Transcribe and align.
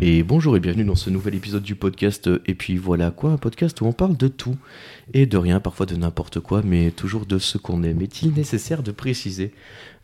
Et 0.00 0.22
bonjour 0.22 0.56
et 0.56 0.60
bienvenue 0.60 0.84
dans 0.84 0.94
ce 0.94 1.10
nouvel 1.10 1.34
épisode 1.34 1.62
du 1.62 1.74
podcast. 1.74 2.30
Et 2.46 2.54
puis 2.54 2.76
voilà 2.76 3.10
quoi, 3.10 3.30
un 3.30 3.36
podcast 3.36 3.80
où 3.80 3.86
on 3.86 3.92
parle 3.92 4.16
de 4.16 4.28
tout 4.28 4.56
et 5.12 5.26
de 5.26 5.36
rien, 5.36 5.60
parfois 5.60 5.86
de 5.86 5.96
n'importe 5.96 6.40
quoi, 6.40 6.62
mais 6.64 6.90
toujours 6.90 7.26
de 7.26 7.38
ce 7.38 7.58
qu'on 7.58 7.82
aime. 7.82 8.00
Est-il 8.00 8.32
nécessaire 8.32 8.82
de 8.82 8.90
préciser 8.90 9.52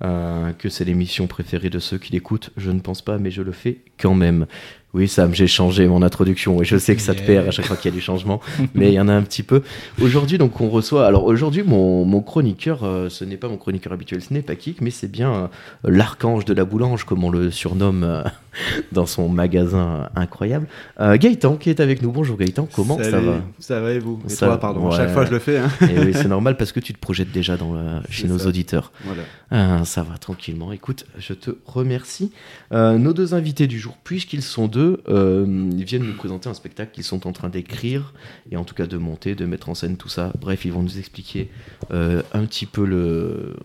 euh, 0.02 0.52
que 0.58 0.68
c'est 0.68 0.84
l'émission 0.84 1.26
préférée 1.26 1.70
de 1.70 1.78
ceux 1.78 1.98
qui 1.98 2.12
l'écoutent 2.12 2.50
Je 2.56 2.70
ne 2.70 2.80
pense 2.80 3.02
pas, 3.02 3.18
mais 3.18 3.30
je 3.30 3.42
le 3.42 3.52
fais 3.52 3.78
quand 3.98 4.14
même. 4.14 4.46
Oui, 4.92 5.08
Sam, 5.08 5.34
j'ai 5.34 5.48
changé 5.48 5.88
mon 5.88 6.02
introduction 6.02 6.62
et 6.62 6.64
je 6.64 6.76
sais 6.76 6.94
que 6.94 7.02
ça 7.02 7.16
te 7.16 7.22
perd 7.22 7.48
à 7.48 7.50
chaque 7.50 7.66
fois 7.66 7.74
qu'il 7.76 7.90
y 7.90 7.92
a 7.92 7.96
du 7.96 8.00
changement, 8.00 8.40
mais 8.74 8.92
il 8.92 8.94
y 8.94 9.00
en 9.00 9.08
a 9.08 9.12
un 9.12 9.22
petit 9.22 9.42
peu. 9.42 9.62
Aujourd'hui, 10.00 10.38
donc, 10.38 10.60
on 10.60 10.68
reçoit. 10.70 11.04
Alors, 11.04 11.24
aujourd'hui, 11.24 11.64
mon, 11.64 12.04
mon 12.04 12.20
chroniqueur, 12.20 12.84
euh, 12.84 13.08
ce 13.08 13.24
n'est 13.24 13.36
pas 13.36 13.48
mon 13.48 13.56
chroniqueur 13.56 13.92
habituel, 13.92 14.22
ce 14.22 14.32
n'est 14.32 14.42
pas 14.42 14.54
Kik, 14.54 14.80
mais 14.82 14.90
c'est 14.90 15.10
bien 15.10 15.34
euh, 15.34 15.46
l'archange 15.82 16.44
de 16.44 16.54
la 16.54 16.64
boulange, 16.64 17.02
comme 17.02 17.24
on 17.24 17.30
le 17.30 17.50
surnomme 17.50 18.04
euh, 18.04 18.22
dans 18.92 19.04
son 19.06 19.28
magasin 19.28 20.08
incroyable. 20.14 20.68
Euh, 21.00 21.16
Gaëtan 21.16 21.56
qui 21.56 21.70
est 21.70 21.80
avec 21.80 22.00
nous. 22.00 22.12
Bonjour 22.12 22.36
Gaëtan, 22.36 22.68
comment 22.72 22.96
ça 23.02 23.18
va? 23.18 23.40
Ça 23.58 23.80
va 23.80 23.90
et 23.94 23.98
vous? 23.98 24.20
Et 24.26 24.28
Ça 24.28 24.46
toi, 24.46 24.48
va, 24.50 24.58
pardon. 24.58 24.90
ouais. 24.90 24.96
Chaque 24.96 25.10
fois, 25.12 25.24
je 25.24 25.32
le 25.32 25.40
fais. 25.40 25.58
hein. 25.58 25.70
Et 25.92 25.98
oui, 25.98 26.12
c'est 26.14 26.28
normal 26.28 26.56
parce 26.56 26.70
que 26.70 26.78
tu 26.78 26.92
te 26.94 27.00
projettes 27.00 27.32
déjà 27.32 27.56
dans 27.56 27.74
la- 27.74 28.00
chez 28.10 28.28
nos 28.28 28.38
ça. 28.38 28.46
auditeurs. 28.46 28.92
Voilà. 29.04 29.83
Ah, 29.84 29.86
ça 29.86 30.02
va 30.02 30.16
tranquillement. 30.16 30.72
Écoute, 30.72 31.04
je 31.18 31.34
te 31.34 31.50
remercie. 31.66 32.32
Euh, 32.72 32.96
nos 32.96 33.12
deux 33.12 33.34
invités 33.34 33.66
du 33.66 33.78
jour, 33.78 33.98
puisqu'ils 34.02 34.40
sont 34.40 34.66
deux, 34.66 35.02
euh, 35.10 35.44
viennent 35.74 36.04
nous 36.04 36.14
présenter 36.14 36.48
un 36.48 36.54
spectacle 36.54 36.92
qu'ils 36.92 37.04
sont 37.04 37.26
en 37.26 37.32
train 37.32 37.50
d'écrire 37.50 38.14
et 38.50 38.56
en 38.56 38.64
tout 38.64 38.74
cas 38.74 38.86
de 38.86 38.96
monter, 38.96 39.34
de 39.34 39.44
mettre 39.44 39.68
en 39.68 39.74
scène 39.74 39.98
tout 39.98 40.08
ça. 40.08 40.32
Bref, 40.40 40.64
ils 40.64 40.72
vont 40.72 40.80
nous 40.80 40.98
expliquer 40.98 41.50
euh, 41.90 42.22
un 42.32 42.46
petit 42.46 42.64
peu 42.64 42.86
le, 42.86 43.56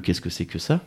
qu'est-ce 0.00 0.22
que 0.22 0.30
c'est 0.30 0.46
que 0.46 0.58
ça. 0.58 0.80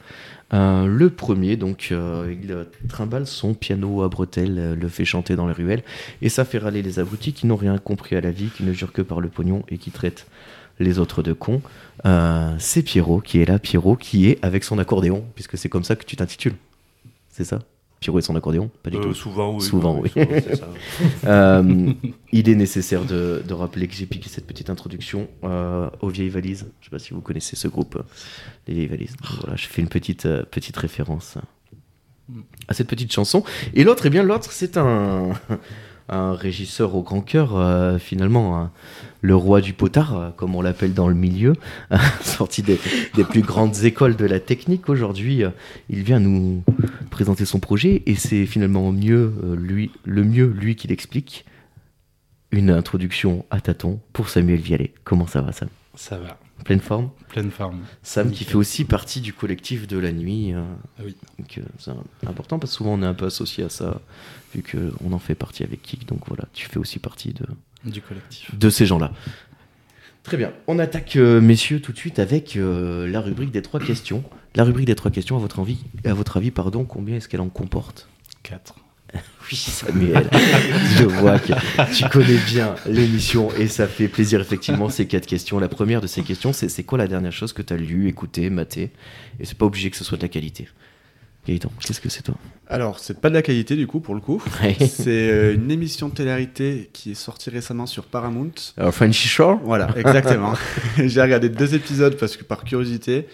Le 0.52 1.08
premier, 1.08 1.56
donc, 1.56 1.92
il 1.92 2.66
trimballe 2.90 3.28
son 3.28 3.54
piano 3.54 4.02
à 4.02 4.10
bretelles, 4.10 4.74
le 4.74 4.88
fait 4.88 5.06
chanter 5.06 5.36
dans 5.36 5.46
les 5.46 5.54
ruelles, 5.54 5.84
et 6.24 6.30
ça 6.30 6.46
fait 6.46 6.58
râler 6.58 6.82
les 6.82 6.98
abrutis 6.98 7.34
qui 7.34 7.46
n'ont 7.46 7.56
rien 7.56 7.78
compris 7.78 8.16
à 8.16 8.22
la 8.22 8.32
vie, 8.32 8.50
qui 8.56 8.64
ne 8.64 8.74
jurent 8.74 8.94
que 8.94 9.04
par 9.04 9.20
le 9.20 9.30
pognon 9.30 9.64
et 9.70 9.78
qui 9.78 9.92
traitent 9.92 10.26
les 10.80 11.00
autres 11.00 11.22
de 11.24 11.34
cons. 11.34 11.62
Euh, 12.06 12.54
c'est 12.60 12.82
Pierrot 12.84 13.22
qui 13.22 13.40
est 13.40 13.46
là, 13.46 13.60
Pierrot 13.60 13.96
qui 13.96 14.28
est 14.30 14.40
avec 14.44 14.64
son 14.64 14.78
accordéon, 14.80 15.24
puisque 15.36 15.58
c'est 15.58 15.70
comme 15.70 15.84
ça 15.84 15.96
que 15.96 16.06
tu 16.06 16.16
t'intitules. 16.16 16.56
C'est 17.30 17.44
ça? 17.46 17.60
Pierrot 18.00 18.20
et 18.20 18.22
son 18.22 18.36
accordéon? 18.36 18.70
Pas 18.84 18.90
du 18.90 18.98
Euh, 18.98 19.02
tout. 19.02 19.14
souvent, 19.14 19.56
oui. 19.56 19.62
Souvent, 19.62 19.98
oui. 20.00 20.10
Souvent, 20.10 20.26
c'est 20.30 20.56
ça. 20.58 20.68
Euh, 21.26 21.94
il 22.34 22.50
est 22.50 22.56
nécessaire 22.56 23.06
de, 23.06 23.42
de 23.48 23.54
rappeler 23.54 23.88
que 23.88 23.94
j'ai 23.94 24.06
piqué 24.06 24.28
cette 24.28 24.46
petite 24.46 24.70
introduction 24.70 25.30
euh, 25.46 25.90
aux 26.02 26.10
vieilles 26.10 26.30
valises. 26.30 26.66
Je 26.82 26.86
sais 26.86 26.92
pas 26.92 27.00
si 27.00 27.14
vous 27.14 27.22
connaissez 27.22 27.56
ce 27.56 27.68
groupe, 27.70 27.96
euh, 27.96 28.04
les 28.68 28.74
vieilles 28.74 28.88
valises. 28.88 29.16
Donc 29.16 29.40
voilà, 29.42 29.56
je 29.56 29.68
fais 29.68 29.82
une 29.82 29.88
petite, 29.88 30.26
euh, 30.26 30.44
petite 30.44 30.76
référence 30.76 31.38
euh, 31.38 32.34
à 32.68 32.74
cette 32.74 32.88
petite 32.90 33.14
chanson. 33.14 33.46
Et 33.74 33.86
l'autre, 33.86 34.06
eh 34.06 34.10
bien, 34.10 34.24
l'autre, 34.24 34.52
c'est 34.52 34.76
un, 34.76 35.30
un 36.10 36.34
régisseur 36.34 36.96
au 36.96 37.04
grand 37.04 37.22
cœur, 37.22 37.56
euh, 37.56 37.98
finalement, 38.00 38.60
hein. 38.60 38.72
Le 39.24 39.36
roi 39.38 39.62
du 39.62 39.72
potard, 39.74 40.16
euh, 40.18 40.30
comme 40.32 40.54
on 40.54 40.62
l'appelle 40.62 40.94
dans 40.94 41.08
le 41.08 41.16
milieu, 41.16 41.54
sorti 42.22 42.62
des, 42.62 42.78
des 43.16 43.24
plus 43.24 43.42
grandes 43.42 43.84
écoles 43.86 44.16
de 44.18 44.26
la 44.26 44.40
technique. 44.42 44.90
Aujourd'hui, 44.90 45.44
euh, 45.44 45.50
il 45.90 46.04
vient 46.04 46.20
nous 46.20 46.62
présenter 47.10 47.46
son 47.46 47.60
projet 47.60 48.04
et 48.06 48.16
c'est 48.16 48.46
finalement 48.46 48.92
mieux, 48.92 49.34
euh, 49.44 49.56
lui, 49.56 49.92
le 50.04 50.24
mieux 50.24 50.46
lui 50.48 50.76
qui 50.76 50.88
l'explique. 50.88 51.46
Une 52.52 52.70
introduction 52.70 53.46
à 53.50 53.62
tâtons 53.62 54.00
pour 54.12 54.30
Samuel 54.30 54.60
Vialet. 54.60 54.94
Comment 55.06 55.26
ça 55.26 55.42
va, 55.42 55.52
Sam? 55.54 55.70
Ça 55.96 56.18
va, 56.18 56.38
Pleine 56.66 56.82
forme? 56.82 57.10
Pleine 57.30 57.50
forme. 57.50 57.80
Sam 58.04 58.30
qui 58.30 58.44
fait 58.44 58.56
aussi 58.56 58.84
partie 58.86 59.22
du 59.22 59.34
collectif 59.34 59.88
de 59.88 59.98
la 59.98 60.12
nuit. 60.12 60.54
euh, 60.54 60.62
Ah 61.00 61.04
oui. 61.06 61.16
donc, 61.40 61.58
euh, 61.58 61.62
c'est 61.80 61.92
important 62.28 62.60
parce 62.60 62.74
que 62.74 62.78
souvent 62.78 62.94
on 62.94 63.02
est 63.02 63.08
un 63.08 63.14
peu 63.16 63.26
associé 63.26 63.64
à 63.64 63.70
ça, 63.70 64.02
vu 64.54 64.64
qu'on 64.64 65.14
en 65.14 65.18
fait 65.20 65.34
partie 65.34 65.64
avec 65.64 65.82
Kik. 65.82 66.08
Donc 66.08 66.20
voilà, 66.28 66.44
tu 66.54 66.68
fais 66.68 66.78
aussi 66.78 67.00
partie 67.00 67.34
de, 67.34 67.46
Du 67.86 68.02
collectif. 68.02 68.56
de 68.58 68.70
ces 68.70 68.86
gens-là. 68.86 69.12
Très 70.24 70.38
bien. 70.38 70.54
On 70.68 70.80
attaque, 70.80 71.18
euh, 71.18 71.42
messieurs, 71.42 71.82
tout 71.82 71.92
de 71.92 71.98
suite 71.98 72.18
avec 72.18 72.56
euh, 72.56 73.08
la 73.08 73.20
rubrique 73.20 73.52
des 73.52 73.62
trois 73.62 73.82
questions. 73.82 74.24
La 74.56 74.64
rubrique 74.64 74.86
des 74.86 74.96
trois 74.96 75.12
questions, 75.12 75.36
à 75.36 75.40
votre, 75.40 75.60
envie, 75.60 75.80
à 76.06 76.14
votre 76.14 76.38
avis, 76.38 76.52
pardon, 76.52 76.86
combien 76.86 77.18
est-ce 77.18 77.28
qu'elle 77.28 77.42
en 77.42 77.50
comporte? 77.50 78.08
4. 78.44 78.76
Oui, 79.52 79.58
Samuel, 79.58 80.30
je 80.98 81.04
vois 81.04 81.38
que 81.38 81.52
tu 81.94 82.08
connais 82.08 82.38
bien 82.48 82.76
l'émission 82.88 83.50
et 83.60 83.68
ça 83.68 83.88
fait 83.88 84.08
plaisir, 84.08 84.40
effectivement, 84.40 84.90
ces 84.90 85.06
quatre 85.06 85.28
questions. 85.28 85.60
La 85.60 85.68
première 85.68 86.00
de 86.00 86.08
ces 86.08 86.24
questions, 86.24 86.54
c'est 86.54 86.70
c'est 86.70 86.84
quoi 86.84 86.98
la 86.98 87.08
dernière 87.08 87.34
chose 87.34 87.52
que 87.52 87.62
tu 87.62 87.74
as 87.74 87.78
lu, 87.78 88.08
écouté, 88.08 88.50
maté 88.50 88.92
Et 89.42 89.46
c'est 89.46 89.58
pas 89.58 89.66
obligé 89.66 89.92
que 89.92 89.98
ce 89.98 90.06
soit 90.06 90.18
de 90.18 90.24
la 90.24 90.30
qualité. 90.30 90.70
Gaëtan, 91.48 91.72
qu'est-ce 91.86 92.00
que 92.00 92.08
c'est 92.10 92.22
toi 92.24 92.36
Alors, 92.68 93.00
c'est 93.00 93.20
pas 93.20 93.30
de 93.30 93.34
la 93.34 93.42
qualité 93.42 93.76
du 93.76 93.86
coup, 93.86 94.00
pour 94.00 94.16
le 94.16 94.22
coup. 94.22 94.42
C'est 94.80 95.30
euh, 95.30 95.56
une 95.56 95.70
émission 95.72 96.08
de 96.08 96.14
télé-réalité 96.14 96.90
qui 96.94 97.12
est 97.12 97.16
sortie 97.16 97.50
récemment 97.50 97.86
sur 97.86 98.06
Paramount. 98.06 98.52
Alors, 98.78 98.94
Frenchy 98.94 99.28
Shore 99.28 99.60
Voilà, 99.64 99.90
exactement. 99.98 100.54
J'ai 100.98 101.22
regardé 101.22 101.50
deux 101.50 101.76
épisodes 101.76 102.16
parce 102.18 102.38
que 102.38 102.44
par 102.46 102.64
curiosité. 102.64 103.28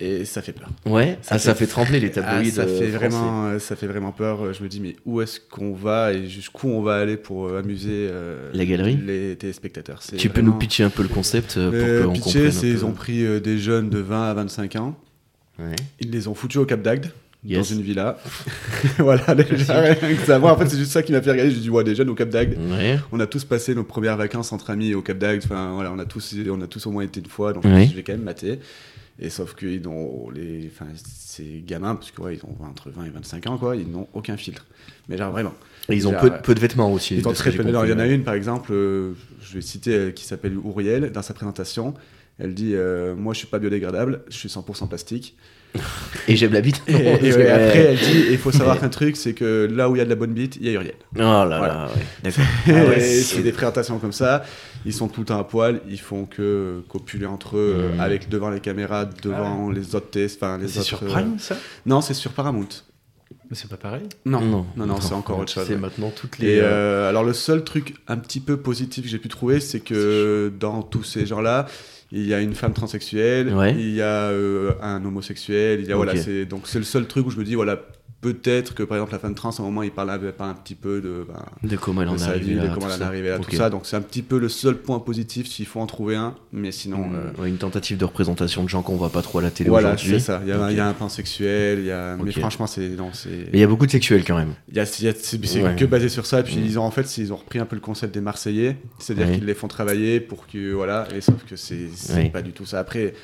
Et 0.00 0.24
ça 0.24 0.42
fait 0.42 0.52
peur. 0.52 0.68
Ouais, 0.86 1.18
Ça 1.22 1.34
ah, 1.34 1.38
ça 1.40 1.54
fait- 1.56 1.64
fait 1.66 1.70
trembler 1.72 1.98
les 1.98 2.08
Ah, 2.10 2.22
tabloïds. 2.22 2.52
ça, 2.52 2.62
euh, 2.62 2.78
fait 2.78 2.86
vraiment, 2.86 3.46
euh, 3.46 3.58
ça 3.58 3.74
fait 3.74 3.88
vraiment 3.88 4.12
peur. 4.12 4.52
Je 4.52 4.62
me 4.62 4.68
dis, 4.68 4.78
mais 4.80 4.94
où 5.04 5.20
est-ce 5.20 5.40
qu'on 5.40 5.72
va 5.72 6.12
et 6.12 6.28
jusqu'où 6.28 6.68
on 6.68 6.82
va 6.82 6.96
aller 6.98 7.16
pour 7.16 7.46
euh, 7.48 7.58
amuser 7.58 8.06
euh, 8.08 8.48
La 8.54 8.64
galerie 8.64 8.96
les 8.96 9.34
téléspectateurs? 9.36 10.00
Tu 10.16 10.28
peux 10.30 10.40
nous 10.40 10.54
pitcher 10.54 10.84
un 10.84 10.90
peu 10.90 11.02
le 11.02 11.08
concept 11.08 11.56
euh, 11.56 11.70
Euh, 11.72 12.02
pour 12.04 12.12
qu'on 12.12 12.18
pitcher, 12.20 12.32
comprenne. 12.44 12.52
c'est 12.52 12.68
ils 12.68 12.84
ont 12.84 12.92
pris 12.92 13.24
euh, 13.24 13.40
des 13.40 13.58
jeunes 13.58 13.90
de 13.90 13.98
20 13.98 14.30
à 14.30 14.34
25 14.34 14.76
ans. 14.76 14.96
Ouais. 15.58 15.74
Ils 15.98 16.12
les 16.12 16.28
ont 16.28 16.34
foutus 16.34 16.58
au 16.60 16.64
Cap 16.64 16.80
d'Agde. 16.80 17.10
Yes. 17.44 17.58
Dans 17.68 17.76
une 17.76 17.82
villa. 17.82 18.18
voilà, 18.98 19.34
déjà, 19.36 19.80
rien 19.80 19.94
que 19.94 20.32
en 20.44 20.56
fait, 20.56 20.68
c'est 20.68 20.76
juste 20.76 20.90
ça 20.90 21.02
qui 21.02 21.12
m'a 21.12 21.22
fait 21.22 21.30
regarder. 21.30 21.52
J'ai 21.52 21.60
dit, 21.60 21.70
ouais, 21.70 21.84
des 21.84 21.94
jeunes 21.94 22.08
au 22.08 22.14
Cap 22.14 22.28
d'Agde. 22.30 22.58
Ouais. 22.70 22.98
On 23.12 23.20
a 23.20 23.26
tous 23.28 23.44
passé 23.44 23.74
nos 23.76 23.84
premières 23.84 24.16
vacances 24.16 24.52
entre 24.52 24.70
amis 24.70 24.94
au 24.94 25.02
Cap 25.02 25.18
d'Agde. 25.18 25.42
Enfin, 25.44 25.72
voilà, 25.72 25.92
on 25.92 25.98
a 26.00 26.04
tous, 26.04 26.34
on 26.50 26.60
a 26.60 26.66
tous 26.66 26.86
au 26.86 26.90
moins 26.90 27.04
été 27.04 27.20
une 27.20 27.26
fois. 27.26 27.52
Donc, 27.52 27.64
Ouais. 27.64 27.86
je 27.88 27.94
vais 27.94 28.02
quand 28.02 28.12
même 28.12 28.22
mater. 28.22 28.58
Et 29.20 29.30
sauf 29.30 29.54
que 29.54 29.66
ils 29.66 29.86
ont 29.88 30.30
les, 30.30 30.70
enfin, 30.72 30.86
ces 30.94 31.62
gamins, 31.66 31.96
parce 31.96 32.10
que 32.12 32.20
ouais, 32.22 32.36
ils 32.36 32.44
ont 32.44 32.56
entre 32.64 32.90
20 32.90 33.04
et 33.06 33.10
25 33.10 33.46
ans, 33.48 33.58
quoi, 33.58 33.74
ils 33.74 33.88
n'ont 33.90 34.06
aucun 34.12 34.36
filtre. 34.36 34.64
Mais 35.08 35.16
genre 35.16 35.32
vraiment. 35.32 35.54
Et 35.88 35.96
ils 35.96 36.06
ont 36.06 36.12
Genre, 36.12 36.40
peu, 36.42 36.54
de 36.54 36.60
vêtements 36.60 36.92
aussi. 36.92 37.16
Ils 37.16 37.26
ont 37.26 37.32
très 37.32 37.50
peu. 37.50 37.64
il 37.64 37.70
y 37.70 37.92
en 37.92 37.98
a 37.98 38.06
une, 38.06 38.22
par 38.22 38.34
exemple, 38.34 38.72
euh, 38.72 39.12
je 39.42 39.54
vais 39.54 39.60
citer, 39.60 39.94
euh, 39.94 40.10
qui 40.12 40.24
s'appelle 40.24 40.56
Ouriel, 40.56 41.10
dans 41.10 41.22
sa 41.22 41.34
présentation. 41.34 41.94
Elle 42.38 42.54
dit 42.54 42.72
euh, 42.74 43.14
Moi, 43.14 43.34
je 43.34 43.38
suis 43.38 43.46
pas 43.48 43.58
biodégradable, 43.58 44.22
je 44.28 44.36
suis 44.36 44.48
100% 44.48 44.88
plastique. 44.88 45.36
Et 46.28 46.36
j'aime 46.36 46.54
la 46.54 46.62
bite. 46.62 46.82
Et, 46.88 46.92
et, 46.92 46.96
ouais, 47.36 47.50
après, 47.50 47.78
elle 47.78 47.98
dit 47.98 48.24
Il 48.30 48.38
faut 48.38 48.50
savoir 48.52 48.80
qu'un 48.80 48.88
truc, 48.88 49.16
c'est 49.16 49.34
que 49.34 49.68
là 49.70 49.90
où 49.90 49.96
il 49.96 49.98
y 49.98 50.02
a 50.02 50.04
de 50.04 50.08
la 50.10 50.16
bonne 50.16 50.32
bite, 50.32 50.56
il 50.56 50.66
y 50.66 50.68
a 50.70 50.72
Uriel. 50.72 50.94
Oh 51.16 51.18
là 51.20 51.44
là, 51.46 51.88
ouais. 51.94 52.02
D'accord. 52.24 52.44
Et 52.66 52.70
Ah 52.72 52.84
ouais, 52.86 53.00
c'est 53.00 53.42
des 53.42 53.52
présentations 53.52 53.98
comme 53.98 54.12
ça. 54.12 54.44
Ils 54.86 54.94
sont 54.94 55.08
tout 55.08 55.20
le 55.20 55.26
temps 55.26 55.38
à 55.38 55.44
poil, 55.44 55.80
ils 55.88 56.00
font 56.00 56.24
que 56.24 56.82
copuler 56.88 57.26
entre 57.26 57.56
eux, 57.58 57.74
euh, 57.76 57.94
Mhm. 57.94 58.00
avec 58.00 58.28
devant 58.28 58.48
les 58.50 58.60
caméras, 58.60 59.04
devant 59.04 59.70
les 59.70 59.94
autres 59.94 60.10
tests. 60.10 60.42
Enfin, 60.42 60.56
les 60.58 60.68
C'est 60.68 60.78
autres, 60.78 60.86
sur 60.88 61.02
euh, 61.02 61.06
Prime, 61.08 61.38
ça? 61.38 61.56
Non, 61.84 62.00
c'est 62.00 62.14
sur 62.14 62.32
Paramount. 62.32 62.68
Mais 63.50 63.56
c'est 63.56 63.68
pas 63.68 63.76
pareil 63.76 64.02
Non, 64.26 64.40
non, 64.76 64.86
non, 64.86 65.00
c'est 65.00 65.14
encore 65.14 65.38
autre 65.38 65.50
chose. 65.52 65.64
C'est 65.66 65.74
ouais. 65.74 65.78
maintenant 65.80 66.10
toutes 66.14 66.38
les. 66.38 66.48
Et 66.54 66.60
euh, 66.60 66.64
euh, 66.64 67.08
alors 67.08 67.24
le 67.24 67.32
seul 67.32 67.64
truc 67.64 67.94
un 68.06 68.16
petit 68.18 68.40
peu 68.40 68.56
positif 68.58 69.04
que 69.04 69.10
j'ai 69.10 69.18
pu 69.18 69.28
trouver, 69.28 69.60
c'est 69.60 69.80
que 69.80 70.52
dans 70.58 70.82
tous 70.82 71.02
ces 71.02 71.24
gens-là, 71.26 71.66
il 72.10 72.26
y 72.26 72.32
a 72.34 72.40
une 72.40 72.54
femme 72.54 72.72
transsexuelle, 72.72 73.52
Ouais. 73.54 73.74
il 73.74 73.90
y 73.94 74.00
a 74.02 74.30
euh, 74.30 74.72
un 74.80 75.04
homosexuel, 75.04 75.80
il 75.80 75.88
y 75.88 75.92
a 75.92 75.96
voilà, 75.96 76.16
c'est 76.16 76.46
donc 76.46 76.66
c'est 76.66 76.78
le 76.78 76.84
seul 76.84 77.06
truc 77.06 77.26
où 77.26 77.30
je 77.30 77.38
me 77.38 77.44
dis 77.44 77.54
voilà 77.54 77.80
peut-être 78.20 78.74
que 78.74 78.82
par 78.82 78.96
exemple 78.98 79.12
la 79.12 79.18
femme 79.20 79.34
trans 79.34 79.50
à 79.50 79.60
un 79.60 79.64
moment 79.64 79.82
il 79.84 79.92
parle 79.92 80.10
un, 80.10 80.14
un 80.14 80.54
petit 80.54 80.74
peu 80.74 81.00
de, 81.00 81.24
ben, 81.28 81.68
de 81.68 81.76
comment 81.76 82.02
elle 82.02 82.08
en 82.08 82.16
est 82.16 82.22
arrivée 82.24 82.54
là. 82.54 82.66
de 82.68 82.74
comment 82.74 82.88
elle 82.92 83.00
est 83.00 83.04
arrivée 83.04 83.28
là, 83.28 83.38
tout 83.38 83.54
ça. 83.54 83.70
Donc 83.70 83.86
c'est 83.86 83.94
un 83.96 84.00
petit 84.00 84.22
peu 84.22 84.38
le 84.38 84.48
seul 84.48 84.76
point 84.76 84.98
positif 84.98 85.46
s'il 85.46 85.66
faut 85.66 85.78
en 85.80 85.86
trouver 85.86 86.16
un, 86.16 86.34
mais 86.52 86.72
sinon. 86.72 86.98
Mm, 87.06 87.14
euh, 87.38 87.42
ouais, 87.42 87.48
une 87.48 87.58
tentative 87.58 87.96
de 87.96 88.04
représentation 88.04 88.64
de 88.64 88.68
gens 88.68 88.82
qu'on 88.82 88.96
voit 88.96 89.10
pas 89.10 89.22
trop 89.22 89.38
à 89.38 89.42
la 89.42 89.50
télé 89.52 89.70
voilà, 89.70 89.90
aujourd'hui. 89.94 90.10
c'est 90.12 90.18
ça. 90.18 90.40
Il 90.42 90.48
y, 90.48 90.52
a, 90.52 90.58
Ok. 90.60 90.66
il 90.70 90.76
y 90.76 90.80
a 90.80 90.88
un 90.88 90.92
pansexuel, 90.94 91.78
il 91.80 91.84
y 91.86 91.90
a... 91.92 92.16
mais 92.16 92.32
franchement, 92.32 92.66
c'est 92.66 92.88
non, 92.88 93.10
c'est. 93.12 93.28
Mais 93.28 93.50
il 93.54 93.60
y 93.60 93.64
a 93.64 93.68
beaucoup 93.68 93.86
de 93.86 93.90
sexuels 93.92 94.24
quand 94.24 94.36
même. 94.36 94.54
Il 94.68 94.76
y 94.76 94.80
a, 94.80 94.86
c'est 94.86 95.06
Ouais. 95.62 95.76
que 95.76 95.84
basé 95.84 96.08
sur 96.08 96.26
ça. 96.26 96.40
Et 96.40 96.42
puis 96.42 96.56
ils 96.62 96.78
ont 96.78 96.82
en 96.82 96.90
fait, 96.90 97.18
ils 97.18 97.32
ont 97.32 97.36
repris 97.36 97.58
un 97.60 97.66
peu 97.66 97.76
le 97.76 97.80
concept 97.80 98.12
des 98.14 98.20
Marseillais, 98.20 98.76
c'est-à-dire 98.98 99.32
qu'ils 99.34 99.44
les 99.46 99.54
font 99.54 99.68
travailler 99.68 100.20
pour 100.20 100.46
que 100.46 100.72
voilà. 100.72 101.06
Et 101.14 101.20
sauf 101.20 101.44
que 101.48 101.54
c'est 101.56 101.88
pas 102.32 102.42
du 102.42 102.52
tout 102.52 102.66
ça. 102.66 102.80
Après, 102.80 103.14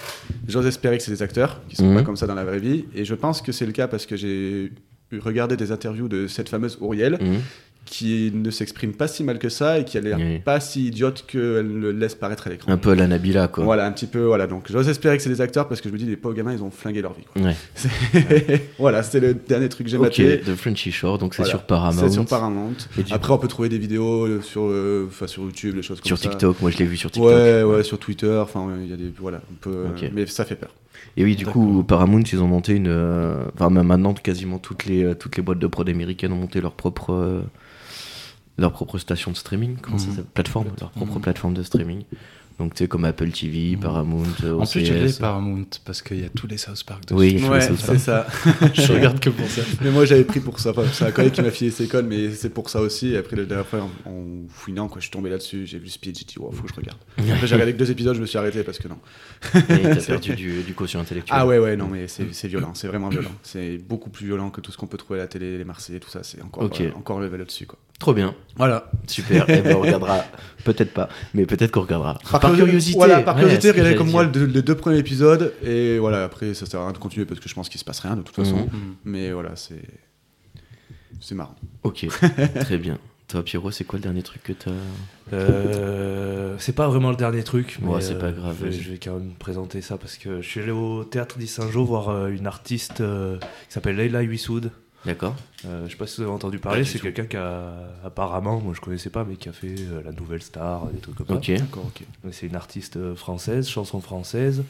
j'ose 0.47 0.67
espérer 0.67 0.99
que 0.99 1.03
c'est 1.03 1.11
des 1.11 1.23
acteurs 1.23 1.61
qui 1.69 1.77
sont 1.77 1.85
Mhm. 1.91 1.97
pas 1.97 2.03
comme 2.03 2.17
ça 2.17 2.27
dans 2.27 2.35
la 2.35 2.45
vraie 2.45 2.61
vie. 2.61 2.85
Et 2.95 3.05
je 3.05 3.15
pense 3.15 3.43
que 3.43 3.51
c'est 3.53 3.67
le 3.67 3.73
cas 3.73 3.89
parce 3.89 4.07
que 4.07 4.17
j'ai 4.17 4.71
regardé 5.19 5.57
des 5.57 5.73
interviews 5.73 6.09
de 6.09 6.27
cette 6.27 6.49
fameuse 6.49 6.79
Auriel 6.81 7.19
Mhm. 7.21 7.41
qui 7.85 8.33
ne 8.35 8.51
s'exprime 8.51 8.95
pas 8.95 9.07
si 9.09 9.23
mal 9.25 9.39
que 9.39 9.51
ça 9.51 9.79
et 9.79 9.85
qui 9.85 9.99
a 9.99 10.01
l'air 10.01 10.17
Oui. 10.19 10.39
pas 10.39 10.59
si 10.59 10.87
idiote 10.87 11.27
qu'elle 11.29 11.69
le 11.81 11.93
laisse 11.93 12.15
paraître 12.15 12.47
à 12.47 12.51
l'écran. 12.51 12.73
Un 12.73 12.79
peu 12.79 12.95
la 12.95 13.07
Nabila, 13.07 13.47
quoi. 13.49 13.63
Voilà, 13.63 13.85
un 13.85 13.93
petit 13.93 14.07
peu, 14.07 14.21
voilà. 14.25 14.47
Donc, 14.47 14.69
j'ose 14.73 14.89
espérer 14.89 15.19
que 15.19 15.23
c'est 15.23 15.29
des 15.29 15.43
acteurs 15.43 15.69
parce 15.69 15.83
que 15.83 15.91
je 15.91 15.93
me 15.93 15.99
dis, 15.99 16.07
les 16.07 16.17
pauvres 16.17 16.35
gamins, 16.35 16.55
ils 16.55 16.63
ont 16.63 16.71
flingué 16.71 17.03
leur 17.03 17.13
vie. 17.13 17.25
quoi. 17.31 17.43
Ouais. 17.43 17.55
C'est- 17.75 18.71
voilà, 18.79 19.03
c'était 19.03 19.21
le 19.21 19.35
dernier 19.35 19.69
truc 19.69 19.85
que 19.87 19.91
j'ai 19.91 19.99
Ok, 19.99 20.05
maté. 20.05 20.41
The 20.41 20.55
Frenchy 20.55 20.93
Shore, 20.93 21.19
donc 21.19 21.35
c'est 21.35 21.43
Voilà. 21.43 21.51
sur 21.59 21.63
Paramount. 21.67 22.01
C'est 22.01 22.09
sur 22.15 22.25
Paramount. 22.25 22.73
Et 22.97 23.03
Après, 23.13 23.33
on 23.35 23.39
peut 23.39 23.49
trouver 23.49 23.69
des 23.69 23.79
vidéos 23.79 24.25
euh, 24.27 24.41
sur, 24.41 24.63
euh, 24.65 25.11
sur 25.27 25.43
YouTube, 25.43 25.77
les 25.77 25.83
choses 25.83 26.01
comme 26.01 26.07
Sur 26.07 26.17
ça. 26.17 26.31
TikTok, 26.31 26.63
moi 26.63 26.71
je 26.71 26.79
l'ai 26.79 26.87
vu 26.87 26.97
sur 26.97 27.11
TikTok. 27.11 27.31
Ouais, 27.31 27.63
ouais, 27.65 27.83
sur 27.83 27.99
Twitter. 27.99 28.35
Enfin, 28.43 28.67
il 28.83 28.89
y 28.91 28.95
a 28.95 28.97
des, 28.97 29.13
voilà, 29.21 29.43
on 29.51 29.55
peut, 29.57 29.85
mais 30.15 30.25
ça 30.27 30.47
fait 30.47 30.57
peur. 30.57 30.71
Et 31.17 31.25
oui, 31.25 31.37
du 31.37 31.47
coup, 31.47 31.83
Paramount, 31.85 32.23
ils 32.23 32.41
ont 32.43 32.49
monté 32.49 32.75
une. 32.75 32.89
euh, 32.89 33.45
Enfin, 33.55 33.71
maintenant, 33.71 34.15
quasiment 34.15 34.59
toutes 34.59 34.85
les, 34.87 35.05
euh, 35.05 35.15
toutes 35.15 35.37
les 35.37 35.43
boîtes 35.43 35.59
de 35.59 35.67
prod 35.67 35.89
américaines 35.89 36.33
ont 36.33 36.37
monté 36.37 36.61
leur 36.61 36.73
propre. 36.73 37.13
euh, 37.13 37.43
leur 38.57 38.71
propre 38.73 38.99
station 38.99 39.33
de 39.33 39.37
streaming, 39.37 39.77
comment 39.83 39.99
ça 39.99 40.07
Mhm. 40.07 40.11
s'appelle? 40.13 40.31
Plateforme, 40.35 40.67
leur 40.81 40.91
propre 40.91 41.17
Mhm. 41.17 41.21
plateforme 41.23 41.55
de 41.55 41.63
streaming. 41.65 42.03
Donc, 42.59 42.75
tu 42.75 42.85
sais, 42.85 42.89
comme 42.89 43.05
Apple 43.05 43.31
TV, 43.31 43.73
Mhm. 43.75 43.81
Paramount, 43.81 44.23
euh, 44.45 44.55
En 44.59 44.65
plus, 44.67 44.81
OCS. 44.81 44.87
je 44.87 44.93
l'ai 44.95 45.13
Paramount 45.19 45.67
parce 45.85 46.03
qu'il 46.03 46.21
y 46.21 46.25
a 46.25 46.29
tous 46.29 46.47
les 46.47 46.57
South 46.57 46.85
Park 46.85 47.05
dessus. 47.07 47.15
Oui, 47.19 47.31
il 47.31 47.41
y 47.41 47.45
a 47.45 47.47
tous 47.49 47.53
les 47.53 47.59
Ouais, 47.71 47.77
c'est 47.79 47.99
ça. 47.99 48.27
je 48.75 48.93
regarde 48.93 49.19
que 49.19 49.31
pour 49.31 49.49
ça. 49.49 49.63
mais 49.83 49.91
moi, 49.91 50.05
j'avais 50.05 50.25
pris 50.25 50.39
pour 50.41 50.61
ça. 50.61 50.71
Enfin, 50.71 50.85
c'est 50.93 51.05
un 51.05 51.11
collègue 51.11 51.33
qui 51.33 51.43
m'a 51.43 51.51
filé 51.51 51.71
cette 51.73 51.89
école, 51.89 52.05
mais 52.07 52.31
c'est 52.31 52.51
pour 52.51 52.71
ça 52.71 52.81
aussi. 52.81 53.09
Et 53.09 53.17
après, 53.17 53.35
la 53.37 53.45
dernière 53.45 53.67
fois, 53.67 53.81
en, 54.07 54.09
en 54.11 54.25
fouinant, 54.49 54.87
quoi, 54.89 55.01
je 55.01 55.07
suis 55.07 55.11
tombé 55.11 55.31
là-dessus. 55.31 55.67
J'ai 55.67 55.79
vu 55.79 55.89
Speed, 55.89 56.17
j'ai 56.17 56.25
dit, 56.25 56.39
wow, 56.39 56.53
faut 56.53 56.63
que 56.63 56.69
je 56.71 56.75
regarde. 56.75 56.99
Après, 57.19 57.47
j'ai 57.47 57.55
regardé 57.55 57.73
que 57.73 57.79
deux 57.79 57.91
épisodes, 57.91 58.15
je 58.15 58.21
me 58.21 58.27
suis 58.27 58.39
arrêté 58.39 58.63
parce 58.63 58.79
que 58.79 58.87
non. 58.89 58.99
Et 59.55 59.83
t'as 59.83 59.97
perdu 60.07 60.35
du, 60.37 60.63
du 60.63 60.75
quotient 60.75 61.01
intellectuel. 61.01 61.37
Ah 61.39 61.47
ouais, 61.47 61.59
ouais, 61.59 61.77
non, 61.77 61.89
mais 61.89 62.07
c'est 62.09 62.33
c'est 62.33 62.49
violent, 62.49 62.73
c'est 62.75 62.87
vraiment 62.87 63.09
violent. 63.09 63.33
C'est 63.43 63.79
beaucoup 63.79 64.11
plus 64.11 64.27
violent 64.27 64.51
que 64.51 64.61
tout 64.61 64.71
ce 64.71 64.77
qu'on 64.77 64.87
peut 64.87 64.97
trouver 64.99 65.19
à 65.19 65.23
la 65.23 65.29
télé, 65.29 65.59
les 65.59 65.65
Marseillais, 65.65 65.99
tout 66.01 66.11
ça. 66.11 66.23
C'est 66.23 66.41
encore, 66.43 66.65
euh, 66.65 66.91
encore 66.97 67.19
level 67.21 67.41
au-dessus, 67.43 67.67
quoi. 67.67 67.79
Trop 67.99 68.13
bien, 68.13 68.35
Voilà. 68.57 68.91
super. 69.07 69.49
Et 69.49 69.63
ben, 69.63 69.77
on 69.77 69.81
regardera, 69.81 70.25
peut-être 70.65 70.93
pas, 70.93 71.09
mais 71.33 71.47
peut-être 71.47 71.71
qu'on 71.71 71.83
regardera. 71.83 72.19
curiosité. 72.55 72.97
Voilà, 72.99 73.21
par 73.23 73.35
Ouais, 73.37 73.43
curiosité, 73.43 73.71
regardez 73.71 73.95
comme 73.97 74.11
moi 74.11 74.25
les 74.25 74.63
deux 74.63 74.75
premiers 74.75 74.99
épisodes. 74.99 75.55
Et 75.65 75.99
voilà, 75.99 76.25
après, 76.25 76.55
ça 76.55 76.67
sert 76.67 76.81
à 76.81 76.85
rien 76.85 76.93
de 76.93 76.99
continuer 76.99 77.25
parce 77.25 77.41
que 77.41 77.49
je 77.49 77.55
pense 77.55 77.69
qu'il 77.69 77.79
se 77.81 77.85
passe 77.85 78.01
rien 78.01 78.17
de 78.17 78.23
toute 78.23 78.35
façon. 78.37 78.57
Mhm. 78.57 78.95
Mais 79.05 79.33
voilà, 79.33 79.57
c'est. 79.57 79.83
C'est 81.21 81.35
marrant. 81.35 81.55
Ok, 81.85 82.07
très 82.61 82.77
bien. 82.79 82.99
Toi, 83.29 83.43
Pierrot, 83.43 83.71
c'est 83.71 83.85
quoi 83.85 83.99
le 83.99 84.03
dernier 84.03 84.23
truc 84.23 84.43
que 84.43 84.53
t'as. 84.53 84.71
Euh, 85.33 86.55
c'est 86.59 86.75
pas 86.75 86.89
vraiment 86.89 87.11
le 87.11 87.17
dernier 87.17 87.43
truc, 87.43 87.79
mais 87.81 87.89
Ouais, 87.89 88.01
c'est 88.01 88.19
pas 88.19 88.27
euh, 88.27 88.33
grave, 88.33 88.57
Je 88.61 88.65
vais, 88.65 88.71
vas-y. 88.71 88.81
je 88.83 88.91
vais 88.93 88.99
quand 88.99 89.15
même 89.15 89.33
présenter 89.39 89.81
ça 89.81 89.97
parce 89.97 90.17
que 90.17 90.43
je 90.43 90.47
suis 90.49 90.61
allé 90.61 90.73
au 90.73 91.05
théâtre 91.05 91.39
d'I 91.39 91.47
Saint-Jean 91.47 91.85
voir 91.85 92.11
euh, 92.11 92.29
une 92.29 92.47
artiste 92.47 93.01
euh, 93.01 93.39
qui 93.39 93.73
s'appelle 93.73 93.97
Leila 93.97 94.21
Huissoud. 94.21 94.71
D'accord 95.07 95.35
Euh, 95.67 95.85
je 95.87 95.93
sais 95.93 95.97
pas 95.97 96.07
si 96.07 96.17
vous 96.19 96.23
avez 96.25 96.33
entendu 96.33 96.59
parler, 96.59 96.85
c'est 96.85 96.99
quelqu'un 96.99 97.25
qui 97.27 97.37
a 97.37 97.73
apparemment, 98.05 98.61
moi 98.61 98.75
je 98.75 98.81
connaissais 98.81 99.11
pas, 99.11 99.25
mais 99.25 99.37
qui 99.37 99.49
a 99.49 99.53
fait 99.53 99.75
euh, 99.79 100.03
la 100.05 100.13
Nouvelle 100.13 100.43
Star, 100.43 100.87
des 100.87 100.99
trucs 101.01 101.15
comme 101.17 101.37
Ok. 101.37 101.51
D'accord, 101.53 101.87
ok. 101.87 102.03
ça. 102.25 102.29
C'est 102.33 102.47
une 102.47 102.57
artiste 102.57 102.97
euh, 102.97 103.15
française, 103.15 103.69
chanson 103.69 104.01
française, 104.01 104.65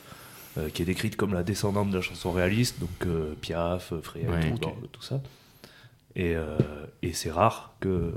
euh, 0.56 0.68
qui 0.68 0.82
est 0.82 0.84
décrite 0.84 1.16
comme 1.16 1.34
la 1.34 1.42
descendante 1.42 1.90
de 1.90 1.96
la 1.96 2.02
chanson 2.02 2.30
réaliste, 2.30 2.78
donc 2.80 2.90
euh, 3.06 3.34
Piaf, 3.40 3.92
euh, 3.92 4.00
Fréhel, 4.02 4.30
Ouais, 4.30 4.54
tout, 4.60 4.70
tout 4.92 5.02
ça. 5.02 5.20
Et, 6.16 6.36
euh, 6.36 6.58
et 7.02 7.12
c'est 7.12 7.32
rare 7.32 7.74
que 7.80 8.12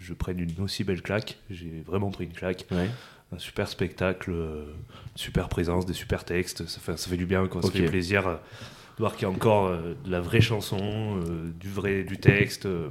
je 0.00 0.12
prenne 0.12 0.40
une 0.40 0.60
aussi 0.60 0.82
belle 0.82 1.02
claque. 1.02 1.38
J'ai 1.48 1.80
vraiment 1.86 2.10
pris 2.10 2.24
une 2.24 2.32
claque 2.32 2.66
Ouais. 2.72 2.90
un 3.32 3.38
super 3.38 3.68
spectacle, 3.68 4.32
euh, 4.32 4.64
une 5.12 5.16
super 5.18 5.48
présence, 5.48 5.86
des 5.86 5.92
super 5.94 6.24
textes, 6.24 6.66
ça 6.66 6.80
fait, 6.80 6.96
ça 6.98 7.08
fait 7.08 7.16
du 7.16 7.26
bien, 7.26 7.46
quoi. 7.46 7.62
ça 7.62 7.70
fait 7.70 7.84
plaisir 7.84 8.26
euh, 8.26 8.36
de 8.96 9.02
voir 9.02 9.14
qu'il 9.14 9.22
y 9.22 9.26
a 9.26 9.30
encore 9.30 9.66
euh, 9.66 9.94
de 10.04 10.10
la 10.10 10.20
vraie 10.20 10.40
chanson, 10.40 10.78
euh, 10.80 11.50
du 11.60 11.68
vrai 11.68 12.02
du 12.04 12.16
texte. 12.18 12.66
euh. 12.66 12.88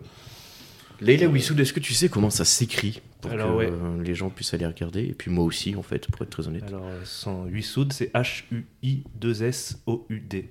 Leila 1.02 1.28
Wissoud, 1.28 1.60
est-ce 1.60 1.74
que 1.74 1.82
tu 1.82 1.94
sais 1.94 2.08
comment 2.08 2.30
ça 2.30 2.46
s'écrit 2.46 3.02
pour 3.20 3.32
Alors, 3.32 3.52
que 3.52 3.56
ouais. 3.58 3.70
euh, 3.70 4.02
les 4.02 4.16
gens 4.16 4.30
puissent 4.30 4.54
aller 4.54 4.66
regarder? 4.66 5.02
Et 5.04 5.14
puis 5.14 5.30
moi 5.30 5.44
aussi, 5.44 5.76
en 5.76 5.82
fait, 5.84 6.08
pour 6.10 6.22
être 6.22 6.30
très 6.30 6.48
honnête. 6.48 6.64
Alors, 6.68 6.86
son 7.04 7.46
Huissoud, 7.48 7.92
c'est 7.92 8.14
H-U-I-2-S-O-U-D. 8.14 10.50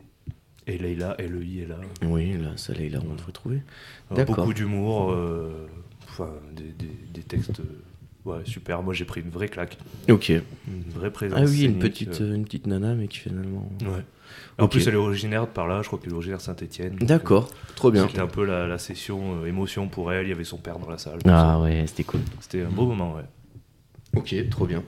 Et 0.66 0.78
Leila, 0.78 1.14
L-E-I 1.18 1.60
est 1.60 1.66
là. 1.66 1.76
Oui, 2.02 2.32
là, 2.38 2.52
ça, 2.56 2.72
Leila, 2.72 3.00
on 3.08 3.14
devrait 3.14 3.32
trouver. 3.32 3.60
Alors, 4.10 4.24
beaucoup 4.24 4.54
d'humour, 4.54 5.12
euh, 5.12 5.66
enfin, 6.08 6.30
des, 6.56 6.64
des- 6.64 6.88
des 7.12 7.22
textes. 7.22 7.60
ouais, 8.24 8.38
super. 8.44 8.82
Moi, 8.82 8.94
j'ai 8.94 9.04
pris 9.04 9.20
une 9.20 9.28
vraie 9.30 9.48
claque. 9.48 9.76
Ok. 10.08 10.30
Une 10.30 10.42
vraie 10.94 11.12
présence. 11.12 11.38
Ah 11.42 11.46
oui, 11.46 11.64
une 11.64 11.78
petite, 11.78 12.20
euh, 12.22 12.34
une 12.34 12.44
petite 12.44 12.66
nana, 12.66 12.94
mais 12.94 13.08
qui 13.08 13.18
finalement. 13.18 13.68
Ouais. 13.82 14.04
En 14.58 14.64
Ok. 14.64 14.70
plus, 14.72 14.86
elle 14.88 14.94
est 14.94 14.98
originaire 14.98 15.42
de 15.42 15.50
par 15.50 15.66
là, 15.66 15.82
je 15.82 15.88
crois 15.88 15.98
qu'elle 15.98 16.10
est 16.12 16.14
originaire 16.14 16.38
de 16.38 16.42
Saint-Etienne. 16.42 16.96
D'accord, 17.00 17.48
trop 17.74 17.90
bien. 17.90 18.06
C'était 18.06 18.20
un 18.20 18.26
peu 18.28 18.44
la, 18.44 18.66
la 18.66 18.78
session 18.78 19.42
euh, 19.42 19.46
émotion 19.46 19.88
pour 19.88 20.12
elle. 20.12 20.26
Il 20.26 20.30
y 20.30 20.32
avait 20.32 20.44
son 20.44 20.58
père 20.58 20.78
dans 20.78 20.88
la 20.88 20.98
salle. 20.98 21.18
Ah 21.26 21.58
ouais, 21.60 21.84
c'était 21.86 22.04
cool. 22.04 22.20
C'était 22.40 22.62
un 22.62 22.70
beau 22.70 22.86
moment, 22.86 23.14
ouais. 23.14 23.24
Ok, 24.16 24.34
trop 24.50 24.66
bien. 24.66 24.82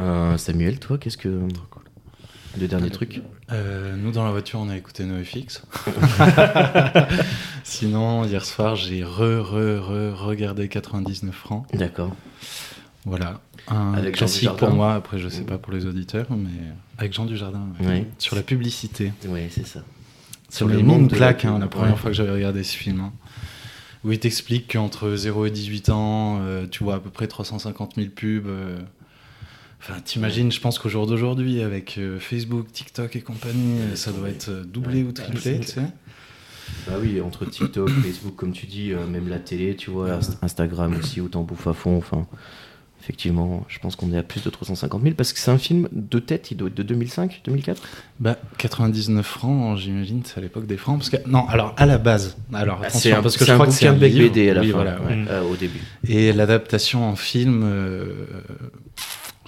Euh, 0.00 0.36
Samuel, 0.36 0.78
toi, 0.78 0.98
qu'est-ce 0.98 1.16
que. 1.18 1.46
Le 2.60 2.66
dernier 2.66 2.90
truc? 2.90 3.22
Euh, 3.52 3.94
nous, 3.96 4.10
dans 4.10 4.24
la 4.24 4.32
voiture, 4.32 4.58
on 4.60 4.68
a 4.68 4.76
écouté 4.76 5.04
NoFX. 5.04 5.62
Sinon, 7.64 8.24
hier 8.24 8.44
soir, 8.44 8.76
j'ai 8.76 9.04
re, 9.04 9.40
re, 9.40 9.80
re, 9.80 10.18
regardé 10.26 10.68
99 10.68 11.34
francs. 11.34 11.66
D'accord. 11.74 12.14
Voilà. 13.04 13.40
Un 13.68 13.94
Avec 13.94 14.16
classique 14.16 14.50
pour 14.56 14.70
moi. 14.70 14.94
Après, 14.94 15.18
je 15.18 15.28
sais 15.28 15.42
pas 15.44 15.58
pour 15.58 15.72
les 15.72 15.86
auditeurs, 15.86 16.26
mais 16.30 16.50
avec 17.00 17.12
Jean 17.12 17.24
Dujardin. 17.24 17.66
ouais. 17.80 18.06
Sur 18.18 18.36
la 18.36 18.42
publicité. 18.42 19.12
Ouais, 19.26 19.48
c'est 19.50 19.66
ça. 19.66 19.82
Sur 20.50 20.68
le 20.68 20.76
les 20.76 20.82
monde 20.82 21.08
pub. 21.10 21.22
hein, 21.22 21.58
la 21.58 21.66
première 21.66 21.92
Ouais. 21.94 21.98
fois 21.98 22.10
que 22.10 22.16
j'avais 22.16 22.30
regardé 22.32 22.62
ce 22.62 22.76
film. 22.76 23.00
hein. 23.00 23.12
Où 24.04 24.12
il 24.12 24.18
t'explique 24.18 24.72
qu'entre 24.72 25.14
0 25.14 25.46
et 25.46 25.50
18 25.50 25.90
ans, 25.90 26.38
euh, 26.40 26.66
tu 26.70 26.84
vois 26.84 26.96
à 26.96 27.00
peu 27.00 27.10
près 27.10 27.26
350 27.26 27.94
000 27.96 28.08
pubs. 28.14 28.46
euh. 28.46 28.78
Enfin, 29.82 29.98
t'imagines, 30.04 30.52
je 30.52 30.60
pense 30.60 30.78
qu'au 30.78 30.88
jour 30.90 31.06
d'aujourd'hui, 31.06 31.62
avec 31.62 31.96
euh, 31.98 32.18
Facebook, 32.20 32.70
TikTok 32.72 33.16
et 33.16 33.20
compagnie, 33.22 33.78
ça 33.94 34.12
doit 34.12 34.28
être 34.28 34.50
doublé 34.66 35.02
Ouais. 35.02 35.08
ou 35.08 35.12
triplé, 35.12 35.60
tu 35.60 35.66
sais. 35.68 35.82
Bah 36.86 36.94
oui, 37.00 37.20
entre 37.20 37.46
TikTok, 37.46 37.88
Facebook, 38.04 38.36
comme 38.36 38.52
tu 38.52 38.66
dis, 38.66 38.92
euh, 38.92 39.06
même 39.06 39.28
la 39.28 39.38
télé, 39.38 39.76
tu 39.76 39.90
vois, 39.90 40.10
Inst- 40.10 40.36
Instagram 40.42 40.94
aussi, 40.98 41.20
autant 41.20 41.42
bouffe 41.42 41.66
à 41.66 41.72
fond. 41.72 41.96
Enfin, 41.96 42.26
effectivement, 43.02 43.64
je 43.68 43.78
pense 43.78 43.96
qu'on 43.96 44.12
est 44.12 44.18
à 44.18 44.22
plus 44.22 44.42
de 44.44 44.50
350 44.50 45.02
000 45.02 45.14
parce 45.14 45.32
que 45.32 45.38
c'est 45.38 45.50
un 45.50 45.58
film 45.58 45.88
de 45.92 46.18
tête, 46.18 46.50
il 46.50 46.56
doit 46.56 46.68
être 46.68 46.74
de 46.76 46.82
2005, 46.82 47.40
2004 47.44 47.82
Bah, 48.20 48.36
99 48.58 49.26
francs, 49.26 49.78
j'imagine, 49.78 50.22
c'est 50.24 50.38
à 50.38 50.40
l'époque 50.40 50.66
des 50.66 50.76
francs. 50.76 50.98
Parce 50.98 51.10
que, 51.10 51.16
non, 51.28 51.46
alors 51.48 51.74
à 51.76 51.86
la 51.86 51.98
base, 51.98 52.36
alors 52.52 52.78
Ah, 52.82 52.86
attention, 52.86 53.00
C'est 53.00 53.12
un, 53.12 53.22
parce 53.22 53.36
que 53.36 53.44
je 53.44 53.52
un 53.52 53.54
crois 53.54 53.66
que 53.66 53.72
c'est 53.72 53.86
un 53.88 53.92
livre. 53.94 54.28
BD 54.32 54.50
à 54.50 54.54
la 54.54 54.60
Oui, 54.60 54.68
fin, 54.68 54.74
voilà, 54.74 55.00
ouais, 55.02 55.24
euh, 55.30 55.42
au 55.42 55.56
début. 55.56 55.80
Et 56.06 56.32
l'adaptation 56.32 57.08
en 57.08 57.16
film, 57.16 57.62
euh, 57.64 58.26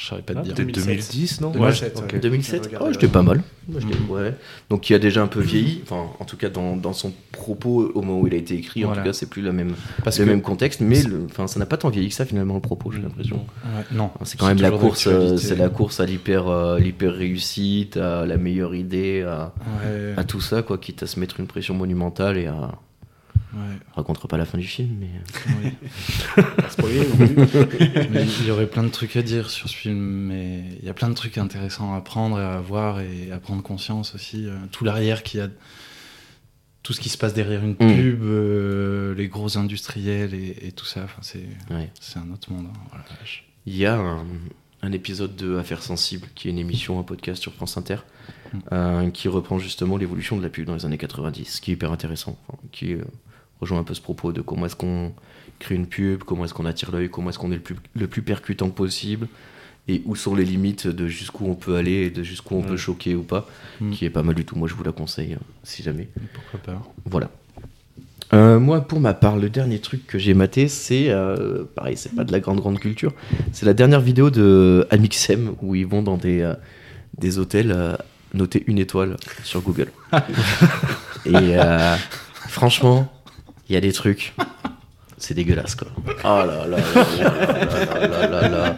je 0.03 0.09
saurais 0.09 0.23
pas 0.23 0.35
te 0.35 0.39
Ah, 0.41 0.43
dire. 0.43 0.55
Peut-être 0.55 0.75
2010, 0.75 1.41
non 1.41 1.51
2007, 1.51 1.97
ok. 2.05 2.13
ouais. 2.15 2.19
2007 2.19 2.61
Oh, 2.63 2.67
regardé, 2.67 2.93
j'étais 2.95 3.07
ouais. 3.07 3.13
pas 3.13 3.23
mal. 3.23 3.43
Moi, 3.69 3.81
j'étais- 3.81 4.13
ouais. 4.13 4.35
Donc, 4.69 4.91
il 4.91 4.95
a 4.95 4.99
déjà 4.99 5.23
un 5.23 5.29
peu 5.29 5.41
vieilli, 5.41 5.81
enfin, 5.85 6.07
en 6.19 6.25
tout 6.25 6.37
cas, 6.37 6.49
dans, 6.49 6.77
dans 6.77 6.93
son 6.93 7.13
propos, 7.31 7.93
au 7.95 8.03
moment 8.03 8.21
où 8.21 8.27
il 8.27 8.35
a 8.35 8.37
été 8.37 8.55
écrit, 8.55 8.85
en 8.85 8.93
tout 8.93 9.03
cas, 9.03 9.13
c'est 9.13 9.31
plus 9.31 9.43
la 9.43 9.53
même, 9.53 9.75
Parce 10.03 10.19
le 10.19 10.25
que- 10.25 10.31
même 10.31 10.43
contexte, 10.43 10.81
mais 10.81 11.01
le- 11.05 11.27
enfin, 11.31 11.47
ça 11.47 11.61
n'a 11.61 11.67
pas 11.67 11.77
tant 11.77 11.89
vieilli 11.91 12.09
que 12.09 12.15
ça, 12.15 12.25
finalement, 12.25 12.55
le 12.55 12.61
propos, 12.61 12.91
j'ai 12.91 13.01
l'impression. 13.01 13.37
Ouais, 13.65 13.85
non, 13.93 14.11
C'est 14.25 14.39
quand 14.39 14.49
même 14.49 14.59
la 14.61 14.73
course, 14.73 15.07
euh, 15.07 15.37
c'est 15.37 15.55
la 15.57 15.69
course 15.69 16.01
à 16.01 16.07
l'hyper, 16.07 16.49
euh, 16.49 16.79
l'hyper 16.81 17.13
réussite, 17.13 17.97
à 17.97 18.27
la 18.27 18.37
meilleure 18.37 18.75
idée, 18.75 19.23
à, 19.23 19.53
Ouais, 19.85 20.15
à 20.17 20.25
tout 20.25 20.41
ça, 20.41 20.63
quoi, 20.63 20.79
quitte 20.79 21.05
à 21.05 21.07
se 21.07 21.21
mettre 21.21 21.39
une 21.39 21.47
pression 21.47 21.75
monumentale 21.75 22.39
et 22.39 22.47
à. 22.47 22.73
Ouais, 23.55 23.77
Je 23.91 23.95
raconterai 23.95 24.29
pas 24.29 24.37
la 24.37 24.45
fin 24.45 24.59
du 24.59 24.67
film, 24.67 24.97
mais. 25.01 25.11
oui. 25.63 25.71
Pas 26.57 26.69
spoiler 26.71 27.01
non 27.09 27.27
plus. 27.27 27.37
Mais 28.11 28.25
il 28.41 28.47
y 28.47 28.51
aurait 28.51 28.67
plein 28.69 28.83
de 28.83 28.89
trucs 28.89 29.17
à 29.17 29.23
dire 29.23 29.51
sur 29.51 29.69
ce 29.69 29.75
film, 29.77 29.97
mais 29.99 30.65
il 30.81 30.85
y 30.85 30.89
a 30.89 30.95
plein 30.95 31.09
de 31.09 31.15
trucs 31.15 31.39
intéressants 31.39 31.95
à 31.95 32.01
prendre 32.01 32.39
et 32.41 32.45
à 32.45 32.61
voir 32.61 33.01
et 33.01 33.31
à 33.33 33.39
prendre 33.39 33.63
conscience 33.63 34.15
aussi. 34.15 34.47
euh, 34.47 34.55
tout 34.71 34.85
l'arrière 34.85 35.23
qui 35.23 35.41
a. 35.41 35.49
Tout 36.83 36.93
ce 36.93 37.01
qui 37.01 37.09
se 37.11 37.17
passe 37.17 37.33
derrière 37.33 37.63
une 37.63 37.75
Mm. 37.75 37.77
pub, 37.95 38.23
euh, 38.25 39.15
les 39.15 39.29
gros 39.29 39.57
industriels 39.57 40.35
et, 40.35 40.57
et 40.67 40.73
tout 40.73 40.85
ça, 40.85 41.05
enfin, 41.05 41.21
c'est 41.23 41.45
Ouais. 41.71 41.89
un 42.17 42.33
autre 42.33 42.51
monde. 42.53 42.67
hein, 42.75 42.79
voilà. 42.91 43.05
Il 43.67 43.77
y 43.77 43.87
a 43.87 43.95
un, 43.97 44.27
un 44.83 44.91
épisode 44.91 45.37
de 45.37 45.57
Affaires 45.59 45.81
sensibles, 45.85 46.27
qui 46.35 46.49
est 46.49 46.51
une 46.51 46.59
émission, 46.59 46.99
un 46.99 47.05
podcast 47.05 47.41
sur 47.41 47.53
France 47.55 47.77
Inter, 47.77 47.99
Mm. 48.53 48.59
euh, 48.73 49.11
qui 49.11 49.29
reprend 49.29 49.61
justement 49.61 49.97
l'évolution 49.97 50.37
de 50.37 50.43
la 50.43 50.49
pub 50.51 50.67
dans 50.67 50.75
les 50.75 50.85
années 50.85 50.99
90, 50.99 51.45
ce 51.45 51.61
qui 51.61 51.71
est 51.71 51.75
hyper 51.75 51.93
intéressant, 51.93 52.37
enfin, 52.49 52.59
qui 52.73 52.95
euh, 52.95 53.05
rejoint 53.63 53.79
un 53.79 53.85
peu 53.85 53.95
ce 53.95 54.01
propos 54.03 54.33
de 54.33 54.43
comment 54.43 54.67
est-ce 54.67 54.77
qu'on 54.77 55.13
crée 55.59 55.75
une 55.77 55.87
pub, 55.87 56.25
comment 56.25 56.45
est-ce 56.45 56.53
qu'on 56.55 56.67
attire 56.67 56.93
l'œil, 56.93 57.09
comment 57.09 57.31
est-ce 57.31 57.39
qu'on 57.39 57.51
est 57.53 57.57
le 57.57 57.63
plus, 57.63 57.77
le 57.95 58.07
plus 58.07 58.21
percutant 58.23 58.69
possible, 58.69 59.29
et 59.89 60.03
où 60.05 60.15
sont 60.17 60.35
les 60.35 60.45
limites 60.45 60.87
de 60.87 61.07
jusqu'où 61.09 61.47
on 61.47 61.55
peut 61.55 61.77
aller 61.77 61.93
et 62.07 62.11
de 62.11 62.23
jusqu'où 62.23 62.57
on 62.57 62.63
peut 62.63 62.77
choquer 62.77 63.15
ou 63.15 63.23
pas, 63.23 63.49
Mm. 63.81 63.91
qui 63.93 64.05
est 64.05 64.11
pas 64.11 64.23
mal 64.23 64.35
du 64.35 64.45
tout. 64.45 64.57
Moi, 64.57 64.69
je 64.69 64.75
vous 64.75 64.85
la 64.85 64.93
conseille, 64.93 65.33
euh, 65.35 65.45
si 65.65 65.83
jamais. 65.83 66.09
Pourquoi 66.35 66.61
pas 66.61 66.83
Voilà. 67.07 67.31
Euh, 68.35 68.59
moi, 68.61 68.81
pour 68.81 68.99
ma 69.01 69.13
part, 69.13 69.37
le 69.37 69.51
dernier 69.51 69.79
truc 69.79 70.07
que 70.07 70.19
j'ai 70.19 70.35
maté, 70.35 70.67
c'est 70.69 71.11
euh, 71.11 71.65
pareil, 71.75 71.97
c'est 71.97 72.15
pas 72.15 72.25
de 72.25 72.33
la 72.33 72.41
grande 72.41 72.61
grande 72.61 72.79
culture. 72.79 73.13
C'est 73.53 73.67
la 73.67 73.75
dernière 73.75 74.01
vidéo 74.01 74.31
de 74.31 74.87
Amixem 74.91 75.55
où 75.63 75.75
ils 75.75 75.87
vont 75.87 76.03
dans 76.03 76.17
des 76.17 76.41
euh, 76.41 76.55
des 77.19 77.39
hôtels 77.39 77.73
euh, 77.73 77.95
noter 78.35 78.65
une 78.67 78.79
étoile 78.79 79.17
sur 79.45 79.61
Google. 79.61 79.91
Et 81.27 81.57
franchement, 82.49 83.13
il 83.69 83.75
y 83.75 83.77
a 83.77 83.81
des 83.81 83.93
trucs. 83.93 84.35
C'est 85.23 85.35
dégueulasse, 85.35 85.77
quoi. 85.77 85.87
Oh 86.25 86.25
là 86.25 86.47
là 86.47 86.67
là 86.67 88.09
là 88.09 88.27
là 88.27 88.49
là 88.49 88.77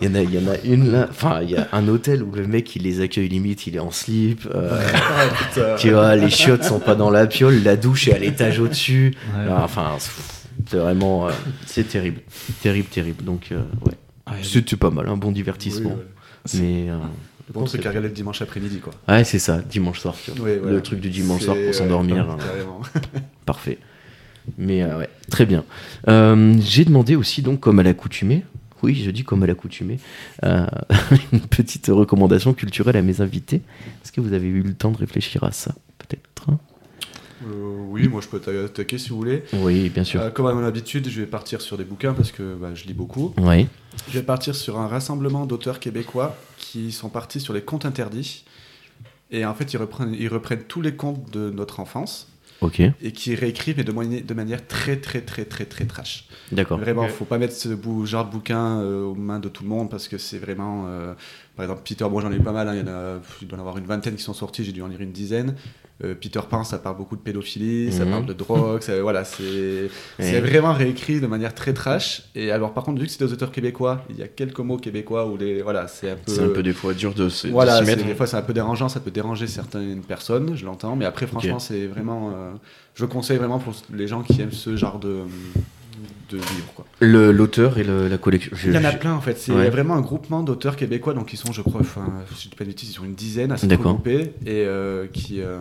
Il 0.00 0.08
y, 0.08 0.10
en 0.10 0.14
a, 0.14 0.22
y 0.22 0.38
en 0.38 0.50
a 0.50 0.56
une 0.64 0.90
là, 0.92 1.06
enfin, 1.10 1.42
il 1.42 1.50
y 1.50 1.56
a 1.56 1.68
un 1.72 1.86
hôtel 1.88 2.22
où 2.22 2.32
le 2.32 2.46
mec 2.46 2.74
il 2.74 2.84
les 2.84 3.02
accueille 3.02 3.28
limite, 3.28 3.66
il 3.66 3.76
est 3.76 3.80
en 3.80 3.90
slip. 3.90 4.48
Euh, 4.54 4.80
tu 5.78 5.90
vois, 5.90 6.16
les 6.16 6.30
chiottes 6.30 6.64
sont 6.64 6.80
pas 6.80 6.94
dans 6.94 7.10
la 7.10 7.26
piole, 7.26 7.62
la 7.62 7.76
douche 7.76 8.08
est 8.08 8.14
à 8.14 8.18
l'étage 8.18 8.60
au-dessus. 8.60 9.14
Ah, 9.36 9.62
enfin, 9.62 9.98
c'est 10.66 10.78
vraiment. 10.78 11.28
Euh, 11.28 11.32
c'est 11.66 11.86
terrible. 11.86 12.22
Terrible, 12.62 12.88
terrible. 12.88 13.24
Donc, 13.24 13.48
euh, 13.52 13.60
ouais. 13.84 13.94
C'est 14.42 14.76
pas 14.76 14.90
mal, 14.90 15.06
un 15.08 15.18
bon 15.18 15.32
divertissement. 15.32 15.90
Ouais. 15.90 16.58
Mais. 16.60 16.86
Le 16.86 17.52
bon 17.52 17.64
truc 17.64 17.84
à 17.84 17.90
regarder 17.90 18.08
le 18.08 18.14
dimanche 18.14 18.40
après-midi, 18.40 18.78
quoi. 18.78 18.92
Ouais, 19.06 19.24
c'est 19.24 19.38
ça, 19.38 19.58
dimanche 19.58 20.00
soir. 20.00 20.14
Le 20.44 20.80
truc 20.80 21.00
du 21.00 21.10
dimanche 21.10 21.42
soir 21.42 21.56
pour 21.62 21.74
s'endormir. 21.74 22.38
Parfait. 23.44 23.78
Mais 24.56 24.82
euh, 24.82 24.98
ouais, 24.98 25.08
très 25.30 25.46
bien. 25.46 25.64
Euh, 26.08 26.54
J'ai 26.60 26.84
demandé 26.84 27.16
aussi, 27.16 27.42
donc, 27.42 27.60
comme 27.60 27.78
à 27.78 27.82
l'accoutumée, 27.82 28.44
oui, 28.82 28.94
je 28.94 29.10
dis 29.10 29.24
comme 29.24 29.42
à 29.42 29.46
l'accoutumée, 29.46 29.98
euh, 30.44 30.66
une 31.32 31.40
petite 31.40 31.88
recommandation 31.88 32.54
culturelle 32.54 32.96
à 32.96 33.02
mes 33.02 33.20
invités. 33.20 33.62
Est-ce 34.02 34.12
que 34.12 34.20
vous 34.20 34.32
avez 34.32 34.46
eu 34.46 34.62
le 34.62 34.74
temps 34.74 34.92
de 34.92 34.98
réfléchir 34.98 35.44
à 35.44 35.52
ça 35.52 35.74
Peut-être? 35.98 36.46
Oui, 37.90 38.08
moi 38.08 38.20
je 38.20 38.26
peux 38.26 38.40
t'attaquer 38.40 38.98
si 38.98 39.10
vous 39.10 39.16
voulez. 39.16 39.44
Oui, 39.52 39.88
bien 39.90 40.02
sûr. 40.02 40.32
Comme 40.32 40.46
à 40.46 40.54
mon 40.54 40.64
habitude, 40.64 41.08
je 41.08 41.20
vais 41.20 41.26
partir 41.26 41.60
sur 41.60 41.78
des 41.78 41.84
bouquins 41.84 42.12
parce 42.12 42.32
que 42.32 42.54
bah, 42.54 42.74
je 42.74 42.84
lis 42.84 42.94
beaucoup. 42.94 43.32
Oui, 43.38 43.68
Je 44.08 44.18
vais 44.18 44.24
partir 44.24 44.54
sur 44.56 44.78
un 44.78 44.88
rassemblement 44.88 45.46
d'auteurs 45.46 45.78
québécois 45.78 46.36
qui 46.56 46.90
sont 46.90 47.08
partis 47.08 47.40
sur 47.40 47.54
les 47.54 47.62
contes 47.62 47.86
interdits. 47.86 48.44
Et 49.30 49.44
en 49.44 49.54
fait, 49.54 49.72
ils 49.72 49.76
reprennent, 49.76 50.14
ils 50.14 50.28
reprennent 50.28 50.64
tous 50.64 50.80
les 50.80 50.94
contes 50.94 51.30
de 51.32 51.50
notre 51.50 51.80
enfance 51.80 52.28
ok, 52.60 52.80
et 52.80 53.12
qui 53.12 53.34
réécrivent, 53.34 53.76
mais 53.76 53.84
de, 53.84 53.92
moyen- 53.92 54.20
de 54.24 54.34
manière 54.34 54.66
très, 54.66 54.96
très, 54.96 55.20
très, 55.20 55.44
très, 55.44 55.64
très 55.64 55.84
trash. 55.86 56.26
d'accord. 56.52 56.78
Vraiment, 56.78 57.02
Ok. 57.04 57.10
faut 57.10 57.24
pas 57.24 57.38
mettre 57.38 57.54
ce 57.54 57.68
bou- 57.68 58.04
genre 58.06 58.26
de 58.26 58.30
bouquin 58.32 58.80
euh, 58.80 59.04
aux 59.04 59.14
mains 59.14 59.40
de 59.40 59.48
tout 59.48 59.62
le 59.62 59.68
monde 59.68 59.90
parce 59.90 60.08
que 60.08 60.18
c'est 60.18 60.38
vraiment. 60.38 60.84
euh, 60.88 61.14
par 61.56 61.64
exemple, 61.64 61.82
Peter, 61.84 62.04
bon, 62.10 62.20
j'en 62.20 62.30
ai 62.32 62.36
eu 62.36 62.40
pas 62.40 62.52
mal, 62.52 62.68
hein, 62.68 62.74
il, 62.74 62.80
y 62.80 62.82
en 62.82 62.88
a, 62.92 63.20
il 63.42 63.48
doit 63.48 63.56
y 63.58 63.60
en 63.60 63.62
avoir 63.62 63.78
une 63.78 63.86
vingtaine 63.86 64.14
qui 64.16 64.22
sont 64.22 64.34
sortis, 64.34 64.64
j'ai 64.64 64.72
dû 64.72 64.82
en 64.82 64.88
lire 64.88 65.00
une 65.00 65.12
dizaine. 65.12 65.54
Euh, 66.04 66.14
Peter 66.14 66.38
Pan, 66.48 66.62
ça 66.62 66.78
parle 66.78 66.96
beaucoup 66.96 67.16
de 67.16 67.20
pédophilie, 67.20 67.92
ça 67.92 68.04
Mhm. 68.04 68.10
parle 68.12 68.26
de 68.26 68.32
drogue, 68.32 68.80
ça- 68.82 69.02
voilà, 69.02 69.24
c'est 69.24 69.88
vraiment 70.18 70.72
réécrit 70.72 71.20
de 71.20 71.26
manière 71.26 71.52
très 71.54 71.72
trash. 71.72 72.22
Et 72.36 72.52
alors, 72.52 72.72
par 72.72 72.84
contre, 72.84 73.00
vu 73.00 73.06
que 73.06 73.12
c'est 73.12 73.24
des 73.24 73.32
auteurs 73.32 73.50
québécois, 73.50 74.04
il 74.10 74.16
y 74.16 74.22
a 74.22 74.28
quelques 74.28 74.60
mots 74.60 74.76
québécois 74.76 75.26
où 75.26 75.36
les. 75.36 75.60
Voilà, 75.60 75.88
c'est 75.88 76.10
un 76.10 76.14
peu. 76.16 76.30
C'est 76.32 76.42
un 76.44 76.48
peu 76.50 76.62
des 76.62 76.72
fois 76.72 76.94
dur 76.94 77.14
de 77.14 77.28
se 77.28 77.48
de 77.48 77.52
Voilà, 77.52 77.78
s'y 77.78 77.84
c'est- 77.84 77.90
mettre. 77.96 78.06
des 78.06 78.14
fois 78.14 78.26
c'est 78.28 78.36
un 78.36 78.42
peu 78.42 78.52
dérangeant, 78.52 78.88
ça 78.88 79.00
peut 79.00 79.10
déranger 79.10 79.48
certaines 79.48 80.00
personnes, 80.02 80.56
je 80.56 80.64
l'entends, 80.64 80.94
mais 80.94 81.04
après 81.04 81.26
franchement 81.26 81.58
c'est 81.58 81.86
vraiment, 81.88 82.30
euh, 82.30 82.52
je 82.94 83.04
conseille 83.04 83.38
vraiment 83.38 83.58
pour 83.58 83.74
les 83.92 84.06
gens 84.06 84.22
qui 84.22 84.40
aiment 84.40 84.52
ce 84.52 84.76
genre 84.76 85.00
de, 85.00 85.22
de 86.30 86.36
livres. 86.36 86.72
Quoi. 86.74 86.84
Le- 87.00 87.32
L'auteur 87.32 87.78
et 87.78 87.84
le- 87.84 88.08
la 88.08 88.18
collection. 88.18 88.50
je- 88.54 88.68
Il 88.68 88.74
y 88.74 88.78
en 88.78 88.84
a 88.84 88.92
plein 88.92 89.14
en 89.14 89.20
fait, 89.20 89.38
c'est 89.38 89.52
Ouais. 89.52 89.70
vraiment 89.70 89.94
un 89.94 90.00
groupement 90.00 90.42
d'auteurs 90.42 90.76
québécois, 90.76 91.14
donc 91.14 91.32
ils 91.32 91.36
sont 91.36 91.52
je 91.52 91.62
crois, 91.62 91.80
enfin 91.80 92.06
si 92.34 92.44
je 92.44 92.48
dis 92.50 92.56
pas 92.56 92.64
de 92.64 92.70
bêtises, 92.70 92.90
ils 92.90 92.94
sont 92.94 93.04
une 93.04 93.14
dizaine 93.14 93.52
à 93.52 93.56
regrouper, 93.56 94.32
et, 94.44 94.64
euh, 94.66 95.06
qui, 95.06 95.40
euh, 95.40 95.58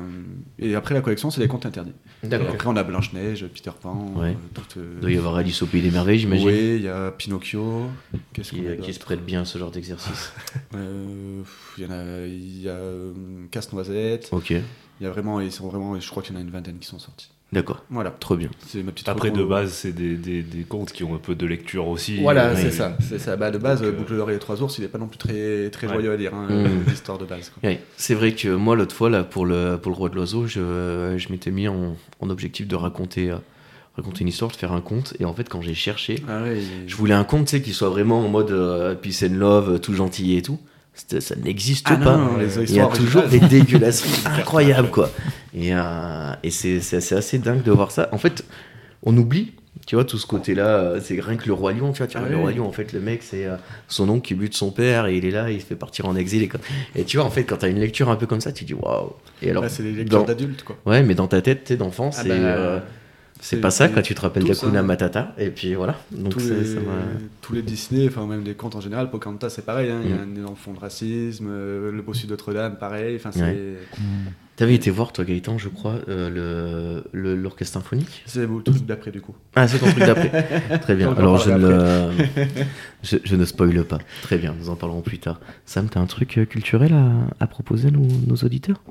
et 0.59 0.75
après 0.75 0.93
la 0.93 1.01
collection 1.01 1.31
c'est 1.31 1.41
les 1.41 1.47
contes 1.47 1.65
interdits. 1.65 1.93
D'accord. 2.23 2.49
Après 2.49 2.67
on 2.67 2.75
a 2.75 2.83
Blanche-Neige, 2.83 3.45
Peter 3.53 3.71
Pan, 3.81 4.13
Ouais. 4.15 4.35
euh, 4.57 4.79
euh, 4.79 4.91
Il 4.95 5.01
doit 5.01 5.11
y 5.11 5.17
avoir 5.17 5.35
Alice 5.35 5.61
au 5.61 5.67
Pays 5.67 5.81
des 5.81 5.91
Merveilles, 5.91 6.19
j'imagine. 6.19 6.47
oui, 6.47 6.75
il 6.77 6.81
y 6.83 6.87
a 6.89 7.11
Pinocchio, 7.11 7.83
qu'est-ce 8.33 8.51
Qui, 8.51 8.61
qu'on 8.63 8.71
a 8.71 8.75
qui 8.75 8.93
se 8.93 8.99
prête 8.99 9.23
bien 9.25 9.41
à 9.41 9.45
ce 9.45 9.57
genre 9.57 9.71
d'exercice. 9.71 10.31
Euh, 10.75 11.41
Il 11.77 11.83
y 11.83 11.87
en 11.87 11.91
a, 11.91 12.25
il 12.25 12.61
y 12.63 12.69
a 12.69 12.77
Casse-Noisette, 13.51 14.29
Ok, 14.31 14.49
Il 14.49 14.63
y 15.01 15.05
a 15.05 15.09
vraiment, 15.11 15.39
ils 15.39 15.51
sont 15.51 15.67
vraiment, 15.67 15.99
je 15.99 16.09
crois 16.09 16.23
qu'il 16.23 16.33
y 16.33 16.37
en 16.37 16.39
a 16.39 16.43
une 16.43 16.49
vingtaine 16.49 16.77
qui 16.79 16.87
sont 16.87 16.99
sortis. 16.99 17.29
D'accord, 17.53 17.83
Voilà, 17.89 18.11
trop 18.11 18.35
bien. 18.35 18.49
c'est 18.67 18.83
ma 18.83 18.91
petite. 18.91 19.07
Après, 19.09 19.31
de 19.31 19.43
base, 19.43 19.71
c'est 19.71 19.93
des, 19.93 20.15
des, 20.15 20.41
des 20.43 20.63
contes 20.63 20.91
qui 20.91 21.03
ont 21.03 21.15
un 21.15 21.19
peu 21.19 21.33
de 21.35 21.45
lecture 21.45 21.87
aussi. 21.87 22.19
Voilà, 22.21 22.49
Euh, 22.49 22.55
c'est 22.55 22.71
ça, 22.71 22.97
c'est 22.99 23.19
ça. 23.19 23.35
Bah, 23.37 23.51
de 23.51 23.57
base, 23.57 23.81
Donc, 23.81 23.89
euh, 23.89 23.97
Boucle 23.97 24.15
d'or 24.17 24.29
et 24.29 24.33
les 24.33 24.39
trois 24.39 24.61
ours, 24.61 24.77
il 24.77 24.83
est 24.83 24.87
pas 24.89 24.97
non 24.97 25.07
plus 25.07 25.17
très, 25.17 25.69
très 25.69 25.87
Ouais. 25.87 25.93
joyeux 25.93 26.11
à 26.11 26.17
lire, 26.17 26.33
hein, 26.33 26.47
Mm. 26.49 26.65
euh, 26.65 26.67
l'histoire 26.87 27.17
de 27.17 27.25
base. 27.25 27.49
quoi. 27.49 27.69
Ouais, 27.69 27.81
c'est 27.95 28.15
vrai 28.15 28.33
que 28.33 28.49
moi, 28.49 28.75
l'autre 28.75 28.95
fois, 28.95 29.09
là, 29.09 29.23
pour 29.23 29.45
le, 29.45 29.77
pour 29.81 29.91
le 29.91 29.97
Roi 29.97 30.09
de 30.09 30.15
l'Oiseau, 30.15 30.45
je, 30.47 31.15
je 31.17 31.31
m'étais 31.31 31.51
mis 31.51 31.67
en, 31.67 31.95
en 32.19 32.29
objectif 32.29 32.67
de 32.67 32.75
raconter, 32.75 33.31
euh, 33.31 33.37
raconter 33.95 34.21
une 34.21 34.27
histoire, 34.27 34.51
de 34.51 34.55
faire 34.57 34.73
un 34.73 34.81
conte. 34.81 35.13
Et 35.19 35.25
en 35.25 35.33
fait, 35.33 35.47
quand 35.47 35.61
j'ai 35.61 35.73
cherché, 35.73 36.15
Ah 36.27 36.43
ouais, 36.43 36.59
je 36.85 36.95
voulais 36.97 37.13
un 37.13 37.23
conte 37.23 37.45
tu 37.47 37.51
sais, 37.57 37.61
qui 37.61 37.71
soit 37.73 37.89
vraiment 37.89 38.19
en 38.25 38.29
mode 38.29 38.51
euh, 38.51 38.93
peace 38.95 39.23
and 39.23 39.35
love, 39.35 39.79
tout 39.79 39.93
gentil 39.93 40.35
et 40.35 40.41
tout. 40.41 40.59
Ça 41.19 41.35
n'existe 41.35 41.85
Ah 41.89 41.97
pas. 41.97 42.17
non, 42.17 42.39
Il 42.41 42.71
y 42.75 42.79
a 42.79 42.87
toujours 42.87 43.23
des 43.23 43.39
dégueulasseries 43.39 44.23
incroyables, 44.25 44.89
quoi. 44.89 45.09
Et, 45.55 45.73
euh, 45.73 46.31
et 46.43 46.49
c'est 46.51 46.77
assez, 47.15 47.37
dingue 47.39 47.63
de 47.63 47.71
voir 47.71 47.91
ça. 47.91 48.09
En 48.11 48.17
fait, 48.17 48.43
on 49.03 49.15
oublie, 49.15 49.53
tu 49.85 49.95
vois, 49.95 50.03
tout 50.05 50.17
ce 50.17 50.25
côté-là. 50.25 50.65
euh, 50.67 50.99
C'est 51.01 51.19
rien 51.21 51.37
que 51.37 51.45
le 51.47 51.53
Roi 51.53 51.71
Lion, 51.73 51.91
tu 51.93 51.99
vois. 51.99 52.07
Tu 52.07 52.17
Ah 52.17 52.21
vois, 52.21 52.29
le 52.29 52.35
oui. 52.35 52.41
Roi 52.41 52.51
Lion, 52.51 52.67
en 52.67 52.71
fait, 52.71 52.91
le 52.93 52.99
mec, 52.99 53.21
c'est 53.23 53.45
euh, 53.45 53.55
son 53.87 54.09
oncle 54.09 54.27
qui 54.27 54.33
bute 54.33 54.53
son 54.55 54.71
père 54.71 55.05
et 55.05 55.15
il 55.17 55.25
est 55.25 55.31
là, 55.31 55.49
il 55.51 55.61
se 55.61 55.65
fait 55.65 55.75
partir 55.75 56.07
en 56.07 56.15
exil. 56.15 56.49
Et, 56.95 57.03
tu 57.05 57.17
vois, 57.17 57.25
en 57.25 57.29
fait, 57.29 57.43
quand 57.43 57.57
t'as 57.57 57.69
une 57.69 57.79
lecture 57.79 58.09
un 58.09 58.15
peu 58.15 58.25
comme 58.25 58.41
ça, 58.41 58.51
tu 58.51 58.65
dis 58.65 58.73
waouh. 58.73 59.13
Et 59.41 59.51
alors, 59.51 59.65
c'est 59.69 59.83
les 59.83 59.91
lectures 59.93 60.19
dans- 60.19 60.25
d'adultes, 60.25 60.63
quoi. 60.63 60.77
ouais, 60.87 61.03
mais 61.03 61.13
dans 61.15 61.27
ta 61.27 61.41
tête, 61.41 61.67
sais, 61.67 61.77
d'enfant, 61.77 62.09
Ah 62.13 62.21
c'est. 62.23 62.29
bah, 62.29 62.33
euh, 62.35 62.79
c'est 63.39 63.61
pas 63.61 63.71
ça, 63.71 63.87
quoi. 63.89 64.01
Tu 64.01 64.15
te 64.15 64.21
rappelles 64.21 64.43
d'Akuna. 64.43 64.83
Matata. 64.83 65.33
Et 65.37 65.49
puis 65.49 65.73
voilà. 65.75 65.95
Donc, 66.11 66.33
tous, 66.33 66.49
les, 66.49 66.65
ça 66.65 66.79
m'a. 66.79 66.93
tous 67.41 67.53
les 67.53 67.61
Disney, 67.61 68.07
enfin 68.07 68.25
même 68.25 68.43
des 68.43 68.53
contes 68.55 68.75
en 68.75 68.81
général, 68.81 69.09
Pocahontas 69.09 69.49
c'est 69.49 69.65
pareil, 69.65 69.89
hein, 69.91 69.99
il 70.03 70.09
y 70.09 70.13
a 70.13 70.17
Mm. 70.17 70.31
un 70.33 70.35
énorme 70.35 70.55
fond 70.55 70.73
de 70.73 70.79
racisme, 70.79 71.47
euh, 71.49 71.91
le 71.91 72.01
bossu 72.01 72.27
Notre-Dame 72.27 72.77
pareil, 72.77 73.15
enfin 73.15 73.31
c'est 73.31 73.41
Ouais. 73.41 73.75
T'avais 74.55 74.73
été 74.73 74.89
voir, 74.89 75.13
toi, 75.13 75.23
Gaëtan, 75.23 75.59
je 75.59 75.69
crois, 75.69 75.97
euh, 76.09 77.01
le- 77.13 77.35
l'orchestre 77.35 77.75
symphonique? 77.75 78.23
C'est 78.25 78.47
le 78.47 78.63
truc 78.63 78.87
d'après 78.87 79.11
du 79.11 79.21
coup. 79.21 79.35
Ah, 79.55 79.67
c'est 79.67 79.77
ton 79.77 79.85
truc 79.85 79.99
d'après. 79.99 80.79
Très 80.81 80.95
bien. 80.95 81.13
Alors, 81.13 81.37
je 81.37 81.51
ne, 81.51 82.09
je, 83.03 83.17
je 83.23 83.35
ne 83.35 83.45
spoile 83.45 83.83
pas. 83.83 83.99
Très 84.23 84.39
bien, 84.39 84.55
nous 84.59 84.69
en 84.69 84.75
parlerons 84.75 85.01
plus 85.01 85.19
tard. 85.19 85.39
Sam, 85.67 85.89
t'as 85.89 85.99
un 85.99 86.07
truc 86.07 86.39
euh, 86.39 86.45
culturel 86.45 86.91
à, 86.93 87.11
à 87.39 87.45
proposer 87.45 87.89
à 87.89 87.91
nos, 87.91 88.07
nos 88.25 88.35
auditeurs? 88.37 88.81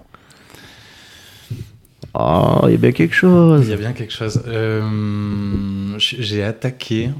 Oh, 2.18 2.60
il 2.66 2.72
y 2.72 2.74
a 2.74 2.78
bien 2.78 2.92
quelque 2.92 3.12
Il 3.12 3.14
chose. 3.14 3.68
y 3.68 3.72
a 3.72 3.76
bien 3.76 3.92
quelque 3.92 4.12
chose. 4.12 4.42
Euh, 4.46 5.94
J'ai 5.98 6.42
attaqué. 6.42 7.10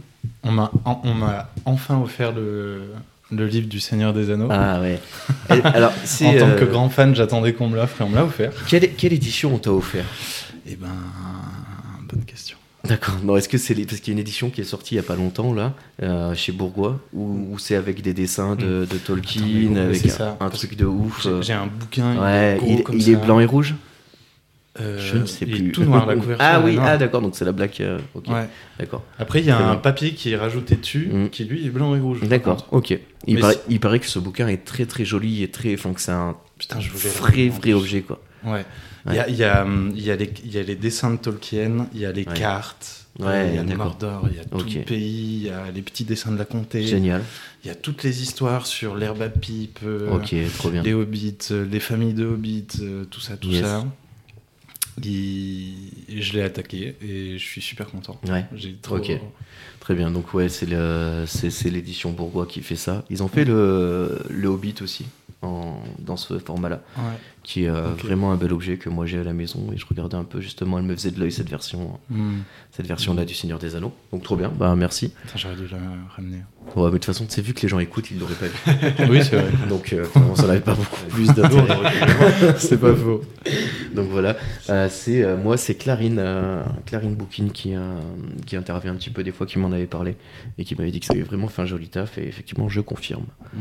On 0.43 0.51
m'a 0.53 0.71
on 0.85 1.15
m'a 1.15 1.49
enfin 1.65 2.01
offert 2.01 2.33
le, 2.33 2.83
le 3.31 3.47
livre 3.47 3.69
du 3.69 3.81
Seigneur 3.81 4.13
des 4.13 4.31
Anneaux. 4.31 4.49
Ah 4.51 4.81
ouais. 4.81 5.01
Et 5.51 5.61
alors, 5.65 5.91
en 5.93 6.33
tant 6.39 6.49
euh, 6.49 6.59
que 6.59 6.65
grand 6.65 6.89
fan, 6.89 7.15
j'attendais 7.15 7.53
qu'on 7.53 7.69
me 7.69 7.77
l'offre 7.77 8.01
et 8.01 8.05
on 8.05 8.09
me 8.09 8.15
l'a 8.17 8.25
offert. 8.25 8.53
quelle, 8.69 8.93
quelle 8.95 9.13
édition 9.13 9.55
on 9.55 9.59
t'a 9.59 9.73
offert? 9.73 10.05
Eh 10.69 10.77
ben, 10.77 10.89
bonne 12.11 12.25
question. 12.25 12.57
D'accord. 12.85 13.17
Non, 13.25 13.37
est-ce 13.37 13.49
que 13.49 13.59
c'est 13.59 13.75
les- 13.75 13.85
parce 13.85 13.99
qu'il 14.01 14.13
y 14.13 14.17
a 14.17 14.17
une 14.17 14.21
édition 14.21 14.49
qui 14.51 14.61
est 14.61 14.65
sortie 14.65 14.95
il 14.95 14.99
y 14.99 15.01
a 15.01 15.05
pas 15.05 15.17
longtemps 15.17 15.53
là, 15.53 15.73
euh, 16.03 16.35
chez 16.37 16.53
Bourgois, 16.53 17.01
où, 17.13 17.49
où 17.53 17.59
c'est 17.59 17.75
avec 17.75 18.01
des 18.01 18.15
dessins 18.15 18.55
de, 18.55 18.87
de 18.89 18.97
Tolkien, 18.97 19.73
Attends, 19.73 19.81
avec 19.81 20.07
un, 20.07 20.09
ça, 20.09 20.37
un 20.39 20.51
truc 20.51 20.77
de 20.77 20.85
ouf. 20.87 21.23
J'ai 21.23 21.29
euh. 21.31 21.43
j'ai 21.43 21.53
un 21.53 21.67
bouquin. 21.67 22.17
Ouais, 22.23 22.57
gros 22.61 22.85
il, 22.93 23.01
il 23.03 23.11
est 23.11 23.17
blanc 23.17 23.41
et 23.41 23.45
rouge? 23.45 23.75
Euh, 24.81 24.99
Je 24.99 25.17
ne 25.17 25.27
sais 25.27 25.47
plus. 25.47 25.73
tout 25.73 25.85
noir 25.85 26.05
la 26.07 26.15
couverture. 26.17 26.45
ah 26.47 26.61
oui, 26.65 26.77
ah 26.81 26.97
d'accord, 26.99 27.23
donc 27.23 27.35
c'est 27.37 27.45
la 27.45 27.53
black. 27.53 27.81
euh, 27.81 27.99
ok, 28.15 28.29
Ouais. 28.29 28.47
d'accord. 28.79 29.03
Après, 29.19 29.41
il 29.41 29.47
y 29.47 29.51
a 29.51 29.57
un 29.59 29.73
bien. 29.73 29.77
papier 29.77 30.13
qui 30.13 30.33
est 30.33 30.37
rajouté 30.37 30.77
dessus, 30.77 31.09
Mm. 31.13 31.29
qui 31.31 31.45
lui 31.45 31.67
est 31.67 31.71
blanc 31.71 31.95
et 31.97 32.01
rouge. 32.01 32.21
D'accord, 32.23 32.67
ok. 32.73 32.99
Il 33.27 33.41
paraît, 33.41 33.55
si- 33.55 33.61
il 33.71 33.81
paraît 33.81 34.01
que 34.01 34.07
ce 34.07 34.19
bouquin 34.19 34.49
est 34.49 34.65
très 34.65 34.85
très 34.87 35.05
joli 35.05 35.43
et 35.43 35.49
très. 35.51 35.75
Enfin, 35.75 35.93
que 35.93 36.01
c'est 36.01 36.13
un 36.13 36.37
Putain, 36.59 36.81
je 36.81 36.91
vrai 36.91 37.49
vrai 37.49 37.73
objet 37.73 38.03
quoi. 38.03 38.21
Ouais. 38.45 38.65
Il 39.09 39.15
y 39.15 39.19
a, 39.19 39.29
y, 39.31 39.45
a, 39.45 39.63
hum, 39.63 39.93
y, 39.95 40.01
y 40.03 40.11
a 40.59 40.63
les 40.63 40.75
dessins 40.75 41.13
de 41.13 41.17
Tolkien, 41.17 41.87
il 41.95 42.01
y 42.01 42.07
a 42.07 42.13
les 42.13 42.27
Ouais. 42.27 42.35
cartes, 42.35 43.07
Ouais, 43.21 43.49
il 43.51 43.55
y 43.55 43.59
a. 43.59 43.77
Mordor, 43.77 44.27
il 44.31 44.37
y 44.37 44.41
a 44.41 44.45
tout 44.45 44.59
le 44.67 44.83
pays, 44.83 45.37
il 45.41 45.47
y 45.47 45.51
a 45.51 45.71
les 45.75 45.81
petits 45.81 46.05
dessins 46.05 46.33
de 46.33 46.39
la 46.39 46.45
comté, 46.45 46.83
Génial. 46.83 47.23
il 47.65 47.69
y 47.69 47.71
a 47.71 47.75
toutes 47.75 48.03
les 48.03 48.21
histoires 48.23 48.67
sur 48.67 48.95
l'herbe 48.97 49.23
à 49.23 49.29
pipe, 49.31 49.79
euh, 49.87 50.11
ok, 50.17 50.35
trop 50.59 50.71
bien. 50.71 50.83
les 50.83 50.93
hobbits, 50.93 51.39
les 51.71 51.81
familles 51.81 52.13
de 52.15 52.27
hobbits, 52.27 52.67
tout 53.11 53.21
ça, 53.21 53.37
tout 53.39 53.49
Yes. 53.49 53.63
ça. 53.63 53.85
Il- 55.05 55.75
Je 56.21 56.33
l'ai 56.33 56.43
attaqué 56.43 56.97
et 57.03 57.39
je 57.39 57.45
suis 57.45 57.61
super 57.61 57.87
content. 57.87 58.19
Ouais. 58.29 58.45
J'ai 58.55 58.75
trop. 58.75 58.97
Ok. 58.97 59.11
Très 59.81 59.95
bien, 59.95 60.11
donc 60.11 60.33
ouais, 60.35 60.49
c'est 60.49 60.67
le, 60.67 61.25
c'est, 61.27 61.51
c'est 61.51 61.71
l'édition 61.71 62.11
Bourgois 62.13 62.47
qui 62.47 62.61
fait 62.63 62.77
ça. 62.77 63.05
Ils 63.11 63.23
ont 63.23 63.29
fait 63.29 63.45
le, 63.45 64.19
le 64.31 64.49
Hobbit 64.49 64.75
aussi, 64.83 65.05
en, 65.47 65.81
dans 65.99 66.17
ce 66.17 66.39
format-là, 66.39 66.81
Ouais. 66.97 67.03
qui 67.43 67.65
est 67.65 67.69
euh, 67.69 67.83
vraiment 67.97 68.33
un 68.33 68.37
bel 68.37 68.53
objet 68.53 68.77
que 68.77 68.89
moi 68.89 69.07
j'ai 69.07 69.19
à 69.19 69.25
la 69.25 69.33
maison 69.33 69.71
et 69.73 69.79
je 69.79 69.87
regardais 69.87 70.17
un 70.17 70.25
peu 70.25 70.41
justement, 70.41 70.79
elle 70.79 70.85
me 70.85 70.95
faisait 70.95 71.11
de 71.13 71.21
l'œil 71.21 71.33
cette 71.33 71.49
version, 71.49 71.99
Hmm. 72.11 72.39
cette 72.73 72.87
version-là 72.87 73.25
du 73.25 73.35
Seigneur 73.35 73.59
des 73.59 73.75
Anneaux. 73.77 73.93
Donc 74.13 74.23
trop 74.23 74.37
bien, 74.37 74.51
bah 74.51 74.75
merci. 74.77 75.13
J'aurais 75.37 75.55
dû 75.57 75.67
la 75.69 75.79
ramener. 76.15 76.39
Ouais, 76.75 76.85
mais 76.87 76.91
de 76.91 76.91
toute 76.97 77.05
façon, 77.07 77.25
c'est 77.29 77.41
vu 77.43 77.55
que 77.55 77.63
les 77.63 77.69
gens 77.69 77.79
écoutent, 77.79 78.11
ils 78.11 78.19
l'auraient 78.19 78.35
pas 78.35 78.47
vu. 78.47 79.09
oui, 79.11 79.23
c'est 79.23 79.37
vrai. 79.37 79.51
Donc 79.69 79.93
euh, 79.93 80.03
vraiment, 80.15 80.35
ça 80.35 80.47
n'avait 80.49 80.61
pas 80.61 80.75
beaucoup 80.75 81.01
plus 81.09 81.27
d'intérêt. 81.35 81.93
c'est 82.59 82.81
pas 82.81 82.95
faux. 82.95 83.23
Donc 83.95 84.09
voilà, 84.11 84.37
Euh, 84.69 84.89
c'est 84.91 85.23
euh, 85.23 85.37
moi 85.37 85.57
c'est 85.57 85.77
Clarine, 85.77 86.21
Clarine 86.87 87.15
Bouquin 87.15 87.49
qui, 87.49 87.75
euh, 87.75 87.99
qui 88.47 88.57
intervient 88.57 88.93
un 88.93 88.97
petit 88.97 89.11
peu 89.11 89.23
des 89.23 89.33
fois, 89.33 89.47
qui 89.47 89.59
m'en 89.59 89.71
avait 89.73 89.87
parlé 89.87 90.17
et 90.59 90.65
qui 90.65 90.75
m'avait 90.75 90.91
dit 90.91 90.99
que 91.01 91.07
ça 91.07 91.15
avait 91.15 91.23
vraiment 91.23 91.49
fait 91.49 91.63
un 91.63 91.67
joli 91.67 91.89
taf 91.89 92.19
et 92.19 92.27
effectivement 92.27 92.69
je 92.69 92.81
confirme. 92.81 93.25
Hmm. 93.55 93.59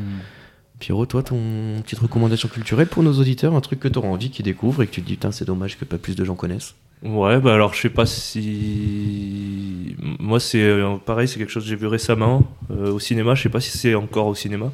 Pierrot, 0.80 1.06
toi, 1.06 1.24
ton 1.24 1.38
petite 1.84 2.00
recommandation 2.00 2.50
culturelle 2.50 2.88
pour 2.88 3.04
nos 3.04 3.14
auditeurs, 3.14 3.56
un 3.56 3.62
truc 3.62 3.80
que 3.80 3.88
tu 3.88 3.98
auras 3.98 4.10
envie 4.10 4.30
qu'ils 4.30 4.46
découvrent 4.46 4.84
et 4.84 4.88
que 4.88 4.92
tu 4.92 5.02
te 5.02 5.08
dis, 5.08 5.14
putain, 5.14 5.32
c'est 5.32 5.46
dommage 5.46 5.78
que 5.78 5.86
pas 5.86 5.98
plus 5.98 6.16
de 6.16 6.26
gens 6.26 6.36
connaissent. 6.36 6.76
Ouais, 7.04 7.40
bah 7.40 7.54
alors 7.54 7.74
je 7.74 7.82
sais 7.82 7.90
pas 7.90 8.06
si. 8.06 9.96
Moi, 10.20 10.40
c'est 10.40 10.64
euh, 10.64 10.96
pareil, 10.98 11.28
c'est 11.28 11.38
quelque 11.38 11.52
chose 11.52 11.64
que 11.64 11.70
j'ai 11.70 11.76
vu 11.76 11.88
récemment 11.88 12.44
euh, 12.72 12.94
au 12.94 13.00
cinéma. 13.00 13.36
Je 13.36 13.44
sais 13.44 13.50
pas 13.50 13.60
si 13.60 13.78
c'est 13.78 13.94
encore 13.96 14.28
au 14.28 14.34
cinéma. 14.36 14.72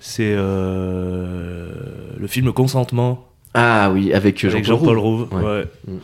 C'est 0.00 0.34
euh, 0.34 1.70
le 2.18 2.26
film 2.26 2.52
Consentement 2.52 3.28
Ah 3.54 3.90
oui, 3.92 4.12
avec, 4.12 4.42
avec 4.44 4.64
Jean-Paul 4.64 4.98
Rouve. 4.98 5.28
Ouais. 5.32 5.42
Ouais. 5.42 5.64
Mm. 5.86 5.98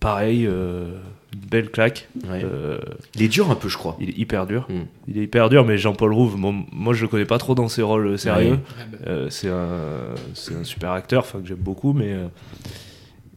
Pareil, 0.00 0.48
belle 1.36 1.70
claque. 1.70 2.08
Ouais. 2.28 2.42
Euh, 2.44 2.78
Il 3.14 3.22
est 3.22 3.28
dur 3.28 3.50
un 3.50 3.54
peu, 3.54 3.68
je 3.68 3.76
crois. 3.78 3.96
il 4.00 4.10
est 4.10 4.18
hyper 4.18 4.46
dur. 4.46 4.66
Mm. 4.68 4.74
Il 5.08 5.18
est 5.18 5.22
hyper 5.24 5.48
dur, 5.48 5.64
mais 5.64 5.78
Jean-Paul 5.78 6.12
Rouve, 6.12 6.38
bon, 6.40 6.64
moi 6.72 6.94
je 6.94 7.02
le 7.02 7.08
connais 7.08 7.24
pas 7.24 7.38
trop 7.38 7.54
dans 7.54 7.68
ses 7.68 7.82
rôles 7.82 8.18
sérieux. 8.18 8.52
Ouais. 8.52 8.58
Euh, 9.06 9.30
c'est 9.30 9.48
un, 9.50 10.64
super 10.64 10.92
acteur, 10.92 11.22
enfin 11.24 11.40
que 11.40 11.46
j'aime 11.48 11.56
beaucoup, 11.58 11.92
mais 11.92 12.12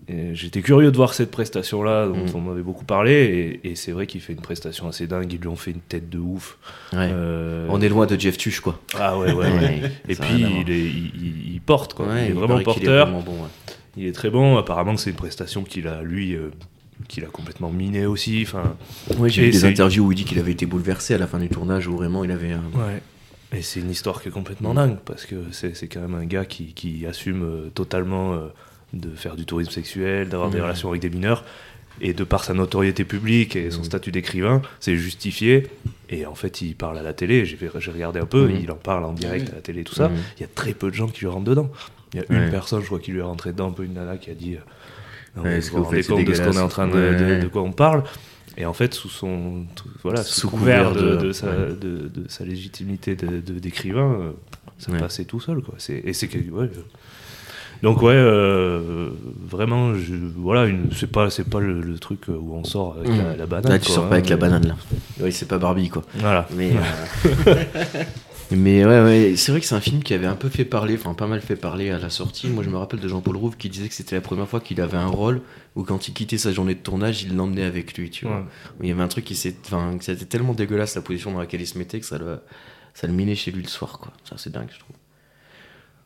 euh, 0.10 0.32
j'étais 0.34 0.62
curieux 0.62 0.92
de 0.92 0.98
voir 0.98 1.14
cette 1.16 1.32
prestation-là, 1.32 2.08
dont 2.08 2.16
Mm. 2.26 2.36
on 2.36 2.42
m'avait 2.42 2.62
beaucoup 2.62 2.86
parlé, 2.86 3.60
et, 3.64 3.72
et 3.72 3.76
c'est 3.76 3.92
vrai 3.92 4.06
qu'il 4.06 4.22
fait 4.22 4.34
une 4.34 4.42
prestation 4.42 4.88
assez 4.88 5.08
dingue. 5.08 5.32
Ils 5.34 5.40
lui 5.40 5.48
ont 5.48 5.56
fait 5.56 5.72
une 5.72 5.80
tête 5.80 6.10
de 6.10 6.20
ouf. 6.20 6.58
Ouais. 6.94 7.10
Euh, 7.12 7.66
On 7.70 7.82
est 7.82 7.90
loin 7.90 8.06
de 8.06 8.20
Jeff 8.20 8.38
Tuch, 8.38 8.60
quoi. 8.60 8.80
Ah 9.00 9.18
ouais, 9.18 9.34
ouais. 9.34 9.46
ouais. 9.52 9.82
Et 10.08 10.16
puis 10.16 10.30
il, 10.62 10.70
est, 10.70 10.80
il, 10.80 11.12
il- 11.16 11.54
il 11.56 11.62
porte, 11.62 11.94
quoi. 11.96 12.06
Ouais, 12.08 12.26
il 12.26 12.30
est 12.30 12.34
vraiment 12.34 12.60
paraît 12.60 12.64
qu'il 12.66 12.84
est 12.84 12.86
porteur. 12.86 13.06
vraiment 13.08 13.22
bon, 13.24 13.32
ouais. 13.44 13.50
Il 13.98 14.06
est 14.06 14.12
très 14.12 14.30
bon. 14.30 14.58
Apparemment, 14.58 14.98
c'est 14.98 15.10
une 15.10 15.16
prestation 15.16 15.64
qu'il 15.64 15.88
a, 15.88 16.04
lui, 16.04 16.36
euh, 16.36 16.52
qu'il 17.08 17.24
a 17.26 17.28
complètement 17.28 17.70
miné 17.72 18.06
aussi. 18.06 18.44
Enfin, 18.48 18.76
Ouais, 19.18 19.30
j'ai 19.30 19.44
vu 19.46 19.52
des 19.52 19.66
interviews 19.66 20.06
où 20.06 20.12
il 20.12 20.16
dit 20.16 20.26
qu'il 20.26 20.40
avait 20.40 20.52
été 20.54 20.66
bouleversé 20.66 21.14
à 21.14 21.18
la 21.18 21.28
fin 21.28 21.40
du 21.40 21.50
tournage, 21.50 21.88
où 21.88 21.96
vraiment 21.98 22.24
il 22.24 22.32
avait 22.32 22.52
un. 22.54 22.64
Ouais. 22.74 23.02
Et 23.54 23.62
c'est 23.62 23.80
une 23.80 23.92
histoire 23.92 24.22
qui 24.22 24.30
est 24.30 24.32
complètement 24.32 24.74
dingue, 24.74 24.98
parce 25.06 25.26
que 25.26 25.36
c'est 25.52 25.88
quand 25.88 26.02
même 26.02 26.16
un 26.16 26.26
gars 26.26 26.46
qui, 26.46 26.74
qui 26.74 27.06
assume 27.06 27.44
euh, 27.44 27.70
totalement 27.74 28.34
euh, 28.34 28.48
de 28.94 29.10
faire 29.16 29.36
du 29.36 29.46
tourisme 29.46 29.72
sexuel, 29.72 30.30
d'avoir 30.30 30.50
des 30.50 30.60
relations 30.60 30.90
avec 30.90 31.02
des 31.02 31.10
mineurs. 31.10 31.44
Et 32.02 32.14
de 32.14 32.26
par 32.26 32.44
sa 32.44 32.54
notoriété 32.54 33.06
publique 33.06 33.56
et 33.56 33.72
son 33.72 33.86
statut 33.86 34.12
d'écrivain, 34.12 34.62
c'est 34.82 34.98
justifié. 34.98 35.68
Et 36.10 36.26
en 36.26 36.36
fait, 36.36 36.62
il 36.62 36.76
parle 36.76 36.98
à 36.98 37.02
la 37.02 37.14
télé. 37.14 37.46
J'ai 37.46 37.58
regardé 37.90 38.20
un 38.20 38.26
peu, 38.26 38.52
il 38.52 38.70
en 38.70 38.76
parle 38.76 39.06
en 39.06 39.14
direct 39.14 39.50
à 39.54 39.56
la 39.56 39.62
télé, 39.62 39.86
tout 39.86 39.96
ça. 39.96 40.12
Il 40.38 40.42
y 40.42 40.44
a 40.44 40.50
très 40.54 40.74
peu 40.74 40.90
de 40.90 40.96
gens 40.96 41.08
qui 41.08 41.22
lui 41.22 41.28
rentrent 41.28 41.46
dedans. 41.46 41.72
Il 42.14 42.20
y 42.20 42.24
a 42.24 42.26
Ouais. 42.30 42.46
une 42.46 42.52
personne, 42.52 42.82
je 42.82 42.88
crois, 42.88 43.00
qui 43.00 43.12
lui 43.12 43.20
est 43.20 43.24
rentrée 43.24 43.54
dedans, 43.54 43.70
un 43.70 43.72
peu 43.72 43.86
une 43.86 43.94
nana 43.94 44.18
qui 44.18 44.30
a 44.30 44.34
dit 44.34 44.56
euh, 44.56 44.60
Non, 45.36 45.44
Ouais, 45.44 45.50
mais 45.56 45.62
ce 45.62 45.72
vous 45.72 45.84
que 45.84 45.96
faites, 45.96 46.08
compte 46.08 46.24
de 46.26 46.34
ce 46.34 46.42
qu'on 46.42 46.54
est 46.54 46.60
en 46.62 46.68
train 46.70 46.88
de, 46.88 46.94
Ouais. 46.94 47.16
de- 47.38 47.42
de 47.44 47.48
quoi 47.48 47.62
on 47.62 47.72
parle 47.74 48.04
et 48.58 48.66
en 48.66 48.72
fait, 48.74 48.94
sous 48.94 49.10
son, 49.10 49.66
tout- 49.76 49.90
voilà, 50.02 50.24
sous, 50.24 50.42
Sous 50.42 50.50
couvert, 50.50 50.88
couvert 50.94 51.04
de, 51.04 51.16
de- 51.18 51.28
de 51.28 51.32
sa, 51.34 51.48
ouais. 51.48 51.56
de, 51.80 52.08
de 52.08 52.24
sa 52.30 52.46
légitimité 52.46 53.16
de- 53.16 53.42
de- 53.42 53.60
d'écrivain, 53.60 54.14
euh, 54.18 54.32
ça 54.78 54.92
Ouais. 54.94 54.98
passait 55.00 55.26
tout 55.26 55.42
seul, 55.42 55.62
quoi. 55.62 55.74
C'est, 55.78 56.02
et 56.06 56.14
c'est 56.14 56.28
ouais, 56.34 56.64
euh. 56.64 56.70
donc 57.84 58.02
ouais, 58.02 58.14
euh, 58.14 59.10
vraiment, 59.46 59.94
je, 59.94 60.14
voilà, 60.38 60.72
c'est 60.96 61.12
pas, 61.12 61.30
c'est 61.30 61.50
pas 61.50 61.60
le, 61.60 61.82
le 61.82 62.00
truc 62.00 62.30
où 62.30 62.54
on 62.56 62.64
sort 62.64 62.96
avec 62.98 63.10
Mm. 63.12 63.18
la, 63.18 63.36
la 63.36 63.46
banane. 63.46 63.72
Là, 63.74 63.80
tu 63.80 63.88
quoi, 63.88 63.96
sors 63.96 64.06
hein. 64.06 64.08
pas 64.08 64.16
avec 64.16 64.30
la 64.30 64.38
banane, 64.38 64.68
là. 64.68 64.76
Oui, 65.20 65.34
c'est 65.34 65.48
pas 65.50 65.58
Barbie, 65.58 65.90
quoi. 65.90 66.04
Voilà. 66.20 66.48
Mais, 66.56 66.72
euh, 66.72 67.64
mais 68.52 68.86
ouais, 68.86 69.02
ouais, 69.02 69.34
c'est 69.36 69.52
vrai 69.52 69.60
que 69.60 69.66
c'est 69.66 69.76
un 69.76 69.82
film 69.82 70.04
qui 70.04 70.14
avait 70.14 70.28
un 70.28 70.36
peu 70.36 70.50
fait 70.50 70.66
parler, 70.66 70.96
enfin 70.96 71.14
pas 71.14 71.26
mal 71.26 71.42
fait 71.42 71.56
parler 71.56 71.90
à 71.90 71.98
la 71.98 72.10
sortie. 72.10 72.48
Moi, 72.48 72.64
je 72.64 72.70
me 72.70 72.78
rappelle 72.78 73.00
de 73.00 73.08
Jean-Paul 73.08 73.36
Rouve 73.38 73.58
qui 73.58 73.70
disait 73.70 73.88
que 73.88 73.94
c'était 73.96 74.16
la 74.16 74.22
première 74.22 74.48
fois 74.48 74.60
qu'il 74.60 74.80
avait 74.82 74.98
un 74.98 75.08
rôle 75.08 75.42
où 75.76 75.84
quand 75.84 76.08
il 76.08 76.14
quittait 76.14 76.38
sa 76.38 76.52
journée 76.52 76.76
de 76.76 76.80
tournage, 76.80 77.24
il 77.24 77.36
l'emmenait 77.36 77.64
avec 77.64 77.98
lui, 77.98 78.10
tu 78.12 78.26
vois. 78.26 78.38
Ouais. 78.38 78.46
Il 78.82 78.90
y 78.90 78.92
avait 78.92 79.02
un 79.02 79.08
truc 79.08 79.26
qui 79.26 79.36
s'est, 79.36 79.56
enfin, 79.66 79.98
c'était 80.00 80.26
tellement 80.26 80.54
dégueulasse 80.54 80.96
la 80.96 81.02
position 81.02 81.32
dans 81.32 81.40
laquelle 81.40 81.62
il 81.62 81.68
se 81.68 81.78
mettait 81.78 82.00
que 82.00 82.06
ça 82.06 82.18
le, 82.20 82.40
ça 82.94 83.08
le 83.08 83.14
minait 83.14 83.36
chez 83.36 83.52
lui 83.52 83.64
le 83.64 83.68
soir, 83.68 83.98
quoi. 84.00 84.14
Ça, 84.30 84.36
c'est 84.38 84.52
dingue, 84.52 84.70
je 84.72 84.80
trouve. 84.80 84.96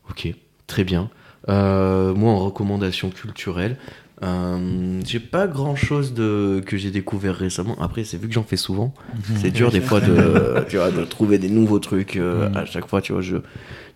Ok, 0.09 0.33
très 0.65 0.83
bien. 0.83 1.09
Euh, 1.49 2.13
moi, 2.13 2.31
en 2.31 2.39
recommandation 2.39 3.09
culturelle, 3.09 3.77
euh, 4.23 4.99
j'ai 5.05 5.19
pas 5.19 5.47
grand 5.47 5.75
chose 5.75 6.13
de, 6.13 6.61
que 6.65 6.75
j'ai 6.77 6.91
découvert 6.91 7.35
récemment. 7.35 7.75
Après, 7.81 8.03
c'est 8.03 8.17
vu 8.17 8.27
que 8.27 8.33
j'en 8.33 8.43
fais 8.43 8.57
souvent, 8.57 8.93
c'est 9.37 9.51
dur 9.51 9.71
des 9.71 9.81
fois 9.81 10.01
de, 10.01 10.65
tu 10.69 10.77
vois, 10.77 10.91
de 10.91 11.03
trouver 11.05 11.37
des 11.37 11.49
nouveaux 11.49 11.79
trucs 11.79 12.17
euh, 12.17 12.49
Mm. 12.49 12.57
à 12.57 12.65
chaque 12.65 12.87
fois. 12.87 13.01
Tu 13.01 13.13
vois, 13.13 13.21
je, 13.21 13.37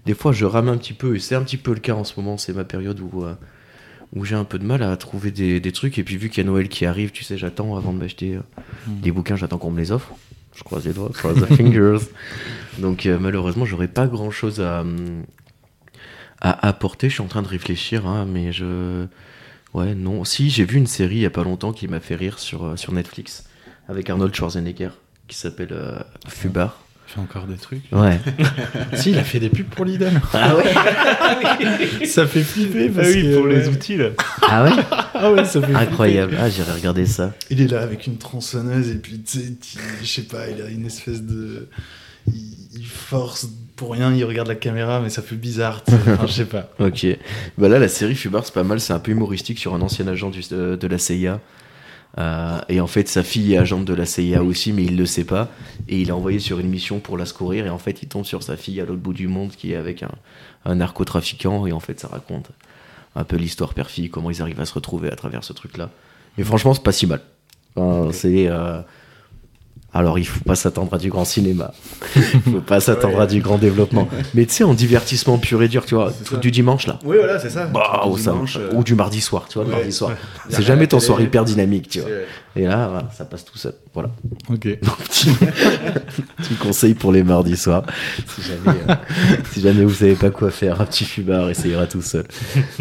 des 0.05 0.13
fois, 0.13 0.31
je 0.31 0.45
rame 0.45 0.69
un 0.69 0.77
petit 0.77 0.93
peu 0.93 1.15
et 1.15 1.19
c'est 1.19 1.35
un 1.35 1.43
petit 1.43 1.57
peu 1.57 1.73
le 1.73 1.79
cas 1.79 1.93
en 1.93 2.03
ce 2.05 2.19
moment. 2.19 2.37
C'est 2.37 2.53
ma 2.53 2.63
période 2.63 2.99
où, 3.01 3.23
euh, 3.23 3.33
où 4.15 4.23
j'ai 4.25 4.35
un 4.35 4.45
peu 4.45 4.59
de 4.59 4.65
mal 4.65 4.81
à 4.83 4.95
trouver 4.95 5.31
des, 5.31 5.59
des 5.59 5.71
trucs. 5.73 5.97
Et 5.99 6.03
puis, 6.03 6.15
vu 6.17 6.29
qu'il 6.29 6.43
y 6.43 6.47
a 6.47 6.49
Noël 6.49 6.69
qui 6.69 6.85
arrive, 6.85 7.11
tu 7.11 7.23
sais, 7.23 7.37
j'attends 7.37 7.75
avant 7.75 7.91
de 7.93 7.97
m'acheter 7.99 8.39
Mm. 8.87 8.99
des 9.01 9.11
bouquins, 9.11 9.35
j'attends 9.35 9.57
qu'on 9.57 9.71
me 9.71 9.79
les 9.79 9.91
offre. 9.91 10.13
Je 10.55 10.63
croise 10.63 10.85
les 10.85 10.93
doigts, 10.93 11.09
cross 11.13 11.35
the 11.41 11.53
fingers. 11.55 11.97
Donc, 12.79 13.05
malheureusement, 13.19 13.65
j'aurais 13.65 13.87
pas 13.87 14.05
grand 14.07 14.29
chose 14.31 14.61
à, 14.61 14.83
à 16.41 16.67
apporter. 16.67 17.09
Je 17.09 17.15
suis 17.15 17.23
en 17.23 17.27
train 17.27 17.41
de 17.41 17.47
réfléchir, 17.47 18.05
hein, 18.07 18.25
mais 18.31 18.51
je. 18.51 19.05
Ouais, 19.73 19.95
non. 19.95 20.23
Si, 20.23 20.49
j'ai 20.49 20.65
vu 20.65 20.77
une 20.77 20.87
série 20.87 21.15
il 21.15 21.21
y 21.21 21.25
a 21.25 21.29
pas 21.31 21.43
longtemps 21.43 21.73
qui 21.73 21.87
m'a 21.87 21.99
fait 21.99 22.15
rire 22.15 22.39
sur, 22.39 22.63
euh, 22.65 22.75
sur 22.75 22.91
Netflix 22.93 23.45
avec 23.89 24.09
Arnold 24.09 24.33
Schwarzenegger 24.35 24.89
qui 25.27 25.35
s'appelle 25.37 25.69
euh, 25.71 25.99
Fubar. 26.27 26.79
Il 27.07 27.13
fait 27.15 27.19
encore 27.19 27.47
des 27.47 27.55
trucs. 27.57 27.83
Ouais. 27.91 28.19
si, 28.93 29.11
il 29.11 29.19
a 29.19 29.23
fait 29.23 29.39
des 29.39 29.49
pubs 29.49 29.65
pour 29.67 29.85
Lidl. 29.85 30.09
Ah 30.33 30.55
ouais 30.55 32.05
ça 32.05 32.25
fait 32.27 32.43
flipper 32.43 32.89
parce 32.89 33.07
Ah 33.07 33.11
oui, 33.13 33.23
que. 33.23 33.37
pour 33.37 33.47
les 33.47 33.67
ouais. 33.67 33.67
outils, 33.67 33.97
là. 33.97 34.09
Ah 34.43 34.63
ouais 34.63 34.71
Ah 35.15 35.31
ouais, 35.31 35.43
ça 35.45 35.59
fait 35.61 35.67
flipper. 35.67 35.79
Incroyable. 35.81 36.37
Ah, 36.39 36.49
j'irai 36.49 36.71
regarder 36.71 37.05
ça. 37.05 37.33
Il 37.49 37.61
est 37.61 37.67
là 37.67 37.81
avec 37.81 38.07
une 38.07 38.17
tronçonneuse 38.17 38.89
et 38.89 38.95
puis, 38.95 39.21
tu 39.21 39.39
sais, 39.39 39.53
tu- 39.59 39.77
je 40.01 40.05
sais 40.07 40.23
pas, 40.23 40.49
il 40.49 40.61
a 40.61 40.69
une 40.69 40.85
espèce 40.85 41.21
de. 41.23 41.67
Il, 42.27 42.33
il 42.75 42.85
force 42.85 43.47
pour 43.83 43.93
rien, 43.93 44.13
il 44.13 44.23
regarde 44.25 44.47
la 44.47 44.55
caméra, 44.55 44.99
mais 45.01 45.09
ça 45.09 45.21
fait 45.21 45.35
bizarre. 45.35 45.83
Enfin, 45.87 46.25
je 46.25 46.31
sais 46.31 46.45
pas. 46.45 46.69
Ok. 46.79 47.05
Bah 47.57 47.67
là, 47.69 47.79
la 47.79 47.87
série 47.87 48.15
Fubar, 48.15 48.45
c'est 48.45 48.53
pas 48.53 48.63
mal. 48.63 48.79
C'est 48.79 48.93
un 48.93 48.99
peu 48.99 49.11
humoristique 49.11 49.59
sur 49.59 49.73
un 49.73 49.81
ancien 49.81 50.07
agent 50.07 50.29
du- 50.29 50.47
de, 50.49 50.75
de 50.75 50.87
la 50.87 50.97
CIA. 50.97 51.39
Euh, 52.19 52.59
et 52.69 52.79
en 52.79 52.87
fait, 52.87 53.07
sa 53.07 53.23
fille 53.23 53.53
est 53.53 53.57
agente 53.57 53.85
de 53.85 53.93
la 53.93 54.05
CIA 54.05 54.43
aussi, 54.43 54.71
mais 54.71 54.83
il 54.83 54.97
le 54.97 55.05
sait 55.05 55.23
pas. 55.23 55.49
Et 55.87 55.99
il 56.01 56.09
est 56.09 56.11
envoyé 56.13 56.39
sur 56.39 56.59
une 56.59 56.69
mission 56.69 56.99
pour 56.99 57.17
la 57.17 57.25
secourir. 57.25 57.65
Et 57.65 57.69
en 57.69 57.77
fait, 57.79 58.01
il 58.03 58.07
tombe 58.07 58.25
sur 58.25 58.43
sa 58.43 58.55
fille 58.55 58.79
à 58.81 58.85
l'autre 58.85 59.01
bout 59.01 59.13
du 59.13 59.27
monde 59.27 59.51
qui 59.51 59.73
est 59.73 59.75
avec 59.75 60.03
un, 60.03 60.11
un 60.65 60.75
narcotrafiquant. 60.75 61.65
Et 61.67 61.71
en 61.71 61.79
fait, 61.79 61.99
ça 61.99 62.07
raconte 62.07 62.49
un 63.15 63.23
peu 63.23 63.35
l'histoire 63.35 63.73
père-fille, 63.73 64.09
comment 64.09 64.29
ils 64.31 64.41
arrivent 64.41 64.61
à 64.61 64.65
se 64.65 64.73
retrouver 64.73 65.11
à 65.11 65.15
travers 65.15 65.43
ce 65.43 65.53
truc-là. 65.53 65.89
Mais 66.37 66.43
franchement, 66.43 66.73
c'est 66.73 66.83
pas 66.83 66.91
si 66.91 67.05
mal. 67.07 67.21
Enfin, 67.75 68.11
C'est. 68.11 68.47
euh, 68.47 68.81
Alors, 69.93 70.17
il 70.17 70.25
faut 70.25 70.43
pas 70.43 70.55
s'attendre 70.55 70.93
à 70.93 70.97
du 70.97 71.09
grand 71.09 71.25
cinéma. 71.25 71.71
il 72.15 72.21
faut 72.41 72.61
pas 72.61 72.79
s'attendre 72.79 73.19
à 73.21 73.27
du 73.27 73.41
grand 73.41 73.57
développement. 73.59 74.07
Mais 74.33 74.45
tu 74.45 74.53
sais, 74.53 74.63
en 74.63 74.73
divertissement 74.73 75.37
pur 75.37 75.61
et 75.61 75.67
dur, 75.67 75.85
tu 75.85 75.93
vois, 75.95 76.11
ça. 76.11 76.37
du 76.37 76.49
dimanche 76.49 76.87
là. 76.87 76.99
Oui, 77.05 77.17
voilà, 77.17 77.37
c'est 77.39 77.49
ça. 77.51 77.65
Bah, 77.67 78.03
ça- 78.17 78.31
euh, 78.59 78.73
ou 78.73 78.83
du 78.83 78.95
mardi 78.95 79.21
soir, 79.21 79.45
tu 79.47 79.59
vois, 79.59 79.65
le 79.67 79.71
mardi 79.71 79.91
soir. 79.91 80.11
ouais. 80.11 80.15
C'est 80.49 80.63
jamais 80.63 80.87
ton 80.87 80.99
soir 80.99 81.21
hyper 81.21 81.45
dynamique, 81.45 81.89
tu 81.89 81.99
vois. 81.99 82.09
Et 82.55 82.65
là, 82.67 82.87
voilà, 82.87 83.09
ça 83.15 83.25
passe 83.25 83.45
tout 83.45 83.57
seul. 83.57 83.73
Voilà. 83.93 84.09
Ok. 84.49 84.67
Donc, 84.81 84.97
petit, 84.97 85.29
petit 86.37 86.55
conseil 86.55 86.93
pour 86.93 87.11
les 87.11 87.23
mardis 87.23 87.57
soirs. 87.57 87.83
Si 88.27 88.41
jamais, 88.41 88.77
euh, 88.89 88.95
si 89.51 89.61
jamais 89.61 89.83
vous 89.83 89.93
savez 89.93 90.15
pas 90.15 90.29
quoi 90.29 90.51
faire, 90.51 90.81
un 90.81 90.85
petit 90.85 91.05
fumard, 91.05 91.49
essayera 91.49 91.87
tout 91.87 92.01
seul. 92.01 92.25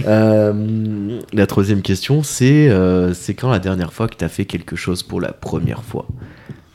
Euh, 0.06 1.20
la 1.32 1.46
troisième 1.46 1.82
question, 1.82 2.22
c'est 2.22 2.68
euh, 2.68 3.14
c'est 3.14 3.34
quand 3.34 3.50
la 3.50 3.58
dernière 3.58 3.92
fois 3.92 4.08
que 4.08 4.16
tu 4.16 4.24
as 4.24 4.28
fait 4.28 4.44
quelque 4.44 4.76
chose 4.76 5.02
pour 5.02 5.20
la 5.20 5.32
première 5.32 5.82
fois? 5.82 6.06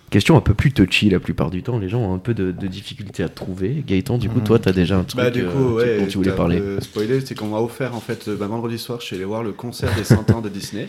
Question 0.09 0.37
un 0.37 0.41
peu 0.41 0.53
plus 0.53 0.71
touchy 0.71 1.09
la 1.09 1.19
plupart 1.19 1.49
du 1.51 1.63
temps. 1.63 1.77
Les 1.79 1.89
gens 1.89 1.99
ont 1.99 2.13
un 2.13 2.17
peu 2.19 2.33
de, 2.33 2.51
de 2.51 2.67
difficulté 2.67 3.23
à 3.23 3.29
trouver. 3.29 3.83
Gaëtan, 3.85 4.17
du 4.17 4.29
coup, 4.29 4.39
toi, 4.39 4.57
tu 4.57 4.69
as 4.69 4.71
déjà 4.71 4.97
un 4.97 5.03
truc 5.03 5.17
Bah, 5.21 5.29
du 5.29 5.41
euh, 5.43 5.73
ouais, 5.73 5.99
dont 5.99 6.05
tu 6.07 6.17
voulais 6.17 6.31
parler. 6.31 6.59
peu 6.59 6.79
spoilé, 6.79 7.19
c'est 7.25 7.35
qu'on 7.35 7.47
m'a 7.47 7.59
offert, 7.59 7.93
en 7.93 7.99
fait, 7.99 8.29
bah, 8.29 8.47
vendredi 8.47 8.77
soir, 8.77 9.01
je 9.01 9.05
suis 9.07 9.15
allé 9.17 9.25
voir 9.25 9.43
le 9.43 9.51
concert 9.51 9.93
des 9.95 10.05
100 10.05 10.31
ans 10.31 10.41
de 10.41 10.47
Disney. 10.47 10.87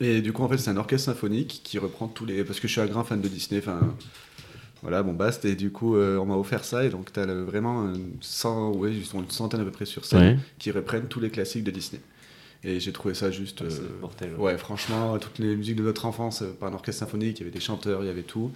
Et 0.00 0.20
du 0.20 0.32
coup, 0.32 0.42
en 0.42 0.48
fait, 0.48 0.58
c'est 0.58 0.70
un 0.70 0.76
orchestre 0.76 1.06
symphonique 1.12 1.60
qui 1.62 1.78
reprend 1.78 2.08
tous 2.08 2.24
les. 2.26 2.42
Parce 2.44 2.58
que 2.60 2.66
je 2.66 2.72
suis 2.72 2.80
un 2.80 2.86
grand 2.86 3.04
fan 3.04 3.20
de 3.20 3.28
Disney, 3.28 3.60
enfin. 3.64 3.80
Voilà, 4.82 5.04
bon, 5.04 5.12
basta. 5.12 5.46
Et 5.48 5.54
du 5.54 5.70
coup, 5.70 5.94
euh, 5.94 6.18
on 6.18 6.26
m'a 6.26 6.34
offert 6.36 6.64
ça. 6.64 6.84
Et 6.84 6.88
donc, 6.88 7.12
t'as 7.12 7.24
le- 7.24 7.44
vraiment 7.44 7.84
une, 7.94 8.14
cent, 8.20 8.72
ouais, 8.72 8.92
ils 8.92 9.04
sont 9.04 9.20
une 9.22 9.30
centaine 9.30 9.60
à 9.60 9.64
peu 9.64 9.70
près 9.70 9.84
sur 9.84 10.04
scène 10.04 10.20
Ouais. 10.20 10.38
qui 10.58 10.72
reprennent 10.72 11.06
tous 11.06 11.20
les 11.20 11.30
classiques 11.30 11.62
de 11.62 11.70
Disney. 11.70 12.02
Et 12.64 12.78
j'ai 12.80 12.92
trouvé 12.92 13.14
ça 13.14 13.30
juste. 13.30 13.62
Ah, 13.66 13.70
c'est 13.70 13.80
euh, 13.80 14.00
mortel, 14.00 14.34
Ouais, 14.38 14.56
franchement, 14.56 15.18
toutes 15.18 15.38
les 15.38 15.56
musiques 15.56 15.76
de 15.76 15.82
notre 15.82 16.06
enfance 16.06 16.42
euh, 16.42 16.52
par 16.58 16.68
un 16.70 16.74
orchestre 16.74 17.00
symphonique, 17.00 17.38
il 17.38 17.40
y 17.40 17.42
avait 17.42 17.50
des 17.50 17.60
chanteurs, 17.60 18.02
il 18.02 18.06
y 18.06 18.10
avait 18.10 18.22
tout. 18.22 18.50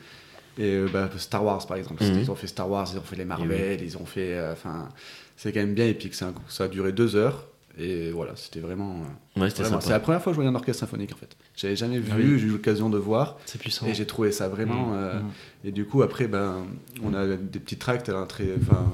Et 0.58 0.74
euh, 0.74 0.88
bah, 0.92 1.10
Star 1.18 1.44
Wars, 1.44 1.66
par 1.66 1.76
exemple. 1.76 2.02
Mhm. 2.04 2.20
Ils 2.20 2.30
ont 2.30 2.36
fait 2.36 2.46
Star 2.46 2.70
Wars, 2.70 2.88
ils 2.92 2.98
ont 2.98 3.02
fait 3.02 3.16
les 3.16 3.24
Marvel, 3.24 3.80
ils 3.82 3.96
ont 3.98 4.06
fait. 4.06 4.34
euh, 4.34 4.52
Enfin, 4.52 4.88
c'est 5.36 5.52
quand 5.52 5.60
même 5.60 5.74
bien 5.74 5.86
épique. 5.86 6.14
Un- 6.22 6.32
ça 6.48 6.64
a 6.64 6.68
duré 6.68 6.92
deux 6.92 7.16
heures. 7.16 7.46
Et 7.78 8.10
voilà, 8.10 8.32
c'était 8.36 8.60
vraiment. 8.60 9.02
Ouais, 9.36 9.50
c'était 9.50 9.64
C'est 9.64 9.90
la 9.90 10.00
première 10.00 10.22
fois 10.22 10.30
que 10.30 10.34
je 10.34 10.36
voyais 10.36 10.48
un 10.48 10.54
orchestre 10.54 10.80
symphonique, 10.80 11.12
en 11.12 11.16
fait. 11.16 11.36
J'avais 11.54 11.76
jamais 11.76 11.98
vu, 11.98 12.10
Ah 12.10 12.16
oui. 12.16 12.38
j'ai 12.38 12.46
eu 12.46 12.50
l'occasion 12.50 12.88
de 12.88 12.96
voir. 12.96 13.36
C'est 13.44 13.60
puissant. 13.60 13.84
Et 13.86 13.92
j'ai 13.92 14.06
trouvé 14.06 14.32
ça 14.32 14.48
vraiment. 14.48 14.92
Mmh. 14.92 14.94
euh, 14.94 15.20
Mhm. 15.20 15.30
Et 15.64 15.72
du 15.72 15.84
coup, 15.84 16.00
après, 16.02 16.26
ben, 16.26 16.64
on 17.02 17.12
a 17.12 17.26
des 17.26 17.58
petits 17.58 17.76
tracts 17.76 18.08
à 18.08 18.12
l'entrée. 18.12 18.54
Enfin. 18.62 18.90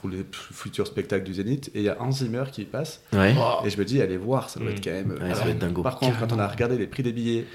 Pour 0.00 0.08
les 0.10 0.24
futurs 0.32 0.86
spectacles 0.86 1.24
du 1.24 1.34
Zénith, 1.34 1.70
et 1.74 1.80
il 1.80 1.84
y 1.84 1.88
a 1.90 2.00
Hans 2.00 2.10
Zimmer 2.10 2.44
qui 2.50 2.64
passe, 2.64 3.02
Ouais. 3.12 3.34
Oh. 3.38 3.58
et 3.66 3.70
je 3.70 3.78
me 3.78 3.84
dis, 3.84 4.00
allez 4.00 4.16
voir, 4.16 4.48
ça 4.48 4.58
doit 4.58 4.70
être 4.70 4.82
quand 4.82 4.90
même. 4.90 5.10
Ouais, 5.20 5.34
ça 5.34 5.42
doit 5.42 5.50
être 5.50 5.58
dingo. 5.58 5.82
Par 5.82 5.98
contre, 5.98 6.18
quand 6.18 6.32
on 6.32 6.38
a 6.38 6.48
regardé 6.48 6.78
les 6.78 6.86
prix 6.86 7.02
des 7.02 7.12
billets, 7.12 7.46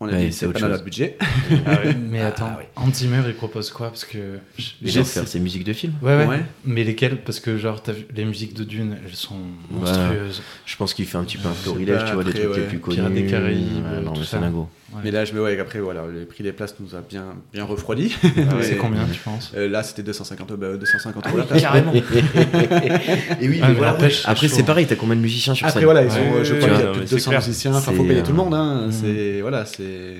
On 0.00 0.06
a 0.08 0.12
Ouais, 0.12 0.26
dit 0.28 0.32
c'est 0.32 0.46
pas 0.52 0.60
dans 0.60 0.68
notre 0.68 0.84
budget. 0.84 1.18
Mais 2.10 2.20
attends, 2.20 2.56
Hans 2.76 2.92
Zimmer, 2.94 3.20
il 3.26 3.34
propose 3.34 3.70
quoi? 3.70 3.88
Parce 3.88 4.04
que. 4.04 4.38
Il 4.80 4.88
j'ai- 4.88 5.00
va 5.00 5.04
faire 5.04 5.26
ses 5.26 5.40
musiques 5.40 5.64
de 5.64 5.72
film. 5.72 5.92
Ouais, 6.02 6.16
ouais, 6.16 6.26
Ouais. 6.26 6.40
Mais 6.64 6.84
lesquelles? 6.84 7.20
Parce 7.20 7.40
que, 7.40 7.58
genre, 7.58 7.82
vu, 7.88 8.06
les 8.14 8.24
musiques 8.24 8.54
de 8.54 8.62
Dune, 8.62 8.96
elles 9.04 9.14
sont 9.16 9.40
monstrueuses. 9.72 10.40
Je 10.66 10.76
pense 10.76 10.94
qu'il 10.94 11.04
fait 11.04 11.18
un 11.18 11.24
petit 11.24 11.36
peu 11.36 11.48
un 11.48 11.52
florilège, 11.52 12.04
tu 12.06 12.12
vois, 12.12 12.22
des 12.22 12.32
trucs 12.32 12.56
les 12.56 12.66
plus 12.66 12.78
connus. 12.78 12.96
Pirates 12.98 13.12
des 13.14 13.26
Caraïbes, 13.26 13.84
Ouais, 13.84 14.00
non, 14.00 14.12
mais 14.16 14.24
c'est 14.24 14.38
dingo. 14.38 14.68
Ouais. 14.94 15.00
Mais 15.04 15.10
là, 15.10 15.24
je 15.26 15.34
me 15.34 15.42
ouais, 15.42 15.60
après, 15.60 15.80
voilà, 15.80 16.06
le 16.06 16.24
prix 16.24 16.42
des 16.42 16.52
places 16.52 16.74
nous 16.80 16.94
a 16.94 17.00
bien, 17.02 17.34
bien 17.52 17.64
refroidi. 17.64 18.14
Ah, 18.38 18.54
C'est 18.62 18.76
combien, 18.76 19.04
tu 19.12 19.20
penses? 19.20 19.52
Euh, 19.54 19.68
Là, 19.68 19.82
c'était 19.82 20.02
250, 20.02 20.52
bah, 20.54 20.76
250 20.78 21.22
Ah 21.26 21.28
euros 21.28 21.36
la 21.38 21.42
oui, 21.44 21.48
place. 21.50 21.62
carrément. 21.62 21.92
Et 23.40 23.48
oui, 23.48 23.60
Ah, 23.62 23.68
mais 23.68 23.74
voilà. 23.74 23.90
après, 23.92 24.10
Après, 24.24 24.48
c'est 24.48 24.62
pareil, 24.62 24.86
t'as 24.86 24.94
combien 24.96 25.16
de 25.16 25.20
musiciens 25.20 25.54
sur 25.54 25.66
Après 25.66 25.80
scène? 25.80 25.84
voilà, 25.84 26.04
ils 26.04 26.10
je 26.44 26.54
crois 26.54 26.68
qu'il 26.70 26.78
y 26.80 26.82
a 26.82 26.86
plus 26.90 26.98
mais 27.00 27.04
de 27.04 27.06
c'est 27.06 27.14
200 27.16 27.30
clair. 27.30 27.40
musiciens, 27.40 27.74
enfin 27.74 27.92
faut 27.92 28.04
payer 28.04 28.22
tout 28.22 28.32
le 28.32 28.38
euh, 28.38 28.42
monde, 28.44 28.54
hein. 28.54 28.88
c'est 28.90 29.40
voilà, 29.40 29.64
c'est. 29.66 30.16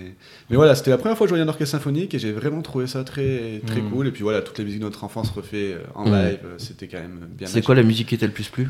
Mais 0.50 0.56
voilà, 0.56 0.74
c'était 0.74 0.90
la 0.90 0.98
première 0.98 1.16
fois 1.16 1.26
que 1.26 1.28
je 1.30 1.34
voyais 1.34 1.44
un 1.44 1.48
orchestre 1.48 1.72
symphonique 1.76 2.14
et 2.14 2.18
j'ai 2.18 2.32
vraiment 2.32 2.62
trouvé 2.62 2.86
ça 2.86 3.04
très 3.04 3.60
très 3.66 3.80
Mm. 3.80 3.90
cool. 3.90 4.06
Et 4.08 4.10
puis 4.10 4.22
voilà, 4.22 4.42
toutes 4.42 4.58
les 4.58 4.64
musiques 4.64 4.80
de 4.80 4.84
notre 4.84 5.04
enfance 5.04 5.30
refait 5.30 5.72
euh, 5.74 5.78
en 5.94 6.08
Mm. 6.08 6.12
live, 6.14 6.38
euh, 6.44 6.54
c'était 6.58 6.88
quand 6.88 6.98
même 6.98 7.20
bien. 7.30 7.46
C'est 7.48 7.62
quoi 7.62 7.74
la 7.74 7.82
musique 7.82 8.08
qui 8.08 8.18
t'a 8.18 8.26
le 8.26 8.32
plus 8.32 8.48
plu? 8.48 8.68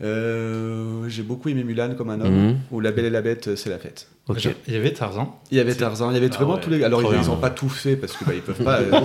Euh, 0.00 1.08
J'ai 1.08 1.22
beaucoup 1.22 1.48
aimé 1.48 1.64
Mulan 1.64 1.94
comme 1.96 2.10
un 2.10 2.20
homme 2.20 2.32
Mhm. 2.50 2.56
ou 2.70 2.80
La 2.80 2.92
Belle 2.92 3.06
et 3.06 3.10
la 3.10 3.20
Bête, 3.22 3.56
c'est 3.56 3.70
la 3.70 3.78
fête. 3.78 4.06
Ok. 4.28 4.38
Genre, 4.40 4.52
Il 4.68 4.74
y 4.74 4.76
avait 4.76 4.92
Tarzan. 4.92 5.40
Il 5.50 5.56
y 5.56 5.60
avait 5.60 5.74
Tarzan, 5.74 6.10
il 6.10 6.14
y 6.14 6.16
avait 6.18 6.28
Ah 6.32 6.36
vraiment 6.36 6.54
ouais, 6.54 6.60
tous 6.60 6.70
les. 6.70 6.84
Alors 6.84 7.02
ils, 7.02 7.08
bien. 7.08 7.20
ils 7.22 7.30
ont 7.30 7.36
pas 7.38 7.48
tout 7.50 7.68
fait 7.70 7.96
parce 7.96 8.12
que 8.14 8.24
bah, 8.26 8.32
ils 8.34 8.42
peuvent 8.42 8.62
pas. 8.62 8.78
euh, 8.80 9.00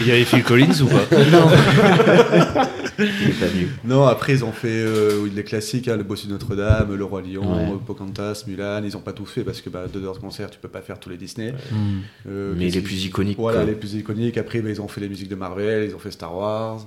Il 0.00 0.06
y 0.08 0.10
avait 0.10 0.24
Phil 0.24 0.42
Collins 0.42 0.80
ou 0.82 0.86
pas? 0.86 1.04
Il 2.98 3.04
est 3.04 3.40
pas 3.40 3.46
venu. 3.46 3.68
non, 3.84 4.04
après 4.06 4.32
ils 4.34 4.44
ont 4.44 4.52
fait 4.52 4.68
euh, 4.68 5.26
les 5.34 5.42
classiques, 5.44 5.88
hein, 5.88 5.96
Le 5.96 6.02
Bossu 6.04 6.26
de 6.28 6.32
Notre-Dame, 6.32 6.94
Le 6.94 7.04
Roi 7.04 7.22
Lion, 7.22 7.72
Ouais. 7.72 7.78
Pocahontas, 7.86 8.44
Mulan. 8.46 8.82
Ils 8.84 8.96
ont 8.96 9.00
pas 9.00 9.12
tout 9.12 9.26
fait 9.26 9.42
parce 9.42 9.60
que 9.60 9.70
bah, 9.70 9.84
deux 9.92 10.04
heures 10.04 10.14
de 10.14 10.18
concert, 10.20 10.50
tu 10.50 10.58
peux 10.58 10.68
pas 10.68 10.80
faire 10.82 10.98
tous 11.00 11.10
les 11.10 11.16
Disney. 11.16 11.54
Euh, 12.28 12.54
Mais 12.56 12.66
les 12.66 12.70
qu'ils- 12.70 12.82
plus 12.82 13.04
iconiques. 13.06 13.38
Voilà, 13.38 13.58
quoi. 13.60 13.66
les 13.66 13.72
plus 13.76 13.94
iconiques. 13.94 14.38
Après, 14.38 14.60
bah, 14.60 14.70
ils 14.70 14.80
ont 14.80 14.88
fait 14.88 15.00
les 15.00 15.08
musiques 15.08 15.28
de 15.28 15.34
Marvel, 15.36 15.88
ils 15.88 15.94
ont 15.94 15.98
fait 15.98 16.10
Star 16.12 16.36
Wars, 16.36 16.86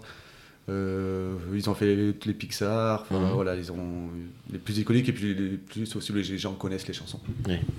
euh, 0.70 1.36
ils 1.56 1.70
ont 1.70 1.74
fait 1.74 1.96
les, 1.96 2.34
Pixar. 2.34 3.06
Mhm. 3.10 3.30
Voilà, 3.34 3.56
ils 3.56 3.72
ont 3.72 4.10
les 4.52 4.60
plus 4.60 4.78
iconiques 4.80 5.08
et 5.08 5.14
puis 5.14 5.34
les 5.34 5.58
plus 5.58 5.96
aussi 5.96 6.12
les 6.12 6.38
gens 6.38 6.54
connaissent 6.54 6.88
les 6.88 6.94
chansons. 6.94 7.20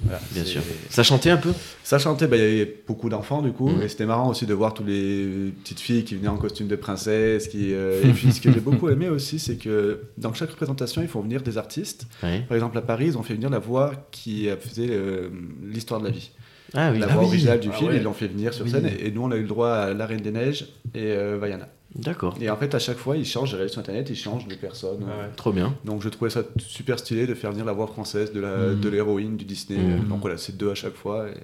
Voilà, 0.05 0.21
bien 0.33 0.45
sûr. 0.45 0.63
Ça 0.89 1.03
chantait 1.03 1.31
un 1.31 1.37
peu? 1.37 1.53
Ça 1.85 1.99
chantait, 1.99 2.27
bah, 2.27 2.37
il 2.37 2.43
y 2.43 2.61
avait 2.63 2.77
beaucoup 2.87 3.09
d'enfants 3.11 3.43
du 3.43 3.53
coup, 3.53 3.69
Mhm. 3.69 3.83
et 3.83 3.89
c'était 3.89 4.07
marrant 4.07 4.31
aussi 4.31 4.47
de 4.47 4.55
voir 4.55 4.73
toutes 4.73 4.87
les 4.87 5.53
petites 5.63 5.81
filles 5.81 6.05
qui 6.05 6.15
venaient 6.17 6.29
en 6.29 6.39
costume 6.39 6.67
de 6.69 6.77
princesse. 6.77 7.49
Qui, 7.49 7.75
euh, 7.75 8.03
et 8.03 8.13
puis 8.13 8.33
ce 8.33 8.41
que 8.41 8.51
j'ai 8.53 8.61
beaucoup 8.61 8.89
aimé 8.91 9.09
aussi, 9.09 9.39
c'est 9.39 9.57
que 9.57 10.01
dans 10.17 10.33
chaque 10.33 10.51
représentation, 10.51 11.03
ils 11.03 11.09
font 11.09 11.21
venir 11.21 11.43
des 11.43 11.59
artistes. 11.59 12.07
Par 12.21 12.53
exemple, 12.53 12.79
à 12.79 12.83
Paris, 12.83 13.07
ils 13.09 13.19
ont 13.19 13.23
fait 13.23 13.35
venir 13.35 13.51
la 13.51 13.59
voix 13.59 13.93
qui 14.11 14.49
euh, 14.49 14.57
faisait 14.57 14.89
euh, 14.91 15.29
l'histoire 15.63 16.01
de 16.01 16.07
la 16.07 16.13
vie. 16.13 16.31
Ah 16.75 16.91
oui, 16.93 16.99
la 16.99 17.07
Ah 17.11 17.15
voix 17.15 17.25
originale 17.25 17.61
du 17.61 17.69
Ah 17.71 17.77
film, 17.77 17.91
ouais. 17.91 17.97
ils 17.99 18.03
l'ont 18.03 18.13
fait 18.13 18.29
venir 18.29 18.53
sur 18.53 18.69
scène 18.69 18.87
et, 18.87 19.07
et 19.07 19.11
nous 19.11 19.23
on 19.23 19.31
a 19.31 19.37
eu 19.37 19.43
le 19.43 19.49
droit 19.49 19.71
à 19.71 19.95
La 19.95 20.05
Reine 20.07 20.21
des 20.21 20.31
Neiges 20.31 20.67
et 20.95 21.15
Vaiana. 21.39 21.67
D'accord. 21.95 22.37
Et 22.41 22.51
en 22.51 22.57
fait 22.57 22.75
à 22.75 22.79
chaque 22.79 22.99
fois 22.99 23.17
ils 23.17 23.25
changent, 23.25 23.53
regardé 23.53 23.71
sur 23.73 23.81
internet, 23.81 24.09
ils 24.11 24.17
changent 24.17 24.47
de 24.47 24.55
personne. 24.55 25.01
Ah 25.05 25.23
ouais. 25.25 25.31
Trop 25.37 25.53
bien. 25.53 25.75
Donc 25.85 26.03
je 26.03 26.09
trouvais 26.09 26.31
ça 26.31 26.43
super 26.59 26.99
stylé 26.99 27.27
de 27.27 27.35
faire 27.35 27.51
venir 27.53 27.65
la 27.65 27.73
voix 27.73 27.87
française 27.87 28.33
de 28.33 28.41
Mm. 28.41 28.89
l'héroïne 28.91 29.37
du 29.37 29.45
Disney. 29.45 29.79
Mm. 29.79 30.09
Donc 30.09 30.21
voilà, 30.21 30.37
c'est 30.39 30.57
deux 30.57 30.71
à 30.71 30.75
chaque 30.75 30.95
fois. 30.95 31.29
Et 31.29 31.35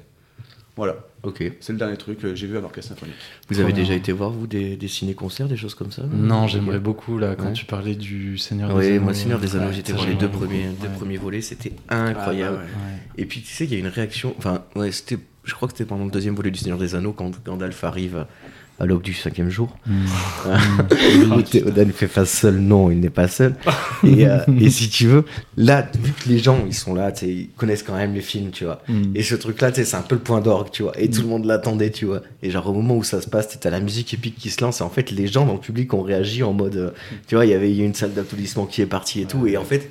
voilà, 0.77 0.97
Ok. 1.23 1.41
c'est 1.61 1.73
le 1.73 1.79
dernier 1.79 1.97
truc 1.97 2.19
que 2.19 2.35
j'ai 2.35 2.49
vu 2.49 2.59
à 2.59 2.61
l'orchestre 2.61 2.91
symphonique. 2.95 3.15
Vous 3.49 3.55
Trop 3.55 3.63
avez 3.63 3.73
bien. 3.73 3.83
déjà 3.83 3.95
été 3.95 4.11
voir, 4.11 4.31
vous, 4.31 4.49
des, 4.49 4.77
des 4.77 4.89
ciné-concerts, 4.89 5.47
des 5.47 5.57
choses 5.57 5.77
comme 5.77 5.93
ça? 5.93 6.03
Non, 6.03 6.49
j'aimerais 6.49 6.81
beaucoup, 6.81 7.17
là, 7.17 7.37
quand 7.37 7.45
Ouais. 7.47 7.53
tu 7.53 7.65
parlais 7.65 7.95
du 7.95 8.39
Seigneur 8.39 8.71
des 8.71 8.75
Oui, 8.75 8.87
Anneaux. 8.95 9.03
moi, 9.05 9.15
Seigneur 9.15 9.39
des 9.39 9.55
Anneaux, 9.55 9.67
Ouais, 9.69 9.73
j'étais 9.73 9.93
voir 9.93 10.05
les 10.09 10.15
deux 10.17 10.29
premiers, 10.29 10.65
deux 10.81 10.89
Ouais. 10.89 10.95
premiers 10.97 11.17
volets, 11.17 11.43
c'était 11.43 11.73
incroyable. 11.89 12.59
Ah, 12.61 12.65
bah 12.65 12.67
ouais. 12.89 12.93
Ouais. 12.93 12.99
Et 13.19 13.25
puis, 13.27 13.41
tu 13.41 13.53
sais, 13.55 13.67
il 13.67 13.73
y 13.73 13.77
a 13.77 13.79
une 13.79 13.87
réaction. 13.87 14.35
Enfin, 14.37 14.65
ouais, 14.75 14.91
c'était. 14.91 15.19
Je 15.45 15.55
crois 15.55 15.69
que 15.69 15.75
c'était 15.75 15.85
pendant 15.89 16.07
le 16.07 16.11
deuxième 16.11 16.35
volet 16.35 16.51
du 16.51 16.59
Seigneur 16.59 16.79
des 16.79 16.97
Anneaux, 16.97 17.13
quand 17.13 17.31
Gandalf 17.45 17.85
arrive 17.85 18.27
à, 18.79 18.87
l'aube 18.87 19.03
du 19.03 19.15
cinquième 19.15 19.51
jour. 19.51 19.77
Mm. 21.15 21.43
Théoden 21.43 21.93
fait 21.93 22.07
face 22.07 22.31
seul, 22.31 22.57
non, 22.57 22.91
il 22.91 23.01
n'est 23.01 23.11
pas 23.11 23.29
seul. 23.29 23.55
Et, 24.05 24.27
euh, 24.27 24.39
et 24.61 24.69
si 24.69 24.89
tu 24.89 25.07
veux, 25.07 25.25
là, 25.57 25.89
vu 25.99 26.13
que 26.13 26.29
les 26.29 26.39
gens, 26.39 26.59
ils 26.67 26.75
sont 26.75 26.95
là, 26.95 27.13
tu 27.13 27.21
sais, 27.21 27.33
ils 27.33 27.49
connaissent 27.57 27.83
quand 27.83 27.97
même 27.97 28.15
les 28.15 28.21
films, 28.21 28.51
tu 28.51 28.65
vois. 28.65 28.83
Mm. 28.89 29.13
Et 29.15 29.23
ce 29.23 29.35
truc-là, 29.35 29.71
tu 29.73 29.77
sais, 29.77 29.85
c'est 29.85 29.97
un 29.97 30.03
peu 30.03 30.15
le 30.15 30.21
point 30.21 30.41
d'orgue, 30.41 30.71
tu 30.71 30.83
vois. 30.83 30.93
Et 31.01 31.09
tout 31.09 31.23
le 31.23 31.29
monde 31.29 31.45
l'attendait, 31.47 31.91
tu 31.91 32.05
vois. 32.05 32.23
Et 32.43 32.51
genre, 32.51 32.69
au 32.69 32.73
moment 32.73 32.97
où 32.97 33.05
ça 33.05 33.21
se 33.21 33.29
passe, 33.29 33.59
t'as 33.59 33.71
la 33.71 33.81
musique 33.81 34.13
épique 34.15 34.37
qui 34.37 34.51
se 34.51 34.63
lance. 34.63 34.81
Et 34.81 34.85
en 34.85 34.91
fait, 34.91 35.11
les 35.11 35.27
gens 35.27 35.47
dans 35.47 35.55
le 35.55 35.61
public 35.61 35.93
ont 35.95 36.03
réagi 36.03 36.43
en 36.43 36.53
mode. 36.53 36.77
euh, 36.77 36.91
tu 37.27 37.35
vois, 37.37 37.47
il 37.47 37.51
y 37.51 37.55
avait 37.55 37.75
une 37.75 37.95
salle 37.95 38.13
d'applaudissements 38.13 38.67
qui 38.67 38.83
est 38.83 38.87
partie 38.87 39.23
et 39.23 39.27
tout. 39.27 39.47
Et 39.47 39.57
en 39.57 39.65
fait, 39.65 39.89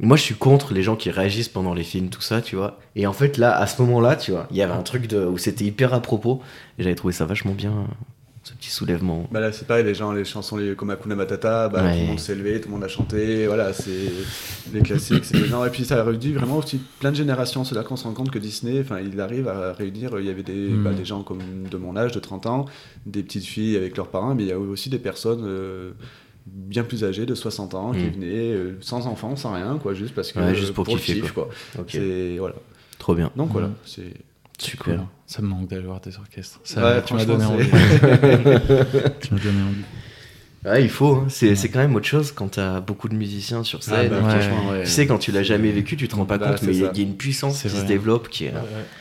moi, 0.00 0.16
je 0.16 0.22
suis 0.22 0.34
contre 0.34 0.74
les 0.74 0.82
gens 0.82 0.96
qui 0.96 1.10
réagissent 1.10 1.48
pendant 1.48 1.72
les 1.74 1.84
films, 1.84 2.08
tout 2.08 2.20
ça, 2.20 2.42
tu 2.42 2.56
vois. 2.56 2.78
Et 2.96 3.06
en 3.06 3.12
fait, 3.12 3.38
là, 3.38 3.56
à 3.56 3.66
ce 3.66 3.80
moment-là, 3.82 4.16
tu 4.16 4.32
vois, 4.32 4.46
il 4.50 4.56
y 4.56 4.62
avait 4.62 4.72
un 4.72 4.82
truc 4.82 5.06
de, 5.06 5.24
où 5.24 5.38
c'était 5.38 5.64
hyper 5.64 5.94
à 5.94 6.00
propos. 6.00 6.40
Et 6.78 6.82
j'avais 6.82 6.96
trouvé 6.96 7.12
ça 7.14 7.24
vachement 7.26 7.52
bien, 7.52 7.86
ce 8.42 8.52
petit 8.52 8.68
soulèvement. 8.70 9.26
Bah 9.32 9.40
là 9.40 9.52
c'est 9.52 9.66
pareil, 9.66 9.84
les 9.86 9.94
gens, 9.94 10.12
les 10.12 10.24
chansons 10.26 10.58
les, 10.58 10.74
comme 10.74 10.90
Hakuna 10.90 11.14
Matata, 11.14 11.70
bah, 11.70 11.82
Ouais. 11.82 11.92
tout 11.94 12.00
le 12.00 12.06
monde 12.08 12.18
s'est 12.20 12.34
levé, 12.34 12.60
tout 12.60 12.68
le 12.68 12.74
monde 12.74 12.84
a 12.84 12.88
chanté, 12.88 13.46
voilà, 13.46 13.72
c'est 13.72 14.10
les 14.74 14.82
classiques, 14.82 15.24
c'est 15.24 15.48
non, 15.48 15.64
Et 15.64 15.70
puis 15.70 15.86
ça 15.86 16.00
a 16.00 16.04
réuni 16.04 16.32
vraiment 16.32 16.58
aussi 16.58 16.78
plein 17.00 17.10
de 17.10 17.16
générations, 17.16 17.64
c'est 17.64 17.74
là 17.74 17.84
qu'on 17.84 17.96
se 17.96 18.04
rend 18.04 18.12
compte 18.12 18.30
que 18.30 18.38
Disney, 18.38 18.80
enfin 18.80 18.98
il 19.00 19.18
arrive 19.18 19.48
à 19.48 19.72
réunir, 19.72 20.10
il 20.18 20.26
y 20.26 20.30
avait 20.30 20.42
des, 20.42 20.52
Mm. 20.68 20.84
bah, 20.84 20.92
des 20.92 21.06
gens 21.06 21.22
comme 21.22 21.38
de 21.70 21.76
mon 21.78 21.96
âge, 21.96 22.12
de 22.12 22.20
30 22.20 22.44
ans, 22.44 22.66
des 23.06 23.22
petites 23.22 23.46
filles 23.46 23.78
avec 23.78 23.96
leurs 23.96 24.08
parents, 24.08 24.34
mais 24.34 24.42
il 24.42 24.48
y 24.50 24.52
a 24.52 24.58
aussi 24.58 24.90
des 24.90 24.98
personnes 24.98 25.44
euh, 25.46 25.92
bien 26.46 26.82
plus 26.84 27.04
âgées, 27.04 27.26
de 27.26 27.34
60 27.34 27.74
ans, 27.74 27.92
qui 27.92 27.98
Mm. 28.00 28.10
venaient 28.10 28.52
euh, 28.52 28.76
sans 28.80 29.06
enfants, 29.06 29.34
sans 29.36 29.52
rien, 29.54 29.78
quoi, 29.82 29.94
juste 29.94 30.14
parce 30.14 30.32
que 30.32 30.38
Ouais, 30.40 30.54
juste 30.54 30.72
pour 30.74 30.84
le 30.84 30.90
kiffer, 30.92 31.20
kiff, 31.20 31.32
quoi. 31.32 31.48
C'est, 31.88 32.36
voilà. 32.38 32.54
trop 32.98 33.14
bien. 33.14 33.30
Donc 33.36 33.50
voilà, 33.52 33.68
Mm. 33.68 33.74
c'est... 33.86 34.12
Super. 34.56 34.84
Cool. 34.98 35.04
Ça 35.26 35.42
me 35.42 35.48
manque 35.48 35.68
d'aller 35.68 35.82
voir 35.82 36.00
des 36.00 36.16
orchestres. 36.16 36.60
Ça, 36.62 36.80
Ouais, 36.84 37.02
tu 37.02 37.14
m'as 37.14 37.24
donné 37.24 37.44
envie. 37.44 37.66
tu 39.20 39.34
m'as 39.34 39.40
donné 39.40 39.62
envie. 39.62 39.84
Ouais, 40.64 40.82
il 40.82 40.88
faut. 40.88 41.16
hein. 41.16 41.26
C'est 41.28 41.50
Ouais. 41.50 41.68
quand 41.68 41.80
même 41.80 41.94
autre 41.96 42.06
chose 42.06 42.30
quand 42.32 42.52
t'as 42.52 42.80
beaucoup 42.80 43.08
de 43.08 43.14
musiciens 43.16 43.64
sur 43.64 43.80
Ah, 43.82 43.82
scène. 44.02 44.10
bah, 44.10 44.20
ouais. 44.72 44.84
Tu 44.84 44.90
sais, 44.90 45.06
quand 45.06 45.18
tu 45.18 45.32
l'as 45.32 45.42
jamais 45.42 45.72
vécu, 45.72 45.96
tu 45.96 46.06
te 46.08 46.14
rends 46.16 46.24
pas 46.24 46.38
Bah, 46.38 46.50
compte, 46.50 46.62
mais 46.62 46.72
il 46.74 46.80
y, 46.82 46.84
a 46.86 46.88
a 46.90 46.98
une 46.98 47.16
puissance 47.16 47.62
qui 47.62 47.68
se 47.68 47.76
vrai. 47.76 47.84
développe 47.84 48.28
qui 48.28 48.44
est. 48.46 48.54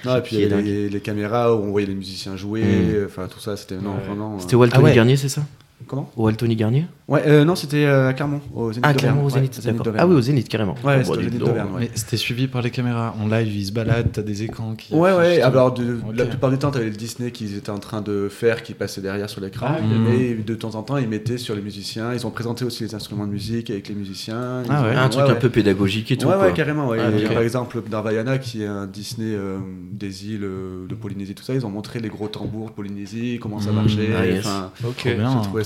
Non, 0.05 0.17
et 0.17 0.21
puis 0.21 0.31
Qui 0.37 0.41
il 0.41 0.49
y 0.49 0.53
avait 0.53 0.61
les, 0.61 0.89
les 0.89 0.99
caméras 1.01 1.55
où 1.55 1.59
on 1.63 1.69
voyait 1.71 1.87
les 1.87 1.95
musiciens 1.95 2.35
jouer, 2.35 2.63
Mm. 2.63 3.05
enfin 3.05 3.27
tout 3.27 3.39
ça, 3.39 3.55
c'était 3.55 3.77
non, 3.77 4.39
C'était 4.39 4.55
Waltony 4.55 4.81
Ah 4.81 4.85
ouais. 4.85 4.95
Garnier, 4.95 5.15
c'est 5.17 5.29
ça? 5.29 5.43
Comment 5.85 6.09
Au 6.15 6.23
Waltony 6.23 6.55
Garnier 6.55 6.85
Ouais, 7.09 7.21
euh, 7.27 7.43
non, 7.43 7.55
c'était 7.55 7.83
euh, 7.83 8.07
à 8.07 8.13
Clermont, 8.13 8.39
au 8.55 8.71
Zénith 8.71 8.85
Ah, 8.87 9.13
au 9.21 9.29
Zénith, 9.29 9.59
d'accord. 9.65 9.93
Ah 9.97 10.07
oui, 10.07 10.15
au 10.15 10.21
Zénith, 10.21 10.47
carrément. 10.47 10.75
Ouais, 10.81 11.03
c'était 11.03 11.09
bah, 11.09 11.11
au 11.11 11.17
dis 11.17 11.23
Zénith 11.25 11.39
d'Auvergne, 11.39 11.67
ouais. 11.73 11.79
Mais 11.81 11.89
c'était 11.93 12.15
suivi 12.15 12.47
par 12.47 12.61
les 12.61 12.69
caméras. 12.71 13.13
En 13.21 13.27
live, 13.27 13.53
ils 13.53 13.65
se 13.65 13.73
baladent, 13.73 14.07
t'as 14.13 14.21
des 14.21 14.43
écrans 14.43 14.75
qui. 14.75 14.93
Ouais, 14.93 15.11
ouais, 15.13 15.41
alors 15.41 15.73
de, 15.73 15.97
la 16.15 16.25
plupart 16.25 16.49
du 16.51 16.57
temps, 16.57 16.71
t'avais 16.71 16.85
le 16.85 16.91
Disney 16.91 17.31
qu'ils 17.31 17.57
étaient 17.57 17.69
en 17.69 17.79
train 17.79 17.99
de 18.01 18.29
faire 18.29 18.63
qui 18.63 18.73
passait 18.73 19.01
derrière 19.01 19.29
sur 19.29 19.41
l'écran. 19.41 19.67
Ah, 19.77 20.13
et 20.15 20.33
de 20.35 20.55
temps 20.55 20.75
en 20.75 20.83
temps, 20.83 20.95
ils 20.95 21.09
mettaient 21.09 21.37
sur 21.37 21.55
les 21.55 21.61
musiciens. 21.61 22.13
Ils 22.13 22.25
ont 22.25 22.31
présenté 22.31 22.63
aussi 22.63 22.83
les 22.83 22.95
instruments 22.95 23.27
de 23.27 23.31
musique 23.31 23.69
avec 23.69 23.89
les 23.89 23.95
musiciens. 23.95 24.61
Ils 24.63 24.71
Ah 24.71 24.81
ont- 24.81 24.85
ouais. 24.85 24.95
Un 24.95 25.09
truc 25.09 25.25
ouais, 25.25 25.31
un 25.31 25.35
peu 25.35 25.49
pédagogique 25.49 26.09
et 26.13 26.17
tout. 26.17 26.27
ouais, 26.27 26.35
quoi. 26.35 26.45
ouais, 26.45 26.53
carrément. 26.53 26.87
Ouais. 26.87 26.99
Ah, 27.01 27.11
Et 27.11 27.25
ok. 27.25 27.33
Par 27.33 27.41
exemple, 27.41 27.81
dans 27.91 28.01
Vaiana, 28.01 28.37
qui 28.37 28.63
est 28.63 28.67
un 28.67 28.87
Disney 28.87 29.35
euh, 29.35 29.57
des 29.91 30.27
îles 30.27 30.45
euh, 30.45 30.87
de 30.87 30.95
Polynésie, 30.95 31.35
tout 31.35 31.43
ça, 31.43 31.53
ils 31.53 31.65
ont 31.65 31.69
montré 31.69 31.99
les 31.99 32.07
gros 32.09 32.29
tambours 32.29 32.69
de 32.69 32.75
Polynésie, 32.75 33.39
comment 33.41 33.59
ça 33.59 33.71
Mm. 33.71 33.75
marchait. 33.75 34.09
Ah, 34.45 34.71
Ok. 34.87 35.07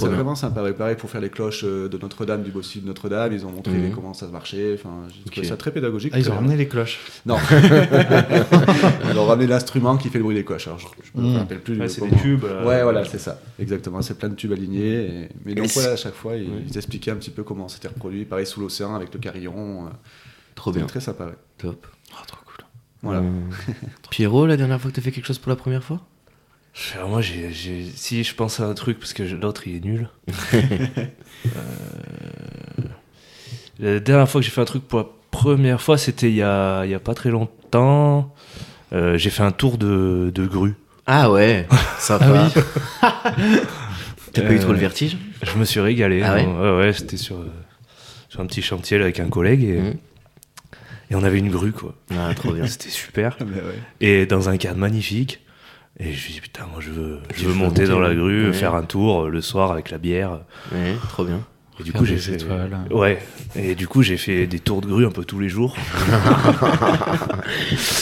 Bien. 0.07 0.15
vraiment 0.17 0.35
sympa. 0.35 0.61
Ouais, 0.63 0.73
pareil, 0.73 0.95
pour 0.95 1.09
faire 1.09 1.21
les 1.21 1.29
cloches 1.29 1.63
euh, 1.63 1.87
de 1.89 1.97
Notre-Dame, 1.97 2.43
du 2.43 2.51
Bossu 2.51 2.79
de 2.79 2.87
Notre-Dame, 2.87 3.31
ils 3.33 3.45
ont 3.45 3.51
montré 3.51 3.73
Mhm. 3.73 3.91
comment 3.93 4.13
ça 4.13 4.27
marchait. 4.27 4.73
Enfin, 4.75 5.07
j'ai 5.09 5.23
trouvé 5.23 5.41
Ok. 5.41 5.49
ça 5.49 5.57
très 5.57 5.71
pédagogique. 5.71 6.11
Ah, 6.15 6.19
ils 6.19 6.29
ont 6.31 6.35
ramené 6.35 6.55
les 6.57 6.67
cloches. 6.67 6.99
Non. 7.25 7.37
ils 9.11 9.17
ont 9.17 9.25
ramené 9.25 9.47
l'instrument 9.47 9.97
qui 9.97 10.09
fait 10.09 10.17
le 10.17 10.23
bruit 10.23 10.35
des 10.35 10.43
cloches. 10.45 10.67
Alors, 10.67 10.79
je 10.79 10.87
je 11.03 11.21
me 11.21 11.27
Mhm. 11.27 11.37
rappelle 11.37 11.59
plus. 11.61 11.79
Ouais, 11.79 11.87
c'est 11.87 12.07
des 12.07 12.15
tubes. 12.17 12.43
là. 12.43 12.65
Ouais, 12.65 12.83
voilà, 12.83 13.05
c'est 13.05 13.19
ça. 13.19 13.39
Exactement. 13.59 14.01
C'est 14.01 14.17
plein 14.17 14.29
de 14.29 14.35
tubes 14.35 14.51
alignés. 14.51 15.23
et- 15.23 15.29
Mais 15.45 15.55
donc, 15.55 15.67
voilà, 15.73 15.91
à 15.91 15.95
chaque 15.95 16.13
fois, 16.15 16.35
ils, 16.35 16.75
expliquaient 16.77 17.11
un 17.11 17.15
petit 17.15 17.31
peu 17.31 17.43
comment 17.43 17.67
c'était 17.67 17.87
reproduit. 17.87 18.25
Pareil, 18.25 18.45
sous 18.45 18.59
l'océan, 18.61 18.95
avec 18.95 19.13
le 19.13 19.19
carillon. 19.19 19.85
euh, 19.87 19.89
Trop 20.55 20.71
bien. 20.71 20.85
très 20.85 20.99
sympa, 21.01 21.25
ouais. 21.25 21.35
Top. 21.57 21.87
Oh, 22.11 22.15
trop 22.27 22.37
cool. 22.45 22.65
Voilà. 23.03 23.19
Euh, 23.19 23.29
Pierrot, 24.09 24.45
la 24.47 24.57
dernière 24.57 24.79
fois 24.81 24.89
que 24.91 24.95
t'as 24.95 25.01
fait 25.01 25.11
quelque 25.11 25.25
chose 25.27 25.37
pour 25.39 25.49
la 25.49 25.55
première 25.55 25.83
fois? 25.83 26.01
Moi, 27.07 27.21
si 27.23 28.23
je 28.23 28.35
pense 28.35 28.59
à 28.59 28.65
un 28.65 28.73
truc, 28.73 28.99
parce 28.99 29.13
que 29.13 29.23
l'autre, 29.23 29.67
il 29.67 29.75
est 29.77 29.85
nul. 29.85 30.09
Euh, 33.79 33.93
La 33.93 33.99
dernière 33.99 34.27
fois 34.29 34.41
que 34.41 34.45
j'ai 34.45 34.51
fait 34.51 34.61
un 34.61 34.65
truc 34.65 34.83
pour 34.87 34.99
la 34.99 35.05
première 35.31 35.81
fois, 35.81 35.97
c'était 35.97 36.29
il 36.29 36.35
y 36.35 36.41
a, 36.41 36.83
il 36.85 36.89
y 36.91 36.95
a 36.95 36.99
pas 36.99 37.13
très 37.13 37.29
longtemps. 37.29 38.33
Euh, 38.93 39.17
j'ai 39.17 39.29
fait 39.29 39.43
un 39.43 39.51
tour 39.51 39.77
de, 39.77 40.31
de 40.33 40.45
grue. 40.47 40.75
Ah 41.05 41.31
ouais, 41.31 41.67
sympa. 41.99 42.49
Ah 43.01 43.33
T'as 44.33 44.41
pas 44.41 44.51
eu 44.53 44.57
Euh, 44.57 44.61
trop 44.61 44.71
le 44.73 44.79
vertige 44.79 45.17
Je 45.43 45.55
me 45.57 45.63
suis 45.65 45.79
régalé. 45.79 46.21
Ah 46.23 46.33
ouais 46.35 46.45
ouais, 46.45 46.77
ouais, 46.77 46.93
c'était 46.93 47.17
sur, 47.17 47.37
euh, 47.37 47.51
sur 48.29 48.41
un 48.41 48.45
petit 48.47 48.61
chantier 48.61 48.97
là, 48.97 49.03
avec 49.05 49.19
un 49.19 49.29
collègue 49.29 49.63
et, 49.63 49.77
Mhm. 49.79 49.95
et 51.11 51.15
on 51.15 51.23
avait 51.23 51.39
une 51.39 51.49
grue, 51.51 51.71
quoi. 51.71 51.93
Ah, 52.11 52.33
trop 52.35 52.51
bien. 52.53 52.65
C'était 52.67 52.89
super. 52.89 53.37
Ouais. 53.41 53.47
Et 54.01 54.25
dans 54.25 54.49
un 54.49 54.57
cadre 54.57 54.77
magnifique. 54.79 55.39
Et 55.99 56.05
je 56.05 56.09
me 56.09 56.13
suis 56.15 56.33
dit, 56.33 56.41
putain, 56.41 56.65
moi 56.71 56.79
je 56.79 56.91
veux, 56.91 57.19
je 57.35 57.41
veux 57.43 57.47
veux 57.51 57.55
monter 57.55 57.81
monter, 57.81 57.87
dans 57.87 57.99
la 57.99 58.13
grue, 58.13 58.47
Ouais. 58.47 58.53
faire 58.53 58.75
un 58.75 58.83
tour 58.83 59.23
euh, 59.23 59.29
le 59.29 59.41
soir 59.41 59.71
avec 59.71 59.89
la 59.89 59.97
bière. 59.97 60.39
Ouais, 60.71 60.93
trop 61.09 61.25
bien. 61.25 61.39
Et 61.79 61.83
du 61.83 61.91
Faire 61.91 61.99
coup, 62.01 62.05
j'ai 62.05 62.17
fait. 62.17 62.33
étoiles. 62.35 62.75
Ouais. 62.91 63.19
Et 63.55 63.75
du 63.75 63.87
coup, 63.87 64.01
j'ai 64.01 64.17
fait 64.17 64.47
des 64.47 64.59
tours 64.59 64.81
de 64.81 64.87
grue 64.87 65.05
un 65.05 65.11
peu 65.11 65.23
tous 65.25 65.39
les 65.39 65.49
jours. 65.49 65.75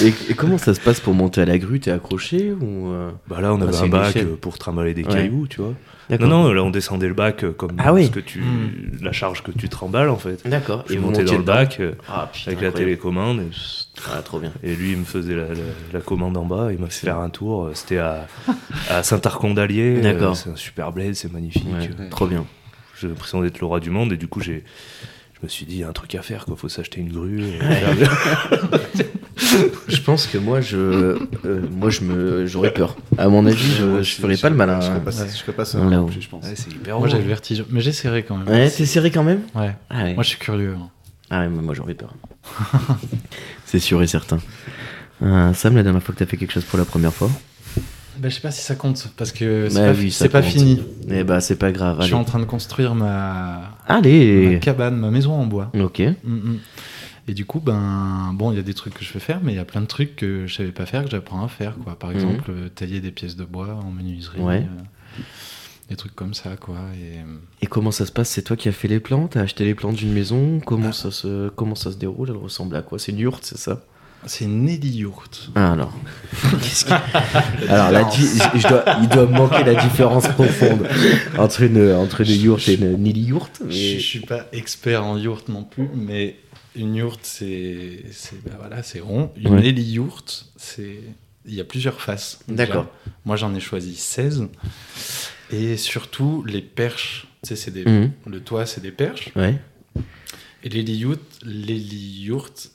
Et, 0.01 0.13
et 0.29 0.33
comment 0.33 0.57
ça 0.57 0.73
se 0.73 0.79
passe 0.79 0.99
pour 0.99 1.13
monter 1.13 1.41
à 1.41 1.45
la 1.45 1.57
grue? 1.57 1.79
T'es 1.79 1.91
accroché 1.91 2.51
ou 2.53 2.89
euh 2.89 3.11
Bah 3.27 3.41
là, 3.41 3.53
on 3.53 3.61
avait 3.61 3.75
un 3.75 3.87
bac 3.87 4.15
euh, 4.17 4.35
pour 4.39 4.57
trimballer 4.57 4.93
des 4.93 5.03
Ouais. 5.03 5.13
cailloux, 5.13 5.47
tu 5.47 5.61
vois. 5.61 5.73
Non, 6.09 6.27
non, 6.27 6.51
là, 6.53 6.63
on 6.63 6.69
descendait 6.69 7.07
le 7.07 7.13
bac 7.13 7.43
euh, 7.43 7.51
comme 7.51 7.71
Ah 7.77 7.93
oui. 7.93 8.05
ce 8.05 8.11
que 8.11 8.19
tu, 8.19 8.39
Hmm. 8.41 8.97
la 9.01 9.11
charge 9.11 9.41
que 9.43 9.51
tu 9.51 9.69
tremballes, 9.69 10.09
en 10.09 10.17
fait. 10.17 10.47
D'accord. 10.47 10.83
Je 10.87 10.93
Et 10.93 10.97
montiez 10.97 11.23
dans 11.23 11.33
le 11.37 11.41
bac 11.43 11.77
euh, 11.79 11.93
Ah 12.07 12.29
putain. 12.31 12.51
avec 12.51 12.61
la 12.63 12.71
télécommande. 12.71 13.39
Et, 13.41 13.49
Ah 14.13 14.21
trop 14.21 14.39
bien. 14.39 14.51
et 14.63 14.75
lui, 14.75 14.91
il 14.91 14.97
me 14.97 15.05
faisait 15.05 15.35
la, 15.35 15.47
la- 15.49 15.55
la 15.93 15.99
commande 16.01 16.37
en 16.37 16.45
bas. 16.45 16.69
Il 16.71 16.79
m'a 16.79 16.87
fait 16.89 17.07
faire 17.07 17.17
un 17.19 17.29
tour. 17.29 17.65
euh, 17.65 17.71
C'était 17.73 17.97
à, 17.97 18.27
à 18.89 19.01
Saint-Arcon-d'Allier. 19.03 20.01
D'accord. 20.01 20.35
C'est 20.35 20.49
un 20.49 20.55
super 20.55 20.91
bled, 20.91 21.15
c'est 21.15 21.31
magnifique. 21.31 21.65
Ouais, 21.67 21.89
Ouais. 21.99 22.09
Trop 22.09 22.27
bien. 22.27 22.45
J'ai 23.01 23.07
l'impression 23.07 23.41
d'être 23.41 23.59
le 23.59 23.65
roi 23.65 23.79
du 23.79 23.89
monde. 23.89 24.11
Et 24.13 24.17
du 24.17 24.27
coup, 24.27 24.41
j'ai. 24.41 24.63
Je 25.39 25.39
me 25.43 25.47
suis 25.49 25.65
dit, 25.65 25.75
il 25.75 25.79
y 25.79 25.83
a 25.83 25.89
un 25.89 25.93
truc 25.93 26.15
à 26.15 26.21
faire, 26.21 26.45
quoi. 26.45 26.55
Faut 26.55 26.69
s'acheter 26.69 27.01
une 27.01 27.11
grue. 27.11 27.41
et 27.41 27.59
faire- 27.59 28.79
Je 29.87 30.01
pense 30.01 30.27
que 30.27 30.37
moi 30.37 30.61
je, 30.61 30.77
euh, 30.77 31.19
moi 31.71 31.89
je 31.89 32.01
me, 32.01 32.45
j'aurais 32.45 32.71
peur. 32.73 32.95
À 33.17 33.27
mon 33.27 33.45
avis, 33.45 33.57
je, 33.71 34.01
je 34.01 34.15
ferais 34.15 34.37
pas 34.37 34.49
le 34.49 34.55
malin. 34.55 34.79
Je 34.81 34.87
ferais 34.87 34.97
hein. 34.97 35.01
pas, 35.03 35.11
ça- 35.11 35.23
Ouais. 35.23 35.29
je 35.29 35.37
ferais 35.37 35.51
pas 35.53 35.65
ça 35.65 35.79
plus, 35.79 36.21
je 36.21 36.29
pense. 36.29 36.43
Ouais, 36.45 36.53
c'est 36.55 36.71
hyper 36.71 36.99
Moi, 36.99 37.07
j'ai 37.07 37.17
le 37.17 37.23
vertige. 37.25 37.63
Mais 37.69 37.81
j'essaierai 37.81 38.23
quand 38.23 38.37
même. 38.37 38.47
Ouais, 38.47 38.69
t'es 38.69 38.85
serré 38.85 39.11
quand 39.11 39.23
même? 39.23 39.41
Ouais. 39.53 39.75
Ah 39.89 40.03
ouais. 40.03 40.13
Moi, 40.13 40.23
je 40.23 40.29
suis 40.29 40.37
curieux. 40.39 40.75
hein. 40.79 40.89
Ah 41.29 41.39
ouais, 41.41 41.49
mais 41.49 41.61
moi 41.61 41.73
j'aurais 41.73 41.95
peur. 41.95 42.13
C'est 43.65 43.79
sûr 43.79 44.01
et 44.03 44.07
certain. 44.07 44.39
Euh, 45.23 45.53
Sam, 45.53 45.75
la 45.75 45.83
dernière 45.83 46.03
fois 46.03 46.13
que 46.13 46.19
t'as 46.19 46.25
fait 46.29 46.37
quelque 46.37 46.53
chose 46.53 46.65
pour 46.65 46.77
la 46.77 46.85
première 46.85 47.13
fois? 47.13 47.29
Bah, 48.17 48.29
je 48.29 48.35
sais 48.35 48.41
pas 48.41 48.51
si 48.51 48.61
ça 48.61 48.75
compte 48.75 49.07
parce 49.17 49.31
que 49.31 49.67
c'est 49.69 49.79
Bah 49.79 49.93
pas, 49.93 49.99
oui, 49.99 50.11
ça 50.11 50.25
c'est 50.25 50.29
pas 50.29 50.41
compte. 50.41 50.51
fini. 50.51 50.81
Eh 51.09 51.23
bah 51.23 51.41
c'est 51.41 51.57
pas 51.57 51.71
grave. 51.71 51.97
Je 51.99 52.05
suis 52.05 52.13
Allez. 52.13 52.21
en 52.21 52.25
train 52.25 52.39
de 52.39 52.45
construire 52.45 52.95
ma, 52.95 53.71
Allez. 53.87 54.53
ma 54.53 54.59
cabane, 54.59 54.95
ma 54.97 55.11
maison 55.11 55.33
en 55.33 55.45
bois. 55.45 55.71
Ok. 55.79 55.99
Mm, 55.99 56.33
mm. 56.33 56.59
Et 57.27 57.33
du 57.33 57.45
coup, 57.45 57.59
ben, 57.59 58.31
bon, 58.35 58.51
il 58.51 58.55
y 58.57 58.59
a 58.59 58.63
des 58.63 58.75
trucs 58.75 58.93
que 58.93 59.03
je 59.03 59.11
veux 59.11 59.19
faire, 59.19 59.39
mais 59.43 59.51
il 59.53 59.55
y 59.55 59.59
a 59.59 59.65
plein 59.65 59.81
de 59.81 59.87
trucs 59.87 60.15
que 60.15 60.45
je 60.47 60.53
savais 60.55 60.71
pas 60.71 60.85
faire 60.85 61.03
que 61.05 61.09
j'apprends 61.09 61.43
à 61.43 61.47
faire, 61.47 61.75
quoi. 61.83 61.97
Par 61.97 62.11
Mhm. 62.11 62.15
exemple, 62.15 62.43
euh, 62.51 62.69
tailler 62.69 62.99
des 63.01 63.11
pièces 63.11 63.35
de 63.35 63.43
bois 63.45 63.73
en 63.83 63.91
menuiserie. 63.91 64.39
Ouais. 64.41 64.57
euh, 64.59 65.21
des 65.89 65.95
trucs 65.95 66.15
comme 66.15 66.33
ça, 66.33 66.55
quoi. 66.59 66.75
Et, 66.95 67.19
euh, 67.19 67.23
Et 67.61 67.67
comment 67.67 67.91
ça 67.91 68.05
se 68.05 68.11
passe? 68.11 68.29
C'est 68.29 68.41
toi 68.43 68.55
qui 68.55 68.69
as 68.69 68.71
fait 68.71 68.87
les 68.87 68.99
plans 68.99 69.27
T'as 69.27 69.41
acheté 69.41 69.65
les 69.65 69.75
plans 69.75 69.91
d'une 69.93 70.11
maison? 70.13 70.59
Comment 70.65 70.91
ça 70.91 71.11
se 71.11 71.49
comment 71.49 71.75
ça 71.75 71.91
se 71.91 71.97
déroule? 71.97 72.29
Elle 72.31 72.37
ressemble 72.37 72.75
à 72.75 72.81
quoi? 72.81 72.97
C'est 72.99 73.11
une 73.11 73.19
yourte, 73.19 73.43
c'est 73.43 73.57
ça? 73.57 73.81
C'est 74.25 74.45
Nelly 74.47 74.89
Yurt. 74.97 75.49
Ah 75.55 75.73
alors. 75.73 75.93
Qu'est-ce 76.61 76.85
que- 76.85 77.67
Alors 77.69 77.91
la 77.91 78.03
di- 78.05 78.25
je- 78.27 78.59
je 78.59 78.67
dois- 78.67 78.83
il 79.01 79.07
doit 79.09 79.25
me 79.27 79.33
manquer 79.37 79.63
la 79.63 79.75
différence 79.75 80.27
profonde 80.29 80.87
entre 81.37 81.61
une 81.63 81.93
entre 81.93 82.21
une 82.21 82.31
yourte 82.41 82.67
et 82.69 82.75
une 82.75 82.97
nili 82.97 83.21
yourte. 83.25 83.61
Je, 83.67 83.71
je 83.75 83.99
suis 83.99 84.19
pas 84.21 84.45
expert 84.51 85.03
en 85.05 85.17
yourte 85.17 85.49
non 85.49 85.63
plus, 85.63 85.89
mais 85.95 86.37
une 86.75 86.95
yourte, 86.95 87.21
c'est 87.23 88.03
c'est 88.11 88.43
bah 88.43 88.55
voilà, 88.59 88.83
c'est 88.83 88.99
rond. 88.99 89.31
Une 89.37 89.55
Ouais. 89.55 89.61
Nelly 89.61 89.83
yourte, 89.93 90.47
c'est 90.57 90.99
il 91.47 91.53
y 91.53 91.61
a 91.61 91.63
plusieurs 91.63 92.01
faces. 92.01 92.39
déjà. 92.47 92.65
D'accord. 92.65 92.87
Moi, 93.23 93.35
j'en 93.35 93.53
ai 93.53 93.59
choisi 93.59 93.95
16. 93.95 94.47
Et 95.51 95.77
surtout, 95.77 96.43
les 96.47 96.61
perches. 96.61 97.27
Tu 97.43 97.49
sais, 97.49 97.55
c'est 97.55 97.69
des... 97.71 97.85
Mhm. 97.85 98.11
le 98.25 98.39
toit, 98.39 98.65
c'est 98.65 98.81
des 98.81 98.89
perches. 98.91 99.29
Ouais. 99.35 99.55
Et 100.65 100.69
l'héliyourte, 100.69 101.21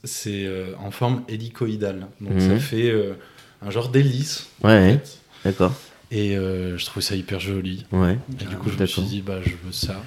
c'est 0.04 0.46
euh, 0.46 0.72
en 0.78 0.90
forme 0.90 1.22
hélicoïdale. 1.28 2.06
Donc 2.20 2.34
Mhm. 2.34 2.40
ça 2.40 2.58
fait 2.58 2.90
euh, 2.90 3.14
un 3.62 3.70
genre 3.70 3.88
d'hélice. 3.90 4.46
en 4.62 4.68
Ouais. 4.68 4.92
fait. 5.02 5.18
D'accord. 5.44 5.74
Et 6.12 6.36
euh, 6.36 6.76
je 6.78 6.84
trouve 6.86 7.02
ça 7.02 7.14
hyper 7.16 7.40
joli. 7.40 7.84
Ouais. 7.92 8.18
Et 8.40 8.44
du 8.44 8.56
coup, 8.56 8.70
je 8.70 8.78
me 8.78 8.86
suis 8.86 9.02
dit, 9.02 9.22
bah, 9.22 9.40
je 9.44 9.50
veux 9.50 9.72
ça. 9.72 10.02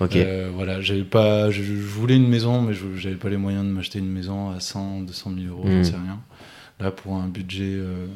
Ok. 0.00 0.16
Euh, 0.16 0.50
voilà, 0.54 0.80
j'avais 0.80 1.04
pas, 1.04 1.50
je, 1.50 1.62
je 1.62 1.72
voulais 1.74 2.16
une 2.16 2.26
maison, 2.28 2.62
mais 2.62 2.72
je 2.72 2.86
j'avais 2.96 3.16
pas 3.16 3.28
les 3.28 3.36
moyens 3.36 3.64
de 3.64 3.70
m'acheter 3.70 3.98
une 3.98 4.10
maison 4.10 4.50
à 4.50 4.60
100, 4.60 5.02
200 5.02 5.32
000 5.38 5.54
euros, 5.54 5.68
Mhm. 5.68 5.84
j'en 5.84 5.90
sais 5.90 5.96
rien. 5.96 6.20
Là, 6.80 6.90
pour 6.90 7.16
un 7.16 7.28
budget. 7.28 7.74
euh, 7.74 8.06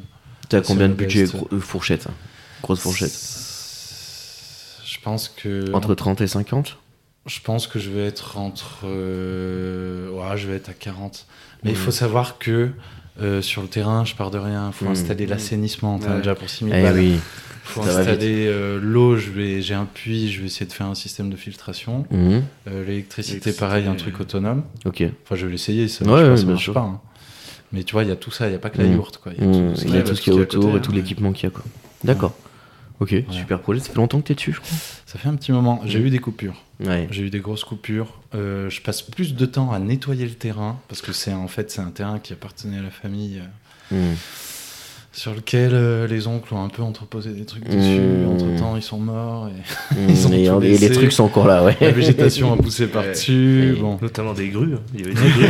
T'as 0.49 0.61
combien 0.61 0.89
de 0.89 0.93
budget 0.95 1.25
fourchette 1.59 2.07
hein? 2.09 2.13
Grosse 2.63 2.79
fourchette. 2.79 3.13
Je 4.85 4.99
pense 5.01 5.29
que. 5.29 5.71
Entre 5.73 5.93
30 5.93 6.21
et 6.21 6.27
50 6.27 6.77
Je 7.25 7.39
pense 7.41 7.65
que 7.67 7.79
je 7.79 7.89
vais 7.89 8.05
être 8.05 8.37
entre. 8.37 8.81
euh, 8.85 10.09
ouais, 10.11 10.37
je 10.37 10.47
vais 10.47 10.55
être 10.55 10.69
à 10.69 10.73
40. 10.73 11.25
Mais 11.63 11.71
il 11.71 11.77
Mhm. 11.77 11.83
faut 11.83 11.91
savoir 11.91 12.37
que 12.37 12.69
euh, 13.21 13.41
sur 13.41 13.61
le 13.61 13.67
terrain, 13.67 14.03
je 14.05 14.13
pars 14.13 14.29
de 14.29 14.37
rien. 14.37 14.67
Il 14.67 14.73
faut 14.73 14.85
Mhm. 14.85 14.91
installer 14.91 15.25
l'assainissement. 15.25 15.97
T'en 15.99 16.07
as 16.07 16.11
Ouais. 16.11 16.17
déjà 16.17 16.35
pour 16.35 16.49
6000 16.49 16.73
Eh 16.77 16.81
balles. 16.83 16.95
oui. 16.95 17.19
faut 17.63 17.81
ça 17.81 17.99
installer 18.01 18.45
euh, 18.47 18.77
l'eau. 18.79 19.15
Je 19.17 19.31
vais, 19.31 19.61
j'ai 19.63 19.73
un 19.73 19.85
puits. 19.85 20.31
Je 20.31 20.41
vais 20.41 20.45
essayer 20.47 20.67
de 20.67 20.71
faire 20.73 20.85
un 20.85 20.93
système 20.93 21.31
de 21.31 21.35
filtration. 21.35 22.05
Euh, 22.13 22.85
L'électricité, 22.85 23.53
pareil, 23.53 23.87
un 23.87 23.95
truc 23.95 24.19
autonome. 24.19 24.63
Ok. 24.85 25.03
Enfin, 25.23 25.35
je 25.35 25.45
vais 25.47 25.53
l'essayer. 25.53 25.87
Ça 25.87 26.05
Ouais, 26.05 26.11
marche 26.11 26.21
ouais, 26.23 26.29
pas, 26.29 26.35
ça 26.37 26.43
bien 26.43 26.51
marche 26.51 26.63
sûr. 26.63 26.73
pas. 26.73 26.79
hein. 26.81 27.01
Mais 27.71 27.83
tu 27.83 27.93
vois, 27.93 28.03
il 28.03 28.09
y 28.09 28.11
a 28.11 28.15
tout 28.15 28.29
ça. 28.31 28.45
Il 28.45 28.51
n'y 28.51 28.55
a 28.55 28.59
pas 28.59 28.69
que 28.69 28.77
la 28.79 28.87
yourte. 28.87 29.17
Quoi. 29.17 29.31
Il 29.35 29.43
y 29.43 29.47
a 29.47 29.51
tout, 29.51 29.81
Il 29.83 29.89
y 29.89 29.97
a 29.97 30.01
bah, 30.01 30.09
tout 30.09 30.15
ce 30.15 30.21
qu'il 30.21 30.33
y 30.33 30.37
a 30.37 30.39
autour 30.41 30.61
côté, 30.65 30.77
et 30.77 30.81
tout 30.81 30.91
hein. 30.91 30.95
l'équipement 30.95 31.31
qu'il 31.33 31.49
y 31.49 31.51
a. 31.51 31.55
D'accord. 32.03 32.35
Ok, 32.99 33.13
super 33.29 33.59
projet. 33.59 33.79
Ça 33.81 33.87
fait 33.89 33.95
longtemps 33.95 34.21
que 34.21 34.27
t'es 34.27 34.35
dessus, 34.35 34.53
je 34.53 34.59
crois. 34.61 34.77
Ça 35.05 35.19
fait 35.19 35.27
un 35.27 35.35
petit 35.35 35.51
moment. 35.51 35.81
J'ai 35.85 35.99
eu 35.99 36.09
des 36.09 36.19
coupures. 36.19 36.55
Ouais. 36.79 37.07
J'ai 37.11 37.23
eu 37.23 37.29
des 37.29 37.39
grosses 37.39 37.63
coupures. 37.65 38.13
Euh, 38.33 38.69
je 38.69 38.81
passe 38.81 39.01
plus 39.01 39.35
de 39.35 39.45
temps 39.45 39.71
à 39.71 39.79
nettoyer 39.79 40.25
le 40.25 40.33
terrain 40.33 40.79
parce 40.87 41.01
que 41.01 41.11
c'est 41.13 41.33
en 41.33 41.47
fait 41.47 41.71
c'est 41.71 41.81
un 41.81 41.91
terrain 41.91 42.19
qui 42.19 42.31
appartenait 42.33 42.77
à 42.79 42.81
la 42.81 42.91
famille 42.91 43.39
euh, 43.39 43.47
Mhm. 43.91 44.15
Sur 45.17 45.33
lequel 45.33 45.71
euh, 45.73 46.07
les 46.07 46.27
oncles 46.27 46.53
ont 46.53 46.61
un 46.63 46.67
peu 46.67 46.81
entreposé 46.83 47.29
des 47.31 47.45
trucs 47.45 47.63
dessus. 47.63 48.01
Mmh. 48.01 48.27
Entre 48.27 48.59
temps, 48.59 48.75
ils 48.75 48.81
sont 48.83 48.97
morts 48.99 49.47
et 49.49 49.95
ont 50.25 50.31
Et, 50.33 50.45
tout 50.47 50.61
et 50.61 50.77
les 50.77 50.89
trucs 50.91 51.13
sont 51.13 51.23
encore 51.23 51.47
là, 51.47 51.63
ouais. 51.63 51.77
la 51.79 51.91
végétation 51.91 52.51
a 52.51 52.57
poussé 52.57 52.87
par 52.87 53.03
dessus. 53.03 53.71
Ouais. 53.75 53.79
Bon. 53.79 53.97
Notamment 54.01 54.33
des 54.33 54.49
grues. 54.49 54.73
hein. 54.75 54.79
Il 54.93 55.01
y 55.01 55.03
avait 55.05 55.13
des 55.13 55.21
grues. 55.31 55.45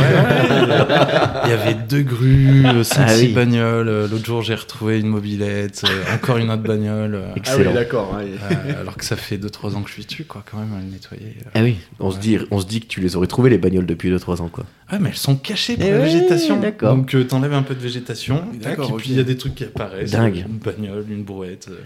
Il 1.44 1.50
y 1.50 1.52
avait 1.52 1.74
deux 1.88 2.02
grues, 2.02 2.64
euh, 2.66 2.84
cinq, 2.84 3.06
Ah 3.08 3.14
six 3.14 3.26
oui. 3.26 3.32
bagnoles. 3.32 3.88
Euh, 3.88 4.08
L'autre 4.08 4.24
jour, 4.24 4.42
j'ai 4.42 4.54
retrouvé 4.54 5.00
une 5.00 5.08
mobilette, 5.08 5.82
euh, 5.84 6.14
encore 6.14 6.36
une 6.38 6.50
autre 6.50 6.62
bagnole. 6.62 7.14
euh, 7.16 7.24
Ah 7.26 7.32
oui, 7.34 7.38
Excellent. 7.40 7.72
d'accord. 7.74 8.14
ouais. 8.16 8.24
euh, 8.52 8.80
alors 8.80 8.96
que 8.96 9.04
ça 9.04 9.16
fait 9.16 9.36
2-3 9.36 9.74
ans 9.74 9.82
que 9.82 9.88
je 9.88 9.94
suis 9.94 10.04
dessus, 10.04 10.24
quoi, 10.24 10.44
quand 10.48 10.58
même, 10.58 10.72
à 10.74 10.78
le 10.80 10.90
nettoyer. 10.92 11.34
euh. 11.44 11.50
Ah 11.54 11.62
oui, 11.62 11.76
on, 12.00 12.10
se 12.10 12.16
Ouais. 12.16 12.22
dit, 12.22 12.38
on 12.50 12.60
se 12.60 12.66
dit 12.66 12.80
que 12.80 12.86
tu 12.86 13.00
les 13.00 13.16
aurais 13.16 13.26
trouvées 13.26 13.50
les 13.50 13.58
bagnoles 13.58 13.86
depuis 13.86 14.10
2-3 14.10 14.40
ans 14.42 14.48
quoi. 14.48 14.64
Ouais, 14.92 14.98
mais 15.00 15.08
elles 15.08 15.16
sont 15.16 15.34
cachées 15.34 15.74
pour 15.76 15.84
Eh 15.84 15.90
la 15.90 15.98
ouais, 15.98 16.04
végétation. 16.04 16.60
d'accord. 16.60 16.94
Donc 16.94 17.12
euh, 17.16 17.24
t'enlèves 17.24 17.54
un 17.54 17.62
peu 17.62 17.74
de 17.74 17.80
végétation, 17.80 18.44
tac, 18.62 18.78
et 18.78 18.92
puis 18.98 19.10
il 19.10 19.16
y 19.16 19.20
a 19.20 19.24
des 19.24 19.36
trucs 19.36 19.55
qui 19.56 19.64
apparaissent. 19.64 20.12
Dingue. 20.12 20.44
Une 20.48 20.58
bagnole, 20.58 21.04
une 21.10 21.24
brouette, 21.24 21.68
euh, 21.70 21.82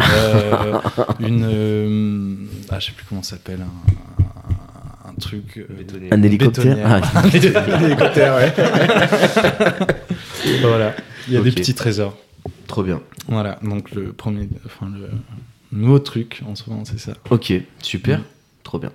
euh, 0.00 0.78
une. 1.20 1.44
euh, 1.44 2.34
ah, 2.70 2.78
je 2.80 2.86
sais 2.86 2.92
plus 2.92 3.04
comment 3.08 3.22
ça 3.22 3.36
s'appelle. 3.36 3.60
Un, 3.60 5.10
un 5.10 5.14
truc. 5.14 5.64
Bétonnier. 5.68 6.12
Un 6.12 6.22
hélicoptère. 6.22 6.78
Ah, 6.84 7.00
Un 7.18 7.28
hélicoptère, 7.84 8.36
ouais. 8.36 8.52
voilà. 10.62 10.94
Il 11.26 11.34
y 11.34 11.36
a 11.36 11.42
des 11.42 11.52
petits 11.52 11.74
trésors. 11.74 12.16
Trop 12.66 12.82
bien. 12.82 13.00
Voilà, 13.28 13.58
donc 13.62 13.90
le 13.92 14.12
premier. 14.12 14.48
Enfin, 14.64 14.90
le 14.92 15.08
nouveau 15.78 15.98
truc 15.98 16.42
en 16.46 16.54
ce 16.54 16.68
moment, 16.70 16.84
c'est 16.84 16.98
ça. 16.98 17.12
Ok, 17.30 17.52
super. 17.82 18.18
Mhm. 18.18 18.24
Trop 18.62 18.78
bien. 18.78 18.92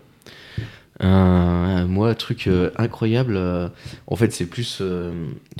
Euh, 1.01 1.87
moi, 1.87 2.13
truc 2.13 2.47
euh, 2.47 2.69
incroyable, 2.77 3.35
euh, 3.35 3.67
en 4.07 4.15
fait, 4.15 4.31
c'est 4.31 4.45
plus 4.45 4.79
euh, 4.81 5.11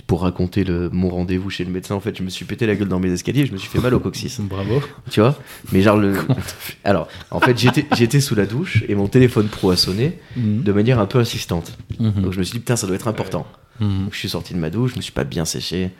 pour 0.06 0.22
raconter 0.22 0.63
le, 0.63 0.89
mon 0.89 1.10
rendez-vous 1.10 1.50
chez 1.50 1.65
le 1.65 1.72
médecin. 1.72 1.96
En 1.96 2.00
fait, 2.00 2.17
je 2.17 2.24
me 2.24 2.30
suis 2.30 2.46
pété 2.46 2.65
la 2.67 2.76
gueule 2.76 2.88
dans 2.88 3.00
mes 3.00 3.12
escaliers, 3.12 3.46
je 3.46 3.54
me 3.54 3.58
suis 3.58 3.69
fait 3.69 3.80
mal 3.80 3.93
au 3.93 4.00
coccyx. 4.00 4.39
Bravo. 4.41 4.82
Tu 5.10 5.22
vois? 5.22 5.38
Mais 5.72 5.82
genre, 5.82 5.98
le. 5.98 6.15
Alors, 6.84 7.08
en 7.32 7.39
fait, 7.39 7.58
j'étais 7.58 7.86
j'étais 7.96 8.19
sous 8.19 8.36
la 8.36 8.46
douche 8.46 8.84
et 8.88 8.96
mon 8.96 9.08
téléphone 9.08 9.48
pro 9.48 9.72
a 9.72 9.78
sonné 9.78 10.19
de 10.36 10.72
manière 10.72 11.00
un 11.00 11.06
peu 11.06 11.19
insistante. 11.19 11.78
Mhm. 12.00 12.22
Donc, 12.22 12.34
je 12.34 12.39
me 12.39 12.43
suis 12.43 12.54
dit, 12.54 12.60
putain, 12.60 12.76
ça 12.76 12.86
doit 12.88 12.96
être 12.96 13.08
important. 13.08 13.48
Mhm. 13.80 14.06
Donc, 14.06 14.13
je 14.13 14.19
suis 14.19 14.30
sorti 14.30 14.54
de 14.54 14.60
ma 14.60 14.69
douche, 14.69 14.91
je 14.91 14.98
me 14.98 15.02
suis 15.02 15.13
pas 15.13 15.24
bien 15.24 15.46
séché. 15.46 15.91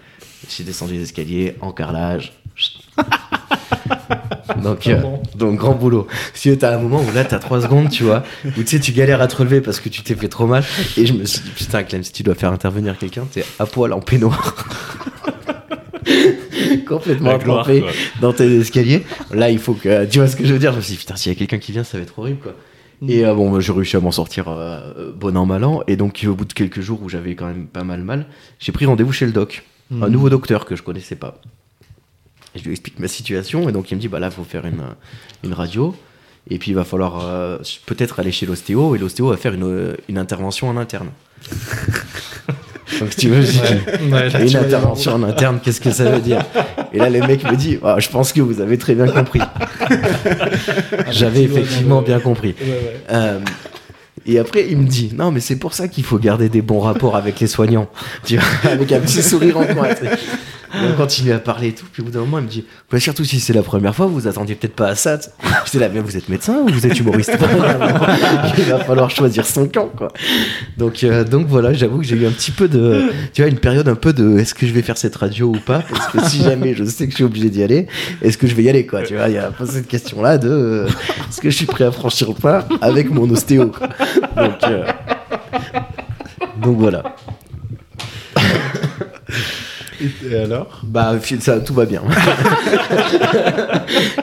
J'ai 0.50 0.63
descendu 0.63 0.93
les 0.93 1.02
escaliers, 1.02 1.56
en 1.62 1.72
carrelage. 1.72 2.34
donc, 4.63 4.88
euh, 4.88 5.02
donc, 5.36 5.58
grand 5.58 5.74
boulot. 5.74 6.08
Si 6.34 6.56
t'as 6.58 6.76
un 6.76 6.80
moment 6.80 7.02
où 7.02 7.13
là, 7.13 7.24
t'as 7.26 7.39
3 7.39 7.62
secondes, 7.62 7.89
tu 7.89 8.04
vois, 8.04 8.24
où 8.46 8.62
tu 8.62 8.67
sais, 8.67 8.80
tu 8.80 8.91
galères 8.91 9.22
à 9.22 9.28
te 9.28 9.36
relever 9.36 9.62
parce 9.62 9.80
que 9.80 9.89
tu 9.89 10.02
t'es 10.02 10.15
fait 10.15 10.28
trop 10.28 10.48
mal. 10.48 10.63
Et 10.98 11.06
je 11.06 11.13
me 11.13 11.26
suis 11.26 11.41
dit, 11.41 11.52
putain, 11.52 11.84
Clem, 11.84 12.04
si 12.04 12.12
tu 12.12 12.24
dois 12.24 12.36
faire 12.36 12.52
intervenir 12.52 12.98
quelqu'un, 12.98 13.26
t'es 13.32 13.46
à 13.60 13.65
poil 13.65 13.93
en 13.93 14.00
peignoir. 14.00 14.56
Complètement 16.88 17.39
quoi. 17.39 17.65
dans 18.22 18.34
tes 18.34 18.58
escaliers. 18.58 19.04
Là, 19.32 19.50
il 19.50 19.60
faut 19.60 19.74
que. 19.74 20.06
Tu 20.06 20.19
vois 20.19 20.28
ce 20.28 20.36
que 20.36 20.46
je 20.46 20.54
veux 20.54 20.60
dire 20.60 20.72
Je 20.74 20.78
me 20.78 20.82
suis 20.82 20.93
dit, 20.93 21.00
putain, 21.00 21.15
s'il 21.15 21.32
y 21.32 21.36
a 21.36 21.38
quelqu'un 21.38 21.60
qui 21.60 21.72
vient, 21.72 21.84
ça 21.84 21.98
va 21.98 22.04
être 22.04 22.17
horrible, 22.19 22.39
quoi. 22.39 22.54
Et 23.08 23.26
euh, 23.26 23.34
bon, 23.34 23.60
j'ai 23.60 23.74
réussi 23.74 23.98
à 23.98 24.00
m'en 24.00 24.12
sortir 24.12 24.48
euh, 24.48 25.12
bon 25.13 25.36
an, 25.36 25.46
mal 25.46 25.63
an. 25.63 25.84
Et 25.88 25.96
donc, 25.96 26.26
au 26.28 26.36
bout 26.36 26.46
de 26.46 26.54
quelques 26.54 26.82
jours 26.82 27.02
où 27.04 27.10
j'avais 27.10 27.36
quand 27.36 27.48
même 27.48 27.67
pas 27.67 27.84
mal 27.84 28.02
mal, 28.02 28.28
j'ai 28.60 28.72
pris 28.72 28.86
rendez-vous 28.86 29.12
chez 29.12 29.26
le 29.26 29.32
doc. 29.32 29.63
Un 30.02 30.10
nouveau 30.10 30.30
docteur 30.30 30.65
que 30.65 30.76
je 30.76 30.82
connaissais 30.82 31.15
pas. 31.15 31.39
Et 32.56 32.60
je 32.60 32.63
lui 32.66 32.72
explique 32.72 33.00
ma 33.00 33.08
situation. 33.08 33.68
Et 33.70 33.72
donc, 33.72 33.92
il 33.92 33.96
me 33.96 34.00
dit, 34.02 34.08
bah 34.08 34.20
là, 34.20 34.28
il 34.28 34.34
faut 34.34 34.44
faire 34.44 34.66
une, 34.66 34.84
une 35.44 35.54
radio. 35.54 35.96
Et 36.50 36.58
puis, 36.60 36.72
il 36.72 36.76
va 36.76 36.84
falloir 36.84 37.26
euh, 37.26 37.58
peut-être 37.86 38.20
aller 38.20 38.32
chez 38.32 38.46
l'ostéo. 38.46 38.96
Et 38.96 39.00
l'ostéo 39.00 39.30
va 39.30 39.38
faire 39.38 39.54
une, 39.54 39.96
une 40.10 40.18
intervention 40.18 40.70
en 40.70 40.78
interne. 40.78 41.10
donc, 43.00 43.12
si 43.12 43.18
tu 43.18 43.30
veux, 43.30 43.44
Ouais, 44.12 44.30
là, 44.30 44.42
une 44.42 44.48
tu 44.50 44.58
intervention 44.58 45.13
en 45.13 45.24
interne, 45.24 45.60
qu'est-ce 45.63 45.82
que 45.82 45.92
ça 45.92 46.10
veut 46.12 46.22
dire? 46.22 46.44
Et 46.94 46.98
là, 47.00 47.10
le 47.10 47.22
mec 47.26 47.44
me 47.44 47.56
dit, 47.56 47.80
Ah, 47.84 47.96
je 48.00 48.10
pense 48.10 48.34
que 48.34 48.42
vous 48.42 48.62
avez 48.62 48.78
très 48.78 48.94
bien 48.94 49.08
compris. 49.08 49.39
J'avais 51.12 51.48
dans 51.48 51.54
effectivement 51.56 52.02
bien 52.02 52.20
compris. 52.20 52.56
Ouais, 52.62 52.68
ouais. 52.68 53.02
Euh, 53.12 53.39
Et 54.26 54.39
après, 54.39 54.68
il 54.70 54.78
me 54.78 54.88
dit 54.88 55.12
Non, 55.16 55.32
mais 55.32 55.39
c'est 55.39 55.58
pour 55.58 55.74
ça 55.74 55.88
qu'il 55.88 56.04
faut 56.04 56.18
garder 56.20 56.50
des 56.50 56.62
bons 56.62 56.80
rapports 56.80 57.16
avec 57.16 57.39
les 57.39 57.48
soignants. 57.48 57.89
Tu 58.26 58.38
vois, 58.38 58.72
avec 58.72 58.92
un 58.92 59.00
petit 59.00 59.24
sourire 59.24 59.58
en 59.58 59.66
coin. 59.66 59.88
On 60.74 60.94
continue 60.94 61.32
à 61.32 61.40
parler 61.40 61.70
et 61.70 61.74
tout. 61.74 61.86
Puis 61.92 62.02
au 62.02 62.06
bout 62.06 62.12
d'un 62.12 62.22
moment, 62.22 62.40
il 62.40 62.46
me 62.46 62.50
dit 62.50 62.66
Surtout 62.98 63.24
si 63.24 63.40
c'est 63.40 63.54
la 63.54 63.64
première 63.64 63.96
fois, 63.96 64.06
vous 64.06 64.14
vous 64.14 64.28
attendiez 64.28 64.56
peut-être 64.56 64.76
pas 64.76 64.88
à 64.88 64.96
ça. 64.96 65.20
J'étais 65.66 65.80
là, 65.80 65.90
vous 65.90 66.18
êtes 66.18 66.30
médecin 66.30 66.58
ou 66.58 66.70
vous 66.70 66.86
êtes 66.86 67.00
humoriste? 67.00 67.32
Il 68.58 68.64
va 68.66 68.80
falloir 68.80 69.10
choisir 69.10 69.46
son 69.46 69.68
camp, 69.68 69.90
quoi. 69.96 70.10
Donc, 70.78 71.04
euh, 71.04 71.24
donc 71.24 71.48
voilà, 71.48 71.74
j'avoue 71.74 72.00
que 72.00 72.06
j'ai 72.06 72.16
eu 72.16 72.26
un 72.26 72.32
petit 72.32 72.52
peu 72.52 72.68
de. 72.68 73.12
Tu 73.34 73.42
vois, 73.42 73.50
une 73.50 73.60
période 73.60 73.88
un 73.88 73.96
peu 73.96 74.14
de 74.14 74.38
Est-ce 74.38 74.54
que 74.54 74.68
je 74.68 74.74
vais 74.74 74.82
faire 74.82 74.98
cette 74.98 75.16
radio 75.16 75.48
ou 75.48 75.60
pas? 75.60 75.84
Parce 75.90 76.08
que 76.08 76.30
si 76.30 76.44
jamais 76.44 76.74
je 76.76 76.84
sais 76.84 77.06
que 77.06 77.12
je 77.12 77.16
suis 77.16 77.24
obligé 77.24 77.50
d'y 77.50 77.64
aller, 77.64 77.88
est-ce 78.22 78.38
que 78.38 78.48
je 78.48 78.56
vais 78.56 78.64
y 78.64 78.70
aller, 78.70 78.86
quoi? 78.86 79.04
Tu 79.04 79.16
vois, 79.16 79.30
il 79.30 79.36
y 79.36 79.38
a 79.38 79.52
cette 79.66 79.88
question-là 79.88 80.38
de 80.38 80.50
euh, 80.50 80.88
Est-ce 80.88 81.42
que 81.42 81.50
je 81.50 81.56
suis 81.56 81.66
prêt 81.66 81.86
à 81.86 81.92
franchir 81.92 82.30
le 82.30 82.34
pas 82.34 82.68
avec 82.82 83.10
mon 83.10 83.30
ostéo, 83.30 83.72
euh, 84.38 84.86
donc 86.58 86.78
voilà. 86.78 87.16
Et 90.30 90.36
alors 90.36 90.82
Bah, 90.84 91.16
ça, 91.39 91.60
tout 91.60 91.74
va 91.74 91.86
bien. 91.86 92.02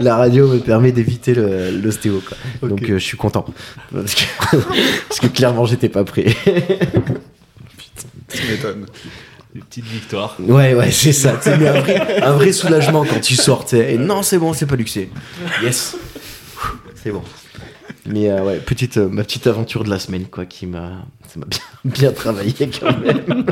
La 0.00 0.16
radio 0.16 0.48
me 0.48 0.58
permet 0.58 0.92
d'éviter 0.92 1.34
le- 1.34 1.70
l'ostéo, 1.70 2.22
quoi. 2.26 2.68
Donc, 2.68 2.82
euh, 2.82 2.98
je 2.98 3.04
suis 3.04 3.16
content. 3.16 3.44
Parce 3.92 4.14
que, 4.14 4.24
parce 5.08 5.20
que 5.20 5.26
clairement, 5.28 5.64
j'étais 5.64 5.88
pas 5.88 6.04
prêt. 6.04 6.26
Tu 8.32 8.46
m'étonnes. 8.48 8.86
Des 9.54 9.60
petites 9.60 9.86
victoires. 9.86 10.36
Ouais, 10.38 10.74
ouais, 10.74 10.90
c'est 10.92 11.12
ça. 11.12 11.40
Un 11.46 11.56
vrai, 11.80 12.22
un 12.22 12.32
vrai 12.32 12.52
soulagement 12.52 13.04
quand 13.04 13.20
tu 13.20 13.34
sortais. 13.34 13.94
Et 13.94 13.98
non, 13.98 14.22
c'est 14.22 14.38
bon, 14.38 14.52
c'est 14.52 14.66
pas 14.66 14.76
luxé. 14.76 15.10
Yes. 15.62 15.96
C'est 17.02 17.10
bon. 17.10 17.22
Mais 18.06 18.30
euh, 18.30 18.42
ouais, 18.44 18.56
petite, 18.58 18.96
euh, 18.96 19.08
ma 19.08 19.24
petite 19.24 19.46
aventure 19.46 19.84
de 19.84 19.90
la 19.90 19.98
semaine, 19.98 20.26
quoi, 20.26 20.46
qui 20.46 20.66
m'a 20.66 21.04
ça 21.28 21.38
m'a 21.38 21.46
bien, 21.46 21.60
bien 21.84 22.12
travaillé 22.12 22.54
quand 22.80 22.98
même. 23.00 23.44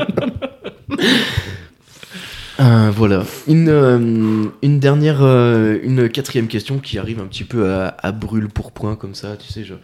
Euh, 2.59 2.91
voilà. 2.93 3.23
Une, 3.47 3.69
euh, 3.69 4.45
une 4.61 4.79
dernière, 4.79 5.21
euh, 5.21 5.79
une 5.81 6.09
quatrième 6.09 6.47
question 6.47 6.79
qui 6.79 6.97
arrive 6.97 7.19
un 7.19 7.25
petit 7.27 7.45
peu 7.45 7.71
à, 7.71 7.95
à 7.99 8.11
brûle 8.11 8.49
pour 8.49 8.73
point 8.73 8.95
comme 8.97 9.15
ça. 9.15 9.37
Tu 9.37 9.47
sais, 9.51 9.63
je, 9.63 9.75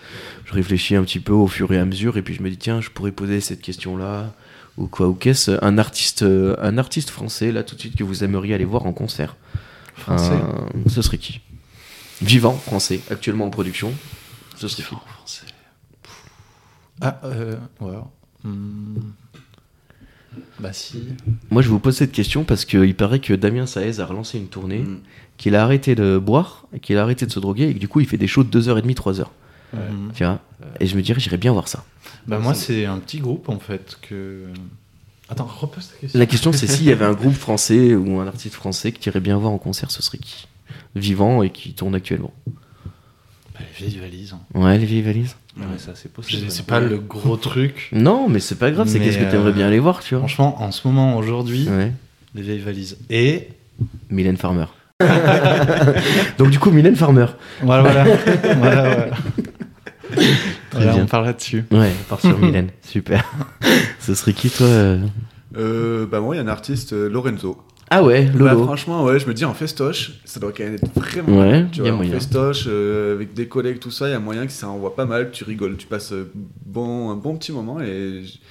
je 0.44 0.54
réfléchis 0.54 0.96
un 0.96 1.04
petit 1.04 1.22
peu 1.22 1.32
au 1.32 1.48
fur 1.48 1.72
et 1.72 1.80
à 1.80 1.86
mesure 1.86 2.18
et 2.18 2.22
puis 2.22 2.34
je 2.34 2.42
me 2.42 2.50
dis 2.50 2.58
tiens, 2.58 2.82
je 2.82 2.90
pourrais 2.90 3.14
poser 3.14 3.40
cette 3.40 3.62
question-là 3.62 4.34
ou 4.78 4.88
quoi 4.88 5.08
ou 5.08 5.14
qu'est-ce 5.14 5.52
un 5.64 5.78
artiste, 5.78 6.24
euh, 6.24 6.58
un 6.60 6.78
artiste 6.78 7.10
français 7.10 7.54
là 7.54 7.64
tout 7.64 7.76
de 7.76 7.80
suite 7.80 7.96
que 7.96 8.04
vous 8.04 8.26
aimeriez 8.26 8.54
aller 8.56 8.66
voir 8.66 8.86
en 8.86 8.92
concert. 8.92 9.38
Français 9.96 10.36
ce 10.88 11.02
serait 11.02 11.18
qui? 11.18 11.40
Vivant 12.22 12.54
français, 12.54 13.00
actuellement 13.10 13.46
en 13.46 13.50
production. 13.50 13.94
Ce 14.58 14.68
serait 14.68 14.84
qui? 14.84 14.90
Français. 14.90 15.46
Ah, 17.00 17.22
euh, 17.24 17.56
ouais. 17.80 18.52
Bah 20.60 20.74
si. 20.74 21.04
Moi, 21.50 21.62
je 21.62 21.70
vous 21.70 21.80
pose 21.80 21.96
cette 21.96 22.12
question 22.12 22.44
parce 22.44 22.66
qu'il 22.66 22.96
paraît 22.96 23.20
que 23.20 23.34
Damien 23.34 23.66
Saez 23.66 24.00
a 24.00 24.06
relancé 24.06 24.38
une 24.38 24.48
tournée, 24.48 24.80
Mm. 24.80 25.00
qu'il 25.38 25.56
a 25.56 25.64
arrêté 25.64 25.96
de 25.96 26.18
boire, 26.18 26.68
qu'il 26.82 26.98
a 26.98 27.02
arrêté 27.04 27.26
de 27.26 27.32
se 27.32 27.40
droguer 27.40 27.70
et 27.70 27.74
que 27.74 27.80
du 27.80 27.88
coup, 27.88 28.00
il 28.00 28.08
fait 28.08 28.18
des 28.18 28.28
shows 28.28 28.44
de 28.44 28.50
2h30, 28.50 28.94
3h. 28.96 29.26
Mhm. 29.74 30.12
Tu 30.14 30.24
vois 30.24 30.40
Et 30.80 30.88
je 30.88 30.96
me 30.96 31.02
dirais, 31.02 31.20
j'irais 31.20 31.38
bien 31.38 31.52
voir 31.52 31.68
ça. 31.68 31.84
Bah 32.28 32.40
moi 32.40 32.54
c'est 32.54 32.86
un 32.86 32.98
petit 33.00 33.20
groupe 33.20 33.50
en 33.50 33.60
fait 33.60 33.98
que... 34.02 34.46
Attends, 35.28 35.46
repose 35.46 35.90
ta 35.90 35.98
question. 35.98 36.20
La 36.20 36.26
question, 36.28 36.52
c'est 36.54 36.68
s'il 36.68 36.86
y 36.86 36.92
avait 36.92 37.04
un 37.06 37.14
groupe 37.22 37.34
français 37.34 37.94
ou 37.96 38.20
un 38.20 38.28
artiste 38.28 38.54
français 38.56 38.92
que 38.92 39.00
tu 39.00 39.10
irais 39.10 39.20
bien 39.20 39.38
voir 39.38 39.52
en 39.52 39.58
concert, 39.58 39.92
ce 39.92 40.02
serait 40.02 40.20
qui? 40.20 40.48
Vivant 40.96 41.44
et 41.44 41.50
qui 41.50 41.74
tourne 41.74 41.94
actuellement. 41.96 42.32
Bah, 42.46 43.60
les 43.60 43.86
vieilles 43.88 44.00
valises. 44.00 44.34
hein. 44.34 44.40
Ouais, 44.60 44.78
les 44.78 44.86
vieilles 44.86 45.02
valises 45.02 45.36
Ouais, 45.58 45.78
ça 45.78 45.92
c'est 45.96 46.12
possible. 46.12 46.46
C'est 46.50 46.66
pas 46.66 46.80
le 46.80 46.98
gros 46.98 47.38
truc. 47.38 47.90
Non, 47.94 48.28
mais 48.30 48.40
c'est 48.40 48.56
pas 48.56 48.72
grave, 48.72 48.88
c'est 48.88 49.00
qu'est-ce 49.00 49.18
que 49.18 49.30
tu 49.30 49.36
aimerais 49.36 49.50
euh, 49.50 49.54
bien 49.54 49.68
aller 49.68 49.80
voir, 49.80 50.02
tu 50.02 50.16
vois 50.16 50.20
Franchement, 50.20 50.62
en 50.62 50.72
ce 50.72 50.88
moment, 50.88 51.18
aujourd'hui, 51.18 51.68
Ouais. 51.70 51.92
les 52.34 52.42
vieilles 52.42 52.60
valises. 52.60 52.98
Et... 53.10 53.50
Mylène 54.10 54.38
Farmer. 54.38 54.66
Donc, 56.38 56.50
du 56.50 56.60
coup, 56.60 56.72
Mylène 56.72 56.96
Farmer. 56.96 57.26
Voilà, 57.62 57.84
voilà. 57.84 58.04
voilà, 58.58 58.84
voilà. 58.84 59.10
Voilà, 60.72 60.94
bien. 60.94 61.04
on 61.04 61.06
parle 61.08 61.26
là-dessus. 61.26 61.64
Ouais, 61.72 61.92
on 62.02 62.10
part 62.10 62.20
sur 62.22 62.38
Mylène. 62.38 62.70
Super. 62.82 63.24
ce 64.00 64.14
serait 64.14 64.34
qui, 64.34 64.50
toi 64.50 64.68
euh 64.68 65.00
Euh, 65.58 66.06
bah 66.06 66.20
moi, 66.20 66.36
il 66.36 66.38
y 66.38 66.42
a 66.42 66.44
un 66.44 66.48
artiste, 66.50 66.94
euh, 66.94 67.10
Lorenzo. 67.10 67.62
Ah 67.90 68.04
ouais, 68.04 68.24
Bah, 68.26 68.40
Lolo. 68.54 68.64
franchement, 68.64 69.04
ouais, 69.06 69.20
je 69.20 69.28
me 69.28 69.34
dis 69.34 69.46
en 69.46 69.54
festoche, 69.54 70.14
ça 70.26 70.40
doit 70.40 70.52
quand 70.52 70.64
même 70.64 70.74
être 70.76 70.90
vraiment. 70.96 71.40
Ouais, 71.40 71.66
tu 71.72 71.78
y 71.78 71.82
a 71.82 71.84
vois, 71.84 71.94
en 71.94 71.96
moyen. 71.98 72.14
festoche, 72.14 72.66
euh, 72.68 73.14
avec 73.14 73.34
des 73.34 73.48
collègues, 73.48 73.80
tout 73.80 73.92
ça, 73.92 74.08
il 74.08 74.12
y 74.12 74.16
a 74.16 74.20
moyen 74.20 74.46
que 74.48 74.52
ça 74.52 74.68
envoie 74.70 74.96
pas 74.96 75.06
mal, 75.06 75.30
tu 75.32 75.44
rigoles, 75.44 75.78
tu 75.78 75.86
passes 75.86 76.12
euh, 76.12 76.32
bon, 76.66 77.12
un 77.12 77.16
bon 77.16 77.38
petit 77.38 77.52
moment 77.52 77.80
et 77.80 78.22
j- 78.24 78.42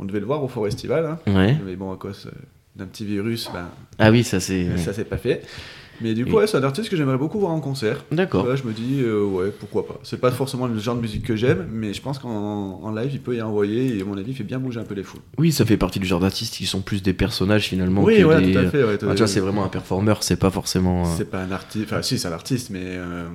on 0.00 0.04
devait 0.04 0.18
le 0.20 0.26
voir 0.26 0.42
au 0.42 0.48
Forestival. 0.48 1.06
Hein. 1.06 1.18
Ouais. 1.32 1.56
Mais 1.64 1.76
bon, 1.76 1.92
à 1.92 1.96
cause 1.96 2.26
euh, 2.26 2.30
d'un 2.74 2.86
petit 2.86 3.04
virus, 3.04 3.48
ben, 3.52 3.68
Ah 4.00 4.10
oui, 4.10 4.24
ça 4.24 4.40
c'est. 4.40 4.76
ça 4.78 4.92
s'est 4.92 5.04
pas 5.04 5.16
fait. 5.18 5.42
Mais 6.00 6.14
du 6.14 6.24
coup, 6.26 6.32
ouais, 6.36 6.46
c'est 6.46 6.56
un 6.56 6.62
artiste 6.64 6.88
que 6.88 6.96
j'aimerais 6.96 7.18
beaucoup 7.18 7.38
voir 7.38 7.52
en 7.52 7.60
concert. 7.60 8.04
D'accord. 8.10 8.46
Là, 8.46 8.56
je 8.56 8.64
me 8.64 8.72
dis, 8.72 9.00
euh, 9.02 9.24
ouais, 9.24 9.52
pourquoi 9.58 9.86
pas. 9.86 10.00
C'est 10.02 10.20
pas 10.20 10.30
forcément 10.32 10.66
le 10.66 10.76
genre 10.78 10.96
de 10.96 11.00
musique 11.00 11.24
que 11.24 11.36
j'aime, 11.36 11.68
mais 11.70 11.92
je 11.94 12.02
pense 12.02 12.18
qu'en 12.18 12.80
en 12.82 12.90
live, 12.92 13.10
il 13.12 13.20
peut 13.20 13.36
y 13.36 13.42
envoyer 13.42 13.98
et 13.98 14.02
à 14.02 14.04
mon 14.04 14.16
avis, 14.16 14.32
il 14.32 14.34
fait 14.36 14.42
bien 14.44 14.58
bouger 14.58 14.80
un 14.80 14.84
peu 14.84 14.94
les 14.94 15.04
foules. 15.04 15.20
Oui, 15.38 15.52
ça 15.52 15.64
fait 15.64 15.76
partie 15.76 16.00
du 16.00 16.06
genre 16.06 16.20
d'artistes 16.20 16.54
qui 16.54 16.66
sont 16.66 16.80
plus 16.80 17.02
des 17.02 17.12
personnages 17.12 17.68
finalement. 17.68 18.02
oui, 18.02 18.18
que 18.18 18.24
ouais, 18.24 18.40
des... 18.40 18.52
tout 18.52 18.58
à 18.58 18.64
fait. 18.70 18.82
ouais, 18.82 18.94
Ah, 19.02 19.10
tu 19.10 19.16
vois, 19.18 19.26
c'est 19.28 19.40
vraiment 19.40 19.64
un 19.64 19.68
performeur, 19.68 20.22
c'est 20.22 20.36
pas 20.36 20.50
forcément. 20.50 21.02
euh, 21.02 21.08
C'est 21.16 21.30
pas 21.30 21.40
un 21.42 21.52
artiste, 21.52 21.84
enfin 21.86 22.02
si 22.02 22.18
c'est 22.18 22.26
un 22.28 22.32
artiste, 22.32 22.70
mais 22.70 22.80
euh, 22.82 23.28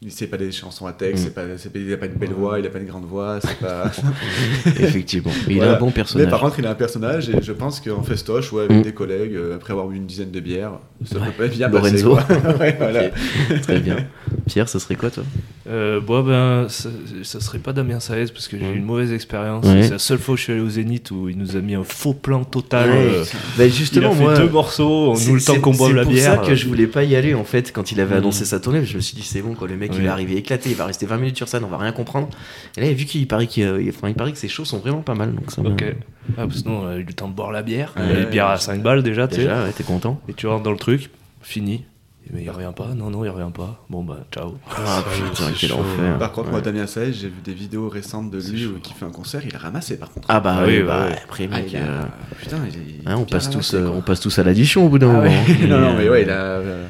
il 0.00 0.12
sait 0.12 0.28
pas 0.28 0.36
des 0.36 0.52
chansons 0.52 0.86
à 0.86 0.92
texte, 0.92 1.24
Mm. 1.24 1.26
c'est 1.26 1.34
pas, 1.34 1.42
c'est 1.56 1.70
il 1.74 1.92
a 1.92 1.96
pas 1.96 2.06
une 2.06 2.12
belle 2.12 2.30
voix, 2.32 2.58
il 2.60 2.66
a 2.66 2.70
pas 2.70 2.78
une 2.78 2.86
grande 2.86 3.04
voix, 3.04 3.40
c'est 3.42 3.58
pas. 3.58 3.90
Effectivement. 4.66 5.32
Mais 5.48 5.54
il 5.56 5.62
a 5.62 5.76
un 5.76 5.78
bon 5.78 5.86
mais 5.86 5.92
personnage. 5.92 6.30
par 6.30 6.40
contre, 6.40 6.58
il 6.60 6.66
a 6.66 6.70
un 6.70 6.74
personnage 6.74 7.28
et 7.30 7.42
je 7.42 7.52
pense 7.52 7.80
qu'en 7.80 8.02
festoche, 8.02 8.52
ouais, 8.52 8.64
avec 8.64 8.78
Mm. 8.78 8.82
des 8.82 8.92
collègues, 8.92 9.34
euh, 9.34 9.56
après 9.56 9.72
avoir 9.72 9.88
bu 9.88 9.96
une 9.96 10.06
dizaine 10.06 10.30
de 10.30 10.40
bières, 10.40 10.72
ça 11.04 11.18
Ouais. 11.18 11.26
peut 11.36 11.44
pas 11.44 11.48
bien 11.48 11.68
Lorenzo. 11.68 12.14
passer. 12.16 12.34
quoi. 12.40 12.54
Ouais, 12.60 12.76
voilà. 12.78 13.06
Ok. 13.50 13.60
Très 13.62 13.80
bien. 13.80 13.96
Pierre, 14.46 14.68
ce 14.68 14.78
serait 14.78 14.94
quoi 14.94 15.10
toi? 15.10 15.24
Euh, 15.68 16.00
bon, 16.00 16.22
ben, 16.22 16.66
ça, 16.68 16.88
ça 17.24 17.40
serait 17.40 17.58
pas 17.58 17.72
Damien 17.74 18.00
Saez 18.00 18.26
parce 18.32 18.48
que 18.48 18.56
j'ai 18.58 18.70
eu 18.70 18.76
une 18.76 18.84
mauvaise 18.84 19.12
expérience. 19.12 19.66
Ouais. 19.66 19.82
C'est 19.82 19.90
la 19.90 19.98
seule 19.98 20.18
fois 20.18 20.34
où 20.34 20.36
je 20.36 20.44
suis 20.44 20.52
allé 20.52 20.62
au 20.62 20.68
Zénith 20.70 21.10
où 21.10 21.28
il 21.28 21.36
nous 21.36 21.56
a 21.56 21.60
mis 21.60 21.74
un 21.74 21.84
faux 21.84 22.14
plan 22.14 22.44
total. 22.44 22.88
Ouais. 22.88 22.96
euh, 22.96 23.24
Bah, 23.58 23.66
il 23.66 23.72
Justement, 23.72 24.12
a 24.12 24.14
fait 24.14 24.22
moi. 24.22 24.36
deux 24.36 24.48
morceaux, 24.48 25.10
on 25.10 25.14
c'est- 25.16 25.28
nous 25.28 25.34
le 25.34 25.40
temps 25.42 25.54
c'est- 25.54 25.60
qu'on 25.60 25.72
boive 25.74 25.94
la 25.94 26.04
C'est 26.04 26.10
bière. 26.10 26.36
pour 26.36 26.44
ça 26.44 26.50
que 26.50 26.56
je 26.56 26.66
voulais 26.68 26.86
pas 26.86 27.04
y 27.04 27.16
aller 27.16 27.34
en 27.34 27.44
fait 27.44 27.72
quand 27.72 27.92
il 27.92 28.00
avait 28.00 28.14
Mm. 28.14 28.18
annoncé 28.18 28.44
sa 28.46 28.60
tournée. 28.60 28.84
Je 28.84 28.96
me 28.96 29.02
suis 29.02 29.14
dit 29.16 29.22
c'est 29.22 29.42
bon 29.42 29.54
quoi, 29.54 29.68
le 29.68 29.76
mec 29.88 29.98
il 29.98 30.06
va 30.06 30.12
arriver 30.12 30.36
éclaté, 30.36 30.70
il 30.70 30.76
va 30.76 30.86
rester 30.86 31.06
20 31.06 31.16
minutes 31.18 31.36
sur 31.36 31.48
scène, 31.48 31.64
on 31.64 31.68
va 31.68 31.78
rien 31.78 31.92
comprendre. 31.92 32.28
Et 32.76 32.80
là 32.82 32.92
vu 32.92 33.04
qu'il 33.04 33.26
paraît 33.28 33.46
qu'il, 33.46 33.64
euh, 33.64 33.82
enfin, 33.88 34.08
il 34.08 34.14
paraît 34.14 34.32
que 34.32 34.38
ses 34.38 34.48
shows 34.48 34.64
sont 34.64 34.78
vraiment 34.78 35.02
pas 35.02 35.14
mal 35.14 35.34
donc 35.34 35.50
ça 35.50 35.62
Ok. 35.62 35.84
Ah, 36.32 36.42
parce 36.42 36.48
que 36.54 36.58
sinon, 36.60 36.82
on 36.82 36.86
a 36.88 36.96
eu 36.96 37.04
le 37.04 37.12
temps 37.14 37.28
de 37.28 37.32
boire 37.34 37.50
la 37.52 37.62
bière. 37.62 37.94
Ouais, 37.96 38.14
les 38.20 38.26
bières 38.26 38.48
à 38.48 38.58
5 38.58 38.82
balles 38.82 39.02
déjà, 39.02 39.26
tu 39.28 39.36
sais. 39.36 39.40
Déjà, 39.42 39.64
ouais, 39.64 39.72
t'es 39.72 39.82
content 39.84 40.20
Et 40.28 40.34
tu 40.34 40.46
rentres 40.46 40.62
dans 40.62 40.72
le 40.72 40.76
truc, 40.78 41.10
fini. 41.42 41.84
Mais 42.30 42.42
il 42.42 42.50
revient 42.50 42.72
pas, 42.76 42.88
non, 42.94 43.08
non, 43.08 43.24
il 43.24 43.30
revient 43.30 43.50
pas. 43.54 43.82
Bon, 43.88 44.02
bah, 44.02 44.18
ciao. 44.30 44.56
Ah 44.76 45.02
putain, 45.10 45.44
c'est 45.46 45.54
quel 45.66 45.72
enfer. 45.72 46.18
Par 46.18 46.32
contre, 46.32 46.48
Ouais. 46.48 46.52
moi, 46.52 46.60
Damien 46.60 46.86
Saez, 46.86 47.14
j'ai 47.14 47.28
vu 47.28 47.40
des 47.42 47.54
vidéos 47.54 47.88
récentes 47.88 48.30
de 48.30 48.38
lui 48.38 48.66
où- 48.66 48.78
qui 48.80 48.92
fait 48.92 49.06
un 49.06 49.10
concert, 49.10 49.40
il 49.48 49.56
a 49.56 49.58
ramassé 49.58 49.98
par 49.98 50.10
contre. 50.10 50.26
Ah 50.28 50.38
bah 50.38 50.56
Ah 50.60 50.64
oui, 50.66 50.82
bah, 50.82 51.06
ouais. 51.06 51.16
après 51.24 51.48
Ah, 51.50 51.56
mec, 51.56 51.72
il 51.72 51.76
a- 51.78 51.80
euh, 51.80 52.02
Putain, 52.38 52.58
il 52.68 52.76
est- 52.76 53.08
hein, 53.10 53.16
on 53.16 53.24
passe 53.24 53.48
tous, 53.48 53.72
ramassé, 53.72 53.76
euh, 53.76 53.96
on 53.96 54.02
passe 54.02 54.20
tous 54.20 54.38
à 54.38 54.42
l'addition 54.42 54.84
au 54.84 54.90
bout 54.90 54.98
d'un 54.98 55.08
Ah 55.08 55.12
moment. 55.14 55.22
ouais. 55.30 55.66
non, 55.68 55.80
non, 55.80 55.94
Mais, 55.96 56.04
euh, 56.06 56.10
ouais, 56.10 56.22
il 56.24 56.28
a 56.30 56.34
euh, 56.34 56.84
Ouais. 56.84 56.88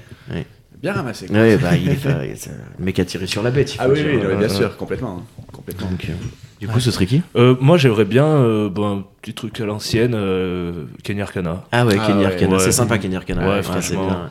Bien 0.82 0.92
ramassé. 0.92 1.26
quoi. 1.26 1.36
Ouais, 1.38 1.56
bah 1.56 1.76
il 1.76 1.88
est, 1.90 1.98
c'est- 2.36 2.50
le 2.78 2.84
mec 2.84 2.98
a 2.98 3.04
tiré 3.04 3.26
sur 3.26 3.42
la 3.42 3.50
bête. 3.50 3.74
il 3.74 3.76
faut 3.76 3.82
Ah 3.84 3.88
oui, 3.88 3.94
dire. 4.02 4.06
oui, 4.12 4.16
ouais, 4.26 4.36
bien 4.36 4.46
Euh, 4.46 4.48
sûr, 4.48 4.76
complètement. 4.76 5.22
hein, 5.22 5.42
complètement. 5.52 5.88
Donc, 5.90 6.04
euh, 6.08 6.12
du 6.60 6.68
coup, 6.68 6.80
ce 6.80 6.90
serait 6.90 7.06
qui? 7.06 7.22
Euh, 7.36 7.54
moi, 7.60 7.76
j'aimerais 7.78 8.04
bien 8.04 8.26
euh, 8.26 8.68
bon, 8.68 8.98
un 8.98 9.04
petit 9.22 9.34
truc 9.34 9.60
à 9.60 9.66
l'ancienne, 9.66 10.12
euh, 10.14 10.84
Kenny 11.04 11.20
Arcana. 11.22 11.64
Ah 11.72 11.84
ouais, 11.86 11.96
Ah 12.00 12.06
Kenny 12.06 12.20
ouais, 12.20 12.26
Arcana. 12.26 12.52
ouais. 12.56 12.58
C'est 12.60 12.72
sympa, 12.72 12.98
Kenny 12.98 13.16
Arcana. 13.16 13.48
Ouais, 13.48 13.56
c'est 13.62 13.62
franchement. 13.70 14.06
bien. 14.06 14.30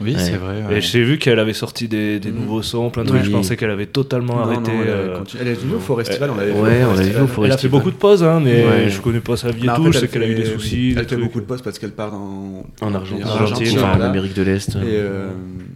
Oui, 0.00 0.14
Ouais. 0.14 0.18
c'est 0.20 0.36
vrai. 0.36 0.60
Et 0.70 0.74
ouais. 0.74 0.80
j'ai 0.80 1.02
vu 1.02 1.18
qu'elle 1.18 1.38
avait 1.38 1.52
sorti 1.52 1.88
des, 1.88 2.20
des 2.20 2.30
Mhm. 2.30 2.40
nouveaux 2.40 2.62
sons, 2.62 2.90
plein 2.90 3.02
de 3.02 3.08
trucs. 3.08 3.20
Oui. 3.22 3.26
Je 3.26 3.32
pensais 3.32 3.56
qu'elle 3.56 3.70
avait 3.70 3.86
totalement 3.86 4.36
Non, 4.36 4.42
arrêté. 4.42 4.70
non, 4.72 4.82
elle, 4.82 4.88
a 4.88 4.92
euh, 4.92 5.18
continu- 5.18 5.42
elle 5.42 5.48
est 5.48 5.54
venue 5.54 5.74
au 5.74 5.80
Forestival, 5.80 6.30
on 6.30 6.36
l'avait 6.36 6.52
Ouais, 6.52 6.78
vu 6.78 6.84
on 6.84 6.94
l'a 6.94 7.02
vu 7.02 7.08
au 7.10 7.16
Elle 7.16 7.16
a 7.22 7.26
fait 7.26 7.32
Forestival. 7.34 7.70
beaucoup 7.70 7.90
de 7.90 7.96
pauses, 7.96 8.22
hein, 8.22 8.40
mais 8.44 8.64
Ouais. 8.64 8.88
je 8.90 9.00
connais 9.00 9.20
pas 9.20 9.36
sa 9.36 9.50
vie 9.50 9.64
et 9.64 9.66
Bah, 9.66 9.74
tout. 9.76 9.86
Je 9.90 9.98
sais 9.98 10.04
elle 10.04 10.10
qu'elle 10.10 10.22
a 10.22 10.28
eu 10.28 10.34
des 10.34 10.44
soucis. 10.44 10.94
Elle 10.96 11.08
fait 11.08 11.16
beaucoup 11.16 11.40
de 11.40 11.46
postes 11.46 11.64
parce 11.64 11.78
qu'elle 11.78 11.90
part 11.92 12.14
en, 12.14 12.64
En 12.80 12.94
Argentine, 12.94 13.24
En 13.26 13.28
en 13.30 13.36
Argentine, 13.38 13.78
enfin, 13.78 13.86
en 13.88 13.90
voilà. 13.96 14.06
Amérique 14.10 14.34
de 14.34 14.42
l'Est. 14.42 14.68
Et, 14.76 14.78
euh, 14.84 15.30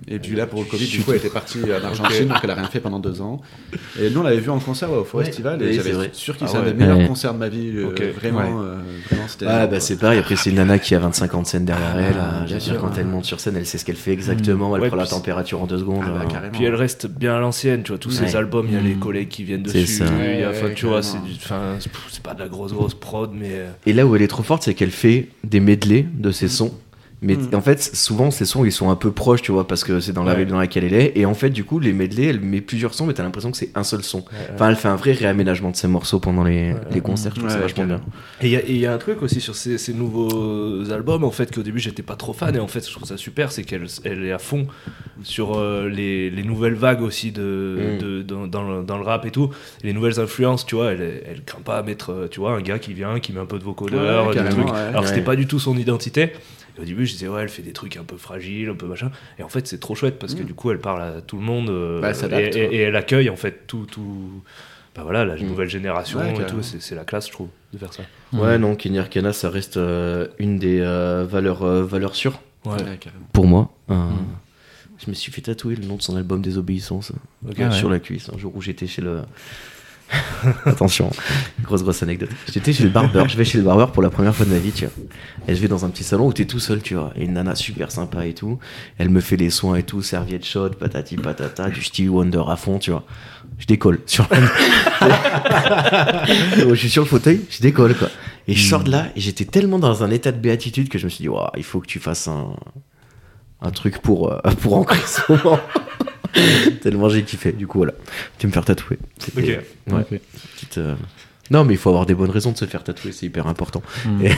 et 0.08 0.18
puis 0.18 0.37
là, 0.37 0.46
pour 0.46 0.61
le 0.61 0.66
Covid, 0.66 0.87
du 0.87 1.00
coup, 1.00 1.11
elle 1.12 1.16
était 1.18 1.28
partie 1.28 1.58
en 1.64 1.85
Argentine, 1.85 2.28
donc 2.28 2.38
elle 2.44 2.50
a 2.50 2.54
rien 2.54 2.68
fait 2.68 2.80
pendant 2.80 2.98
deux 3.00 3.20
ans. 3.20 3.40
Et 4.00 4.11
nous, 4.11 4.20
on 4.20 4.22
l'avait 4.22 4.38
vu 4.40 4.50
en 4.50 4.58
concert 4.61 4.90
ouais, 4.90 4.98
au 4.98 5.04
Forestival, 5.04 5.61
et 5.62 5.72
j'avais 5.72 5.92
sûr 6.12 6.37
qu'il 6.37 6.46
Ah 6.52 6.61
ouais. 6.61 6.74
meilleurs 6.74 6.98
Ouais. 6.98 7.06
concerts 7.08 7.35
de 7.35 7.38
ma 7.38 7.48
vie. 7.48 7.72
euh. 7.74 7.88
Vraiment, 8.16 8.38
Ouais. 8.38 8.44
vraiment 9.11 9.26
c'était. 9.28 9.46
Ah 9.48 9.66
bah 9.66 9.80
c'est 9.80 9.96
pareil, 9.96 10.18
après 10.18 10.37
c'est 10.37 10.50
une 10.50 10.56
nana 10.56 10.78
qui 10.78 10.94
a 10.94 10.98
25 10.98 11.35
ans 11.35 11.42
de 11.42 11.46
scène 11.46 11.64
derrière 11.64 11.94
Ah, 11.94 12.44
elle, 12.48 12.56
dire, 12.58 12.76
quand 12.78 12.87
ouais. 12.88 12.92
elle 12.98 13.06
monte 13.06 13.24
sur 13.24 13.40
scène, 13.40 13.56
elle 13.56 13.66
sait 13.66 13.78
ce 13.78 13.85
qu'elle 13.85 13.96
fait 13.96 14.12
exactement, 14.12 14.75
elle 14.77 14.83
Ouais, 14.83 14.88
prend 14.88 14.96
la 14.96 15.07
température 15.07 15.62
en 15.62 15.66
deux 15.66 15.79
secondes. 15.79 16.03
Ah 16.07 16.25
bah, 16.25 16.40
euh. 16.44 16.48
Puis 16.53 16.64
elle 16.64 16.75
reste 16.75 17.07
bien 17.07 17.35
à 17.35 17.40
l'ancienne, 17.40 17.83
tu 17.83 17.88
vois, 17.92 17.98
tous 17.98 18.20
Ouais. 18.20 18.29
ces 18.29 18.37
albums, 18.37 18.66
il 18.68 18.75
y 18.75 18.77
a 18.77 18.81
les 18.81 18.94
Mm. 18.94 18.98
collègues 19.01 19.29
qui 19.29 19.44
viennent 19.44 19.64
C'est 19.66 19.81
dessus. 19.83 19.92
ça. 19.98 20.05
il 20.07 20.40
y 20.40 20.42
a- 20.44 20.51
Ouais, 20.51 20.57
enfin, 20.57 20.68
tu 20.75 20.87
vois, 20.87 21.03
c'est 21.03 21.18
c'est 22.11 22.22
pas 22.22 22.35
de 22.35 22.40
la 22.40 22.48
grosse 22.48 22.72
grosse 22.72 22.94
prod, 22.94 23.31
mais 23.35 23.51
euh, 23.53 23.70
Et 23.87 23.92
là 23.92 24.07
où 24.07 24.14
elle 24.16 24.22
est 24.22 24.29
trop 24.29 24.42
forte, 24.42 24.62
c'est 24.62 24.75
qu'elle 24.75 24.90
fait 24.90 25.29
des 25.44 25.61
medley 25.61 26.07
de 26.14 26.31
ses 26.31 26.48
sons 26.48 26.72
Mais 27.22 27.37
Mm. 27.37 27.54
en 27.54 27.61
fait, 27.61 27.80
souvent, 27.80 28.30
ces 28.32 28.44
sons, 28.44 28.64
ils 28.64 28.72
sont 28.72 28.90
un 28.90 28.96
peu 28.96 29.12
proches, 29.12 29.42
tu 29.42 29.52
vois, 29.52 29.66
parce 29.68 29.85
que 29.85 30.00
c'est 30.00 30.12
dans 30.12 30.25
la 30.25 30.33
Ouais. 30.33 30.38
ville 30.40 30.48
dans 30.48 30.58
laquelle 30.58 30.83
elle 30.85 30.94
est. 30.94 31.12
Et 31.14 31.25
en 31.25 31.35
fait, 31.35 31.50
du 31.50 31.62
coup, 31.64 31.79
les 31.79 31.92
medley, 31.92 32.27
elle 32.27 32.40
met 32.40 32.60
plusieurs 32.60 32.94
sons, 32.94 33.06
mais 33.06 33.14
t'as 33.14 33.23
l'impression 33.23 33.50
que 33.52 33.56
c'est 33.56 33.70
un 33.77 33.85
seul 33.85 34.02
son. 34.02 34.25
Enfin, 34.54 34.68
elle 34.70 34.77
fait 34.77 34.88
un 34.88 34.96
vrai 34.96 35.12
réaménagement 35.12 35.70
de 35.70 35.77
ses 35.77 35.87
morceaux 35.88 36.18
pendant 36.18 36.42
les, 36.42 36.73
Ouais. 36.73 36.81
les 36.92 37.00
concerts. 37.00 37.33
Je 37.35 37.38
trouve 37.40 37.50
ça 37.50 37.56
Ouais, 37.56 37.62
vachement 37.62 37.85
bien. 37.85 38.00
Et 38.40 38.46
il 38.48 38.50
y 38.50 38.56
a- 38.56 38.68
y, 38.68 38.87
un 38.87 38.98
truc 38.98 39.23
aussi 39.23 39.40
sur 39.40 39.54
ces, 39.54 39.79
ces 39.79 39.94
nouveaux 39.94 40.90
albums, 40.90 41.25
en 41.25 41.31
fait, 41.31 41.54
qu'au 41.54 41.62
début 41.62 41.79
j'étais 41.79 42.02
pas 42.02 42.16
trop 42.16 42.33
fan, 42.33 42.54
et 42.56 42.58
en 42.58 42.66
fait 42.66 42.85
je 42.87 42.90
trouve 42.92 43.06
ça 43.06 43.16
super, 43.16 43.52
c'est 43.52 43.62
qu'elle 43.62 43.87
elle 44.04 44.25
est 44.25 44.33
à 44.33 44.38
fond 44.38 44.66
sur 45.23 45.58
euh, 45.58 45.88
les, 45.88 46.29
les 46.31 46.42
nouvelles 46.42 46.75
vagues 46.75 47.02
aussi 47.02 47.31
de, 47.33 47.42
Mm. 47.42 47.98
de- 48.02 48.23
dans, 48.23 48.46
dans 48.48 48.62
le, 48.68 48.83
dans 48.83 48.98
le 48.98 49.04
rap 49.04 49.25
et 49.27 49.31
tout, 49.31 49.50
les 49.85 49.92
nouvelles 49.92 50.18
influences, 50.18 50.66
tu 50.66 50.75
vois, 50.75 50.92
elle, 50.92 51.23
elle 51.27 51.42
craint 51.44 51.60
pas 51.64 51.79
à 51.79 51.83
mettre, 51.83 52.10
euh, 52.10 52.29
tu 52.29 52.40
vois, 52.40 52.52
un 52.52 52.60
gars 52.62 52.79
qui 52.81 52.92
vient, 52.94 53.20
qui 53.20 53.33
met 53.33 53.40
un 53.40 53.46
peu 53.46 53.58
de 53.58 53.64
vocodeur, 53.64 54.27
Ouais, 54.29 54.35
des 54.42 54.48
trucs. 54.48 54.66
ouais. 54.66 54.73
Alors 54.88 55.02
que 55.02 55.08
c'était 55.08 55.20
pas 55.20 55.37
du 55.37 55.46
tout 55.46 55.58
son 55.60 55.77
identité. 55.77 56.33
Et 56.79 56.81
au 56.81 56.85
début 56.85 57.06
je 57.06 57.12
disais, 57.12 57.29
ouais, 57.29 57.42
elle 57.42 57.48
fait 57.48 57.62
des 57.62 57.73
trucs 57.73 57.96
un 57.96 58.04
peu 58.04 58.16
fragiles, 58.16 58.68
un 58.70 58.75
peu 58.75 58.87
machin, 58.87 59.10
et 59.38 59.42
en 59.42 59.48
fait 59.48 59.66
c'est 59.66 59.79
trop 59.79 59.94
chouette 59.94 60.18
parce 60.18 60.35
que 60.35 60.42
Mm. 60.42 60.46
du 60.46 60.54
coup 60.54 60.70
elle 60.70 60.79
parle 60.81 61.02
à 61.02 61.20
tout 61.20 61.37
le 61.37 61.42
monde, 61.42 61.68
euh, 61.68 62.00
Bah, 62.00 62.12
elle 62.31 62.56
et, 62.56 62.77
elle 62.79 62.96
accueille 62.96 63.29
en 63.31 63.37
fait 63.37 63.66
tout. 63.66 63.87
tout 63.90 64.42
bah 64.94 65.02
voilà, 65.04 65.25
la 65.25 65.37
Mm. 65.37 65.46
nouvelle 65.46 65.68
génération 65.70 66.18
Ouais, 66.20 66.33
et 66.42 66.46
tout, 66.46 66.62
c'est 66.62 66.94
la 66.94 67.04
classe, 67.04 67.27
je 67.29 67.33
trouve, 67.33 67.48
de 67.73 67.79
faire 67.79 67.92
ça. 67.94 68.02
Ouais, 68.35 68.58
non, 68.58 68.77
Kenny 68.77 68.98
Arcana, 68.98 69.33
ça 69.33 69.48
reste 69.50 69.77
euh, 69.79 70.29
une 70.38 70.58
des 70.58 70.81
euh, 70.81 71.25
valeurs, 71.29 71.62
euh, 71.62 71.83
valeurs 71.85 72.14
sûres 72.14 72.40
Ouais. 72.64 72.77
Pour 73.33 73.46
moi. 73.46 73.70
Euh, 73.90 73.94
Mm. 73.94 74.27
Je 75.04 75.10
me 75.10 75.14
suis 75.14 75.33
fait 75.33 75.40
tatouer 75.40 75.75
le 75.75 75.85
nom 75.85 75.96
de 75.96 76.02
son 76.02 76.14
album 76.16 76.40
Désobéissance. 76.42 77.10
Ah 77.44 77.48
ouais. 77.58 77.70
sur 77.73 77.90
la 77.90 77.98
cuisse 77.98 78.31
un 78.33 78.38
jour 78.38 78.54
où 78.54 78.62
j'étais 78.62 78.87
chez 78.87 79.02
le. 79.02 79.23
Attention, 80.67 81.10
grosse 81.63 81.83
grosse 81.83 82.02
anecdote. 82.02 82.31
J'étais 82.52 82.73
chez 82.73 82.85
le 82.85 82.90
barbeur, 82.90 83.29
je 83.29 83.37
vais 83.37 83.44
chez 83.44 83.58
le 83.58 83.65
barbeur 83.65 83.92
pour 83.92 84.02
la 84.02 84.10
première 84.10 84.35
fois 84.35 84.46
de 84.46 84.50
ma 84.50 84.58
vie, 84.58 84.73
tu 84.73 84.85
vois. 84.85 84.94
Et 85.48 85.54
je 85.54 85.60
vais 85.60 85.69
dans 85.69 85.85
un 85.85 85.90
petit 85.90 86.04
salon 86.04 86.27
où 86.27 86.33
t'es 86.33 86.44
tout 86.44 86.58
seul, 86.58 86.83
tu 86.83 86.94
vois. 86.94 87.13
Et 87.17 87.25
une 87.25 87.35
nana 87.35 87.54
super 87.54 87.90
sympa 87.90 88.27
et 88.27 88.35
tout. 88.35 88.58
Elle 88.98 89.10
me 89.10 89.21
fait 89.21 89.37
les 89.37 89.50
soins 89.50 89.77
et 89.77 89.83
tout, 89.83 90.02
serviette 90.02 90.44
chaude, 90.44 90.77
patati 90.77 91.17
patata, 91.17 91.71
du 91.71 91.83
Stevie 91.83 92.08
Wonder 92.08 92.42
à 92.48 92.56
fond, 92.56 92.79
tu 92.79 92.90
vois. 92.90 93.04
Je 93.58 93.67
décolle 93.67 94.00
sur 94.06 94.27
je 96.69 96.75
suis 96.75 96.90
sur 96.90 97.02
le 97.02 97.08
fauteuil, 97.08 97.42
je 97.50 97.60
décolle 97.60 97.94
quoi. 97.94 98.08
Et 98.48 98.54
je 98.54 98.69
sors 98.69 98.83
de 98.83 98.90
là 98.90 99.06
et 99.15 99.21
j'étais 99.21 99.44
tellement 99.44 99.79
dans 99.79 100.02
un 100.02 100.10
état 100.10 100.33
de 100.33 100.38
béatitude 100.38 100.88
que 100.88 100.98
je 100.98 101.04
me 101.04 101.10
suis 101.10 101.23
dit, 101.23 101.29
Ouah, 101.29 101.52
il 101.56 101.63
faut 101.63 101.81
que 101.81 101.87
tu 101.87 102.00
fasses 102.00 102.27
un, 102.29 102.56
un 103.60 103.71
truc 103.71 103.98
pour, 103.98 104.33
euh, 104.33 104.38
pour 104.60 104.77
ancrer 104.77 105.00
ce 105.06 105.33
moment. 105.33 105.60
tellement 106.83 107.08
j'ai 107.08 107.22
kiffé. 107.22 107.52
Du 107.52 107.66
coup, 107.66 107.78
voilà. 107.78 107.92
Tu 108.38 108.46
me 108.46 108.52
faire 108.52 108.64
tatouer. 108.64 108.98
Ok. 109.37 109.44
euh, 109.44 109.60
ouais, 109.96 110.20
petite, 110.54 110.78
euh, 110.78 110.94
Non, 111.50 111.64
mais 111.64 111.74
il 111.74 111.76
faut 111.76 111.90
avoir 111.90 112.06
des 112.06 112.14
bonnes 112.14 112.30
raisons 112.30 112.52
de 112.52 112.56
se 112.56 112.64
faire 112.64 112.83
tatouer, 112.85 113.12
c'est 113.12 113.26
hyper 113.26 113.46
important. 113.46 113.83
Mm. 114.06 114.24
Et- 114.24 114.30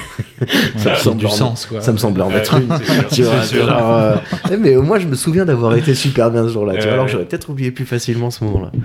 Ça 0.79 0.91
me 0.91 0.95
me 0.95 0.97
semble 0.99 1.17
du 1.19 1.27
en- 1.27 1.31
sens, 1.31 1.67
quoi. 1.67 1.81
Ça 1.81 1.93
me 1.93 1.97
semblait 1.99 2.23
en 2.25 2.29
Ouais, 2.29 2.35
mettre 2.35 2.55
une. 2.55 2.69
tu 3.13 3.23
vois, 3.23 3.43
genre, 3.43 3.93
euh, 3.95 4.17
eh, 4.51 4.57
mais 4.57 4.75
moi, 4.77 4.99
je 4.99 5.07
me 5.07 5.15
souviens 5.15 5.45
d'avoir 5.45 5.75
été 5.77 5.95
super 5.95 6.31
bien 6.31 6.43
ce 6.45 6.49
jour-là. 6.49 6.75
tu 6.75 6.79
vois, 6.81 6.87
Ouais, 6.89 6.93
alors 6.95 7.05
ouais. 7.07 7.13
j'aurais 7.13 7.27
peut-être 7.27 7.51
oublié 7.51 7.71
plus 7.71 7.87
facilement 7.87 8.31
ce 8.31 8.43
moment-là. 8.45 8.73
Mm. 8.75 8.81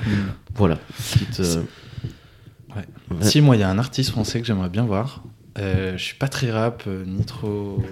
Voilà. 0.55 0.78
Petite, 0.97 1.39
euh, 1.39 1.62
Ouais. 2.76 2.84
Ouais. 3.10 3.18
Si, 3.26 3.41
moi, 3.41 3.55
il 3.55 3.60
y 3.60 3.64
a 3.64 3.70
un 3.70 3.80
artiste 3.80 4.12
français 4.12 4.39
que 4.41 4.45
j'aimerais 4.45 4.70
bien 4.70 4.84
voir. 4.86 5.24
Euh, 5.57 5.97
je 5.97 6.03
suis 6.03 6.16
pas 6.16 6.28
très 6.28 6.51
rap, 6.51 6.84
euh, 6.88 7.03
ni 7.07 7.26
trop 7.26 7.84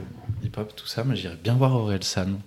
hip-hop, 0.43 0.71
tout 0.75 0.85
ça, 0.85 1.03
mais 1.03 1.15
j'irais 1.15 1.37
bien 1.43 1.55
voir 1.55 1.73
Aurel 1.75 2.03
San. 2.03 2.37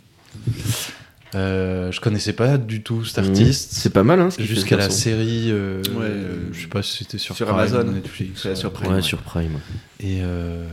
Euh, 1.35 1.93
je 1.93 2.01
connaissais 2.01 2.33
pas 2.33 2.59
du 2.59 2.83
tout 2.83 3.05
cet 3.05 3.19
Mhm. 3.25 3.31
artiste. 3.31 3.73
C'est 3.73 3.93
pas 3.93 4.03
mal, 4.03 4.21
hein, 4.21 4.31
ce 4.31 4.43
Jusqu'à 4.43 4.77
la 4.77 4.91
série, 4.91 5.51
euh, 5.51 5.81
Ouais. 5.95 6.05
euh, 6.07 6.49
je 6.53 6.63
sais 6.63 6.67
pas 6.69 6.83
si 6.83 6.97
c'était 6.99 7.19
sur, 7.19 7.37
Sur 7.37 7.47
Prime, 7.47 7.59
Amazon. 7.59 7.85
Netflix. 7.85 8.43
C'est 8.43 8.49
ouais. 8.51 8.57
sur 8.57 8.73
Prime. 8.73 8.93
Ouais, 8.95 9.03
sur 9.03 9.19
Prime. 9.19 9.61
Et 10.01 10.19
euh, 10.23 10.65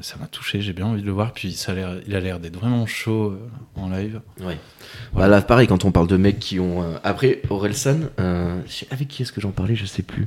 ça 0.00 0.16
m'a 0.20 0.26
touché, 0.26 0.60
j'ai 0.62 0.72
bien 0.72 0.86
envie 0.86 1.00
de 1.02 1.06
le 1.06 1.12
voir. 1.12 1.32
Puis 1.32 1.52
ça 1.52 1.70
a 1.70 1.74
l'air- 1.76 1.94
il 2.08 2.16
a 2.16 2.20
l'air 2.20 2.40
d'être 2.40 2.56
vraiment 2.56 2.86
chaud 2.86 3.38
en 3.76 3.88
live. 3.88 4.20
Ouais. 4.40 4.58
Bah 5.14 5.28
là, 5.28 5.40
pareil, 5.42 5.68
quand 5.68 5.84
on 5.84 5.92
parle 5.92 6.08
de 6.08 6.16
mecs 6.16 6.40
qui 6.40 6.58
ont. 6.58 6.82
euh, 6.82 6.96
Après, 7.04 7.40
Orelsan, 7.48 8.00
euh, 8.18 8.60
avec 8.90 9.06
qui 9.06 9.22
est-ce 9.22 9.30
que 9.32 9.40
j'en 9.40 9.52
parlais 9.52 9.76
Je 9.76 9.86
sais 9.86 10.02
plus. 10.02 10.26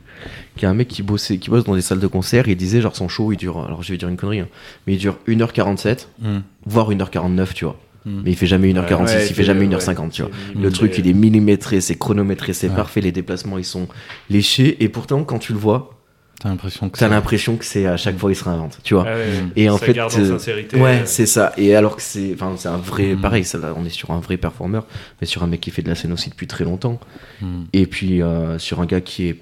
Qui 0.56 0.64
est 0.64 0.68
un 0.70 0.74
mec 0.74 0.88
qui, 0.88 1.04
bossait, 1.04 1.38
qui 1.40 1.50
bosse 1.50 1.66
dans 1.66 1.76
des 1.76 1.82
salles 1.82 2.00
de 2.00 2.08
concert 2.08 2.48
et 2.48 2.52
il 2.52 2.58
disait, 2.58 2.80
genre, 2.80 2.96
son 2.96 3.10
show, 3.10 3.34
il 3.34 3.38
dure. 3.38 3.66
Alors, 3.66 3.84
je 3.84 3.92
vais 3.92 3.98
dire 3.98 4.08
une 4.08 4.16
connerie, 4.18 4.40
hein, 4.40 4.48
mais 4.88 4.94
il 4.94 5.00
dure 5.00 5.18
1h47, 5.28 6.08
Mm. 6.20 6.38
voire 6.66 6.90
1h49, 6.90 7.54
tu 7.54 7.66
vois. 7.66 7.78
Mm. 8.06 8.22
Mais 8.24 8.32
il 8.32 8.36
fait 8.36 8.46
jamais 8.48 8.72
1h46, 8.72 9.16
Ouais, 9.16 9.28
il 9.30 9.36
fait 9.36 9.44
jamais 9.44 9.68
ouais. 9.68 9.76
1h50, 9.76 10.10
tu 10.12 10.22
vois. 10.22 10.32
Le 10.60 10.72
truc, 10.72 10.96
il 10.98 11.08
est 11.08 11.14
millimétré, 11.14 11.82
c'est 11.82 11.96
chronométré, 11.96 12.54
c'est 12.54 12.70
Ouais. 12.70 12.76
parfait, 12.76 13.02
les 13.02 13.12
déplacements, 13.12 13.58
ils 13.58 13.66
sont 13.66 13.88
léchés. 14.30 14.78
Et 14.84 14.90
pourtant, 14.90 15.24
quand 15.24 15.40
tu 15.40 15.54
le 15.54 15.60
vois, 15.60 15.92
T'as 16.40 16.50
l'impression 16.50 16.90
que 16.90 16.98
t'as 17.00 17.06
c'est- 17.08 17.10
l'impression 17.14 17.56
que 17.56 17.64
c'est 17.64 17.86
à 17.86 17.96
chaque 17.96 18.18
fois, 18.20 18.30
il 18.30 18.36
se 18.36 18.44
réinvente, 18.44 18.80
tu 18.84 18.94
vois. 18.94 19.06
Ah 19.08 19.16
ouais. 19.16 19.26
Et 19.56 19.70
en 19.70 19.78
ça 19.78 19.86
fait, 19.86 19.94
garde 19.94 20.14
en 20.14 20.20
euh, 20.20 20.28
sincérité. 20.38 20.78
Ouais, 20.78 20.98
euh, 21.00 21.06
c'est 21.06 21.26
ça. 21.26 21.54
Et 21.58 21.74
alors 21.76 21.96
que 21.96 22.02
c'est, 22.02 22.34
enfin, 22.34 22.54
c'est 22.58 22.68
un 22.68 22.76
vrai, 22.78 23.16
Mm. 23.16 23.22
pareil, 23.22 23.46
ça, 23.46 23.58
on 23.78 23.86
est 23.86 23.90
sur 23.90 24.12
un 24.12 24.20
vrai 24.20 24.36
performeur, 24.36 24.86
mais 25.22 25.28
sur 25.28 25.44
un 25.44 25.48
mec 25.48 25.62
qui 25.62 25.72
fait 25.72 25.82
de 25.82 25.88
la 25.88 25.96
scène 25.96 26.12
aussi 26.12 26.30
depuis 26.30 26.46
très 26.46 26.66
longtemps. 26.66 27.00
Mm. 27.42 27.64
Et 27.72 27.88
puis 27.88 28.22
euh, 28.22 28.60
sur 28.60 28.82
un 28.82 28.86
gars 28.86 29.00
qui 29.02 29.30
est 29.30 29.40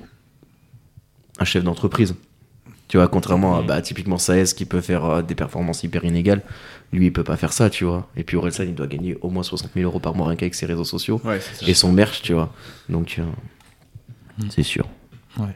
un 1.40 1.46
chef 1.46 1.64
d'entreprise. 1.64 2.14
Tu 2.88 2.98
vois, 2.98 3.08
contrairement 3.08 3.58
à 3.58 3.62
Mm. 3.64 3.68
bah, 3.68 3.82
typiquement 3.82 4.18
Saez 4.18 4.46
qui 4.56 4.66
peut 4.66 4.82
faire 4.82 5.06
euh, 5.06 5.22
des 5.22 5.36
performances 5.36 5.84
hyper 5.84 6.04
inégales, 6.06 6.42
lui 6.92 7.08
il 7.08 7.14
peut 7.14 7.24
pas 7.24 7.38
faire 7.38 7.54
ça, 7.54 7.70
tu 7.70 7.86
vois. 7.86 8.08
Et 8.16 8.24
puis 8.24 8.38
Orelsan 8.38 8.64
il 8.64 8.76
doit 8.76 8.88
gagner 8.88 9.18
au 9.22 9.30
moins 9.30 9.44
60 9.44 9.72
000 9.74 9.86
euros 9.90 10.00
par 10.00 10.14
mois 10.16 10.28
rien 10.28 10.36
qu'avec 10.36 10.54
ses 10.56 10.66
réseaux 10.66 10.84
sociaux 10.84 11.20
Ouais, 11.24 11.40
et 11.66 11.74
son 11.74 11.92
merch, 11.92 12.22
tu 12.22 12.34
vois. 12.34 12.54
Donc 12.90 13.16
euh, 13.20 13.24
Mm. 14.38 14.48
c'est 14.50 14.64
sûr. 14.64 14.88
Ouais. 15.40 15.48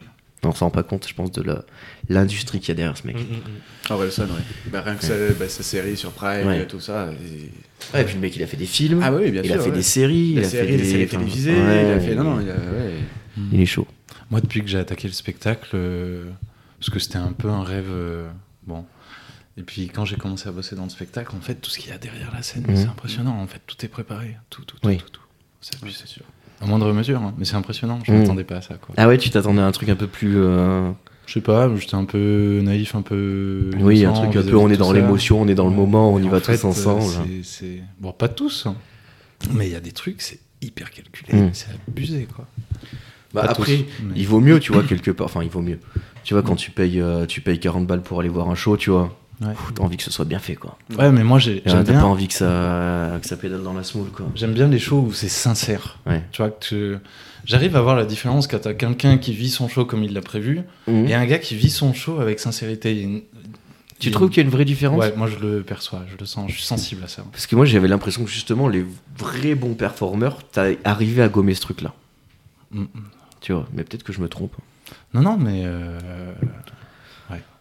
On 0.44 0.52
s'en 0.54 0.68
rend 0.68 0.72
pas 0.72 0.84
compte, 0.84 1.08
je 1.08 1.14
pense, 1.14 1.32
de 1.32 1.42
la- 1.42 1.66
l'industrie 2.10 2.60
qu'il 2.60 2.70
y 2.70 2.72
a 2.72 2.76
derrière 2.76 2.96
ce 2.96 3.06
mec. 3.08 3.18
mm, 3.18 3.20
mm, 3.20 3.24
mm. 3.24 3.42
Ah, 3.90 3.96
Orelsan, 3.96 4.24
ouais. 4.26 4.72
Bah, 4.72 4.82
rien 4.82 4.96
que 4.96 5.04
sa, 5.04 5.14
bah, 5.38 5.50
sa 5.50 5.64
série 5.64 5.98
sur 5.98 6.12
Prime, 6.12 6.48
Ouais. 6.48 6.62
et 6.62 6.68
tout 6.68 6.80
ça. 6.80 7.10
et- 7.12 7.52
Ouais, 7.94 8.02
et 8.02 8.06
puis 8.06 8.16
le 8.16 8.22
mec 8.22 8.36
il 8.36 8.44
a 8.44 8.48
fait 8.48 8.58
des 8.58 8.66
films, 8.66 9.02
Ah, 9.04 9.12
oui, 9.14 9.30
bien 9.32 9.42
il 9.44 9.48
sûr. 9.52 9.56
a 9.56 9.60
fait 9.64 9.70
ouais. 9.70 9.76
des 9.76 9.82
séries, 9.84 10.34
il 10.36 10.40
a 10.40 10.44
fait 10.44 10.66
des 10.66 10.78
des 10.78 10.84
séries 10.84 11.04
enfin, 11.06 11.18
télévisées. 11.18 11.52
ouais, 11.54 11.86
il 11.86 11.92
a 11.92 12.00
fait. 12.00 12.16
Non, 12.16 12.24
il- 12.24 12.26
non, 12.26 12.42
il 12.42 12.50
a. 12.50 12.54
Ouais. 12.54 12.92
Mm. 13.38 13.50
il 13.54 13.62
est 13.62 13.66
chaud. 13.66 13.88
Moi, 14.32 14.42
depuis 14.42 14.62
que 14.62 14.68
j'ai 14.68 14.80
attaqué 14.80 15.08
le 15.08 15.14
spectacle, 15.14 15.70
euh, 15.74 16.26
parce 16.88 16.94
que 16.94 17.00
c'était 17.00 17.18
un 17.18 17.34
peu 17.34 17.50
un 17.50 17.64
rêve. 17.64 17.88
euh, 17.90 18.30
bon. 18.66 18.86
Et 19.58 19.64
puis, 19.64 19.90
quand 19.90 20.06
j'ai 20.06 20.16
commencé 20.16 20.48
à 20.48 20.52
bosser 20.52 20.76
dans 20.76 20.84
le 20.84 20.90
spectacle, 20.90 21.36
en 21.36 21.42
fait, 21.42 21.56
tout 21.56 21.70
ce 21.70 21.80
qu'il 21.80 21.90
y 21.90 21.94
a 21.94 21.98
derrière 21.98 22.32
la 22.34 22.42
scène, 22.44 22.64
Mhm. 22.68 22.76
c'est 22.78 22.86
impressionnant. 22.88 23.38
En 23.42 23.48
fait, 23.48 23.62
tout 23.68 23.76
est 23.84 23.90
préparé. 23.90 24.38
Tout, 24.50 24.64
tout, 24.64 24.78
tout. 24.80 24.88
Oui. 24.88 24.98
tout, 24.98 25.10
tout. 25.10 25.22
C'est 25.60 25.76
abusé. 25.82 26.04
À 26.62 26.66
moindre 26.66 26.92
mesure, 26.94 27.22
hein, 27.22 27.34
mais 27.38 27.44
c'est 27.46 27.56
impressionnant. 27.56 28.00
Je 28.06 28.12
Mhm. 28.12 28.20
m'attendais 28.20 28.44
pas 28.46 28.58
à 28.58 28.62
ça. 28.62 28.76
Quoi. 28.76 28.96
Ah 28.98 29.08
ouais, 29.08 29.18
tu 29.18 29.30
t'attendais 29.30 29.62
à 29.62 29.66
un 29.66 29.72
truc 29.72 29.90
un 29.90 29.96
peu 29.96 30.08
plus. 30.08 30.38
euh, 30.38 30.92
Je 31.26 31.34
sais 31.34 31.42
pas, 31.42 31.70
j'étais 31.76 31.96
un 31.96 32.06
peu 32.06 32.62
naïf, 32.64 32.96
un 32.96 33.02
peu. 33.02 33.70
Oui, 33.82 34.06
un 34.06 34.14
truc 34.14 34.34
un 34.38 34.44
peu, 34.44 34.56
on 34.56 34.70
est 34.70 34.78
dans 34.78 34.94
l'émotion, 34.94 35.42
on 35.42 35.48
est 35.50 35.56
dans 35.56 35.68
le 35.68 35.76
moment, 35.76 36.14
on 36.14 36.20
y 36.20 36.24
en 36.26 36.30
va 36.30 36.40
fait, 36.40 36.58
tous 36.58 36.64
ensemble. 36.64 37.04
euh, 37.04 37.42
c'est- 37.42 37.44
c'est- 37.44 37.82
Bon, 38.00 38.14
pas 38.14 38.30
tous, 38.30 38.66
hein. 38.66 38.78
mais 39.52 39.68
il 39.68 39.74
y 39.74 39.76
a 39.76 39.82
des 39.82 39.92
trucs, 39.92 40.22
c'est 40.22 40.40
hyper 40.62 40.90
calculé. 40.90 41.34
Mm. 41.38 41.50
C'est 41.52 41.68
abusé, 41.86 42.28
quoi. 42.34 42.48
Bah, 43.34 43.44
après, 43.50 43.76
tous, 43.76 43.84
mais- 44.04 44.14
il 44.16 44.26
vaut 44.26 44.40
mieux, 44.40 44.62
tu 44.62 44.72
vois, 44.72 44.84
quelque 44.84 45.12
part. 45.12 45.26
Enfin, 45.26 45.44
il 45.44 45.50
vaut 45.50 45.62
mieux. 45.62 45.80
Tu 46.28 46.34
vois, 46.34 46.44
quand 46.44 46.58
tu 46.58 46.72
payes, 46.72 47.00
euh, 47.00 47.26
tu 47.26 47.40
payes 47.40 47.58
40 47.58 47.88
balles 47.88 48.02
pour 48.02 48.20
aller 48.20 48.28
voir 48.28 48.50
un 48.50 48.56
show, 48.56 48.76
tu 48.76 48.90
vois, 48.90 49.16
Ouais. 49.40 49.54
t'as 49.74 49.82
envie 49.82 49.96
que 49.96 50.04
ce 50.04 50.12
soit 50.12 50.26
bien 50.26 50.40
fait, 50.40 50.56
quoi. 50.56 50.78
Ouais, 51.00 51.10
mais 51.10 51.24
moi, 51.24 51.40
j'ai- 51.40 51.62
j'aime 51.66 51.84
bien. 51.84 52.02
pas 52.02 52.06
envie 52.06 52.28
que 52.28 52.34
ça, 52.34 53.18
que 53.22 53.26
ça 53.26 53.38
pédale 53.38 53.64
dans 53.64 53.72
la 53.74 53.84
smoule, 53.86 54.10
quoi. 54.10 54.26
J'aime 54.36 54.52
bien 54.52 54.68
les 54.68 54.78
shows 54.78 55.06
où 55.08 55.14
c'est 55.14 55.30
sincère. 55.30 56.00
Ouais. 56.06 56.22
Tu 56.34 56.42
vois, 56.42 56.52
que 56.52 56.60
tu- 56.60 56.98
j'arrive 57.46 57.78
à 57.78 57.82
voir 57.82 57.96
la 57.96 58.04
différence 58.04 58.46
quand 58.48 58.60
t'as 58.60 58.74
quelqu'un 58.74 59.18
qui 59.18 59.32
vit 59.32 59.50
son 59.50 59.70
show 59.70 59.86
comme 59.86 60.04
il 60.04 60.14
l'a 60.14 60.20
prévu 60.22 60.64
Mhm. 60.88 61.06
et 61.08 61.14
un 61.14 61.26
gars 61.26 61.40
qui 61.40 61.56
vit 61.56 61.70
son 61.70 61.94
show 61.94 62.20
avec 62.20 62.42
sincérité. 62.42 62.92
Il 62.92 62.98
y 62.98 63.00
a 63.00 63.04
une- 63.06 63.12
il 63.14 63.22
y 63.22 64.00
Tu 64.00 64.10
a 64.10 64.12
trouves 64.12 64.28
qu'il 64.30 64.40
y 64.40 64.42
a 64.42 64.44
une 64.44 64.52
vraie 64.54 64.66
différence? 64.66 65.00
Ouais, 65.00 65.14
moi 65.16 65.28
je 65.28 65.38
le 65.40 65.64
perçois, 65.64 66.02
je 66.12 66.18
le 66.20 66.26
sens, 66.26 66.50
je 66.52 66.56
suis 66.56 66.66
sensible 66.66 67.06
à 67.06 67.08
ça. 67.08 67.24
Parce 67.32 67.48
que 67.48 67.56
moi, 67.56 67.64
j'avais 67.64 67.88
l'impression 67.88 68.26
que 68.26 68.30
justement, 68.30 68.68
les 68.68 68.86
vrais 69.18 69.56
bons 69.56 69.76
performeurs, 69.76 70.40
t'as 70.52 70.72
arrivé 70.84 71.22
à 71.22 71.30
gommer 71.30 71.54
ce 71.54 71.62
truc-là. 71.62 71.94
Mm, 72.72 72.82
mm. 72.82 72.88
Tu 73.40 73.54
vois, 73.54 73.66
mais 73.74 73.86
peut-être 73.86 74.04
que 74.04 74.12
je 74.12 74.20
me 74.20 74.28
trompe. 74.28 74.52
Non, 75.18 75.32
non, 75.32 75.38
mais. 75.38 75.64
euh, 75.66 75.98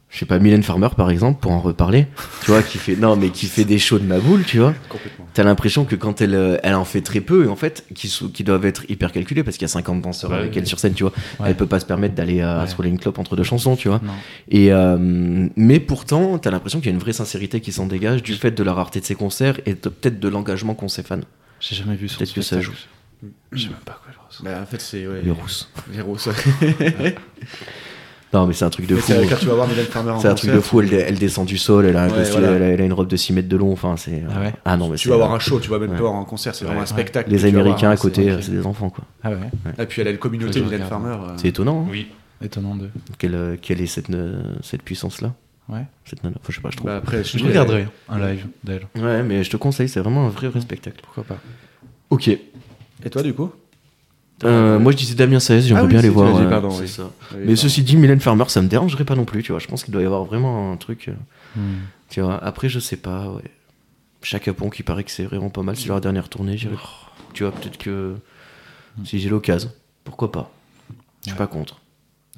Je 0.09 0.21
sais 0.21 0.25
pas, 0.27 0.39
Mylène 0.39 0.63
Farmer, 0.63 0.89
par 0.97 1.11
exemple, 1.11 1.41
pour 1.41 1.51
en 1.53 1.61
reparler, 1.61 2.07
tu 2.43 2.51
vois, 2.51 2.63
qui 2.63 2.79
fait, 2.79 2.97
non, 2.97 3.17
mais 3.17 3.29
qui 3.29 3.47
fait 3.47 3.65
des 3.65 3.79
shows 3.79 3.99
de 3.99 4.05
ma 4.07 4.19
boule, 4.19 4.45
tu 4.45 4.59
vois. 4.61 4.73
Complètement. 4.89 5.27
T'as 5.35 5.43
l'impression 5.43 5.85
que 5.85 5.95
quand 5.95 6.23
elle, 6.23 6.35
euh, 6.35 6.57
elle 6.63 6.75
en 6.75 6.87
fait 6.87 7.03
très 7.03 7.21
peu, 7.21 7.45
et 7.45 7.49
en 7.49 7.57
fait, 7.57 7.85
qui, 7.95 8.09
qui 8.33 8.43
doivent 8.43 8.65
être 8.65 8.89
hyper 8.89 9.13
calculés 9.13 9.43
parce 9.43 9.59
qu'il 9.59 9.65
y 9.67 9.71
a 9.71 9.75
50 9.75 10.01
danseurs 10.01 10.31
Ouais, 10.31 10.39
avec 10.39 10.53
ouais. 10.53 10.59
elle 10.61 10.67
sur 10.67 10.79
scène, 10.79 10.95
tu 10.95 11.03
vois. 11.03 11.13
ouais. 11.41 11.51
Elle 11.51 11.57
peut 11.57 11.67
pas 11.67 11.81
se 11.81 11.85
permettre 11.85 12.15
d'aller 12.15 12.41
euh, 12.41 12.63
Ouais. 12.63 12.67
se 12.67 12.75
rouler 12.77 12.89
une 12.89 12.99
clope 12.99 13.19
entre 13.19 13.37
deux 13.37 13.43
chansons, 13.43 13.77
tu 13.77 13.89
vois. 13.89 14.01
Non. 14.03 14.13
Et 14.49 14.73
euh, 14.73 14.97
mais 15.55 15.81
pourtant, 15.81 16.39
t'as 16.39 16.51
l'impression 16.51 16.79
qu'il 16.79 16.87
y 16.87 16.93
a 16.93 16.95
une 16.95 17.01
vraie 17.01 17.13
sincérité 17.13 17.61
qui 17.61 17.73
s'en 17.73 17.87
dégage 17.87 18.23
du 18.23 18.33
fait 18.35 18.53
de 18.53 18.63
la 18.63 18.73
rareté 18.73 19.01
de 19.01 19.05
ses 19.05 19.17
concerts 19.17 19.61
et 19.67 19.75
peut-être 19.75 20.19
de 20.19 20.29
l'engagement 20.29 20.73
qu'ont 20.75 20.89
ses 20.89 21.03
fans. 21.03 21.21
J'ai 21.61 21.75
jamais 21.75 21.97
vu 21.97 22.09
son 22.09 22.19
Peut-être 22.19 22.33
que 22.33 22.41
ça 22.43 22.57
spectacle. 22.63 22.79
Je 23.53 23.63
sais 23.65 23.69
même 23.69 23.77
pas 23.85 24.01
quoi. 24.03 24.06
Bah, 24.43 24.61
en 24.63 24.67
fait, 24.67 24.81
c'est. 24.81 25.07
Ouais, 25.07 25.21
Les 25.23 25.31
rousses. 25.31 25.69
Les 25.93 26.01
rousses. 26.01 26.29
Non, 28.33 28.45
mais 28.47 28.53
c'est 28.55 28.65
un 28.65 28.71
truc 28.71 28.87
de 28.87 28.97
Mais 28.97 29.01
fou. 29.01 29.13
c'est- 29.13 29.27
Quand 29.29 29.37
tu 29.37 29.47
vas 29.47 29.55
voir 29.55 29.69
Mylène 29.69 29.87
Farmer 29.87 30.11
en 30.11 30.19
C'est 30.21 30.29
un 30.29 30.35
truc 30.35 30.51
de 30.51 30.61
fou. 30.61 30.81
Elle, 30.83 30.93
elle 30.93 31.19
descend 31.19 31.47
du 31.47 31.57
sol, 31.57 31.87
elle 31.87 31.97
a, 31.97 32.03
un 32.05 32.09
Ouais, 32.11 32.17
costume, 32.19 32.41
voilà. 32.41 32.57
elle, 32.57 32.63
a, 32.63 32.67
elle 32.67 32.81
a 32.81 32.85
une 32.85 32.93
robe 32.93 33.07
de 33.07 33.17
6 33.17 33.33
mètres 33.33 33.49
de 33.49 33.57
long. 33.57 33.73
Enfin, 33.73 33.97
c'est. 33.97 34.25
Ah 34.29 34.41
ouais 34.41 34.53
Ah 34.65 34.77
non, 34.77 34.89
mais 34.89 34.97
Tu 34.97 35.09
vas 35.09 35.17
voir 35.17 35.33
un 35.33 35.39
show, 35.39 35.61
tu 35.61 35.71
vas 35.71 35.79
même 35.79 35.91
Ouais. 35.91 35.97
pas 35.97 36.03
voir 36.03 36.17
un 36.17 36.25
concert, 36.25 36.55
c'est 36.55 36.65
vraiment 36.65 36.81
Ouais. 36.81 36.85
un 36.85 36.87
spectacle. 36.87 37.31
Les 37.31 37.45
Américains 37.47 37.89
à 37.91 37.93
hein, 37.93 37.97
côté, 37.97 38.37
c'est- 38.43 38.51
des 38.51 38.67
enfants, 38.67 38.91
quoi. 38.91 39.05
Ah 39.23 39.31
ouais, 39.31 39.37
Et 39.79 39.87
puis 39.87 40.03
elle 40.03 40.09
a 40.09 40.11
une 40.11 40.19
communauté, 40.19 40.61
Mylène. 40.61 40.83
Farmer. 40.83 41.11
euh, 41.15 41.35
C'est 41.37 41.49
étonnant 41.49 41.83
hein, 41.87 41.89
Oui. 41.91 42.09
étonnant 42.45 42.75
de. 42.75 42.91
qu'elle 43.17 43.35
euh, 43.37 43.57
qu'elle 43.57 43.81
ait 43.81 43.87
cette, 43.87 44.11
euh, 44.11 44.43
cette 44.63 44.83
puissance-là. 44.83 45.33
Ouais. 45.69 45.85
Cette 46.05 46.23
nana. 46.23 46.37
Enfin, 46.39 46.49
je 46.51 46.57
sais 46.57 46.61
pas, 46.61 46.71
je 46.71 46.77
trouve. 46.77 46.91
Bah, 46.91 46.97
après, 46.97 47.23
Je 47.25 47.43
regarderai 47.45 47.87
un 48.09 48.19
live 48.19 48.47
d'elle. 48.65 48.87
Ouais, 48.97 49.23
mais 49.23 49.45
je 49.45 49.51
te 49.51 49.57
conseille, 49.57 49.89
c'est 49.89 50.01
vraiment 50.01 50.27
un 50.27 50.31
vrai, 50.31 50.49
vrai 50.49 50.61
spectacle. 50.61 50.99
Pourquoi 51.03 51.23
pas 51.25 51.39
Ok. 52.11 52.29
Et 52.29 53.11
toi, 53.11 53.23
du 53.23 53.33
coup? 53.35 53.51
Euh, 54.45 54.79
moi, 54.79 54.93
je 54.93 54.97
disais 54.99 55.15
Damien 55.15 55.41
Saez, 55.41 55.63
j'aimerais 55.63 55.83
Ah 55.83 55.85
oui, 55.87 55.91
bien 55.91 56.03
les 56.03 56.09
voir. 56.11 56.35
dit, 56.35 56.43
ouais, 56.45 56.51
pardon, 56.51 56.71
c'est 56.71 56.83
oui. 56.83 56.89
ça. 56.89 57.05
Oui, 57.05 57.11
Mais 57.33 57.39
pardon. 57.47 57.57
ceci 57.57 57.83
dit, 57.83 57.97
Mylène 57.97 58.21
Farmer, 58.21 58.45
ça 58.49 58.61
me 58.61 58.69
dérangerait 58.69 59.05
pas 59.05 59.15
non 59.15 59.25
plus, 59.25 59.43
tu 59.43 59.53
vois. 59.53 59.59
Je 59.61 59.67
pense 59.67 59.83
qu'il 59.85 59.93
doit 59.93 60.03
y 60.03 60.07
avoir 60.07 60.25
vraiment 60.25 60.73
un 60.73 60.77
truc. 60.77 61.09
euh, 61.09 61.13
Hmm. 61.59 61.79
Tu 62.11 62.21
vois, 62.21 62.37
après, 62.45 62.69
je 62.69 62.79
sais 62.79 62.99
pas, 62.99 63.31
ouais. 63.31 63.45
Chaka 64.23 64.53
Ponk, 64.53 64.79
il 64.79 64.83
paraît 64.83 65.05
que 65.05 65.11
c'est 65.11 65.25
vraiment 65.25 65.49
pas 65.49 65.63
mal. 65.63 65.75
C'est 65.77 65.89
leur 65.89 66.01
dernière 66.03 66.29
tournée. 66.29 66.59
j'irai- 66.59 66.75
Tu 67.33 67.45
vois, 67.45 67.53
peut-être 67.53 67.79
que 67.79 68.17
si 69.05 69.19
j'ai 69.21 69.29
l'occasion, 69.31 69.71
pourquoi 70.05 70.31
pas 70.33 70.53
Je 71.21 71.23
suis 71.23 71.33
Ouais. 71.33 71.39
pas 71.39 71.47
contre. 71.47 71.81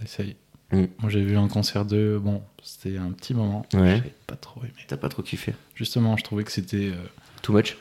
Essaye. 0.05 0.37
Hmm. 0.71 0.85
Moi 1.01 1.09
j'ai 1.11 1.23
vu 1.23 1.37
un 1.37 1.49
concert 1.49 1.85
de. 1.85 2.21
Bon, 2.23 2.43
c'était 2.63 2.97
un 2.99 3.11
petit 3.11 3.33
moment. 3.35 3.65
Ouais. 3.75 4.01
J'ai 4.05 4.13
pas 4.27 4.37
trop 4.37 4.61
aimé. 4.63 4.73
T'as 4.87 4.97
pas 4.99 5.09
trop 5.09 5.23
kiffé 5.23 5.55
Justement, 5.75 6.17
je 6.17 6.23
trouvais 6.25 6.45
que 6.45 6.53
c'était. 6.53 6.91
euh, 6.93 7.05
Too 7.43 7.53
much? 7.55 7.77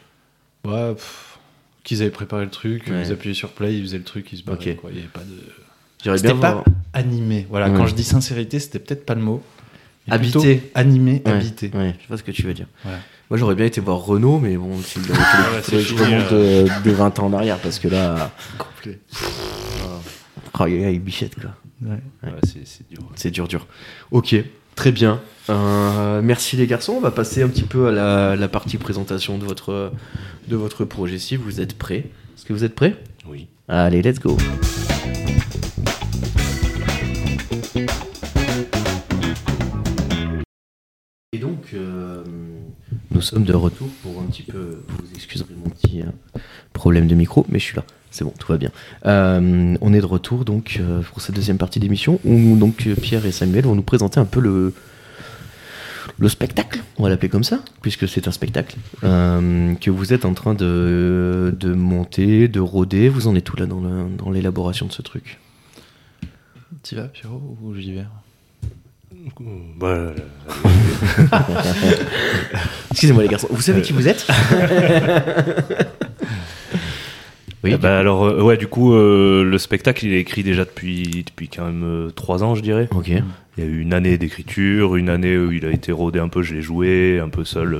Ouais, 0.66 0.94
pff, 0.96 1.27
qu'ils 1.88 2.02
avaient 2.02 2.12
préparé 2.12 2.44
le 2.44 2.52
truc, 2.52 2.84
Ouais. 2.88 3.04
ils 3.06 3.12
appuyaient 3.14 3.34
sur 3.34 3.52
play, 3.54 3.76
ils 3.78 3.82
faisaient 3.82 3.98
le 3.98 4.04
truc, 4.04 4.32
ils 4.34 4.38
se 4.40 4.44
barraient. 4.44 4.76
Quoi. 4.76 4.90
Il 4.92 4.98
y 4.98 5.00
avait 5.00 5.08
pas 5.08 5.22
de. 5.22 6.16
C'était 6.18 6.34
pas 6.36 6.52
voir. 6.52 6.66
animé. 6.94 7.48
Voilà, 7.50 7.70
Ouais. 7.70 7.78
quand 7.78 7.88
je 7.88 7.96
dis 7.96 8.04
sincérité, 8.04 8.60
c'était 8.60 8.80
peut-être 8.80 9.06
pas 9.06 9.16
le 9.16 9.22
mot. 9.22 9.42
Habité. 10.10 10.70
Animé, 10.76 11.22
Ouais, 11.26 11.32
habité. 11.32 11.72
Ouais, 11.74 11.96
je 12.02 12.08
vois 12.08 12.18
ce 12.18 12.24
que 12.24 12.32
tu 12.32 12.44
veux 12.44 12.54
dire. 12.54 12.68
Moi, 13.30 13.38
j'aurais 13.38 13.56
bien 13.56 13.66
été 13.66 13.82
voir 13.82 13.98
Renault, 14.00 14.40
mais 14.40 14.56
bon, 14.58 14.74
aurait 14.74 14.82
fallu- 14.84 15.12
Ah 15.18 15.60
c'est 15.64 15.80
je 15.82 15.96
remonte 15.96 16.32
de, 16.32 16.68
de 16.84 16.92
20 16.92 17.20
ans 17.20 17.26
en 17.28 17.34
arrière, 17.34 17.58
parce 17.60 17.80
que 17.80 17.88
là. 17.90 18.32
Complet. 18.58 19.00
Oh, 20.60 20.66
il 20.68 20.82
y 20.82 20.84
a 20.86 20.90
une 20.90 21.00
bichette, 21.02 21.36
quoi. 21.36 21.52
Ouais. 21.82 22.00
C'est 22.44 22.66
c'est 22.66 22.90
dur. 22.90 23.00
C'est 23.16 23.32
dur, 23.32 23.48
dur. 23.48 23.68
Ok, 24.12 24.36
très 24.78 24.92
bien. 24.92 25.20
Euh, 25.50 26.22
merci 26.22 26.56
les 26.56 26.68
garçons. 26.68 26.94
On 26.94 27.02
va 27.02 27.12
passer 27.12 27.42
un 27.42 27.50
petit 27.50 27.64
peu 27.64 27.88
à 27.88 27.92
la, 27.92 28.36
la 28.38 28.48
partie 28.48 28.78
présentation 28.78 29.38
de 29.38 29.44
votre, 29.44 29.92
de 30.48 30.56
votre 30.56 30.86
projet. 30.86 31.18
Si 31.18 31.36
vous 31.36 31.60
êtes 31.60 31.78
prêts. 31.78 32.06
Est-ce 32.36 32.46
que 32.46 32.54
vous 32.54 32.64
êtes 32.64 32.76
prêts? 32.76 32.96
Oui. 33.28 33.48
Allez, 33.68 34.02
let's 34.02 34.20
go. 34.20 34.38
Et 41.34 41.40
donc, 41.40 41.72
euh, 41.74 42.24
nous 43.12 43.22
sommes 43.22 43.44
de 43.44 43.54
retour 43.54 43.90
pour 44.04 44.22
un 44.22 44.26
petit 44.28 44.44
peu. 44.44 44.84
Vous 44.88 45.06
excuserez 45.16 45.56
mon 45.62 45.72
petit 45.72 46.02
euh, 46.02 46.40
problème 46.74 47.08
de 47.08 47.16
micro, 47.16 47.46
mais 47.50 47.58
je 47.58 47.64
suis 47.64 47.76
là. 47.76 47.84
C'est 48.18 48.26
bon, 48.26 48.34
tout 48.40 48.52
va 48.52 48.58
bien. 48.58 48.72
Euh, 49.06 49.76
on 49.80 49.94
est 49.94 50.02
de 50.02 50.06
retour 50.06 50.44
donc 50.44 50.78
euh, 50.80 51.02
pour 51.02 51.22
cette 51.22 51.36
deuxième 51.36 51.60
partie 51.60 51.80
d'émission 51.80 52.20
où 52.26 52.58
donc 52.58 52.88
Pierre 53.00 53.24
et 53.28 53.32
Samuel 53.32 53.66
vont 53.66 53.76
nous 53.76 53.84
présenter 53.84 54.20
un 54.20 54.26
peu 54.26 54.40
le 54.40 54.74
le 56.20 56.30
spectacle, 56.30 56.82
on 56.98 57.04
va 57.04 57.10
l'appeler 57.10 57.30
comme 57.30 57.44
ça, 57.44 57.60
puisque 57.84 58.08
c'est 58.08 58.28
un 58.28 58.32
spectacle 58.32 58.76
euh, 59.04 59.76
que 59.76 59.92
vous 59.92 60.14
êtes 60.14 60.26
en 60.26 60.34
train 60.34 60.56
de, 60.56 61.56
de 61.60 61.74
monter, 61.76 62.48
de 62.48 62.60
rôder. 62.60 63.08
Vous 63.08 63.28
en 63.28 63.36
êtes 63.36 63.44
tout 63.44 63.56
là 63.56 63.68
dans 63.68 63.80
le- 63.82 64.08
dans 64.18 64.32
l'élaboration 64.32 64.88
de 64.88 64.92
ce 64.92 65.04
truc? 65.04 65.38
T'y 66.82 66.96
vas, 66.96 67.04
Pierrot, 67.04 67.56
ou 67.62 67.76
j'y 67.76 67.94
vais? 67.94 68.06
Bah, 69.80 70.14
Excusez-moi 72.92 73.22
les 73.22 73.30
garçons, 73.30 73.48
vous 73.52 73.62
savez 73.62 73.84
qui 73.84 73.94
vous 73.94 74.08
êtes? 74.08 74.26
Oui. 77.64 77.72
Eh 77.74 77.78
ben, 77.78 77.90
alors, 77.90 78.26
euh, 78.26 78.42
ouais, 78.42 78.58
du 78.58 78.68
coup, 78.68 78.94
euh, 78.94 79.44
le 79.44 79.58
spectacle, 79.58 80.06
il 80.06 80.14
est 80.14 80.20
écrit 80.20 80.44
déjà 80.44 80.64
depuis, 80.64 81.24
depuis 81.26 81.50
quand 81.50 81.66
même 81.66 81.84
euh, 81.84 82.10
trois 82.12 82.44
ans, 82.44 82.54
je 82.56 82.62
dirais. 82.62 82.88
Ok. 82.96 83.08
Il 83.10 83.64
y 83.64 83.68
a 83.68 83.70
eu 83.70 83.80
une 83.82 83.94
année 83.94 84.18
d'écriture, 84.18 84.96
une 84.96 85.10
année 85.10 85.36
où 85.38 85.52
il 85.52 85.66
a 85.66 85.72
été 85.72 85.92
rodé 85.92 86.20
un 86.20 86.28
peu, 86.28 86.44
je 86.44 86.54
l'ai 86.54 86.62
joué, 86.62 87.20
un 87.20 87.30
peu 87.30 87.44
seul, 87.44 87.76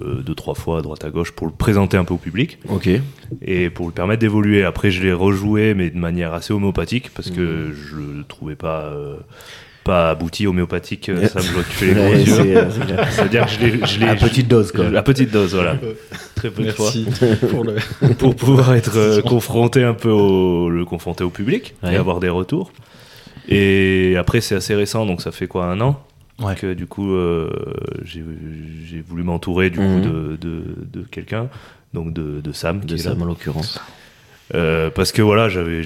deux, 0.00 0.34
trois 0.34 0.54
fois 0.54 0.78
à 0.78 0.80
droite 0.82 1.04
à 1.04 1.10
gauche, 1.10 1.32
pour 1.32 1.46
le 1.46 1.52
présenter 1.52 1.98
un 1.98 2.04
peu 2.04 2.14
au 2.14 2.18
public 2.18 2.58
Ok. 2.70 2.88
et 3.42 3.68
pour 3.68 3.84
lui 3.84 3.92
permettre 3.92 4.20
d'évoluer. 4.20 4.64
Après, 4.64 4.90
je 4.90 5.02
l'ai 5.02 5.12
rejoué, 5.12 5.74
mais 5.74 5.90
de 5.90 5.98
manière 5.98 6.32
assez 6.32 6.54
homéopathique, 6.54 7.10
parce 7.14 7.30
que 7.30 7.72
je 7.74 7.96
le 7.96 8.24
trouvais 8.26 8.56
pas, 8.56 8.94
pas 9.88 10.10
abouti 10.10 10.46
homéopathique. 10.46 11.08
euh, 11.08 11.26
Ça 11.28 11.40
me 11.40 11.62
fais 11.62 11.86
les 11.86 11.94
gros 11.94 12.12
yeux. 12.12 12.24
c'est, 12.26 12.56
euh. 12.56 13.04
C'est-à-dire 13.10 13.46
que 13.46 13.52
je 13.52 13.58
l'ai- 13.66 13.86
je 13.86 14.00
l'ai. 14.00 14.08
À 14.08 14.14
petite 14.16 14.46
dose 14.48 14.70
quoi. 14.72 14.84
À 14.96 15.02
petite 15.02 15.30
dose, 15.32 15.54
voilà. 15.54 15.76
Très 16.34 16.50
peu 16.50 16.62
de 16.64 16.70
fois. 16.70 16.90
Merci 16.94 17.06
pour 17.50 17.64
le. 17.64 17.76
pour 18.14 18.36
pouvoir 18.36 18.74
être 18.74 18.96
euh, 18.96 19.22
confronté 19.22 19.82
un 19.82 19.94
peu 19.94 20.10
au, 20.10 20.68
le 20.70 20.84
confronter 20.84 21.24
au 21.24 21.30
public 21.30 21.74
Ouais. 21.82 21.94
et 21.94 21.96
avoir 21.96 22.20
des 22.20 22.28
retours. 22.28 22.70
Et 23.48 24.14
après, 24.18 24.40
c'est 24.40 24.54
assez 24.54 24.74
récent, 24.74 25.06
donc 25.06 25.22
ça 25.22 25.32
fait 25.32 25.46
quoi, 25.46 25.64
un 25.66 25.80
an 25.80 26.00
Ouais. 26.40 26.54
que 26.54 26.72
du 26.74 26.86
coup, 26.86 27.14
euh, 27.14 27.50
j'ai 28.04 28.22
j'ai 28.86 29.00
voulu 29.00 29.22
m'entourer 29.24 29.70
du 29.70 29.80
Mhm. 29.80 30.02
coup 30.02 30.08
de, 30.08 30.36
de, 30.36 30.62
de 31.00 31.02
quelqu'un, 31.10 31.48
donc 31.94 32.12
de, 32.12 32.40
de 32.40 32.52
Sam. 32.52 32.80
qui 32.80 32.86
De 32.86 32.94
est 32.94 32.98
là. 32.98 33.02
Sam 33.12 33.22
en 33.22 33.24
l'occurrence. 33.24 33.80
Euh, 34.54 34.90
parce 34.90 35.12
que 35.12 35.20
voilà, 35.22 35.48
j'avais, 35.48 35.82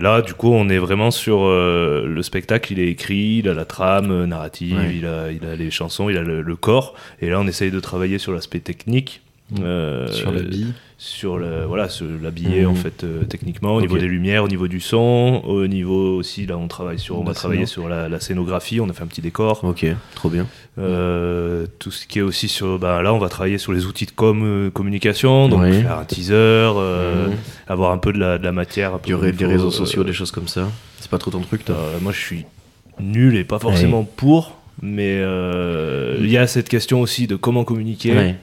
là, 0.00 0.20
du 0.22 0.34
coup, 0.34 0.52
on 0.52 0.68
est 0.68 0.78
vraiment 0.78 1.10
sur 1.10 1.44
euh, 1.44 2.06
le 2.06 2.22
spectacle. 2.22 2.72
Il 2.72 2.80
est 2.80 2.88
écrit, 2.88 3.38
il 3.42 3.48
a 3.48 3.54
la 3.54 3.64
trame 3.64 4.10
euh, 4.10 4.26
narrative, 4.26 4.76
Ouais. 4.76 4.94
il, 4.96 5.06
a, 5.06 5.30
il 5.32 5.44
a 5.46 5.54
les 5.56 5.70
chansons, 5.70 6.08
il 6.10 6.16
a 6.18 6.22
le, 6.22 6.42
le 6.42 6.56
corps. 6.56 6.94
Et 7.22 7.30
là, 7.30 7.40
on 7.40 7.46
essaye 7.46 7.70
de 7.70 7.80
travailler 7.80 8.18
sur 8.18 8.32
l'aspect 8.32 8.60
technique. 8.60 9.22
Euh, 9.60 10.06
Sur 10.08 10.30
la 10.30 10.42
bille. 10.42 10.74
sur 10.98 11.38
le 11.38 11.64
voilà 11.64 11.88
l'habiller 12.22 12.66
en 12.66 12.74
fait 12.74 13.02
euh, 13.02 13.22
techniquement 13.24 13.76
au 13.76 13.80
niveau 13.80 13.96
des 13.96 14.06
lumières 14.06 14.44
au 14.44 14.48
niveau 14.48 14.68
du 14.68 14.78
son 14.78 15.40
au 15.46 15.66
niveau 15.66 16.16
aussi 16.16 16.44
là 16.44 16.58
on 16.58 16.68
travaille 16.68 16.98
sur 16.98 17.16
on 17.18 17.20
La 17.22 17.28
va 17.28 17.34
travailler 17.34 17.64
sur 17.64 17.88
la, 17.88 18.10
la 18.10 18.20
scénographie 18.20 18.78
on 18.78 18.90
a 18.90 18.92
fait 18.92 19.04
un 19.04 19.06
petit 19.06 19.22
décor 19.22 19.64
Ok, 19.64 19.86
trop 20.14 20.28
bien. 20.28 20.46
Euh, 20.78 21.66
tout 21.78 21.90
ce 21.90 22.06
qui 22.06 22.18
est 22.18 22.22
aussi 22.22 22.46
sur 22.48 22.78
bah 22.78 23.00
là 23.00 23.14
on 23.14 23.18
va 23.18 23.30
travailler 23.30 23.56
sur 23.56 23.72
les 23.72 23.86
outils 23.86 24.04
de 24.04 24.10
com 24.10 24.70
communication 24.74 25.48
donc 25.48 25.62
faire 25.72 25.98
un 25.98 26.04
teaser 26.04 26.70
Mhm. 26.74 27.32
avoir 27.68 27.92
un 27.92 27.98
peu 27.98 28.12
de 28.12 28.18
la, 28.18 28.36
de 28.36 28.44
la 28.44 28.52
matière 28.52 28.98
Du 28.98 29.14
des 29.32 29.46
réseaux 29.46 29.70
sociaux, 29.70 30.04
des 30.04 30.12
choses 30.12 30.30
comme 30.30 30.48
ça. 30.48 30.68
C'est 31.00 31.10
pas 31.10 31.16
trop 31.18 31.30
ton 31.30 31.40
truc 31.40 31.64
toi 31.64 31.76
moi 32.02 32.12
je 32.12 32.20
suis 32.20 32.44
nul 33.00 33.34
et 33.34 33.44
pas 33.44 33.58
forcément 33.58 34.04
pour 34.04 34.58
mais 34.82 35.22
il 36.20 36.30
y 36.30 36.36
a 36.36 36.46
cette 36.46 36.68
question 36.68 37.00
aussi 37.00 37.26
de 37.26 37.36
comment 37.36 37.64
communiquer 37.64 38.12
Ouais, 38.14 38.36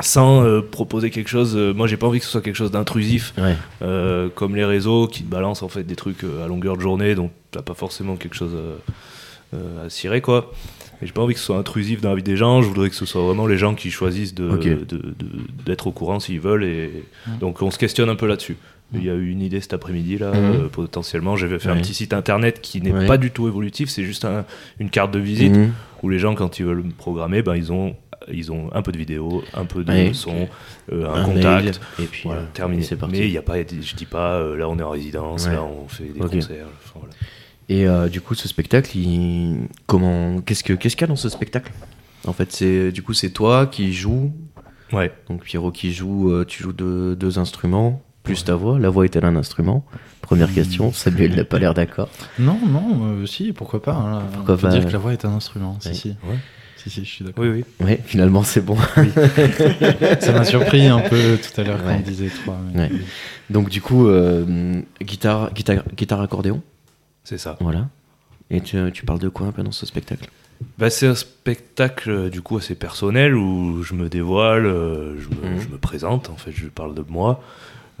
sans 0.00 0.42
euh, 0.44 0.60
proposer 0.60 1.10
quelque 1.10 1.28
chose 1.28 1.56
euh, 1.56 1.72
moi 1.74 1.86
j'ai 1.86 1.96
pas 1.96 2.06
envie 2.06 2.18
que 2.18 2.24
ce 2.24 2.30
soit 2.30 2.40
quelque 2.40 2.56
chose 2.56 2.70
d'intrusif 2.70 3.32
ouais. 3.38 3.56
Euh, 3.82 4.28
comme 4.34 4.56
les 4.56 4.64
réseaux 4.64 5.06
qui 5.06 5.22
te 5.22 5.30
balancent 5.30 5.62
en 5.62 5.68
fait 5.68 5.84
des 5.84 5.96
trucs 5.96 6.24
euh, 6.24 6.44
à 6.44 6.48
longueur 6.48 6.76
de 6.76 6.82
journée 6.82 7.14
donc 7.14 7.30
t'as 7.52 7.62
pas 7.62 7.74
forcément 7.74 8.16
quelque 8.16 8.34
chose 8.36 8.54
à 9.54 9.88
cirer 9.88 10.20
quoi 10.20 10.52
et 11.00 11.06
j'ai 11.06 11.12
pas 11.12 11.22
envie 11.22 11.32
que 11.34 11.40
ce 11.40 11.46
soit 11.46 11.56
intrusif 11.58 12.00
dans 12.00 12.10
la 12.10 12.16
vie 12.16 12.22
des 12.22 12.36
gens 12.36 12.60
je 12.60 12.68
voudrais 12.68 12.90
que 12.90 12.96
ce 12.96 13.06
soit 13.06 13.22
vraiment 13.22 13.46
les 13.46 13.56
gens 13.56 13.74
qui 13.74 13.90
choisissent 13.90 14.34
de, 14.34 14.48
Ok. 14.50 14.64
de- 14.64 14.74
de- 14.84 15.14
d'être 15.64 15.86
au 15.86 15.92
courant 15.92 16.20
s'ils 16.20 16.40
veulent 16.40 16.64
et 16.64 17.04
donc 17.40 17.62
on 17.62 17.70
se 17.70 17.78
questionne 17.78 18.08
un 18.10 18.14
peu 18.16 18.26
là-dessus 18.26 18.56
il 18.94 19.04
y 19.04 19.10
a 19.10 19.14
eu 19.14 19.30
une 19.30 19.40
idée 19.42 19.60
cet 19.60 19.72
après-midi 19.74 20.18
là 20.18 20.32
Mhm. 20.32 20.36
euh, 20.64 20.68
potentiellement 20.68 21.36
j'avais 21.36 21.58
fait 21.58 21.70
Ouais. 21.70 21.76
un 21.76 21.80
petit 21.80 21.94
site 21.94 22.12
internet 22.12 22.60
qui 22.60 22.80
n'est 22.82 22.92
Ouais. 22.92 23.06
pas 23.06 23.16
du 23.16 23.30
tout 23.30 23.46
évolutif 23.48 23.88
c'est 23.88 24.02
juste 24.04 24.24
un- 24.24 24.44
une 24.80 24.90
carte 24.90 25.10
de 25.12 25.18
visite 25.18 25.54
Mhm. 25.54 25.72
où 26.02 26.08
les 26.10 26.18
gens 26.18 26.34
quand 26.34 26.58
ils 26.58 26.66
veulent 26.66 26.82
me 26.82 26.90
programmer 26.92 27.40
ben 27.42 27.54
ils 27.56 27.72
ont 27.72 27.94
ils 28.32 28.50
ont 28.52 28.70
un 28.74 28.82
peu 28.82 28.92
de 28.92 28.98
vidéo 28.98 29.42
un 29.54 29.64
peu 29.64 29.84
de 29.84 29.90
Ouais. 29.90 30.10
son 30.14 30.48
euh, 30.92 31.08
un, 31.08 31.22
Un 31.22 31.24
contact 31.24 31.64
mail, 31.64 31.72
et 32.00 32.04
puis 32.04 32.22
voilà, 32.24 32.40
euh, 32.42 32.44
terminé. 32.54 32.82
et 32.82 32.84
c'est 32.84 32.96
parti. 32.96 33.18
Mais 33.18 33.26
il 33.26 33.32
y 33.32 33.38
a 33.38 33.42
pas, 33.42 33.56
je 33.58 33.94
dis 33.96 34.06
pas, 34.06 34.34
euh, 34.34 34.56
là 34.56 34.68
on 34.68 34.78
est 34.78 34.82
en 34.82 34.90
résidence, 34.90 35.46
Ouais. 35.46 35.52
là 35.54 35.62
on 35.64 35.88
fait 35.88 36.04
des 36.04 36.18
concerts. 36.20 36.66
enfin, 36.84 37.00
voilà. 37.00 37.14
Et 37.70 37.86
euh, 37.86 38.08
du 38.08 38.20
coup, 38.22 38.34
ce 38.34 38.48
spectacle, 38.48 38.96
il... 38.96 39.68
comment, 39.86 40.40
qu'est-ce 40.40 40.64
que, 40.64 40.72
qu'est-ce 40.72 40.96
qu'il 40.96 41.02
y 41.02 41.04
a 41.04 41.08
dans 41.08 41.16
ce 41.16 41.28
spectacle? 41.28 41.70
En 42.26 42.32
fait, 42.32 42.50
c'est 42.52 42.90
du 42.92 43.02
coup, 43.02 43.12
c'est 43.12 43.30
toi 43.30 43.66
qui 43.66 43.92
joues. 43.92 44.32
Ouais. 44.92 45.12
Donc 45.28 45.42
Pierrot 45.44 45.70
qui 45.70 45.92
joue, 45.92 46.30
euh, 46.32 46.44
tu 46.46 46.62
joues 46.62 46.72
deux, 46.72 47.14
deux 47.14 47.38
instruments 47.38 48.02
plus 48.22 48.42
ta 48.44 48.54
voix. 48.54 48.78
La 48.78 48.88
voix 48.88 49.04
est-elle 49.04 49.24
un 49.26 49.36
instrument? 49.36 49.84
Première 50.22 50.48
Hmm. 50.48 50.54
question. 50.54 50.92
Samuel 50.92 51.34
n'a 51.36 51.44
pas 51.44 51.58
l'air 51.58 51.74
d'accord. 51.74 52.08
Non, 52.38 52.58
non, 52.66 53.00
euh, 53.02 53.26
si, 53.26 53.52
pourquoi 53.52 53.82
pas. 53.82 53.92
hein. 53.94 54.22
Pourquoi 54.32 54.54
on 54.54 54.58
peut 54.58 54.62
pas, 54.68 54.72
dire 54.74 54.86
que 54.86 54.92
la 54.92 54.98
voix 54.98 55.12
est 55.12 55.24
un 55.26 55.32
instrument. 55.32 55.76
Si, 55.80 55.88
Ouais. 55.88 55.94
si. 55.94 56.08
Ouais. 56.08 56.36
Si, 56.78 56.90
si, 56.90 57.04
je 57.04 57.10
suis 57.10 57.24
d'accord. 57.24 57.44
Oui, 57.44 57.50
oui. 57.50 57.64
Ouais, 57.86 58.00
finalement, 58.06 58.42
c'est 58.42 58.60
bon. 58.60 58.76
Ça 60.20 60.32
m'a 60.32 60.44
surpris 60.44 60.86
un 60.86 61.00
peu 61.00 61.36
tout 61.38 61.60
à 61.60 61.64
l'heure 61.64 61.82
quand 61.82 61.94
on 61.96 62.00
disait 62.00 62.28
trois. 62.28 62.58
mais- 62.72 62.80
Ouais. 62.82 62.90
Donc 63.50 63.68
du 63.68 63.80
coup, 63.82 64.06
euh, 64.08 64.80
guitare, 65.02 65.52
guitare, 65.52 65.82
guitare 65.96 66.20
accordéon, 66.20 66.62
C'est 67.24 67.38
ça. 67.38 67.56
voilà. 67.60 67.88
Et 68.50 68.60
tu, 68.60 68.78
tu 68.92 69.04
parles 69.04 69.18
de 69.18 69.28
quoi 69.28 69.46
un 69.48 69.52
peu 69.52 69.62
dans 69.62 69.72
ce 69.72 69.86
spectacle? 69.86 70.28
Bah, 70.78 70.90
c'est 70.90 71.06
un 71.06 71.14
spectacle 71.14 72.10
euh, 72.10 72.30
du 72.30 72.42
coup 72.42 72.56
assez 72.58 72.74
personnel 72.74 73.34
où 73.34 73.82
je 73.82 73.94
me 73.94 74.08
dévoile, 74.08 74.66
euh, 74.66 75.14
je, 75.20 75.28
me, 75.28 75.54
Mhm. 75.54 75.60
je 75.60 75.68
me 75.68 75.78
présente, 75.78 76.30
en 76.30 76.36
fait, 76.36 76.50
je 76.52 76.66
parle 76.66 76.94
de 76.94 77.04
moi 77.08 77.42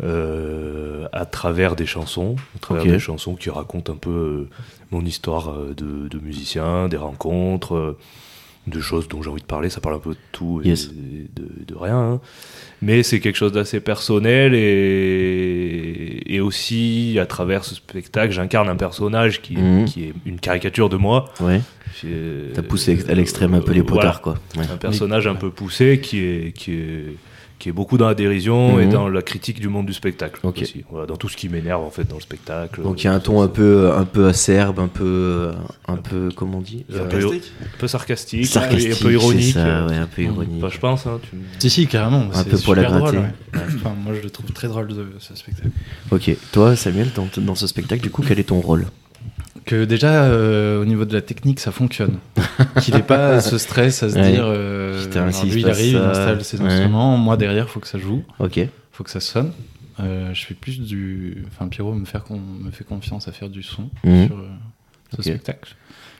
euh, 0.02 1.06
à 1.12 1.24
travers 1.26 1.74
des 1.76 1.86
chansons, 1.86 2.36
à 2.56 2.58
travers 2.60 2.84
des 2.84 2.98
chansons 2.98 3.34
qui 3.34 3.50
racontent 3.50 3.92
un 3.92 3.96
peu 3.96 4.10
euh, 4.10 4.48
mon 4.90 5.04
histoire 5.04 5.50
euh, 5.50 5.74
de, 5.76 6.08
de 6.08 6.18
musicien, 6.18 6.88
des 6.88 6.96
rencontres, 6.96 7.74
euh, 7.74 7.98
de 8.70 8.80
choses 8.80 9.08
dont 9.08 9.22
j'ai 9.22 9.30
envie 9.30 9.40
de 9.42 9.46
parler. 9.46 9.68
Ça 9.70 9.80
parle 9.80 9.96
un 9.96 10.00
peu 10.00 10.10
de 10.10 10.18
tout 10.32 10.60
et 10.64 10.68
Yes. 10.68 10.90
de, 10.90 11.64
de 11.66 11.74
rien. 11.74 11.96
hein. 11.98 12.20
Mais 12.80 13.02
c'est 13.02 13.18
quelque 13.20 13.36
chose 13.36 13.52
d'assez 13.52 13.80
personnel 13.80 14.54
et, 14.54 16.22
et, 16.34 16.40
aussi 16.40 17.18
à 17.20 17.26
travers 17.26 17.64
ce 17.64 17.74
spectacle, 17.74 18.32
j'incarne 18.32 18.68
un 18.68 18.76
personnage 18.76 19.42
qui, 19.42 19.56
Mhm. 19.56 19.84
qui 19.86 20.04
est 20.04 20.12
une 20.26 20.38
caricature 20.38 20.88
de 20.88 20.96
moi. 20.96 21.32
Ouais. 21.40 21.60
T'as 22.54 22.62
poussé 22.62 22.98
à 23.08 23.14
l'extrême 23.14 23.54
un 23.54 23.60
peu 23.60 23.72
les 23.72 23.80
Euh, 23.80 23.84
voilà. 23.86 24.02
potards, 24.12 24.20
quoi. 24.20 24.34
Ouais. 24.56 24.64
un 24.72 24.76
personnage 24.76 25.26
un 25.26 25.34
peu 25.34 25.50
poussé 25.50 26.00
qui 26.00 26.20
est, 26.20 26.52
qui 26.56 26.72
est, 26.74 27.04
qui 27.58 27.68
est 27.68 27.72
beaucoup 27.72 27.98
dans 27.98 28.06
la 28.06 28.14
dérision 28.14 28.78
et 28.78 28.86
Mhm. 28.86 28.92
dans 28.92 29.08
la 29.08 29.22
critique 29.22 29.60
du 29.60 29.68
monde 29.68 29.86
du 29.86 29.92
spectacle 29.92 30.40
aussi. 30.46 30.84
Voilà, 30.90 31.06
dans 31.06 31.16
tout 31.16 31.28
ce 31.28 31.36
qui 31.36 31.48
m'énerve 31.48 31.82
en 31.82 31.90
fait 31.90 32.04
dans 32.08 32.14
le 32.16 32.20
spectacle. 32.20 32.82
Donc 32.82 33.02
il 33.02 33.06
y 33.06 33.08
a 33.08 33.12
un 33.12 33.20
ton 33.20 33.42
un 33.42 33.48
peu, 33.48 33.90
un 33.96 34.04
peu 34.04 34.26
acerbe, 34.28 34.78
un 34.78 34.88
peu, 34.88 35.50
un 35.88 35.96
peu, 35.96 36.28
comment 36.34 36.58
on 36.58 36.60
dit 36.60 36.84
Un 36.92 36.96
Euh, 36.98 37.08
peu, 37.08 37.18
Sarcastique 37.20 37.52
un 37.62 37.78
peu 37.78 37.86
sarcastique, 37.88 38.46
Sarcastique, 38.46 38.92
un 38.92 39.04
peu 39.04 39.12
ironique. 39.12 39.42
c'est 39.44 39.52
ça, 39.52 39.66
euh, 39.66 39.88
ouais, 39.88 39.96
un 39.96 40.06
peu 40.06 40.22
ironique. 40.22 40.50
Enfin, 40.62 40.68
je 40.72 40.78
pense. 40.78 41.06
Hein, 41.06 41.18
tu... 41.22 41.36
Si, 41.58 41.70
si, 41.70 41.86
carrément. 41.86 42.28
Un 42.32 42.44
peu 42.44 42.58
poil 42.58 42.78
à 42.78 42.82
super 42.84 42.98
drôle, 42.98 43.12
gratter. 43.12 43.18
ouais. 43.18 43.60
Enfin, 43.76 43.94
moi, 44.04 44.14
je 44.14 44.20
le 44.22 44.30
trouve 44.30 44.50
très 44.52 44.68
drôle 44.68 44.88
de 44.88 45.06
ce 45.18 45.34
spectacle. 45.34 45.68
Ok, 46.10 46.30
toi 46.52 46.76
Samuel, 46.76 47.08
dans, 47.14 47.28
dans 47.38 47.54
ce 47.54 47.66
spectacle, 47.66 48.02
du 48.02 48.10
coup, 48.10 48.22
quel 48.26 48.38
est 48.38 48.44
ton 48.44 48.60
rôle? 48.60 48.86
Que 49.68 49.84
déjà, 49.84 50.24
euh, 50.24 50.80
au 50.80 50.86
niveau 50.86 51.04
de 51.04 51.12
la 51.12 51.20
technique, 51.20 51.60
ça 51.60 51.72
fonctionne. 51.72 52.18
Qu'il 52.80 52.94
n'ait 52.94 53.02
pas 53.02 53.40
ce 53.42 53.58
stress 53.58 54.02
à 54.02 54.08
se 54.08 54.14
Ouais. 54.16 54.32
dire. 54.32 54.44
euh, 54.46 55.04
Putain, 55.04 55.30
se 55.30 55.44
lui, 55.44 55.60
il 55.60 55.68
arrive, 55.68 55.92
il 55.92 55.96
installe 55.96 56.42
ses 56.42 56.58
ouais. 56.58 56.66
instruments. 56.72 57.18
Moi, 57.18 57.36
derrière, 57.36 57.68
faut 57.68 57.78
que 57.78 57.86
ça 57.86 57.98
joue, 57.98 58.24
Ok, 58.38 58.58
faut 58.92 59.04
que 59.04 59.10
ça 59.10 59.20
sonne. 59.20 59.52
Euh, 60.00 60.32
je 60.32 60.44
fais 60.46 60.54
plus 60.54 60.80
du. 60.80 61.44
Enfin, 61.48 61.68
Pierrot 61.68 61.92
me, 61.94 62.06
faire 62.06 62.24
con- 62.24 62.40
me 62.40 62.70
fait 62.70 62.84
confiance 62.84 63.28
à 63.28 63.32
faire 63.32 63.50
du 63.50 63.62
son 63.62 63.90
Mhm. 64.04 64.28
sur 64.28 64.36
ce 65.16 65.22
spectacle. 65.22 65.74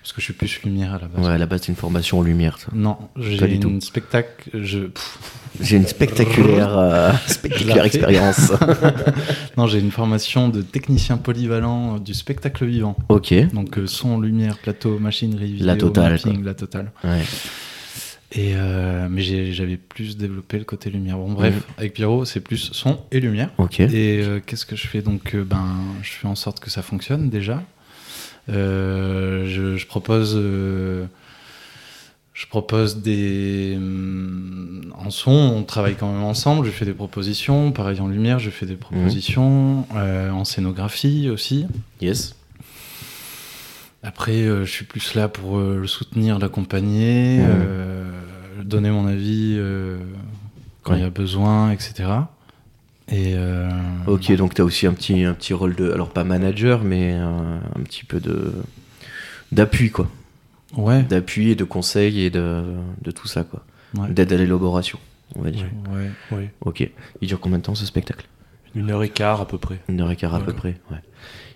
Parce 0.09 0.15
que 0.15 0.21
je 0.23 0.25
suis 0.25 0.33
plus 0.33 0.63
lumière 0.63 0.95
à 0.95 0.99
la 1.01 1.07
base. 1.07 1.27
ouais, 1.27 1.35
à 1.35 1.37
la 1.37 1.45
base, 1.45 1.61
c'est 1.65 1.69
une 1.69 1.77
formation 1.77 2.21
en 2.21 2.23
lumière. 2.23 2.57
Non, 2.73 2.97
j'ai 3.15 3.57
une 3.57 3.83
spectacle. 3.83 4.49
Je... 4.55 4.89
J'ai 5.61 5.77
une 5.77 5.87
spectaculaire, 5.87 6.79
euh, 6.79 7.13
spectaculaire 7.27 7.85
expérience. 7.85 8.53
non, 9.59 9.67
j'ai 9.67 9.81
une 9.81 9.91
formation 9.91 10.49
de 10.49 10.63
technicien 10.63 11.19
polyvalent 11.19 11.97
euh, 11.97 11.99
du 11.99 12.15
spectacle 12.15 12.65
vivant. 12.65 12.97
ok, 13.11 13.35
Donc 13.53 13.77
euh, 13.77 13.87
son, 13.87 14.19
lumière, 14.21 14.57
plateau, 14.59 14.99
machinerie, 14.99 15.53
vidéo, 15.53 15.67
La 15.67 15.77
totale, 15.77 16.13
mapping, 16.13 16.43
la 16.45 16.55
totale. 16.55 16.93
ouais. 17.05 17.23
Et 18.33 18.53
euh, 18.55 19.09
mais 19.11 19.23
j'avais 19.53 19.77
plus 19.77 20.17
développé 20.17 20.59
le 20.59 20.65
côté 20.65 20.89
lumière. 20.91 21.19
Bon 21.19 21.33
bref, 21.33 21.67
avec 21.77 21.93
Pierrot, 21.93 22.25
c'est 22.25 22.41
plus 22.41 22.71
son 22.73 22.99
et 23.11 23.21
lumière. 23.21 23.51
ok, 23.59 23.81
Et 23.81 24.23
qu'est-ce 24.47 24.65
que 24.65 24.77
je 24.77 24.87
fais? 24.87 25.03
Donc 25.03 25.37
ben, 25.37 25.77
je 26.03 26.11
fais 26.13 26.29
en 26.29 26.35
sorte 26.35 26.61
que 26.61 26.71
ça 26.71 26.81
fonctionne 26.81 27.29
déjà. 27.29 27.63
Euh, 28.49 29.47
je, 29.47 29.77
je 29.77 29.87
propose, 29.87 30.35
euh, 30.37 31.05
je 32.35 32.47
propose 32.47 33.03
des 33.03 33.75
hum, 33.77 34.93
en 34.99 35.11
son, 35.11 35.31
on 35.33 35.63
travaille 35.65 35.97
quand 35.97 36.11
même 36.13 36.23
ensemble. 36.23 36.67
Je 36.67 36.71
fais 36.71 36.85
des 36.85 36.93
propositions. 36.95 37.73
Pareil 37.73 38.01
en 38.01 38.09
lumière, 38.09 38.39
je 38.39 38.51
fais 38.51 38.67
des 38.67 38.77
propositions. 38.77 39.87
Euh, 39.97 40.31
en 40.31 40.45
scénographie 40.45 41.29
aussi. 41.31 41.67
yes. 42.01 42.35
Après, 44.05 44.43
euh, 44.43 44.65
je 44.65 44.71
suis 44.71 44.85
plus 44.85 45.15
là 45.15 45.29
pour 45.29 45.59
euh, 45.59 45.79
le 45.81 45.87
soutenir, 45.89 46.39
l'accompagner, 46.39 47.41
Mhm. 47.41 48.65
donner 48.65 48.91
mon 48.91 49.07
avis 49.07 49.59
quand 50.83 50.95
il 50.95 51.01
y 51.01 51.05
a 51.05 51.11
besoin, 51.11 51.71
etc. 51.73 52.05
Et 53.11 53.35
euh, 53.37 53.69
Ok, 54.07 54.31
donc 54.37 54.55
tu 54.55 54.61
as 54.61 54.65
aussi 54.65 54.87
un 54.87 54.93
petit, 54.93 55.25
un 55.25 55.33
petit 55.35 55.55
rôle 55.55 55.75
de, 55.75 55.91
alors 55.93 56.11
pas 56.11 56.25
manager, 56.25 56.83
mais 56.85 57.13
un, 57.13 57.61
un 57.77 57.83
petit 57.85 58.05
peu 58.05 58.21
de 58.21 58.53
d'appui, 59.51 59.91
quoi. 59.91 60.09
ouais, 60.77 61.03
D'appui 61.05 61.51
et 61.51 61.55
de 61.55 61.65
conseil 61.65 62.21
et 62.23 62.31
de, 62.31 62.63
de 63.03 63.11
tout 63.11 63.27
ça, 63.27 63.45
quoi. 63.45 63.65
ouais, 63.97 64.11
D'aide 64.11 64.33
à 64.33 64.37
l'élaboration, 64.37 64.99
on 65.37 65.43
va 65.43 65.51
dire. 65.51 65.65
ouais. 65.93 66.11
Oui. 66.33 66.49
Ok. 66.61 66.89
Il 67.23 67.29
dure 67.29 67.41
combien 67.41 67.59
de 67.59 67.63
temps 67.63 67.75
ce 67.75 67.87
spectacle? 67.87 68.27
Une 68.75 68.91
heure 68.91 69.03
et 69.03 69.09
quart 69.09 69.41
à 69.41 69.49
peu 69.49 69.57
près. 69.57 69.81
Une 69.89 70.01
heure 70.03 70.11
et 70.11 70.17
quart 70.17 70.35
à 70.35 70.41
peu 70.41 70.53
près, 70.53 70.77
ouais. 70.91 70.99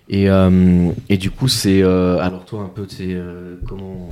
Et, 0.09 0.29
euh, 0.29 0.91
et 1.09 1.17
du 1.17 1.29
coup, 1.31 1.47
c'est. 1.47 1.81
euh, 1.83 2.17
alors, 2.19 2.43
toi, 2.45 2.61
un 2.63 2.69
peu, 2.69 2.87
c'est. 2.89 3.05
euh, 3.13 3.57
comment. 3.67 4.11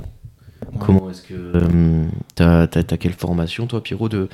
Comment 0.80 1.10
est-ce 1.10 1.22
que. 1.22 1.34
euh, 1.34 2.04
t'as, 2.34 2.66
t'as- 2.66 2.82
t'as 2.82 2.96
quelle 2.96 3.12
formation, 3.12 3.66
toi, 3.66 3.82
Pierrot 3.82 4.08
de, 4.08 4.28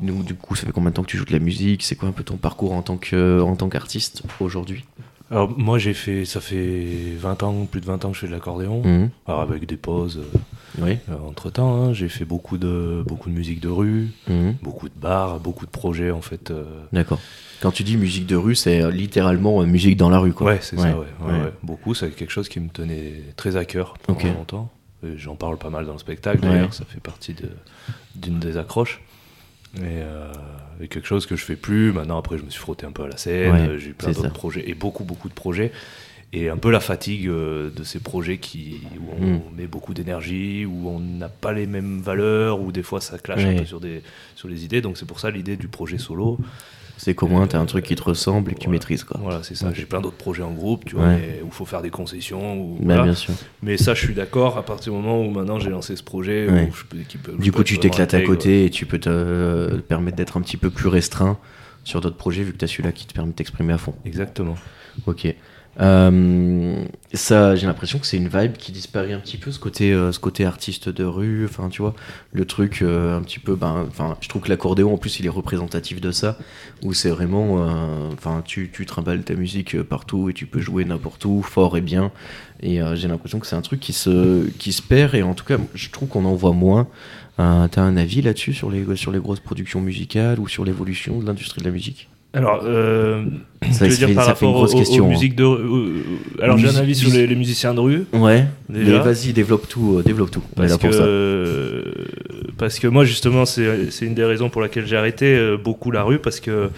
nous, 0.00 0.22
Du 0.22 0.34
coup, 0.34 0.54
ça 0.56 0.66
fait 0.66 0.72
combien 0.72 0.90
de 0.90 0.94
temps 0.94 1.02
que 1.02 1.08
tu 1.08 1.16
joues 1.16 1.24
de 1.24 1.32
la 1.32 1.38
musique? 1.38 1.82
C'est 1.82 1.96
quoi 1.96 2.08
un 2.08 2.12
peu 2.12 2.24
ton 2.24 2.36
parcours 2.36 2.72
en 2.72 2.82
tant, 2.82 2.96
que, 2.96 3.40
en 3.40 3.56
tant 3.56 3.68
qu'artiste 3.68 4.22
aujourd'hui? 4.40 4.84
Alors 5.30 5.58
moi 5.58 5.78
j'ai 5.78 5.94
fait, 5.94 6.26
ça 6.26 6.42
fait 6.42 7.14
20 7.16 7.42
ans, 7.42 7.64
plus 7.64 7.80
de 7.80 7.86
20 7.86 8.04
ans 8.04 8.10
que 8.10 8.14
je 8.16 8.20
fais 8.20 8.26
de 8.26 8.32
l'accordéon. 8.32 8.82
Mhm. 8.84 9.08
Alors 9.26 9.40
avec 9.40 9.64
des 9.64 9.78
pauses 9.78 10.20
Oui. 10.78 10.98
entre 11.26 11.48
temps, 11.48 11.94
j'ai 11.94 12.10
fait 12.10 12.26
beaucoup 12.26 12.58
de, 12.58 13.02
beaucoup 13.06 13.30
de 13.30 13.34
musique 13.34 13.58
de 13.60 13.68
rue, 13.68 14.08
Mhm. 14.28 14.56
beaucoup 14.62 14.90
de 14.90 14.94
bars, 14.94 15.40
beaucoup 15.40 15.64
de 15.64 15.70
projets 15.70 16.10
en 16.10 16.20
fait. 16.20 16.50
euh, 16.50 16.64
D'accord. 16.92 17.18
Quand 17.62 17.70
tu 17.70 17.82
dis 17.82 17.96
musique 17.96 18.26
de 18.26 18.36
rue, 18.36 18.54
c'est 18.54 18.82
euh, 18.82 18.90
littéralement 18.90 19.62
euh, 19.62 19.64
musique 19.64 19.96
dans 19.96 20.10
la 20.10 20.18
rue, 20.18 20.34
quoi. 20.34 20.48
Ouais, 20.48 20.58
c'est 20.60 20.76
ça, 20.76 20.88
ouais. 20.88 20.92
ouais, 21.24 21.32
ouais. 21.32 21.40
ouais. 21.44 21.52
Beaucoup, 21.62 21.94
c'est 21.94 22.10
quelque 22.10 22.30
chose 22.32 22.50
qui 22.50 22.60
me 22.60 22.68
tenait 22.68 23.22
très 23.36 23.56
à 23.56 23.64
cœur 23.64 23.94
pendant 24.06 24.20
longtemps. 24.34 24.70
Et 25.04 25.16
J'en 25.16 25.34
parle 25.36 25.58
pas 25.58 25.70
mal 25.70 25.86
dans 25.86 25.92
le 25.94 25.98
spectacle, 25.98 26.44
Ouais. 26.44 26.50
d'ailleurs, 26.52 26.74
ça 26.74 26.84
fait 26.84 27.00
partie 27.00 27.34
de- 27.34 27.50
d'une 28.14 28.38
des 28.38 28.56
accroches. 28.56 29.00
Et, 29.76 29.80
euh, 29.84 30.30
et 30.82 30.88
quelque 30.88 31.06
chose 31.08 31.24
que 31.26 31.34
je 31.34 31.44
fais 31.44 31.56
plus. 31.56 31.92
Maintenant, 31.92 32.18
après, 32.18 32.36
je 32.38 32.42
me 32.44 32.50
suis 32.50 32.60
frotté 32.60 32.84
un 32.86 32.92
peu 32.92 33.04
à 33.04 33.08
la 33.08 33.16
scène, 33.16 33.52
Ouais, 33.52 33.60
euh, 33.68 33.78
j'ai 33.78 33.90
eu 33.90 33.94
plein 33.94 34.12
d'autres 34.12 34.32
projets, 34.32 34.68
et 34.68 34.74
beaucoup, 34.74 35.04
beaucoup 35.04 35.28
de 35.28 35.34
projets. 35.34 35.72
Et 36.34 36.48
un 36.48 36.56
peu 36.56 36.70
la 36.70 36.80
fatigue 36.80 37.26
euh, 37.28 37.68
de 37.70 37.82
ces 37.84 37.98
projets 38.00 38.38
qui, 38.38 38.80
où 38.98 39.12
on 39.20 39.26
Mm. 39.36 39.40
met 39.56 39.66
beaucoup 39.66 39.92
d'énergie, 39.92 40.64
où 40.64 40.88
on 40.88 40.98
n'a 40.98 41.28
pas 41.28 41.52
les 41.52 41.66
mêmes 41.66 42.00
valeurs, 42.00 42.60
où 42.60 42.70
des 42.72 42.82
fois 42.82 43.00
ça 43.02 43.18
clash 43.18 43.44
Ouais. 43.44 43.54
un 43.54 43.58
peu 43.58 43.64
sur, 43.66 43.80
des, 43.80 44.02
sur 44.34 44.48
les 44.48 44.64
idées. 44.64 44.80
Donc 44.80 44.96
c'est 44.98 45.04
pour 45.06 45.20
ça 45.20 45.30
l'idée 45.30 45.56
du 45.56 45.68
projet 45.68 45.98
solo. 45.98 46.38
C'est 46.98 47.14
qu'au 47.14 47.26
moins, 47.26 47.46
t'as 47.48 47.58
un 47.58 47.66
truc 47.66 47.84
qui 47.84 47.96
te 47.96 48.02
ressemble 48.02 48.52
et 48.52 48.54
que 48.54 48.60
tu 48.60 48.68
maîtrises, 48.68 49.02
quoi. 49.02 49.18
Voilà, 49.20 49.42
c'est 49.42 49.56
ça. 49.56 49.72
J'ai 49.72 49.86
plein 49.86 50.00
d'autres 50.00 50.16
projets 50.16 50.42
en 50.44 50.52
groupe, 50.52 50.84
tu 50.84 50.94
vois, 50.94 51.06
Ouais. 51.06 51.16
mais 51.16 51.40
où 51.42 51.46
il 51.46 51.52
faut 51.52 51.64
faire 51.64 51.82
des 51.82 51.90
concessions. 51.90 52.74
Bah, 52.76 52.78
voilà. 52.84 53.02
bien 53.04 53.14
sûr. 53.14 53.34
Mais 53.62 53.76
ça, 53.76 53.94
je 53.94 54.04
suis 54.04 54.14
d'accord 54.14 54.56
à 54.58 54.62
partir 54.64 54.92
du 54.92 54.98
moment 54.98 55.20
où 55.20 55.30
maintenant 55.30 55.58
j'ai 55.58 55.70
lancé 55.70 55.96
ce 55.96 56.02
projet. 56.04 56.48
Ouais. 56.48 56.68
Où 56.70 56.74
je 56.74 57.02
qui 57.08 57.18
peut- 57.18 57.32
Du 57.38 57.50
coup, 57.50 57.64
tu 57.64 57.78
t'éclates 57.78 58.14
à 58.14 58.20
côté 58.22 58.64
et 58.66 58.70
tu 58.70 58.86
peux 58.86 58.98
te 59.00 59.08
euh, 59.10 59.78
permettre 59.78 60.16
d'être 60.16 60.36
un 60.36 60.42
petit 60.42 60.56
peu 60.56 60.70
plus 60.70 60.88
restreint 60.88 61.38
sur 61.84 62.00
d'autres 62.00 62.16
projets 62.16 62.44
vu 62.44 62.52
que 62.52 62.58
tu 62.58 62.64
as 62.64 62.68
celui-là 62.68 62.92
qui 62.92 63.06
te 63.06 63.12
permet 63.14 63.30
de 63.32 63.36
t'exprimer 63.36 63.72
à 63.72 63.78
fond. 63.78 63.94
Exactement. 64.04 64.54
Ok. 65.06 65.26
Euh, 65.80 66.84
ça, 67.14 67.56
j'ai 67.56 67.66
l'impression 67.66 67.98
que 67.98 68.06
c'est 68.06 68.18
une 68.18 68.28
vibe 68.28 68.52
qui 68.58 68.72
disparaît 68.72 69.14
un 69.14 69.20
petit 69.20 69.38
peu, 69.38 69.50
ce 69.50 69.58
côté, 69.58 69.92
euh, 69.92 70.12
ce 70.12 70.18
côté 70.18 70.44
artiste 70.44 70.88
de 70.88 71.04
rue. 71.04 71.44
Enfin, 71.46 71.68
tu 71.68 71.82
vois, 71.82 71.94
le 72.32 72.44
truc 72.44 72.82
euh, 72.82 73.16
un 73.16 73.22
petit 73.22 73.38
peu. 73.38 73.54
Ben, 73.56 73.86
enfin, 73.88 74.16
je 74.20 74.28
trouve 74.28 74.42
que 74.42 74.48
l'accordéon, 74.48 74.94
en 74.94 74.98
plus, 74.98 75.18
il 75.20 75.26
est 75.26 75.30
représentatif 75.30 76.00
de 76.00 76.10
ça, 76.10 76.38
où 76.82 76.92
c'est 76.92 77.10
vraiment. 77.10 77.66
Enfin, 78.12 78.42
tu, 78.44 78.70
tu 78.72 78.86
trimbales 78.86 79.22
ta 79.22 79.34
musique 79.34 79.80
partout 79.82 80.28
et 80.28 80.34
tu 80.34 80.46
peux 80.46 80.60
jouer 80.60 80.84
n'importe 80.84 81.24
où, 81.24 81.42
fort 81.42 81.76
et 81.76 81.80
bien. 81.80 82.12
Et 82.60 82.80
j'ai 82.94 83.08
l'impression 83.08 83.40
que 83.40 83.46
c'est 83.46 83.56
un 83.56 83.62
truc 83.62 83.80
qui 83.80 83.92
se, 83.92 84.48
qui 84.58 84.72
se 84.72 84.82
perd. 84.82 85.14
Et 85.14 85.22
en 85.22 85.34
tout 85.34 85.44
cas, 85.44 85.58
je 85.74 85.90
trouve 85.90 86.08
qu'on 86.08 86.24
en 86.24 86.34
voit 86.34 86.52
moins. 86.52 86.88
T'as 87.38 87.82
un 87.82 87.96
avis 87.96 88.22
là-dessus 88.22 88.52
sur 88.52 88.70
les, 88.70 88.96
sur 88.96 89.10
les 89.10 89.18
grosses 89.18 89.40
productions 89.40 89.80
musicales 89.80 90.38
ou 90.38 90.48
sur 90.48 90.64
l'évolution 90.64 91.18
de 91.18 91.26
l'industrie 91.26 91.60
de 91.60 91.66
la 91.66 91.72
musique? 91.72 92.11
Alors, 92.34 92.62
euh, 92.64 93.24
Ça, 93.72 93.84
je 93.86 93.90
veux 93.90 93.96
dire 94.06 94.14
par 94.14 94.24
une 94.24 94.30
rapport 94.30 94.48
aux, 94.50 94.52
grosse 94.54 94.74
aux 94.74 94.78
question, 94.78 95.04
hein. 95.04 95.08
musiques 95.10 95.36
de. 95.36 95.44
euh, 95.44 96.02
alors, 96.42 96.56
j'ai 96.56 96.68
un 96.68 96.76
avis 96.76 96.94
sur 96.94 97.10
les, 97.12 97.26
les 97.26 97.34
musiciens 97.34 97.74
de 97.74 97.80
rue. 97.80 98.04
Ouais, 98.14 98.46
mais 98.70 98.84
Déjà. 98.84 99.00
vas-y, 99.02 99.32
développe 99.34 99.68
tout, 99.68 99.96
euh, 99.98 100.02
développe 100.02 100.30
tout. 100.30 100.42
Parce 100.56 100.70
là 100.70 100.76
que, 100.78 100.82
pour 100.86 100.94
ça. 100.94 101.02
euh, 101.02 101.82
parce 102.56 102.78
que 102.78 102.86
moi, 102.88 103.04
justement, 103.04 103.44
c'est 103.44 103.90
c'est 103.90 104.06
une 104.06 104.14
des 104.14 104.24
raisons 104.24 104.48
pour 104.48 104.62
laquelle 104.62 104.86
j'ai 104.86 104.96
arrêté 104.96 105.26
euh, 105.36 105.58
beaucoup 105.62 105.90
la 105.90 106.02
rue, 106.04 106.18
parce 106.18 106.40
que 106.40 106.70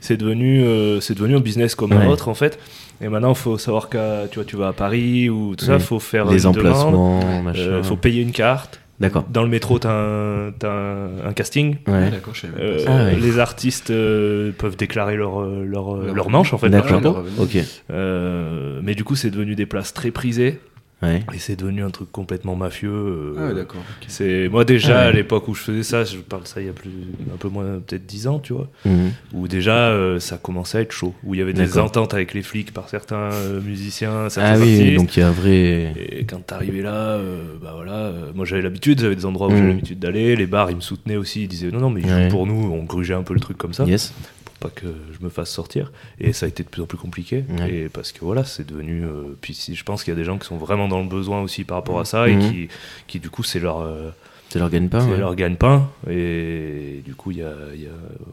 c'est 0.00 0.16
devenu, 0.16 0.62
euh, 0.62 1.00
c'est 1.00 1.14
devenu 1.14 1.34
un 1.36 1.40
business 1.40 1.74
comme 1.74 1.92
un 1.92 2.00
Ouais. 2.00 2.06
autre, 2.06 2.28
en 2.28 2.34
fait. 2.34 2.58
Et 3.02 3.08
maintenant, 3.08 3.30
il 3.32 3.36
faut 3.36 3.58
savoir 3.58 3.88
que 3.88 4.28
tu 4.28 4.36
vois, 4.36 4.44
tu 4.44 4.56
vas 4.56 4.68
à 4.68 4.72
Paris 4.72 5.28
ou 5.28 5.56
tout 5.56 5.64
ça, 5.64 5.72
Oui. 5.72 5.78
il 5.80 5.84
faut 5.84 5.98
faire 5.98 6.26
Les 6.30 6.46
emplacements, 6.46 7.20
il 7.54 7.82
faut 7.82 7.96
payer 7.96 8.22
une 8.22 8.32
carte. 8.32 8.80
D'accord. 9.00 9.24
Dans 9.30 9.42
le 9.42 9.48
métro, 9.48 9.76
un, 9.86 10.52
t'as 10.58 10.70
un- 10.70 11.26
un 11.28 11.32
casting. 11.32 11.76
Ouais. 11.88 12.10
D'accord, 12.10 12.34
je 12.34 12.42
savais 12.42 12.52
même 12.56 12.62
Euh, 12.80 12.84
pas 12.84 12.90
Ah 12.92 13.04
ouais. 13.06 13.16
Les 13.16 13.38
artistes 13.38 13.90
euh, 13.90 14.52
peuvent 14.56 14.76
déclarer 14.76 15.16
leur, 15.16 15.40
euh, 15.40 15.64
leur, 15.64 15.96
Leur 15.96 16.28
manche, 16.28 16.52
en 16.52 16.58
fait. 16.58 16.68
D'accord. 16.68 17.24
Ok. 17.38 17.56
Euh, 17.90 18.80
mais 18.82 18.94
du 18.94 19.04
coup, 19.04 19.16
c'est 19.16 19.30
devenu 19.30 19.54
des 19.54 19.66
places 19.66 19.94
très 19.94 20.10
prisées. 20.10 20.60
Ouais. 21.02 21.20
Et 21.34 21.38
c'est 21.38 21.56
devenu 21.56 21.82
un 21.82 21.88
truc 21.90 22.12
complètement 22.12 22.56
mafieux. 22.56 22.90
euh, 22.92 23.34
Ah 23.38 23.46
ouais, 23.46 23.54
d'accord. 23.54 23.80
ok. 23.80 24.04
c'est 24.08 24.48
moi 24.50 24.64
déjà 24.66 24.98
Ah 24.98 25.02
ouais. 25.04 25.08
à 25.08 25.12
l'époque 25.12 25.48
où 25.48 25.54
je 25.54 25.62
faisais 25.62 25.82
ça, 25.82 26.04
je 26.04 26.18
parle 26.18 26.42
de 26.42 26.46
ça 26.48 26.60
il 26.60 26.66
y 26.66 26.70
a 26.70 26.74
plus 26.74 26.90
un 27.32 27.36
peu 27.38 27.48
moins 27.48 27.80
peut-être 27.86 28.04
10 28.04 28.26
ans, 28.26 28.38
tu 28.38 28.52
vois, 28.52 28.68
Mhm. 28.84 29.10
où 29.32 29.48
déjà 29.48 29.74
euh, 29.76 30.20
ça 30.20 30.36
commençait 30.36 30.78
à 30.78 30.80
être 30.82 30.92
chaud, 30.92 31.14
où 31.24 31.34
il 31.34 31.38
y 31.38 31.42
avait 31.42 31.54
des 31.54 31.78
ententes 31.78 32.12
avec 32.12 32.34
les 32.34 32.42
flics 32.42 32.72
par 32.74 32.88
certains 32.90 33.30
euh, 33.32 33.60
musiciens, 33.62 34.28
certains 34.28 34.54
Ah 34.54 34.58
oui, 34.58 34.94
donc 34.96 35.16
il 35.16 35.20
y 35.20 35.22
a 35.22 35.28
un 35.28 35.32
vrai. 35.32 35.94
Et 35.96 36.24
quand 36.28 36.44
t'arrivais 36.46 36.82
là, 36.82 36.92
euh, 36.94 37.44
bah 37.62 37.72
voilà, 37.74 37.92
euh, 37.92 38.32
moi 38.34 38.44
j'avais 38.44 38.62
l'habitude, 38.62 39.00
j'avais 39.00 39.16
des 39.16 39.24
endroits 39.24 39.46
où 39.48 39.52
Mhm. 39.52 39.56
j'avais 39.56 39.68
l'habitude 39.70 39.98
d'aller, 40.00 40.36
les 40.36 40.46
bars 40.46 40.70
ils 40.70 40.76
me 40.76 40.80
soutenaient 40.82 41.16
aussi, 41.16 41.44
ils 41.44 41.48
disaient 41.48 41.70
non 41.70 41.80
non 41.80 41.90
mais 41.90 42.00
ils 42.02 42.08
jouent 42.08 42.14
Ouais. 42.14 42.28
pour 42.28 42.46
nous, 42.46 42.70
on 42.72 42.84
grugeait 42.84 43.14
un 43.14 43.22
peu 43.22 43.32
le 43.32 43.40
truc 43.40 43.56
comme 43.56 43.72
ça 43.72 43.84
Yes. 43.84 44.12
Pas 44.60 44.68
que 44.70 44.86
je 45.18 45.24
me 45.24 45.30
fasse 45.30 45.50
sortir. 45.50 45.90
Et 46.20 46.32
ça 46.32 46.46
a 46.46 46.48
été 46.48 46.62
de 46.62 46.68
plus 46.68 46.82
en 46.82 46.86
plus 46.86 46.98
compliqué. 46.98 47.44
Ouais. 47.58 47.72
Et 47.72 47.88
parce 47.88 48.12
que 48.12 48.20
voilà, 48.24 48.44
c'est 48.44 48.66
devenu. 48.66 49.04
euh, 49.04 49.36
puis 49.40 49.54
si, 49.54 49.74
je 49.74 49.82
pense 49.84 50.04
qu'il 50.04 50.12
y 50.12 50.16
a 50.16 50.18
des 50.18 50.24
gens 50.24 50.38
qui 50.38 50.46
sont 50.46 50.56
vraiment 50.58 50.86
dans 50.86 51.00
le 51.02 51.08
besoin 51.08 51.40
aussi 51.42 51.64
par 51.64 51.78
rapport 51.78 51.98
à 51.98 52.04
ça 52.04 52.28
et 52.28 52.36
Mhm. 52.36 52.50
qui, 52.50 52.68
qui 53.08 53.18
du 53.20 53.30
coup 53.30 53.42
c'est 53.42 53.58
leur. 53.60 53.80
euh, 53.80 54.10
C'est 54.50 54.58
leur 54.58 54.68
gagne-pain. 54.70 55.00
c'est 55.00 55.10
ouais. 55.12 55.16
leur 55.18 55.34
gagne-pain 55.34 55.88
et 56.08 57.02
du 57.04 57.14
coup 57.14 57.30
il 57.30 57.38
y 57.38 57.42
a, 57.42 57.52
il 57.74 57.82
y 57.82 57.86
a- 57.86 57.90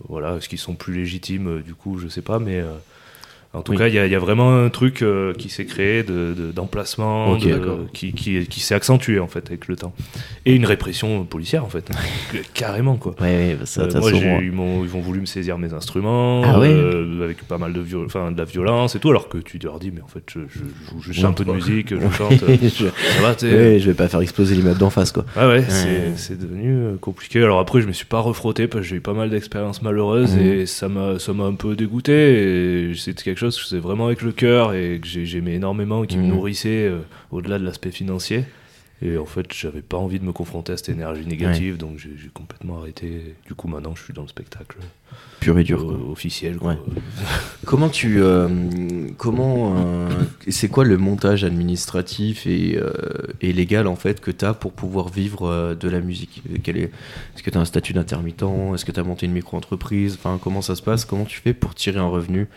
voilà 0.09 0.35
est-ce 0.35 0.49
qu'ils 0.49 0.57
sont 0.57 0.73
plus 0.75 0.93
légitimes 0.93 1.47
euh, 1.47 1.61
du 1.61 1.73
coup 1.75 1.99
je 1.99 2.07
sais 2.07 2.21
pas 2.23 2.39
mais 2.39 2.59
euh, 2.59 2.73
En 3.57 3.61
tout 3.63 3.71
Oui. 3.73 3.77
cas, 3.77 3.87
il 3.87 3.93
y, 3.93 3.99
a- 3.99 4.05
il 4.05 4.11
y 4.11 4.15
a 4.15 4.19
vraiment 4.19 4.55
un 4.63 4.69
truc 4.69 5.01
euh, 5.01 5.33
qui 5.33 5.49
s'est 5.49 5.65
créé 5.65 6.03
de- 6.03 6.33
de- 6.37 6.51
d'emplacement, 6.53 7.35
de- 7.35 7.87
qui, 7.93 8.13
qui, 8.13 8.45
qui 8.47 8.59
s'est 8.59 8.75
accentué 8.75 9.19
en 9.19 9.27
fait 9.27 9.45
avec 9.47 9.67
le 9.67 9.75
temps. 9.75 9.93
Et 10.45 10.55
une 10.55 10.65
répression 10.65 11.23
policière 11.25 11.63
en 11.65 11.69
fait, 11.69 11.89
carrément 12.53 12.95
quoi. 12.97 13.15
Ouais, 13.19 13.27
ouais, 13.27 13.57
ça, 13.65 13.81
Euh, 13.83 13.99
moi, 13.99 14.11
ils, 14.83 14.95
ont 14.95 14.99
voulu 15.01 15.19
me 15.21 15.25
saisir 15.25 15.57
mes 15.57 15.73
instruments, 15.73 16.41
Ah 16.43 16.59
ouais 16.59 16.69
euh, 16.69 17.23
avec 17.23 17.41
pas 17.47 17.57
mal 17.57 17.73
de, 17.73 17.81
viol- 17.81 18.05
enfin, 18.05 18.31
de 18.31 18.37
la 18.37 18.45
violence 18.45 18.95
et 18.95 18.99
tout, 18.99 19.09
alors 19.09 19.27
que 19.29 19.37
tu 19.37 19.57
leur 19.59 19.79
dis, 19.79 19.91
mais 19.93 20.01
en 20.01 20.07
fait, 20.07 20.23
je, 20.31 20.39
je, 20.49 20.59
joue 20.91 21.01
juste 21.01 21.25
un 21.25 21.33
peu 21.33 21.43
de 21.45 21.51
musique, 21.51 21.89
je 21.93 22.09
chante, 22.15 22.33
je... 22.47 22.85
ça 22.85 23.21
va, 23.21 23.35
je 23.39 23.85
vais 23.85 23.93
pas 23.93 24.07
faire 24.07 24.21
exploser 24.21 24.55
l'immeuble 24.55 24.77
d'en 24.79 24.89
face, 24.89 25.11
quoi. 25.11 25.25
Ah 25.35 25.47
ouais, 25.47 25.63
c'est- 25.67 26.37
devenu 26.37 26.97
compliqué. 27.01 27.41
Alors 27.41 27.59
après, 27.59 27.81
je 27.81 27.87
me 27.87 27.93
suis 27.93 28.05
pas 28.05 28.19
refrotté 28.19 28.67
parce 28.67 28.83
que 28.83 28.89
j'ai 28.89 28.95
eu 28.97 29.01
pas 29.01 29.13
mal 29.13 29.29
d'expériences 29.29 29.81
malheureuses 29.81 30.35
Mhm. 30.35 30.41
et 30.45 30.65
ça 30.65 30.87
m'a 30.87 31.17
ça 31.19 31.33
m'a 31.33 31.45
un 31.45 31.55
peu 31.55 31.75
dégoûté. 31.75 32.11
Et 32.91 32.93
c'était 32.95 33.23
quelque 33.23 33.39
chose 33.39 33.46
que 33.55 33.61
je 33.61 33.67
faisais 33.67 33.79
vraiment 33.81 34.07
avec 34.07 34.21
le 34.21 34.31
cœur 34.31 34.73
et 34.73 34.99
que 35.01 35.07
j'ai- 35.07 35.25
j'aimais 35.25 35.53
énormément 35.55 36.03
et 36.03 36.07
qui 36.07 36.17
me 36.17 36.23
nourrissait 36.27 36.87
euh, 36.87 36.99
au-delà 37.31 37.57
de 37.59 37.63
l'aspect 37.65 37.91
financier. 37.91 38.43
Et 39.03 39.15
en 39.17 39.25
fait, 39.25 39.45
j'avais 39.53 39.83
pas 39.83 39.97
envie 39.97 40.19
de 40.19 40.25
me 40.25 40.31
confronter 40.31 40.73
à 40.73 40.77
cette 40.77 40.89
énergie 40.89 41.23
négative, 41.27 41.77
donc 41.77 41.99
j'ai 41.99 42.29
complètement 42.33 42.79
arrêté. 42.79 43.35
Du 43.45 43.53
coup, 43.53 43.67
maintenant, 43.67 43.93
je 43.95 44.03
suis 44.03 44.13
dans 44.13 44.23
le 44.23 44.27
spectacle 44.27 44.77
Pur 45.39 45.59
et 45.59 45.63
dur, 45.63 45.85
quoi. 45.85 45.93
euh, 45.93 46.11
officiel. 46.11 46.57
quoi. 46.57 46.71
Ouais. 46.71 46.77
Comment 47.65 47.89
tu. 47.89 48.19
euh, 48.19 48.49
comment. 49.17 49.75
euh, 49.77 50.09
c'est 50.47 50.67
quoi 50.67 50.83
le 50.83 50.97
montage 50.97 51.43
administratif 51.43 52.47
et, 52.47 52.79
et 53.41 53.53
légal 53.53 53.85
en 53.85 53.95
fait 53.95 54.19
que 54.19 54.31
tu 54.31 54.43
as 54.45 54.55
pour 54.55 54.73
pouvoir 54.73 55.09
vivre 55.09 55.75
de 55.79 55.89
la 55.89 55.99
musique? 56.01 56.41
Quel 56.63 56.77
est, 56.77 56.83
Est-ce 57.35 57.43
que 57.43 57.51
tu 57.51 57.57
as 57.59 57.61
un 57.61 57.65
statut 57.65 57.93
d'intermittent? 57.93 58.43
Est-ce 58.73 58.83
que 58.83 58.91
tu 58.91 58.99
as 58.99 59.03
monté 59.03 59.27
une 59.27 59.33
micro-entreprise? 59.33 60.15
Enfin, 60.15 60.39
comment 60.43 60.63
ça 60.63 60.73
se 60.75 60.81
passe? 60.81 61.05
Comment 61.05 61.25
tu 61.25 61.39
fais 61.39 61.53
pour 61.53 61.75
tirer 61.75 61.99
un 61.99 62.07
revenu 62.09 62.47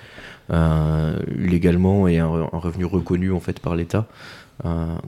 légalement 1.37 2.09
et 2.09 2.19
un, 2.19 2.27
un 2.29 2.59
revenu 2.59 2.85
reconnu 2.87 3.31
en 3.31 3.41
fait 3.41 3.61
par 3.61 3.77
l'État? 3.77 4.07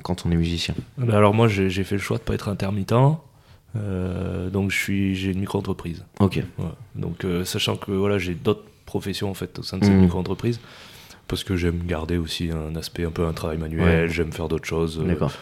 Quand 0.03 0.25
on 0.27 0.31
est 0.31 0.37
musicien 0.37 0.75
Bah 0.99 1.17
alors 1.17 1.35
moi, 1.35 1.49
j'ai 1.49 1.85
fait 1.85 1.95
le 1.97 2.01
choix 2.01 2.19
de 2.19 2.23
pas 2.23 2.35
être 2.35 2.49
intermittent. 2.49 2.95
euh, 3.77 4.51
donc 4.51 4.71
je 4.71 4.77
suis 4.79 5.15
j'ai 5.15 5.33
une 5.33 5.41
micro-entreprise. 5.41 6.05
Ok. 6.21 6.41
Ouais. 6.59 6.65
Donc, 6.95 7.25
euh, 7.25 7.45
sachant 7.45 7.77
que 7.77 7.91
voilà, 7.93 8.19
j'ai 8.19 8.35
d'autres 8.35 8.65
professions 8.87 9.31
en 9.31 9.35
fait 9.35 9.59
au 9.59 9.63
sein 9.63 9.79
de 9.79 9.85
cette 9.85 9.95
Mhm. 9.95 10.03
micro-entreprise, 10.03 10.61
parce 11.29 11.45
que 11.45 11.57
j'aime 11.57 11.81
garder 11.87 12.19
aussi 12.19 12.51
un 12.51 12.77
aspect 12.77 13.05
un 13.05 13.11
peu 13.11 13.27
un 13.27 13.33
travail 13.33 13.57
manuel, 13.59 14.05
Ouais. 14.07 14.09
j'aime 14.13 14.33
faire 14.33 14.49
d'autres 14.49 14.67
choses. 14.69 14.99
euh, 15.01 15.07
D'accord. 15.07 15.33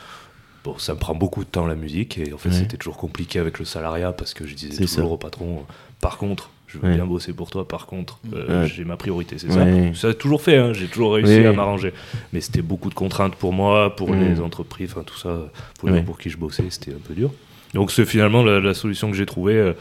Bon, 0.62 0.76
ça 0.78 0.92
me 0.94 0.98
prend 0.98 1.14
beaucoup 1.14 1.42
de 1.42 1.48
temps 1.48 1.66
la 1.66 1.74
musique, 1.74 2.18
et 2.18 2.32
en 2.34 2.38
fait, 2.38 2.50
Ouais. 2.50 2.54
c'était 2.54 2.76
toujours 2.76 2.98
compliqué 2.98 3.38
avec 3.38 3.58
le 3.58 3.64
salariat 3.64 4.12
parce 4.12 4.34
que 4.34 4.46
je 4.46 4.54
disais 4.54 4.76
toujours 4.84 4.88
ça. 5.08 5.14
au 5.14 5.16
patron, 5.16 5.60
euh, 5.60 5.72
par 6.00 6.18
contre. 6.18 6.50
Je 6.72 6.78
veux 6.78 6.88
Ouais. 6.88 6.94
bien 6.94 7.04
bosser 7.04 7.32
pour 7.32 7.50
toi, 7.50 7.66
par 7.66 7.86
contre, 7.86 8.20
euh, 8.32 8.62
Ouais. 8.62 8.68
j'ai 8.68 8.84
ma 8.84 8.96
priorité, 8.96 9.36
c'est 9.38 9.48
Ouais. 9.48 9.92
ça. 9.94 10.00
Ça 10.00 10.08
a 10.08 10.14
toujours 10.14 10.40
fait, 10.40 10.56
hein, 10.56 10.72
j'ai 10.72 10.86
toujours 10.86 11.14
réussi 11.14 11.44
à 11.44 11.52
m'arranger. 11.52 11.92
Mais 12.32 12.40
c'était 12.40 12.62
beaucoup 12.62 12.88
de 12.90 12.94
contraintes 12.94 13.34
pour 13.34 13.52
moi, 13.52 13.96
pour 13.96 14.10
Mhm. 14.12 14.20
les 14.34 14.40
entreprises, 14.40 14.92
enfin 14.92 15.02
tout 15.04 15.16
ça, 15.18 15.50
pour 15.78 15.88
les 15.88 15.94
Ouais. 15.94 16.00
gens 16.00 16.04
pour 16.06 16.18
qui 16.18 16.30
je 16.30 16.36
bossais, 16.38 16.64
c'était 16.70 16.92
un 16.92 17.00
peu 17.06 17.14
dur. 17.14 17.32
Donc 17.74 17.90
c'est 17.90 18.04
finalement 18.04 18.42
la, 18.44 18.60
la 18.60 18.74
solution 18.74 19.10
que 19.10 19.16
j'ai 19.16 19.26
trouvée 19.26 19.54
euh, 19.56 19.72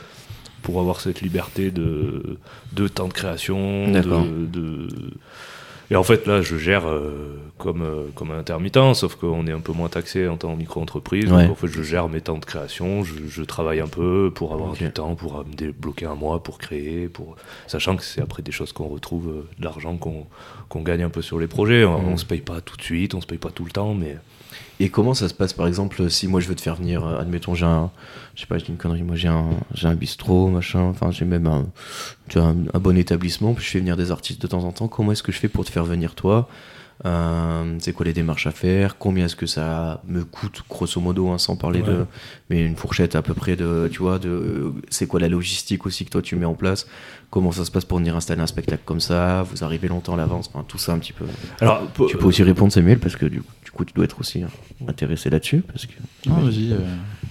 pour 0.64 0.80
avoir 0.80 1.00
cette 1.00 1.22
liberté 1.22 1.70
de, 1.72 2.38
de 2.74 2.88
temps 2.88 3.08
de 3.08 3.14
création. 3.14 3.92
De- 3.92 4.88
Et 5.92 5.96
en 5.96 6.04
fait 6.04 6.28
là 6.28 6.42
je 6.42 6.56
gère 6.58 6.88
euh, 6.88 7.40
comme, 7.58 7.82
euh, 7.82 8.04
comme 8.16 8.32
un 8.32 8.38
intermittent, 8.40 8.94
sauf 8.94 9.16
qu'on 9.16 9.48
est 9.48 9.52
un 9.52 9.60
peu 9.60 9.72
moins 9.74 9.90
taxé 9.90 10.28
en 10.28 10.38
tant 10.38 10.54
que 10.54 10.60
micro-entreprise. 10.60 11.32
Ouais. 11.32 11.44
Donc 11.44 11.52
en 11.52 11.56
fait 11.56 11.68
je 11.68 11.82
gère 11.82 12.08
mes 12.10 12.22
temps 12.22 12.38
de 12.38 12.46
création, 12.46 13.04
je, 13.04 13.14
je 13.28 13.44
travaille 13.44 13.80
un 13.80 13.88
peu 13.88 14.32
pour 14.34 14.54
avoir 14.54 14.74
du 14.74 14.92
temps, 14.92 15.16
pour 15.16 15.44
me 15.46 15.54
débloquer 15.54 16.06
un 16.06 16.16
mois, 16.16 16.44
pour 16.44 16.58
créer, 16.60 17.08
pour... 17.08 17.36
sachant 17.68 17.96
que 17.96 18.04
c'est 18.04 18.22
après 18.22 18.44
des 18.44 18.52
choses 18.52 18.72
qu'on 18.72 18.88
retrouve, 18.88 19.30
euh, 19.30 19.48
de 19.58 19.64
l'argent 19.66 19.98
qu'on 19.98 20.26
qu'on 20.70 20.82
gagne 20.84 21.02
un 21.02 21.10
peu 21.10 21.24
sur 21.24 21.40
les 21.40 21.48
projets. 21.48 21.84
On, 21.86 22.00
Mhm. 22.00 22.10
on 22.14 22.18
se 22.18 22.26
paye 22.26 22.42
pas 22.42 22.62
tout 22.62 22.78
de 22.78 22.84
suite, 22.84 23.16
on 23.16 23.22
se 23.22 23.26
paye 23.28 23.40
pas 23.40 23.50
tout 23.50 23.66
le 23.66 23.72
temps, 23.72 23.94
mais... 23.96 24.18
Et 24.82 24.90
comment 24.90 25.14
ça 25.14 25.28
se 25.28 25.34
passe 25.34 25.52
par 25.52 25.68
exemple 25.68 26.10
si 26.10 26.28
moi 26.28 26.40
je 26.40 26.48
veux 26.48 26.56
te 26.56 26.62
faire 26.62 26.76
venir, 26.76 27.06
euh, 27.06 27.20
admettons 27.20 27.54
j'ai 27.54 27.66
un, 27.66 27.92
je 28.36 28.42
sais 28.42 28.48
pas, 28.48 28.58
dis 28.58 28.66
une 28.70 28.78
connerie, 28.78 29.04
moi 29.04 29.18
j'ai 29.18 29.28
un, 29.28 29.50
j'ai 29.74 29.94
bistrot, 29.94 30.48
machin, 30.48 30.84
enfin 30.84 31.12
j'ai 31.12 31.26
même 31.26 31.48
un, 31.48 31.68
tu 32.30 32.40
un, 32.40 32.56
un 32.74 32.80
bon 32.80 32.98
établissement, 32.98 33.54
puis 33.54 33.66
je 33.66 33.72
fais 33.72 33.80
venir 33.80 33.98
des 33.98 34.12
artistes 34.12 34.42
de 34.42 34.48
temps 34.48 34.64
en 34.64 34.72
temps. 34.72 34.88
Comment 34.88 35.12
est-ce 35.12 35.24
que 35.24 35.34
je 35.34 35.40
fais 35.40 35.50
pour 35.50 35.66
te 35.66 35.70
faire 35.72 35.84
venir 35.84 36.16
toi? 36.16 36.48
Euh, 37.06 37.76
C'est 37.80 37.94
quoi 37.94 38.06
les 38.06 38.14
démarches 38.14 38.46
à 38.48 38.52
faire? 38.52 38.98
Combien 38.98 39.26
est-ce 39.26 39.36
que 39.36 39.46
ça 39.46 40.02
me 40.08 40.24
coûte 40.26 40.64
grosso 40.70 41.00
modo, 41.00 41.30
hein, 41.30 41.38
sans 41.38 41.56
parler 41.56 41.82
de, 41.82 42.06
mais 42.50 42.66
une 42.66 42.76
fourchette 42.76 43.16
à 43.16 43.22
peu 43.22 43.34
près 43.34 43.56
de, 43.56 43.90
tu 43.92 44.00
vois, 44.00 44.20
de, 44.20 44.74
c'est 44.90 45.08
quoi 45.08 45.20
la 45.20 45.30
logistique 45.30 45.86
aussi 45.86 46.04
que 46.06 46.10
toi 46.10 46.22
tu 46.22 46.36
mets 46.36 46.46
en 46.46 46.56
place? 46.56 46.88
Comment 47.30 47.52
ça 47.52 47.64
se 47.64 47.72
passe 47.72 47.86
pour 47.86 48.00
venir 48.00 48.16
installer 48.16 48.42
un 48.42 48.48
spectacle 48.48 48.82
comme 48.86 49.00
ça? 49.00 49.44
Vous 49.44 49.64
arrivez 49.64 49.88
longtemps 49.88 50.16
à 50.16 50.18
l'avance, 50.18 50.50
enfin, 50.54 50.66
tout 50.68 50.78
ça 50.78 50.94
un 50.94 51.00
petit 51.00 51.14
peu. 51.14 51.26
Alors, 51.62 51.84
Tu 52.08 52.18
peux 52.18 52.26
aussi 52.26 52.44
répondre 52.44 52.72
Samuel 52.74 53.00
parce 53.00 53.16
que 53.16 53.26
du, 53.28 53.42
du 53.64 53.72
coup 53.72 53.86
tu 53.86 53.94
dois 53.94 54.04
être 54.06 54.20
aussi 54.20 54.44
hein, 54.44 54.50
intéressé 54.88 55.30
là-dessus 55.30 55.62
parce 55.62 55.86
que 55.86 55.94
Non, 56.28 56.36
vas-y. 56.42 56.74
euh, 56.74 56.78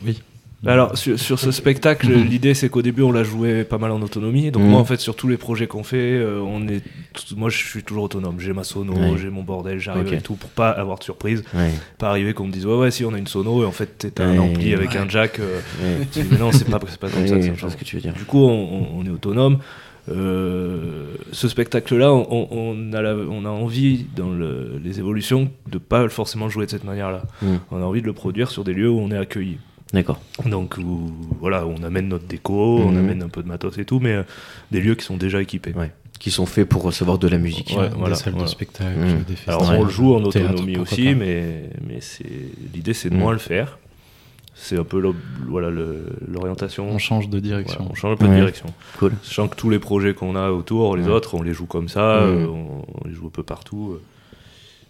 oui. 0.05 0.23
Alors 0.67 0.99
sur, 0.99 1.19
sur 1.21 1.39
ce 1.39 1.53
spectacle, 1.53 2.09
l'idée 2.13 2.53
c'est 2.53 2.69
qu'au 2.69 2.83
début 2.83 3.03
on 3.03 3.13
l'a 3.13 3.23
joué 3.23 3.63
pas 3.63 3.79
mal 3.79 3.93
en 3.93 4.03
autonomie. 4.03 4.51
Donc 4.51 4.65
Mhm. 4.65 4.71
moi 4.71 4.81
en 4.81 4.85
fait 4.85 4.99
sur 4.99 5.15
tous 5.15 5.29
les 5.29 5.37
projets 5.37 5.69
qu'on 5.69 5.85
fait, 5.85 5.97
euh, 6.19 6.41
on 6.41 6.67
est, 6.67 6.83
tout- 7.13 7.37
moi 7.37 7.49
je 7.49 7.59
suis 7.59 7.85
toujours 7.85 8.05
autonome. 8.05 8.41
J'ai 8.41 8.53
ma 8.53 8.65
sono, 8.65 8.93
Ouais. 8.93 9.13
j'ai 9.23 9.31
mon 9.31 9.45
bordel, 9.45 9.79
j'arrive 9.79 10.09
avec 10.09 10.25
tout 10.25 10.35
pour 10.35 10.51
pas 10.51 10.71
avoir 10.71 10.99
de 10.99 11.05
surprise, 11.05 11.45
ouais, 11.55 11.71
pas 11.99 12.09
arriver 12.11 12.35
qu'on 12.35 12.47
me 12.49 12.53
dise 12.53 12.67
ouais 12.67 12.77
ouais 12.77 12.91
si 12.91 13.05
on 13.05 13.15
a 13.15 13.19
une 13.19 13.29
sono 13.29 13.63
et 13.63 13.67
en 13.67 13.71
fait 13.73 14.11
t'as 14.13 14.25
un 14.25 14.33
Ouais. 14.33 14.39
ampli 14.39 14.75
avec 14.75 14.91
Ouais. 14.91 14.97
un 14.99 15.09
jack. 15.09 15.39
euh, 15.39 15.61
tu 16.13 16.23
dis, 16.23 16.29
mais 16.33 16.39
non 16.39 16.51
c'est 16.51 16.69
pas 16.69 16.81
c'est 16.89 16.99
pas 16.99 17.09
comme 17.09 17.27
ça. 17.29 17.35
ouais, 17.35 17.41
que 17.41 17.47
ça 17.47 17.53
je 17.55 17.69
ce 17.69 17.77
que 17.77 17.85
tu 17.85 17.95
veux 17.95 18.03
dire. 18.03 18.15
Du 18.15 18.25
coup, 18.25 18.39
on, 18.41 18.51
on- 18.51 18.99
on 19.01 19.07
est 19.07 19.11
autonome. 19.11 19.59
Euh, 20.11 21.05
ce 21.33 21.49
spectacle-là, 21.49 22.13
on, 22.13 22.49
on 22.51 22.93
a 22.95 23.03
la- 23.03 23.15
on 23.15 23.45
a 23.45 23.49
envie, 23.51 24.07
dans 24.17 24.31
le- 24.31 24.81
les 24.83 24.99
évolutions, 24.99 25.51
de 25.71 25.79
pas 25.79 26.09
forcément 26.09 26.47
le 26.47 26.51
jouer 26.51 26.67
de 26.67 26.71
cette 26.71 26.85
manière-là. 26.85 27.23
Mm. 27.43 27.47
On 27.71 27.77
a 27.83 27.85
envie 27.85 28.01
de 28.01 28.07
le 28.07 28.13
produire 28.15 28.51
sur 28.51 28.65
des 28.65 28.73
lieux 28.73 28.89
où 28.91 28.99
on 28.99 29.11
est 29.11 29.17
accueilli. 29.19 29.59
D'accord. 29.93 30.21
Donc, 30.45 30.77
où, 30.79 31.11
voilà, 31.41 31.67
on 31.67 31.83
amène 31.83 32.09
notre 32.09 32.27
déco, 32.27 32.79
on 32.81 32.91
Mhm. 32.93 32.99
amène 32.99 33.23
un 33.23 33.29
peu 33.29 33.43
de 33.43 33.49
matos 33.49 33.79
et 33.79 33.85
tout, 33.85 34.01
mais 34.01 34.13
euh, 34.17 34.23
des 34.71 34.81
lieux 34.81 34.95
qui 34.95 35.05
sont 35.05 35.17
déjà 35.17 35.41
équipés. 35.41 35.73
Ouais. 35.75 35.91
Qui 36.19 36.31
sont 36.31 36.47
faits 36.47 36.69
pour 36.69 36.83
recevoir 36.83 37.19
de 37.19 37.29
la 37.29 37.39
musique. 37.39 37.75
Ouais, 37.79 37.89
des 37.89 37.95
voilà, 37.97 38.17
salles 38.17 38.33
voilà. 38.33 38.47
de 38.47 38.51
spectacle, 38.51 38.99
Mm. 38.99 39.23
des 39.27 39.35
Alors, 39.47 39.71
on 39.71 39.85
le 39.85 39.91
joue 39.91 40.15
en 40.15 40.23
autonomie 40.25 40.77
aussi, 40.77 41.05
pas. 41.07 41.15
mais, 41.15 41.71
mais 41.87 42.01
c'est 42.01 42.27
l'idée, 42.75 42.93
c'est 42.93 43.09
de 43.09 43.15
Mhm. 43.15 43.21
moins 43.21 43.33
le 43.33 43.39
faire. 43.39 43.79
C'est 44.61 44.77
un 44.77 44.83
peu 44.85 45.01
voilà, 45.49 45.71
l'orientation. 46.27 46.89
On 46.91 46.99
change 46.99 47.27
de 47.29 47.39
Voilà, 47.39 47.47
direction. 47.63 47.87
on 47.89 47.95
change 47.95 48.13
un 48.15 48.17
peu 48.17 48.25
Ouais. 48.27 48.33
de 48.33 48.37
direction. 48.41 48.67
Cool. 48.99 49.13
Sachant 49.23 49.47
que 49.47 49.55
tous 49.55 49.71
les 49.71 49.79
projets 49.79 50.15
qu'on 50.15 50.35
a 50.35 50.51
autour, 50.51 50.97
les 50.97 51.05
Ouais. 51.05 51.11
autres, 51.11 51.35
on 51.37 51.43
les 51.43 51.53
joue 51.55 51.67
comme 51.67 51.89
ça, 51.89 52.21
Mhm. 52.23 52.27
euh, 52.27 52.47
on, 52.49 52.85
on 53.05 53.09
les 53.09 53.15
joue 53.15 53.27
un 53.29 53.31
peu 53.31 53.45
partout. 53.45 53.93
euh. 53.95 54.03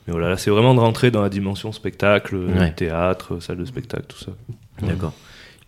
Mais 0.07 0.13
voilà, 0.13 0.31
là, 0.31 0.37
c'est 0.39 0.51
vraiment 0.51 0.75
de 0.75 0.81
rentrer 0.81 1.11
dans 1.11 1.21
la 1.21 1.29
dimension 1.29 1.71
spectacle, 1.73 2.35
Ouais. 2.37 2.73
théâtre, 2.73 3.41
salle 3.41 3.59
de 3.59 3.67
spectacle, 3.67 4.07
tout 4.09 4.17
ça. 4.17 4.33
D'accord. 4.83 5.13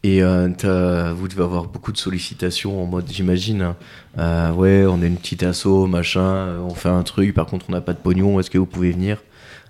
Et 0.02 0.22
euh, 0.22 0.48
t'as- 0.56 1.12
vous 1.12 1.28
devez 1.28 1.42
avoir 1.42 1.64
beaucoup 1.64 1.92
de 1.92 1.98
sollicitations 1.98 2.82
en 2.82 2.86
mode, 2.86 3.04
j'imagine, 3.10 3.60
hein, 3.62 3.76
euh, 4.18 4.50
ouais, 4.52 4.86
on 4.88 5.02
a 5.02 5.06
une 5.06 5.16
petite 5.18 5.42
asso, 5.42 5.86
machin, 5.86 6.20
euh, 6.22 6.58
on 6.60 6.74
fait 6.74 6.88
un 6.88 7.02
truc, 7.02 7.34
par 7.34 7.44
contre 7.46 7.66
on 7.68 7.72
n'a 7.72 7.82
pas 7.82 7.92
de 7.92 7.98
pognon, 7.98 8.40
est-ce 8.40 8.48
que 8.50 8.56
vous 8.56 8.64
pouvez 8.66 8.92
venir? 8.92 9.18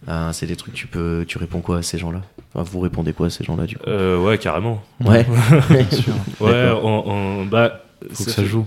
Euh, 0.09 0.31
C'est 0.33 0.47
des 0.47 0.55
trucs, 0.57 0.75
tu 0.75 0.87
peux, 0.87 1.25
tu 1.27 1.37
réponds 1.39 1.61
quoi 1.61 1.79
à 1.79 1.83
ces 1.83 1.99
gens-là? 1.99 2.23
Enfin, 2.55 2.69
Vous 2.71 2.79
répondez 2.81 3.13
quoi 3.13 3.27
à 3.27 3.31
ces 3.31 3.43
gens-là 3.45 3.67
du 3.67 3.77
coup? 3.77 3.85
Euh, 3.89 4.19
ouais, 4.23 4.39
carrément. 4.39 4.83
Ouais. 5.05 5.27
Bien 5.69 5.91
sûr. 5.91 6.15
Ouais, 6.41 6.71
on, 6.81 7.11
on- 7.11 7.45
bah, 7.47 7.83
Faut 8.13 8.25
que 8.25 8.31
ça 8.31 8.37
ça 8.37 8.45
joue. 8.45 8.67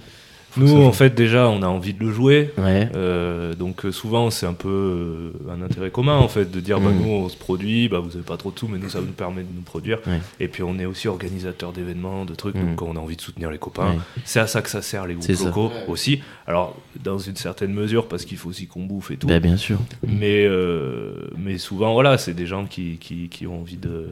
Nous, 0.57 0.83
en 0.83 0.91
fait, 0.91 1.15
déjà, 1.15 1.49
on 1.49 1.61
a 1.63 1.67
envie 1.67 1.93
de 1.93 2.03
le 2.03 2.11
jouer. 2.11 2.51
Ouais. 2.57 2.89
Euh, 2.95 3.53
donc 3.55 3.85
euh, 3.85 3.91
souvent 3.91 4.29
c'est 4.29 4.45
un 4.45 4.53
peu 4.53 4.69
euh, 4.69 5.51
un 5.51 5.61
intérêt 5.61 5.89
commun 5.91 6.17
en 6.17 6.27
fait 6.27 6.49
de 6.51 6.59
dire 6.59 6.79
bah 6.79 6.89
Mhm. 6.89 7.01
nous 7.01 7.11
on 7.11 7.29
se 7.29 7.37
produit 7.37 7.87
bah 7.87 7.99
vous 7.99 8.15
avez 8.15 8.23
pas 8.25 8.35
trop 8.37 8.51
de 8.51 8.57
sous 8.59 8.67
mais 8.67 8.77
nous 8.77 8.89
ça 8.89 8.99
nous 8.99 9.07
permet 9.13 9.41
de 9.43 9.47
nous 9.55 9.61
produire 9.61 9.99
Ouais. 10.07 10.19
et 10.39 10.47
puis 10.47 10.63
on 10.63 10.77
est 10.79 10.85
aussi 10.85 11.07
organisateur 11.07 11.71
d'événements 11.71 12.25
de 12.25 12.33
trucs 12.35 12.55
Mhm. 12.55 12.65
donc 12.67 12.75
quand 12.77 12.87
on 12.87 12.95
a 12.95 12.99
envie 12.99 13.15
de 13.15 13.21
soutenir 13.21 13.51
les 13.51 13.57
copains 13.57 13.91
Ouais. 13.91 13.97
c'est 14.25 14.39
à 14.39 14.47
ça 14.47 14.61
que 14.61 14.69
ça 14.69 14.81
sert 14.81 15.05
les 15.07 15.13
groupes 15.15 15.31
ça. 15.31 15.45
locaux 15.45 15.71
aussi 15.87 16.21
alors 16.47 16.75
dans 17.03 17.17
une 17.19 17.35
certaine 17.35 17.73
mesure 17.73 18.07
parce 18.07 18.25
qu'il 18.25 18.37
faut 18.37 18.49
aussi 18.49 18.67
qu'on 18.67 18.83
bouffe 18.85 19.11
et 19.11 19.17
tout 19.17 19.27
Bah, 19.27 19.39
bien 19.39 19.57
sûr. 19.57 19.77
mais 20.07 20.45
euh, 20.45 21.13
mais 21.37 21.57
souvent 21.57 21.93
voilà 21.93 22.17
c'est 22.17 22.33
des 22.33 22.45
gens 22.47 22.65
qui, 22.65 22.97
qui, 22.97 23.29
qui 23.29 23.47
ont 23.47 23.59
envie 23.61 23.77
de 23.77 24.07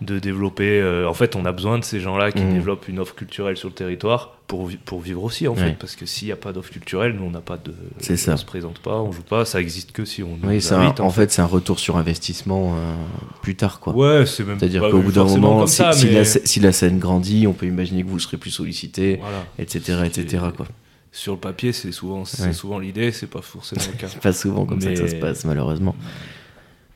de 0.00 0.18
développer 0.18 0.80
euh, 0.80 1.08
en 1.08 1.14
fait 1.14 1.36
on 1.36 1.44
a 1.44 1.52
besoin 1.52 1.78
de 1.78 1.84
ces 1.84 2.00
gens 2.00 2.16
là 2.18 2.32
qui 2.32 2.42
Mhm. 2.42 2.52
développent 2.54 2.88
une 2.88 2.98
offre 2.98 3.14
culturelle 3.14 3.56
sur 3.56 3.68
le 3.68 3.74
territoire 3.74 4.36
pour, 4.48 4.68
pour 4.84 5.00
vivre 5.00 5.22
aussi 5.22 5.46
en 5.48 5.52
Ouais. 5.54 5.60
fait 5.68 5.76
parce 5.78 5.94
que 5.96 6.04
s'il 6.04 6.26
n'y 6.26 6.32
a 6.32 6.36
pas 6.36 6.52
d'offre 6.52 6.70
culturelle 6.72 7.14
nous 7.14 7.24
on 7.24 7.30
n'a 7.30 7.40
pas 7.40 7.56
de 7.56 7.72
C'est 8.00 8.16
ça. 8.16 8.32
on 8.34 8.36
se 8.36 8.44
présente 8.44 8.80
pas 8.80 8.96
on 8.96 9.12
joue 9.12 9.22
pas 9.22 9.44
ça 9.44 9.60
existe 9.60 9.92
que 9.92 10.04
si 10.04 10.22
on 10.22 10.36
Oui, 10.42 10.60
invite, 10.72 10.98
en 11.00 11.10
fait, 11.10 11.30
c'est 11.30 11.42
un 11.42 11.46
retour 11.46 11.78
sur 11.78 11.96
investissement 11.96 12.74
euh, 12.76 12.94
plus 13.40 13.54
tard, 13.54 13.78
quoi. 13.78 13.94
ouais 13.94 14.26
c'est 14.26 14.44
même 14.44 14.58
C'est-à-dire 14.58 14.82
qu'au 14.90 15.00
bout 15.00 15.12
d'un 15.12 15.24
moment, 15.24 15.66
si, 15.66 15.76
ça, 15.76 15.92
la, 15.92 16.24
si 16.24 16.60
la 16.60 16.72
scène 16.72 16.98
grandit, 16.98 17.46
on 17.46 17.52
peut 17.52 17.66
imaginer 17.66 18.02
que 18.02 18.08
vous 18.08 18.18
serez 18.18 18.36
plus 18.36 18.50
sollicité, 18.50 19.18
voilà. 19.20 19.44
etc., 19.58 20.00
etc., 20.04 20.44
quoi. 20.56 20.66
sur 21.12 21.34
le 21.34 21.38
papier 21.38 21.72
c'est 21.72 21.92
souvent 21.92 22.24
c'est 22.24 22.42
Ouais. 22.48 22.52
souvent 22.52 22.80
l'idée 22.80 23.12
c'est 23.12 23.28
pas 23.28 23.42
forcément 23.42 23.80
le 23.92 23.96
cas 24.00 24.08
C'est 24.08 24.20
pas 24.20 24.32
souvent 24.32 24.66
comme 24.66 24.80
ça 24.80 24.90
que 24.90 24.96
ça 24.96 25.08
se 25.08 25.14
passe, 25.14 25.44
malheureusement. 25.44 25.94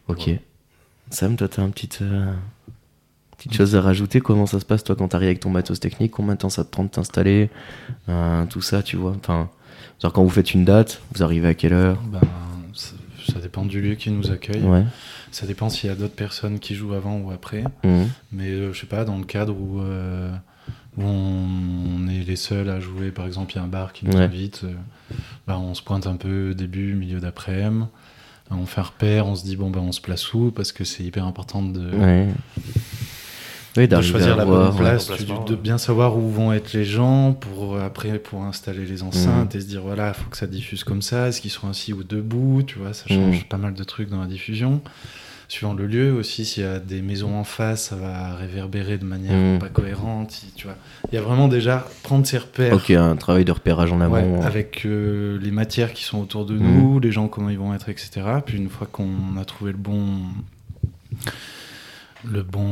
Ok. 0.09 0.27
Ouais. 0.27 0.41
Sam, 1.11 1.37
toi, 1.37 1.49
t'as 1.49 1.63
un 1.63 1.71
petit, 1.71 1.89
euh, 2.03 2.33
petite 3.39 3.55
chose 3.55 3.75
à 3.77 3.81
rajouter 3.81 4.21
Comment 4.21 4.47
ça 4.47 4.61
se 4.61 4.65
passe, 4.67 4.85
toi, 4.85 4.95
quand 4.97 5.09
t'arrives 5.09 5.29
avec 5.29 5.41
ton 5.41 5.51
matos 5.51 5.81
technique? 5.81 6.13
Combien 6.13 6.35
de 6.35 6.39
temps 6.39 6.51
ça 6.51 6.65
te 6.65 6.71
prend 6.71 6.85
de 6.85 6.89
t'installer? 6.91 7.49
Euh, 8.09 8.45
Tout 8.47 8.61
ça, 8.61 8.83
tu 8.83 8.97
vois. 8.97 9.15
Enfin, 9.19 9.49
Genre 10.03 10.13
quand 10.13 10.23
vous 10.23 10.29
faites 10.31 10.55
une 10.55 10.65
date, 10.65 11.01
vous 11.15 11.23
arrivez 11.23 11.49
à 11.49 11.55
quelle 11.55 11.73
heure? 11.73 11.99
Ben, 12.13 12.21
ça, 12.75 12.93
ça 13.33 13.41
dépend 13.41 13.65
du 13.65 13.81
lieu 13.81 13.95
qui 13.97 14.11
nous 14.11 14.31
accueille. 14.31 14.63
Ouais. 14.63 14.85
Ça 15.33 15.47
dépend 15.47 15.69
s'il 15.71 15.89
y 15.89 15.93
a 15.93 15.97
d'autres 15.97 16.15
personnes 16.15 16.59
qui 16.61 16.75
jouent 16.77 16.95
avant 16.95 17.19
ou 17.19 17.31
après. 17.33 17.65
Mhm. 17.85 18.09
Mais 18.33 18.49
euh, 18.51 18.73
je 18.73 18.81
sais 18.81 18.87
pas, 18.87 19.05
dans 19.05 19.19
le 19.19 19.25
cadre 19.25 19.55
où, 19.59 19.81
euh, 19.81 20.31
où 20.97 21.03
on, 21.03 21.47
on 22.05 22.09
est 22.09 22.23
les 22.25 22.37
seuls 22.37 22.69
à 22.71 22.79
jouer, 22.81 23.11
par 23.11 23.27
exemple, 23.27 23.53
il 23.55 23.57
y 23.57 23.59
a 23.59 23.63
un 23.63 23.69
bar 23.69 23.93
qui 23.93 24.07
nous 24.07 24.13
Ouais. 24.13 24.23
invite, 24.23 24.63
euh, 24.65 24.73
bah, 25.49 25.59
on 25.59 25.75
se 25.75 25.83
pointe 25.83 26.07
un 26.07 26.17
peu 26.17 26.55
début, 26.55 26.95
milieu 26.95 27.19
d'après-midi. 27.21 27.87
On 28.51 28.65
fait 28.67 28.81
un 28.81 28.85
repère, 28.85 29.27
on 29.27 29.35
se 29.35 29.45
dit, 29.45 29.57
bon, 29.57 29.69
ben 29.71 29.81
on 29.81 29.93
se 29.93 30.01
place 30.01 30.33
où? 30.33 30.51
Parce 30.51 30.73
que 30.73 30.83
c'est 30.85 31.03
hyper 31.05 31.27
important 31.27 31.63
de, 31.63 31.91
Ouais. 31.95 32.29
Oui, 33.79 33.89
de 33.89 34.01
choisir 34.03 34.37
la 34.37 34.45
bonne 34.45 34.75
place, 34.77 35.09
de 35.47 35.55
bien 35.55 35.79
savoir 35.79 36.17
où 36.17 36.29
vont 36.31 36.53
être 36.53 36.73
les 36.73 36.85
gens 36.85 37.33
pour 37.33 37.77
euh, 37.77 37.87
après 37.87 38.19
pour 38.19 38.43
installer 38.45 38.85
les 38.85 39.03
enceintes 39.03 39.55
Mhm. 39.55 39.59
et 39.59 39.63
se 39.63 39.67
dire 39.69 39.83
voilà, 39.83 40.13
faut 40.13 40.29
que 40.29 40.37
ça 40.37 40.47
diffuse 40.47 40.85
comme 40.85 41.01
ça, 41.03 41.29
est-ce 41.29 41.41
qu'ils 41.41 41.51
sont 41.51 41.69
assis 41.69 41.93
ou 41.93 42.03
debout, 42.03 42.63
tu 42.67 42.79
vois, 42.79 42.93
ça 42.93 43.05
change 43.09 43.37
Mhm. 43.39 43.45
pas 43.49 43.57
mal 43.57 43.75
de 43.75 43.85
trucs 43.85 44.11
dans 44.11 44.21
la 44.21 44.27
diffusion. 44.27 44.81
Suivant 45.51 45.73
le 45.73 45.87
lieu 45.87 46.13
aussi, 46.13 46.45
s'il 46.45 46.63
y 46.63 46.67
a 46.67 46.79
des 46.79 47.01
maisons 47.01 47.35
en 47.39 47.45
face, 47.45 47.85
ça 47.85 47.97
va 47.97 48.35
réverbérer 48.35 48.99
de 48.99 49.05
manière 49.07 49.33
Mhm. 49.55 49.59
pas 49.59 49.71
cohérente, 49.71 50.43
tu 50.57 50.67
vois. 50.67 50.77
Il 51.11 51.15
y 51.15 51.19
a 51.19 51.23
vraiment 51.23 51.49
déjà 51.49 51.87
prendre 52.03 52.27
ses 52.27 52.37
repères. 52.37 52.75
Ok, 52.75 52.91
un 52.91 53.17
travail 53.17 53.47
de 53.47 53.53
repérage 53.53 53.91
en 53.93 53.99
Ouais, 54.01 54.21
amont. 54.21 54.43
avec 54.43 54.83
euh, 54.85 55.39
les 55.41 55.51
matières 55.51 55.95
qui 55.95 56.05
sont 56.05 56.19
autour 56.21 56.45
de 56.45 56.53
nous, 56.59 57.01
les 57.01 57.13
gens 57.13 57.29
comment 57.29 57.49
ils 57.49 57.59
vont 57.59 57.73
être, 57.75 57.89
etc. 57.89 58.11
Puis 58.45 58.59
une 58.59 58.69
fois 58.69 58.87
qu'on 58.93 59.09
a 59.41 59.45
trouvé 59.47 59.73
le 59.73 59.79
bon, 59.79 60.19
le 62.25 62.43
bon, 62.43 62.67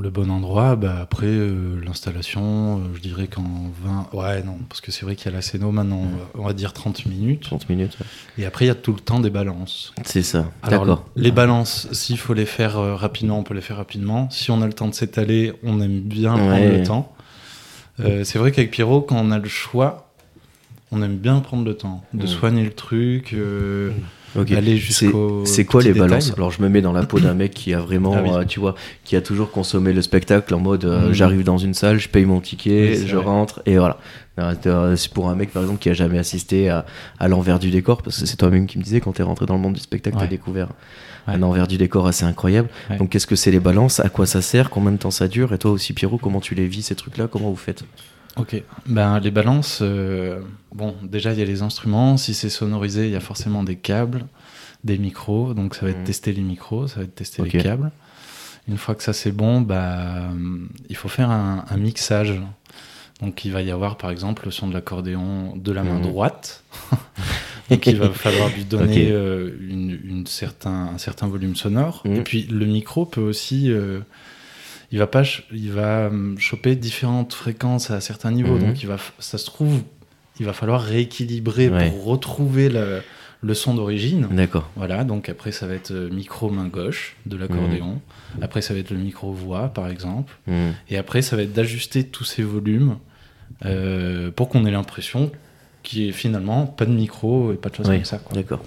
le 0.00 0.08
bon 0.10 0.30
endroit, 0.30 0.74
bah 0.76 0.96
après 1.02 1.26
euh, 1.26 1.78
l'installation, 1.84 2.78
euh, 2.78 2.80
je 2.94 3.00
dirais 3.00 3.26
qu'en 3.26 3.70
20, 3.82 4.08
ouais 4.18 4.42
non, 4.42 4.58
parce 4.68 4.80
que 4.80 4.90
c'est 4.90 5.04
vrai 5.04 5.16
qu'il 5.16 5.26
y 5.30 5.34
a 5.34 5.36
la 5.36 5.42
scéno 5.42 5.70
maintenant, 5.70 5.98
on 5.98 6.08
va, 6.16 6.30
on 6.34 6.46
va 6.46 6.52
dire 6.54 6.72
30 6.72 7.04
minutes. 7.06 7.42
30 7.42 7.68
minutes. 7.68 7.98
ouais. 8.00 8.06
Et 8.42 8.46
après 8.46 8.64
il 8.64 8.68
y 8.68 8.70
a 8.70 8.74
tout 8.74 8.92
le 8.94 9.00
temps 9.00 9.20
des 9.20 9.30
balances. 9.30 9.92
C'est 10.04 10.22
ça. 10.22 10.50
D'accord. 10.68 11.04
les 11.16 11.30
balances, 11.30 11.88
s'il 11.92 12.16
faut 12.18 12.32
les 12.34 12.46
faire 12.46 12.78
euh, 12.78 12.94
rapidement, 12.94 13.38
on 13.38 13.42
peut 13.42 13.54
les 13.54 13.60
faire 13.60 13.76
rapidement. 13.76 14.28
Si 14.30 14.50
on 14.50 14.62
a 14.62 14.66
le 14.66 14.72
temps 14.72 14.88
de 14.88 14.94
s'étaler, 14.94 15.52
on 15.62 15.80
aime 15.80 16.00
bien 16.00 16.32
prendre 16.34 16.68
le 16.70 16.82
temps. 16.84 17.12
C'est 17.98 18.38
vrai 18.38 18.50
qu'avec 18.50 18.70
Pierrot, 18.72 19.02
quand 19.02 19.16
on 19.16 19.30
a 19.30 19.38
le 19.38 19.48
choix, 19.48 20.10
on 20.90 21.00
aime 21.02 21.16
bien 21.16 21.38
prendre 21.40 21.64
le 21.64 21.76
temps 21.76 22.02
de 22.12 22.24
Mm. 22.24 22.26
soigner 22.26 22.64
le 22.64 22.72
truc, 22.72 23.32
euh, 23.34 23.90
Aller 24.36 24.72
C'est- 24.72 24.76
jusqu'au. 24.76 25.42
C'est 25.46 25.64
quoi 25.64 25.82
les 25.82 25.92
balances. 25.92 26.32
Alors 26.36 26.50
je 26.50 26.60
me 26.62 26.68
mets 26.68 26.80
dans 26.82 26.92
la 26.92 27.04
peau 27.04 27.20
d'un 27.20 27.34
mec 27.34 27.52
qui 27.54 27.72
a 27.74 27.78
vraiment, 27.80 28.14
Ah 28.16 28.22
oui. 28.22 28.30
euh, 28.32 28.44
tu 28.44 28.60
vois, 28.60 28.74
qui 29.04 29.16
a 29.16 29.20
toujours 29.20 29.50
consommé 29.50 29.92
le 29.92 30.02
spectacle 30.02 30.54
en 30.54 30.60
mode 30.60 30.84
euh, 30.84 31.10
Mm. 31.10 31.12
j'arrive 31.12 31.44
dans 31.44 31.58
une 31.58 31.74
salle, 31.74 31.98
je 31.98 32.08
paye 32.08 32.24
mon 32.24 32.40
ticket, 32.40 32.96
Oui, 32.98 33.06
je 33.06 33.16
vrai. 33.16 33.24
rentre 33.24 33.62
et 33.66 33.78
voilà. 33.78 33.98
Euh, 34.40 34.96
C'est 34.96 35.12
pour 35.12 35.30
un 35.30 35.36
mec 35.36 35.52
par 35.52 35.62
exemple 35.62 35.78
qui 35.78 35.88
a 35.90 35.92
jamais 35.94 36.18
assisté 36.18 36.68
à, 36.68 36.84
à 37.20 37.28
l'envers 37.28 37.58
du 37.60 37.70
décor 37.70 38.02
parce 38.02 38.18
que 38.20 38.26
c'est 38.26 38.36
toi-même 38.36 38.66
qui 38.66 38.78
me 38.78 38.82
disais 38.82 39.00
quand 39.00 39.12
t'es 39.12 39.22
rentré 39.22 39.46
dans 39.46 39.54
le 39.54 39.60
monde 39.60 39.74
du 39.74 39.80
spectacle, 39.80 40.16
t'as 40.18 40.26
découvert 40.26 40.68
Ouais. 41.28 41.34
un 41.34 41.42
envers 41.42 41.66
du 41.68 41.78
décor 41.78 42.06
assez 42.06 42.24
incroyable. 42.24 42.68
Ouais. 42.90 42.98
Donc 42.98 43.08
qu'est-ce 43.10 43.26
que 43.26 43.36
c'est 43.36 43.50
les 43.50 43.60
balances? 43.60 43.98
À 44.00 44.08
quoi 44.10 44.26
ça 44.26 44.42
sert? 44.42 44.68
Combien 44.68 44.90
de 44.92 44.98
temps 44.98 45.10
ça 45.12 45.26
dure? 45.28 45.52
Et 45.54 45.58
toi 45.58 45.70
aussi 45.70 45.92
Pierrot, 45.94 46.18
comment 46.18 46.40
tu 46.40 46.54
les 46.54 46.66
vis 46.66 46.82
ces 46.82 46.94
trucs-là? 46.96 47.28
Comment 47.28 47.48
vous 47.50 47.56
faites? 47.56 47.84
Ok. 48.36 48.60
Ben, 48.86 49.20
les 49.20 49.30
balances, 49.30 49.78
euh, 49.82 50.40
bon, 50.74 50.94
déjà, 51.02 51.32
il 51.32 51.38
y 51.38 51.42
a 51.42 51.44
les 51.44 51.62
instruments. 51.62 52.16
Si 52.16 52.34
c'est 52.34 52.48
sonorisé, 52.50 53.06
il 53.06 53.12
y 53.12 53.16
a 53.16 53.20
forcément 53.20 53.62
des 53.62 53.76
câbles, 53.76 54.26
des 54.82 54.98
micros. 54.98 55.54
Donc, 55.54 55.74
ça 55.76 55.82
va 55.82 55.90
être 55.90 55.98
Mhm. 55.98 56.04
tester 56.04 56.32
les 56.32 56.42
micros, 56.42 56.88
ça 56.88 56.96
va 56.96 57.02
être 57.04 57.14
tester 57.14 57.42
les 57.42 57.50
câbles. 57.62 57.92
Une 58.66 58.78
fois 58.78 58.94
que 58.94 59.02
ça 59.02 59.12
c'est 59.12 59.30
bon, 59.30 59.60
bah, 59.60 60.28
hum, 60.30 60.68
il 60.88 60.96
faut 60.96 61.08
faire 61.08 61.30
un, 61.30 61.64
un 61.68 61.76
mixage. 61.76 62.40
Donc, 63.20 63.44
il 63.44 63.52
va 63.52 63.62
y 63.62 63.70
avoir, 63.70 63.96
par 63.98 64.10
exemple, 64.10 64.42
le 64.46 64.50
son 64.50 64.66
de 64.68 64.74
l'accordéon 64.74 65.54
de 65.56 65.70
la 65.72 65.84
main 65.84 65.94
Mhm. 65.96 66.02
droite. 66.02 66.64
Donc, 67.70 67.86
il 67.86 67.96
va 67.96 68.10
falloir 68.12 68.48
lui 68.50 68.64
donner 68.64 69.10
euh, 69.12 69.50
une, 69.60 69.98
une 70.04 70.26
certain, 70.26 70.88
un 70.94 70.98
certain 70.98 71.28
volume 71.28 71.54
sonore. 71.54 72.02
Mhm. 72.04 72.16
Et 72.16 72.20
puis, 72.22 72.42
le 72.50 72.66
micro 72.66 73.06
peut 73.06 73.20
aussi. 73.20 73.70
euh, 73.70 74.00
il 74.92 74.98
va 74.98 75.06
pas 75.06 75.22
il 75.52 75.70
va 75.72 76.06
hum, 76.08 76.36
choper 76.38 76.76
différentes 76.76 77.32
fréquences 77.34 77.90
à 77.90 78.00
certains 78.00 78.30
niveaux 78.30 78.54
Mhm. 78.56 78.60
donc 78.66 78.82
il 78.82 78.86
va 78.88 78.96
ça 79.18 79.38
se 79.38 79.46
trouve 79.46 79.82
il 80.40 80.46
va 80.46 80.52
falloir 80.52 80.80
rééquilibrer 80.82 81.68
Ouais. 81.68 81.90
pour 81.90 82.04
retrouver 82.04 82.68
le, 82.68 83.00
le 83.40 83.54
son 83.54 83.74
d'origine 83.74 84.26
D'accord. 84.32 84.68
voilà 84.76 85.04
donc 85.04 85.28
après 85.28 85.52
ça 85.52 85.66
va 85.66 85.74
être 85.74 85.90
euh, 85.92 86.10
micro 86.10 86.50
main 86.50 86.66
gauche 86.66 87.16
de 87.26 87.36
l'accordéon 87.36 88.00
après 88.42 88.62
ça 88.62 88.74
va 88.74 88.80
être 88.80 88.90
le 88.90 88.96
micro 88.98 89.32
voix 89.32 89.68
par 89.68 89.88
exemple 89.88 90.32
Mm. 90.46 90.70
et 90.90 90.96
après 90.98 91.22
ça 91.22 91.36
va 91.36 91.42
être 91.42 91.52
d'ajuster 91.52 92.04
tous 92.04 92.24
ces 92.24 92.42
volumes 92.42 92.96
euh, 93.64 94.30
pour 94.30 94.48
qu'on 94.48 94.64
ait 94.66 94.70
l'impression 94.70 95.30
n'y 95.92 96.08
ait 96.08 96.12
finalement 96.12 96.66
pas 96.66 96.84
de 96.86 96.92
micro 96.92 97.52
et 97.52 97.56
pas 97.56 97.68
de 97.68 97.74
choses 97.76 97.88
Ouais. 97.88 97.96
comme 97.96 98.04
ça 98.04 98.18
quoi. 98.18 98.34
D'accord. 98.34 98.62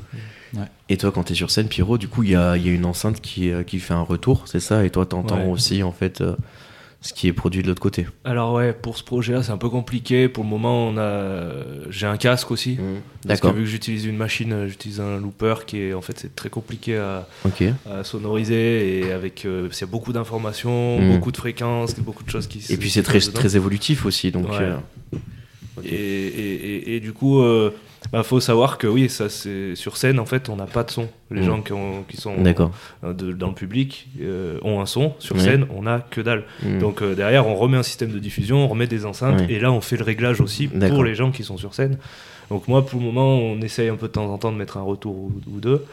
Ouais. 0.54 0.62
Et 0.90 0.98
toi, 0.98 1.12
quand 1.12 1.24
tu 1.24 1.34
es 1.34 1.36
sur 1.36 1.52
scène, 1.52 1.68
Pierrot, 1.68 1.98
du 1.98 2.08
coup, 2.08 2.24
il 2.24 2.30
y 2.30 2.36
a, 2.36 2.56
il 2.56 2.66
y 2.66 2.70
a 2.70 2.72
une 2.74 2.86
enceinte 2.86 3.20
qui, 3.20 3.52
euh, 3.52 3.64
qui 3.64 3.80
fait 3.80 3.94
un 3.94 4.02
retour, 4.02 4.44
c'est 4.48 4.62
ça? 4.62 4.86
Et 4.86 4.90
toi, 4.90 5.06
t'entends 5.06 5.40
Ouais. 5.44 5.52
aussi, 5.52 5.84
en 5.84 5.92
fait, 5.92 6.22
euh, 6.22 6.36
ce 7.02 7.12
qui 7.14 7.28
est 7.28 7.34
produit 7.34 7.62
de 7.64 7.68
l'autre 7.68 7.82
côté? 7.82 8.08
Alors 8.24 8.54
ouais, 8.54 8.72
pour 8.72 8.98
ce 8.98 9.04
projet-là, 9.04 9.44
c'est 9.44 9.52
un 9.52 9.58
peu 9.58 9.68
compliqué. 9.70 10.30
Pour 10.30 10.46
le 10.46 10.50
moment, 10.50 10.88
on 10.88 10.98
a, 10.98 11.52
j'ai 11.90 12.08
un 12.08 12.16
casque 12.16 12.50
aussi. 12.50 12.76
Parce 12.78 12.88
que 12.88 12.92
Mmh. 13.28 13.28
D'accord. 13.28 13.54
vu 13.54 13.64
que 13.64 13.70
j'utilise 13.70 14.06
une 14.06 14.16
machine, 14.16 14.54
euh, 14.54 14.68
j'utilise 14.70 15.02
un 15.02 15.18
looper 15.20 15.66
qui 15.68 15.80
est 15.82 15.94
en 15.94 16.02
fait 16.02 16.18
c'est 16.18 16.34
très 16.34 16.50
compliqué 16.50 16.96
à, 16.98 17.28
sonoriser 18.04 19.00
et 19.00 19.12
avec 19.12 19.46
euh, 19.46 19.70
il 19.72 19.80
y 19.80 19.84
a 19.84 19.88
beaucoup 19.88 20.14
d'informations, 20.14 21.00
Mm. 21.02 21.12
beaucoup 21.12 21.32
de 21.34 21.38
fréquences, 21.38 21.94
beaucoup 22.00 22.24
de 22.24 22.30
choses 22.30 22.48
qui. 22.48 22.62
se- 22.62 22.72
Et 22.72 22.78
puis, 22.78 22.90
c'est 22.90 23.02
qui 23.02 23.06
très, 23.08 23.20
dedans. 23.20 23.42
évolutif 23.56 24.06
aussi, 24.06 24.32
donc... 24.32 24.50
Ouais. 24.50 24.58
euh, 24.62 24.78
Et, 25.86 25.90
et- 25.96 26.74
et- 26.92 26.96
et 26.96 27.00
du 27.00 27.14
coup, 27.14 27.42
euh, 27.42 27.72
bah, 28.12 28.24
faut 28.24 28.40
savoir 28.40 28.78
que 28.78 28.88
oui, 28.88 29.10
ça 29.10 29.30
c'est 29.30 29.76
sur 29.76 29.98
scène 29.98 30.20
en 30.20 30.26
fait, 30.26 30.50
on 30.50 30.56
n'a 30.56 30.66
pas 30.66 30.84
de 30.84 30.92
son. 30.92 31.08
Les 31.32 31.42
Mm. 31.42 31.46
gens 31.46 31.62
qui, 31.62 31.74
ont- 31.74 32.04
qui 32.08 32.18
sont 32.18 32.36
euh, 33.04 33.14
de- 33.14 33.32
dans 33.34 33.50
le 33.50 33.54
public 33.54 34.08
euh, 34.22 34.58
ont 34.64 34.80
un 34.82 34.86
son. 34.86 35.14
Sur 35.20 35.36
Ouais. 35.36 35.42
scène, 35.44 35.68
on 35.76 35.84
n'a 35.84 36.00
que 36.10 36.22
dalle. 36.22 36.44
Mm. 36.64 36.80
Donc 36.80 37.04
derrière, 37.04 37.48
on 37.48 37.56
remet 37.56 37.78
un 37.78 37.84
système 37.84 38.12
de 38.12 38.20
diffusion, 38.20 38.64
on 38.64 38.68
remet 38.68 38.88
des 38.88 39.06
enceintes, 39.06 39.42
Ouais. 39.42 39.48
et 39.54 39.60
là, 39.60 39.72
on 39.72 39.82
fait 39.82 39.98
le 39.98 40.04
réglage 40.04 40.42
aussi 40.42 40.68
pour 40.68 41.04
les 41.04 41.16
gens 41.16 41.32
qui 41.32 41.44
sont 41.44 41.58
sur 41.58 41.74
scène. 41.74 41.98
Donc 42.50 42.68
moi, 42.70 42.86
pour 42.86 43.00
le 43.00 43.06
moment, 43.06 43.38
on 43.38 43.60
essaye 43.62 43.90
un 43.90 43.96
peu 43.98 44.08
de 44.08 44.14
temps 44.14 44.32
en 44.32 44.38
temps 44.38 44.54
de 44.54 44.58
mettre 44.58 44.78
un 44.78 44.82
retour 44.84 45.14
ou, 45.16 45.32
ou 45.54 45.60
deux. 45.60 45.84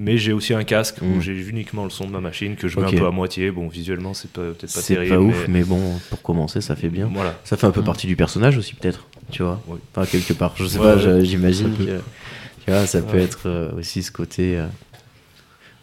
Mais 0.00 0.16
j'ai 0.16 0.32
aussi 0.32 0.54
un 0.54 0.62
casque 0.62 0.98
où 1.02 1.20
j'ai 1.20 1.32
uniquement 1.48 1.82
le 1.82 1.90
son 1.90 2.04
de 2.06 2.10
ma 2.12 2.20
machine 2.20 2.54
que 2.54 2.68
je 2.68 2.78
mets 2.78 2.86
un 2.86 2.90
peu 2.92 3.06
à 3.06 3.10
moitié. 3.10 3.50
Bon, 3.50 3.66
visuellement, 3.66 4.14
c'est 4.14 4.30
pas- 4.30 4.42
peut-être 4.42 4.60
pas 4.72 4.80
c'est 4.80 4.94
terrible. 4.94 5.14
pas 5.16 5.20
ouf, 5.20 5.44
mais 5.48 5.58
mais 5.58 5.64
bon, 5.64 5.80
pour 6.08 6.22
commencer, 6.22 6.60
ça 6.60 6.76
fait 6.76 6.88
bien. 6.88 7.10
Voilà. 7.12 7.34
Ça 7.42 7.56
fait 7.56 7.66
un 7.66 7.72
peu 7.72 7.80
Mm. 7.80 7.84
partie 7.84 8.06
du 8.06 8.14
personnage 8.14 8.56
aussi, 8.56 8.74
peut-être, 8.74 9.06
tu 9.32 9.42
vois 9.42 9.60
Oui. 9.66 9.78
Enfin, 9.94 10.06
quelque 10.06 10.34
part, 10.34 10.54
je 10.56 10.66
sais 10.66 10.78
Ouais, 10.78 10.94
pas, 10.94 11.04
ouais. 11.04 11.24
j'imagine 11.24 11.76
que 11.76 11.82
tu 11.82 12.70
vois, 12.70 12.86
ça 12.86 13.02
peut 13.02 13.16
Ouais. 13.16 13.24
être 13.24 13.40
euh, 13.46 13.72
aussi 13.76 14.04
ce 14.04 14.12
côté 14.12 14.56
euh, 14.56 14.66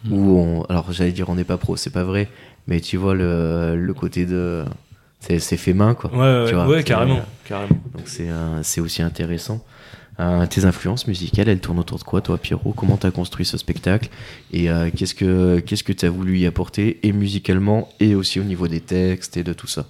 Mm. 0.06 0.12
où 0.14 0.38
on. 0.38 0.62
Alors, 0.64 0.90
j'allais 0.92 1.12
dire 1.12 1.28
on 1.28 1.34
n'est 1.34 1.44
pas 1.44 1.58
pro, 1.58 1.76
c'est 1.76 1.90
pas 1.92 2.04
vrai, 2.04 2.28
mais 2.68 2.80
tu 2.80 2.96
vois 2.96 3.14
le, 3.14 3.76
le 3.76 3.94
côté 3.94 4.24
de. 4.24 4.64
C'est 5.20 5.40
c'est 5.40 5.56
fait 5.58 5.74
main, 5.74 5.94
quoi. 5.94 6.10
Ouais, 6.14 6.18
ouais, 6.42 6.48
Tu 6.48 6.54
vois, 6.54 6.66
ouais, 6.68 6.78
c'est- 6.78 6.84
carrément, 6.84 7.20
carrément. 7.44 7.78
Donc, 7.94 8.06
c'est 8.06 8.30
euh, 8.30 8.62
c'est 8.62 8.80
aussi 8.80 9.02
intéressant. 9.02 9.62
Euh, 10.18 10.46
tes 10.46 10.64
influences 10.64 11.06
musicales, 11.06 11.48
elles 11.48 11.60
tournent 11.60 11.78
autour 11.78 11.98
de 11.98 12.04
quoi, 12.04 12.22
toi, 12.22 12.38
Pierrot? 12.38 12.72
Comment 12.72 12.96
t'as 12.96 13.10
construit 13.10 13.44
ce 13.44 13.58
spectacle? 13.58 14.08
Et 14.52 14.70
euh, 14.70 14.88
qu'est-ce 14.96 15.14
que 15.14 15.58
qu'est-ce 15.60 15.84
que 15.84 15.92
t'as 15.92 16.08
voulu 16.08 16.38
y 16.38 16.46
apporter, 16.46 16.98
et 17.02 17.12
musicalement, 17.12 17.88
et 18.00 18.14
aussi 18.14 18.40
au 18.40 18.44
niveau 18.44 18.66
des 18.66 18.80
textes 18.80 19.36
et 19.36 19.44
de 19.44 19.52
tout 19.52 19.66
ça? 19.66 19.86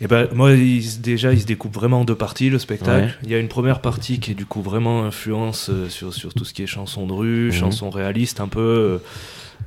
Et 0.00 0.06
ben 0.06 0.28
moi, 0.32 0.52
il 0.52 0.82
se- 0.82 0.98
déjà, 0.98 1.30
il 1.34 1.40
se 1.42 1.44
découpe 1.44 1.74
vraiment 1.74 2.00
en 2.00 2.04
deux 2.06 2.14
parties 2.14 2.48
le 2.48 2.58
spectacle. 2.58 3.04
Ouais. 3.08 3.14
Il 3.24 3.30
y 3.30 3.34
a 3.34 3.38
une 3.38 3.48
première 3.48 3.82
partie 3.82 4.18
qui 4.18 4.30
est 4.30 4.34
du 4.34 4.46
coup 4.46 4.62
vraiment 4.62 5.04
influence 5.04 5.68
euh, 5.68 5.90
sur, 5.90 6.14
sur 6.14 6.32
tout 6.32 6.46
ce 6.46 6.54
qui 6.54 6.62
est 6.62 6.66
chansons 6.66 7.06
de 7.06 7.12
rue, 7.12 7.46
Mhm. 7.48 7.52
chansons 7.52 7.90
réalistes 7.90 8.40
un 8.40 8.48
peu, 8.48 9.00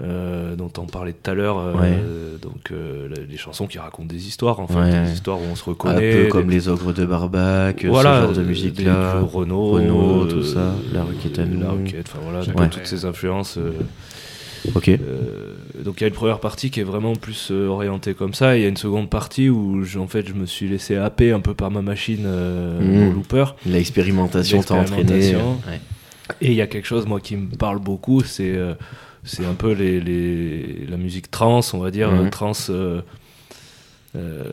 euh, 0.02 0.56
dont 0.56 0.72
on 0.78 0.86
parlait 0.86 1.14
tout 1.14 1.30
à 1.30 1.34
l'heure. 1.34 1.58
euh, 1.60 1.74
Ouais. 1.74 1.98
Donc 2.42 2.72
euh, 2.72 3.08
les 3.30 3.38
chansons 3.38 3.68
qui 3.68 3.78
racontent 3.80 4.08
des 4.08 4.28
histoires, 4.28 4.60
en 4.60 4.68
fait, 4.68 4.76
Ouais. 4.80 5.04
des 5.06 5.12
histoires 5.14 5.38
où 5.40 5.44
on 5.52 5.56
se 5.56 5.64
Un 5.64 5.72
reconnaît. 5.74 6.24
peu 6.24 6.28
comme 6.30 6.48
des- 6.48 6.54
les 6.56 6.68
ogres 6.68 6.94
de 6.94 7.06
Barbac, 7.06 7.86
voilà, 7.86 8.22
ce 8.22 8.26
genre 8.26 8.34
de 8.34 8.44
musique-là. 8.44 9.14
des- 9.14 9.20
du 9.20 9.26
Renault, 9.26 9.66
Renault, 9.72 10.26
tout 10.26 10.44
ça, 10.44 10.74
la 10.94 11.04
Roquette. 11.04 11.38
La 11.38 11.70
Roquette, 11.70 12.08
enfin 12.10 12.20
voilà, 12.24 12.40
Ouais. 12.40 12.70
toutes 12.70 12.86
ces 12.86 13.06
influences. 13.06 13.58
Ok. 14.76 14.90
donc 15.84 16.00
il 16.00 16.02
y 16.02 16.04
a 16.06 16.08
une 16.08 16.14
première 16.14 16.40
partie 16.40 16.70
qui 16.72 16.80
est 16.80 16.84
vraiment 16.86 17.14
plus 17.18 17.52
orientée 17.52 18.14
comme 18.14 18.34
ça, 18.34 18.56
et 18.56 18.60
il 18.60 18.64
y 18.64 18.66
a 18.66 18.70
une 18.70 18.78
seconde 18.78 19.10
partie 19.10 19.50
où 19.50 19.84
je, 19.84 20.00
en 20.00 20.08
fait 20.08 20.26
je 20.26 20.34
me 20.34 20.46
suis 20.46 20.70
laissé 20.70 20.96
happer 20.96 21.34
un 21.34 21.42
peu 21.42 21.54
par 21.54 21.70
ma 21.70 21.82
machine 21.82 22.26
Mhm. 22.26 23.10
au 23.10 23.12
looper. 23.12 23.44
L'expérimentation 23.66 24.62
t'a 24.64 24.76
entraîné. 24.76 25.36
Et 26.40 26.48
il 26.48 26.54
y 26.54 26.62
a 26.62 26.68
quelque 26.68 26.86
chose 26.88 27.06
moi 27.06 27.20
qui 27.20 27.36
me 27.36 27.50
parle 27.58 27.80
beaucoup, 27.80 28.22
c'est 28.24 28.58
c'est 29.24 29.46
un 29.46 29.54
peu 29.54 29.72
les, 29.74 30.00
les- 30.00 30.86
la 30.90 30.98
musique 30.98 31.32
trance, 31.32 31.74
on 31.74 31.80
va 31.80 31.92
dire 31.92 32.12
Mhm. 32.12 32.30
trance 32.30 32.68
euh, 32.70 33.02
euh, 34.16 34.44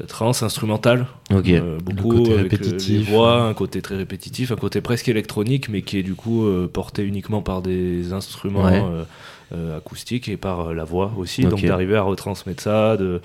instrumentale. 0.42 1.06
Euh, 1.32 1.78
beaucoup 1.82 2.08
côté 2.18 2.32
avec, 2.32 2.52
euh, 2.54 2.56
répétitif. 2.64 3.06
les 3.06 3.12
voix, 3.12 3.42
un 3.42 3.54
côté 3.54 3.82
très 3.82 3.96
répétitif, 3.96 4.52
un 4.52 4.56
côté 4.56 4.80
presque 4.80 5.08
électronique, 5.08 5.68
mais 5.68 5.82
qui 5.82 5.98
est 5.98 6.02
du 6.02 6.14
coup 6.14 6.46
porté 6.72 7.02
uniquement 7.04 7.42
par 7.42 7.60
des 7.62 8.12
instruments 8.12 8.64
Ouais. 8.64 8.82
acoustiques 9.76 10.28
et 10.28 10.36
par 10.36 10.72
la 10.72 10.84
voix 10.84 11.12
aussi. 11.18 11.42
Donc 11.42 11.60
d'arriver 11.68 11.96
à 11.96 12.02
retransmettre 12.02 12.62
ça, 12.62 12.96
de 12.96 13.20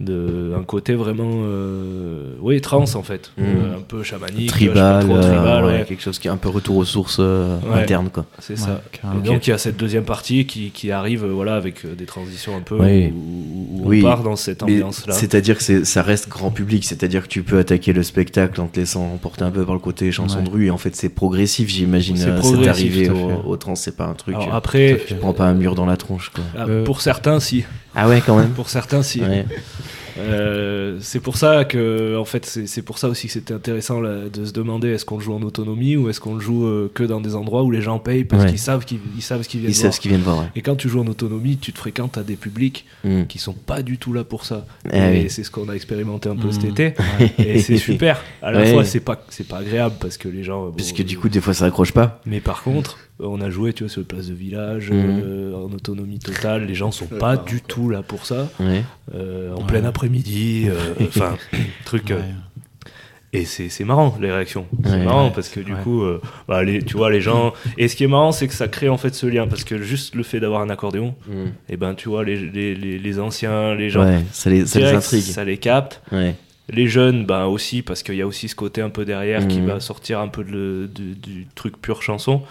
de 0.00 0.52
un 0.58 0.62
côté 0.62 0.94
vraiment 0.94 1.30
euh, 1.44 2.32
oui 2.40 2.60
trans 2.60 2.84
en 2.94 3.02
fait 3.02 3.30
Mm. 3.36 3.42
Euh, 3.42 3.76
un 3.78 3.80
peu 3.80 4.02
chamanique 4.02 4.48
tribal, 4.50 5.04
trop, 5.04 5.16
euh, 5.16 5.20
tribal, 5.22 5.64
ouais, 5.64 5.70
ouais. 5.78 5.84
quelque 5.86 6.02
chose 6.02 6.18
qui 6.18 6.28
est 6.28 6.30
un 6.30 6.36
peu 6.36 6.48
retour 6.48 6.76
aux 6.76 6.84
sources 6.84 7.18
euh, 7.20 7.58
Ouais. 7.70 7.80
internes 7.82 8.10
quoi. 8.12 8.26
c'est 8.38 8.54
Ouais, 8.54 8.58
ça 8.58 8.82
carrément. 8.92 9.20
et 9.22 9.26
donc 9.26 9.46
il 9.46 9.50
y 9.50 9.52
a 9.52 9.58
cette 9.58 9.76
deuxième 9.76 10.04
partie 10.04 10.44
qui, 10.46 10.70
qui 10.70 10.90
arrive 10.90 11.24
voilà 11.24 11.54
avec 11.56 11.84
des 11.96 12.04
transitions 12.04 12.56
un 12.56 12.60
peu 12.60 12.76
Oui. 12.78 13.12
où, 13.14 13.80
où- 13.80 13.82
où 13.84 13.88
Oui. 13.88 14.00
on 14.04 14.08
part 14.08 14.22
dans 14.22 14.36
cette 14.36 14.62
ambiance 14.62 15.06
là 15.06 15.14
C'est-à-dire 15.14 15.56
que 15.56 15.62
c'est- 15.62 15.84
ça 15.84 16.02
reste 16.02 16.28
grand 16.28 16.50
public, 16.50 16.84
c'est-à-dire 16.84 17.22
que 17.22 17.28
tu 17.28 17.42
peux 17.42 17.58
attaquer 17.58 17.92
le 17.92 18.02
spectacle 18.02 18.60
en 18.60 18.66
te 18.66 18.78
laissant 18.80 19.04
emporter 19.14 19.44
un 19.44 19.50
peu 19.50 19.64
par 19.64 19.74
le 19.74 19.80
côté 19.80 20.10
chanson 20.12 20.38
Ouais. 20.38 20.44
de 20.44 20.50
rue, 20.50 20.66
et 20.66 20.70
en 20.70 20.78
fait 20.78 20.94
c'est 20.96 21.08
progressif, 21.08 21.68
j'imagine. 21.68 22.16
C'est 22.16 22.24
C'est 22.42 22.68
arrivé 22.68 23.08
à 23.08 23.14
au, 23.14 23.50
au 23.50 23.56
trans, 23.56 23.74
c'est 23.74 23.96
pas 23.96 24.04
un 24.06 24.14
truc. 24.14 24.34
alors 24.34 24.54
après 24.54 25.00
tu 25.06 25.14
prends 25.14 25.32
pas 25.32 25.44
un 25.46 25.54
mur 25.54 25.74
dans 25.74 25.86
la 25.86 25.96
tronche 25.96 26.30
quoi. 26.34 26.44
ah, 26.56 26.66
Euh, 26.68 26.84
pour 26.84 27.00
certains 27.00 27.40
si 27.40 27.64
Ah 27.96 28.08
ouais, 28.08 28.22
quand 28.24 28.36
même. 28.38 28.50
pour 28.50 28.68
certains 28.68 29.02
si 29.02 29.20
Ouais. 29.22 29.44
Euh, 30.18 30.96
c'est 31.02 31.20
pour 31.20 31.36
ça 31.36 31.64
que, 31.66 32.16
en 32.16 32.24
fait, 32.24 32.46
c'est 32.46 32.66
c'est 32.66 32.80
pour 32.80 32.96
ça 32.96 33.08
aussi 33.08 33.26
que 33.26 33.32
c'était 33.34 33.52
intéressant 33.52 34.00
là, 34.00 34.28
de 34.32 34.44
se 34.46 34.52
demander 34.52 34.88
est-ce 34.88 35.04
qu'on 35.04 35.18
le 35.18 35.22
joue 35.22 35.34
en 35.34 35.42
autonomie 35.42 35.96
ou 35.96 36.08
est-ce 36.08 36.20
qu'on 36.20 36.34
le 36.34 36.40
joue 36.40 36.64
euh, 36.66 36.90
que 36.94 37.02
dans 37.04 37.20
des 37.20 37.34
endroits 37.34 37.62
où 37.64 37.70
les 37.70 37.82
gens 37.82 37.98
payent 37.98 38.24
parce 38.24 38.44
Ouais. 38.44 38.48
qu'ils 38.50 38.58
savent 38.58 38.84
qu'ils 38.86 39.00
ils 39.16 39.22
savent 39.22 39.42
ce 39.42 39.48
qu'ils 39.48 39.60
viennent 39.60 39.72
Ils 39.72 39.74
voir. 39.74 39.82
savent 39.82 39.92
ce 39.94 40.00
qu'ils 40.00 40.10
viennent 40.10 40.22
voir. 40.22 40.38
Ouais. 40.38 40.46
Et 40.56 40.62
quand 40.62 40.74
tu 40.76 40.88
joues 40.88 41.00
en 41.00 41.06
autonomie, 41.06 41.58
tu 41.58 41.72
te 41.72 41.78
fréquentes 41.78 42.16
à 42.16 42.22
des 42.22 42.36
publics 42.36 42.86
Mm. 43.04 43.24
qui 43.24 43.38
sont 43.38 43.52
pas 43.52 43.82
du 43.82 43.98
tout 43.98 44.12
là 44.14 44.24
pour 44.24 44.46
ça. 44.46 44.64
Eh 44.90 44.96
et 44.96 45.10
oui. 45.24 45.26
c'est 45.30 45.44
ce 45.44 45.50
qu'on 45.50 45.68
a 45.68 45.74
expérimenté 45.74 46.28
un 46.30 46.36
peu 46.36 46.48
Mm. 46.48 46.52
cet 46.52 46.64
été. 46.64 46.94
Et 47.38 47.60
c'est 47.60 47.76
super. 47.76 48.22
À 48.42 48.52
la 48.52 48.60
Ouais. 48.62 48.72
fois, 48.72 48.84
c'est 48.84 49.00
pas 49.00 49.22
c'est 49.28 49.46
pas 49.46 49.58
agréable 49.58 49.96
parce 50.00 50.16
que 50.16 50.28
les 50.28 50.42
gens. 50.44 50.66
bon, 50.66 50.72
Puisque 50.72 51.02
du 51.04 51.18
coup, 51.18 51.28
des 51.28 51.40
fois, 51.42 51.52
ça 51.52 51.66
accroche 51.66 51.92
pas. 51.92 52.20
Mais 52.24 52.40
par 52.40 52.62
contre, 52.62 52.96
on 53.18 53.40
a 53.40 53.48
joué, 53.50 53.72
tu 53.72 53.84
vois, 53.84 53.90
sur 53.90 54.00
le 54.00 54.06
place 54.06 54.28
de 54.28 54.34
village, 54.34 54.90
Mhm. 54.90 55.22
euh, 55.24 55.54
en 55.54 55.72
autonomie 55.72 56.18
totale. 56.18 56.66
Les 56.66 56.74
gens 56.74 56.90
sont 56.90 57.06
pas 57.06 57.36
du 57.36 57.60
tout 57.62 57.88
là 57.90 58.02
pour 58.02 58.26
ça. 58.26 58.48
Ouais. 58.60 58.82
Euh, 59.14 59.52
en 59.54 59.60
Ouais. 59.60 59.66
plein 59.66 59.84
après-midi, 59.84 60.66
euh, 60.68 60.74
enfin, 61.08 61.36
truc. 61.84 62.10
euh, 62.10 62.16
Ouais. 62.18 62.24
et 63.32 63.44
c'est 63.44 63.68
c'est 63.68 63.84
marrant 63.84 64.16
les 64.20 64.30
réactions. 64.32 64.66
C'est 64.84 64.90
Ouais. 64.90 65.04
marrant 65.04 65.26
Ouais. 65.26 65.32
parce 65.34 65.48
que 65.48 65.60
du 65.60 65.72
Ouais. 65.74 65.80
coup, 65.82 66.02
euh, 66.02 66.20
bah, 66.48 66.62
les, 66.62 66.82
tu 66.82 66.96
vois, 66.96 67.10
les 67.10 67.20
gens. 67.20 67.52
Et 67.78 67.88
ce 67.88 67.96
qui 67.96 68.04
est 68.04 68.08
marrant, 68.08 68.32
c'est 68.32 68.48
que 68.48 68.54
ça 68.54 68.68
crée 68.68 68.88
en 68.88 68.96
fait 68.98 69.14
ce 69.14 69.26
lien 69.26 69.46
parce 69.46 69.64
que 69.64 69.78
juste 69.78 70.14
le 70.14 70.22
fait 70.22 70.40
d'avoir 70.40 70.60
un 70.62 70.70
accordéon, 70.70 71.14
Mm. 71.26 71.32
et 71.70 71.76
ben 71.76 71.94
tu 71.94 72.08
vois, 72.08 72.24
les, 72.24 72.36
les, 72.36 72.74
les, 72.74 72.98
les 72.98 73.18
anciens, 73.18 73.74
les 73.74 73.90
gens. 73.90 74.04
Ouais, 74.04 74.22
ça 74.32 74.50
les, 74.50 74.64
ça 74.66 74.78
les 74.78 74.86
intrigue. 74.86 75.22
ça 75.22 75.44
les 75.44 75.58
capte. 75.58 76.02
Ouais. 76.12 76.34
Les 76.68 76.88
jeunes, 76.88 77.24
ben 77.26 77.44
aussi, 77.46 77.82
parce 77.82 78.02
qu'il 78.02 78.16
y 78.16 78.22
a 78.22 78.26
aussi 78.26 78.48
ce 78.48 78.56
côté 78.56 78.80
un 78.82 78.90
peu 78.90 79.04
derrière 79.04 79.46
qui 79.46 79.60
Mhm. 79.60 79.66
va 79.68 79.80
sortir 79.80 80.18
un 80.18 80.26
peu 80.28 80.42
de 80.42 80.88
du 80.94 81.46
truc 81.54 81.80
pure 81.80 82.02
chanson. 82.02 82.42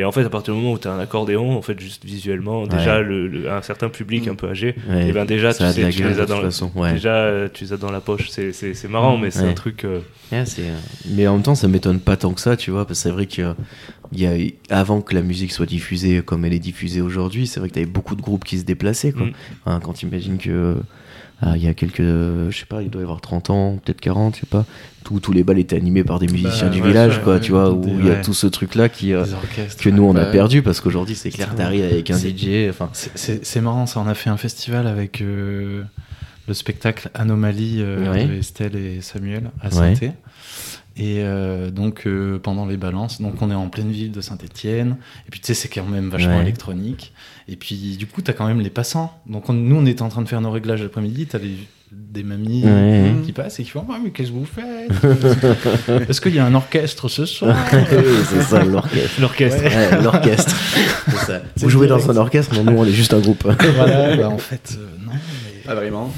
Et 0.00 0.04
en 0.04 0.12
fait, 0.12 0.24
à 0.24 0.30
partir 0.30 0.54
du 0.54 0.60
moment 0.60 0.74
où 0.74 0.78
tu 0.78 0.86
as 0.86 0.92
un 0.92 1.00
accordéon, 1.00 1.56
en 1.58 1.60
fait, 1.62 1.78
juste 1.80 2.04
visuellement, 2.04 2.66
déjà, 2.68 3.00
le, 3.00 3.26
le- 3.26 3.50
un 3.50 3.62
certain 3.62 3.88
public 3.88 4.26
Mhm. 4.26 4.32
un 4.32 4.34
peu 4.36 4.48
âgé, 4.48 4.76
et 5.08 5.12
ben 5.12 5.24
déjà, 5.24 5.52
tu 5.52 5.58
sais, 5.72 5.82
les 6.08 6.20
as 6.20 6.26
dans 6.26 6.40
la-. 6.40 6.50
Déjà, 6.92 7.48
tu 7.52 7.64
les 7.64 7.72
as 7.72 7.76
dans 7.78 7.90
la 7.90 8.00
poche. 8.00 8.30
C'est- 8.30 8.52
C'est 8.52 8.74
c'est 8.74 8.86
marrant, 8.88 9.16
mais 9.18 9.30
c'est 9.32 9.40
un 9.50 9.54
truc. 9.54 9.84
euh, 9.84 9.98
euh, 10.32 10.44
Mais 11.10 11.26
en 11.26 11.34
même 11.34 11.42
temps, 11.42 11.54
ça 11.56 11.66
m'étonne 11.68 11.98
pas 12.00 12.16
tant 12.16 12.32
que 12.32 12.40
ça, 12.40 12.56
tu 12.56 12.70
vois, 12.70 12.86
parce 12.86 13.00
que 13.00 13.02
c'est 13.02 13.10
vrai 13.10 13.26
que 13.26 13.42
euh, 13.42 13.52
il 14.12 14.20
y 14.20 14.26
a, 14.26 14.32
avant 14.74 15.00
que 15.00 15.14
la 15.14 15.22
musique 15.22 15.52
soit 15.52 15.66
diffusée 15.66 16.22
comme 16.24 16.44
elle 16.44 16.52
est 16.54 16.58
diffusée 16.60 17.00
aujourd'hui, 17.00 17.46
c'est 17.48 17.58
vrai 17.60 17.68
que 17.68 17.74
tu 17.74 17.80
avais 17.80 17.90
beaucoup 17.90 18.14
de 18.14 18.22
groupes 18.22 18.44
qui 18.44 18.56
se 18.58 18.64
déplaçaient, 18.64 19.12
quoi. 19.12 19.26
Mm. 19.26 19.32
Hein, 19.66 19.80
quand 19.82 19.94
tu 19.94 20.06
imagines 20.06 20.38
que 20.38 20.76
ah, 21.40 21.56
il 21.56 21.62
y 21.62 21.68
a 21.68 21.74
quelques, 21.74 22.00
euh, 22.00 22.50
je 22.50 22.58
sais 22.58 22.66
pas, 22.66 22.82
il 22.82 22.90
doit 22.90 23.00
y 23.00 23.04
avoir 23.04 23.20
30 23.20 23.50
ans, 23.50 23.76
peut-être 23.84 24.00
40, 24.00 24.34
je 24.34 24.40
sais 24.40 24.46
pas, 24.46 24.64
tous 25.04 25.20
tous 25.20 25.32
les 25.32 25.44
bals 25.44 25.58
étaient 25.58 25.76
animés 25.76 26.02
par 26.04 26.18
des 26.18 26.26
musiciens 26.26 26.66
Bah, 26.68 26.74
du 26.74 26.80
ouais, 26.82 26.88
village, 26.88 27.22
quoi, 27.22 27.34
ouais, 27.34 27.40
tu 27.40 27.52
vois, 27.52 27.72
où 27.72 27.82
il 27.86 28.04
y 28.06 28.10
a 28.10 28.14
ouais. 28.14 28.22
tout 28.22 28.34
ce 28.34 28.46
truc-là 28.48 28.88
qui, 28.88 29.12
euh, 29.12 29.24
que 29.78 29.88
nous 29.88 30.02
on 30.02 30.16
a 30.16 30.24
perdu, 30.26 30.62
parce 30.62 30.80
qu'aujourd'hui 30.80 31.14
c'est 31.14 31.30
clair, 31.30 31.54
t'arrives 31.54 31.84
avec 31.84 32.10
un 32.10 32.18
DJ, 32.18 32.68
enfin. 32.68 32.90
C'est- 32.92 33.60
marrant, 33.60 33.86
ça. 33.86 34.00
On 34.00 34.08
a 34.08 34.14
fait 34.14 34.30
un 34.30 34.36
festival 34.36 34.86
avec 34.86 35.20
euh, 35.20 35.82
le 36.48 36.54
spectacle 36.54 37.10
Anomalie 37.14 37.76
euh, 37.80 38.26
de 38.26 38.34
Estelle 38.34 38.74
et 38.76 39.00
Samuel 39.00 39.50
à 39.60 39.70
saint 39.70 39.92
Et 40.96 41.20
euh, 41.22 41.70
donc, 41.70 42.06
euh, 42.06 42.38
pendant 42.38 42.66
les 42.66 42.76
balances, 42.76 43.20
donc 43.20 43.40
on 43.42 43.50
est 43.50 43.54
en 43.54 43.68
pleine 43.68 43.90
ville 43.90 44.10
de 44.10 44.20
Saint-Etienne. 44.20 44.96
Et 45.26 45.30
puis, 45.30 45.40
tu 45.40 45.46
sais, 45.46 45.54
c'est 45.54 45.68
quand 45.68 45.84
même 45.86 46.08
vachement 46.08 46.36
Ouais. 46.36 46.42
électronique. 46.42 47.12
Et 47.50 47.56
puis, 47.56 47.96
du 47.98 48.06
coup, 48.06 48.20
tu 48.22 48.30
as 48.30 48.34
quand 48.34 48.46
même 48.46 48.60
les 48.60 48.70
passants. 48.70 49.12
Donc, 49.26 49.48
on- 49.48 49.54
nous, 49.54 49.76
on 49.76 49.86
était 49.86 50.02
en 50.02 50.08
train 50.10 50.22
de 50.22 50.28
faire 50.28 50.40
nos 50.40 50.50
réglages 50.50 50.82
l'après-midi. 50.82 51.26
Tu 51.26 51.36
as 51.36 51.40
des 51.90 52.22
mamies 52.22 52.62
Ouais. 52.66 53.12
qui 53.24 53.32
passent 53.32 53.58
et 53.60 53.64
qui 53.64 53.70
font 53.70 53.86
Ah, 53.90 53.98
mais 54.04 54.10
qu'est-ce 54.10 54.28
que 54.30 54.34
vous 54.34 54.44
faites 54.44 54.90
Est-ce 56.10 56.20
qu'il 56.20 56.34
y 56.34 56.38
a 56.38 56.44
un 56.44 56.54
orchestre 56.54 57.08
ce 57.08 57.24
soir 57.24 57.56
Oui, 57.72 58.04
c'est 58.28 58.42
ça, 58.42 58.62
l'orchestre. 58.64 59.20
L'orchestre. 59.20 59.62
Ouais, 59.64 60.02
l'orchestre. 60.02 60.54
C'est 61.08 61.16
ça. 61.16 61.40
C'est 61.56 61.62
Vous 61.64 61.70
jouez 61.70 61.86
dans 61.86 62.10
un 62.10 62.16
orchestre, 62.18 62.54
non, 62.54 62.70
nous 62.70 62.78
on 62.78 62.84
est 62.84 62.92
juste 62.92 63.14
un 63.14 63.20
groupe. 63.20 63.44
Voilà, 63.76 64.14
bah, 64.16 64.28
en 64.28 64.36
fait, 64.38 64.76
euh, 64.78 64.86
non. 65.06 65.12
Mais... 65.14 65.62
Ah, 65.66 65.74
vraiment 65.74 66.12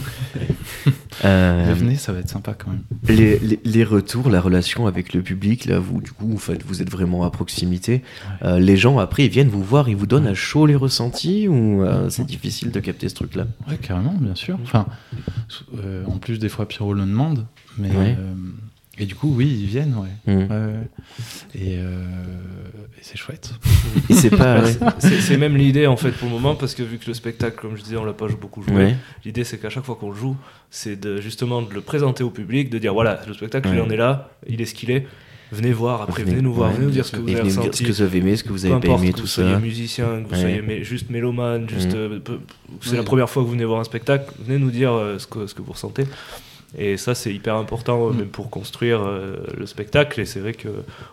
Euh, 1.24 1.74
venez, 1.76 1.96
ça 1.96 2.12
va 2.12 2.20
être 2.20 2.28
sympa 2.28 2.54
quand 2.54 2.70
même. 2.70 2.80
Les, 3.08 3.38
les- 3.38 3.60
les 3.64 3.84
retours, 3.84 4.30
la 4.30 4.40
relation 4.40 4.86
avec 4.86 5.12
le 5.12 5.22
public, 5.22 5.66
là, 5.66 5.78
vous, 5.78 6.00
du 6.00 6.12
coup, 6.12 6.32
en 6.32 6.38
fait, 6.38 6.62
vous 6.64 6.80
êtes 6.82 6.90
vraiment 6.90 7.24
à 7.24 7.30
proximité. 7.30 8.02
Euh, 8.42 8.58
les 8.58 8.76
gens, 8.76 8.98
après, 8.98 9.24
ils 9.26 9.30
viennent 9.30 9.48
vous 9.48 9.62
voir, 9.62 9.88
ils 9.88 9.96
vous 9.96 10.06
donnent 10.06 10.26
à 10.26 10.34
chaud 10.34 10.66
les 10.66 10.76
ressentis 10.76 11.46
ou 11.48 11.82
euh, 11.82 12.08
c'est 12.10 12.24
difficile 12.26 12.70
de 12.70 12.80
capter 12.80 13.08
ce 13.08 13.14
truc-là? 13.14 13.46
Ouais, 13.68 13.76
carrément, 13.76 14.14
bien 14.18 14.34
sûr. 14.34 14.58
Enfin, 14.62 14.86
en 16.06 16.18
plus, 16.18 16.38
des 16.38 16.48
fois, 16.48 16.66
Pierrot 16.66 16.94
le 16.94 17.02
demande. 17.02 17.46
Mais, 17.78 17.90
Ouais. 17.90 18.16
Euh, 19.00 19.02
et 19.02 19.06
du 19.06 19.14
coup, 19.14 19.32
oui, 19.36 19.46
ils 19.62 19.66
viennent, 19.66 19.94
ouais. 19.96 20.32
Ouais, 20.34 20.46
ouais. 20.46 20.74
Et, 21.54 21.76
euh, 21.78 22.04
et 22.98 23.02
c'est 23.02 23.16
chouette. 23.16 23.50
Et 24.08 24.14
c'est 24.14 24.30
pas. 24.30 24.60
ouais. 24.62 24.76
C'est 24.98 25.20
c'est 25.20 25.36
même 25.36 25.56
l'idée 25.56 25.86
en 25.86 25.96
fait 25.96 26.10
pour 26.12 26.28
le 26.28 26.34
moment 26.34 26.54
parce 26.54 26.74
que 26.74 26.82
vu 26.82 26.98
que 26.98 27.06
le 27.06 27.14
spectacle, 27.14 27.56
comme 27.60 27.76
je 27.76 27.82
disais, 27.82 27.96
on 27.96 28.04
l'a 28.04 28.12
pas 28.12 28.28
beaucoup 28.28 28.62
joué. 28.62 28.74
Ouais. 28.74 28.96
L'idée 29.24 29.44
c'est 29.44 29.58
qu'à 29.58 29.70
chaque 29.70 29.84
fois 29.84 29.96
qu'on 29.96 30.10
le 30.10 30.16
joue, 30.16 30.36
c'est 30.70 30.98
de 31.00 31.20
justement 31.20 31.62
de 31.62 31.72
le 31.72 31.80
présenter 31.80 32.22
au 32.22 32.30
public, 32.30 32.70
de 32.70 32.78
dire 32.78 32.92
voilà 32.94 33.20
le 33.26 33.34
spectacle 33.34 33.68
il 33.72 33.76
Ouais. 33.76 33.80
en 33.80 33.90
est 33.90 33.96
là, 33.96 34.30
il 34.46 34.60
est 34.60 34.66
ce 34.66 34.74
qu'il 34.74 34.90
est. 34.90 35.06
Venez 35.52 35.72
voir, 35.72 36.02
après 36.02 36.22
venez, 36.22 36.34
Venez, 36.36 36.42
nous 36.42 36.52
voir, 36.54 36.68
ouais, 36.70 36.76
venez 36.76 36.86
nous 36.86 36.92
dire 36.92 37.04
ce 37.04 37.10
que 37.10 37.16
vous 37.16 37.24
avez 37.28 37.34
dire 37.34 37.44
ressenti. 37.60 37.78
ce 37.78 37.82
que 37.82 37.88
vous 37.92 38.02
avez 38.02 38.18
aimé, 38.18 38.36
ce 38.36 38.44
que 38.44 38.50
vous 38.50 38.66
avez 38.66 38.78
pas 38.80 38.94
aimé, 38.94 39.08
que 39.10 39.16
tout 39.16 39.22
vous 39.22 39.26
soyez 39.26 39.52
ça. 39.54 39.58
musicien, 39.58 40.04
que 40.22 40.28
vous 40.28 40.34
Ouais. 40.34 40.40
soyez 40.40 40.62
mé- 40.62 40.82
juste 40.84 41.10
mélomane, 41.10 41.68
juste 41.68 41.90
Mm. 41.92 41.96
euh, 41.96 42.18
c'est 42.82 42.90
Ouais. 42.92 42.96
la 42.98 43.02
première 43.02 43.28
fois 43.28 43.42
que 43.42 43.46
vous 43.46 43.52
venez 43.54 43.64
voir 43.64 43.80
un 43.80 43.84
spectacle, 43.84 44.32
venez 44.46 44.58
nous 44.60 44.70
dire 44.70 44.92
euh, 44.92 45.18
ce, 45.18 45.26
que, 45.26 45.48
ce 45.48 45.54
que 45.54 45.62
vous 45.62 45.72
ressentez. 45.72 46.04
Et 46.78 46.96
ça 46.96 47.14
c'est 47.16 47.34
hyper 47.34 47.56
important 47.56 48.06
euh, 48.06 48.10
Mm. 48.12 48.16
même 48.18 48.28
pour 48.28 48.48
construire 48.48 49.00
euh, 49.02 49.36
le 49.58 49.66
spectacle. 49.66 50.20
Et 50.20 50.24
c'est 50.24 50.38
vrai 50.40 50.52
que 50.54 50.68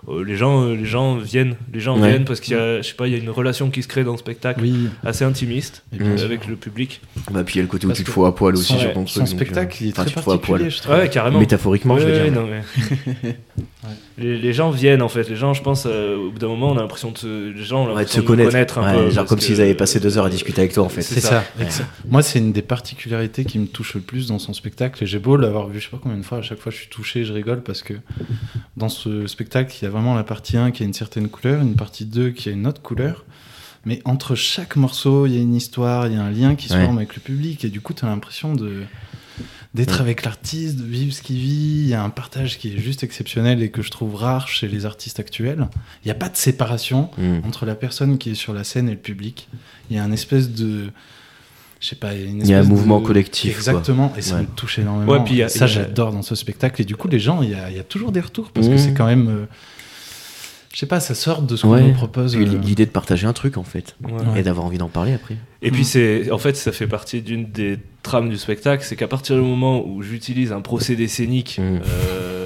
euh, 0.08 0.24
les 0.24 0.36
gens, 0.36 0.64
euh, 0.64 0.76
les 0.76 0.86
gens 0.86 1.16
viennent, 1.18 1.56
les 1.74 1.80
gens 1.80 2.00
Ouais. 2.00 2.10
viennent 2.10 2.26
parce 2.26 2.40
qu'il 2.40 2.54
y 2.56 2.60
a, 2.60 2.78
je 2.82 2.88
sais 2.88 2.94
pas, 2.94 3.08
il 3.08 3.14
y 3.14 3.16
a 3.16 3.20
une 3.20 3.30
relation 3.32 3.70
qui 3.72 3.82
se 3.82 3.88
crée 3.88 4.04
dans 4.04 4.12
le 4.12 4.18
spectacle 4.20 4.62
Oui, 4.62 4.88
assez 5.04 5.26
intimiste 5.26 5.84
avec 6.24 6.46
le 6.48 6.56
public. 6.56 7.02
Bah, 7.32 7.44
puis 7.44 7.56
il 7.56 7.58
y 7.58 7.60
a 7.62 7.64
le 7.64 7.68
côté 7.70 7.86
où 7.86 7.90
Parce 7.90 7.98
tu 8.00 8.06
te 8.06 8.12
fous 8.12 8.26
à 8.26 8.36
poil 8.36 8.54
aussi 8.56 8.74
son, 8.74 8.80
sur 8.80 8.94
ton 8.94 9.08
son 9.08 9.20
truc. 9.24 9.30
donc, 9.32 9.40
spectacle, 9.42 9.74
euh, 9.74 9.86
il 9.86 9.88
est 9.88 9.92
enfin, 9.94 10.04
très 10.04 10.12
tu 10.12 10.16
te 10.18 10.22
fous 10.22 10.32
à 10.32 10.42
poil. 10.42 10.60
particulier, 10.62 10.70
je 10.70 10.82
trouve. 10.82 10.96
Ouais, 10.96 11.10
carrément. 11.10 11.40
Métaphoriquement, 11.40 11.98
je 11.98 12.06
veux 12.06 12.14
Ouais, 12.14 12.30
dire. 12.30 12.40
non, 12.40 12.48
mais- 12.48 13.36
les, 14.18 14.38
les 14.38 14.54
gens 14.54 14.70
viennent 14.72 15.02
en 15.02 15.10
fait. 15.10 15.30
Les 15.30 15.36
gens, 15.36 15.54
je 15.54 15.62
pense, 15.62 15.84
euh, 15.86 16.16
au 16.18 16.32
bout 16.32 16.40
d'un 16.40 16.48
moment, 16.48 16.72
on 16.72 16.78
a 16.78 16.82
l'impression 16.82 17.12
de 17.12 17.18
se, 17.18 17.52
les 17.52 17.64
gens 17.64 17.80
ont 17.80 17.82
Ouais, 17.82 17.86
de 17.94 17.98
l'impression 18.00 18.22
se 18.22 18.26
connaître. 18.28 18.78
un 18.80 18.96
Ouais, 18.98 19.06
peu. 19.06 19.10
genre 19.12 19.26
comme 19.26 19.38
que- 19.38 19.44
s'ils 19.44 19.62
avaient 19.62 19.74
passé 19.76 20.00
deux 20.00 20.18
heures 20.18 20.26
à 20.26 20.30
discuter 20.30 20.62
avec 20.62 20.74
toi, 20.74 20.84
en 20.84 20.90
fait. 20.90 21.02
C'est 21.02 21.20
ça. 21.20 21.44
Ouais. 21.60 21.66
Moi, 22.10 22.22
c'est 22.22 22.40
une 22.40 22.52
des 22.52 22.62
particularités 22.62 23.46
qui 23.46 23.60
me 23.60 23.68
touche 23.68 23.96
le 23.96 24.02
plus 24.02 24.28
dans 24.28 24.40
son 24.40 24.54
spectacle. 24.54 25.04
Et 25.04 25.08
j'ai 25.08 25.20
beau 25.20 25.38
l'avoir 25.38 25.68
vu, 25.68 25.80
je 25.80 25.86
sais 25.86 25.92
pas 25.92 26.00
combien 26.02 26.18
de 26.18 26.24
fois, 26.24 26.40
à 26.40 26.42
chaque 26.42 26.60
fois 26.60 26.72
je 26.72 26.78
suis 26.78 26.88
touché, 26.90 27.24
je 27.26 27.34
rigole 27.34 27.62
parce 27.64 27.82
que 27.84 27.94
dans 28.76 28.90
ce 28.90 29.28
spectacle, 29.28 29.76
il 29.82 29.86
y 29.86 29.88
a 29.88 29.90
vraiment 29.92 30.16
la 30.16 30.24
partie 30.24 30.58
1 30.58 30.72
qui 30.72 30.84
a 30.84 30.86
une 30.86 30.94
certaine 30.94 31.28
couleur, 31.30 31.62
une 31.62 31.76
partie 31.76 32.06
2 32.06 32.30
qui 32.30 32.50
a 32.50 32.52
une 32.52 32.68
autre 32.68 32.82
couleur. 32.82 33.26
Mais 33.86 34.02
entre 34.04 34.36
chaque 34.36 34.76
morceau, 34.76 35.28
il 35.28 35.34
y 35.36 35.38
a 35.38 35.42
une 35.42 35.56
histoire, 35.56 36.08
il 36.08 36.14
y 36.14 36.18
a 36.18 36.22
un 36.22 36.32
lien 36.32 36.56
qui 36.56 36.68
se 36.68 36.74
Ouais. 36.74 36.84
forme 36.84 36.98
avec 36.98 37.16
le 37.16 37.22
public. 37.22 37.64
Et 37.64 37.70
du 37.70 37.80
coup, 37.80 37.94
tu 37.94 38.04
as 38.04 38.10
l'impression 38.10 38.54
de 38.54 38.82
d'être 39.78 39.96
Ouais. 39.96 40.02
avec 40.02 40.26
l'artiste, 40.26 40.76
de 40.78 40.84
vivre 40.84 41.14
ce 41.14 41.22
qu'il 41.22 41.38
vit. 41.38 41.82
Il 41.84 41.88
y 41.88 41.94
a 41.94 42.04
un 42.04 42.10
partage 42.10 42.58
qui 42.58 42.74
est 42.74 42.78
juste 42.78 43.04
exceptionnel 43.04 43.62
et 43.64 43.70
que 43.70 43.82
je 43.82 43.90
trouve 43.92 44.16
rare 44.16 44.48
chez 44.50 44.68
les 44.68 44.86
artistes 44.86 45.20
actuels. 45.22 45.68
Il 46.04 46.08
n'y 46.08 46.12
a 46.12 46.16
pas 46.16 46.28
de 46.30 46.36
séparation 46.36 47.10
Hmm. 47.18 47.40
entre 47.48 47.66
la 47.66 47.76
personne 47.76 48.18
qui 48.18 48.32
est 48.32 48.36
sur 48.36 48.54
la 48.54 48.64
scène 48.66 48.90
et 48.90 48.92
le 48.94 48.98
public. 48.98 49.48
Il 49.90 49.96
y 49.96 50.00
a 50.00 50.04
un 50.04 50.12
espèce 50.12 50.50
de. 50.52 50.90
Je 51.80 51.88
sais 51.90 51.96
pas, 51.96 52.14
il 52.16 52.22
y 52.22 52.24
a, 52.24 52.28
une 52.28 52.40
Il 52.42 52.48
y 52.48 52.54
a 52.56 52.60
un 52.60 52.64
mouvement 52.64 53.00
de- 53.00 53.06
collectif, 53.06 53.52
quoi. 53.52 53.58
Exactement, 53.60 54.12
et 54.18 54.22
ça 54.24 54.36
Ouais. 54.36 54.42
me 54.42 54.48
touche 54.48 54.80
énormément. 54.80 55.12
Ouais, 55.12 55.24
puis 55.24 55.36
il 55.36 55.38
y 55.38 55.44
a- 55.44 55.48
ça, 55.50 55.66
a- 55.66 55.68
j'adore 55.68 56.12
dans 56.12 56.24
ce 56.24 56.34
spectacle. 56.34 56.82
Et 56.82 56.86
du 56.86 56.96
coup, 56.96 57.08
les 57.08 57.20
gens, 57.20 57.44
il 57.44 57.52
y 57.52 57.54
a, 57.54 57.70
il 57.70 57.78
y 57.78 57.80
a 57.80 57.84
toujours 57.84 58.12
des 58.12 58.20
retours 58.20 58.50
parce 58.52 58.68
que 58.68 58.74
Mmh. 58.74 58.78
c'est 58.80 58.94
quand 58.96 59.06
même. 59.06 59.28
euh, 59.30 59.46
je 60.78 60.82
sais 60.82 60.86
pas, 60.86 61.00
ça 61.00 61.16
sort 61.16 61.42
de 61.42 61.56
ce 61.56 61.64
qu'on 61.64 61.72
Ouais. 61.72 61.82
nous 61.82 61.94
propose. 61.94 62.36
Euh, 62.36 62.40
l'idée 62.44 62.86
de 62.86 62.92
partager 62.92 63.26
un 63.26 63.34
truc, 63.34 63.58
en 63.58 63.64
fait. 63.64 63.96
Ouais. 64.04 64.40
Et 64.42 64.44
d'avoir 64.44 64.64
envie 64.64 64.78
d'en 64.78 64.90
parler 64.90 65.12
après. 65.12 65.36
Et 65.64 65.72
puis 65.72 65.82
Mm. 65.82 65.86
c'est, 65.86 66.32
en 66.32 66.38
fait, 66.38 66.56
ça 66.56 66.72
fait 66.72 66.86
partie 66.86 67.24
d'une 67.24 67.46
des 67.52 67.80
trames 68.04 68.30
du 68.30 68.38
spectacle, 68.38 68.84
c'est 68.86 68.96
qu'à 68.96 69.08
partir 69.08 69.36
du 69.38 69.42
moment 69.42 69.84
où 69.88 70.04
j'utilise 70.04 70.52
un 70.52 70.62
procédé 70.62 71.08
scénique 71.08 71.58
Mm. 71.60 71.80
euh, 71.84 72.37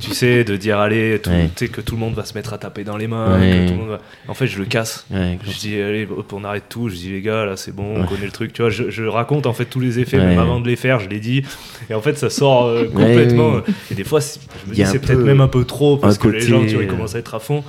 tu 0.00 0.10
sais, 0.12 0.44
de 0.44 0.56
dire 0.56 0.78
allez, 0.78 1.18
tout, 1.22 1.30
Ouais. 1.30 1.50
tu 1.56 1.66
sais, 1.66 1.70
que 1.70 1.80
tout 1.80 1.94
le 1.94 2.00
monde 2.00 2.14
va 2.14 2.24
se 2.24 2.34
mettre 2.34 2.52
à 2.52 2.58
taper 2.58 2.84
dans 2.84 2.96
les 2.96 3.06
mains. 3.06 3.38
Ouais. 3.38 3.50
que 3.50 3.66
tout 3.68 3.72
le 3.74 3.78
monde 3.80 3.88
va- 3.90 4.00
En 4.28 4.34
fait, 4.34 4.46
je 4.46 4.58
le 4.58 4.64
casse. 4.64 5.06
Ouais, 5.10 5.38
Je 5.46 5.58
dis 5.58 5.80
allez, 5.80 6.06
hop, 6.06 6.32
on 6.32 6.44
arrête 6.44 6.64
tout. 6.68 6.88
Je 6.88 6.94
dis 6.96 7.10
les 7.10 7.20
gars, 7.22 7.44
là 7.46 7.56
c'est 7.56 7.74
bon, 7.74 8.00
on 8.00 8.04
connaît 8.06 8.26
le 8.26 8.30
truc. 8.32 8.52
Tu 8.52 8.62
vois, 8.62 8.70
je, 8.70 8.90
je 8.90 9.04
raconte 9.04 9.46
en 9.46 9.52
fait 9.52 9.64
tous 9.66 9.80
les 9.80 9.98
effets, 9.98 10.18
même 10.18 10.38
avant 10.38 10.60
de 10.60 10.66
les 10.68 10.76
faire, 10.76 11.00
je 11.00 11.08
les 11.08 11.20
dis. 11.20 11.42
Et 11.90 11.94
en 11.94 12.00
fait, 12.00 12.16
ça 12.18 12.30
sort 12.30 12.66
euh, 12.66 12.84
complètement. 12.86 13.60
Et 13.90 13.94
des 13.94 14.04
fois, 14.04 14.20
je 14.20 14.70
me 14.70 14.74
dis 14.74 14.84
c'est 14.86 14.98
peut-être 14.98 15.18
peu 15.18 15.24
même 15.24 15.40
un 15.40 15.48
peu 15.48 15.64
trop 15.64 15.96
parce 15.96 16.18
que 16.18 16.28
les 16.28 16.40
gens, 16.40 16.64
tu 16.64 16.74
vois, 16.74 16.82
ils 16.82 16.88
euh, 16.88 16.90
commencent 16.90 17.14
à 17.14 17.18
être 17.18 17.34
à 17.34 17.38
fond. 17.40 17.62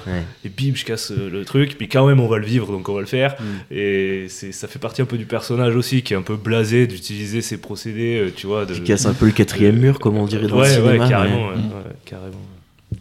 Et 0.45 0.49
bim, 0.49 0.73
je 0.75 0.85
casse 0.85 1.11
euh, 1.11 1.29
le 1.31 1.45
truc. 1.45 1.77
Puis 1.77 1.87
quand 1.87 2.05
même, 2.07 2.19
on 2.19 2.27
va 2.27 2.37
le 2.37 2.45
vivre, 2.45 2.67
donc 2.71 2.87
on 2.89 2.93
va 2.93 3.01
le 3.01 3.05
faire. 3.07 3.35
Mm. 3.39 3.73
Et 3.73 4.27
ça 4.29 4.67
fait 4.67 4.79
partie 4.79 5.01
un 5.01 5.05
peu 5.05 5.17
du 5.17 5.25
personnage 5.25 5.75
aussi, 5.75 6.01
qui 6.01 6.13
est 6.13 6.17
un 6.17 6.21
peu 6.21 6.35
blasé 6.35 6.87
d'utiliser 6.87 7.41
ces 7.41 7.57
procédés, 7.57 8.31
tu 8.35 8.47
vois. 8.47 8.65
De... 8.65 8.73
Qui 8.73 8.81
casse 8.81 9.05
un 9.05 9.13
peu 9.13 9.25
le 9.25 9.31
quatrième 9.31 9.77
mur, 9.77 9.99
comme 9.99 10.17
on 10.17 10.25
dirait 10.25 10.47
dans 10.47 10.55
le 10.57 10.61
ouais, 10.61 10.69
cinéma. 10.69 11.07
carrément, 11.07 11.47
ouais. 11.47 11.53
ouais, 11.53 11.57
Mm. 11.57 11.67
ouais, 11.67 11.91
carrément. 12.09 12.41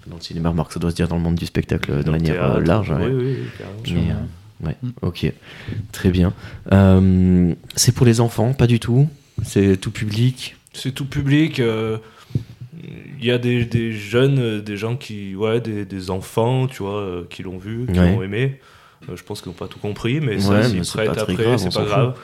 Dans 0.08 0.16
le 0.16 0.20
cinéma, 0.22 0.48
remarque, 0.50 0.72
ça 0.72 0.80
doit 0.80 0.90
se 0.90 0.96
dire 0.96 1.06
dans 1.08 1.16
le 1.16 1.22
monde 1.22 1.36
du 1.36 1.46
spectacle 1.46 1.90
euh, 1.92 2.02
de 2.02 2.10
manière 2.10 2.42
euh, 2.42 2.54
théâtre, 2.54 2.66
large. 2.66 2.90
ouais. 2.90 3.06
Oui, 3.06 3.12
oui, 3.12 3.36
oui, 3.40 3.46
carrément. 3.56 4.06
Mais, 4.10 4.12
euh, 4.12 4.66
ouais, 4.68 4.76
Mm. 4.82 4.90
ok, 5.02 5.32
très 5.92 6.10
bien. 6.10 6.32
Euh, 6.72 7.54
c'est 7.76 7.92
pour 7.94 8.04
les 8.06 8.20
enfants, 8.20 8.52
pas 8.52 8.66
du 8.66 8.80
tout? 8.80 9.08
C'est 9.44 9.76
tout 9.76 9.90
public? 9.92 10.56
C'est 10.72 10.92
tout 10.92 11.04
public. 11.06 11.60
euh, 11.60 11.98
Il 13.18 13.24
y 13.24 13.30
a 13.30 13.38
des, 13.38 13.64
des 13.64 13.92
jeunes, 13.92 14.60
des 14.60 14.76
gens 14.76 14.96
qui, 14.96 15.34
ouais, 15.34 15.60
des, 15.60 15.84
des 15.84 16.10
enfants, 16.10 16.66
tu 16.66 16.82
vois, 16.82 17.00
euh, 17.00 17.24
qui 17.30 17.42
l'ont 17.42 17.58
vu, 17.58 17.86
qui 17.92 17.98
Ouais. 17.98 18.12
l'ont 18.12 18.22
aimé. 18.22 18.60
Euh, 19.08 19.16
je 19.16 19.22
pense 19.22 19.40
qu'ils 19.40 19.50
n'ont 19.50 19.56
pas 19.56 19.68
tout 19.68 19.78
compris, 19.78 20.20
mais 20.20 20.34
Ouais, 20.34 20.40
ça, 20.40 20.62
s'ils 20.64 20.84
c'est 20.84 20.92
prêtent 20.92 21.08
pas 21.08 21.14
très 21.14 21.32
après, 21.32 21.58
c'est 21.58 21.72
pas 21.74 21.84
grave. 21.84 22.14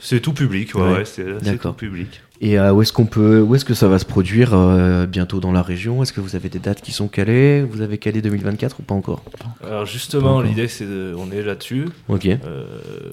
C'est 0.00 0.20
tout 0.20 0.32
public, 0.32 0.74
ouais, 0.74 0.82
Ouais. 0.82 0.92
ouais, 0.98 1.04
c'est 1.04 1.58
tout 1.58 1.72
public. 1.72 2.20
Et 2.42 2.58
euh, 2.58 2.72
où 2.72 2.80
est-ce 2.80 2.92
qu'on 2.94 3.04
peut, 3.04 3.40
où 3.42 3.54
est-ce 3.54 3.66
que 3.66 3.74
ça 3.74 3.86
va 3.86 3.98
se 3.98 4.06
produire 4.06 4.54
euh, 4.54 5.04
bientôt 5.06 5.40
dans 5.40 5.52
la 5.52 5.60
région? 5.62 6.02
Est-ce 6.02 6.14
que 6.14 6.22
vous 6.22 6.36
avez 6.36 6.48
des 6.48 6.58
dates 6.58 6.80
qui 6.80 6.90
sont 6.90 7.06
calées? 7.06 7.62
Vous 7.62 7.82
avez 7.82 7.98
calé 7.98 8.22
2024 8.22 8.80
ou 8.80 8.82
pas 8.82 8.94
encore? 8.94 9.22
Alors 9.62 9.84
justement, 9.84 10.40
l'idée, 10.40 10.66
c'est 10.66 10.86
de- 10.86 11.14
on 11.18 11.30
est 11.30 11.42
là-dessus. 11.42 11.88
Ok. 12.08 12.24
euh, 12.26 12.64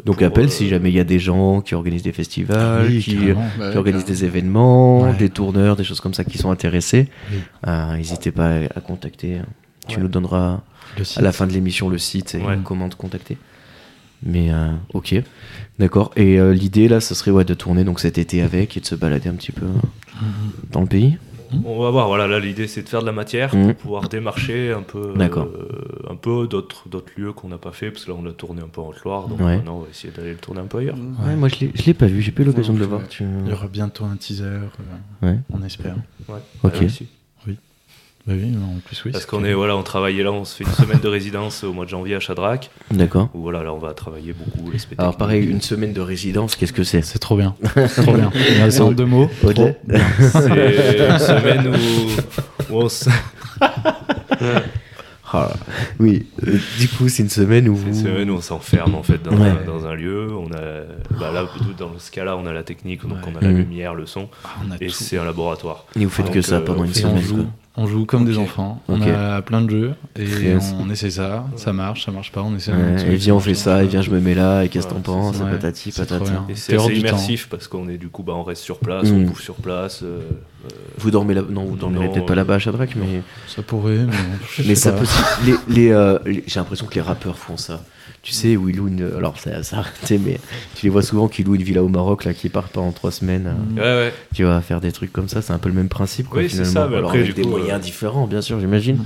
Donc 0.05 0.21
appel 0.21 0.45
euh, 0.45 0.49
si 0.49 0.69
jamais 0.69 0.91
il 0.91 0.95
y 0.95 0.99
a 1.01 1.03
des 1.03 1.19
gens 1.19 1.59
qui 1.59 1.75
organisent 1.75 2.03
des 2.03 2.13
festivals, 2.13 2.86
Oui, 2.88 2.99
qui. 3.01 3.17
Bah, 3.59 3.71
qui 3.71 3.78
organisent 3.78 4.05
des 4.05 4.23
événements, 4.23 5.01
Ouais. 5.01 5.13
des 5.17 5.30
tourneurs, 5.30 5.75
des 5.75 5.84
choses 5.84 5.99
comme 5.99 6.13
ça 6.13 6.23
qui 6.23 6.38
sont 6.38 6.49
intéressés. 6.49 7.09
Oui. 7.30 7.39
euh, 7.67 7.97
N'hésitez 7.97 8.32
pas 8.32 8.59
à, 8.73 8.80
contacter. 8.80 9.41
Tu 9.89 9.97
Ouais. 9.97 10.03
nous 10.03 10.07
donneras 10.07 10.61
à 11.17 11.21
la 11.21 11.32
fin 11.34 11.47
de 11.47 11.51
l'émission 11.51 11.89
le 11.89 11.97
site 11.97 12.36
et 12.36 12.41
Ouais. 12.41 12.57
comment 12.63 12.88
te 12.88 12.95
contacter. 12.95 13.38
Mais 14.23 14.51
euh, 14.53 14.69
ok, 14.93 15.15
d'accord. 15.80 16.11
Et 16.15 16.39
euh, 16.39 16.53
l'idée 16.53 16.88
là, 16.88 16.99
ce 16.99 17.13
serait 17.15 17.32
ouais, 17.32 17.45
de 17.45 17.53
tourner 17.53 17.84
donc 17.84 17.99
cet 17.99 18.17
été 18.17 18.41
avec 18.41 18.78
et 18.78 18.80
de 18.80 18.86
se 18.86 18.95
balader 18.95 19.30
un 19.30 19.36
petit 19.36 19.51
peu 19.51 19.65
Mhm. 19.65 20.51
dans 20.71 20.82
le 20.82 20.88
pays. 20.88 21.17
On 21.63 21.80
va 21.82 21.91
voir, 21.91 22.07
voilà, 22.09 22.28
là 22.28 22.39
l'idée 22.41 22.67
c'est 22.67 22.82
de 22.84 22.89
faire 22.89 22.99
de 22.99 23.05
la 23.05 23.13
matière 23.13 23.55
Mhm. 23.55 23.67
pour 23.67 23.75
pouvoir 23.75 24.09
démarcher 24.09 24.73
un 24.73 24.82
peu, 24.82 25.13
euh, 25.17 25.45
un 26.09 26.15
peu 26.15 26.45
d'autres, 26.45 26.89
d'autres 26.89 27.13
lieux 27.15 27.32
qu'on 27.32 27.47
n'a 27.47 27.57
pas 27.57 27.71
fait, 27.71 27.89
parce 27.89 28.03
que 28.03 28.11
là 28.11 28.17
on 28.21 28.25
a 28.28 28.34
tourné 28.34 28.61
un 28.61 28.67
peu 28.67 28.82
en 28.82 28.88
Haute-Loire, 28.89 29.30
donc 29.30 29.39
Ouais. 29.39 29.55
maintenant 29.55 29.78
on 29.78 29.82
va 29.84 29.88
essayer 29.89 30.11
d'aller 30.13 30.32
le 30.32 30.38
tourner 30.39 30.59
un 30.59 30.65
peu 30.65 30.80
ailleurs. 30.80 30.97
Ouais, 31.25 31.38
moi 31.38 31.47
je 31.47 31.55
l'ai- 31.61 31.71
je 31.73 31.84
l'ai 31.86 31.93
pas 31.93 32.07
vu, 32.07 32.21
j'ai 32.21 32.32
pas 32.34 32.41
eu 32.41 32.45
l'occasion 32.47 32.73
de 32.73 32.80
le 32.80 32.86
voir. 32.86 33.07
Tu... 33.07 33.23
Il 33.45 33.49
y 33.49 33.53
aura 33.53 33.67
bientôt 33.67 34.03
un 34.03 34.17
teaser, 34.17 34.43
euh, 34.43 34.59
Ouais. 35.21 35.38
on 35.53 35.63
espère. 35.63 35.95
Ouais, 36.28 36.36
Ok. 36.63 36.84
Bah 38.28 38.34
oui, 38.36 38.53
en 38.57 38.80
plus, 38.86 39.01
oui. 39.05 39.11
Parce 39.13 39.25
qu'on 39.25 39.45
est, 39.45 39.53
voilà, 39.53 39.78
on 39.78 39.84
travaillait 39.84 40.21
là, 40.23 40.34
on 40.34 40.43
se 40.43 40.57
fait 40.57 40.65
une 40.65 40.71
semaine 40.75 40.99
de 40.99 41.07
résidence 41.07 41.63
au 41.63 41.71
mois 41.71 41.86
de 41.86 41.89
janvier 41.89 42.15
à 42.15 42.19
Chadrac, 42.19 42.69
D'accord. 42.91 43.30
où 43.34 43.41
voilà, 43.41 43.63
là 43.63 43.73
on 43.73 43.78
va 43.78 43.93
travailler 43.93 44.34
beaucoup 44.34 44.69
spectacles. 44.78 44.99
Alors 45.01 45.15
pareil, 45.15 45.45
une 45.45 45.61
semaine 45.61 45.93
de 45.93 46.01
résidence, 46.01 46.57
qu'est-ce 46.57 46.73
que 46.73 46.84
c'est? 46.84 47.01
C'est 47.03 47.19
trop 47.19 47.38
bien. 47.38 47.55
C'est 47.88 48.01
trop 48.03 48.13
bien. 48.13 48.30
C'est 48.69 48.82
en 48.82 48.91
deux 48.91 49.05
mots. 49.05 49.30
Ok. 49.43 49.53
Trop 49.55 49.75
bien. 49.86 49.99
C'est 50.19 51.09
une 51.09 51.19
semaine 51.19 51.67
où, 51.69 52.73
où 52.73 52.82
on 52.82 52.89
se- 52.89 53.09
Ah, 55.34 55.49
oui, 55.99 56.25
euh, 56.47 56.57
du 56.80 56.88
coup 56.88 57.09
c'est 57.09 57.21
une 57.21 57.30
semaine 57.30 57.67
où 57.67 57.78
c'est 57.78 57.88
une 57.89 57.93
semaine 57.95 58.30
où 58.32 58.36
on 58.36 58.41
s'enferme 58.41 58.95
en 58.95 59.03
fait 59.03 59.21
dans, 59.21 59.36
Ouais. 59.38 59.49
un, 59.49 59.65
dans 59.65 59.86
un 59.86 59.93
lieu. 59.93 60.30
On 60.34 60.47
a, 60.53 61.17
bah, 61.19 61.32
là, 61.34 61.45
dans 61.78 61.91
ce 61.99 62.11
cas-là, 62.11 62.38
on 62.38 62.45
a 62.45 62.53
la 62.53 62.63
technique, 62.63 63.01
donc 63.05 63.17
Ouais. 63.25 63.34
on 63.34 63.38
a 63.38 63.41
la 63.41 63.49
Mhm. 63.49 63.57
lumière, 63.57 63.93
le 63.93 64.05
son, 64.05 64.30
Ah, 64.45 64.49
on 64.65 64.71
a 64.71 64.75
et 64.80 64.88
c'est 64.88 65.17
un 65.17 65.25
laboratoire. 65.25 65.86
Et 65.99 66.05
vous 66.05 66.09
faites 66.09 66.28
Donc, 66.28 66.36
que 66.36 66.41
ça 66.41 66.55
euh, 66.55 66.61
pendant 66.61 66.86
une 66.86 66.91
Et 66.91 67.05
on 67.05 67.17
semaine. 67.19 67.47
On 67.78 67.86
joue 67.88 68.05
comme 68.05 68.25
des 68.25 68.38
enfants. 68.38 68.82
On 68.88 69.01
a 69.01 69.41
plein 69.41 69.61
de 69.61 69.69
jeux 69.69 69.93
et 70.17 70.25
Yes. 70.25 70.73
on 70.80 70.89
essaie 70.89 71.11
ça. 71.11 71.45
Ça 71.55 71.73
marche, 71.73 72.05
ça 72.05 72.11
marche 72.11 72.32
pas. 72.32 72.41
On 72.41 72.55
essaie. 72.55 72.71
Ouais, 72.73 73.13
et 73.13 73.15
viens 73.15 73.36
on 73.36 73.39
fait 73.39 73.53
ça, 73.53 73.84
et 73.84 73.88
viens 73.88 74.01
je 74.01 74.09
me 74.11 74.19
mets 74.19 74.34
là, 74.36 74.63
et 74.63 74.69
qu'est-ce 74.69 74.88
que 74.88 74.93
Ouais, 74.93 75.01
t'en 75.01 75.13
penses, 75.13 75.36
c'est 75.38 75.43
ça. 75.43 75.49
patati 75.49 75.91
C'est 75.91 76.05
temps. 76.07 76.89
immersif 76.89 77.47
parce 77.49 77.67
qu'on 77.67 77.88
est 77.88 77.97
du 77.97 78.09
coup, 78.09 78.23
bah, 78.23 78.34
on 78.36 78.43
reste 78.43 78.63
sur 78.63 78.80
place, 78.80 79.09
on 79.11 79.21
bouffe 79.21 79.41
sur 79.41 79.55
place. 79.55 80.01
euh, 80.03 80.19
euh, 80.65 80.69
Vous 80.97 81.11
dormez 81.11 81.34
là 81.36 81.41
Non, 81.49 81.65
vous 81.65 81.75
dormirez 81.78 82.07
Non, 82.07 82.13
peut-être 82.13 82.25
pas 82.25 82.34
euh, 82.34 82.38
là-bas 82.38 82.55
à 82.55 82.59
mais, 82.95 83.21
Ça 83.47 83.61
pourrait, 83.61 83.99
mais. 83.99 84.75
ça 84.75 84.91
peut. 84.91 85.05
Les, 85.45 85.55
les, 85.67 85.91
euh, 85.91 86.17
les- 86.25 86.43
J'ai 86.47 86.59
l'impression 86.59 86.86
que 86.88 86.95
les 86.95 87.01
rappeurs 87.01 87.38
font 87.38 87.57
ça. 87.57 87.82
Tu 88.28 88.34
sais, 88.34 88.57
où 88.57 88.67
ils 88.67 88.75
louent 88.75 88.89
une. 88.89 89.09
Alors, 89.17 89.39
ça, 89.39 89.63
ça 89.63 89.78
a 89.78 89.80
arrêté, 89.80 90.17
mais 90.17 90.38
tu 90.75 90.86
les 90.86 90.89
vois 90.89 91.01
souvent 91.01 91.30
qui 91.30 91.43
louent 91.45 91.55
une 91.55 91.63
villa 91.63 91.82
au 91.82 91.88
Maroc, 91.88 92.25
là, 92.25 92.34
qui 92.34 92.49
partent 92.49 92.73
pendant 92.73 92.91
trois 92.91 93.09
semaines. 93.11 93.47
euh, 93.47 93.53
Mm. 93.53 93.78
Ouais, 93.78 94.07
ouais. 94.09 94.13
Tu 94.36 94.43
vas 94.43 94.59
faire 94.59 94.82
des 94.82 94.91
trucs 94.91 95.13
comme 95.13 95.30
ça, 95.30 95.41
c'est 95.41 95.53
un 95.53 95.59
peu 95.59 95.69
le 95.69 95.75
même 95.75 95.88
principe, 95.88 96.28
quoi, 96.28 96.39
Oui, 96.41 96.49
c'est 96.49 96.57
finalement. 96.57 96.73
ça, 96.73 96.88
mais 96.89 96.97
Alors, 96.97 97.09
après, 97.11 97.19
avec 97.21 97.34
du 97.34 97.41
des 97.41 97.43
coup, 97.43 97.51
moyens 97.51 97.80
euh, 97.80 97.82
différents, 97.82 98.28
bien 98.28 98.41
sûr, 98.41 98.59
j'imagine. 98.59 99.05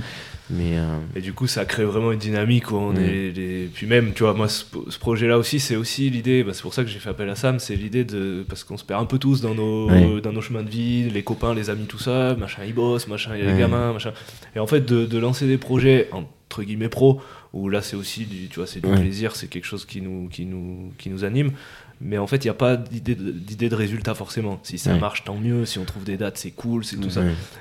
Mais. 0.52 0.76
euh, 0.78 0.98
Et 1.16 1.20
du 1.20 1.32
coup, 1.32 1.46
ça 1.46 1.64
crée 1.64 1.84
vraiment 1.84 2.12
une 2.12 2.18
dynamique 2.18 2.70
où 2.70 2.76
on 2.76 2.94
est 2.94 3.32
les- 3.32 3.70
Puis 3.72 3.86
même, 3.86 4.12
tu 4.12 4.22
vois, 4.22 4.34
moi, 4.34 4.48
ce, 4.48 4.64
ce 4.88 4.98
projet-là 4.98 5.38
aussi, 5.38 5.58
c'est 5.60 5.76
aussi 5.76 6.10
l'idée, 6.10 6.44
bah, 6.44 6.52
c'est 6.52 6.62
pour 6.62 6.74
ça 6.74 6.82
que 6.84 6.90
j'ai 6.90 6.98
fait 6.98 7.08
appel 7.10 7.28
à 7.30 7.34
Sam, 7.34 7.58
c'est 7.58 7.74
l'idée 7.76 8.04
de. 8.04 8.44
Parce 8.48 8.62
qu'on 8.64 8.76
se 8.76 8.84
perd 8.84 9.02
un 9.02 9.06
peu 9.06 9.18
tous 9.18 9.40
dans 9.40 9.54
nos, 9.54 9.88
Ouais. 9.88 10.20
dans 10.20 10.32
nos 10.32 10.40
chemins 10.42 10.62
de 10.62 10.70
vie, 10.70 11.08
les 11.10 11.22
copains, 11.22 11.54
les 11.54 11.70
amis, 11.70 11.86
tout 11.86 11.98
ça, 11.98 12.34
machin, 12.38 12.62
ils 12.66 12.74
bossent, 12.74 13.08
machin, 13.08 13.30
il 13.34 13.40
y 13.40 13.42
a 13.42 13.46
Ouais. 13.46 13.52
les 13.54 13.58
gamins, 13.58 13.92
machin. 13.92 14.12
Et 14.54 14.58
en 14.58 14.66
fait, 14.66 14.84
de, 14.84 15.06
de 15.06 15.18
lancer 15.18 15.46
des 15.46 15.58
projets, 15.58 16.08
entre 16.12 16.62
guillemets, 16.62 16.88
pro, 16.90 17.20
où 17.54 17.68
là, 17.68 17.80
c'est 17.82 17.96
aussi 17.96 18.24
du, 18.26 18.48
tu 18.48 18.56
vois, 18.56 18.66
c'est 18.66 18.80
du 18.80 18.88
Ouais. 18.88 19.00
plaisir, 19.00 19.34
c'est 19.36 19.46
quelque 19.48 19.64
chose 19.66 19.84
qui 19.86 20.00
nous, 20.02 20.28
qui 20.28 20.44
nous, 20.44 20.92
qui 20.98 21.08
nous 21.10 21.24
anime. 21.24 21.52
Mais 22.04 22.18
en 22.18 22.26
fait, 22.26 22.44
il 22.44 22.48
n'y 22.48 22.50
a 22.50 22.54
pas 22.54 22.76
d'idée 22.76 23.14
de, 23.14 23.68
de 23.68 23.74
résultat 23.76 24.14
forcément. 24.14 24.58
Si 24.64 24.76
ça 24.78 24.92
Ouais. 24.92 24.98
marche, 24.98 25.24
tant 25.24 25.36
mieux. 25.36 25.64
Si 25.66 25.78
on 25.78 25.84
trouve 25.84 26.02
des 26.04 26.16
dates, 26.16 26.36
c'est 26.36 26.50
cool, 26.50 26.84
c'est 26.84 26.96
tout 26.96 27.10
ça. 27.10 27.20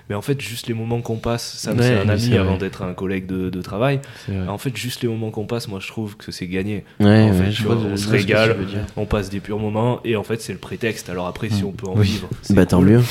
Mais 0.09 0.15
en 0.15 0.21
fait, 0.21 0.41
juste 0.41 0.67
les 0.67 0.73
moments 0.73 1.01
qu'on 1.01 1.17
passe, 1.17 1.57
Sam, 1.57 1.77
Ouais, 1.77 1.83
c'est 1.83 1.97
un 1.99 2.09
ami 2.09 2.35
avant 2.37 2.57
d'être 2.57 2.81
un 2.81 2.93
collègue 2.93 3.27
de, 3.27 3.49
de 3.49 3.61
travail. 3.61 3.99
En 4.47 4.57
fait, 4.57 4.75
juste 4.75 5.01
les 5.03 5.07
moments 5.09 5.29
qu'on 5.31 5.45
passe, 5.45 5.67
moi 5.67 5.79
je 5.79 5.87
trouve 5.87 6.17
que 6.17 6.31
c'est 6.31 6.47
gagné. 6.47 6.83
Ouais, 6.99 7.29
En 7.29 7.33
fait, 7.33 7.51
je 7.51 7.63
vois, 7.63 7.75
on 7.75 7.95
se 7.97 8.09
régale. 8.09 8.55
On 8.97 9.05
passe 9.05 9.29
des 9.29 9.39
purs 9.39 9.59
moments 9.59 9.99
et 10.03 10.15
en 10.15 10.23
fait, 10.23 10.41
c'est 10.41 10.53
le 10.53 10.59
prétexte. 10.59 11.09
Alors 11.09 11.27
après, 11.27 11.49
si 11.49 11.63
Mm. 11.63 11.67
on 11.67 11.71
peut 11.71 11.87
en 11.87 11.95
Oui. 11.97 12.07
vivre, 12.07 12.29
Bah 12.49 12.65
tant 12.65 12.81
mieux. 12.81 13.01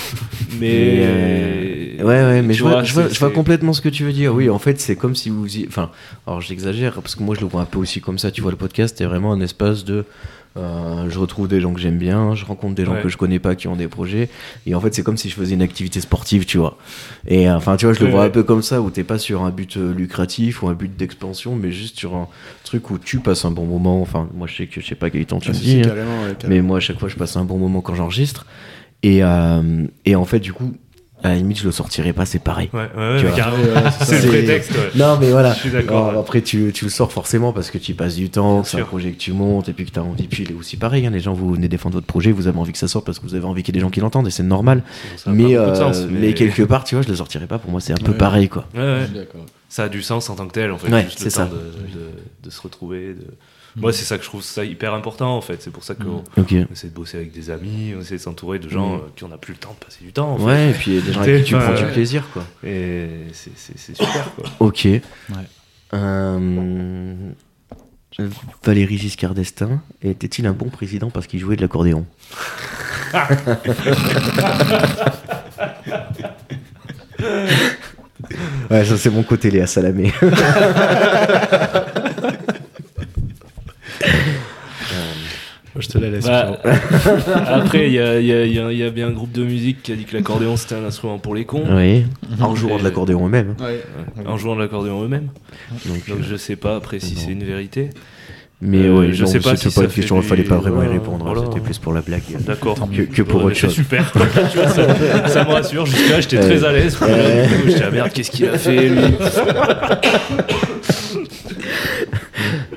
Mais. 0.58 0.96
euh, 1.00 1.96
ouais, 1.98 2.04
ouais, 2.04 2.42
mais 2.42 2.54
je 2.54 2.62
vois, 2.62 2.82
je 2.82 2.92
vois, 2.92 3.08
je 3.08 3.18
vois 3.18 3.30
complètement 3.30 3.72
ce 3.72 3.80
que 3.80 3.88
tu 3.88 4.04
veux 4.04 4.12
dire. 4.12 4.34
Oui, 4.34 4.48
en 4.50 4.58
fait, 4.58 4.80
c'est 4.80 4.96
comme 4.96 5.14
si 5.14 5.30
vous 5.30 5.56
y... 5.56 5.66
Enfin, 5.68 5.90
alors 6.26 6.40
j'exagère, 6.40 6.94
parce 6.94 7.14
que 7.14 7.22
moi 7.22 7.34
je 7.34 7.40
le 7.40 7.46
vois 7.46 7.60
un 7.62 7.66
peu 7.66 7.78
aussi 7.78 8.00
comme 8.00 8.18
ça. 8.18 8.30
Tu 8.30 8.40
vois, 8.40 8.50
le 8.50 8.56
podcast, 8.56 8.96
c'est 8.98 9.04
vraiment 9.04 9.32
un 9.32 9.40
espace 9.40 9.84
de... 9.84 10.04
euh, 10.56 11.08
je 11.08 11.18
retrouve 11.18 11.46
des 11.48 11.60
gens 11.60 11.72
que 11.72 11.80
j'aime 11.80 11.96
bien, 11.98 12.34
je 12.34 12.44
rencontre 12.44 12.74
des 12.74 12.84
gens 12.84 12.94
Ouais. 12.94 13.02
que 13.02 13.08
je 13.08 13.16
connais 13.16 13.38
pas 13.38 13.54
qui 13.54 13.68
ont 13.68 13.76
des 13.76 13.86
projets. 13.88 14.28
Et 14.66 14.74
en 14.74 14.80
fait, 14.80 14.92
c'est 14.94 15.02
comme 15.02 15.16
si 15.16 15.28
je 15.28 15.34
faisais 15.34 15.54
une 15.54 15.62
activité 15.62 16.00
sportive, 16.00 16.44
tu 16.44 16.58
vois. 16.58 16.76
Et 17.28 17.48
euh, 17.48 17.56
enfin, 17.56 17.76
tu 17.76 17.86
vois, 17.86 17.94
je 17.94 18.04
le 18.04 18.10
vois 18.10 18.24
un 18.24 18.30
peu 18.30 18.42
comme 18.42 18.62
ça, 18.62 18.80
où 18.82 18.90
t'es 18.90 19.04
pas 19.04 19.18
sur 19.18 19.42
un 19.44 19.50
but 19.50 19.76
euh, 19.76 19.92
lucratif 19.94 20.62
ou 20.62 20.68
un 20.68 20.74
but 20.74 20.96
d'expansion, 20.96 21.54
mais 21.54 21.70
juste 21.70 21.98
sur 21.98 22.14
un 22.16 22.26
truc 22.64 22.90
où 22.90 22.98
tu 22.98 23.18
passes 23.20 23.44
un 23.44 23.50
bon 23.52 23.64
moment. 23.66 24.00
Enfin, 24.02 24.28
moi 24.34 24.46
je 24.48 24.56
sais 24.56 24.66
que 24.66 24.80
je 24.80 24.86
sais 24.86 24.94
pas 24.96 25.10
quel 25.10 25.24
temps 25.26 25.38
tu 25.38 25.50
Ah, 25.50 25.54
me 25.54 25.58
dis. 25.58 25.82
hein. 25.84 25.94
ouais. 26.26 26.48
Mais 26.48 26.62
moi, 26.62 26.78
à 26.78 26.80
chaque 26.80 26.98
fois, 26.98 27.08
je 27.08 27.16
passe 27.16 27.36
un 27.36 27.44
bon 27.44 27.58
moment 27.58 27.80
quand 27.80 27.94
j'enregistre. 27.94 28.44
Et, 29.02 29.22
euh, 29.22 29.86
et 30.04 30.14
en 30.16 30.24
fait, 30.24 30.40
du 30.40 30.52
coup, 30.52 30.74
à 31.22 31.28
la 31.28 31.34
limite, 31.36 31.58
je 31.58 31.64
le 31.64 31.72
sortirai 31.72 32.12
pas, 32.12 32.24
c'est 32.26 32.38
pareil. 32.38 32.68
Ouais, 32.72 32.80
ouais, 32.96 33.18
Tu 33.20 33.26
ouais, 33.26 33.32
c'est 34.00 34.22
le 34.22 34.28
prétexte. 34.28 34.70
ouais. 34.72 34.90
Non, 34.96 35.18
mais 35.20 35.30
voilà. 35.30 35.52
Je 35.54 35.58
suis 35.60 35.70
d'accord. 35.70 36.08
Alors, 36.08 36.20
après, 36.20 36.40
tu, 36.42 36.70
tu 36.72 36.84
le 36.84 36.90
sors 36.90 37.12
forcément 37.12 37.52
parce 37.52 37.70
que 37.70 37.78
tu 37.78 37.92
y 37.92 37.94
passes 37.94 38.16
du 38.16 38.30
temps, 38.30 38.64
c'est 38.64 38.80
un 38.80 38.84
projet 38.84 39.12
que 39.12 39.18
tu 39.18 39.32
montes 39.32 39.68
et 39.68 39.72
puis 39.72 39.84
que 39.84 39.90
tu 39.90 39.98
as 39.98 40.02
envie. 40.02 40.26
Puis 40.28 40.44
il 40.44 40.52
est 40.52 40.54
aussi 40.58 40.76
pareil, 40.76 41.06
hein, 41.06 41.10
les 41.10 41.20
gens, 41.20 41.32
vous 41.34 41.52
venez 41.52 41.68
défendre 41.68 41.94
votre 41.96 42.06
projet, 42.06 42.32
vous 42.32 42.46
avez 42.46 42.58
envie 42.58 42.72
que 42.72 42.78
ça 42.78 42.88
sorte 42.88 43.04
parce 43.06 43.18
que 43.18 43.26
vous 43.26 43.34
avez 43.34 43.44
envie 43.44 43.62
qu'il 43.62 43.74
y 43.74 43.78
ait 43.78 43.80
des 43.80 43.84
gens 43.84 43.90
qui 43.90 44.00
l'entendent 44.00 44.26
et 44.28 44.30
c'est 44.30 44.42
normal. 44.42 44.82
Mais, 45.26 45.56
euh, 45.56 45.74
sens, 45.74 46.06
mais... 46.10 46.32
quelque 46.34 46.62
part, 46.62 46.84
tu 46.84 46.94
vois, 46.94 47.02
je 47.02 47.08
le 47.08 47.16
sortirai 47.16 47.46
pas. 47.46 47.58
Pour 47.58 47.70
moi, 47.70 47.80
c'est 47.80 47.92
un 47.92 47.96
peu 47.96 48.14
pareil, 48.14 48.48
quoi. 48.48 48.66
Ouais, 48.74 48.80
ouais. 48.80 48.98
Je 49.02 49.04
suis 49.06 49.14
d'accord. 49.14 49.46
Ça 49.68 49.84
a 49.84 49.88
du 49.88 50.02
sens 50.02 50.28
en 50.30 50.34
tant 50.34 50.46
que 50.48 50.52
tel, 50.52 50.72
en 50.72 50.78
fait. 50.78 50.90
Ouais, 50.90 51.04
juste 51.04 51.20
c'est 51.20 51.30
ça. 51.30 51.44
de- 51.46 52.42
de 52.42 52.50
se 52.50 52.60
retrouver. 52.60 53.14
De... 53.14 53.26
Moi, 53.76 53.92
c'est 53.92 54.04
ça 54.04 54.16
que 54.18 54.24
je 54.24 54.28
trouve 54.28 54.42
ça 54.42 54.64
hyper 54.64 54.94
important, 54.94 55.36
en 55.36 55.40
fait. 55.40 55.62
C'est 55.62 55.70
pour 55.70 55.84
ça 55.84 55.94
qu'on 55.94 56.24
Ok. 56.36 56.52
on 56.68 56.72
essaie 56.72 56.88
de 56.88 56.94
bosser 56.94 57.18
avec 57.18 57.32
des 57.32 57.50
amis, 57.50 57.92
on 57.96 58.00
essaie 58.00 58.16
de 58.16 58.20
s'entourer 58.20 58.58
de 58.58 58.68
gens 58.68 58.94
Mhm. 58.94 59.00
euh, 59.00 59.08
qui 59.14 59.24
on 59.24 59.28
n'a 59.28 59.38
plus 59.38 59.52
le 59.54 59.58
temps 59.58 59.74
de 59.78 59.84
passer 59.84 60.04
du 60.04 60.12
temps. 60.12 60.32
en 60.32 60.38
fait. 60.38 60.44
Ouais, 60.44 60.70
et 60.70 60.72
puis 60.74 61.00
des 61.00 61.12
gens 61.12 61.20
avec 61.22 61.44
qui 61.44 61.50
tu 61.50 61.54
Ouais. 61.54 61.60
prends 61.62 61.74
du 61.74 61.86
plaisir, 61.92 62.24
quoi. 62.32 62.44
Et 62.64 63.08
c'est 63.32 63.94
super, 63.96 64.30
quoi. 64.34 64.44
Ok. 64.60 64.88
Euh, 65.94 67.14
Valéry 68.64 68.98
Giscard 68.98 69.34
d'Estaing 69.34 69.80
était-il 70.02 70.46
un 70.46 70.52
bon 70.52 70.68
président 70.68 71.10
parce 71.10 71.26
qu'il 71.26 71.38
jouait 71.40 71.56
de 71.56 71.62
l'accordéon 71.62 72.04
Ouais, 78.70 78.84
ça 78.84 78.96
c'est 78.96 79.10
mon 79.10 79.22
côté 79.22 79.50
Léa 79.50 79.66
Salamé. 79.66 80.12
Je 85.80 85.88
te 85.88 85.98
la 85.98 86.10
laisse. 86.10 86.26
Bah, 86.26 86.58
après, 87.46 87.86
il 87.88 87.92
y 87.94 87.98
a, 87.98 88.20
il 88.20 88.26
y 88.26 88.32
a- 88.32 88.44
il 88.44 88.52
y 88.54 88.58
a- 88.60 88.70
il 88.72 88.78
y 88.78 88.82
a 88.84 88.90
bien 88.90 89.08
un 89.08 89.12
groupe 89.12 89.32
de 89.32 89.42
musique 89.44 89.82
qui 89.82 89.92
a 89.92 89.96
dit 89.96 90.04
que 90.04 90.16
l'accordéon 90.16 90.56
c'était 90.56 90.74
un 90.76 90.84
instrument 90.84 91.18
pour 91.18 91.34
les 91.34 91.44
cons. 91.44 91.64
Oui, 91.70 92.04
en 92.40 92.54
jouant 92.54 92.76
de 92.76 92.80
Et- 92.80 92.84
l'accordéon 92.84 93.26
eux-mêmes. 93.26 93.54
Ouais. 93.58 93.82
Ouais, 94.18 94.26
En 94.26 94.36
jouant 94.36 94.54
de 94.56 94.60
l'accordéon 94.60 95.02
eux-mêmes. 95.04 95.28
Donc, 95.86 96.06
Donc 96.08 96.18
euh, 96.18 96.22
je 96.28 96.36
sais 96.36 96.56
pas 96.56 96.76
après 96.76 97.00
si 97.00 97.16
c'est 97.16 97.30
une 97.32 97.44
vérité. 97.44 97.90
mais 98.60 98.78
euh, 98.86 98.94
ouais, 98.98 99.12
je 99.12 99.24
non, 99.24 99.30
sais 99.30 99.38
pas 99.40 99.56
c'était 99.56 99.56
si 99.56 99.64
pas 99.68 99.70
ça 99.70 99.82
la 99.82 99.88
question, 99.88 100.16
il 100.20 100.22
fallait 100.22 100.42
pas 100.44 100.56
vraiment 100.56 100.82
y 100.82 100.86
répondre. 100.88 101.26
hein, 101.26 101.32
voilà. 101.34 101.48
C'était 101.48 101.60
plus 101.64 101.78
pour 101.78 101.92
la 101.94 102.02
blague. 102.02 102.22
D'accord. 102.40 102.76
Que, 102.94 103.02
que 103.02 103.22
pour 103.22 103.40
Ouais, 103.40 103.46
autre 103.46 103.54
c'est 103.54 103.60
chose. 103.68 103.74
super. 103.74 104.12
Tu 104.52 104.58
vois, 104.58 104.68
ça, 104.68 105.28
ça 105.28 105.44
me 105.44 105.50
rassure. 105.50 105.86
Jusque-là, 105.86 106.20
j'étais 106.20 106.40
très 106.40 106.60
Ouais. 106.60 106.66
à 106.68 106.72
l'aise. 106.72 106.98
J'étais 107.66 107.82
ah, 107.86 107.90
merde, 107.90 108.10
qu'est-ce 108.12 108.30
qu'il 108.30 108.46
a 108.48 108.58
fait 108.58 108.88
lui? 108.88 109.00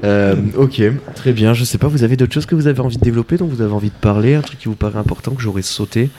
Euh, 0.04 0.36
ok, 0.58 0.82
très 1.16 1.32
bien. 1.34 1.54
Je 1.54 1.64
sais 1.64 1.78
pas, 1.78 1.88
vous 1.88 2.04
avez 2.04 2.18
d'autres 2.18 2.34
choses 2.34 2.46
que 2.46 2.56
vous 2.56 2.68
avez 2.68 2.80
envie 2.82 2.98
de 2.98 3.04
développer, 3.04 3.38
dont 3.38 3.46
vous 3.48 3.62
avez 3.62 3.72
envie 3.74 3.90
de 3.90 3.96
parler, 3.96 4.36
un 4.36 4.42
truc 4.42 4.60
qui 4.60 4.68
vous 4.68 4.76
paraît 4.76 5.00
important 5.00 5.34
que 5.34 5.42
j'aurais 5.42 5.62
sauté 5.62 6.10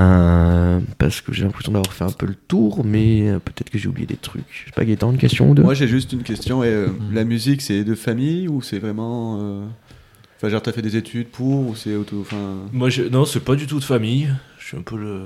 Euh, 0.00 0.80
Parce 0.98 1.20
que 1.20 1.32
j'ai 1.32 1.44
l'impression 1.44 1.70
d'avoir 1.70 1.92
fait 1.92 2.02
un 2.04 2.10
peu 2.10 2.26
le 2.26 2.34
tour, 2.34 2.84
mais 2.84 3.28
euh, 3.30 3.38
peut-être 3.38 3.70
que 3.70 3.78
j'ai 3.78 3.88
oublié 3.88 4.06
des 4.06 4.16
trucs. 4.16 4.42
Je 4.50 4.64
sais 4.66 4.72
pas, 4.74 4.84
Gaëtan, 4.84 5.12
une 5.12 5.18
question 5.18 5.50
ou 5.50 5.54
deux? 5.54 5.62
Moi 5.62 5.74
j'ai 5.74 5.86
juste 5.86 6.12
une 6.12 6.24
question. 6.24 6.64
Et, 6.64 6.68
euh, 6.68 6.86
Mhm. 6.88 7.14
La 7.14 7.22
musique 7.24 7.62
c'est 7.62 7.84
de 7.84 7.94
famille 7.94 8.48
ou 8.48 8.60
c'est 8.62 8.78
vraiment. 8.80 9.38
euh, 9.40 9.64
Enfin, 10.36 10.48
genre 10.48 10.62
t'as 10.62 10.72
fait 10.72 10.82
des 10.82 10.96
études 10.96 11.28
pour 11.28 11.68
ou 11.68 11.76
c'est 11.76 11.94
auto. 11.94 12.18
Enfin. 12.22 12.36
Moi, 12.72 12.90
je... 12.90 13.02
non, 13.04 13.24
c'est 13.24 13.38
pas 13.44 13.54
du 13.54 13.66
tout 13.68 13.78
de 13.78 13.84
famille. 13.84 14.28
Je 14.64 14.68
suis 14.70 14.76
un 14.78 14.82
peu 14.82 14.96
le, 14.96 15.24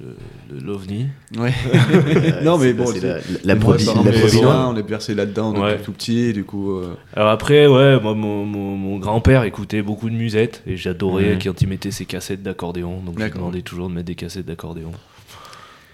le- 0.00 0.16
le- 0.50 0.60
l'ovni. 0.60 1.06
Ouais. 1.38 1.50
Non 2.44 2.58
mais 2.58 2.66
c'est- 2.66 2.72
bon. 2.74 2.84
c'est 2.86 3.00
c'est- 3.00 3.42
la, 3.46 3.54
la, 3.54 3.56
provi- 3.56 3.88
on 3.88 4.76
est 4.76 4.82
bercé 4.82 5.14
là-dedans 5.14 5.52
depuis 5.52 5.62
Ouais. 5.64 5.78
tout 5.80 5.92
petit, 5.92 6.34
du 6.34 6.44
coup. 6.44 6.72
euh, 6.72 6.94
Alors 7.14 7.30
après, 7.30 7.66
ouais, 7.66 7.98
moi, 7.98 8.14
mon, 8.14 8.44
mon- 8.44 8.76
mon 8.76 8.98
grand-père 8.98 9.44
écoutait 9.44 9.80
beaucoup 9.80 10.10
de 10.10 10.14
musette 10.14 10.62
et 10.66 10.76
j'adorais 10.76 11.36
Mhm. 11.36 11.42
quand 11.42 11.62
il 11.62 11.68
mettait 11.68 11.90
ses 11.90 12.04
cassettes 12.04 12.42
d'accordéon. 12.42 13.00
Donc 13.00 13.14
je 13.14 13.20
D'accord. 13.20 13.38
demandais 13.38 13.62
toujours 13.62 13.88
de 13.88 13.94
mettre 13.94 14.08
des 14.08 14.14
cassettes 14.14 14.44
d'accordéon. 14.44 14.92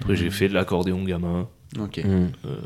Après, 0.01 0.17
j'ai 0.17 0.31
fait 0.31 0.49
de 0.49 0.55
l'accordéon 0.55 1.05
gamin. 1.05 1.47
Ok. 1.81 1.99
Mm. 2.05 2.09
Euh, 2.45 2.57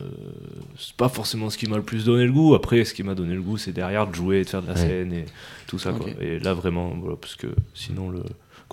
c'est 0.78 0.97
pas 0.97 1.10
forcément 1.10 1.51
ce 1.51 1.59
qui 1.59 1.68
m'a 1.68 1.76
le 1.76 1.82
plus 1.82 2.06
donné 2.06 2.24
le 2.24 2.32
goût. 2.32 2.55
Après, 2.55 2.84
ce 2.86 2.94
qui 2.94 3.02
m'a 3.02 3.14
donné 3.14 3.34
le 3.34 3.43
goût, 3.43 3.59
c'est 3.59 3.72
derrière 3.72 4.06
de 4.06 4.14
jouer, 4.14 4.43
de 4.44 4.48
faire 4.48 4.62
de 4.62 4.68
la 4.68 4.72
Ouais. 4.72 4.80
scène 4.80 5.12
et 5.12 5.26
tout 5.66 5.78
ça. 5.78 5.93
Quoi. 5.93 6.09
Et 6.22 6.38
là, 6.38 6.55
vraiment, 6.55 6.94
voilà, 6.98 7.16
parce 7.20 7.36
que 7.36 7.48
sinon, 7.74 8.09
le 8.09 8.22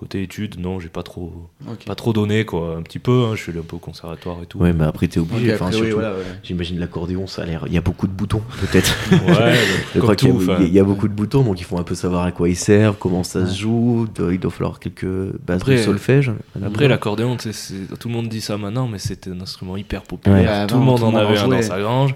côté 0.03 0.21
études, 0.23 0.59
non, 0.59 0.79
j'ai 0.81 0.89
pas 0.89 1.01
trop, 1.03 1.31
pas 1.85 1.95
trop 1.95 2.11
donné, 2.11 2.43
quoi. 2.43 2.75
Un 2.77 2.81
petit 2.81 2.99
peu, 2.99 3.23
hein, 3.23 3.35
je 3.35 3.41
suis 3.41 3.51
allé 3.51 3.59
un 3.61 3.63
peu 3.63 3.77
au 3.77 3.79
conservatoire 3.79 4.37
et 4.43 4.45
tout. 4.45 4.57
Ouais, 4.57 4.73
mais 4.73 4.83
après, 4.83 5.07
t'es 5.07 5.19
obligé. 5.19 5.53
enfin, 5.53 5.67
après, 5.67 5.79
oui, 5.81 5.91
voilà, 5.91 6.11
ouais. 6.11 6.23
J'imagine 6.43 6.77
l'accordéon, 6.79 7.25
ça 7.25 7.43
a 7.43 7.45
l'air. 7.45 7.63
Il 7.67 7.73
y 7.73 7.77
a 7.77 7.81
beaucoup 7.81 8.07
de 8.07 8.11
boutons, 8.11 8.41
peut-être. 8.59 8.93
Ouais, 9.27 9.53
Je 9.95 9.99
crois 10.01 10.15
qu'il 10.15 10.27
y, 10.27 10.31
a- 10.31 10.33
tout, 10.33 10.41
enfin. 10.41 10.57
il 10.61 10.73
y 10.73 10.79
a 10.79 10.83
beaucoup 10.83 11.07
de 11.07 11.13
boutons, 11.13 11.43
donc 11.43 11.59
il 11.61 11.63
faut 11.63 11.77
un 11.77 11.83
peu 11.83 11.95
savoir 11.95 12.23
à 12.25 12.31
quoi 12.31 12.49
ils 12.49 12.55
servent, 12.57 12.97
comment 12.99 13.23
ça 13.23 13.45
se 13.45 13.57
joue. 13.61 14.07
Il 14.31 14.39
doit 14.39 14.51
falloir 14.51 14.79
quelques 14.79 15.05
bases 15.45 15.61
Après- 15.61 15.77
de 15.77 15.81
solfège. 15.81 16.31
Après, 16.65 16.87
l'accordéon, 16.89 17.37
tout 17.37 18.07
le 18.09 18.13
monde 18.13 18.27
dit 18.27 18.41
ça 18.41 18.57
maintenant, 18.57 18.87
mais 18.87 18.99
c'était 18.99 19.29
un 19.29 19.39
instrument 19.39 19.77
hyper 19.77 20.01
populaire. 20.03 20.37
Ouais. 20.39 20.45
Bah, 20.45 20.65
tout 20.67 20.75
le 20.75 20.81
monde 20.81 20.99
tout 20.99 21.05
en 21.05 21.15
avait 21.15 21.39
en 21.39 21.45
un 21.45 21.55
dans 21.55 21.61
sa 21.61 21.79
grange. 21.79 22.15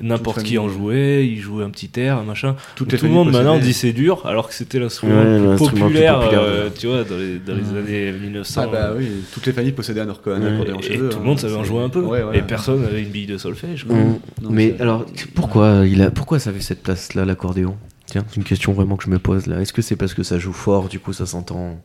N'importe 0.00 0.42
qui 0.42 0.56
en 0.58 0.68
jouait, 0.68 1.26
il 1.26 1.40
jouait 1.40 1.64
un 1.64 1.70
petit 1.70 1.90
air, 2.00 2.16
un 2.18 2.24
machin. 2.24 2.56
Tout 2.76 2.86
le 3.02 3.08
monde 3.08 3.30
maintenant 3.32 3.58
dit 3.58 3.74
c'est 3.74 3.92
dur, 3.92 4.24
alors 4.24 4.48
que 4.48 4.54
c'était 4.54 4.78
l'instrument 4.78 5.56
populaire, 5.56 6.20
euh, 6.32 6.66
ouais. 6.66 6.72
tu 6.78 6.86
vois, 6.86 7.04
dans 7.04 7.16
les, 7.16 7.25
dans 7.46 7.54
les 7.54 7.62
Mhm. 7.62 7.76
années 7.76 8.12
1900. 8.12 8.62
Ah 8.64 8.66
bah 8.70 8.92
oui, 8.96 9.08
toutes 9.32 9.46
les 9.46 9.52
familles 9.52 9.72
possédaient 9.72 10.00
un 10.00 10.08
accordéon 10.10 10.78
et 10.78 10.82
chez 10.82 10.94
et 10.94 10.98
eux, 10.98 11.08
tout 11.08 11.18
le 11.18 11.22
hein. 11.22 11.26
monde 11.26 11.38
savait 11.38 11.54
en 11.56 11.64
jouer 11.64 11.82
un 11.82 11.88
peu. 11.88 12.00
Ouais, 12.00 12.22
voilà. 12.22 12.38
Et 12.38 12.42
personne 12.42 12.82
n'avait 12.82 13.02
une 13.02 13.10
bille 13.10 13.26
de 13.26 13.38
solfège. 13.38 13.84
quoi. 13.84 13.96
Mm. 13.96 14.18
Non, 14.42 14.50
Mais 14.50 14.74
alors, 14.80 15.06
pourquoi, 15.34 15.82
il 15.86 16.02
a, 16.02 16.10
pourquoi 16.10 16.38
ça 16.38 16.50
avait 16.50 16.60
cette 16.60 16.82
place-là, 16.82 17.24
l'accordéon? 17.24 17.76
Tiens, 18.06 18.24
c'est 18.28 18.36
une 18.36 18.44
question 18.44 18.72
vraiment 18.72 18.96
que 18.96 19.04
je 19.04 19.10
me 19.10 19.18
pose 19.18 19.46
là. 19.46 19.60
Est-ce 19.60 19.72
que 19.72 19.82
c'est 19.82 19.96
parce 19.96 20.14
que 20.14 20.22
ça 20.22 20.38
joue 20.38 20.52
fort, 20.52 20.88
du 20.88 21.00
coup 21.00 21.12
ça 21.12 21.26
s'entend 21.26 21.82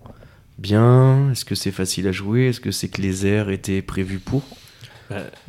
bien? 0.60 1.32
Est-ce 1.32 1.46
que 1.46 1.56
c'est 1.56 1.72
facile 1.72 2.08
à 2.08 2.12
jouer? 2.12 2.48
Est-ce 2.50 2.60
que 2.60 2.72
c'est 2.72 2.88
que 2.90 3.02
les 3.02 3.26
airs 3.26 3.50
étaient 3.50 3.82
prévus 3.82 4.20
pour? 4.20 4.44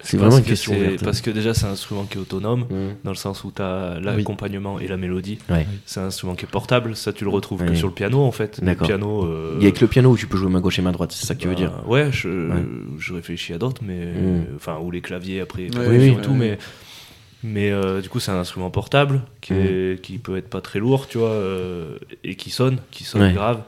C'est 0.02 0.16
vraiment 0.16 0.36
une 0.38 0.42
que 0.42 0.48
question 0.48 0.72
ouverte. 0.74 1.04
Parce 1.04 1.20
que 1.20 1.30
déjà, 1.30 1.54
c'est 1.54 1.66
un 1.66 1.70
instrument 1.72 2.04
qui 2.04 2.18
est 2.18 2.20
autonome, 2.20 2.66
dans 3.04 3.10
le 3.10 3.16
sens 3.16 3.44
où 3.44 3.52
tu 3.54 3.62
as 3.62 3.98
l'accompagnement 4.00 4.78
et 4.80 4.88
la 4.88 4.96
mélodie. 4.96 5.38
Ouais. 5.50 5.66
C'est 5.86 6.00
un 6.00 6.04
instrument 6.06 6.34
qui 6.34 6.44
est 6.44 6.48
portable, 6.48 6.94
ça 6.96 7.12
tu 7.12 7.24
le 7.24 7.30
retrouves 7.30 7.64
que 7.64 7.74
sur 7.74 7.88
le 7.88 7.94
piano 7.94 8.20
en 8.22 8.32
fait. 8.32 8.60
Le 8.62 8.74
piano. 8.74 9.24
euh, 9.24 9.56
Il 9.60 9.64
y 9.64 9.68
a 9.68 9.72
que 9.72 9.80
le 9.80 9.86
piano 9.88 10.10
où 10.10 10.16
tu 10.16 10.26
peux 10.26 10.36
jouer 10.36 10.50
main 10.50 10.60
gauche 10.60 10.78
et 10.78 10.82
main 10.82 10.92
droite, 10.92 11.12
c'est 11.12 11.26
ça 11.26 11.34
que 11.34 11.40
tu 11.40 11.48
veux 11.48 11.54
bah, 11.54 11.60
dire 11.60 11.72
Ouais, 11.86 12.08
je, 12.12 12.28
Ouais. 12.28 12.62
je 12.98 13.12
réfléchis 13.14 13.52
à 13.52 13.58
d'autres, 13.58 13.82
mais. 13.84 14.06
Mm. 14.06 14.46
Enfin, 14.56 14.78
ou 14.82 14.90
les 14.90 15.00
claviers 15.00 15.40
après, 15.40 15.68
oui, 15.88 16.16
tout, 16.22 16.34
mais. 16.34 16.58
Mais 17.44 17.70
euh, 17.72 18.00
du 18.00 18.08
coup, 18.08 18.20
c'est 18.20 18.30
un 18.30 18.38
instrument 18.38 18.70
portable 18.70 19.22
qui, 19.40 19.52
Mm. 19.52 19.56
est- 19.56 20.00
qui 20.00 20.18
peut 20.18 20.36
être 20.36 20.48
pas 20.48 20.60
très 20.60 20.78
lourd, 20.78 21.08
tu 21.08 21.18
vois, 21.18 21.30
euh, 21.30 21.98
et 22.22 22.36
qui 22.36 22.50
sonne, 22.50 22.78
qui 22.92 23.02
sonne 23.02 23.22
Ouais. 23.22 23.32
grave. 23.32 23.62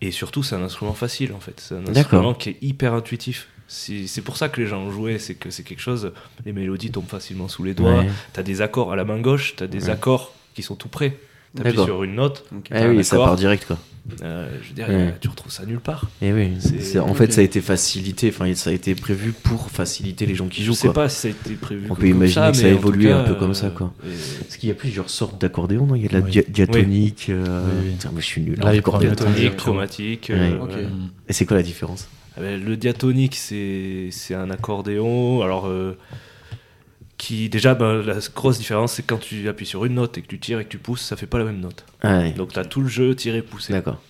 Et 0.00 0.12
surtout, 0.12 0.42
c'est 0.42 0.54
un 0.54 0.62
instrument 0.62 0.94
facile 0.94 1.32
en 1.34 1.40
fait. 1.40 1.54
C'est 1.60 1.74
un 1.74 1.86
instrument 1.86 2.32
qui 2.32 2.50
est 2.50 2.56
hyper 2.62 2.94
intuitif. 2.94 3.48
Si- 3.72 4.08
C'est 4.08 4.20
pour 4.22 4.36
ça 4.36 4.48
que 4.48 4.60
les 4.60 4.66
gens 4.66 4.80
ont 4.80 4.90
joué, 4.90 5.18
c'est 5.20 5.34
que 5.36 5.48
c'est 5.50 5.62
quelque 5.62 5.80
chose. 5.80 6.10
Les 6.44 6.52
mélodies 6.52 6.90
tombent 6.90 7.06
facilement 7.08 7.46
sous 7.46 7.62
les 7.62 7.72
doigts. 7.72 8.00
Ouais. 8.00 8.08
T'as 8.32 8.42
des 8.42 8.62
accords 8.62 8.90
à 8.92 8.96
la 8.96 9.04
main 9.04 9.20
gauche, 9.20 9.54
t'as 9.56 9.68
des 9.68 9.84
Ouais. 9.84 9.90
accords 9.90 10.34
qui 10.54 10.62
sont 10.62 10.74
tout 10.74 10.88
près. 10.88 11.16
T'appuies 11.56 11.84
sur 11.84 12.02
une 12.04 12.14
note, 12.16 12.44
Ok. 12.52 12.66
Ah 12.70 12.80
t'as 12.80 12.86
un 12.86 12.90
oui, 12.94 13.02
ça 13.04 13.16
part 13.16 13.34
direct 13.36 13.64
quoi. 13.66 13.76
euh, 14.22 14.48
je 14.62 14.68
veux 14.68 14.74
dire, 14.74 14.88
Ouais. 14.88 15.14
tu 15.20 15.28
retrouves 15.28 15.50
ça 15.50 15.66
nulle 15.66 15.80
part. 15.80 16.08
Et 16.22 16.32
oui, 16.32 16.52
C'est- 16.60 16.80
c'est- 16.80 16.98
en 17.00 17.12
fait 17.14 17.32
ça 17.32 17.40
a 17.40 17.44
été 17.44 17.60
facilité, 17.60 18.28
enfin 18.32 18.52
ça 18.54 18.70
a 18.70 18.72
été 18.72 18.94
prévu 18.94 19.32
pour 19.32 19.68
faciliter 19.70 20.26
les 20.26 20.36
gens 20.36 20.46
qui 20.46 20.60
Je 20.62 20.66
jouent 20.66 20.74
sais 20.74 20.86
quoi. 20.88 20.94
pas 20.94 21.08
si 21.08 21.16
ça 21.22 21.28
a 21.28 21.30
été 21.32 21.54
prévu. 21.54 21.86
On 21.90 21.96
peut 21.96 22.06
imaginer 22.06 22.34
ça, 22.46 22.50
que 22.52 22.56
ça 22.56 22.66
a 22.66 22.70
évolué 22.70 23.08
cas, 23.08 23.18
un 23.18 23.24
peu 23.24 23.34
comme 23.34 23.50
euh, 23.50 23.54
ça, 23.54 23.70
quoi. 23.70 23.92
et- 24.04 24.10
Parce 24.44 24.56
qu'il 24.58 24.68
y 24.68 24.72
a 24.72 24.76
plusieurs 24.76 25.10
sortes 25.10 25.40
d'accordéons, 25.40 25.86
non? 25.86 25.94
Il 25.96 26.02
y 26.02 26.06
a 26.06 26.08
de 26.08 26.14
la 26.14 26.20
Oui. 26.20 26.30
dia- 26.30 26.44
diatonique. 26.48 27.26
euh, 27.30 27.64
Oui, 27.66 27.80
oui. 27.86 27.90
Putain, 27.94 28.10
mais 28.14 28.20
je 28.20 28.26
suis 28.26 28.40
nul. 28.42 28.54
Le 28.56 28.80
Diatonique, 28.80 29.56
chromatique. 29.56 30.30
Euh. 30.30 30.56
Et 31.28 31.32
c'est 31.32 31.46
quoi 31.46 31.56
la 31.56 31.62
différence? 31.64 32.08
Le 32.38 32.74
diatonique, 32.76 33.36
c'est 33.36 34.08
c'est 34.10 34.34
un 34.34 34.50
accordéon. 34.50 35.42
Alors, 35.42 35.66
euh, 35.66 35.96
qui 37.18 37.48
déjà, 37.50 37.74
ben, 37.74 38.00
la 38.02 38.16
grosse 38.34 38.58
différence, 38.58 38.94
c'est 38.94 39.02
quand 39.02 39.18
tu 39.18 39.48
appuies 39.48 39.66
sur 39.66 39.84
une 39.84 39.94
note 39.94 40.16
et 40.18 40.22
que 40.22 40.26
tu 40.26 40.38
tires 40.38 40.58
et 40.60 40.64
que 40.64 40.70
tu 40.70 40.78
pousses, 40.78 41.02
ça 41.02 41.16
fait 41.16 41.26
pas 41.26 41.38
la 41.38 41.44
même 41.44 41.60
note. 41.60 41.84
Ah 42.02 42.18
ouais, 42.18 42.32
Donc, 42.32 42.52
tu 42.52 42.58
as 42.58 42.64
tout 42.64 42.80
le 42.80 42.88
jeu 42.88 43.14
tiré-poussé. 43.14 43.72
d'accord. 43.72 44.00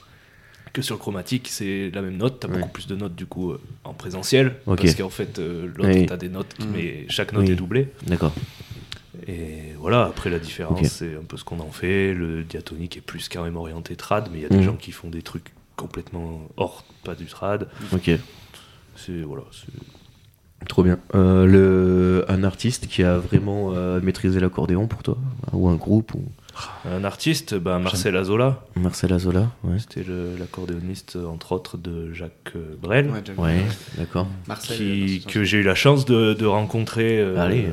Que 0.72 0.82
sur 0.82 0.94
le 0.94 1.00
chromatique, 1.00 1.48
c'est 1.48 1.90
la 1.92 2.00
même 2.02 2.16
note. 2.16 2.38
Tu 2.40 2.46
as 2.46 2.50
Ouais. 2.50 2.58
beaucoup 2.58 2.68
plus 2.70 2.86
de 2.86 2.94
notes 2.94 3.16
du 3.16 3.26
coup 3.26 3.50
euh, 3.50 3.60
en 3.82 3.92
présentiel. 3.92 4.54
Parce 4.64 4.94
qu'en 4.94 5.10
fait, 5.10 5.40
euh, 5.40 5.66
l'autre, 5.74 5.90
Oui. 5.92 6.06
tu 6.06 6.12
as 6.12 6.16
des 6.16 6.28
notes, 6.28 6.54
qui- 6.56 6.66
Mm. 6.68 6.72
mais 6.72 7.06
chaque 7.08 7.32
note 7.32 7.42
Oui. 7.46 7.50
est 7.50 7.56
doublée. 7.56 7.88
D'accord. 8.06 8.32
Et 9.26 9.72
voilà, 9.78 10.04
après 10.04 10.30
la 10.30 10.38
différence, 10.38 10.86
c'est 10.86 11.16
un 11.16 11.24
peu 11.26 11.36
ce 11.36 11.42
qu'on 11.42 11.58
en 11.58 11.72
fait. 11.72 12.14
Le 12.14 12.44
diatonique 12.44 12.96
est 12.96 13.00
plus 13.00 13.28
quand 13.28 13.42
même 13.42 13.56
orienté 13.56 13.96
trad, 13.96 14.28
mais 14.32 14.38
il 14.38 14.42
y 14.42 14.46
a 14.46 14.48
des 14.48 14.58
Mhm. 14.58 14.62
gens 14.62 14.76
qui 14.76 14.92
font 14.92 15.08
des 15.10 15.22
trucs 15.22 15.52
complètement 15.74 16.46
hors, 16.56 16.84
pas 17.04 17.14
du 17.14 17.26
trad. 17.26 17.68
Ok, 17.92 18.10
C'est 18.96 19.22
voilà, 19.22 19.44
c'est- 19.52 20.66
trop 20.68 20.82
bien. 20.82 20.98
Euh, 21.14 21.46
le... 21.46 22.24
Un 22.28 22.44
artiste 22.44 22.86
qui 22.86 23.02
a 23.02 23.16
vraiment 23.18 23.72
euh, 23.74 24.00
maîtrisé 24.02 24.40
l'accordéon 24.40 24.86
pour 24.86 25.02
toi 25.02 25.16
Ou 25.52 25.68
un 25.68 25.74
groupe 25.76 26.12
ou... 26.14 26.22
un 26.84 27.02
artiste, 27.04 27.54
bah, 27.54 27.78
Marcel 27.78 28.14
Azola, 28.16 28.62
Marcel 28.76 29.12
Azola 29.14 29.50
Ouais, 29.64 29.78
c'était 29.78 30.04
l'accordéoniste 30.38 31.16
entre 31.16 31.52
autres 31.52 31.78
de 31.78 32.12
Jacques 32.12 32.52
euh, 32.56 32.74
Brel, 32.80 33.08
Ouais, 33.08 33.22
ouais 33.38 33.62
d'accord. 33.96 34.26
Marcel. 34.46 34.76
qui, 34.76 35.24
que 35.26 35.44
j'ai 35.44 35.58
eu 35.58 35.62
la 35.62 35.74
chance 35.74 36.04
de, 36.04 36.34
de 36.34 36.46
rencontrer 36.46 37.18
euh, 37.20 37.38
Allez. 37.40 37.66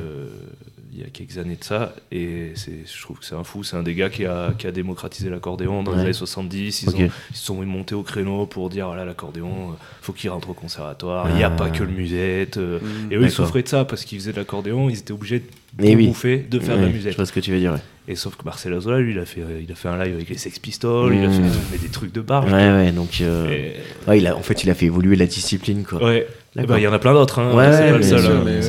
Euh, 0.98 1.00
il 1.00 1.02
y 1.02 1.06
a 1.06 1.10
quelques 1.10 1.38
années 1.38 1.56
de 1.58 1.64
ça. 1.64 1.94
Et 2.12 2.52
c'est, 2.54 2.72
je 2.86 3.02
trouve 3.02 3.18
que 3.18 3.24
c'est 3.24 3.34
un 3.34 3.44
fou, 3.44 3.62
c'est 3.64 3.76
un 3.76 3.82
des 3.82 3.94
gars 3.94 4.08
qui 4.10 4.26
a, 4.26 4.52
qui 4.58 4.66
a 4.66 4.72
démocratisé 4.72 5.30
l'accordéon 5.30 5.82
dans 5.82 5.92
Ouais. 5.92 5.98
les 5.98 6.02
années 6.04 6.12
70. 6.12 6.82
Ils, 6.82 6.88
Ok. 6.88 6.94
ont, 6.96 7.08
ils 7.30 7.36
se 7.36 7.44
sont 7.46 7.54
montés 7.64 7.94
au 7.94 8.02
créneau 8.02 8.46
pour 8.46 8.68
dire 8.70 8.86
voilà, 8.86 9.04
l'accordéon, 9.04 9.70
euh, 9.70 9.74
faut 10.02 10.12
qu'il 10.12 10.30
rentre 10.30 10.50
au 10.50 10.54
conservatoire, 10.54 11.28
il 11.30 11.36
n'y 11.36 11.42
a 11.44 11.48
Ah. 11.48 11.56
pas 11.56 11.70
que 11.70 11.82
le 11.84 11.90
musette. 11.90 12.56
euh, 12.56 12.78
Mm. 12.80 13.12
Et 13.12 13.16
eux, 13.16 13.22
ils 13.24 13.30
souffraient 13.30 13.62
de 13.62 13.68
ça 13.68 13.84
parce 13.84 14.04
qu'ils 14.04 14.18
faisaient 14.18 14.32
de 14.32 14.36
l'accordéon, 14.38 14.88
ils 14.88 14.98
étaient 14.98 15.12
obligés 15.12 15.40
de 15.40 15.84
oui. 15.84 16.06
bouffer, 16.08 16.38
de 16.38 16.58
faire 16.60 16.76
de 16.76 16.82
la 16.82 16.88
musette. 16.88 17.12
Je 17.12 17.16
vois 17.16 17.26
ce 17.26 17.32
que 17.32 17.40
tu 17.40 17.50
veux 17.52 17.58
dire. 17.58 17.72
Ouais, 17.72 17.78
Et 18.08 18.14
sauf 18.16 18.36
que 18.36 18.44
Marcel 18.44 18.72
Azola, 18.72 18.98
lui, 19.00 19.12
il 19.12 19.18
a 19.18 19.24
fait, 19.26 19.42
il 19.62 19.70
a 19.70 19.74
fait 19.74 19.88
un 19.88 20.02
live 20.02 20.14
avec 20.14 20.28
les 20.30 20.38
Sex 20.38 20.58
Pistols, 20.58 21.14
il 21.14 21.24
a 21.24 21.30
fait 21.30 21.38
des 21.42 21.48
trucs, 21.50 21.62
mais 21.72 21.78
des 21.78 21.88
trucs 21.88 22.12
de 22.12 22.20
barge. 22.22 22.50
ouais, 22.52 22.70
ouais, 22.70 22.90
donc. 22.92 23.20
euh, 23.20 23.50
Et- 23.50 23.74
ouais, 24.08 24.18
il 24.18 24.26
a... 24.26 24.34
En 24.36 24.40
fait, 24.42 24.64
il 24.64 24.70
a 24.70 24.74
fait 24.74 24.86
évoluer 24.86 25.16
la 25.16 25.26
discipline 25.26 25.84
quoi. 25.84 26.02
Ouais. 26.02 26.26
Eh 26.58 26.66
ben, 26.66 26.78
Il 26.78 26.82
y 26.82 26.88
en 26.88 26.92
a 26.92 26.98
plein 26.98 27.12
d'autres, 27.12 27.38
hein. 27.40 27.54
Ouais, 27.54 27.70
c'est 28.02 28.12
pas 28.22 28.26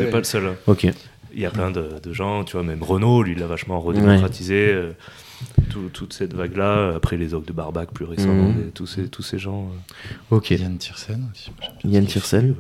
hein. 0.08 0.12
pas 0.12 0.18
le 0.18 0.24
seul. 0.26 0.46
hein. 0.46 0.56
Ok. 0.68 0.88
Il 1.40 1.44
y 1.44 1.46
a 1.46 1.52
plein 1.52 1.72
de, 1.72 1.86
de 2.04 2.12
gens, 2.12 2.44
tu 2.44 2.58
vois, 2.58 2.64
même 2.64 2.84
Renault, 2.84 3.24
lui, 3.24 3.32
il 3.32 3.40
l'a 3.40 3.48
vachement 3.48 3.80
redémocratisé. 3.80 4.56
euh, 4.74 4.92
tout- 5.70 5.88
toute 5.94 6.12
cette 6.12 6.34
vague-là, 6.34 6.92
après 6.98 7.16
les 7.16 7.34
orgues 7.34 7.46
de 7.46 7.54
Barbac 7.54 7.92
plus 7.94 8.04
récemment, 8.04 8.50
et 8.50 8.72
tous, 8.72 8.86
ces, 8.88 9.08
tous 9.08 9.22
ces 9.24 9.40
gens. 9.40 9.70
euh. 10.32 10.36
Ok. 10.36 10.50
Yann 10.52 10.78
Tiersen 10.78 11.30
aussi. 11.34 11.52
Yann 11.86 12.06
Tiersen. 12.06 12.56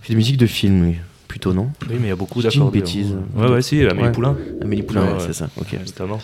Fait 0.00 0.14
de 0.14 0.16
musique 0.16 0.38
de 0.38 0.46
film, 0.46 0.82
oui. 0.88 0.94
Plutôt 1.28 1.52
non 1.52 1.70
Oui, 1.82 1.96
mais 2.00 2.06
il 2.06 2.08
y 2.08 2.10
a 2.10 2.16
beaucoup 2.16 2.40
dis 2.40 2.46
une 2.46 2.52
d'accords. 2.52 2.70
bêtise. 2.70 3.14
Ouais, 3.34 3.48
ouais, 3.50 3.60
si, 3.60 3.84
Amélie 3.84 4.06
Ouais. 4.06 4.12
Poulain, 4.12 4.34
Amélie 4.62 4.82
Poulain, 4.82 5.02
Ouais, 5.02 5.08
ouais, 5.08 5.14
ouais. 5.18 5.24
c'est 5.26 5.34
ça. 5.34 5.50
Ok. 5.60 5.74
notamment. 5.84 6.18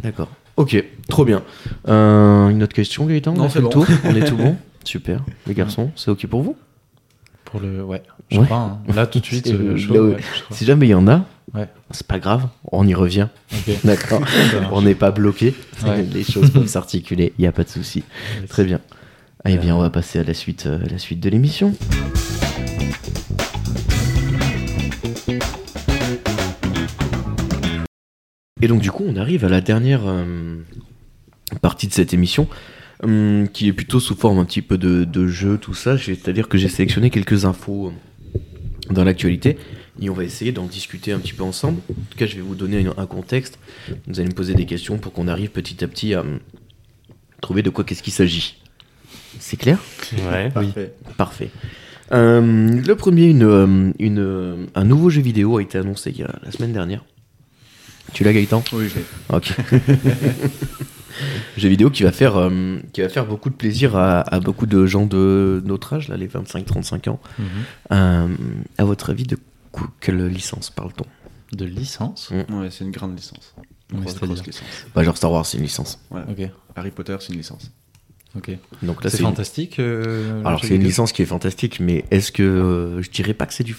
D'accord. 0.00 0.30
Ok, 0.56 0.82
trop 1.10 1.26
bien. 1.26 1.42
Euh, 1.86 2.48
une 2.48 2.62
autre 2.62 2.72
question, 2.74 3.04
Gaëtan? 3.04 3.32
On 3.34 3.36
Non, 3.36 3.48
c'est 3.50 3.54
fait 3.54 3.58
le 3.58 3.64
bon. 3.64 3.70
tour? 3.72 3.86
On 4.04 4.14
est 4.14 4.24
tout 4.26 4.36
bon? 4.38 4.56
Super. 4.84 5.20
Les 5.46 5.52
garçons, 5.52 5.90
c'est 5.96 6.10
ok 6.10 6.26
pour 6.28 6.40
vous? 6.40 6.56
Pour 7.46 7.60
le. 7.60 7.82
Ouais, 7.82 8.02
je 8.30 8.38
Ouais. 8.40 8.44
crois. 8.44 8.58
hein. 8.58 8.78
Là, 8.94 9.06
tout 9.06 9.20
de 9.20 9.24
suite, 9.24 9.46
euh, 9.52 9.76
chaud, 9.76 9.94
là 9.94 10.00
ouais. 10.02 10.16
Si 10.50 10.64
jamais 10.66 10.86
il 10.86 10.90
y 10.90 10.94
en 10.94 11.08
a, 11.08 11.24
Ouais. 11.54 11.68
C'est 11.92 12.06
pas 12.06 12.18
grave, 12.18 12.48
on 12.72 12.86
y 12.86 12.92
revient. 12.92 13.28
D'accord. 13.84 14.20
On 14.72 14.82
n'est 14.82 14.96
pas 14.96 15.12
bloqué. 15.12 15.54
Les 16.12 16.24
choses 16.24 16.50
peuvent 16.50 16.66
s'articuler, 16.66 17.32
il 17.38 17.42
n'y 17.42 17.46
a 17.46 17.52
pas 17.52 17.62
de 17.62 17.68
souci. 17.68 18.02
Très 18.48 18.64
bien. 18.64 18.80
Eh 19.48 19.56
bien, 19.56 19.76
on 19.76 19.80
va 19.80 19.88
passer 19.90 20.18
à 20.18 20.24
la 20.24 20.34
suite, 20.34 20.66
euh, 20.66 20.80
la 20.90 20.98
suite 20.98 21.20
de 21.20 21.30
l'émission. 21.30 21.72
Et 28.62 28.68
donc, 28.68 28.80
du 28.80 28.90
coup, 28.90 29.04
on 29.06 29.16
arrive 29.16 29.44
à 29.44 29.48
la 29.48 29.60
dernière 29.60 30.02
euh, 30.06 30.56
partie 31.60 31.86
de 31.86 31.92
cette 31.92 32.14
émission, 32.14 32.48
hum, 33.02 33.48
qui 33.52 33.68
est 33.68 33.72
plutôt 33.72 34.00
sous 34.00 34.14
forme 34.16 34.38
un 34.38 34.44
petit 34.44 34.62
peu 34.62 34.78
de, 34.78 35.04
de 35.04 35.26
jeu, 35.26 35.58
tout 35.58 35.74
ça. 35.74 35.98
C'est-à-dire 35.98 36.48
que 36.48 36.58
j'ai 36.58 36.68
sélectionné 36.68 37.10
quelques 37.10 37.44
infos 37.44 37.88
euh, 37.88 38.38
dans 38.90 39.04
l'actualité, 39.04 39.56
et 40.00 40.10
on 40.10 40.14
va 40.14 40.24
essayer 40.24 40.52
d'en 40.52 40.66
discuter 40.66 41.12
un 41.12 41.18
petit 41.18 41.32
peu 41.32 41.42
ensemble. 41.42 41.80
En 41.90 41.94
tout 42.10 42.18
cas, 42.18 42.26
je 42.26 42.36
vais 42.36 42.42
vous 42.42 42.54
donner 42.54 42.86
un, 42.86 42.94
un 42.96 43.06
contexte. 43.06 43.58
Vous 44.06 44.20
allez 44.20 44.28
me 44.28 44.34
poser 44.34 44.54
des 44.54 44.66
questions 44.66 44.98
pour 44.98 45.12
qu'on 45.12 45.28
arrive 45.28 45.50
petit 45.50 45.82
à 45.82 45.88
petit 45.88 46.14
à 46.14 46.20
hum, 46.20 46.38
trouver 47.40 47.62
de 47.62 47.70
quoi 47.70 47.84
qu'est-ce 47.84 48.02
qu'il 48.02 48.12
s'agit. 48.12 48.56
C'est 49.38 49.56
clair? 49.56 49.78
Ouais. 50.30 50.50
Parfait. 50.50 50.92
Parfait. 51.16 51.50
Euh, 52.12 52.80
le 52.80 52.94
premier, 52.94 53.24
une, 53.24 53.92
une, 53.98 54.66
un 54.74 54.84
nouveau 54.84 55.10
jeu 55.10 55.20
vidéo 55.20 55.58
a 55.58 55.62
été 55.62 55.76
annoncé 55.76 56.14
la 56.42 56.50
semaine 56.52 56.72
dernière. 56.72 57.04
Tu 58.12 58.24
l'as 58.24 58.32
Gaëtan? 58.32 58.62
Oui, 58.72 58.88
je 58.88 58.94
l'ai. 58.94 59.04
Ok. 59.30 59.52
jeu 61.56 61.68
vidéo 61.68 61.90
qui 61.90 62.02
va 62.02 62.12
faire, 62.12 62.36
euh, 62.36 62.78
qui 62.92 63.00
va 63.00 63.08
faire 63.08 63.26
beaucoup 63.26 63.50
de 63.50 63.54
plaisir 63.54 63.96
à, 63.96 64.20
à 64.20 64.40
beaucoup 64.40 64.66
de 64.66 64.86
gens 64.86 65.06
de 65.06 65.62
notre 65.64 65.94
âge, 65.94 66.08
là, 66.08 66.16
les 66.16 66.28
25-35 66.28 67.08
ans. 67.10 67.20
Euh, 67.92 68.28
à 68.78 68.84
votre 68.84 69.10
avis, 69.10 69.24
de 69.24 69.38
quoi- 69.72 69.90
quelle 70.00 70.26
licence 70.26 70.70
parle-t-on? 70.70 71.06
De 71.56 71.64
licence? 71.64 72.30
Ouais, 72.30 72.68
c'est 72.70 72.84
une 72.84 72.90
grande 72.90 73.16
licence. 73.16 73.54
Mais 73.56 73.98
Une 73.98 74.00
grosse, 74.00 74.14
c'est-à-dire 74.14 74.34
grosse 74.34 74.46
licence. 74.46 74.68
bah, 74.94 75.04
Genre 75.04 75.16
Star 75.16 75.30
Wars, 75.32 75.46
c'est 75.46 75.58
une 75.58 75.62
licence. 75.64 76.00
Ouais. 76.10 76.22
Harry 76.74 76.90
Potter, 76.90 77.16
c'est 77.20 77.32
une 77.32 77.38
licence. 77.38 77.70
Ok. 78.36 78.50
Donc 78.82 79.02
là, 79.04 79.08
C'est 79.10 79.22
fantastique. 79.22 79.78
euh, 79.78 80.40
Alors 80.44 80.60
c'est 80.60 80.66
une 80.68 80.74
vidéo? 80.74 80.88
licence 80.88 81.12
qui 81.12 81.22
est 81.22 81.26
fantastique, 81.26 81.80
mais 81.80 82.04
est-ce 82.10 82.32
que 82.32 82.42
euh, 82.42 83.00
je 83.00 83.10
dirais 83.10 83.32
pas 83.32 83.46
que 83.46 83.54
c'est 83.54 83.64
du. 83.64 83.74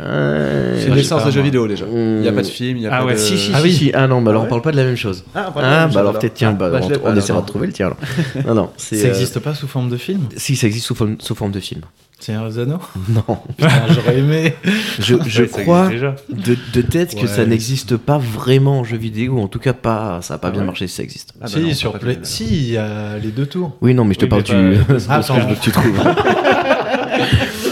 Euh, 0.00 0.74
C'est 0.76 0.86
moi, 0.86 0.88
une 0.88 0.94
je 0.94 0.98
licence 1.00 1.20
sais 1.20 1.24
de 1.26 1.30
pas, 1.30 1.34
jeu 1.34 1.40
moi. 1.40 1.44
vidéo 1.44 1.68
déjà. 1.68 1.84
Il 1.90 2.20
n'y 2.20 2.28
a 2.28 2.32
pas 2.32 2.42
de 2.42 2.46
film, 2.46 2.76
il 2.78 2.80
n'y 2.80 2.86
a 2.86 2.90
Ah 2.94 2.98
pas 3.00 3.04
ouais, 3.06 3.12
de. 3.14 3.18
Si, 3.18 3.38
si, 3.38 3.50
Ah 3.54 3.58
si, 3.58 3.62
oui. 3.64 3.72
si. 3.72 3.90
Ah 3.94 4.06
non, 4.08 4.22
bah 4.22 4.30
alors 4.32 4.42
Ah 4.42 4.46
on 4.46 4.48
parle 4.48 4.62
pas 4.62 4.72
de 4.72 4.76
la 4.76 4.84
même 4.84 4.96
chose. 4.96 5.24
Ah, 5.34 5.52
Ah, 5.56 5.86
bah 5.88 6.00
alors 6.00 6.18
peut-être, 6.18 6.34
tiens, 6.34 6.52
bah, 6.52 6.68
bah, 6.70 6.80
l'ai 6.80 6.96
on, 7.04 7.16
essaiera 7.16 7.40
de 7.42 7.46
trouver 7.46 7.68
le 7.68 7.72
tien 7.72 7.86
alors. 7.86 7.98
non, 8.46 8.54
non, 8.54 8.70
c'est. 8.76 8.96
Ça 8.96 9.06
euh, 9.06 9.10
existe 9.10 9.38
pas 9.38 9.54
sous 9.54 9.68
forme 9.68 9.88
de 9.90 9.96
film? 9.96 10.22
Si, 10.36 10.56
ça 10.56 10.66
existe 10.66 10.86
sous 10.86 10.94
forme, 10.96 11.16
sous 11.20 11.34
forme 11.34 11.52
de 11.52 11.60
film. 11.60 11.82
Seigneur 12.20 12.48
des 12.48 12.58
Anneaux 12.60 12.78
Non. 13.10 13.38
J'aurais 13.90 14.18
aimé. 14.18 14.54
Je, 14.98 15.14
je 15.26 15.42
Ouais, 15.42 15.48
ça 15.48 15.62
crois 15.62 15.90
de, 16.30 16.56
de 16.72 16.80
tête 16.80 17.14
que 17.20 17.26
ça 17.26 17.44
n'existe 17.44 17.96
pas 17.96 18.18
vraiment 18.18 18.80
en 18.80 18.84
jeu 18.84 18.96
vidéo, 18.96 19.38
en 19.40 19.48
tout 19.48 19.58
cas 19.58 19.74
pas, 19.74 20.20
ça 20.22 20.34
a 20.34 20.38
pas 20.38 20.48
Ah 20.48 20.50
bien 20.52 20.60
ouais 20.60 20.66
marché 20.66 20.86
si 20.86 20.94
ça 20.96 21.02
existe. 21.02 21.34
Ah 21.36 21.44
bah 21.44 21.48
si, 21.48 21.60
non, 21.60 21.74
sur 21.74 21.92
pas 21.92 21.98
Play. 21.98 22.16
de- 22.16 22.24
Si, 22.24 22.44
il 22.46 22.70
y 22.72 22.76
a 22.78 23.18
les 23.18 23.30
deux 23.30 23.46
tours. 23.46 23.76
Oui, 23.82 23.94
non, 23.94 24.04
mais 24.04 24.14
je 24.14 24.20
te 24.20 24.24
Oui, 24.24 24.28
parle 24.30 24.42
du. 24.42 24.52
pas- 24.52 24.94
Ah, 25.08 25.20
que 25.20 25.40
je 25.40 25.46
veux 25.48 25.54
que 25.54 25.60
tu 25.60 25.70
trouves. 25.70 26.00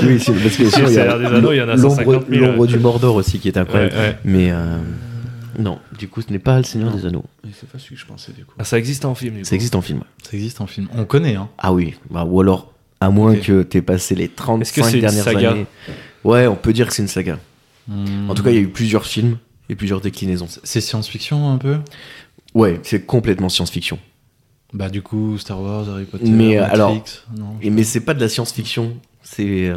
Oui, 0.06 0.20
c'est 0.20 0.32
parce 0.32 0.56
que 0.56 0.68
sinon, 0.70 0.88
il 0.88 0.94
y 0.94 0.98
a 0.98 1.02
Seigneur 1.02 1.18
des 1.18 1.26
Anneaux, 1.26 1.52
il 1.52 1.56
y 1.56 1.60
en 1.62 1.68
a 1.68 1.76
l'ombre 1.76 1.90
150 1.96 2.24
000. 2.28 2.44
l'ombre 2.46 2.66
du 2.66 2.78
Mordor 2.78 3.14
aussi 3.16 3.38
qui 3.38 3.48
est 3.48 3.56
incroyable. 3.56 3.94
ouais. 3.94 4.16
Mais 4.24 4.50
euh, 4.50 4.78
non, 5.58 5.78
du 5.98 6.08
coup, 6.08 6.22
ce 6.22 6.30
n'est 6.32 6.38
pas 6.38 6.56
le 6.58 6.64
Seigneur 6.64 6.90
Non. 6.90 6.96
des 6.96 7.06
Anneaux. 7.06 7.24
C'est 7.58 7.68
pas 7.68 7.78
celui 7.78 7.96
que 7.96 8.00
je 8.00 8.06
pensais 8.06 8.32
du 8.32 8.44
coup. 8.44 8.54
Ah, 8.58 8.64
ça 8.64 8.78
existe 8.78 9.04
en 9.04 9.14
film, 9.14 9.36
du 9.36 9.44
Ça 9.44 9.50
coup. 9.50 9.54
existe 9.56 9.74
en 9.74 9.82
film. 9.82 10.00
Ça 10.22 10.30
existe 10.36 10.60
en 10.60 10.66
film. 10.66 10.88
On 10.96 11.04
connaît, 11.04 11.36
hein. 11.36 11.48
Ah 11.58 11.72
oui, 11.72 11.94
bah, 12.10 12.24
ou 12.24 12.40
alors, 12.40 12.72
à 13.00 13.10
moins 13.10 13.32
Ok. 13.32 13.42
que 13.42 13.62
tu 13.62 13.78
aies 13.78 13.82
passé 13.82 14.14
les 14.14 14.24
Est-ce 14.24 14.32
que 14.32 14.36
35 14.36 14.84
c'est 14.84 14.92
une 14.94 15.00
dernières 15.00 15.24
saga 15.24 15.50
années. 15.52 15.66
Ouais, 16.24 16.46
on 16.46 16.54
peut 16.56 16.72
dire 16.72 16.86
que 16.86 16.92
c'est 16.94 17.02
une 17.02 17.08
saga. 17.08 17.38
Hmm. 17.88 18.30
En 18.30 18.34
tout 18.34 18.42
cas, 18.42 18.50
il 18.50 18.54
y 18.56 18.58
a 18.58 18.62
eu 18.62 18.68
plusieurs 18.68 19.04
films 19.06 19.38
et 19.68 19.74
plusieurs 19.74 20.00
déclinaisons. 20.00 20.46
C'est 20.62 20.80
science-fiction 20.80 21.50
un 21.50 21.58
peu? 21.58 21.78
Ouais, 22.54 22.78
c'est 22.84 23.04
complètement 23.04 23.48
science-fiction. 23.48 23.98
Bah, 24.72 24.88
du 24.88 25.02
coup, 25.02 25.36
Star 25.36 25.60
Wars, 25.60 25.88
Harry 25.90 26.04
Potter. 26.04 26.24
Mais, 26.30 26.56
Matrix, 26.56 26.74
alors, 26.74 27.04
non, 27.36 27.56
Et, 27.60 27.70
mais 27.70 27.82
c'est 27.84 28.00
pas 28.00 28.14
de 28.14 28.20
la 28.20 28.28
science-fiction, 28.28 28.94
c'est. 29.36 29.68
euh, 29.68 29.76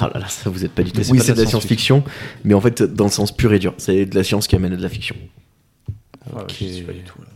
Oh 0.00 0.06
là 0.12 0.18
là, 0.20 0.28
ça 0.28 0.50
vous 0.50 0.64
êtes 0.64 0.72
pas 0.72 0.82
du 0.82 0.90
tout. 0.92 1.02
Oui, 1.10 1.20
c'est 1.22 1.34
de 1.34 1.40
la 1.42 1.46
science-fiction, 1.46 2.02
mais 2.42 2.54
en 2.54 2.60
fait, 2.60 2.82
dans 2.82 3.04
le 3.04 3.10
sens 3.10 3.30
pur 3.36 3.52
et 3.52 3.58
dur. 3.60 3.74
C'est 3.78 4.06
de 4.06 4.14
la 4.14 4.24
science 4.24 4.46
qui 4.48 4.56
amène 4.56 4.72
à 4.72 4.76
de 4.76 4.82
la 4.82 4.88
fiction. 4.88 5.14
Ah, 6.34 6.40
Ok. 6.42 6.54
je 6.60 6.66
sais 6.66 6.80
pas 6.82 6.92
du 6.92 7.02
tout 7.02 7.18
là. 7.20 7.28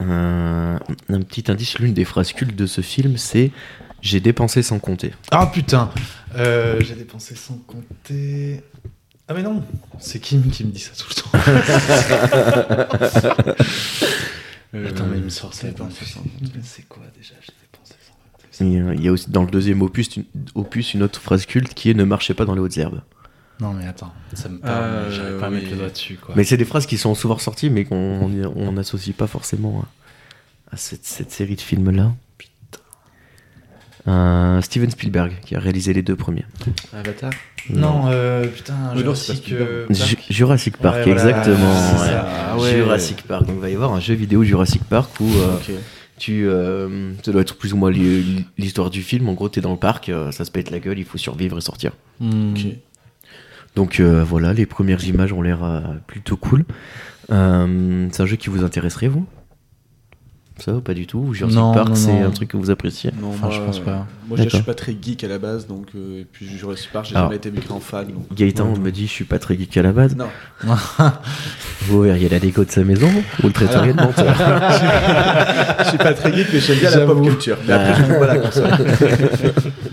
Un, 0.00 0.78
un 1.08 1.20
petit 1.22 1.50
indice 1.50 1.78
l'une 1.78 1.94
des 1.94 2.04
phrases 2.04 2.32
cultes 2.32 2.54
de 2.56 2.66
ce 2.66 2.80
film, 2.82 3.16
c'est 3.16 3.50
J'ai 4.02 4.20
dépensé 4.20 4.62
sans 4.62 4.78
compter. 4.78 5.12
Ah 5.30 5.46
putain 5.46 5.90
Euh, 6.36 6.80
J'ai 6.80 6.94
dépensé 6.94 7.34
sans 7.34 7.56
compter. 7.66 8.60
Ah 9.28 9.34
mais 9.34 9.42
non 9.42 9.64
C'est 9.98 10.18
Kim 10.20 10.50
qui 10.50 10.64
me 10.64 10.70
dit 10.70 10.80
ça 10.80 10.92
tout 10.96 11.08
le 11.08 11.14
temps. 11.14 11.30
Euh, 14.74 14.88
Attends, 14.88 15.06
mais 15.06 15.18
il 15.18 15.24
me 15.24 15.28
sort 15.28 15.54
ça, 15.54 15.68
c'est 16.62 16.88
quoi 16.88 17.02
déjà. 17.16 17.34
Il 18.60 18.72
y 18.72 18.78
a- 18.78 18.94
il 18.94 19.02
y 19.02 19.08
a 19.08 19.12
aussi 19.12 19.30
dans 19.30 19.42
le 19.42 19.50
deuxième 19.50 19.82
opus 19.82 20.16
une, 20.16 20.24
opus 20.54 20.94
une 20.94 21.02
autre 21.02 21.20
phrase 21.20 21.44
culte 21.46 21.74
qui 21.74 21.90
est 21.90 21.94
Ne 21.94 22.04
marchez 22.04 22.34
pas 22.34 22.44
dans 22.44 22.54
les 22.54 22.60
hautes 22.60 22.76
herbes. 22.78 23.00
Non 23.60 23.72
mais 23.72 23.86
attends, 23.86 24.12
ça 24.32 24.48
me 24.48 24.58
parle, 24.58 24.82
Euh, 24.84 25.10
j'arrive 25.12 25.38
pas 25.40 25.46
à 25.46 25.48
oui. 25.50 25.56
mettre 25.56 25.70
le 25.70 25.76
doigt 25.76 25.88
dessus 25.90 26.16
quoi. 26.20 26.34
Mais 26.36 26.44
c'est 26.44 26.56
des 26.56 26.64
phrases 26.64 26.86
qui 26.86 26.96
sont 26.98 27.14
souvent 27.14 27.34
ressorties, 27.34 27.70
mais 27.70 27.84
qu'on 27.84 27.96
on 28.56 28.72
n'associe 28.72 29.14
pas 29.16 29.26
forcément 29.28 29.84
à, 30.70 30.74
à 30.74 30.76
cette, 30.76 31.04
cette 31.04 31.30
série 31.30 31.54
de 31.56 31.60
films-là. 31.60 32.12
Euh, 34.06 34.60
Steven 34.60 34.90
Spielberg, 34.90 35.32
qui 35.44 35.56
a 35.56 35.58
réalisé 35.60 35.92
les 35.94 36.02
deux 36.02 36.16
premiers. 36.16 36.44
Avatar 36.92 37.30
Non, 37.70 38.02
euh, 38.08 38.46
putain, 38.46 38.74
Jurassic 38.96 39.50
euh, 39.52 39.86
Park. 39.86 40.26
Jurassic 40.28 40.76
Park, 40.76 41.06
Ouais, 41.06 41.12
exactement. 41.12 41.72
ouais. 41.72 42.10
Ah 42.12 42.56
ouais. 42.58 42.76
Jurassic 42.76 43.22
Park. 43.22 43.46
Donc, 43.46 43.56
il 43.56 43.62
va 43.62 43.70
y 43.70 43.74
avoir 43.74 43.92
un 43.94 44.00
jeu 44.00 44.14
vidéo 44.14 44.44
Jurassic 44.44 44.84
Park 44.84 45.10
où 45.20 45.24
euh, 45.24 45.56
tu, 46.18 46.46
euh, 46.46 47.12
ça 47.22 47.32
doit 47.32 47.40
être 47.40 47.56
plus 47.56 47.72
ou 47.72 47.78
moins 47.78 47.90
l'histoire 48.58 48.90
du 48.90 49.02
film. 49.02 49.28
En 49.28 49.32
gros, 49.32 49.48
t'es 49.48 49.62
dans 49.62 49.72
le 49.72 49.78
parc, 49.78 50.12
ça 50.32 50.44
se 50.44 50.50
pète 50.50 50.70
la 50.70 50.80
gueule, 50.80 50.98
il 50.98 51.04
faut 51.06 51.18
survivre 51.18 51.56
et 51.56 51.62
sortir. 51.62 51.92
Hmm. 52.20 52.50
Ok. 52.52 52.66
Donc 53.74 53.98
euh, 54.00 54.22
voilà, 54.22 54.52
les 54.52 54.66
premières 54.66 55.04
images 55.04 55.32
ont 55.32 55.42
l'air 55.42 55.64
euh, 55.64 55.80
plutôt 56.06 56.36
cool. 56.36 56.64
Euh, 57.32 58.06
c'est 58.12 58.22
un 58.22 58.26
jeu 58.26 58.36
qui 58.36 58.50
vous 58.50 58.62
intéresserait, 58.64 59.08
vous? 59.08 59.26
Ça, 60.56 60.72
pas 60.84 60.94
du 60.94 61.06
tout 61.08 61.34
Jurassic 61.34 61.58
Non, 61.58 61.72
Park, 61.74 61.90
c'est 61.96 62.20
un 62.20 62.30
truc 62.30 62.50
que 62.50 62.56
vous 62.56 62.70
appréciez? 62.70 63.10
Non, 63.20 63.30
Enfin, 63.30 63.48
moi, 63.48 63.56
je 63.56 63.60
pense 63.60 63.80
euh, 63.80 63.84
pas. 63.84 64.06
Moi, 64.28 64.38
je 64.40 64.48
suis 64.48 64.62
pas 64.62 64.74
très 64.74 64.96
geek 65.00 65.24
à 65.24 65.28
la 65.28 65.38
base, 65.38 65.66
donc. 65.66 65.88
euh, 65.96 66.20
et 66.20 66.26
puis 66.30 66.46
Jurassic 66.46 66.90
Park, 66.92 67.06
j'ai 67.06 67.14
jamais 67.14 67.36
été 67.36 67.50
mes 67.50 67.60
grands 67.60 67.80
fan. 67.80 68.06
Donc... 68.06 68.32
Gaëtan 68.32 68.72
Ouais. 68.72 68.78
me 68.78 68.92
dit, 68.92 69.06
je 69.08 69.12
suis 69.12 69.24
pas 69.24 69.40
très 69.40 69.56
geek 69.58 69.76
à 69.76 69.82
la 69.82 69.92
base. 69.92 70.14
Non. 70.16 70.28
Vous 71.82 72.02
verriez 72.02 72.28
la 72.28 72.38
déco 72.38 72.64
de 72.64 72.70
sa 72.70 72.84
maison 72.84 73.10
ou 73.42 73.46
le 73.48 73.52
traiteur 73.52 73.84
de 73.84 73.92
menteur 73.94 74.34
je 75.82 75.88
suis 75.88 75.98
pas 75.98 76.14
très 76.14 76.32
geek, 76.32 76.46
mais 76.52 76.60
j'aime 76.60 76.78
bien 76.78 76.90
la 76.90 77.04
pop 77.06 77.22
culture. 77.22 77.56
Mais 77.66 77.72
après, 77.72 77.94
je 77.94 78.06
joue 78.12 78.18
pas 78.20 78.30
à 78.30 78.34
la 78.34 78.38
console. 78.38 78.70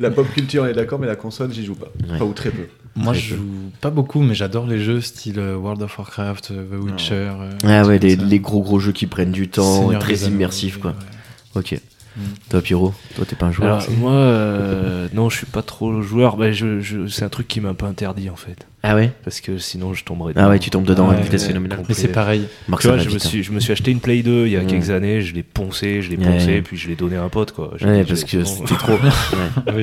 la 0.00 0.10
pop 0.10 0.26
culture, 0.32 0.62
on 0.64 0.66
est 0.66 0.72
d'accord, 0.72 0.98
mais 0.98 1.06
la 1.06 1.16
console, 1.16 1.52
j'y 1.52 1.64
joue 1.64 1.74
pas. 1.76 1.92
Ouais. 2.08 2.14
Enfin, 2.16 2.24
ou 2.24 2.32
très 2.32 2.50
peu. 2.50 2.62
Moi 2.96 3.12
Très 3.12 3.22
je 3.22 3.34
peu. 3.34 3.40
joue 3.40 3.70
pas 3.80 3.90
beaucoup, 3.90 4.20
mais 4.20 4.34
j'adore 4.34 4.66
les 4.66 4.80
jeux 4.80 5.00
style 5.00 5.38
euh, 5.38 5.54
World 5.56 5.80
of 5.82 5.96
Warcraft, 5.96 6.50
euh, 6.50 6.64
The 6.66 6.82
Witcher. 6.84 7.14
euh, 7.14 7.50
Ah 7.64 7.86
ouais, 7.86 7.98
des 8.00 8.16
les, 8.16 8.24
les 8.24 8.40
gros 8.40 8.62
gros 8.62 8.80
jeux 8.80 8.90
qui 8.92 9.06
prennent 9.06 9.30
du 9.30 9.48
temps, 9.48 9.82
Seigneur 9.82 10.00
très 10.02 10.14
immersifs 10.26 10.78
quoi. 10.78 10.90
ouais. 10.90 11.60
Ok. 11.60 11.80
Mm. 12.16 12.20
Toi 12.50 12.60
Pierrot, 12.62 12.94
toi 13.14 13.24
t'es 13.24 13.36
pas 13.36 13.46
un 13.46 13.52
joueur 13.52 13.68
Alors, 13.76 13.90
moi, 13.98 14.12
euh, 14.12 15.06
non, 15.14 15.28
je 15.30 15.36
suis 15.36 15.46
pas 15.46 15.62
trop 15.62 16.02
joueur. 16.02 16.36
Bah, 16.36 16.50
je, 16.50 16.80
je- 16.80 17.06
c'est 17.06 17.24
un 17.24 17.28
truc 17.28 17.46
qui 17.46 17.60
m'a 17.60 17.68
un 17.68 17.74
peu 17.74 17.86
interdit, 17.86 18.28
en 18.30 18.36
fait. 18.36 18.66
Ah 18.82 18.96
ouais? 18.96 19.12
Parce 19.22 19.40
que 19.40 19.58
sinon, 19.58 19.94
je 19.94 20.02
tomberais 20.04 20.32
Ah 20.36 20.48
ouais, 20.48 20.58
tu 20.58 20.70
tombes 20.70 20.84
dedans 20.86 21.06
à 21.06 21.10
Ouais, 21.10 21.18
une 21.18 21.22
vitesse 21.22 21.42
ouais. 21.42 21.48
phénoménale. 21.48 21.82
Mais 21.88 21.94
c'est 21.94 22.08
pareil. 22.08 22.48
Marc, 22.66 22.80
Tu 22.82 22.88
vois, 22.88 22.98
je 22.98 23.04
me, 23.04 23.10
vite, 23.14 23.24
hein. 23.24 23.28
suis, 23.28 23.42
je 23.44 23.52
me 23.52 23.60
suis 23.60 23.70
acheté 23.72 23.90
une 23.92 24.00
Play 24.00 24.22
2 24.22 24.46
il 24.46 24.52
y 24.52 24.56
a 24.56 24.62
Mm. 24.62 24.66
quelques 24.66 24.90
années, 24.90 25.20
je 25.20 25.34
l'ai 25.34 25.42
poncé, 25.44 26.02
je 26.02 26.10
l'ai 26.10 26.16
Ouais. 26.16 26.24
poncé, 26.32 26.62
puis 26.62 26.76
je 26.76 26.88
l'ai 26.88 26.96
donné 26.96 27.16
à 27.16 27.22
un 27.22 27.28
pote, 27.28 27.52
quoi. 27.52 27.74
Ouais, 27.80 28.02
dit, 28.02 28.08
parce 28.08 28.24
que 28.24 28.42
c'était 28.44 28.74
trop. 28.74 28.92
Ouais. 29.68 29.74
Ouais. 29.74 29.82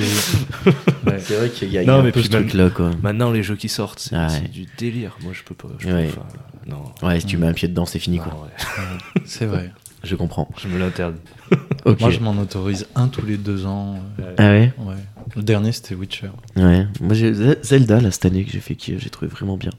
C'est 1.20 1.36
vrai 1.36 1.50
qu'il 1.50 1.72
y 1.72 1.78
a, 1.78 1.82
il 1.82 1.86
y 1.86 1.88
Non, 1.88 1.96
a 1.96 1.98
un 2.00 2.04
mais 2.04 2.12
peu 2.12 2.22
ce 2.22 2.30
truc-là 2.30 2.70
quoi. 2.70 2.92
Maintenant, 3.02 3.32
les 3.32 3.44
jeux 3.44 3.56
qui 3.56 3.70
sortent, 3.70 4.00
c'est 4.00 4.16
Ah 4.16 4.28
ouais. 4.28 4.48
du 4.50 4.66
délire. 4.78 5.16
Moi, 5.24 5.32
je 5.34 5.44
peux 5.44 5.56
pas. 5.56 5.70
je 5.80 5.88
Ouais. 5.88 6.08
peux- 6.08 6.20
enfin, 6.20 6.28
non. 6.68 7.08
Ouais, 7.08 7.20
si 7.20 7.26
tu 7.26 7.38
mets 7.38 7.48
un 7.48 7.54
pied 7.54 7.68
dedans, 7.68 7.86
c'est 7.86 8.00
fini 8.00 8.18
quoi. 8.18 8.34
Non, 8.34 8.42
ouais. 8.44 9.22
C'est 9.26 9.46
vrai. 9.46 9.72
Je 10.04 10.16
comprends. 10.16 10.50
Je 10.58 10.68
me 10.68 10.78
l'interdis. 10.80 11.20
Moi 12.00 12.10
je 12.10 12.20
m'en 12.20 12.32
autorise 12.42 12.86
un 12.96 13.08
tous 13.08 13.26
les 13.26 13.38
deux 13.38 13.66
ans. 13.66 14.00
Ah 14.38 14.50
ouais 14.50 14.74
Ouais. 14.80 14.96
Le 15.36 15.42
dernier 15.44 15.72
c'était 15.72 15.96
Witcher. 15.96 16.30
Ouais. 16.56 16.86
Moi 17.02 17.14
j'ai 17.14 17.34
Zelda 17.64 18.02
là 18.02 18.12
cette 18.12 18.26
année 18.26 18.44
que 18.44 18.52
j'ai 18.52 18.60
fait 18.60 18.76
qui 18.76 18.98
j'ai 19.00 19.10
trouvé 19.10 19.30
vraiment 19.30 19.58
bien. 19.58 19.72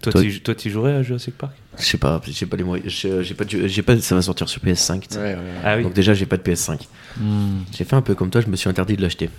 Toi, 0.00 0.12
Toi- 0.12 0.22
tu 0.22 0.40
toi, 0.42 0.54
tu 0.54 0.70
jouerais 0.70 0.92
à 0.94 1.02
Jurassic 1.02 1.36
Park? 1.36 1.52
Je 1.76 1.82
sais 1.84 1.98
pas, 1.98 2.20
j'ai 2.24 2.46
pas 2.46 2.56
les 2.56 2.62
moyens. 2.62 2.88
j'ai- 2.88 3.34
pas, 3.34 3.44
j'ai 3.48 3.82
pas. 3.82 3.98
Ça 4.00 4.14
va 4.14 4.22
sortir 4.22 4.48
sur 4.48 4.62
PS5. 4.62 5.00
tu 5.00 5.14
sais. 5.14 5.18
Ouais, 5.20 5.24
ouais, 5.34 5.34
ouais. 5.34 5.40
Ah 5.64 5.76
oui. 5.76 5.82
Donc 5.82 5.92
déjà 5.92 6.14
j'ai 6.14 6.24
pas 6.24 6.36
de 6.36 6.42
PS5. 6.42 6.78
Hmm. 7.18 7.62
J'ai 7.76 7.82
fait 7.84 7.96
un 7.96 8.00
peu 8.02 8.14
comme 8.14 8.30
toi, 8.30 8.40
je 8.40 8.46
me 8.46 8.54
suis 8.54 8.68
interdit 8.68 8.96
de 8.96 9.02
l'acheter. 9.02 9.28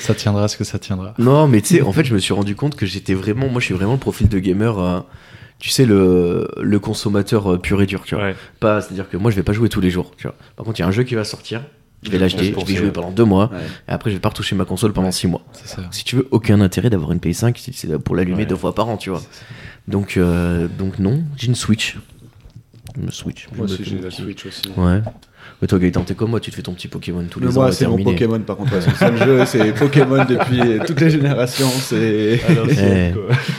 Ça 0.00 0.14
tiendra 0.14 0.46
ce 0.46 0.56
que 0.58 0.64
ça 0.64 0.78
tiendra. 0.78 1.14
Non, 1.18 1.48
mais 1.48 1.62
tu 1.62 1.76
sais, 1.76 1.82
en 1.82 1.90
fait, 1.92 2.04
je 2.04 2.12
me 2.12 2.18
suis 2.18 2.34
rendu 2.34 2.54
compte 2.54 2.76
que 2.76 2.84
j'étais 2.84 3.14
vraiment. 3.14 3.48
Moi, 3.48 3.60
je 3.60 3.64
suis 3.66 3.74
vraiment 3.74 3.94
le 3.94 3.98
profil 3.98 4.28
de 4.28 4.38
gamer. 4.38 4.78
euh, 4.78 5.00
tu 5.60 5.68
sais, 5.70 5.84
le, 5.84 6.48
le 6.60 6.78
consommateur 6.80 7.52
euh, 7.52 7.58
pur 7.58 7.80
et 7.82 7.86
dur, 7.86 8.02
tu 8.04 8.14
vois. 8.16 8.24
Ouais. 8.24 8.36
Pas, 8.58 8.80
c'est-à-dire 8.80 9.08
que 9.08 9.16
moi, 9.16 9.30
je 9.30 9.36
vais 9.36 9.42
pas 9.44 9.52
jouer 9.52 9.68
tous 9.68 9.80
les 9.80 9.90
jours, 9.90 10.12
tu 10.16 10.26
vois. 10.26 10.34
Par 10.56 10.64
contre, 10.66 10.80
il 10.80 10.82
y 10.82 10.84
a 10.84 10.88
un 10.88 10.92
jeu 10.92 11.04
qui 11.04 11.14
va 11.14 11.22
sortir. 11.24 11.62
Je 12.02 12.10
vais 12.10 12.16
l'acheter, 12.18 12.54
je 12.58 12.64
vais 12.64 12.74
jouer 12.76 12.90
pendant 12.92 13.10
deux 13.10 13.24
mois, 13.26 13.50
Ouais. 13.52 13.58
et 13.86 13.90
après 13.92 14.08
je 14.10 14.16
vais 14.16 14.20
pas 14.20 14.30
retoucher 14.30 14.56
ma 14.56 14.64
console 14.64 14.94
pendant 14.94 15.12
six 15.12 15.26
mois. 15.26 15.42
Ça. 15.52 15.82
Si 15.90 16.02
tu 16.02 16.16
veux, 16.16 16.26
aucun 16.30 16.62
intérêt 16.62 16.88
d'avoir 16.88 17.12
une 17.12 17.18
PS5, 17.18 17.58
c'est- 17.58 17.74
c'est 17.74 17.98
pour 17.98 18.16
l'allumer 18.16 18.38
Ouais. 18.38 18.46
deux 18.46 18.56
fois 18.56 18.74
par 18.74 18.88
an, 18.88 18.96
tu 18.96 19.10
vois. 19.10 19.20
Donc, 19.86 20.16
euh, 20.16 20.66
donc 20.78 20.98
non, 20.98 21.22
j'ai 21.36 21.48
une 21.48 21.54
Switch. 21.54 21.98
Une 22.96 23.10
Switch. 23.10 23.48
Moi 23.54 23.66
aussi, 23.66 23.84
j'ai 23.84 23.98
la 23.98 24.10
Switch 24.10 24.46
aussi. 24.46 24.62
Ouais. 24.78 25.02
Mais 25.62 25.68
toi, 25.68 25.78
Gaëtan, 25.78 26.04
t'es 26.04 26.14
comme 26.14 26.30
moi, 26.30 26.40
tu 26.40 26.50
te 26.50 26.56
fais 26.56 26.62
ton 26.62 26.72
petit 26.72 26.88
Pokémon 26.88 27.22
tous 27.30 27.38
les 27.38 27.46
Mais 27.46 27.52
ans. 27.58 27.60
moi, 27.62 27.72
c'est 27.72 27.86
mon. 27.86 28.02
Pokémon 28.02 28.40
par 28.40 28.56
contre. 28.56 28.70
parce 28.70 28.86
que 28.86 28.96
C'est 28.96 29.10
le 29.10 29.16
jeu, 29.18 29.44
c'est 29.44 29.72
Pokémon 29.74 30.24
depuis 30.24 30.60
toutes 30.86 31.00
les 31.00 31.10
générations. 31.10 31.68
C'est 31.68 32.40
l'ancienne, 32.54 33.14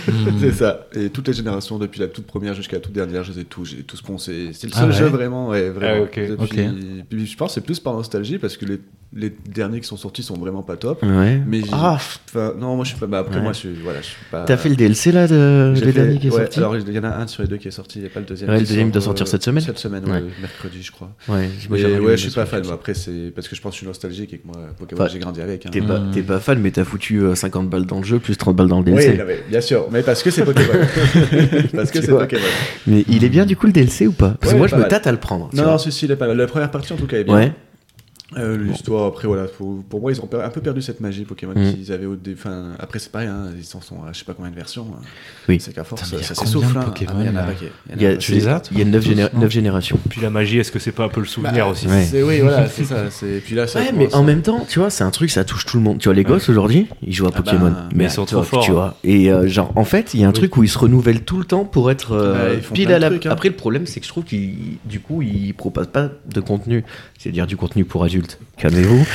Eh. 0.08 0.12
Mm. 0.12 0.34
c'est 0.40 0.52
ça. 0.54 0.88
Et 0.96 1.10
toutes 1.12 1.28
les 1.28 1.34
générations, 1.34 1.78
depuis 1.78 2.00
la 2.00 2.08
toute 2.08 2.26
première 2.26 2.56
jusqu'à 2.56 2.78
la 2.78 2.82
toute 2.82 2.94
dernière, 2.94 3.24
je 3.24 3.34
les 3.34 3.40
ai 3.42 3.44
tous, 3.46 3.66
j'ai 3.66 3.84
tous 3.84 4.02
poncé. 4.02 4.50
C'est 4.54 4.66
le 4.68 4.74
Ah 4.76 4.80
seul 4.80 4.90
ouais 4.90 4.96
jeu 4.96 5.06
vraiment, 5.06 5.50
ouais, 5.50 5.70
vraiment. 5.70 6.02
Ah, 6.02 6.04
ok. 6.04 6.28
Depuis- 6.28 6.62
Ok. 6.68 7.06
puis 7.10 7.26
je 7.28 7.38
pense 7.38 7.50
que 7.50 7.54
c'est 7.56 7.62
plus 7.66 7.80
par 7.80 7.94
nostalgie 7.94 8.40
parce 8.40 8.58
que 8.58 8.66
les, 8.66 8.80
les 9.14 9.30
derniers 9.54 9.82
qui 9.82 9.88
sont 9.88 9.98
sortis 9.98 10.24
sont 10.24 10.38
vraiment 10.38 10.62
pas 10.62 10.78
top. 10.78 11.04
Ouais. 11.04 11.42
Mais 11.46 11.62
Ah, 11.74 11.98
non, 12.58 12.76
moi 12.78 12.86
je 12.86 12.92
suis 12.92 13.00
pas. 13.00 13.08
Bah, 13.08 13.20
après, 13.20 13.36
Ouais. 13.36 13.42
moi 13.42 13.52
je 13.52 13.58
suis. 13.58 13.70
Voilà, 13.84 14.00
je 14.00 14.06
suis 14.08 14.16
pas. 14.32 14.46
t'as 14.46 14.56
fait 14.56 14.70
le 14.70 14.76
DLC 14.78 15.12
là, 15.12 15.28
de... 15.28 15.74
Le 15.76 15.80
fait- 15.82 15.92
dernier 15.92 16.18
qui 16.18 16.28
est 16.28 16.32
ouais, 16.32 16.38
sorti 16.44 16.60
Alors 16.60 16.78
il 16.78 16.90
y 16.94 16.98
en 17.00 17.04
a 17.04 17.10
un 17.18 17.28
sur 17.28 17.42
les 17.44 17.50
deux 17.50 17.58
qui 17.58 17.68
est 17.68 17.72
sorti, 17.72 18.00
il 18.00 18.04
n'y 18.04 18.08
a 18.08 18.12
pas 18.12 18.22
le 18.22 18.26
deuxième. 18.26 18.50
Ouais, 18.50 18.60
le 18.60 18.66
deuxième 18.66 18.90
doit 18.90 19.02
sortir 19.02 19.26
euh, 19.26 19.30
cette 19.30 19.44
semaine 19.44 19.62
Cette 19.64 19.80
semaine, 19.80 20.04
mercredi, 20.40 20.82
je 20.82 20.92
crois. 20.94 21.10
Ouais, 21.28 21.50
moi, 21.70 21.78
Mais 21.80 22.18
je 22.18 22.22
suis 22.22 22.32
pas 22.32 22.46
fan. 22.46 22.64
moi, 22.64 22.74
Après, 22.76 22.94
c'est 22.94 23.32
parce 23.36 23.48
que 23.50 23.56
je 23.56 23.62
pense 23.62 23.72
que 23.72 23.76
je 23.76 23.80
suis 23.80 23.88
nostalgique 23.88 24.34
et 24.34 24.38
que 24.38 24.48
moi, 24.48 24.56
Pokémon, 24.80 25.02
Enfin, 25.02 25.12
j'ai 25.12 25.20
grandi 25.20 25.42
avec. 25.42 25.66
hein. 25.66 25.70
T'es 26.14 26.22
pas, 26.22 26.40
fan, 26.40 26.60
mais 26.60 26.72
t'as 26.72 26.86
foutu 26.86 27.18
euh, 27.22 27.36
50 27.36 27.70
balles 27.70 27.86
dans 27.86 27.98
le 28.00 28.06
jeu, 28.06 28.20
plus 28.20 28.38
30 28.38 28.56
balles 28.56 28.68
dans 28.70 28.80
le 28.80 28.86
Oui, 28.86 28.98
DLC. 28.98 29.18
non, 29.18 29.26
mais 29.28 29.40
bien 29.50 29.62
sûr, 29.62 29.88
mais 29.92 30.04
parce 30.04 30.24
que 30.24 30.32
c'est 30.32 30.46
Pokémon. 30.46 30.72
parce 31.76 31.92
que 31.92 32.02
c'est. 32.02 32.08
Pokémon. 32.12 32.42
Mais 32.88 33.04
il 33.10 33.24
est 33.26 33.30
bien 33.30 33.46
du 33.46 33.56
coup 33.58 33.66
le 33.66 33.74
DLC 33.74 34.08
ou 34.08 34.14
pas? 34.14 34.36
Parce 34.40 34.54
que 34.54 34.58
moi, 34.58 34.68
je 34.68 34.76
me 34.78 34.88
tâte 34.88 35.06
à 35.06 35.12
le 35.12 35.18
prendre. 35.20 35.50
Non, 35.54 35.64
non, 35.66 35.78
si, 35.78 35.92
si, 35.92 36.06
il 36.06 36.12
est 36.12 36.16
pas 36.16 36.28
mal. 36.28 36.38
La 36.38 36.48
première 36.48 36.72
partie, 36.72 36.94
en 36.94 36.98
tout 36.98 37.08
cas, 37.08 37.18
est 37.18 37.24
bien. 37.26 37.54
Euh, 38.38 38.58
L'histoire, 38.58 39.08
après, 39.08 39.28
voilà, 39.28 39.46
faut- 39.48 39.84
pour 39.90 40.00
moi, 40.00 40.12
ils 40.12 40.22
ont 40.22 40.30
un 40.42 40.50
peu 40.50 40.62
perdu 40.62 40.82
cette 40.82 41.02
magie 41.02 41.26
Pokémon 41.26 41.54
Mm. 41.54 41.74
qu'ils 41.74 41.92
avaient 41.92 42.06
au 42.06 42.16
enfin, 42.34 42.68
Après, 42.80 42.98
c'est 43.00 43.12
pareil, 43.12 43.28
hein, 43.28 43.48
ils 43.58 43.76
en 43.76 43.82
sont 43.82 44.04
à 44.08 44.14
je 44.14 44.20
sais 44.20 44.26
pas 44.26 44.34
combien 44.34 44.52
de 44.52 44.56
versions. 44.56 44.88
hein. 44.96 45.02
Oui. 45.50 45.60
C'est 45.60 45.74
qu'à 45.74 45.84
force, 45.84 46.04
Putain, 46.10 46.24
ça 46.24 46.34
s'essouffle. 46.36 46.78
hein. 46.78 46.84
Pokémon, 46.86 47.12
Ah, 47.18 47.22
il 47.22 47.26
y 47.26 47.30
en 47.30 47.32
a 47.32 47.34
là 47.34 47.44
un 47.44 47.48
paquet. 47.48 47.72
Il 47.94 48.02
y 48.02 48.06
a 48.06 48.18
je 48.20 48.32
les 48.34 48.40
il 48.72 48.78
y 48.80 48.82
a 48.82 48.86
9, 48.86 49.04
Tous, 49.04 49.38
non 49.40 49.50
générations. 49.50 50.00
Puis 50.10 50.22
la 50.22 50.30
magie, 50.30 50.60
est-ce 50.60 50.72
que 50.72 50.80
c'est 50.80 50.94
pas 50.94 51.04
un 51.04 51.10
peu 51.10 51.20
le 51.20 51.26
souvenir 51.26 51.68
aussi 51.68 51.88
ouais. 51.88 52.24
Oui, 52.24 52.40
voilà, 52.40 52.68
c'est 52.70 52.86
ça. 52.86 53.04
Puis 53.46 53.54
là, 53.56 53.68
ça 53.68 53.80
Ouais, 53.80 53.92
mais 53.94 54.14
en 54.16 54.24
même 54.24 54.42
temps, 54.42 54.66
tu 54.68 54.80
vois, 54.80 54.90
c'est 54.90 55.04
un 55.04 55.12
truc, 55.12 55.30
ça 55.30 55.44
touche 55.44 55.66
tout 55.66 55.76
le 55.78 55.84
monde. 55.84 55.98
Tu 55.98 56.06
vois, 56.08 56.14
les 56.16 56.24
gosses 56.24 56.48
aujourd'hui, 56.48 56.88
ils 57.06 57.14
jouent 57.14 57.26
à 57.28 57.32
Ah 57.34 57.38
Pokémon. 57.42 57.72
bah, 57.72 57.90
mais 57.94 58.06
ils 58.06 58.10
sont 58.10 58.26
tu 58.26 58.36
vois, 58.36 58.44
trop 58.44 58.58
forts, 58.58 58.64
Tu 58.66 58.72
hein. 58.72 58.76
vois. 58.76 58.98
Et 59.04 59.32
euh, 59.32 59.48
genre, 59.48 59.72
en 59.76 59.84
fait, 59.84 60.14
il 60.14 60.22
y 60.22 60.24
a 60.24 60.28
un 60.30 60.32
truc 60.32 60.56
où 60.56 60.64
ils 60.64 60.70
se 60.70 60.78
renouvellent 60.78 61.22
tout 61.24 61.38
le 61.38 61.46
temps 61.46 61.66
pour 61.66 61.92
être 61.92 62.14
euh, 62.14 62.62
font 62.62 62.74
pile 62.74 62.92
à 62.94 63.00
la. 63.00 63.08
hein. 63.08 63.20
Après, 63.30 63.50
le 63.50 63.56
problème, 63.56 63.86
c'est 63.86 64.00
que 64.00 64.06
je 64.06 64.12
trouve 64.12 64.24
qu'ils, 64.24 64.78
du 64.86 65.00
coup, 65.02 65.22
ils 65.22 65.54
proposent 65.54 65.88
pas 65.92 66.10
de 66.34 66.40
contenu. 66.40 66.84
C'est-à-dire 67.18 67.46
du 67.46 67.58
contenu 67.58 67.84
pour 67.86 68.04
adultes. 68.04 68.21
Calmez-vous. 68.58 69.06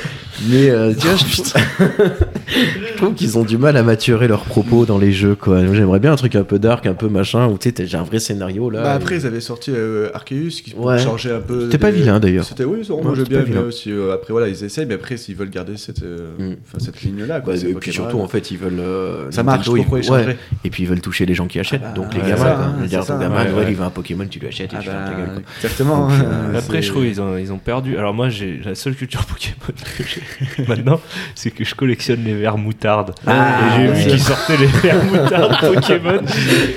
mais 0.48 0.70
euh, 0.70 0.92
tu 0.98 1.06
vois, 1.06 1.16
je 1.16 1.24
trouve, 1.42 1.52
je 2.48 2.96
trouve 2.96 3.14
qu'ils 3.14 3.38
ont 3.38 3.44
du 3.44 3.58
mal 3.58 3.76
à 3.76 3.82
maturer 3.82 4.28
leurs 4.28 4.44
propos 4.44 4.86
dans 4.86 4.98
les 4.98 5.12
jeux, 5.12 5.34
quoi. 5.34 5.60
J'aimerais 5.72 5.98
bien 6.00 6.12
un 6.12 6.16
truc 6.16 6.34
un 6.36 6.44
peu 6.44 6.58
dark, 6.58 6.86
un 6.86 6.94
peu 6.94 7.08
machin, 7.08 7.46
où 7.48 7.58
tu 7.58 7.68
sais, 7.68 7.72
t'as- 7.72 7.84
j'ai 7.86 7.96
un 7.96 8.02
vrai 8.02 8.18
scénario 8.18 8.70
là. 8.70 8.82
Bah 8.82 8.92
et- 8.92 8.96
après, 8.96 9.16
ils 9.16 9.26
avaient 9.26 9.40
sorti 9.40 9.70
euh, 9.74 10.10
Arceus 10.14 10.62
qui 10.64 10.74
Ouais. 10.76 10.98
changeait 10.98 11.32
un 11.32 11.40
peu. 11.40 11.64
C'était 11.66 11.78
pas 11.78 11.90
vilain, 11.90 12.20
d'ailleurs. 12.20 12.44
C'était 12.44 12.64
oui, 12.64 12.82
Non, 12.88 13.02
moi 13.02 13.12
j'ai 13.16 13.24
bien 13.24 13.38
aimé 13.40 13.48
vilain. 13.48 13.60
aussi. 13.62 13.90
euh, 13.92 14.12
après 14.14 14.32
voilà, 14.32 14.48
ils 14.48 14.64
essayent, 14.64 14.86
mais 14.86 14.94
après 14.94 15.16
s'ils 15.16 15.36
veulent 15.36 15.50
garder 15.50 15.76
cette, 15.76 16.02
euh, 16.02 16.30
Mm. 16.38 16.54
cette 16.78 17.02
ligne-là, 17.02 17.40
quoi. 17.40 17.54
Bah, 17.54 17.60
et 17.68 17.74
puis 17.74 17.92
surtout, 17.92 18.20
en 18.20 18.28
fait, 18.28 18.50
ils 18.50 18.58
veulent. 18.58 18.80
euh, 18.80 19.30
Ça 19.30 19.42
marche, 19.42 19.66
Nintendo, 19.68 19.98
ils- 20.00 20.10
ouais. 20.10 20.36
Et 20.64 20.70
puis 20.70 20.82
ils 20.84 20.88
veulent 20.88 21.00
toucher 21.00 21.26
les 21.26 21.34
gens 21.34 21.46
qui 21.46 21.58
achètent. 21.58 21.82
Ah 21.84 21.88
bah, 21.94 21.94
donc 22.02 22.14
les 22.14 22.20
gamins, 22.20 22.74
hein, 22.80 23.02
ton 23.06 23.18
gamin, 23.18 23.44
il 23.68 23.74
veut 23.76 23.84
un 23.84 23.90
Pokémon, 23.90 24.26
tu 24.28 24.38
lui 24.38 24.48
achètes 24.48 24.72
et 24.72 24.76
Ah 24.76 24.80
tu 24.82 24.88
fermes 24.88 25.04
ta 25.04 25.10
bah, 25.10 25.16
gueule. 25.18 25.28
quoi. 25.34 25.42
exactement. 25.62 26.08
Après, 26.56 26.82
je 26.82 26.88
trouve 26.90 27.04
ils 27.06 27.20
ont, 27.20 27.36
ils 27.36 27.52
ont 27.52 27.58
perdu. 27.58 27.96
Alors, 27.96 28.14
moi, 28.14 28.28
j'ai 28.28 28.60
la 28.64 28.74
seule 28.74 28.94
culture 28.94 29.24
Pokémon 29.26 29.72
que 29.98 30.04
j'ai 30.04 30.22
maintenant, 30.68 31.00
c'est 31.34 31.50
que 31.50 31.64
je 31.64 31.74
collectionne 31.74 32.24
les 32.24 32.34
verres 32.34 32.58
moutarde. 32.58 33.14
Ah, 33.26 33.78
et 33.80 33.86
j'ai 33.86 33.92
vu 33.92 34.10
qu'ils 34.10 34.20
sortaient 34.20 34.56
les 34.56 34.66
verres 34.66 35.04
moutarde 35.04 35.56
Pokémon. 35.60 36.20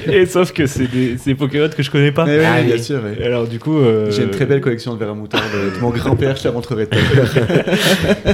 Et 0.08 0.26
sauf 0.26 0.52
que 0.54 0.66
c'est 0.68 0.88
des, 0.88 1.18
Pokémon 1.36 1.70
que 1.76 1.84
je 1.84 1.92
connais 1.92 2.12
pas. 2.12 2.26
Mais 2.26 2.40
oui, 2.40 2.46
Ah, 2.48 2.62
bien 2.62 2.76
oui. 2.76 2.84
sûr. 2.84 3.00
Alors, 3.24 3.48
du 3.48 3.60
coup. 3.60 3.78
euh, 3.80 4.12
J'ai 4.12 4.24
une 4.24 4.32
très 4.32 4.46
belle 4.46 4.62
collection 4.62 4.94
de 4.94 5.00
verres 5.00 5.16
moutarde. 5.16 5.44
de 5.54 5.80
Mon 5.80 5.90
grand-père, 5.90 6.36
je 6.36 6.44
la 6.46 6.52
montrerai. 6.52 6.88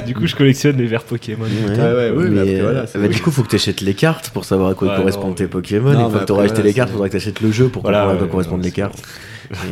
Du 0.06 0.14
coup, 0.14 0.26
je 0.26 0.34
collectionne 0.36 0.76
les 0.76 0.86
verres 0.86 1.04
Pokémon. 1.04 1.44
Ouais. 1.44 1.76
Ah 1.78 1.94
ouais, 1.94 2.10
oui, 2.14 2.24
mais 2.24 2.30
mais, 2.30 2.40
après, 2.40 2.54
euh, 2.60 2.62
voilà, 2.62 2.84
bah, 2.94 3.08
du 3.08 3.20
coup, 3.20 3.30
faut 3.30 3.42
que 3.42 3.48
tu 3.48 3.56
achètes 3.56 3.80
les 3.80 3.94
cartes 3.94 4.30
pour 4.30 4.44
savoir 4.44 4.70
à 4.70 4.74
quoi 4.74 4.88
Ouais, 4.88 4.96
correspondent 4.96 5.28
non, 5.30 5.34
tes 5.34 5.46
Pokémon. 5.46 5.92
Non, 5.92 6.00
et 6.00 6.04
une 6.04 6.10
fois 6.10 6.20
que 6.20 6.24
t'auras 6.26 6.44
acheté 6.44 6.62
les 6.62 6.72
cartes, 6.74 6.88
c'est- 6.88 6.94
faudra 6.94 7.08
que 7.08 7.12
t'achètes 7.14 7.40
le 7.40 7.50
jeu 7.52 7.68
pour 7.68 7.82
Voilà, 7.82 7.98
comprendre 8.00 8.16
à 8.16 8.20
quoi 8.22 8.28
correspondent 8.30 8.64
les 8.64 8.70
cartes. 8.72 9.02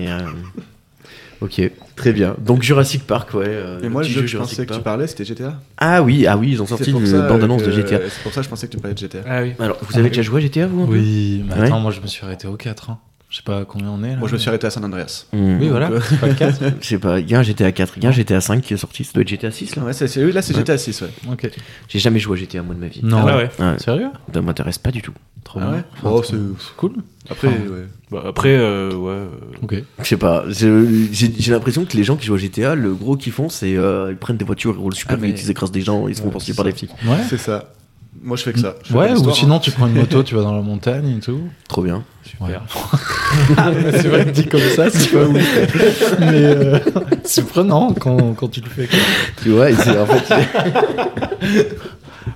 Et, 0.01 0.09
euh, 0.09 0.19
Ok, 1.41 1.61
très 1.99 2.13
bien. 2.13 2.35
Donc 2.39 2.63
Jurassic 2.63 3.07
Park, 3.07 3.35
ouais. 3.35 3.45
euh, 3.47 3.81
Et 3.83 3.89
moi, 3.89 4.03
le 4.03 4.09
jeu 4.09 4.23
que 4.23 4.27
je 4.27 4.39
pensais 4.39 4.65
que 4.65 4.73
tu 4.73 4.81
parlais, 4.81 5.07
c'était 5.07 5.25
GTA. 5.25 5.61
Ah 5.77 6.03
oui, 6.03 6.27
ah 6.27 6.37
oui, 6.39 6.49
ils 6.53 6.63
ont 6.63 6.67
sorti 6.67 6.91
une 6.91 7.29
bande-annonce 7.29 7.63
de 7.65 7.71
GTA. 7.71 7.99
C'est 8.09 8.23
pour 8.23 8.33
ça 8.33 8.41
que 8.41 8.45
je 8.45 8.51
pensais 8.51 8.67
que 8.67 8.73
tu 8.73 8.79
parlais 8.79 8.95
de 8.95 8.99
GTA. 8.99 9.19
Ah 9.27 9.43
oui. 9.43 9.53
Alors, 9.59 9.77
vous 9.83 9.99
avez 9.99 10.09
déjà 10.09 10.23
joué 10.23 10.39
à 10.41 10.45
GTA, 10.45 10.67
vous 10.67 10.85
Oui, 10.89 11.45
mais 11.47 11.55
Ouais. 11.55 11.67
attends, 11.67 11.81
moi 11.81 11.91
je 11.93 12.01
me 12.01 12.07
suis 12.07 12.25
arrêté 12.25 12.47
au 12.49 12.57
4. 12.57 12.91
Hein. 12.91 12.99
Je 13.39 13.43
sais 13.45 13.57
pas 13.57 13.65
combien 13.65 13.89
on 13.91 14.03
est 14.03 14.11
là. 14.11 14.17
Moi, 14.17 14.27
je 14.27 14.33
me 14.33 14.39
suis 14.39 14.49
arrêté 14.49 14.67
à 14.67 14.71
San 14.71 14.85
Andreas. 14.85 15.27
Hmm. 15.33 15.59
Oui, 15.61 15.69
voilà, 15.69 15.91
Donc, 15.91 16.03
c'est 16.03 16.19
pas 16.19 16.27
le 16.27 16.35
4. 16.35 16.61
Je 16.81 16.87
sais 16.89 16.99
pas, 16.99 17.21
il 17.21 17.31
y 17.31 17.37
a 17.37 17.39
un 17.39 17.43
GTA 17.45 17.71
4, 17.71 17.93
il 17.97 18.03
y 18.03 18.07
a 18.07 18.09
un 18.09 18.13
GTA 18.13 18.41
5 18.41 18.61
qui 18.63 18.75
est 18.75 18.77
sorti, 18.77 19.05
ça 19.05 19.13
doit 19.15 19.23
être 19.23 19.29
GTA 19.29 19.53
6 19.53 19.77
là. 19.77 19.85
Ouais, 19.85 19.93
c'est- 19.93 20.17
là, 20.33 20.43
c'est 20.43 20.55
Ouais. 20.55 20.59
GTA 20.61 20.77
6, 20.77 21.03
ouais. 21.03 21.09
ok. 21.31 21.49
J'ai 21.89 21.99
jamais 22.01 22.19
joué 22.19 22.37
à 22.37 22.41
GTA 22.41 22.63
moi 22.65 22.75
de 22.75 22.81
ma 22.81 22.89
vie. 22.89 22.99
Non, 23.05 23.19
Ah 23.25 23.37
ouais. 23.37 23.49
Ouais, 23.61 23.79
Sérieux? 23.79 24.09
Ça 24.35 24.43
m'intéresse 24.43 24.79
pas 24.79 24.91
du 24.91 25.03
tout. 25.03 25.13
Trop 25.45 25.61
Ah 25.63 25.67
bien. 25.67 25.75
ouais 25.77 25.83
Enfin, 25.99 26.11
Oh, 26.11 26.21
trop- 26.21 26.25
c'est 26.59 26.77
cool. 26.77 26.93
Après, 27.31 27.47
Enfin, 27.47 27.57
ouais. 27.59 27.87
Bah, 28.11 28.23
après, 28.27 28.57
euh, 28.57 28.93
ouais. 28.95 29.13
euh, 29.13 29.29
Ok. 29.63 29.75
Je 30.01 30.05
sais 30.05 30.17
pas, 30.17 30.43
j'ai 30.49 31.53
l'impression 31.53 31.85
que 31.85 31.97
les 31.97 32.03
gens 32.03 32.17
qui 32.17 32.27
jouent 32.27 32.35
à 32.35 32.39
GTA, 32.39 32.75
le 32.75 32.93
gros 32.93 33.17
qu'ils 33.17 33.33
font, 33.33 33.49
c'est 33.49 33.77
euh, 33.77 34.09
ils 34.11 34.17
prennent 34.17 34.37
des 34.37 34.45
voitures, 34.45 34.75
ils 34.77 34.81
roulent 34.81 34.95
super 34.97 35.15
Ah, 35.17 35.21
mais- 35.21 35.29
vite, 35.29 35.41
ils 35.45 35.51
écrasent 35.53 35.71
des 35.71 35.83
gens, 35.83 36.09
ils 36.09 36.17
se 36.17 36.23
font 36.23 36.37
c'est 36.41 36.57
par 36.57 36.65
des 36.65 36.73
flics. 36.73 36.91
Ouais. 37.07 37.19
C'est 37.31 37.39
ça. 37.39 37.73
Moi, 38.21 38.37
je 38.37 38.43
fais 38.43 38.53
que 38.53 38.59
ça. 38.59 38.75
Je 38.85 38.95
Ouais, 38.95 39.13
ou 39.13 39.31
sinon 39.33 39.57
hein. 39.57 39.61
tu 39.61 39.71
prends 39.71 39.87
une 39.87 39.95
moto, 40.01 40.23
tu 40.23 40.35
vas 40.35 40.43
dans 40.43 40.55
la 40.57 40.63
montagne 40.63 41.17
et 41.19 41.21
tout. 41.21 41.41
Trop 41.69 41.83
bien. 41.83 42.03
Super. 42.25 42.63
c'est 43.93 44.09
vrai 44.09 44.25
que 44.27 44.31
dit 44.31 44.47
comme 44.47 44.61
ça, 44.61 44.91
c'est 44.91 45.13
pas 45.13 45.25
ouf. 45.25 46.17
Mais 46.19 46.27
euh, 46.45 46.79
c'est 47.25 47.47
prenant 47.47 47.93
quand, 47.95 48.35
quand 48.35 48.49
tu 48.49 48.61
le 48.61 48.69
fais. 48.69 48.87
quoi. 48.87 48.99
Tu 49.43 49.51
vois, 49.51 49.67
en 49.71 50.07
fait, 50.07 50.35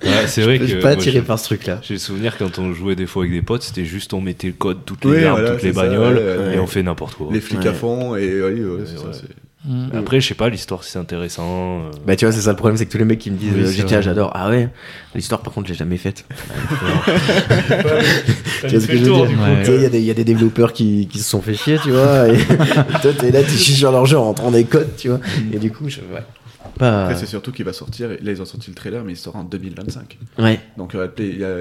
Ouais, 0.05 0.27
c'est 0.27 0.43
vrai 0.43 0.57
je 0.57 0.63
que. 0.63 0.67
suis 0.69 0.79
pas 0.81 0.91
attiré 0.91 1.21
par 1.21 1.39
ce 1.39 1.45
truc-là. 1.45 1.79
J'ai 1.83 1.95
le 1.95 2.01
souvenir 2.01 2.37
quand 2.39 2.59
on 2.59 2.73
jouait 2.73 2.97
des 2.97 3.07
fois 3.07 3.23
avec 3.25 3.33
des 3.35 3.43
potes, 3.43 3.63
c'était 3.63 3.85
juste 3.85 4.15
on 4.15 4.21
mettait 4.21 4.49
le 4.49 4.53
code, 4.55 4.79
toutes 4.85 5.05
les 5.05 5.11
Oui, 5.11 5.25
armes, 5.25 5.39
voilà, 5.41 5.51
toutes 5.55 5.63
les 5.63 5.73
ça, 5.73 5.83
bagnoles, 5.83 6.17
ouais, 6.17 6.23
ouais, 6.23 6.45
et 6.47 6.57
ouais. 6.57 6.59
on 6.59 6.67
fait 6.67 6.83
n'importe 6.83 7.15
quoi. 7.15 7.29
Les 7.31 7.41
flics 7.41 7.61
Ouais. 7.61 7.69
à 7.69 7.73
fond, 7.75 8.17
et 8.17 8.43
oui, 8.43 8.65
ouais, 8.65 8.85
c'est 8.87 8.99
ça. 8.99 9.11
Mm. 9.65 9.91
Après, 9.97 10.21
je 10.21 10.27
sais 10.27 10.35
pas, 10.35 10.49
l'histoire 10.49 10.83
c'est 10.83 10.99
intéressant. 10.99 11.83
euh, 11.83 11.91
Bah 12.05 12.17
tu 12.17 12.25
vois, 12.25 12.33
c'est 12.35 12.41
ça 12.41 12.51
le 12.51 12.57
problème, 12.57 12.77
c'est 12.77 12.87
que 12.87 12.91
tous 12.93 12.99
les 12.99 13.05
mecs 13.05 13.21
qui 13.21 13.31
me 13.31 13.37
disent 13.37 13.53
Oui, 13.55 13.63
euh, 13.63 13.71
GTA, 13.71 14.01
j'adore. 14.01 14.33
Ah 14.35 14.51
ouais, 14.51 14.69
l'histoire 15.15 15.41
par 15.41 15.53
contre, 15.53 15.69
j'ai 15.69 15.75
jamais 15.75 15.99
faite. 15.99 16.25
Tu 18.63 18.69
vois 18.69 18.81
ce 18.81 18.87
que 18.87 18.97
je 18.97 19.05
veux 19.05 19.27
dire. 19.27 19.41
Ouais. 19.41 19.65
Il 19.67 19.83
y, 19.83 19.87
a 19.87 19.89
des- 19.89 19.99
il 19.99 20.05
y 20.05 20.11
a 20.11 20.15
des 20.15 20.25
développeurs 20.25 20.73
qui, 20.73 21.09
qui 21.11 21.19
se 21.19 21.29
sont 21.29 21.43
fait 21.43 21.55
chier, 21.55 21.79
tu 21.83 21.91
vois. 21.91 22.29
Et 22.29 22.39
toi, 23.03 23.13
t'es 23.19 23.31
là, 23.31 23.43
tu 23.43 23.57
chies 23.57 23.75
sur 23.75 23.91
leur 23.93 24.07
jeu 24.07 24.17
en 24.19 24.25
rentrant 24.25 24.51
des 24.51 24.65
codes, 24.65 24.95
tu 24.97 25.09
vois. 25.09 25.21
Et 25.53 25.59
du 25.59 25.71
coup, 25.73 25.89
je. 25.89 25.99
Ouais. 26.01 26.23
Pas. 26.79 27.05
Après, 27.05 27.17
c'est 27.17 27.27
surtout 27.27 27.53
qu'il 27.53 27.65
va 27.65 27.73
sortir. 27.73 28.09
Là, 28.09 28.17
ils 28.23 28.41
ont 28.41 28.45
sorti 28.45 28.71
le 28.71 28.75
trailer, 28.75 29.05
mais 29.05 29.13
il 29.13 29.17
sort 29.17 29.37
en 29.37 29.45
2025. 29.45 30.19
Ouais. 30.39 30.59
Donc, 30.77 30.95
euh, 30.95 31.09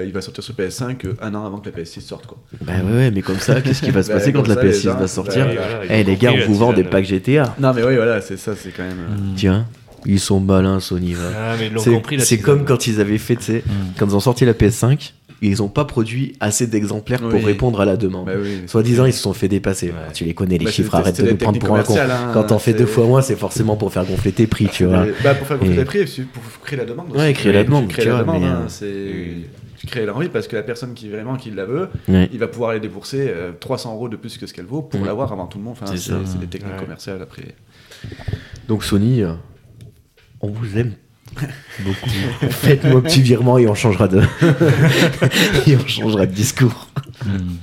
il 0.06 0.12
va 0.12 0.20
sortir 0.20 0.42
sur 0.42 0.54
PS5 0.54 1.06
euh, 1.06 1.14
un 1.20 1.34
an 1.34 1.44
avant 1.44 1.58
que 1.58 1.68
la 1.70 1.76
PS6 1.76 2.00
sorte, 2.00 2.26
quoi. 2.26 2.38
Bah 2.62 2.72
ouais, 2.84 2.92
ouais, 2.92 3.10
mais 3.10 3.22
comme 3.22 3.38
ça, 3.38 3.60
qu'est-ce 3.60 3.82
qui 3.82 3.90
va 3.90 4.02
se 4.02 4.08
Bah, 4.12 4.14
passer 4.14 4.32
quand 4.32 4.46
la 4.48 4.54
ça, 4.54 4.62
les 4.62 4.70
PS6 4.72 4.82
gens- 4.82 4.94
va 4.98 5.08
sortir 5.08 5.46
bah, 5.46 5.52
voilà, 5.54 5.84
ils 5.84 5.92
Eh 6.00 6.04
les 6.04 6.16
gars, 6.16 6.32
on 6.32 6.46
vous 6.46 6.54
vend 6.54 6.72
des 6.72 6.84
packs 6.84 7.04
GTA. 7.04 7.54
Non, 7.60 7.72
mais 7.74 7.82
oui, 7.84 7.96
voilà, 7.96 8.20
c'est 8.20 8.36
ça, 8.36 8.54
c'est 8.56 8.70
quand 8.70 8.82
même. 8.84 8.98
euh, 8.98 9.14
Mm. 9.32 9.34
Tiens, 9.36 9.66
ils 10.06 10.18
sont 10.20 10.40
malins, 10.40 10.80
Sony. 10.80 11.14
Ah, 11.36 11.54
mais 11.58 11.66
ils 11.68 11.72
l'ont 11.72 12.02
C'est 12.18 12.40
comme 12.40 12.64
quand 12.64 12.86
ils 12.86 13.00
avaient 13.00 13.18
fait, 13.18 13.36
tu 13.36 13.44
sais, 13.44 13.62
Mm. 13.66 13.70
quand 13.98 14.06
ils 14.06 14.16
ont 14.16 14.20
sorti 14.20 14.44
la 14.44 14.54
PS5, 14.54 15.12
ils 15.48 15.62
ont 15.62 15.68
pas 15.68 15.84
produit 15.84 16.34
assez 16.40 16.66
d'exemplaires 16.66 17.20
pour 17.20 17.34
Oui. 17.34 17.44
répondre 17.44 17.80
à 17.80 17.84
la 17.84 17.96
demande. 17.96 18.26
Bah 18.26 18.32
oui. 18.40 18.62
Soit 18.66 18.82
disant, 18.82 19.04
ils 19.06 19.12
se 19.12 19.20
sont 19.22 19.32
fait 19.32 19.48
dépasser. 19.48 19.88
Ouais. 19.88 20.12
Tu 20.14 20.24
les 20.24 20.34
connais, 20.34 20.58
les 20.58 20.64
Bah, 20.66 20.70
chiffres, 20.70 20.94
arrête 20.94 21.20
de 21.20 21.30
nous 21.30 21.36
prendre 21.36 21.58
pour 21.58 21.74
un 21.76 21.82
con. 21.82 21.96
hein, 21.98 22.30
Quand 22.32 22.52
on 22.52 22.58
fait 22.58 22.72
c'est- 22.72 22.78
deux 22.78 22.86
fois 22.86 23.06
moins, 23.06 23.22
c'est 23.22 23.36
forcément 23.36 23.76
pour 23.76 23.92
faire 23.92 24.04
gonfler 24.04 24.32
tes 24.32 24.46
prix, 24.46 24.68
tu 24.72 24.84
vois. 24.84 25.04
Bah, 25.24 25.34
pour 25.34 25.46
faire 25.46 25.58
gonfler 25.58 25.76
les 25.76 25.84
prix, 25.84 26.04
pour 26.32 26.42
créer 26.64 26.78
la 26.78 26.84
demande. 26.84 27.10
Ouais, 27.16 27.24
aussi. 27.24 27.32
créer 27.34 27.52
la 27.52 27.64
demande, 27.64 27.88
tu 27.88 28.00
la 28.06 28.18
demande, 28.20 28.42
hein, 28.44 28.60
euh, 28.64 28.68
c'est. 28.68 29.48
Tu 29.78 29.88
crées 29.88 30.06
l'envie 30.06 30.28
parce 30.28 30.46
que 30.46 30.54
la 30.54 30.62
personne 30.62 30.94
qui 30.94 31.08
vraiment 31.08 31.34
qui 31.34 31.50
la 31.50 31.64
veut, 31.64 31.88
Ouais. 32.06 32.28
il 32.32 32.38
va 32.38 32.46
pouvoir 32.46 32.70
aller 32.70 32.78
débourser 32.78 33.26
euh, 33.28 33.50
300 33.58 33.94
euros 33.94 34.08
de 34.08 34.14
plus 34.14 34.38
que 34.38 34.46
ce 34.46 34.54
qu'elle 34.54 34.64
vaut 34.64 34.80
pour 34.82 35.04
l'avoir 35.04 35.32
avant 35.32 35.46
tout 35.48 35.58
le 35.58 35.64
monde. 35.64 35.76
Enfin, 35.82 35.92
C'est 35.96 36.38
des 36.38 36.46
techniques 36.46 36.74
Ouais. 36.74 36.78
commerciales 36.84 37.20
après. 37.20 37.42
Donc 38.68 38.84
Sony, 38.84 39.22
euh, 39.22 39.32
on 40.40 40.50
vous 40.50 40.78
aime 40.78 40.92
beaucoup. 41.80 42.50
Faites-moi 42.50 42.98
un 42.98 43.00
petit 43.00 43.22
virement 43.22 43.58
et 43.58 43.66
on 43.66 43.74
changera 43.74 44.08
de 44.08 44.20
et 45.66 45.76
on 45.76 45.86
changera 45.86 46.26
de 46.26 46.32
discours. 46.32 46.88
Mm. 47.24 47.56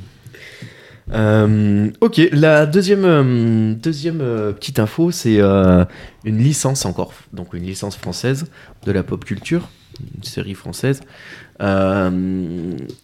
Euh, 1.12 1.90
ok, 2.02 2.22
la 2.32 2.66
deuxième 2.66 3.06
euh, 3.06 3.74
deuxième 3.74 4.22
euh, 4.22 4.54
petite 4.54 4.80
info, 4.80 5.12
c'est 5.12 5.40
une 5.40 6.38
licence 6.38 6.86
encore, 6.86 7.14
donc 7.34 7.54
une 7.54 7.64
licence 7.64 7.96
française 7.96 8.46
de 8.86 8.91
la 8.91 9.04
pop 9.04 9.26
culture, 9.26 9.70
une 10.16 10.24
série 10.24 10.54
française 10.54 11.02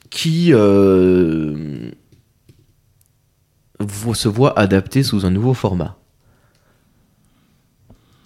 qui 0.10 0.52
se 0.52 1.92
voit 4.28 4.60
adapté 4.60 5.04
sous 5.04 5.26
un 5.26 5.32
nouveau 5.32 5.54
format. 5.54 5.98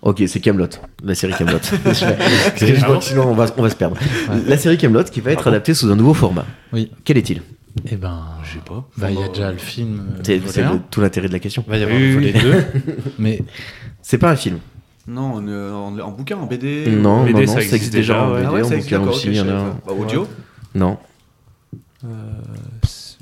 Ok, 0.09 0.23
c'est 0.27 0.39
Camelot, 0.39 0.67
la 1.03 1.13
série 1.13 1.33
Camelot. 1.33 1.59
Sinon, 3.01 3.27
on 3.27 3.33
va, 3.35 3.45
on 3.57 3.61
va 3.61 3.69
se 3.69 3.75
perdre. 3.75 3.95
La 4.47 4.57
série 4.57 4.75
Camelot 4.77 5.03
qui 5.03 5.21
va 5.21 5.31
être 5.31 5.47
adaptée 5.47 5.75
sous 5.75 5.87
un 5.91 5.95
nouveau 5.95 6.15
format. 6.15 6.45
Oui. 6.73 6.91
Quel 7.03 7.17
est-il? 7.19 7.43
Eh 7.91 7.95
ben, 7.95 8.23
Je 8.43 8.53
sais 8.53 8.63
pas. 8.65 8.87
bah, 8.97 9.11
il 9.11 9.19
y 9.19 9.23
a 9.23 9.27
déjà 9.27 9.51
le 9.51 9.59
film. 9.59 10.01
euh, 10.27 10.39
C'est 10.47 10.63
tout 10.89 11.01
l'intérêt 11.01 11.27
de 11.27 11.33
la 11.33 11.37
question. 11.39 11.63
Il 11.67 11.69
va 11.69 11.77
y 11.77 11.83
avoir 11.83 11.95
Oui, 11.97 12.07
le 12.07 12.13
volet 12.15 12.33
oui. 12.35 12.41
2. 12.41 12.65
mais 13.19 13.43
C'est 14.01 14.17
pas 14.17 14.31
un 14.31 14.35
film. 14.35 14.57
Non, 15.07 15.33
en, 15.35 15.47
euh, 15.47 15.71
en- 15.73 15.99
en 15.99 16.11
bouquin, 16.11 16.37
en 16.37 16.47
BD 16.47 16.87
Non, 16.89 17.23
BD, 17.23 17.33
non, 17.33 17.39
non, 17.41 17.45
ça 17.47 17.53
ça 17.53 17.59
existe 17.59 17.73
existe 17.75 17.93
déjà 17.93 18.13
déjà, 18.13 18.25
en. 18.25 18.33
BD, 18.33 18.45
Ah 18.47 18.51
ouais, 18.53 18.61
en 18.63 18.71
existe, 18.71 18.89
bouquin 18.89 19.09
aussi. 19.11 19.19
ok, 19.19 19.25
il 19.27 19.31
y 19.33 19.35
je 19.35 19.41
en 19.41 19.43
a 19.43 19.47
savais 19.49 19.59
un. 19.61 19.69
pas. 19.75 19.77
Bah, 19.85 19.93
audio 19.99 20.27
Non. 20.73 20.97
Euh, 22.03 22.07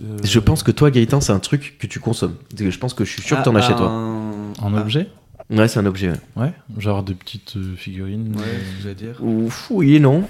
euh, 0.01 0.17
Je 0.23 0.39
pense 0.39 0.63
que 0.63 0.71
toi, 0.71 0.89
Gaëtan, 0.91 1.19
c'est 1.19 1.33
un 1.33 1.39
truc 1.39 1.75
que 1.79 1.87
tu 1.87 1.99
consommes. 1.99 2.35
Je 2.57 2.77
pense 2.77 2.93
que 2.93 3.03
je 3.03 3.11
suis 3.11 3.21
sûr 3.21 3.37
que 3.39 3.43
t'en 3.43 3.55
Ah, 3.55 3.59
achètes, 3.59 3.75
toi. 3.77 3.89
un- 3.89 4.53
en 4.61 4.73
Ah, 4.75 4.81
objet? 4.81 5.09
Ouais, 5.49 5.67
c'est 5.67 5.79
un 5.79 5.85
objet. 5.85 6.09
ouais. 6.09 6.17
Ouais. 6.35 6.53
Genre 6.77 7.03
des 7.03 7.13
petites 7.13 7.55
euh, 7.57 7.75
figurines, 7.75 8.35
Ouais, 8.35 8.43
euh, 8.45 8.59
je 8.81 8.87
vais 8.89 8.95
dire. 8.95 9.15
Ouf, 9.23 9.67
oui 9.69 9.95
et 9.95 9.99
non. 9.99 10.27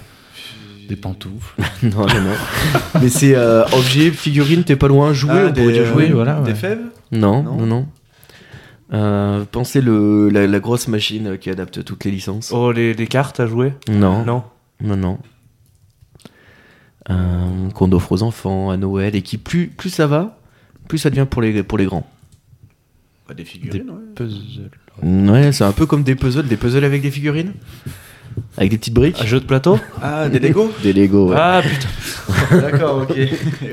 des 0.88 0.96
pantoufles. 0.96 1.60
non, 1.84 2.06
non, 2.06 2.22
non. 2.22 2.36
Mais 3.02 3.10
c'est 3.10 3.36
euh, 3.36 3.66
objet, 3.74 4.12
figurine, 4.12 4.64
t'es 4.64 4.76
pas 4.76 4.88
loin, 4.88 5.14
jouer, 5.14 5.32
Ah, 5.34 5.48
on 5.50 5.54
pourrait 5.54 5.72
dire 5.74 5.82
euh, 5.84 5.94
jouer. 5.94 6.10
voilà, 6.12 6.42
Des 6.42 6.54
fèves? 6.56 6.82
Non, 7.12 7.42
Non. 7.44 7.56
non, 7.58 7.66
non. 7.66 7.88
Euh, 8.94 9.44
pensez 9.52 9.82
le, 9.82 10.30
la, 10.30 10.48
la 10.48 10.60
grosse 10.62 10.88
machine 10.88 11.38
qui 11.40 11.50
adapte 11.50 11.84
toutes 11.84 12.06
les 12.06 12.12
licences. 12.12 12.52
Oh, 12.54 12.72
les, 12.72 12.94
les 12.94 13.08
cartes 13.08 13.40
à 13.40 13.48
jouer? 13.48 13.74
Non, 13.90 14.24
Non. 14.24 14.44
non, 14.82 14.96
non. 14.96 15.18
Euh, 17.10 17.70
qu'on 17.74 17.92
offre 17.94 18.12
aux 18.12 18.24
enfants 18.24 18.70
à 18.70 18.78
Noël 18.78 19.16
et 19.16 19.22
qui 19.22 19.38
plus, 19.38 19.68
plus 19.68 19.90
ça 19.90 20.08
va, 20.08 20.38
plus 20.90 20.98
ça 20.98 21.10
devient 21.10 21.26
pour 21.30 21.42
les, 21.42 21.64
pour 21.64 21.78
les 21.78 21.86
grands. 21.86 22.06
Bah, 23.28 23.34
Des 23.34 23.46
figurines, 23.46 23.90
ouais. 23.90 24.14
Puzzles. 24.16 24.70
Ouais, 25.04 25.52
c'est 25.52 25.64
un 25.64 25.72
peu 25.72 25.86
comme 25.86 26.04
des 26.04 26.16
puzzles, 26.16 26.48
des 26.48 26.58
puzzles 26.58 26.84
avec 26.84 27.02
des 27.02 27.12
figurines 27.12 27.54
Avec 28.58 28.72
des 28.72 28.78
petites 28.78 28.94
briques 28.94 29.18
Un 29.22 29.26
jeu 29.26 29.40
de 29.40 29.46
plateau 29.46 29.80
Ah, 30.02 30.28
des 30.30 30.40
Lego 30.40 30.72
Des 30.84 30.94
Lego, 30.94 31.30
ouais. 31.30 31.36
Ah 31.40 31.62
putain. 31.62 32.60
D'accord, 32.62 33.04
ok. 33.10 33.16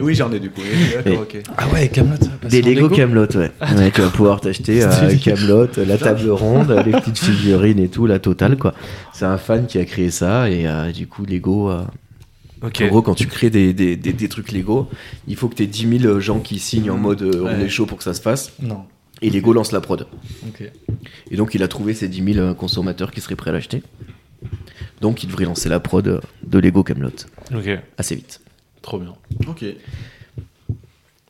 oui, 0.01 0.14
j'en 0.14 0.30
ai 0.32 0.40
du 0.40 0.51
coup. 0.51 0.60
oui, 0.62 0.94
D'accord, 1.05 1.22
ok. 1.22 1.36
Ah 1.56 1.68
ouais, 1.72 1.88
Camelot. 1.88 2.16
Des 2.48 2.62
Lego 2.62 2.88
Camelot, 2.88 3.26
ouais. 3.36 3.51
Ouais, 3.76 3.90
Tu 3.90 4.01
vas 4.01 4.09
pouvoir 4.10 4.40
t'acheter 4.40 4.82
euh. 4.84 5.16
Camelot, 5.22 5.68
la 5.86 5.96
table 5.98 6.28
ronde, 6.30 6.82
les 6.84 6.92
petites 6.92 7.18
figurines 7.18 7.78
et 7.78 7.88
tout, 7.88 8.06
la 8.06 8.18
totale 8.18 8.56
quoi. 8.56 8.74
C'est 9.12 9.24
un 9.26 9.38
fan 9.38 9.66
qui 9.66 9.78
a 9.78 9.84
créé 9.84 10.10
ça 10.10 10.51
et 10.51 10.66
euh, 10.66 10.92
du 10.92 11.06
coup 11.06 11.24
Lego. 11.24 11.70
euh, 11.70 11.82
Ok. 12.62 12.80
En 12.82 12.86
gros, 12.88 13.02
quand 13.02 13.14
tu 13.14 13.26
crées 13.26 13.51
des, 13.51 13.74
des, 13.74 13.94
des, 13.96 14.14
des 14.14 14.28
trucs 14.28 14.51
Lego, 14.51 14.88
il 15.28 15.36
faut 15.36 15.48
que 15.48 15.55
tu 15.55 15.64
aies 15.64 15.66
10 15.66 15.98
000 16.01 16.20
gens 16.20 16.38
qui 16.38 16.59
signent 16.59 16.90
en 16.90 16.96
mode 16.96 17.20
euh, 17.22 17.42
on 17.42 17.46
Ouais. 17.46 17.64
est 17.64 17.68
chaud 17.68 17.84
pour 17.84 17.98
que 17.98 18.05
ça 18.05 18.14
se 18.14 18.22
fasse. 18.22 18.52
Non. 18.62 18.84
Et 19.26 19.30
Lego 19.30 19.52
lance 19.52 19.72
la 19.72 19.80
prod. 19.80 20.06
Ok. 20.46 20.70
Et 21.30 21.36
donc 21.36 21.55
il 21.55 21.62
a 21.62 21.68
trouvé 21.68 21.94
ces 21.94 22.09
10 22.09 22.34
000 22.34 22.55
consommateurs 22.55 23.10
qui 23.10 23.20
seraient 23.20 23.36
prêts 23.36 23.51
à 23.51 23.52
l'acheter. 23.55 23.82
Donc 25.01 25.22
il 25.22 25.26
devrait 25.28 25.44
lancer 25.46 25.68
la 25.68 25.80
prod 25.80 26.06
euh, 26.06 26.20
de 26.46 26.59
Lego 26.59 26.82
Camelot 26.82 27.10
Ok. 27.55 27.68
assez 27.98 28.14
vite. 28.16 28.40
Trop 28.82 28.98
bien. 28.98 29.14
Ok. 29.48 29.64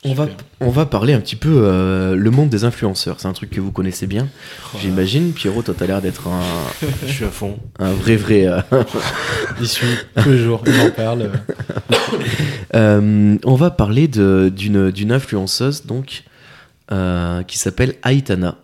On 0.07 0.13
va, 0.13 0.29
on 0.61 0.69
va 0.69 0.85
parler 0.85 1.15
un 1.15 1.21
petit 1.21 1.37
peu 1.37 1.49
euh, 1.65 2.15
le 2.15 2.31
monde 2.31 2.51
des 2.51 2.65
influenceurs. 2.65 3.21
C'est 3.21 3.29
un 3.29 3.33
truc 3.33 3.49
que 3.49 3.61
vous 3.61 3.73
connaissez 3.73 4.07
bien, 4.07 4.29
j'imagine. 4.79 5.33
Pierrot, 5.33 5.63
toi, 5.63 5.75
t'as 5.79 5.87
l'air 5.87 6.03
d'être 6.03 6.29
un, 6.29 6.43
Je 7.07 7.11
suis 7.13 7.25
à 7.25 7.31
fond. 7.31 7.59
un 7.79 7.93
vrai, 7.93 8.17
vrai. 8.17 8.47
euh, 8.47 8.61
Il 9.61 9.67
suit 9.67 9.87
tous 10.23 10.29
les 10.29 10.39
jours, 10.39 10.63
il 10.67 10.79
en 10.79 10.91
parle. 10.91 11.31
euh, 12.75 13.37
on 13.45 13.55
va 13.55 13.71
parler 13.71 14.09
de- 14.09 14.53
d'une 14.55 14.91
d'une 14.91 15.13
influenceuse 15.13 15.87
donc 15.87 16.25
euh, 16.93 17.43
qui 17.43 17.59
s'appelle 17.59 17.95
Aitana. 18.05 18.59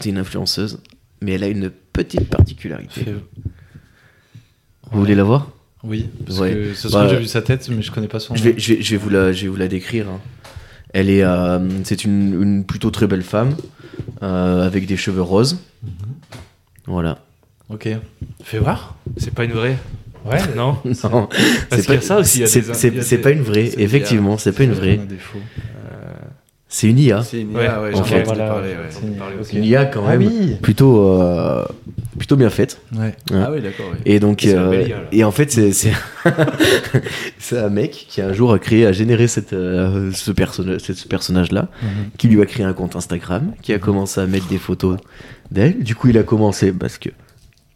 C'est 0.00 0.08
une 0.10 0.18
influenceuse, 0.18 0.80
mais 1.20 1.32
elle 1.32 1.44
a 1.44 1.48
une 1.48 1.70
petite 1.92 2.28
particularité. 2.28 3.06
Vous 4.90 4.98
voulez 5.00 5.14
la 5.14 5.24
voir? 5.24 5.50
Oui, 5.84 6.08
parce 6.26 6.38
Ouais. 6.38 6.52
que 6.52 6.74
ce 6.74 6.84
Bah, 6.88 6.90
soir 6.90 7.08
j'ai 7.08 7.16
vu 7.18 7.26
sa 7.26 7.42
tête, 7.42 7.68
mais 7.68 7.82
je 7.82 7.90
connais 7.90 8.08
pas 8.08 8.20
son 8.20 8.34
je 8.34 8.44
nom. 8.44 8.50
vais, 8.50 8.58
je, 8.58 8.74
vais, 8.74 8.82
je 8.82 8.90
vais 8.92 8.96
vous 8.96 9.08
la, 9.10 9.32
je 9.32 9.42
vais 9.42 9.48
vous 9.48 9.56
la 9.56 9.68
décrire. 9.68 10.08
hein. 10.08 10.20
Elle 10.94 11.08
est, 11.10 11.22
euh, 11.24 11.58
c'est 11.84 12.04
une, 12.04 12.40
une 12.42 12.64
plutôt 12.64 12.90
très 12.90 13.06
belle 13.06 13.22
femme 13.22 13.56
euh, 14.22 14.66
avec 14.66 14.86
des 14.86 14.96
cheveux 14.96 15.22
roses. 15.22 15.58
Voilà. 16.86 17.18
Ok. 17.70 17.88
Fais 18.44 18.58
voir. 18.58 18.96
C'est 19.16 19.32
pas 19.34 19.44
une 19.44 19.52
vraie 19.52 19.78
Ouais. 20.24 20.38
Non 20.54 20.78
Non, 21.02 21.28
c'est 21.70 21.90
a 21.90 22.00
ça 22.00 22.18
aussi, 22.18 22.46
c'est- 22.46 22.90
des- 22.90 23.18
pas 23.18 23.30
une 23.30 23.42
vraie. 23.42 23.70
Effectivement, 23.78 24.38
c'est 24.38 24.52
pas 24.52 24.62
une 24.64 24.72
vraie. 24.72 25.00
Faux. 25.18 25.38
C'est 26.74 26.88
une 26.88 26.98
IA. 26.98 27.22
C'est 27.22 27.42
une. 27.42 27.52
IA, 27.52 27.82
ouais, 27.82 27.90
voilà. 27.92 28.46
parler, 28.48 28.68
ouais. 28.70 28.76
C'est 28.88 29.02
une- 29.06 29.16
parler 29.16 29.34
ok. 29.34 29.40
aussi. 29.42 29.58
Une 29.58 29.64
IA 29.64 29.84
quand 29.84 30.04
Ah 30.06 30.16
même 30.16 30.26
oui. 30.26 30.56
plutôt, 30.62 31.06
euh, 31.20 31.62
plutôt 32.18 32.34
bien 32.36 32.48
faite. 32.48 32.80
Ouais. 32.94 33.14
Ouais. 33.30 33.42
Ah 33.44 33.50
oui, 33.52 33.60
d'accord, 33.60 33.90
ouais. 33.90 33.98
Et 34.06 34.18
donc, 34.20 34.46
euh, 34.46 34.82
IA, 34.88 34.96
là. 34.96 35.02
et 35.12 35.22
en 35.22 35.30
fait, 35.32 35.52
c'est 35.52 35.72
c'est 35.74 35.92
c'est 37.38 37.58
un 37.58 37.68
mec 37.68 37.90
qui 38.08 38.22
un 38.22 38.32
jour 38.32 38.52
a 38.54 38.58
créé, 38.58 38.86
a 38.86 38.92
généré 38.92 39.26
cette, 39.28 39.52
euh, 39.52 40.10
ce, 40.12 40.30
personnage, 40.30 40.80
ce 40.80 41.06
personnage-là, 41.08 41.68
Mhm. 41.82 41.88
qui 42.16 42.28
lui 42.28 42.40
a 42.40 42.46
créé 42.46 42.64
un 42.64 42.72
compte 42.72 42.96
Instagram, 42.96 43.52
qui 43.60 43.72
a 43.74 43.78
commencé 43.78 44.20
à 44.20 44.26
mettre 44.26 44.48
des 44.48 44.58
photos 44.58 44.96
d'elle. 45.50 45.82
Du 45.82 45.94
coup, 45.94 46.08
il 46.08 46.16
a 46.16 46.22
commencé 46.22 46.72
parce 46.72 46.96
que 46.96 47.10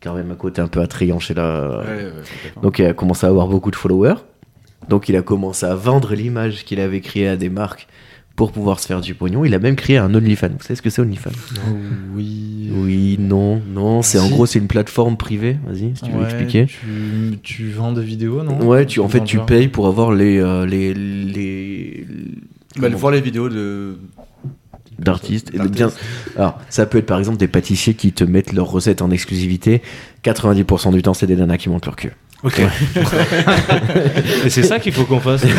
quand 0.02 0.14
même 0.14 0.30
un 0.30 0.34
côté 0.36 0.62
un 0.62 0.68
peu 0.68 0.80
attrayant 0.80 1.18
chez 1.18 1.34
la. 1.34 1.80
Ouais, 1.80 1.84
ouais, 1.86 2.10
complètement. 2.12 2.62
Donc, 2.62 2.78
il 2.78 2.86
a 2.86 2.92
commencé 2.94 3.26
à 3.26 3.28
avoir 3.28 3.46
beaucoup 3.48 3.70
de 3.70 3.76
followers. 3.76 4.14
Donc, 4.88 5.08
il 5.10 5.16
a 5.16 5.22
commencé 5.22 5.66
à 5.66 5.74
vendre 5.74 6.14
l'image 6.14 6.64
qu'il 6.64 6.80
avait 6.80 7.00
créée 7.02 7.28
à 7.28 7.36
des 7.36 7.48
marques 7.50 7.88
pour 8.36 8.52
pouvoir 8.52 8.78
se 8.80 8.86
faire 8.86 9.00
du 9.00 9.14
pognon. 9.14 9.44
Il 9.44 9.54
a 9.54 9.58
même 9.58 9.76
créé 9.76 9.96
un 9.96 10.14
OnlyFans. 10.14 10.48
Vous 10.50 10.62
savez 10.62 10.76
ce 10.76 10.82
que 10.82 10.90
c'est 10.90 11.00
OnlyFans? 11.02 11.30
Oui. 12.14 12.70
Oui, 12.70 13.16
non, 13.18 13.62
non. 13.66 14.02
C'est 14.02 14.18
en 14.18 14.28
gros, 14.28 14.44
c'est 14.44 14.58
une 14.58 14.66
plateforme 14.68 15.16
privée. 15.16 15.56
Vas-y, 15.66 15.92
si 15.96 16.02
tu 16.02 16.10
veux 16.10 16.24
expliquer. 16.24 16.66
Tu, 16.66 17.38
tu 17.42 17.70
vends 17.70 17.92
des 17.92 18.04
vidéos, 18.04 18.42
non? 18.42 18.62
Ouais, 18.66 18.84
tu, 18.84 19.00
en 19.00 19.08
fait, 19.08 19.24
tu 19.24 19.38
payes 19.40 19.68
pour 19.68 19.86
avoir 19.86 20.12
les, 20.12 20.38
euh, 20.38 20.66
les, 20.66 20.92
les, 20.92 22.06
Bah, 22.78 22.88
voir 22.90 23.12
les 23.12 23.22
vidéos 23.22 23.48
de. 23.48 23.96
d'artistes. 24.98 25.54
D'artistes. 25.54 25.74
bien, 25.74 25.90
alors, 26.36 26.58
ça 26.68 26.84
peut 26.84 26.98
être 26.98 27.06
par 27.06 27.18
exemple 27.18 27.38
des 27.38 27.48
pâtissiers 27.48 27.94
qui 27.94 28.12
te 28.12 28.24
mettent 28.24 28.52
leurs 28.52 28.70
recettes 28.70 29.00
en 29.00 29.10
exclusivité. 29.10 29.80
90% 30.24 30.92
du 30.92 31.00
temps, 31.02 31.14
c'est 31.14 31.26
des 31.26 31.36
nanas 31.36 31.56
qui 31.56 31.70
montent 31.70 31.86
leur 31.86 31.96
cul. 31.96 32.12
Ok. 32.42 32.60
Et 34.44 34.50
c'est 34.50 34.62
ça 34.62 34.78
qu'il 34.78 34.92
faut 34.92 35.04
qu'on 35.04 35.20
fasse. 35.20 35.42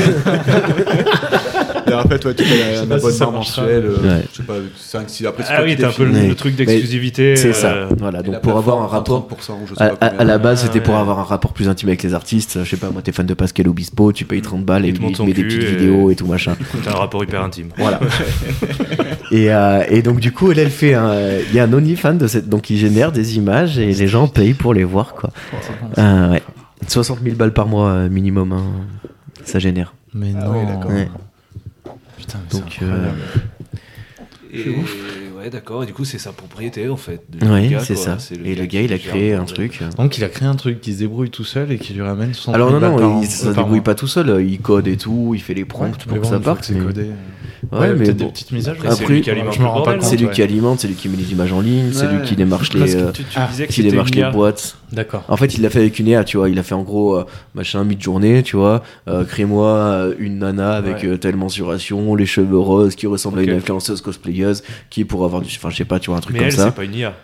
Et 1.89 1.93
en 1.93 2.03
fait, 2.03 2.25
ouais, 2.25 2.33
tu 2.33 2.43
payes 2.43 2.61
un 2.77 2.91
abonnement 2.91 3.31
mensuel, 3.31 3.85
euh, 3.85 4.21
je 4.31 4.37
sais 4.37 4.43
pas, 4.43 4.55
5, 4.75 5.09
6, 5.09 5.25
après 5.25 5.43
c'est 5.43 5.53
Ah 5.53 5.61
oui, 5.63 5.75
t'as 5.79 5.89
un 5.89 5.91
peu 5.91 6.05
le, 6.05 6.35
truc 6.35 6.55
d'exclusivité. 6.55 7.35
C'est 7.35 7.49
euh, 7.49 7.53
ça. 7.53 7.87
Voilà, 7.97 8.19
Et 8.19 8.23
donc 8.23 8.41
pour 8.41 8.57
avoir 8.57 8.81
un 8.81 8.87
rapport. 8.87 9.27
30%, 9.31 9.53
je 9.69 9.75
sais 9.75 9.83
À, 10.01 10.23
la 10.23 10.37
base, 10.37 10.61
Ah, 10.63 10.67
c'était 10.67 10.81
pour 10.81 10.95
avoir 10.97 11.19
un 11.19 11.23
rapport 11.23 11.53
plus 11.53 11.69
intime 11.69 11.89
avec 11.89 12.03
les 12.03 12.13
artistes. 12.13 12.59
Je 12.63 12.69
sais 12.69 12.77
pas, 12.77 12.89
moi, 12.89 13.01
t'es 13.01 13.11
fan 13.11 13.25
de 13.25 13.33
Pascal 13.33 13.67
Obispo, 13.67 14.11
tu 14.11 14.25
payes 14.25 14.41
30 14.41 14.65
balles 14.65 14.85
et 14.85 14.89
Il 14.89 14.93
te 14.93 14.97
il 14.99 15.01
montre 15.01 15.13
te 15.13 15.17
son 15.17 15.25
met 15.25 15.33
des 15.33 15.43
petites 15.43 15.63
et- 15.63 15.65
vidéos 15.75 16.11
et 16.11 16.15
tout 16.15 16.27
machin. 16.27 16.55
T'as 16.83 16.91
un 16.91 16.95
rapport 16.95 17.23
hyper 17.23 17.41
intime. 17.43 17.69
Voilà. 17.77 17.99
et, 19.31 19.51
euh, 19.53 19.83
et 19.89 20.01
donc 20.01 20.19
du 20.19 20.31
coup, 20.31 20.51
elle, 20.51 20.59
elle 20.59 20.69
fait 20.69 20.93
un, 20.93 21.13
il 21.49 21.55
y 21.55 21.59
a 21.59 21.63
un 21.63 21.73
OnlyFans 21.73 22.13
de 22.15 22.27
cette, 22.27 22.49
donc 22.49 22.69
il 22.69 22.77
génère 22.77 23.11
des 23.11 23.37
images 23.37 23.77
et 23.79 23.91
les 23.93 24.07
gens 24.07 24.27
payent 24.27 24.53
pour 24.53 24.73
les 24.73 24.83
voir 24.83 25.13
quoi. 25.15 25.29
Euh, 25.97 26.31
ouais. 26.31 26.43
60 26.87 27.19
000 27.23 27.35
balles 27.35 27.53
par 27.53 27.67
mois 27.67 27.89
euh, 27.89 28.09
minimum, 28.09 28.51
hein, 28.53 28.63
ça 29.43 29.59
génère. 29.59 29.93
Mais 30.13 30.33
Ah 30.39 30.45
non. 30.45 30.51
ouais, 30.53 30.65
d'accord. 30.65 30.91
Putain, 32.17 32.39
mais 32.43 32.59
Donc, 32.59 32.75
c'est 32.77 32.83
incroyable. 32.85 33.21
Et, 34.53 34.69
ouais, 35.37 35.49
d'accord. 35.49 35.83
Et 35.83 35.85
du 35.85 35.93
coup, 35.93 36.05
c'est 36.05 36.17
sa 36.17 36.31
propriété 36.31 36.87
en 36.89 36.97
fait. 36.97 37.21
gars, 37.39 37.79
c'est 37.79 37.93
quoi. 37.95 38.17
ça. 38.17 38.33
Et 38.43 38.55
le 38.55 38.65
gars, 38.65 38.81
il 38.81 38.93
a 38.93 38.97
créé 38.97 39.33
un 39.33 39.45
truc. 39.45 39.81
Donc 39.97 40.17
il 40.17 40.23
a 40.23 40.29
créé 40.29 40.47
un 40.47 40.55
truc 40.55 40.81
qui 40.81 40.93
se 40.93 40.99
débrouille 40.99 41.29
tout 41.29 41.43
seul 41.43 41.71
et 41.71 41.77
qui 41.77 41.93
lui 41.93 42.01
ramène 42.01 42.33
60 42.33 42.55
Alors 42.55 42.71
non, 42.71 42.79
000 42.79 42.91
balles 42.91 42.99
par 42.99 43.09
non, 43.09 43.21
il, 43.21 43.27
se 43.27 43.47
débrouille 43.49 43.81
pas 43.81 43.95
tout 43.95 44.07
seul. 44.07 44.45
Il 44.47 44.59
code 44.59 44.87
et 44.87 44.97
tout, 44.97 45.31
il 45.33 45.41
fait 45.41 45.53
les 45.53 45.65
prompts 45.65 45.87
Ouais, 45.95 46.03
pour 46.05 46.13
mais 46.13 46.19
que 46.21 46.27
ça 46.27 46.39
parte. 46.39 46.63
c'est 46.63 46.73
mais- 46.73 46.85
codé. 46.85 47.11
Ouais, 47.71 47.79
Ouais, 47.79 47.93
mais 47.95 48.13
des 48.13 48.25
petites 48.25 48.51
mises 48.51 48.69
à 48.69 48.73
jour. 48.75 48.83
Après, 48.85 48.95
c'est 48.95 49.07
lui 49.07 49.21
qui 49.21 49.31
alimente 49.31 49.53
je 49.53 49.59
me 49.59 49.63
le 49.63 49.69
rends 49.69 49.75
pas 49.81 49.85
bordel, 49.85 49.99
compte. 50.01 50.09
C'est 50.09 50.15
lui 50.17 50.25
ouais. 50.27 50.31
qui 50.31 50.41
alimente, 50.43 50.79
c'est 50.79 50.87
lui 50.87 50.93
qui 50.95 51.09
met 51.09 51.17
les 51.17 51.31
images 51.31 51.51
en 51.51 51.59
ligne, 51.61 51.91
c'est 51.91 52.07
lui 52.07 52.21
qui 52.23 52.35
démarche 52.35 52.71
les, 52.73 52.95
euh, 52.95 53.11
qui 53.69 53.83
démarche 53.83 54.11
les 54.11 54.29
boîtes. 54.31 54.77
D'accord. 54.91 55.23
En 55.27 55.37
fait, 55.37 55.55
il 55.55 55.63
l'a 55.63 55.69
fait 55.69 55.79
avec 55.79 55.97
une 55.99 56.07
IA, 56.07 56.23
tu 56.23 56.37
vois. 56.37 56.49
Il 56.49 56.59
a 56.59 56.63
fait 56.63 56.75
en 56.75 56.83
gros, 56.83 57.17
euh, 57.17 57.25
machin, 57.55 57.83
mid-journée, 57.83 58.43
tu 58.43 58.55
vois. 58.55 58.83
Euh, 59.07 59.25
Crée-moi 59.25 60.09
une 60.19 60.39
nana 60.39 60.73
avec 60.73 61.05
telle 61.19 61.35
mensuration, 61.35 62.15
les 62.15 62.25
cheveux 62.25 62.59
roses, 62.59 62.95
qui 62.95 63.07
ressemble 63.07 63.39
à 63.39 63.43
une 63.43 63.51
influenceuse 63.51 64.01
qui 64.89 65.05
pour 65.05 65.23
avoir 65.25 65.41
du. 65.41 65.47
Enfin, 65.55 65.69
je 65.69 65.77
sais 65.77 65.85
pas, 65.85 65.99
tu 65.99 66.09
vois, 66.09 66.17
un 66.17 66.21
truc 66.21 66.37
comme 66.37 66.45
elle, 66.45 66.51
ça. 66.51 66.65
c'est 66.65 66.75
pas 66.75 66.83
une 66.83 66.95
IA. 66.95 67.15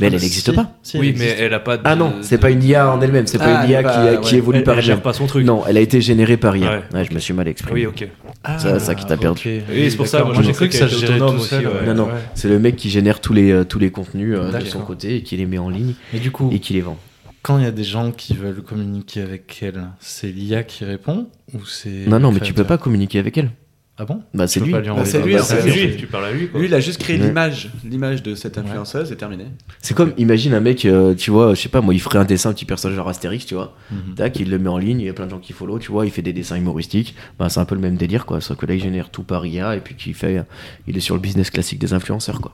Mais 0.00 0.06
elle, 0.06 0.14
elle 0.14 0.22
n'existe 0.22 0.52
pas. 0.52 0.72
oui, 0.94 1.10
elle 1.14 1.18
mais 1.18 1.36
elle 1.38 1.52
a 1.54 1.60
pas 1.60 1.76
de. 1.76 1.82
Ah 1.84 1.94
non, 1.96 2.14
c'est 2.22 2.38
pas 2.38 2.50
une 2.50 2.62
IA 2.64 2.90
en 2.90 3.00
elle-même, 3.02 3.26
c'est 3.26 3.36
pas 3.38 3.62
une 3.62 3.70
IA 3.70 3.80
elle 3.80 3.86
qui, 3.86 3.92
pas- 3.92 4.16
qui 4.28 4.36
évolue 4.36 4.58
Elle, 4.58 4.64
par 4.64 4.78
elle 4.78 4.84
elle-même. 4.84 5.00
pas 5.02 5.12
son 5.12 5.26
truc. 5.26 5.44
Non, 5.44 5.64
elle 5.66 5.76
a 5.76 5.80
été 5.80 6.00
générée 6.00 6.38
par 6.38 6.56
IA. 6.56 6.82
Je 6.92 7.14
me 7.14 7.18
suis 7.18 7.34
mal 7.34 7.46
exprimé. 7.46 7.80
Oui, 7.80 7.86
ok. 7.86 8.08
Ah, 8.42 8.58
ça- 8.58 8.94
qui 8.94 9.04
t'a 9.04 9.16
perdu. 9.16 9.42
Oui, 9.70 9.90
c'est 9.90 9.96
pour 9.96 10.06
ça, 10.06 10.24
moi, 10.24 10.42
j'ai 10.42 10.52
cru 10.52 10.68
que 10.68 10.74
ça 10.74 10.88
gérait 10.88 11.18
tout 11.18 11.38
seul. 11.40 11.66
ouais. 11.66 11.86
Non, 11.86 11.94
non, 11.94 12.08
c'est 12.34 12.48
le 12.48 12.58
mec 12.58 12.76
qui 12.76 12.88
génère 12.90 13.20
tous 13.20 13.34
les, 13.34 13.64
tous 13.66 13.78
les 13.78 13.90
contenus 13.90 14.36
de 14.38 14.64
son 14.64 14.80
côté 14.80 15.16
et 15.16 15.22
qui 15.22 15.36
les 15.36 15.46
met 15.46 15.58
en 15.58 15.68
ligne 15.68 15.94
coup, 16.32 16.50
et 16.52 16.58
qui 16.58 16.72
les 16.72 16.80
vend. 16.80 16.96
quand 17.42 17.58
il 17.58 17.64
y 17.64 17.66
a 17.66 17.70
des 17.72 17.84
gens 17.84 18.12
qui 18.12 18.34
veulent 18.34 18.62
communiquer 18.62 19.20
avec 19.20 19.58
elle, 19.62 19.88
c'est 20.00 20.28
l'IA 20.28 20.62
qui 20.62 20.84
répond 20.84 21.28
ou 21.52 21.64
c'est 21.66 22.06
Non, 22.06 22.18
non, 22.18 22.32
mais 22.32 22.40
tu 22.40 22.54
peux 22.54 22.64
pas 22.64 22.78
communiquer 22.78 23.18
avec 23.18 23.36
elle. 23.36 23.50
Ah 23.98 24.06
bon 24.06 24.22
Bah, 24.32 24.46
c'est 24.48 24.58
lui. 24.60 24.72
Bah, 24.72 24.80
c'est 25.04 25.20
lui, 25.22 25.36
c'est 25.42 25.62
lui. 25.70 25.96
tu 25.98 26.06
parles 26.06 26.24
à 26.24 26.32
lui 26.32 26.48
quoi. 26.48 26.58
Lui, 26.58 26.66
il 26.66 26.74
a 26.74 26.80
juste 26.80 26.98
créé 26.98 27.18
Ouais. 27.20 27.26
l'image, 27.26 27.70
l'image 27.84 28.22
de 28.22 28.34
cette 28.34 28.56
influenceuse 28.56 29.12
et 29.12 29.16
terminé. 29.16 29.44
C'est 29.80 29.94
comme, 29.94 30.14
imagine 30.16 30.54
un 30.54 30.60
mec, 30.60 30.86
euh, 30.86 31.14
tu 31.14 31.30
vois, 31.30 31.54
je 31.54 31.60
sais 31.60 31.68
pas, 31.68 31.82
moi, 31.82 31.92
il 31.92 32.00
ferait 32.00 32.18
un 32.18 32.24
dessin, 32.24 32.50
un 32.50 32.52
petit 32.54 32.64
personnage 32.64 32.96
genre 32.96 33.08
Astérix, 33.08 33.44
tu 33.44 33.54
vois. 33.54 33.76
Mhm. 33.90 34.14
Tac, 34.14 34.40
il 34.40 34.48
le 34.50 34.58
met 34.58 34.70
en 34.70 34.78
ligne, 34.78 35.00
il 35.00 35.06
y 35.06 35.10
a 35.10 35.12
plein 35.12 35.26
de 35.26 35.30
gens 35.30 35.38
qui 35.38 35.52
follow, 35.52 35.78
tu 35.78 35.92
vois, 35.92 36.06
il 36.06 36.10
fait 36.10 36.22
des 36.22 36.32
dessins 36.32 36.56
humoristiques. 36.56 37.14
Bah, 37.38 37.50
c'est 37.50 37.60
un 37.60 37.66
peu 37.66 37.74
le 37.74 37.82
même 37.82 37.96
délire, 37.96 38.24
quoi. 38.24 38.40
Sauf 38.40 38.56
que 38.56 38.64
là, 38.64 38.74
il 38.74 38.80
génère 38.80 39.10
tout 39.10 39.24
par 39.24 39.44
IA 39.44 39.76
et 39.76 39.80
puis 39.80 39.94
qu'il 39.94 40.14
fait, 40.14 40.42
il 40.88 40.96
est 40.96 41.00
sur 41.00 41.14
le 41.14 41.20
business 41.20 41.50
classique 41.50 41.78
des 41.78 41.92
influenceurs, 41.92 42.40
quoi. 42.40 42.52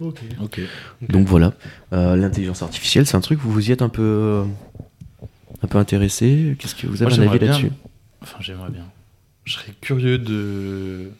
Ok. 0.00 0.60
Donc 1.08 1.26
voilà. 1.28 1.52
Euh, 1.92 2.16
L'intelligence 2.16 2.62
artificielle, 2.62 3.06
c'est 3.06 3.16
un 3.16 3.20
truc, 3.20 3.38
vous 3.40 3.52
vous 3.52 3.68
y 3.68 3.72
êtes 3.72 3.82
un 3.82 3.90
peu, 3.90 4.02
euh, 4.02 4.44
un 5.62 5.66
peu 5.66 5.76
intéressé? 5.76 6.56
Qu'est-ce 6.58 6.74
que 6.74 6.86
vous 6.86 7.02
avez 7.02 7.14
Moi, 7.14 7.26
un 7.26 7.28
avis 7.30 7.44
là-dessus? 7.46 7.70
Enfin, 8.22 8.38
j'aimerais 8.40 8.70
bien. 8.70 8.84
Je 9.44 9.54
serais 9.54 9.72
curieux 9.80 10.18
de 10.18 11.10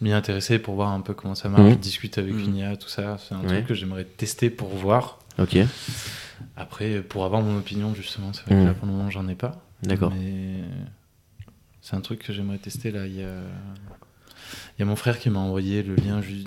m'y 0.00 0.12
intéresser 0.12 0.58
pour 0.58 0.74
voir 0.74 0.90
un 0.90 1.00
peu 1.00 1.14
comment 1.14 1.34
ça 1.34 1.48
marche, 1.48 1.72
Mhm. 1.74 1.76
discuter 1.80 2.20
avec 2.20 2.34
Mhm. 2.34 2.44
une 2.44 2.56
IA, 2.56 2.76
tout 2.76 2.88
ça. 2.88 3.18
C'est 3.18 3.34
un 3.34 3.40
Ouais. 3.40 3.46
truc 3.48 3.66
que 3.66 3.74
j'aimerais 3.74 4.04
tester 4.04 4.50
pour 4.50 4.68
voir. 4.70 5.18
Ok, 5.38 5.58
Après, 6.58 7.02
pour 7.02 7.24
avoir 7.26 7.42
mon 7.42 7.58
opinion, 7.58 7.94
justement, 7.94 8.32
c'est 8.32 8.44
vrai 8.46 8.54
Mhm. 8.56 8.62
que 8.62 8.66
là, 8.68 8.74
pour 8.74 8.86
le 8.86 8.92
moment, 8.92 9.10
j'en 9.10 9.28
ai 9.28 9.34
pas. 9.34 9.62
d'accord. 9.82 10.10
Mais 10.10 10.60
c'est 11.82 11.94
un 11.96 12.00
truc 12.00 12.20
que 12.24 12.32
j'aimerais 12.32 12.56
tester 12.58 12.90
là. 12.90 13.06
Il 13.06 13.14
y 13.14 13.22
a, 13.22 13.34
y 14.78 14.82
a 14.82 14.86
mon 14.86 14.96
frère 14.96 15.18
qui 15.18 15.30
m'a 15.30 15.38
envoyé 15.38 15.82
le 15.82 15.94
lien 15.96 16.20
ju- 16.22 16.44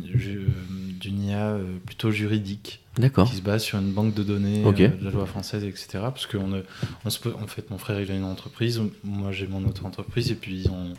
d'une 1.00 1.24
IA 1.24 1.52
euh, 1.52 1.78
plutôt 1.86 2.12
juridique 2.12 2.82
D'accord. 2.98 3.30
qui 3.30 3.36
se 3.38 3.42
base 3.42 3.64
sur 3.64 3.80
une 3.80 3.92
banque 3.92 4.14
de 4.14 4.24
données 4.24 4.64
euh, 4.66 4.72
de 4.72 5.04
la 5.06 5.12
loi 5.12 5.26
française, 5.26 5.64
etc. 5.64 5.88
Parce 5.94 6.28
que 6.28 6.38
on, 6.38 6.62
on 7.06 7.10
se 7.10 7.20
peut- 7.20 7.34
en 7.42 7.48
fait, 7.48 7.70
mon 7.72 7.78
frère 7.78 8.00
il 8.02 8.12
a 8.12 8.16
une 8.16 8.24
entreprise, 8.24 8.82
moi 9.04 9.32
j'ai 9.32 9.48
mon 9.48 9.66
autre 9.66 9.86
entreprise 9.86 10.30
et 10.32 10.36
puis 10.36 10.68
on, 10.72 10.94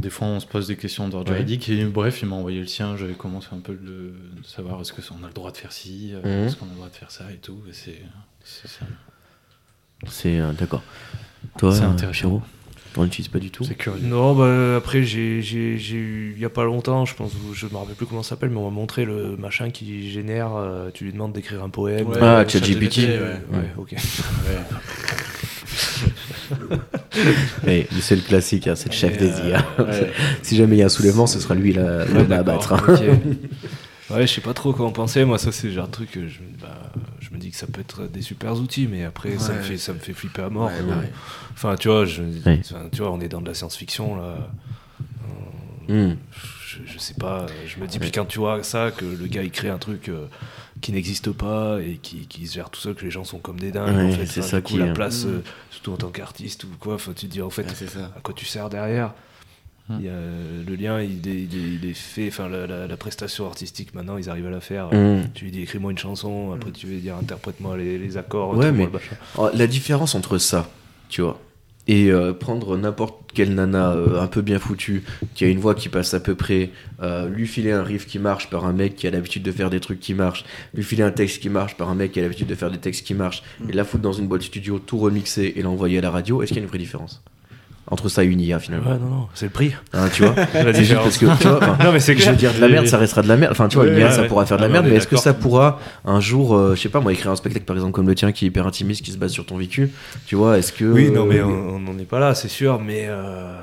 des 0.00 0.10
fois 0.10 0.26
on 0.28 0.40
se 0.40 0.46
pose 0.46 0.66
des 0.68 0.76
questions 0.76 1.08
d'ordre 1.08 1.30
Ouais. 1.30 1.38
juridique 1.38 1.68
et 1.68 1.84
bref 1.84 2.20
il 2.22 2.28
m'a 2.28 2.36
envoyé 2.36 2.60
le 2.60 2.66
sien. 2.66 2.96
J'avais 2.96 3.14
commencé 3.14 3.48
un 3.52 3.60
peu 3.60 3.74
de 3.74 4.14
savoir 4.44 4.80
est-ce 4.80 4.92
que 4.92 5.02
on 5.12 5.22
a 5.24 5.28
le 5.28 5.32
droit 5.34 5.52
de 5.52 5.56
faire 5.56 5.72
ci, 5.72 6.10
euh, 6.14 6.20
Mhm. 6.42 6.46
est-ce 6.48 6.56
qu'on 6.56 6.66
a 6.66 6.70
le 6.70 6.74
droit 6.76 6.88
de 6.88 6.94
faire 6.96 7.10
ça 7.10 7.30
et 7.32 7.36
tout. 7.36 7.60
C'est 7.72 8.00
c'est- 10.06 10.38
euh, 10.40 10.52
d'accord. 10.52 10.82
Toi, 11.58 11.74
C'est 11.74 11.82
euh, 11.82 11.88
intéressant. 11.90 12.42
On 12.98 13.04
l'utilise 13.04 13.28
pas 13.28 13.38
du 13.38 13.50
tout. 13.50 13.64
c'est 13.64 13.76
curieux. 13.76 14.02
Non, 14.02 14.34
bah 14.34 14.76
après, 14.76 15.02
j'ai 15.04 15.40
j'ai- 15.40 15.78
j'ai 15.78 15.96
eu, 15.96 16.32
il 16.36 16.42
y 16.42 16.44
a 16.44 16.50
pas 16.50 16.64
longtemps, 16.64 17.04
je 17.04 17.14
pense, 17.14 17.30
je 17.54 17.66
me 17.66 17.76
rappelle 17.76 17.94
plus 17.94 18.06
comment 18.06 18.22
ça 18.24 18.30
s'appelle, 18.30 18.50
mais 18.50 18.56
on 18.58 18.64
m'a 18.70 18.74
montré 18.74 19.04
le 19.04 19.36
machin 19.36 19.70
qui 19.70 20.10
génère, 20.10 20.56
euh, 20.56 20.90
tu 20.92 21.04
lui 21.04 21.12
demandes 21.12 21.32
d'écrire 21.32 21.62
un 21.62 21.68
poème. 21.70 22.08
Ouais, 22.08 22.18
Ah, 22.20 22.40
euh, 22.40 22.48
ChatGPT, 22.48 22.98
ouais. 22.98 23.06
Ouais, 23.18 23.58
Ouais. 23.58 23.70
ok. 23.76 23.94
Eh, 27.66 27.86
c'est 28.00 28.16
le 28.16 28.22
classique, 28.22 28.66
hein, 28.68 28.74
c'est 28.76 28.88
le 28.90 28.94
chef 28.94 29.16
des 29.18 29.26
IA. 29.28 29.64
Ouais. 29.78 30.10
si 30.42 30.56
jamais 30.56 30.76
il 30.76 30.78
y 30.78 30.82
a 30.82 30.86
un 30.86 30.90
soulèvement, 30.90 31.26
ce 31.26 31.40
sera 31.40 31.54
lui 31.54 31.72
la- 31.72 32.04
Ouais, 32.04 32.12
l'homme 32.14 32.32
à 32.32 32.36
abattre. 32.38 32.72
hein. 32.74 32.82
Ouais, 34.10 34.26
je 34.26 34.32
sais 34.34 34.40
pas 34.40 34.54
trop 34.54 34.72
comment 34.72 34.90
penser. 34.92 35.24
Moi, 35.24 35.38
ça, 35.38 35.52
c'est 35.52 35.70
genre 35.70 35.84
un 35.86 35.88
truc 35.90 36.10
que 36.12 36.28
je, 36.28 36.38
bah, 36.60 36.90
je 37.20 37.30
me 37.30 37.38
dis 37.38 37.50
que 37.50 37.56
ça 37.56 37.66
peut 37.66 37.80
être 37.80 38.04
des 38.06 38.22
super 38.22 38.54
outils, 38.54 38.86
mais 38.90 39.04
après, 39.04 39.38
ça, 39.38 39.52
me 39.54 39.60
fait, 39.62 39.76
ça 39.78 39.92
me 39.92 39.98
fait 39.98 40.12
flipper 40.14 40.42
à 40.42 40.48
mort. 40.50 40.68
Ouais, 40.70 40.82
quoi. 40.86 40.96
ouais. 40.96 41.10
Enfin, 41.52 41.76
tu 41.76 41.88
vois, 41.88 42.04
je, 42.06 42.22
Ouais. 42.46 42.60
enfin, 42.64 42.88
tu 42.90 42.98
vois, 43.02 43.10
on 43.12 43.20
est 43.20 43.28
dans 43.28 43.40
de 43.42 43.46
la 43.48 43.54
science-fiction 43.54 44.16
là. 44.16 44.48
Hmm. 45.88 46.16
Je, 46.66 46.78
je 46.92 46.98
sais 46.98 47.14
pas, 47.14 47.46
je 47.66 47.80
me 47.80 47.86
dis, 47.86 47.98
puis 47.98 48.12
quand 48.12 48.26
tu 48.26 48.38
vois 48.38 48.62
ça, 48.62 48.90
que 48.90 49.06
le 49.06 49.26
gars 49.26 49.42
il 49.42 49.50
crée 49.50 49.70
un 49.70 49.78
truc 49.78 50.10
euh, 50.10 50.26
qui 50.82 50.92
n'existe 50.92 51.32
pas 51.32 51.78
et 51.80 51.96
qui, 52.02 52.26
qui 52.26 52.46
se 52.46 52.54
gère 52.56 52.68
tout 52.68 52.78
seul, 52.78 52.94
que 52.94 53.06
les 53.06 53.10
gens 53.10 53.24
sont 53.24 53.38
comme 53.38 53.58
des 53.58 53.72
dingues, 53.72 53.96
Ouais, 53.96 54.04
en 54.04 54.10
fait, 54.12 54.26
c'est 54.26 54.40
Enfin, 54.40 54.48
ça 54.50 54.56
du 54.58 54.62
coup, 54.64 54.72
qui 54.74 54.78
la 54.78 54.92
place, 54.92 55.24
Mm. 55.24 55.28
euh, 55.28 55.40
surtout 55.70 55.92
en 55.92 55.96
tant 55.96 56.10
qu'artiste 56.10 56.64
ou 56.64 56.68
quoi, 56.78 56.94
enfin, 56.96 57.12
tu 57.16 57.26
te 57.26 57.32
dis 57.32 57.40
en 57.40 57.48
fait, 57.48 57.62
Ouais, 57.62 57.72
c'est 57.74 57.88
ça. 57.88 58.12
à 58.14 58.20
quoi 58.20 58.34
tu 58.34 58.44
sers 58.44 58.68
derrière. 58.68 59.14
Il 59.98 60.04
y 60.04 60.08
a, 60.08 60.12
le 60.66 60.74
lien 60.74 61.00
il 61.00 61.26
est, 61.28 61.34
il 61.42 61.54
est- 61.56 61.78
il 61.82 61.90
est 61.90 61.94
fait, 61.94 62.28
enfin 62.28 62.48
la, 62.48 62.66
la- 62.66 62.86
la 62.86 62.96
prestation 62.96 63.46
artistique 63.46 63.94
maintenant 63.94 64.18
ils 64.18 64.28
arrivent 64.28 64.46
à 64.46 64.50
la 64.50 64.60
faire. 64.60 64.88
Hmm. 64.92 65.22
Tu 65.34 65.44
lui 65.46 65.50
dis 65.50 65.62
écris-moi 65.62 65.90
une 65.92 65.98
chanson, 65.98 66.52
après 66.52 66.70
tu 66.72 66.86
lui 66.86 66.98
dire 66.98 67.16
interprète-moi 67.16 67.76
les, 67.76 67.98
les 67.98 68.16
accords. 68.16 68.56
Ouais, 68.56 68.70
mais- 68.72 68.84
le. 68.86 68.90
Oh, 69.38 69.48
La 69.54 69.66
différence 69.66 70.14
entre 70.14 70.36
ça, 70.38 70.68
tu 71.08 71.22
vois, 71.22 71.40
et 71.86 72.10
euh, 72.10 72.34
prendre 72.34 72.76
n'importe 72.76 73.32
quelle 73.32 73.54
nana 73.54 73.92
euh, 73.92 74.20
un 74.20 74.26
peu 74.26 74.42
bien 74.42 74.58
foutue, 74.58 75.04
qui 75.34 75.44
a 75.44 75.48
une 75.48 75.58
voix 75.58 75.74
qui 75.74 75.88
passe 75.88 76.12
à 76.12 76.20
peu 76.20 76.34
près, 76.34 76.70
euh, 77.02 77.28
lui 77.30 77.46
filer 77.46 77.72
un 77.72 77.82
riff 77.82 78.06
qui 78.06 78.18
marche 78.18 78.50
par 78.50 78.66
un 78.66 78.72
mec 78.74 78.94
qui 78.96 79.06
a 79.06 79.10
l'habitude 79.10 79.42
de 79.42 79.52
faire 79.52 79.70
des 79.70 79.80
trucs 79.80 80.00
qui 80.00 80.12
marchent, 80.12 80.44
lui 80.74 80.82
filer 80.82 81.02
un 81.02 81.10
texte 81.12 81.40
qui 81.40 81.48
marche 81.48 81.76
par 81.78 81.88
un 81.88 81.94
mec 81.94 82.12
qui 82.12 82.18
a 82.18 82.22
l'habitude 82.22 82.46
de 82.48 82.54
faire 82.54 82.70
des 82.70 82.78
textes 82.78 83.06
qui 83.06 83.14
marchent, 83.14 83.42
et 83.68 83.72
la 83.72 83.84
foutre 83.84 84.02
dans 84.02 84.12
une 84.12 84.26
boîte 84.28 84.42
studio, 84.42 84.78
tout 84.78 84.98
remixer 84.98 85.54
et 85.56 85.62
l'envoyer 85.62 85.96
à 85.98 86.00
la 86.02 86.10
radio, 86.10 86.42
est-ce 86.42 86.48
qu'il 86.48 86.58
y 86.58 86.60
a 86.60 86.64
une 86.64 86.68
vraie 86.68 86.76
différence? 86.78 87.22
Entre 87.90 88.08
ça 88.08 88.22
et 88.24 88.26
une 88.26 88.40
IA 88.40 88.58
finalement 88.58 88.90
Ouais, 88.90 88.98
non, 88.98 89.08
non, 89.08 89.26
c'est 89.34 89.46
le 89.46 89.50
prix. 89.52 89.72
Hein, 89.92 90.08
Tu 90.12 90.22
vois 90.22 90.34
C'est 90.52 90.84
juste 90.84 90.94
parce 90.94 91.18
que, 91.18 91.26
tu 91.40 91.48
vois, 91.48 91.56
enfin, 91.58 91.76
non, 91.84 91.92
mais 91.92 92.00
c'est 92.00 92.16
je 92.16 92.30
veux 92.30 92.36
dire, 92.36 92.52
de 92.54 92.60
la 92.60 92.68
merde, 92.68 92.86
ça 92.86 92.98
restera 92.98 93.22
de 93.22 93.28
la 93.28 93.36
merde. 93.36 93.52
Enfin, 93.52 93.68
tu 93.68 93.76
vois, 93.76 93.86
Ouais, 93.86 94.02
ouais, 94.04 94.10
ça 94.10 94.24
pourra 94.24 94.44
faire 94.46 94.56
de 94.58 94.62
la 94.62 94.68
Ah, 94.68 94.72
merde, 94.72 94.86
mais 94.88 94.96
est-ce 94.96 95.06
que 95.06 95.16
ça 95.16 95.32
pourra 95.34 95.78
un 96.04 96.20
jour, 96.20 96.54
euh, 96.54 96.74
je 96.74 96.80
sais 96.82 96.88
pas, 96.88 97.00
moi, 97.00 97.12
écrire 97.12 97.30
un 97.30 97.36
spectacle, 97.36 97.64
par 97.64 97.76
exemple, 97.76 97.92
comme 97.92 98.06
le 98.08 98.14
tien, 98.14 98.32
qui 98.32 98.44
est 98.44 98.48
hyper 98.48 98.66
intimiste, 98.66 99.04
qui 99.04 99.10
se 99.12 99.18
base 99.18 99.32
sur 99.32 99.46
ton 99.46 99.56
vécu, 99.56 99.90
tu 100.26 100.36
vois, 100.36 100.58
est-ce 100.58 100.72
que. 100.72 100.84
Oui, 100.84 101.10
non, 101.10 101.24
mais 101.26 101.38
euh, 101.38 101.44
on 101.46 101.78
n'en 101.80 101.98
est 101.98 102.04
pas 102.08 102.18
là, 102.18 102.34
c'est 102.34 102.48
sûr, 102.48 102.80
mais. 102.80 103.06
euh, 103.08 103.54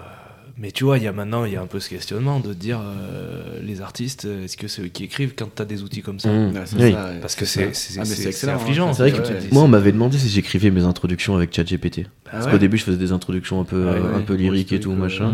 Mais 0.57 0.71
tu 0.71 0.85
vois, 0.85 0.97
il 0.97 1.03
y 1.03 1.07
a 1.07 1.11
maintenant, 1.11 1.43
il 1.43 1.51
y 1.51 1.57
a 1.57 1.61
un 1.61 1.65
peu 1.67 1.81
ce 1.81 1.89
questionnement 1.89 2.39
de 2.39 2.53
dire 2.53 2.79
euh, 2.81 3.59
les 3.61 3.81
artistes, 3.81 4.23
est-ce 4.23 4.55
que 4.55 4.69
c'est 4.69 4.83
eux 4.83 4.87
qui 4.87 5.03
écrivent 5.03 5.33
quand 5.37 5.53
tu 5.53 5.61
as 5.61 5.65
des 5.65 5.83
outils 5.83 6.01
comme 6.01 6.17
ça 6.19 6.29
c'est 6.65 6.77
oui. 6.77 6.93
ça. 6.93 7.11
Parce 7.19 7.35
que 7.35 7.43
C'est 7.45 7.75
c'est 7.75 7.93
ça. 7.93 8.05
c'est 8.05 8.25
Ah, 8.25 8.27
excellent, 8.29 8.53
hein. 8.53 8.55
affligeant. 8.55 8.93
C'est 8.93 9.09
vrai 9.09 9.11
que 9.11 9.39
dis, 9.39 9.47
moi, 9.51 9.63
on 9.63 9.67
m'avait 9.67 9.91
demandé 9.91 10.17
si 10.17 10.29
j'écrivais 10.29 10.71
mes 10.71 10.83
introductions 10.83 11.35
avec 11.35 11.53
ChatGPT. 11.53 12.05
Parce 12.31 12.45
ouais 12.45 12.53
qu'au 12.53 12.57
début, 12.57 12.77
je 12.77 12.83
faisais 12.85 12.97
des 12.97 13.11
introductions 13.11 13.59
un 13.59 13.65
peu, 13.65 13.85
Ah 13.89 13.93
ouais, 13.93 13.99
un 13.99 14.17
ouais. 14.19 14.23
peu 14.23 14.33
lyriques 14.35 14.71
et 14.71 14.79
tout, 14.79 14.93
machin. 14.93 15.33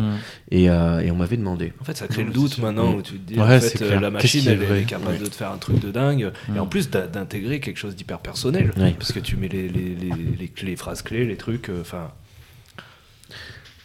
Et, 0.49 0.69
euh, 0.71 0.99
et 1.01 1.11
on 1.11 1.15
m'avait 1.15 1.37
demandé. 1.37 1.71
En 1.79 1.83
fait, 1.83 1.95
ça 1.95 2.07
crée 2.07 2.23
le 2.23 2.31
doute 2.31 2.57
maintenant 2.57 2.91
Mm. 2.91 2.95
où 2.95 3.01
tu 3.03 3.13
te 3.19 3.33
dis, 3.33 3.39
Ouais, 3.39 3.57
en 3.57 3.59
c'est 3.61 3.77
fait, 3.77 3.99
la 3.99 4.09
machine, 4.09 4.43
elle, 4.47 4.63
est 4.77 4.83
capable 4.85 5.11
Ouais. 5.13 5.17
de 5.19 5.25
te 5.27 5.35
faire 5.35 5.51
un 5.51 5.57
truc 5.57 5.79
de 5.79 5.91
dingue. 5.91 6.31
Et 6.55 6.59
en 6.59 6.65
plus, 6.65 6.89
d'a- 6.89 7.05
d'intégrer 7.07 7.59
quelque 7.59 7.77
chose 7.77 7.95
d'hyper 7.95 8.19
personnel. 8.19 8.71
Ouais. 8.77 8.95
Parce 8.97 9.11
que 9.11 9.19
tu 9.19 9.35
mets 9.37 9.47
les, 9.49 9.69
les, 9.69 9.95
les, 9.95 10.09
les, 10.39 10.47
clés- 10.47 10.65
les 10.71 10.75
phrases 10.75 11.03
clés, 11.03 11.25
les 11.25 11.37
trucs. 11.37 11.69
euh, 11.69 11.81
Enfin, 11.81 12.09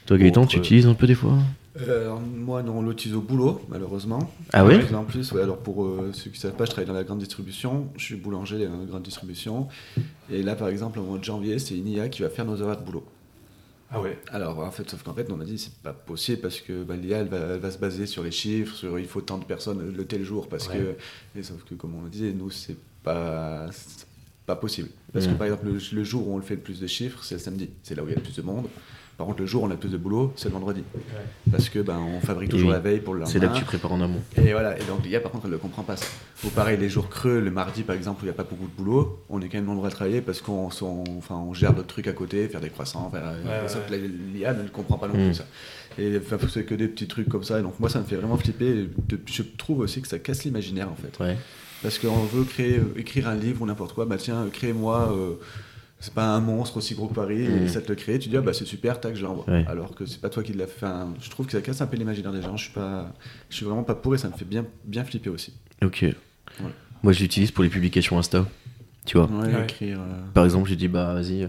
Toi, 0.07 0.19
Gaëtan, 0.19 0.43
Autre- 0.43 0.51
tu 0.51 0.59
utilises 0.59 0.87
un 0.87 0.95
peu 0.95 1.07
des 1.07 1.15
fois 1.15 1.37
Euh, 1.81 2.15
moi, 2.19 2.63
non, 2.63 2.79
on 2.79 2.83
l'utilise 2.89 3.17
au 3.17 3.21
boulot, 3.21 3.61
malheureusement. 3.69 4.31
Ah 4.55 4.65
plus 4.65 4.95
en 4.95 5.05
plus, 5.05 5.31
ouais, 5.33 5.43
alors 5.43 5.59
pour 5.59 5.85
euh, 5.85 6.11
ceux 6.15 6.31
qui 6.31 6.37
ne 6.39 6.41
savent 6.41 6.53
pas, 6.57 6.65
je 6.65 6.71
travaille 6.71 6.87
dans 6.87 6.95
la 6.95 7.05
grande 7.05 7.19
distribution. 7.19 7.89
Je 7.97 8.03
suis 8.05 8.17
boulanger 8.17 8.67
dans 8.67 8.79
la 8.79 8.85
grande 8.87 9.03
distribution. 9.03 9.69
Et 10.31 10.43
là, 10.43 10.55
par 10.57 10.69
exemple, 10.69 10.99
au 11.01 11.03
mois 11.03 11.19
de 11.19 11.25
janvier, 11.25 11.59
c'est 11.59 11.77
une 11.77 11.87
IA 11.89 12.09
qui 12.09 12.23
va 12.23 12.31
faire 12.31 12.47
nos 12.47 12.61
horaires 12.63 12.81
de 12.81 12.85
boulot. 12.85 13.05
ah 13.91 14.01
ouais. 14.01 14.17
Alors, 14.33 14.59
en 14.61 14.71
fait, 14.71 14.89
sauf 14.89 15.03
qu'en 15.03 15.13
fait, 15.13 15.27
on 15.31 15.39
a 15.41 15.45
dit 15.45 15.59
c'est 15.59 15.75
pas 15.83 15.93
possible 15.93 16.41
parce 16.41 16.61
que 16.61 16.83
bah, 16.83 16.97
l'IA, 16.97 17.19
elle 17.19 17.29
va, 17.29 17.37
elle 17.55 17.61
va 17.61 17.71
se 17.71 17.79
baser 17.79 18.07
sur 18.07 18.23
les 18.23 18.31
chiffres, 18.31 18.75
sur 18.75 18.99
il 18.99 19.05
faut 19.07 19.21
tant 19.21 19.37
de 19.39 19.45
personnes 19.45 19.93
le 19.95 20.05
tel 20.07 20.23
jour. 20.25 20.49
Parce 20.49 20.69
Ouais. 20.69 20.79
que, 21.35 21.39
et 21.39 21.43
sauf 21.43 21.63
que, 21.65 21.75
comme 21.75 21.95
on 21.95 22.03
le 22.05 22.09
disait, 22.11 22.33
nous, 22.33 22.49
c'est 22.51 22.77
pas, 23.03 23.67
pas 24.47 24.57
possible. 24.57 24.89
Parce 25.13 25.27
Mhm. 25.27 25.33
que, 25.35 25.39
par 25.39 25.47
exemple, 25.49 25.67
le, 25.67 25.79
le 25.93 26.05
jour 26.05 26.27
où 26.27 26.33
on 26.35 26.37
le 26.39 26.43
fait 26.43 26.55
le 26.55 26.63
plus 26.63 26.81
de 26.81 26.87
chiffres, 26.87 27.23
c'est 27.23 27.35
le 27.35 27.41
samedi. 27.41 27.69
C'est 27.83 27.95
là 27.95 28.03
où 28.03 28.07
il 28.07 28.11
y 28.11 28.15
a 28.15 28.17
le 28.17 28.23
plus 28.23 28.37
de 28.37 28.43
monde. 28.43 28.67
Par 29.17 29.27
contre, 29.27 29.41
le 29.41 29.47
jour 29.47 29.63
où 29.63 29.67
on 29.67 29.71
a 29.71 29.73
le 29.73 29.79
plus 29.79 29.89
de 29.91 29.97
boulot, 29.97 30.33
c'est 30.37 30.49
le 30.49 30.53
vendredi. 30.55 30.83
Parce 31.51 31.71
que 31.71 31.79
ben, 31.79 31.99
on 31.99 32.21
fabrique 32.21 32.51
toujours 32.51 32.69
oui. 32.69 32.75
la 32.75 32.81
veille 32.81 33.01
pour 33.01 33.15
le 33.15 33.25
C'est 33.25 33.35
là 33.39 33.41
que 33.41 33.45
lendemain. 33.47 33.59
tu 33.61 33.65
prépares 33.65 33.93
en 33.93 34.01
amont. 34.03 34.21
Et 34.37 34.53
voilà, 34.53 34.79
et 34.79 34.85
donc 34.85 35.05
l'IA 35.07 35.21
par 35.21 35.33
contre 35.33 35.47
elle 35.47 35.53
ne 35.53 35.57
comprend 35.57 35.83
pas 35.85 35.97
ça. 35.97 36.07
Ou 36.45 36.49
pareil, 36.49 36.77
les 36.79 36.91
jours 36.91 37.09
creux, 37.09 37.41
le 37.41 37.51
mardi 37.51 37.83
par 37.83 37.97
exemple, 37.97 38.21
où 38.21 38.25
il 38.25 38.29
n'y 38.29 38.35
a 38.35 38.35
pas 38.35 38.45
beaucoup 38.45 38.67
de 38.67 38.77
boulot, 38.77 39.21
on 39.31 39.41
est 39.41 39.49
quand 39.49 39.57
même 39.57 39.65
nombreux 39.65 39.89
à 39.89 39.91
travailler 39.91 40.21
parce 40.21 40.43
qu'on 40.43 40.69
on- 40.83 41.05
enfin, 41.17 41.37
on 41.37 41.55
gère 41.55 41.73
d'autres 41.73 41.87
trucs 41.89 42.09
à 42.09 42.13
côté, 42.13 42.47
faire 42.49 42.61
des 42.61 42.69
croissants, 42.69 43.11
faire, 43.11 43.23
ouais, 43.43 43.91
ouais. 43.91 44.09
l'IA 44.35 44.53
ne 44.53 44.69
comprend 44.69 44.99
pas 44.99 45.09
non 45.09 45.15
Mm. 45.15 45.25
plus 45.29 45.35
ça. 45.35 45.47
Et 45.99 46.19
enfin, 46.19 46.37
c'est 46.53 46.65
que 46.65 46.75
des 46.75 46.89
petits 46.89 47.07
trucs 47.09 47.31
comme 47.31 47.43
ça, 47.45 47.59
et 47.59 47.63
donc 47.63 47.81
moi 47.81 47.89
ça 47.89 48.01
me 48.01 48.05
fait 48.05 48.17
vraiment 48.17 48.37
flipper. 48.37 48.91
Je 49.25 49.43
trouve 49.57 49.79
aussi 49.81 50.03
que 50.03 50.09
ça 50.09 50.19
casse 50.19 50.45
l'imaginaire 50.45 50.91
en 50.91 50.95
fait. 50.97 51.19
Ouais. 51.25 51.39
Parce 51.83 51.99
qu'on 51.99 52.25
veut 52.25 52.45
créer, 52.45 52.79
euh, 52.79 52.93
écrire 52.99 53.29
un 53.29 53.35
livre 53.35 53.63
ou 53.63 53.67
n'importe 53.67 53.95
quoi, 53.95 54.05
bah 54.05 54.17
tiens, 54.19 54.43
euh, 54.43 54.49
crée-moi. 54.51 55.11
euh, 55.17 55.35
c'est 56.01 56.13
pas 56.15 56.27
un 56.27 56.41
monstre 56.41 56.77
aussi 56.77 56.95
gros 56.95 57.07
que 57.09 57.15
Paris, 57.15 57.49
Mm. 57.49 57.65
et 57.65 57.69
ça 57.69 57.81
te 57.81 57.89
le 57.89 57.95
crée, 57.95 58.19
tu 58.19 58.29
dis 58.29 58.37
ah 58.37 58.41
bah 58.43 58.53
c'est 58.53 58.65
super, 58.67 59.01
tac, 59.01 59.17
je 59.17 59.23
l'envoie. 59.23 59.47
Alors 59.67 59.95
que 59.95 60.05
c'est 60.07 60.21
pas 60.21 60.29
toi 60.29 60.43
qui 60.43 60.53
l'as 60.53 60.67
fait. 60.67 60.85
Enfin, 60.87 61.15
je 61.21 61.31
trouve 61.31 61.47
que 61.47 61.53
ça 61.53 61.61
casse 61.61 61.81
un 61.81 61.87
peu 61.87 61.97
l'imaginaire 61.97 62.33
des 62.33 62.43
gens. 62.43 62.57
Je 62.57 62.65
suis 62.65 62.73
pas, 62.73 63.13
je 63.51 63.57
suis 63.57 63.65
vraiment 63.65 63.83
pas 63.85 63.95
pour 63.95 64.15
et 64.15 64.19
ça 64.19 64.29
me 64.29 64.35
fait 64.35 64.45
bien, 64.45 64.67
bien 64.85 65.05
flipper 65.05 65.31
aussi. 65.31 65.55
Ok. 65.83 66.05
Moi, 67.03 67.13
je 67.13 67.21
l'utilise 67.21 67.51
pour 67.51 67.63
les 67.65 67.71
publications 67.71 68.19
Insta. 68.19 68.47
Tu 69.07 69.17
vois 69.17 69.27
Ouais, 69.29 69.47
Ouais. 69.55 69.63
écrire. 69.63 69.99
euh, 70.01 70.15
Par 70.35 70.45
exemple, 70.45 70.69
j'ai 70.69 70.77
dit, 70.77 70.89
bah 70.89 71.15
vas-y, 71.15 71.49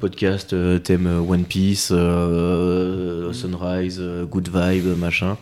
podcast, 0.00 0.52
euh, 0.52 0.78
thème 0.78 1.06
euh, 1.06 1.20
One 1.20 1.44
Piece, 1.44 1.90
euh, 1.92 3.32
Sunrise, 3.32 3.98
euh, 4.00 4.24
Good 4.26 4.48
Vibe, 4.52 4.98
machin. 4.98 5.36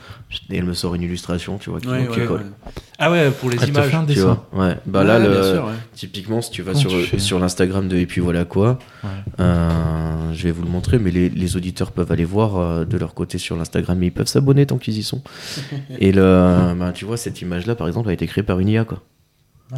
Et 0.51 0.59
elle 0.59 0.65
me 0.65 0.75
sort 0.75 0.95
une 0.95 1.03
illustration, 1.03 1.59
tu 1.59 1.71
vois, 1.71 1.81
qui, 1.81 1.89
Ouais, 1.89 2.07
qui 2.13 2.21
ouais, 2.21 2.27
colle. 2.27 2.41
ouais. 2.41 2.73
Ah 2.99 3.11
ouais, 3.11 3.31
pour 3.31 3.51
les 3.51 3.57
Elle 3.63 3.71
images. 3.71 3.89
fait 3.91 3.97
un 3.97 4.05
Tu 4.05 4.21
vois 4.21 4.47
Ouais. 4.53 4.77
Bah 4.87 5.01
Ouais, 5.01 5.07
là, 5.07 5.19
bien 5.21 5.29
le- 5.31 5.43
sûr, 5.43 5.65
ouais. 5.65 5.73
typiquement, 5.95 6.41
si 6.43 6.51
tu 6.51 6.63
vas 6.63 6.73
Comment 6.73 6.89
sur, 6.89 7.09
tu 7.09 7.19
sur 7.19 7.39
l'Instagram 7.41 7.89
de 7.89 7.97
Et 7.97 8.07
puis 8.07 8.21
voilà 8.21 8.45
quoi, 8.45 8.79
Ouais. 9.03 9.11
euh, 9.41 10.33
je 10.33 10.43
vais 10.45 10.51
vous 10.53 10.63
le 10.63 10.69
montrer, 10.69 10.99
mais 10.99 11.11
les, 11.11 11.29
les 11.31 11.57
auditeurs 11.57 11.93
peuvent 11.93 12.13
aller 12.13 12.25
voir 12.25 12.57
euh, 12.59 12.85
de 12.85 12.97
leur 12.99 13.15
côté 13.15 13.39
sur 13.39 13.57
l'Instagram, 13.57 13.99
mais 13.99 14.07
ils 14.09 14.13
peuvent 14.13 14.27
s'abonner 14.29 14.67
tant 14.67 14.77
qu'ils 14.79 14.99
y 14.99 15.03
sont. 15.03 15.23
Et 15.99 16.13
le, 16.13 16.75
bah, 16.79 16.93
tu 16.95 17.05
vois, 17.05 17.17
cette 17.17 17.41
image-là, 17.41 17.75
par 17.75 17.87
exemple, 17.89 18.11
a 18.11 18.13
été 18.13 18.27
créée 18.27 18.45
par 18.45 18.61
une 18.61 18.69
IA, 18.69 18.85
quoi. 18.85 19.03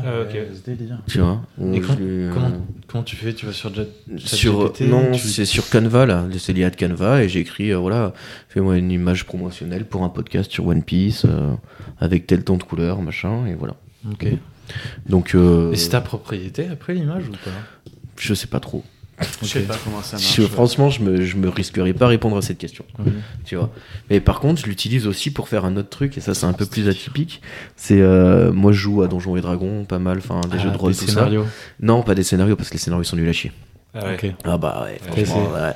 Ah, 0.04 0.22
ok. 0.22 0.36
ce 0.54 0.70
délire. 0.70 0.98
Tu 1.06 1.18
vois 1.20 1.40
où 1.58 1.72
Et 1.74 1.80
je 1.80 1.86
comment- 1.86 1.98
euh, 2.00 2.30
Comment, 2.34 2.50
comment 2.86 3.02
tu 3.04 3.16
fais 3.16 3.32
Tu 3.32 3.46
vas 3.46 3.52
sur 3.52 3.72
Jet 3.74 3.88
sur 4.18 4.72
non 4.82 5.12
tu- 5.12 5.20
c'est 5.28 5.44
sur 5.44 5.68
Canva 5.70 6.06
là 6.06 6.26
c'est 6.38 6.52
lié 6.52 6.64
à 6.64 6.70
Canva 6.70 7.22
et 7.22 7.28
j'ai 7.28 7.40
écrit 7.40 7.72
euh, 7.72 7.78
voilà 7.78 8.12
fais-moi 8.48 8.76
une 8.76 8.90
image 8.90 9.24
promotionnelle 9.24 9.84
pour 9.84 10.02
un 10.04 10.08
podcast 10.08 10.50
sur 10.50 10.66
One 10.66 10.82
Piece 10.82 11.24
euh, 11.24 11.54
avec 11.98 12.26
tel 12.26 12.44
ton 12.44 12.56
de 12.56 12.62
couleur 12.62 13.00
machin 13.02 13.46
et 13.46 13.54
voilà 13.54 13.74
Ok. 14.10 14.26
donc 15.08 15.34
euh, 15.34 15.72
Et 15.72 15.76
c'est 15.76 15.90
ta 15.90 16.00
propriété 16.00 16.68
après 16.70 16.94
l'image 16.94 17.28
ou 17.28 17.32
pas? 17.32 17.50
je 18.18 18.34
sais 18.34 18.46
pas 18.48 18.60
trop 18.60 18.82
Je 19.42 19.46
sais 19.46 19.60
pas 19.60 19.76
comment 19.82 20.02
ça 20.02 20.16
marche. 20.16 20.36
Je- 20.36 20.42
franchement 20.42 20.90
je 20.90 21.00
me 21.02 21.22
je 21.22 21.36
me 21.36 21.48
risquerais 21.48 21.94
pas 21.94 22.04
à 22.04 22.08
répondre 22.08 22.36
à 22.36 22.42
cette 22.42 22.58
question 22.58 22.84
tu 23.44 23.56
vois 23.56 23.70
mais 24.10 24.20
par 24.20 24.40
contre 24.40 24.60
je 24.60 24.66
l'utilise 24.66 25.06
aussi 25.06 25.30
pour 25.30 25.48
faire 25.48 25.64
un 25.64 25.76
autre 25.78 25.88
truc 25.88 26.18
et 26.18 26.20
ça 26.20 26.34
c'est 26.34 26.44
un 26.44 26.52
peu 26.52 26.66
plus 26.66 26.86
atypique 26.88 27.40
c'est 27.76 28.00
euh, 28.00 28.52
moi 28.52 28.72
je 28.72 28.78
joue 28.78 29.02
à 29.02 29.08
Donjons 29.08 29.36
et 29.36 29.40
Dragons 29.40 29.84
pas 29.84 29.98
mal 29.98 30.18
enfin 30.18 30.40
des 30.50 30.58
Ah, 30.58 30.62
jeux 30.64 30.70
de 30.70 30.76
rôle 30.76 30.92
des 30.92 30.98
tout 30.98 31.06
ça 31.06 31.12
scénarios. 31.12 31.46
non 31.80 32.02
pas 32.02 32.14
des 32.14 32.24
scénarios 32.24 32.56
parce 32.56 32.68
que 32.68 32.74
les 32.74 32.80
scénarios 32.80 33.04
sont 33.04 33.16
nuls 33.16 33.28
à 33.28 33.32
chier 33.32 33.52
Ah 33.94 34.04
ouais. 34.04 34.34
Ah 34.44 34.58
bah 34.58 34.84
ouais, 34.84 35.00
Ouais, 35.16 35.24
franchement, 35.24 35.52
ouais. 35.54 35.72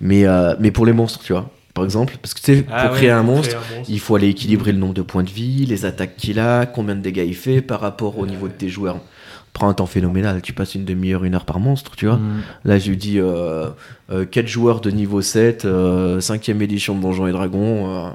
Mais, 0.00 0.26
euh, 0.26 0.54
mais 0.58 0.70
pour 0.70 0.86
les 0.86 0.94
monstres, 0.94 1.20
tu 1.22 1.32
vois. 1.34 1.50
Par 1.74 1.84
exemple, 1.84 2.16
parce 2.22 2.32
que 2.32 2.40
tu 2.40 2.56
sais, 2.56 2.62
pour 2.62 2.74
Ah 2.74 2.90
ouais, 2.90 2.96
créer 2.96 3.10
un 3.10 3.22
pour 3.22 3.34
monstre, 3.36 3.54
créer 3.56 3.72
un 3.74 3.76
monstre. 3.76 3.92
il 3.92 4.00
faut 4.00 4.14
aller 4.16 4.28
équilibrer 4.28 4.72
le 4.72 4.78
nombre 4.78 4.94
de 4.94 5.02
points 5.02 5.22
de 5.22 5.28
vie, 5.30 5.66
les 5.66 5.84
attaques 5.84 6.16
qu'il 6.16 6.40
a, 6.40 6.64
combien 6.66 6.96
de 6.96 7.02
dégâts 7.02 7.24
il 7.28 7.36
fait 7.36 7.60
par 7.60 7.80
rapport 7.80 8.18
au 8.18 8.26
niveau 8.26 8.48
de 8.48 8.54
tes 8.54 8.70
joueurs. 8.70 8.96
Prends 9.52 9.68
un 9.68 9.74
temps 9.74 9.86
phénoménal, 9.86 10.40
tu 10.42 10.52
passes 10.52 10.74
une 10.76 10.84
demi-heure, 10.84 11.24
une 11.24 11.34
heure 11.34 11.44
par 11.44 11.58
monstre, 11.58 11.96
tu 11.96 12.06
vois. 12.06 12.16
Mm. 12.16 12.42
Là, 12.64 12.78
je 12.78 12.90
lui 12.90 12.96
dis 12.96 13.18
euh, 13.18 13.68
4 14.30 14.46
joueurs 14.46 14.80
de 14.80 14.90
niveau 14.90 15.20
7, 15.20 15.64
5ème 15.64 16.60
édition 16.62 16.94
de 16.96 17.02
Donjons 17.02 17.26
et 17.26 17.32
Dragons, 17.32 18.06
euh, 18.06 18.10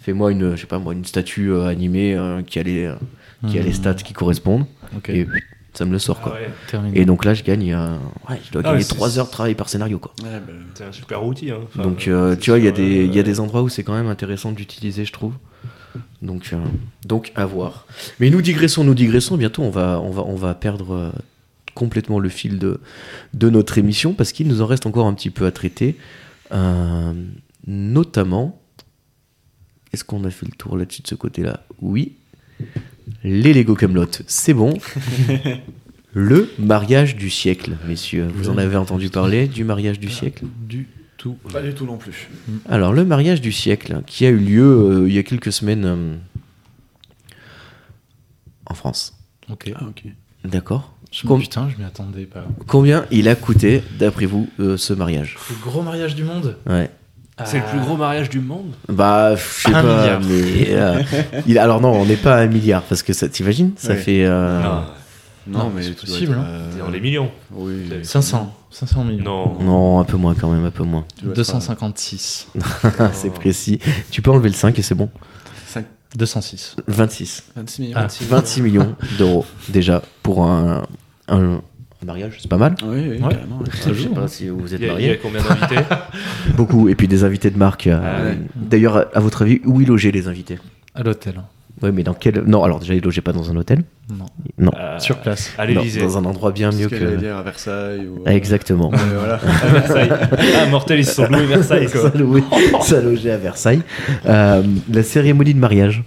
fais-moi 0.00 0.30
une, 0.32 0.54
je 0.54 0.60
sais 0.60 0.66
pas 0.66 0.78
moi, 0.78 0.92
une 0.92 1.04
statue 1.04 1.50
euh, 1.52 1.66
animée 1.66 2.14
euh, 2.14 2.42
qui, 2.42 2.58
a 2.58 2.62
les, 2.62 2.84
euh, 2.84 2.94
qui 3.48 3.58
a 3.58 3.62
les 3.62 3.70
Mm. 3.70 3.74
stats 3.74 3.94
qui 3.94 4.12
correspondent, 4.12 4.66
et 5.08 5.26
ça 5.72 5.84
me 5.84 5.90
le 5.92 5.98
sort, 5.98 6.18
Ah 6.20 6.28
quoi. 6.28 6.32
ouais. 6.80 6.90
Et 6.94 7.04
donc 7.04 7.24
là, 7.24 7.34
je 7.34 7.42
gagne, 7.42 7.72
euh, 7.74 7.96
ouais, 8.30 8.40
je 8.46 8.52
dois 8.52 8.62
Ah 8.64 8.68
gagner 8.68 8.76
ouais, 8.76 8.82
c'est- 8.84 8.94
3 8.94 9.18
heures 9.18 9.26
de 9.26 9.32
travail 9.32 9.54
par 9.56 9.68
scénario, 9.68 9.98
quoi. 9.98 10.12
Ouais, 10.22 10.38
bah, 10.46 10.52
c'est 10.74 10.84
un 10.84 10.92
super 10.92 11.24
outil. 11.24 11.50
Hein. 11.50 11.58
Enfin, 11.64 11.82
Donc, 11.82 12.06
euh, 12.06 12.32
euh, 12.32 12.36
tu 12.36 12.50
vois, 12.50 12.58
il 12.60 12.64
y, 12.64 12.68
a 12.68 12.74
sûr, 12.74 12.84
des- 12.84 13.00
euh, 13.00 13.04
il 13.06 13.14
y 13.14 13.18
a 13.18 13.22
des 13.24 13.40
endroits 13.40 13.62
où 13.62 13.68
c'est 13.68 13.82
quand 13.82 13.94
même 13.94 14.06
intéressant 14.06 14.52
d'utiliser, 14.52 15.04
je 15.04 15.12
trouve. 15.12 15.32
Donc, 16.22 16.50
euh, 16.52 16.58
donc, 17.04 17.32
à 17.34 17.46
voir. 17.46 17.86
Mais 18.20 18.30
nous 18.30 18.42
digressons, 18.42 18.84
nous 18.84 18.94
digressons. 18.94 19.36
Bientôt, 19.36 19.62
on 19.62 19.70
va, 19.70 20.00
on 20.00 20.10
va, 20.10 20.22
on 20.22 20.36
va 20.36 20.54
perdre 20.54 20.94
euh, 20.94 21.10
complètement 21.74 22.18
le 22.18 22.28
fil 22.28 22.58
de, 22.58 22.80
de 23.34 23.50
notre 23.50 23.78
émission 23.78 24.14
parce 24.14 24.32
qu'il 24.32 24.48
nous 24.48 24.62
en 24.62 24.66
reste 24.66 24.86
encore 24.86 25.06
un 25.06 25.14
petit 25.14 25.30
peu 25.30 25.46
à 25.46 25.50
traiter. 25.50 25.96
Euh, 26.52 27.12
notamment, 27.66 28.60
est-ce 29.92 30.04
qu'on 30.04 30.24
a 30.24 30.30
fait 30.30 30.46
le 30.46 30.52
tour 30.52 30.76
là-dessus 30.76 31.02
de 31.02 31.08
ce 31.08 31.14
côté-là? 31.14 31.60
Oui. 31.80 32.12
Les 33.22 33.52
Lego 33.52 33.74
Camelot, 33.74 34.06
c'est 34.26 34.54
bon. 34.54 34.78
le 36.14 36.50
mariage 36.58 37.16
du 37.16 37.28
siècle, 37.28 37.76
messieurs. 37.86 38.28
Vous 38.34 38.48
en 38.48 38.56
avez 38.56 38.76
entendu 38.76 39.08
parler 39.08 39.46
du 39.46 39.64
mariage 39.64 39.98
du 39.98 40.10
siècle? 40.10 40.46
Du 40.66 40.88
tout. 41.24 41.38
pas 41.52 41.62
du 41.62 41.72
tout 41.74 41.86
non 41.86 41.96
plus. 41.96 42.28
alors, 42.68 42.92
le 42.92 43.04
mariage 43.04 43.40
du 43.40 43.50
siècle, 43.52 44.02
qui 44.06 44.26
a 44.26 44.28
eu 44.28 44.36
lieu 44.38 44.62
euh, 44.62 45.08
il 45.08 45.14
y 45.14 45.18
a 45.18 45.22
quelques 45.22 45.52
semaines 45.52 45.84
euh, 45.84 46.14
en 48.66 48.74
France. 48.74 49.14
Ok. 49.50 49.70
Ah, 49.74 49.84
ok. 49.88 50.04
D'accord 50.44 50.92
Je- 51.10 51.26
Com- 51.26 51.40
Putain, 51.40 51.68
je 51.70 51.76
m'y 51.80 51.84
attendais 51.86 52.24
pas. 52.26 52.44
Combien 52.66 53.06
il 53.10 53.28
a 53.28 53.34
coûté, 53.36 53.82
d'après 53.98 54.26
vous, 54.26 54.48
euh, 54.60 54.76
ce 54.76 54.92
mariage 54.92 55.36
Le 55.50 55.56
gros 55.70 55.82
mariage 55.82 56.14
du 56.14 56.24
monde 56.24 56.56
Ouais. 56.66 56.90
C'est 57.44 57.58
le 57.58 57.64
plus 57.64 57.80
gros 57.80 57.96
mariage 57.96 58.30
du 58.30 58.38
monde. 58.40 58.74
Bah, 58.88 59.34
je 59.34 59.42
sais 59.42 59.68
Un 59.74 59.82
pas, 59.82 59.96
milliard. 60.00 60.20
mais. 60.20 60.66
euh, 60.70 61.02
il- 61.48 61.58
alors, 61.58 61.80
non, 61.80 61.92
on 61.92 62.04
n'est 62.06 62.16
pas 62.16 62.36
à 62.36 62.40
un 62.42 62.46
milliard, 62.46 62.82
parce 62.84 63.02
que 63.02 63.12
ça, 63.12 63.28
t'imagines 63.28 63.72
Ça 63.76 63.88
Ouais. 63.94 63.96
fait. 63.96 64.24
euh, 64.24 64.62
Non, 64.62 64.84
Non, 65.46 65.58
Non, 65.64 65.72
mais 65.74 65.82
c'est 65.82 65.90
possible, 65.92 66.32
être, 66.32 66.38
hein. 66.40 66.44
euh, 66.46 66.78
dans 66.78 66.88
les 66.90 67.00
millions. 67.00 67.30
Oui. 67.52 67.90
500. 68.02 68.54
500 68.70 69.04
millions. 69.04 69.22
Non. 69.24 69.58
Non, 69.62 69.98
un 70.00 70.04
peu 70.04 70.16
moins 70.16 70.34
quand 70.34 70.50
même, 70.50 70.64
un 70.64 70.70
peu 70.70 70.84
moins. 70.84 71.04
Tu 71.18 71.24
dois 71.24 71.32
être, 71.32 71.36
256. 71.38 72.48
c'est 73.12 73.30
précis. 73.32 73.78
Tu 74.10 74.22
peux 74.22 74.30
enlever 74.30 74.48
le 74.48 74.54
5 74.54 74.78
et 74.78 74.82
c'est 74.82 74.94
bon. 74.94 75.10
euh, 75.14 75.50
5, 75.66 75.84
206. 76.16 76.76
26. 76.86 77.44
26 77.56 77.82
millions. 77.82 77.96
Ah. 77.98 78.06
26 78.22 78.62
millions 78.62 78.96
d'euros, 79.18 79.44
déjà, 79.68 80.02
pour 80.22 80.44
un, 80.44 80.82
un, 81.28 81.38
un 81.56 81.60
mariage, 82.06 82.38
c'est 82.40 82.48
pas 82.48 82.56
mal. 82.58 82.74
Oui, 82.82 83.00
oui, 83.00 83.08
Ouais. 83.22 83.28
carrément, 83.30 83.58
ouais. 83.58 83.66
Je 83.86 83.92
sais 84.02 84.08
pas 84.08 84.28
si 84.28 84.48
vous 84.48 84.74
êtes 84.74 84.80
y, 84.80 84.88
a, 84.88 84.98
il 85.00 85.06
y 85.06 85.10
a 85.10 85.16
combien 85.16 85.42
d'invités 85.42 85.82
Beaucoup, 86.56 86.88
et 86.88 86.94
puis 86.94 87.06
des 87.08 87.22
invités 87.24 87.50
de 87.50 87.58
marque. 87.58 87.86
euh, 87.86 88.00
Ah 88.02 88.24
ouais. 88.24 88.38
D'ailleurs, 88.54 89.14
à 89.14 89.20
votre 89.20 89.42
avis, 89.42 89.60
où 89.66 89.80
ils 89.82 89.88
logeaient 89.88 90.10
les 90.12 90.26
invités? 90.28 90.58
À 90.94 91.02
l'hôtel. 91.02 91.42
Oui, 91.82 91.90
mais 91.92 92.02
dans 92.02 92.14
quel. 92.14 92.40
Non, 92.46 92.62
alors 92.64 92.78
déjà, 92.78 92.94
ils 92.94 93.02
logeaient 93.02 93.20
pas 93.20 93.32
dans 93.32 93.50
un 93.50 93.56
hôtel. 93.56 93.82
Non. 94.10 94.26
Non. 94.58 94.70
Euh, 94.78 94.98
Sur 95.00 95.18
place. 95.18 95.52
À 95.58 95.66
Non, 95.66 95.74
l'Elysée. 95.80 96.00
dans 96.02 96.16
un 96.18 96.24
endroit 96.24 96.52
bien 96.52 96.70
mieux 96.70 96.88
que. 96.88 97.16
dire 97.16 97.36
à 97.36 97.42
Versailles. 97.42 98.06
Ou, 98.06 98.22
Ah, 98.26 98.34
Exactement. 98.34 98.90
Ouais, 98.90 98.98
voilà. 99.18 99.34
À 99.34 99.66
Versailles. 99.68 100.10
Ah, 100.62 100.66
mortel, 100.66 101.00
ils 101.00 101.04
se 101.06 101.14
sont 101.14 101.26
loués 101.26 101.46
Versailles, 101.46 101.88
quoi. 101.90 102.10
ça, 102.10 102.80
ça 102.82 103.00
logeait 103.00 103.32
à 103.32 103.38
Versailles. 103.38 103.82
Euh, 104.26 104.62
la 104.92 105.02
cérémonie 105.02 105.52
de 105.54 105.58
mariage, 105.58 106.04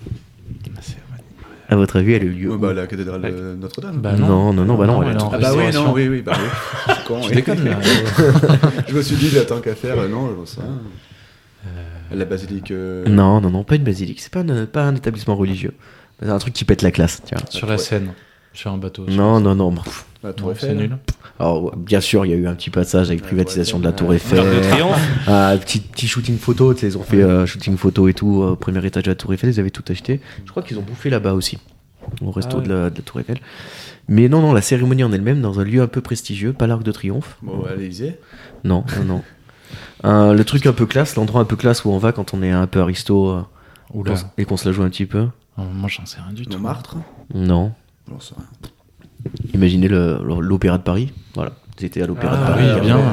à 1.70 1.76
votre 1.76 1.98
avis, 1.98 2.14
elle 2.14 2.22
a 2.22 2.26
eu 2.26 2.30
lieu 2.30 2.52
Ouais, 2.52 2.58
bah, 2.58 2.74
la 2.74 2.88
cathédrale 2.88 3.22
de 3.22 3.58
Notre-Dame. 3.60 3.98
Bah 3.98 4.14
non, 4.14 4.54
non, 4.54 4.64
non, 4.64 4.76
bah 4.78 4.86
non, 4.88 5.04
est 5.04 5.08
elle 5.10 5.18
est 5.18 5.22
en 5.22 5.32
ah 5.34 5.38
bah 5.38 5.52
oui, 5.54 5.64
non, 5.74 5.92
oui, 5.92 6.08
oui, 6.08 6.22
bah 6.22 6.32
oui. 6.38 6.48
Je 6.88 6.94
suis 6.94 7.04
con, 7.04 7.22
Je 7.24 7.28
oui. 7.30 7.36
déconne 7.36 7.66
là. 7.66 7.72
Je 8.88 8.94
me 8.96 9.02
suis 9.02 9.18
dit, 9.18 9.30
tant 9.46 9.60
qu'à 9.60 9.76
faire, 9.76 10.00
euh, 10.00 10.08
non, 10.08 10.30
je 10.30 10.34
vois 10.34 10.46
ça. 10.46 10.62
La 12.14 12.26
basilique. 12.26 12.72
euh, 12.72 13.06
Non, 13.08 13.42
non, 13.42 13.50
non, 13.50 13.64
pas 13.64 13.76
une 13.76 13.84
basilique. 13.84 14.20
C'est 14.22 14.32
pas 14.32 14.40
un, 14.42 14.66
pas 14.66 14.84
un 14.84 14.96
établissement 14.96 15.36
religieux. 15.36 15.74
C'est 16.22 16.30
un 16.30 16.40
truc 16.40 16.54
qui 16.54 16.66
pète 16.66 16.82
la 16.82 16.92
classe, 16.92 17.22
tiens. 17.24 17.38
Sur 17.50 17.68
la 17.68 17.78
Seine. 17.78 18.10
Sur 18.54 18.72
un 18.72 18.78
bateau. 18.78 19.06
Non, 19.08 19.40
non, 19.40 19.54
non. 19.56 19.72
pff. 19.72 20.06
La 20.24 20.34
Tour 20.34 20.52
Eiffel. 20.52 20.70
c'est 20.70 20.76
nul. 20.76 20.98
Alors, 21.40 21.76
bien 21.76 22.02
sûr, 22.02 22.26
il 22.26 22.32
y 22.32 22.34
a 22.34 22.38
eu 22.38 22.48
un 22.48 22.56
petit 22.56 22.72
passage 22.72 23.08
avec 23.10 23.22
La 23.22 23.28
privatisation 23.28 23.78
de 23.78 23.84
la 23.84 23.92
Tour 23.92 24.14
Eiffel. 24.16 24.40
De 24.44 24.60
Triomphe. 24.70 25.00
Ah, 25.28 25.56
petit, 25.60 25.80
petit 25.80 26.08
shooting 26.08 26.38
photo, 26.40 26.74
tu 26.74 26.80
sais, 26.82 26.88
ils 26.88 26.98
ont 26.98 27.04
fait 27.04 27.22
euh, 27.22 27.46
shooting 27.46 27.78
photo 27.78 28.08
et 28.08 28.14
tout, 28.16 28.42
euh, 28.42 28.52
au 28.52 28.56
premier 28.56 28.84
étage 28.84 29.04
de 29.04 29.12
la 29.12 29.16
Tour 29.16 29.34
Eiffel, 29.34 29.52
ils 29.52 29.60
avaient 29.60 29.70
tout 29.70 29.84
acheté. 29.90 30.20
Je 30.46 30.50
crois 30.50 30.64
qu'ils 30.64 30.80
ont 30.80 30.82
bouffé 30.82 31.12
là-bas 31.12 31.34
aussi, 31.34 31.60
au 32.22 32.32
resto 32.32 32.58
Ah 32.58 32.60
ouais. 32.62 32.68
de, 32.68 32.74
la, 32.74 32.90
de 32.90 32.96
la 32.96 33.02
Tour 33.04 33.20
Eiffel. 33.20 33.38
Mais 34.08 34.28
non, 34.28 34.42
non, 34.42 34.54
la 34.54 34.62
cérémonie 34.62 35.04
en 35.04 35.12
elle-même, 35.12 35.40
dans 35.42 35.60
un 35.60 35.64
lieu 35.64 35.82
un 35.84 35.88
peu 35.88 36.02
prestigieux, 36.02 36.52
pas 36.54 36.66
l'Arc 36.66 36.82
de 36.82 36.92
Triomphe. 36.92 37.38
Bon, 37.44 37.64
à 37.66 37.76
l'Élysée. 37.76 38.16
Non, 38.64 38.84
non, 38.98 39.04
non. 39.06 39.24
Euh, 40.06 40.34
le 40.34 40.44
truc 40.46 40.66
un 40.68 40.74
peu 40.74 40.86
classe, 40.86 41.16
l'endroit 41.16 41.42
un 41.42 41.46
peu 41.46 41.56
classe 41.56 41.84
où 41.86 41.90
on 41.90 41.98
va 41.98 42.12
quand 42.12 42.34
on 42.34 42.42
est 42.44 42.52
un 42.52 42.68
peu 42.68 42.82
aristo 42.82 43.30
euh, 43.30 43.42
Oula. 43.94 44.14
et 44.38 44.46
qu'on 44.46 44.58
se 44.58 44.68
la 44.68 44.72
joue 44.74 44.84
un 44.84 44.90
petit 44.90 45.06
peu. 45.06 45.28
Oh, 45.58 45.64
Moi, 45.74 45.90
j'en 45.90 46.06
sais 46.06 46.18
rien 46.24 46.34
du 46.34 46.46
tout. 46.46 46.54
Montmartre. 46.54 46.98
Non. 47.34 47.74
J'en 48.10 48.20
sais 48.20 48.36
rien. 48.38 48.46
Imaginez 49.54 49.88
le- 49.88 50.20
l'Opéra 50.40 50.78
de 50.78 50.84
Paris. 50.84 51.12
Voilà, 51.34 51.52
c'était 51.78 52.04
à 52.04 52.06
l'Opéra 52.08 52.34
Ah, 52.38 52.42
de 52.42 52.46
Paris. 52.54 52.64
oui, 52.66 52.70
euh, 52.70 52.80
bien. 52.80 52.98
ouais. 52.98 53.04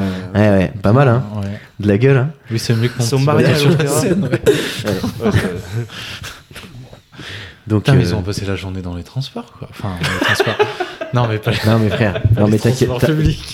Ouais, 0.40 0.48
ouais, 0.50 0.72
pas 0.82 0.92
mal, 0.92 1.08
hein. 1.08 1.24
Ouais. 1.36 1.58
De 1.80 1.88
la 1.88 1.98
gueule, 1.98 2.16
hein. 2.18 2.30
Oui, 2.50 2.58
c'est 2.58 2.74
mieux 2.74 2.88
que 2.88 2.98
mon 2.98 3.04
Son 3.04 3.16
petit 3.16 3.24
mariage 3.26 3.58
sur 3.60 3.70
au 3.70 3.74
c'est- 3.86 4.14
Donc, 7.66 7.84
Putain, 7.84 7.94
mais 7.94 8.04
euh, 8.04 8.08
ils 8.10 8.14
ont 8.14 8.22
passé 8.22 8.44
la 8.44 8.56
journée 8.56 8.82
dans 8.82 8.94
les 8.94 9.02
transports, 9.04 9.50
quoi. 9.58 9.68
Enfin, 9.70 9.94
dans 10.02 10.10
les 10.12 10.18
transports. 10.20 10.54
Non, 11.14 11.26
mais 11.28 11.38
pas 11.38 11.52
Non 11.66 11.78
mais 11.78 11.88
frère, 11.90 12.20
non 12.38 12.48
mais 12.48 12.58
t'inquiète, 12.58 12.90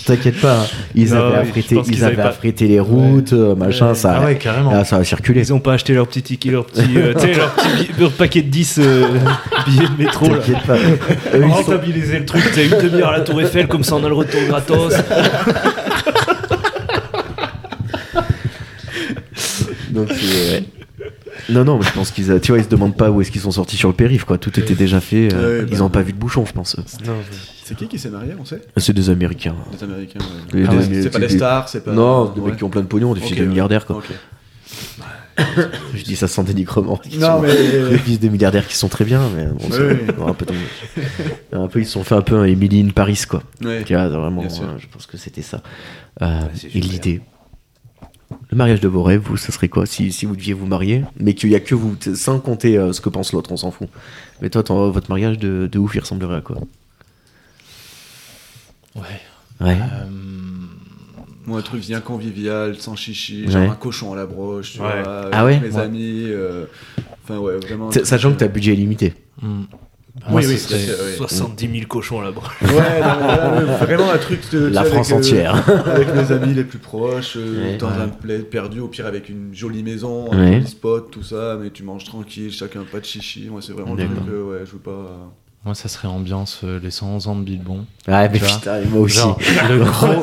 t'inquiète 0.07 0.41
pas, 0.41 0.55
hein. 0.61 0.66
ils 0.95 1.11
Non, 1.11 1.27
avaient 1.28 1.37
affrété, 1.49 1.77
ils 1.87 1.97
avaient 2.05 2.15
avaient 2.15 2.23
pas- 2.23 2.28
affrété 2.31 2.66
les 2.69 2.81
routes, 2.81 3.32
euh, 3.32 3.55
machin, 3.55 3.95
ça, 3.95 4.19
Ah 4.20 4.24
ouais, 4.24 4.37
carrément. 4.37 4.70
ah, 4.74 4.85
ça 4.85 4.97
a 4.97 5.05
circulé. 5.05 5.41
Ils 5.41 5.53
ont 5.53 5.61
pas 5.61 5.74
acheté 5.74 5.93
leur 5.95 6.07
petit 6.09 6.23
ticket, 6.23 6.51
leur 6.51 6.65
petit, 6.66 6.82
euh, 6.97 7.12
leur 7.37 7.53
petit 7.55 7.89
leur 7.99 8.12
paquet 8.12 8.43
de 8.43 8.49
10 8.49 8.78
euh, 8.78 9.07
billets 9.66 9.89
de 9.89 10.03
métro. 10.03 10.27
Là. 10.27 10.37
T'inquiète 10.39 10.66
pas. 10.66 10.77
Eux, 10.77 10.81
ils 11.35 11.41
sont- 11.43 11.49
Rentabiliser 11.57 12.19
le 12.20 12.24
truc, 12.27 12.43
t'as 12.55 12.62
une 12.65 12.89
demi-heure 12.91 13.11
à 13.11 13.19
la 13.19 13.20
Tour 13.20 13.41
Eiffel, 13.41 13.69
comme 13.69 13.85
ça 13.85 13.97
on 13.97 14.05
a 14.05 14.09
le 14.09 14.15
retour 14.15 14.41
gratos. 14.49 14.95
Donc, 19.91 20.09
c'est- 20.12 20.53
ouais. 20.57 20.65
Non, 21.49 21.65
non, 21.65 21.79
mais 21.79 21.85
je 21.85 21.93
pense 21.93 22.11
qu'ils, 22.11 22.31
a- 22.31 22.41
tu 22.41 22.53
vois, 22.53 22.59
ils 22.59 22.65
se 22.65 22.69
demandent 22.69 22.97
pas 22.97 23.11
où 23.11 23.21
est-ce 23.21 23.31
qu'ils 23.31 23.41
sont 23.41 23.51
sortis 23.51 23.77
sur 23.77 23.89
le 23.89 23.95
périph, 23.95 24.25
quoi. 24.25 24.39
Tout 24.39 24.59
était 24.61 24.75
déjà 24.75 25.01
fait. 25.01 25.33
euh, 25.33 25.61
Ouais, 25.62 25.67
ils 25.71 25.79
bah, 25.79 25.85
ont 25.85 25.89
pas 25.91 26.03
vu 26.03 26.12
de 26.12 26.19
bouchon, 26.19 26.45
je 26.45 26.53
pense. 26.53 26.77
C'est 27.65 27.77
qui 27.77 27.87
qui 27.89 27.99
s'est 27.99 28.11
marié, 28.11 28.33
on 28.41 28.45
sait 28.45 28.61
C'est 28.77 28.93
des 28.93 29.11
Américains. 29.11 29.55
Des 29.77 29.85
Américains. 29.85 30.19
ouais. 30.21 30.61
Les- 30.61 30.67
Ah 30.69 30.75
ouais, 30.75 31.03
C'est 31.03 31.11
pas 31.11 31.19
des- 31.21 31.29
stars, 31.29 31.69
c'est 31.69 31.85
pas. 31.85 31.93
Non, 31.93 32.27
des 32.27 32.41
Ouais. 32.41 32.49
mecs 32.51 32.57
qui 32.59 32.65
ont 32.65 32.69
plein 32.71 32.81
de 32.83 32.87
pognon, 32.87 33.15
des 33.15 33.21
fils 33.21 33.33
Ok, 33.33 33.39
de 33.39 33.45
milliardaires, 33.45 33.87
quoi. 33.87 34.03
Je 35.95 36.03
dis 36.05 36.17
ça 36.17 36.29
sans 36.29 36.43
dénigrement. 36.43 37.01
Non, 37.19 37.41
mais- 37.41 37.55
Les 37.91 37.99
fils 37.99 38.21
de 38.21 38.29
milliardaires 38.29 38.67
qui 38.67 38.77
sont 38.77 38.89
très 38.89 39.05
bien, 39.05 39.23
mais 39.35 39.47
bon, 39.47 39.57
Oui, 39.61 39.67
c'est- 39.71 39.93
oui. 39.93 39.99
bon, 40.17 40.27
un 40.27 40.35
peu, 40.35 40.45
tombé. 40.45 40.59
un 41.53 41.67
peu, 41.69 41.81
ils 41.81 41.87
se 41.87 41.93
sont 41.93 42.05
fait 42.05 42.15
un 42.15 42.21
peu 42.23 42.37
un 42.37 42.45
Emily 42.45 42.83
in 42.83 42.91
Paris, 42.91 43.23
quoi. 43.29 43.43
Vraiment, 43.61 44.43
euh, 44.43 44.79
je 44.79 44.87
pense 44.93 45.07
que 45.07 45.17
c'était 45.17 45.43
ça. 45.43 45.62
Euh, 46.23 46.41
et 46.75 46.81
l'idée. 46.81 47.21
Le 48.51 48.56
mariage 48.56 48.81
de 48.81 48.89
vos 48.89 49.02
rêves, 49.05 49.20
vous, 49.22 49.36
ce 49.36 49.52
serait 49.52 49.68
quoi 49.68 49.86
si, 49.86 50.10
si 50.12 50.27
vous 50.27 50.35
deviez 50.35 50.55
vous 50.55 50.66
marier, 50.66 51.05
mais 51.18 51.35
qu'il 51.35 51.51
y 51.51 51.55
a 51.55 51.60
que 51.60 51.74
vous, 51.77 51.97
sans 52.14 52.40
compter 52.40 52.77
euh, 52.77 52.93
ce 52.93 53.01
que 53.01 53.09
pense 53.09 53.32
l'autre, 53.32 53.52
on 53.52 53.56
s'en 53.56 53.70
fout. 53.70 53.89
Mais 54.43 54.51
toi, 54.51 54.62
ton- 54.64 54.90
votre 54.90 55.09
mariage 55.09 55.39
de, 55.39 55.68
de 55.70 55.78
ouf, 55.78 55.94
il 55.94 56.01
ressemblerait 56.01 56.36
à 56.36 56.40
quoi? 56.40 56.56
Ouais. 58.97 59.02
Ouais. 59.60 59.77
Euh, 59.81 60.05
Moi, 61.47 61.59
un 61.60 61.62
truc 61.62 61.81
bien 61.81 62.01
convivial, 62.01 62.77
sans 62.77 62.97
chichi, 62.97 63.44
Ouais. 63.47 63.51
genre 63.52 63.70
un 63.70 63.74
cochon 63.77 64.12
à 64.12 64.16
la 64.16 64.27
broche, 64.27 64.72
tu 64.74 64.81
Ouais. 64.81 65.02
vois, 65.02 65.28
Ah 65.32 65.40
avec 65.43 65.62
ouais 65.62 65.68
mes 65.68 65.74
Ouais. 65.77 65.82
amis. 65.82 66.22
euh, 66.27 66.66
Enfin, 67.24 67.39
ouais, 67.39 67.56
vraiment. 67.59 67.90
Sachant 67.93 68.32
que 68.32 68.39
t'as 68.39 68.48
budget 68.48 68.74
limité. 68.74 69.14
hmm. 69.43 69.62
Moi, 70.28 70.41
Oui, 70.41 70.47
oui, 70.49 70.59
serait- 70.59 70.78
c'est- 70.78 70.91
ouais. 70.91 71.16
70 71.16 71.70
000 71.73 71.87
cochons 71.87 72.20
là-bas. 72.20 72.43
Ouais, 72.62 72.69
non, 72.69 72.74
mais 72.74 72.82
voilà, 73.01 73.55
ouais, 73.55 73.77
vraiment 73.87 74.11
un 74.11 74.19
truc 74.19 74.41
de. 74.53 74.66
La 74.66 74.82
sais, 74.85 74.91
France 74.91 75.12
avec, 75.12 75.24
euh, 75.24 75.28
entière. 75.28 75.55
avec 75.87 76.15
mes 76.15 76.32
amis 76.32 76.53
les 76.55 76.65
plus 76.65 76.78
proches, 76.78 77.37
euh, 77.37 77.73
Ouais. 77.73 77.77
dans 77.77 77.89
Ouais. 77.89 78.03
un 78.03 78.07
bled 78.09 78.47
perdu, 78.47 78.81
au 78.81 78.89
pire 78.89 79.07
avec 79.07 79.28
une 79.28 79.55
jolie 79.55 79.82
maison, 79.85 80.28
Ouais. 80.31 80.37
un 80.37 80.53
joli 80.55 80.66
spot, 80.66 81.11
tout 81.11 81.23
ça, 81.23 81.57
mais 81.61 81.70
tu 81.70 81.85
manges 81.85 82.05
tranquille, 82.05 82.51
chacun 82.53 82.81
pas 82.91 82.99
de 83.01 83.05
chichi. 83.05 83.49
Moi, 83.51 83.61
c'est 83.62 83.73
vraiment 83.73 83.95
le 83.95 84.05
truc, 84.05 84.19
euh, 84.28 84.43
ouais, 84.51 84.59
je 84.66 84.73
veux 84.73 84.78
pas. 84.78 85.32
Moi, 85.62 85.74
ça 85.74 85.89
serait 85.91 86.09
ambiance 86.09 86.62
euh, 86.65 86.81
les 86.82 86.91
100 86.91 87.27
ans 87.27 87.37
de 87.37 87.43
Bilbon. 87.43 87.85
Ouais, 88.09 88.31
mais 88.31 88.39
putain, 88.39 88.81
moi 88.91 89.01
aussi. 89.03 89.19
Genre, 89.19 89.39
le 89.69 89.85
gros, 89.85 90.23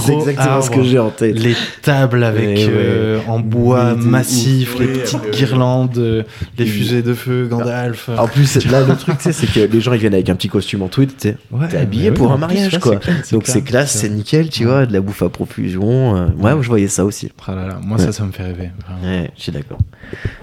c'est 0.00 0.12
exactement 0.14 0.62
ce 0.62 0.70
que 0.70 0.82
j'ai 0.82 0.98
en 0.98 1.10
tête. 1.10 1.38
les 1.38 1.54
tables 1.82 2.24
avec 2.24 2.56
Ouais, 2.56 2.64
ouais. 2.64 2.72
euh, 2.72 3.20
en 3.28 3.40
bois 3.40 3.94
Mais 3.94 4.04
massif, 4.06 4.74
ouf. 4.74 4.80
les 4.80 4.86
Oui, 4.86 4.92
petites 5.00 5.30
guirlandes, 5.32 5.98
euh, 5.98 6.22
les 6.56 6.64
fusées 6.64 7.02
de 7.02 7.12
feu, 7.12 7.46
Gandalf. 7.46 8.08
En 8.16 8.26
plus, 8.26 8.64
là, 8.70 8.80
le 8.86 8.96
truc, 8.96 9.16
c'est 9.20 9.34
que 9.52 9.60
les 9.70 9.80
gens 9.82 9.92
ils 9.92 9.98
viennent 10.00 10.14
avec 10.14 10.30
un 10.30 10.34
petit 10.34 10.48
costume 10.48 10.80
en 10.80 10.88
tweed. 10.88 11.10
Ouais, 11.50 11.68
T'es 11.68 11.76
habillé 11.76 12.10
pour 12.10 12.28
oui, 12.28 12.32
un 12.32 12.36
plus, 12.36 12.40
mariage, 12.40 12.72
ouais, 12.72 12.80
quoi. 12.80 12.96
clair, 12.96 13.16
Donc 13.30 13.42
c'est 13.46 13.60
classe, 13.60 13.92
c'est 13.92 14.08
nickel, 14.08 14.48
tu 14.48 14.64
vois, 14.64 14.86
de 14.86 14.94
la 14.94 15.02
bouffe 15.02 15.20
à 15.22 15.28
profusion. 15.28 16.16
euh, 16.16 16.28
Ouais, 16.38 16.52
je 16.62 16.68
voyais 16.68 16.88
ça 16.88 17.04
aussi. 17.04 17.30
Ah 17.46 17.54
là 17.54 17.66
là, 17.66 17.80
moi 17.84 17.98
Ouais. 17.98 18.04
ça, 18.04 18.12
ça 18.12 18.24
me 18.24 18.32
fait 18.32 18.44
rêver. 18.44 18.70
Ouais, 19.04 19.30
je 19.36 19.42
suis 19.42 19.52
d'accord. 19.52 19.78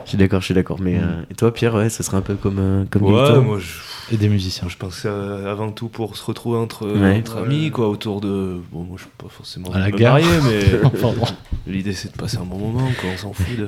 Je 0.03 0.09
suis 0.09 0.17
d'accord, 0.19 0.41
je 0.41 0.45
suis 0.45 0.53
d'accord. 0.53 0.77
Mais 0.79 0.93
Mm. 0.99 1.25
et 1.31 1.33
toi, 1.33 1.51
Pierre, 1.51 1.73
ouais, 1.73 1.89
ça 1.89 2.03
serait 2.03 2.17
un 2.17 2.21
peu 2.21 2.35
comme 2.35 2.85
comme 2.91 3.01
Ouais, 3.01 3.39
moi 3.39 3.57
je, 3.59 3.65
Et 4.11 4.17
des 4.17 4.29
musiciens. 4.29 4.67
je 4.69 4.77
pense 4.77 5.03
euh, 5.05 5.51
avant 5.51 5.71
tout 5.71 5.87
pour 5.89 6.15
se 6.17 6.23
retrouver 6.23 6.57
entre, 6.57 6.87
Ouais. 6.87 7.17
entre 7.17 7.37
amis, 7.37 7.71
quoi, 7.71 7.89
autour 7.89 8.21
de. 8.21 8.57
Bon, 8.71 8.83
moi 8.83 8.97
je 8.97 9.03
suis 9.03 9.11
pas 9.17 9.29
forcément 9.29 9.71
À 9.71 9.79
la 9.79 9.89
marier, 9.89 10.25
mais 10.43 10.79
Enfin, 10.83 11.13
bon. 11.17 11.25
l'idée 11.67 11.93
c'est 11.93 12.11
de 12.11 12.17
passer 12.17 12.37
un 12.37 12.43
bon 12.45 12.57
moment, 12.57 12.89
quoi, 12.99 13.09
on 13.13 13.17
s'en 13.17 13.33
fout 13.33 13.57
de. 13.57 13.67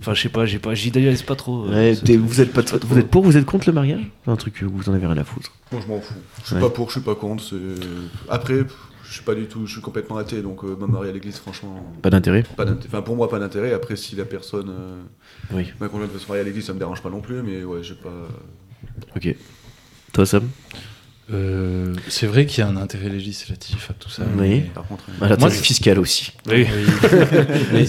Enfin, 0.00 0.14
je 0.14 0.22
sais 0.22 0.28
pas, 0.28 0.46
j'ai 0.46 0.58
pas, 0.60 0.74
j'idéalise 0.74 1.22
pas 1.22 1.34
trop. 1.34 1.64
euh, 1.66 1.92
Ouais, 1.94 2.16
vous 2.16 2.40
êtes 2.40 2.52
pas, 2.52 2.62
C'est 2.64 2.84
vous 2.84 2.98
êtes 2.98 3.08
pour, 3.10 3.24
vous 3.24 3.36
êtes 3.36 3.44
contre 3.44 3.68
le 3.68 3.72
mariage? 3.74 4.00
Un 4.28 4.36
truc 4.36 4.54
que 4.54 4.64
vous 4.64 4.88
en 4.88 4.94
avez 4.94 5.06
rien 5.06 5.18
à 5.18 5.24
foutre. 5.24 5.50
Moi, 5.72 5.80
je 5.84 5.88
m'en 5.88 6.00
fous. 6.00 6.14
Je 6.42 6.46
suis 6.46 6.54
Ouais. 6.54 6.60
pas 6.60 6.70
pour, 6.70 6.86
je 6.88 6.92
suis 6.92 7.00
pas 7.00 7.16
contre. 7.16 7.42
Après, 8.28 8.60
je 9.04 9.12
suis 9.12 9.24
pas 9.24 9.34
du 9.34 9.46
tout, 9.46 9.66
je 9.66 9.72
suis 9.72 9.80
complètement 9.80 10.16
athée, 10.18 10.40
donc 10.40 10.62
euh, 10.64 10.76
me 10.80 10.86
marier 10.86 11.10
à 11.10 11.12
l'église, 11.12 11.38
franchement, 11.38 11.82
Pas 12.00 12.10
d'intérêt? 12.10 12.44
pas 12.56 12.64
d'intérêt. 12.64 12.88
Enfin, 12.88 13.02
pour 13.02 13.16
moi, 13.16 13.28
pas 13.28 13.40
d'intérêt. 13.40 13.72
Après, 13.74 13.96
si 13.96 14.14
la 14.14 14.24
personne, 14.24 14.70
euh, 14.70 15.02
Oui. 15.52 15.66
ma 15.80 15.88
conjointe 15.88 16.12
veut 16.12 16.18
se 16.20 16.28
marier 16.28 16.42
à 16.42 16.44
l'église, 16.44 16.66
ça 16.66 16.72
me 16.74 16.78
dérange 16.78 17.02
pas 17.02 17.10
non 17.10 17.20
plus, 17.20 17.42
mais 17.42 17.64
ouais, 17.64 17.82
j'ai 17.82 17.94
pas. 17.96 18.08
Ok. 19.16 19.34
Toi, 20.12 20.26
Sam 20.26 20.48
Euh, 21.30 21.94
c'est 22.08 22.26
vrai 22.26 22.46
qu'il 22.46 22.60
y 22.60 22.62
a 22.62 22.68
un 22.68 22.78
intérêt 22.78 23.10
législatif 23.10 23.90
à 23.90 23.92
tout 23.92 24.08
ça. 24.08 24.22
Oui. 24.34 24.48
mais- 24.48 24.60
Par 24.74 24.86
contre, 24.86 25.04
euh, 25.10 25.12
Ah, 25.20 25.28
L'intérêt 25.28 25.40
Moi, 25.40 25.50
c'est- 25.50 25.62
fiscal 25.62 25.98
aussi. 25.98 26.32
Oui. 26.46 26.66
Mais- 27.72 27.86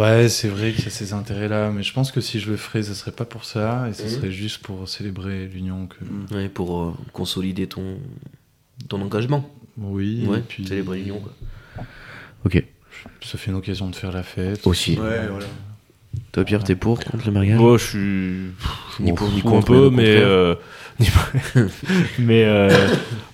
ouais, 0.00 0.28
c'est 0.30 0.48
vrai 0.48 0.72
qu'il 0.72 0.84
y 0.84 0.86
a 0.86 0.90
ces 0.90 1.12
intérêts-là, 1.12 1.70
mais 1.70 1.82
je 1.82 1.92
pense 1.92 2.10
que 2.10 2.22
si 2.22 2.40
je 2.40 2.50
le 2.50 2.56
ferais, 2.56 2.82
ce 2.82 2.94
serait 2.94 3.12
pas 3.12 3.26
pour 3.26 3.44
ça, 3.44 3.86
et 3.90 3.92
ce 3.92 4.08
serait 4.08 4.32
juste 4.32 4.62
pour 4.62 4.88
célébrer 4.88 5.46
l'union 5.46 5.88
que. 5.88 6.02
Mm. 6.04 6.26
Ouais, 6.34 6.48
pour 6.48 6.80
euh, 6.84 6.94
consolider 7.12 7.66
ton, 7.66 7.98
ton 8.88 9.02
engagement. 9.02 9.46
Oui, 9.76 10.24
Ouais, 10.26 10.38
et 10.38 10.40
puis 10.40 10.66
célébrer 10.66 11.00
l'union, 11.00 11.20
quoi. 11.20 11.34
Ok. 12.46 12.64
Ça 13.22 13.36
fait 13.36 13.50
une 13.50 13.58
occasion 13.58 13.90
de 13.90 13.96
faire 13.96 14.12
la 14.12 14.22
fête. 14.22 14.66
Aussi. 14.66 14.92
Ouais, 14.98 15.28
voilà. 15.28 15.46
Toi, 16.32 16.44
Pierre, 16.44 16.64
t'es 16.64 16.74
pour, 16.74 16.98
contre 17.00 17.26
le 17.26 17.32
mariage 17.32 17.58
Moi, 17.58 17.78
je 17.78 17.84
suis. 17.84 17.98
je 18.98 19.02
Ni 19.02 19.12
pour, 19.12 19.28
ni 19.30 19.40
contre, 19.42 19.72
un 19.72 19.74
peu, 19.74 19.90
mais 19.90 20.02
mais. 20.02 20.16
euh, 20.18 20.54
mais, 22.18 22.44
euh, 22.44 22.70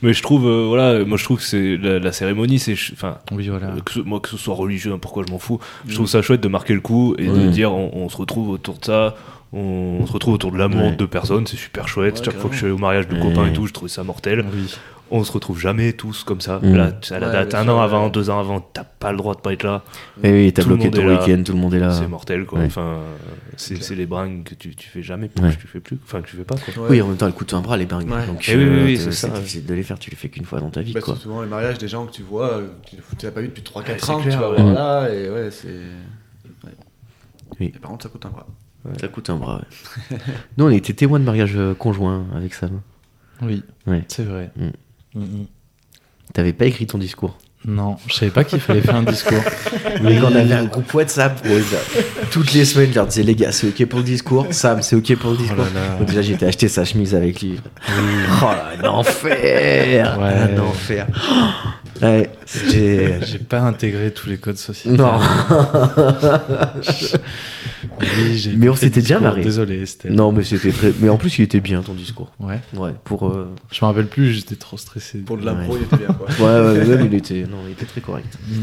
mais 0.03 0.13
je 0.13 0.23
trouve, 0.23 0.47
euh, 0.47 0.65
voilà, 0.67 1.05
moi 1.05 1.19
je 1.19 1.25
trouve 1.25 1.39
que 1.39 1.45
c'est 1.45 1.77
la, 1.77 1.99
la 1.99 2.13
cérémonie, 2.13 2.59
c'est. 2.59 2.75
Enfin, 2.93 3.19
Oui, 3.33 3.49
voilà. 3.49 3.73
Que 3.85 3.93
ce- 3.93 4.01
moi, 4.01 4.21
que 4.21 4.29
ce 4.29 4.37
soit 4.37 4.55
religieux, 4.55 4.93
hein, 4.93 4.99
pourquoi 5.01 5.25
je 5.27 5.33
m'en 5.33 5.39
fous. 5.39 5.61
Je 5.87 5.95
trouve 5.95 6.07
ça 6.07 6.23
chouette 6.23 6.41
de 6.41 6.49
marquer 6.49 6.75
le 6.75 6.81
coup 6.81 7.15
et 7.19 7.27
de 7.27 7.49
dire 7.49 7.73
on, 7.73 7.91
on 7.95 8.09
se 8.09 8.17
retrouve 8.17 8.49
autour 8.51 8.79
de 8.79 8.85
ça, 8.85 9.15
on, 9.53 10.07
se 10.07 10.13
retrouve 10.13 10.35
autour 10.35 10.53
de 10.53 10.59
l'amour 10.59 10.85
Ouais. 10.85 10.91
de 10.93 10.97
deux 10.97 11.07
personnes, 11.07 11.47
c'est 11.47 11.57
super 11.59 11.87
chouette. 11.89 12.19
Ouais, 12.21 12.25
Chaque 12.25 12.37
fois 12.37 12.49
que 12.49 12.55
je 12.55 12.59
suis 12.59 12.67
allé 12.67 12.75
au 12.75 12.79
mariage 12.79 13.09
de 13.09 13.15
Ouais. 13.17 13.21
copains 13.23 13.47
et 13.47 13.53
tout, 13.53 13.67
je 13.67 13.73
trouvais 13.73 13.91
ça 13.91 14.05
mortel. 14.05 14.45
Oui. 14.55 14.75
On 15.13 15.25
se 15.25 15.33
retrouve 15.33 15.59
jamais 15.59 15.93
tous 15.93 16.23
comme 16.23 16.41
ça. 16.41 16.61
Mm. 16.63 16.75
Là, 16.77 16.93
à 17.11 17.19
la 17.19 17.27
Ouais, 17.27 17.33
date, 17.33 17.55
un 17.55 17.63
sûr, 17.65 17.75
an 17.75 17.79
ouais. 17.79 17.85
avant, 17.85 18.09
deux 18.11 18.31
ans 18.31 18.39
avant, 18.39 18.61
t'as 18.61 18.85
pas 18.85 19.11
le 19.11 19.19
droit 19.19 19.35
de 19.35 19.41
pas 19.41 19.53
être 19.53 19.65
là. 19.65 19.83
Eh 20.23 20.31
oui, 20.31 20.53
t'as 20.53 20.65
bloqué 20.65 20.91
ton 20.91 21.07
week-end, 21.09 21.43
tout 21.45 21.53
le 21.53 21.59
monde 21.59 21.75
est 21.75 21.81
là. 21.81 21.91
C'est 21.93 22.07
mortel, 22.07 22.45
quoi. 22.47 22.61
Ouais. 22.61 22.67
Enfin, 22.67 23.01
c'est 23.57 23.83
c'est 23.83 23.97
les 23.97 24.07
bringues 24.07 24.45
que 24.45 24.55
tu, 24.55 24.75
tu 24.77 24.89
fais 24.89 25.03
jamais, 25.03 25.29
Ouais. 25.43 25.51
que 25.55 25.61
tu 25.61 25.67
fais 25.67 25.81
plus, 25.81 25.99
enfin 26.05 26.21
que 26.23 26.29
tu 26.29 26.37
fais 26.37 26.45
pas, 26.45 26.55
quoi. 26.57 26.85
Ouais. 26.85 26.91
Oui, 26.91 27.03
en 27.03 27.09
même 27.09 27.17
temps, 27.17 27.27
elle 27.27 27.33
coûte 27.33 27.53
un 27.55 27.61
bras, 27.61 27.77
les 27.77 27.87
bringues. 27.87 28.09
Ouais. 28.11 28.27
Donc, 28.27 28.45
Eh 28.49 28.57
oui, 28.57 28.65
oui, 28.65 28.83
oui, 28.85 29.13
c'est 29.13 29.33
difficile 29.33 29.67
de 29.67 29.75
les 29.75 29.83
faire, 29.83 29.99
tu 29.99 30.11
les 30.11 30.17
fais 30.17 30.29
qu'une 30.29 30.45
fois 30.45 30.61
dans 30.61 30.71
ta 30.71 30.81
vie, 30.83 30.93
Bah, 30.93 31.01
quoi. 31.01 31.15
c'est 31.17 31.23
souvent 31.23 31.43
les 31.43 31.49
mariages 31.49 31.79
des 31.79 31.89
gens 31.89 32.07
que 32.07 32.13
tu 32.13 32.23
vois, 32.23 32.53
euh, 32.59 32.69
tu 33.19 33.27
n'as 33.27 33.33
pas 33.33 33.41
vu 33.41 33.49
depuis 33.49 33.63
3-4 33.63 33.89
Ouais, 33.89 33.97
c'est 33.99 34.11
ans, 34.11 34.21
clair, 34.21 34.35
tu 34.35 34.41
vas 34.41 34.51
ouais. 34.53 34.63
voir 34.63 34.75
là, 34.75 35.09
et 35.13 35.29
ouais, 35.29 35.51
c'est. 35.51 35.69
Oui. 37.59 37.73
Et 37.75 37.79
par 37.79 37.91
contre, 37.91 38.05
ça 38.05 38.09
coûte 38.09 38.25
un 38.27 38.31
bras. 38.31 38.47
Ça 39.01 39.09
coûte 39.09 39.29
un 39.29 39.37
bras, 39.37 39.61
ouais. 40.11 40.19
Nous, 40.57 40.65
on 40.67 40.71
était 40.71 40.93
témoins 40.95 41.19
de 41.21 41.25
mariage 41.25 41.55
euh, 41.57 41.75
conjoint 41.75 42.25
avec 42.35 42.55
Sam. 42.55 42.81
Oui, 43.43 43.63
c'est 44.09 44.25
vrai. 44.25 44.51
T'avais 46.33 46.53
pas 46.53 46.67
écrit 46.67 46.87
ton 46.87 46.99
discours. 46.99 47.37
Non, 47.67 47.97
je 48.07 48.15
savais 48.15 48.31
pas 48.31 48.43
qu'il 48.43 48.59
fallait 48.59 48.81
faire 48.81 48.97
un 48.97 49.03
discours. 49.03 49.43
Mais 50.03 50.17
quand 50.19 50.29
on 50.33 50.35
avait 50.37 50.55
un 50.55 50.65
groupe 50.65 50.95
WhatsApp, 50.95 51.45
ça- 51.47 52.01
toutes 52.31 52.55
les 52.55 52.65
semaines, 52.65 52.89
je 52.91 52.95
leur 52.95 53.07
disais, 53.07 53.23
les 53.23 53.35
gars, 53.35 53.53
c'est 53.53 53.67
ok 53.69 53.85
pour 53.87 53.99
le 53.99 54.05
discours. 54.07 54.47
Sam, 54.51 54.81
c'est 54.81 54.97
ok 54.97 55.17
pour 55.17 55.33
le 55.33 55.37
discours. 55.37 55.59
Oh 55.69 55.75
là 55.75 55.89
là. 55.89 55.97
Donc 55.99 56.09
déjà, 56.09 56.23
j'étais 56.23 56.47
acheté 56.47 56.69
sa 56.69 56.87
chemise 56.87 57.15
avec 57.15 57.43
lui. 57.43 57.61
Oh, 58.43 58.47
un 58.47 58.89
enfer 58.89 60.19
Ouais. 60.19 60.27
Un 60.55 60.59
enfer 60.59 61.07
Ouais. 62.03 62.31
J'ai 62.71 63.39
pas 63.39 63.61
intégré 63.61 64.11
tous 64.13 64.29
les 64.29 64.39
codes 64.39 64.57
sociaux. 64.57 64.93
Non 64.93 65.19
Oui, 68.01 68.55
Mais 68.57 68.69
on 68.69 68.75
s'était 68.75 69.01
bien 69.03 69.21
marré. 69.21 69.43
Désolé, 69.43 69.85
c'était. 69.87 70.11
Non, 70.11 70.33
mais 70.33 70.43
c'était 70.43 70.73
très... 70.73 70.93
Mais 71.01 71.09
en 71.09 71.17
plus, 71.17 71.39
il 71.39 71.43
était 71.43 71.61
bien, 71.61 71.83
ton 71.83 71.95
discours. 71.95 72.33
Ouais. 72.41 72.61
Ouais, 72.75 72.93
pour... 73.05 73.29
euh, 73.29 73.53
Je 73.71 73.79
me 73.85 73.87
rappelle 73.87 74.07
plus, 74.07 74.33
j'étais 74.33 74.57
trop 74.57 74.77
stressé. 74.77 75.19
Pour 75.19 75.39
de 75.39 75.45
l'impro, 75.45 75.75
Ouais. 75.75 75.81
il 75.81 75.85
était 75.85 76.05
bien, 76.05 76.15
quoi. 76.15 76.27
Ouais, 76.39 76.79
ouais, 76.79 76.87
ouais, 76.89 76.97
mais 76.99 77.07
il 77.07 77.15
était... 77.15 77.43
Non, 77.43 77.59
il 77.67 77.73
était 77.73 77.87
très 77.87 78.01
correct. 78.01 78.39
Mm. 78.49 78.55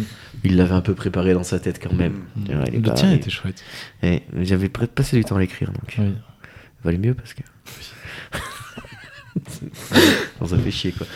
Il 0.43 0.55
l'avait 0.57 0.73
un 0.75 0.81
peu 0.81 0.93
préparé 0.93 1.33
dans 1.33 1.43
sa 1.43 1.59
tête 1.59 1.79
quand 1.81 1.93
même. 1.93 2.21
Mm. 2.35 2.49
Ouais, 2.59 2.71
Le 2.71 2.81
pas- 2.81 2.91
tien 2.91 3.09
il- 3.11 3.15
était 3.17 3.29
chouette. 3.29 3.63
Eh, 4.03 4.21
J'avais 4.41 4.69
passé 4.69 5.17
du 5.17 5.23
temps 5.23 5.35
à 5.35 5.39
l'écrire, 5.39 5.69
donc... 5.71 5.95
Oui. 5.99 6.13
valait 6.83 6.97
mieux 6.97 7.13
parce 7.13 7.33
que. 7.33 7.41
Non, 10.41 10.47
ça 10.47 10.57
fait 10.57 10.71
chier 10.71 10.91
quoi. 10.91 11.07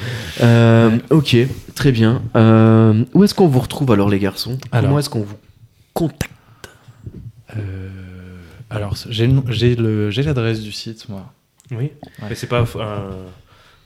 Euh, 0.41 0.97
ok, 1.09 1.35
très 1.75 1.91
bien. 1.91 2.21
Euh, 2.35 3.03
où 3.13 3.23
est-ce 3.23 3.35
qu'on 3.35 3.47
vous 3.47 3.59
retrouve 3.59 3.91
alors 3.91 4.09
les 4.09 4.19
garçons? 4.19 4.57
Alors. 4.71 4.89
Comment 4.89 4.99
est-ce 4.99 5.09
qu'on 5.09 5.21
vous 5.21 5.37
contacte? 5.93 6.31
Euh, 7.55 7.89
alors, 8.69 8.95
j'ai 9.09 9.27
l'adresse 9.27 10.61
du 10.61 10.71
site, 10.71 11.07
moi. 11.09 11.31
Oui. 11.71 11.91
Mais 12.27 12.35
c'est 12.35 12.47
pas 12.47 12.61
un 12.61 12.65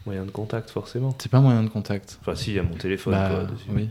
moyen 0.05 0.23
de 0.25 0.31
contact, 0.31 0.69
forcément. 0.69 1.15
C'est 1.19 1.31
pas 1.31 1.39
moyen 1.39 1.63
de 1.63 1.69
contact. 1.69 2.19
Enfin, 2.21 2.35
si, 2.35 2.51
il 2.51 2.55
y 2.55 2.59
a 2.59 2.63
mon 2.63 2.75
téléphone, 2.75 3.13
Bah, 3.13 3.29
quoi, 3.29 3.47
oui. 3.75 3.89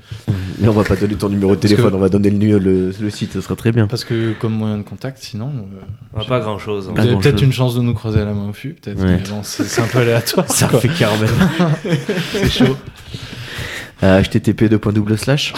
Mais 0.60 0.68
on 0.68 0.72
va 0.72 0.84
pas 0.84 0.94
donner 0.96 1.16
ton 1.16 1.28
numéro 1.28 1.50
de 1.52 1.56
Parce 1.56 1.70
téléphone, 1.70 1.90
que- 1.90 1.96
on 1.96 2.00
va 2.00 2.08
donner 2.08 2.30
le, 2.30 2.36
nu- 2.38 2.58
le, 2.58 2.92
le 2.98 3.10
site, 3.10 3.32
ce 3.32 3.40
sera 3.40 3.56
très 3.56 3.72
bien. 3.72 3.86
Parce 3.88 4.04
que 4.04 4.32
comme 4.34 4.52
moyen 4.52 4.78
de 4.78 4.82
contact, 4.84 5.18
sinon, 5.20 5.48
euh, 5.48 5.80
On 6.14 6.20
a 6.20 6.24
pas 6.24 6.38
grand 6.40 6.58
chose. 6.58 6.86
vous 6.88 6.94
Pas 6.94 7.02
avez 7.02 7.16
peut-être 7.16 7.42
une 7.42 7.52
chance 7.52 7.74
de 7.74 7.80
nous 7.80 7.94
croiser 7.94 8.20
à 8.20 8.24
la 8.24 8.32
main 8.32 8.48
au 8.48 8.52
fût, 8.52 8.74
peut-être. 8.74 9.00
Ouais. 9.00 9.16
mais 9.22 9.28
bon, 9.28 9.42
c'est 9.42 9.64
c'est 9.64 9.80
un 9.82 9.86
peu 9.88 9.98
aléatoire. 9.98 10.48
Ça 10.50 10.68
quoi. 10.68 10.80
fait 10.80 10.88
carrément. 10.88 11.26
C'est 12.32 12.48
chaud. 12.50 12.76
Euh, 14.04 14.22
http 14.22 14.68
double 14.92 15.16
slash. 15.18 15.52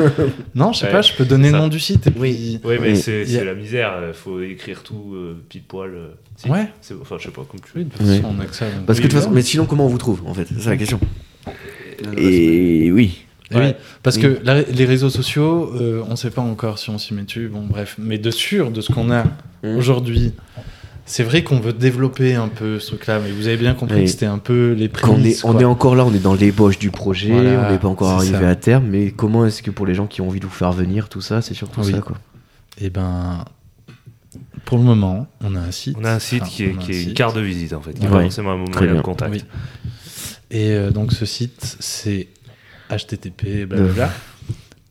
Non, 0.54 0.72
je 0.72 0.80
sais 0.80 0.86
Ouais, 0.86 0.92
pas, 0.92 1.02
je 1.02 1.14
peux 1.14 1.24
donner 1.24 1.50
le 1.50 1.56
nom 1.58 1.68
du 1.68 1.80
site. 1.80 2.06
Et 2.08 2.12
Oui. 2.16 2.58
puis... 2.62 2.70
Oui, 2.70 2.76
mais 2.80 2.94
c'est 2.94 3.38
a- 3.40 3.44
la 3.44 3.54
misère. 3.54 3.92
Il 4.08 4.14
faut 4.14 4.40
écrire 4.42 4.82
tout 4.82 5.12
euh, 5.14 5.42
pile 5.48 5.62
poil. 5.62 5.90
euh, 5.94 6.08
si. 6.36 6.48
Ouais. 6.50 6.68
Enfin, 7.00 7.16
je 7.18 7.24
sais 7.24 7.30
pas, 7.30 7.42
comme 7.50 7.60
tu 7.60 7.78
veux. 7.78 7.84
de 7.84 7.90
toute 7.90 8.00
Oui. 8.02 8.16
façon, 8.20 8.34
on 8.36 8.40
a 8.40 8.44
que 8.46 8.54
ça. 8.54 8.66
donc. 8.66 8.84
Parce 8.86 8.98
que 8.98 9.04
de 9.04 9.08
Oui, 9.08 9.12
toute 9.14 9.20
façon, 9.20 9.30
mais 9.34 9.42
sinon, 9.42 9.64
comment 9.66 9.86
on 9.86 9.88
vous 9.88 9.98
trouve 9.98 10.22
en 10.26 10.34
fait? 10.34 10.46
C'est 10.58 10.68
la 10.68 10.76
question. 10.76 11.00
Et... 12.16 12.86
Et 12.86 12.92
oui. 12.92 13.22
Oui, 13.54 13.74
parce 14.02 14.16
Oui. 14.16 14.22
que 14.22 14.38
la- 14.42 14.62
les 14.62 14.84
réseaux 14.84 15.08
sociaux, 15.10 15.72
euh, 15.80 16.02
on 16.10 16.16
sait 16.16 16.30
pas 16.30 16.42
encore 16.42 16.78
si 16.80 16.90
on 16.90 16.98
s'y 16.98 17.14
met 17.14 17.22
dessus. 17.22 17.48
Bon, 17.48 17.62
bref, 17.64 17.94
mais 17.98 18.18
de 18.18 18.30
sûr, 18.32 18.70
de 18.72 18.80
ce 18.80 18.92
qu'on 18.92 19.10
a 19.10 19.24
Mm. 19.62 19.76
aujourd'hui, 19.78 20.32
c'est 21.06 21.22
vrai 21.22 21.42
qu'on 21.44 21.60
veut 21.60 21.72
développer 21.72 22.34
un 22.34 22.48
peu 22.48 22.78
ce 22.80 22.88
truc-là, 22.88 23.20
mais 23.20 23.30
vous 23.30 23.46
avez 23.48 23.56
bien 23.56 23.74
compris 23.74 23.96
Oui. 23.96 24.04
que 24.04 24.10
c'était 24.10 24.26
un 24.26 24.38
peu 24.38 24.72
les 24.72 24.88
prémices. 24.88 25.44
est, 25.44 25.46
on 25.46 25.58
est 25.58 25.64
encore 25.64 25.94
là, 25.96 26.04
on 26.04 26.12
est 26.12 26.18
dans 26.22 26.34
l'ébauche 26.34 26.78
du 26.78 26.90
projet, 26.90 27.30
Voilà, 27.32 27.66
on 27.68 27.72
n'est 27.72 27.78
pas 27.78 27.88
encore 27.88 28.10
arrivé 28.10 28.38
ça. 28.38 28.48
à 28.48 28.54
terme, 28.56 28.86
mais 28.88 29.10
comment 29.12 29.46
est-ce 29.46 29.62
que 29.62 29.70
pour 29.70 29.86
les 29.86 29.94
gens 29.94 30.06
qui 30.06 30.20
ont 30.20 30.28
envie 30.28 30.40
de 30.40 30.44
vous 30.46 30.50
faire 30.50 30.72
venir, 30.72 31.08
tout 31.08 31.20
ça, 31.20 31.40
c'est 31.42 31.54
surtout 31.54 31.80
Oui. 31.80 31.92
ça 31.92 32.00
quoi. 32.00 32.16
Eh 32.80 32.90
ben, 32.90 33.44
pour 34.64 34.78
le 34.78 34.84
moment, 34.84 35.28
on 35.42 35.54
a 35.54 35.60
un 35.60 35.70
site. 35.70 35.96
On 36.00 36.04
a 36.04 36.12
un 36.12 36.18
site 36.18 36.42
Enfin, 36.42 36.50
qui 36.50 36.64
est, 36.64 36.74
on 36.76 36.80
a 36.80 36.82
qui 36.82 36.92
un 36.92 36.94
est 36.94 37.02
une 37.04 37.14
carte 37.14 37.36
de 37.36 37.40
visite, 37.40 37.72
en 37.72 37.80
fait, 37.80 37.92
qui 37.94 38.04
Ouais. 38.06 38.10
pas 38.10 38.22
forcément 38.22 38.52
un 38.52 38.64
Très 38.64 38.86
moyen 38.86 39.00
de 39.00 39.04
contact. 39.04 39.32
Oui. 39.32 39.44
Et 40.50 40.72
euh, 40.72 40.90
donc 40.90 41.12
ce 41.12 41.24
site, 41.24 41.76
c'est 41.80 42.28
http 42.90 43.64
blablabla, 43.66 44.10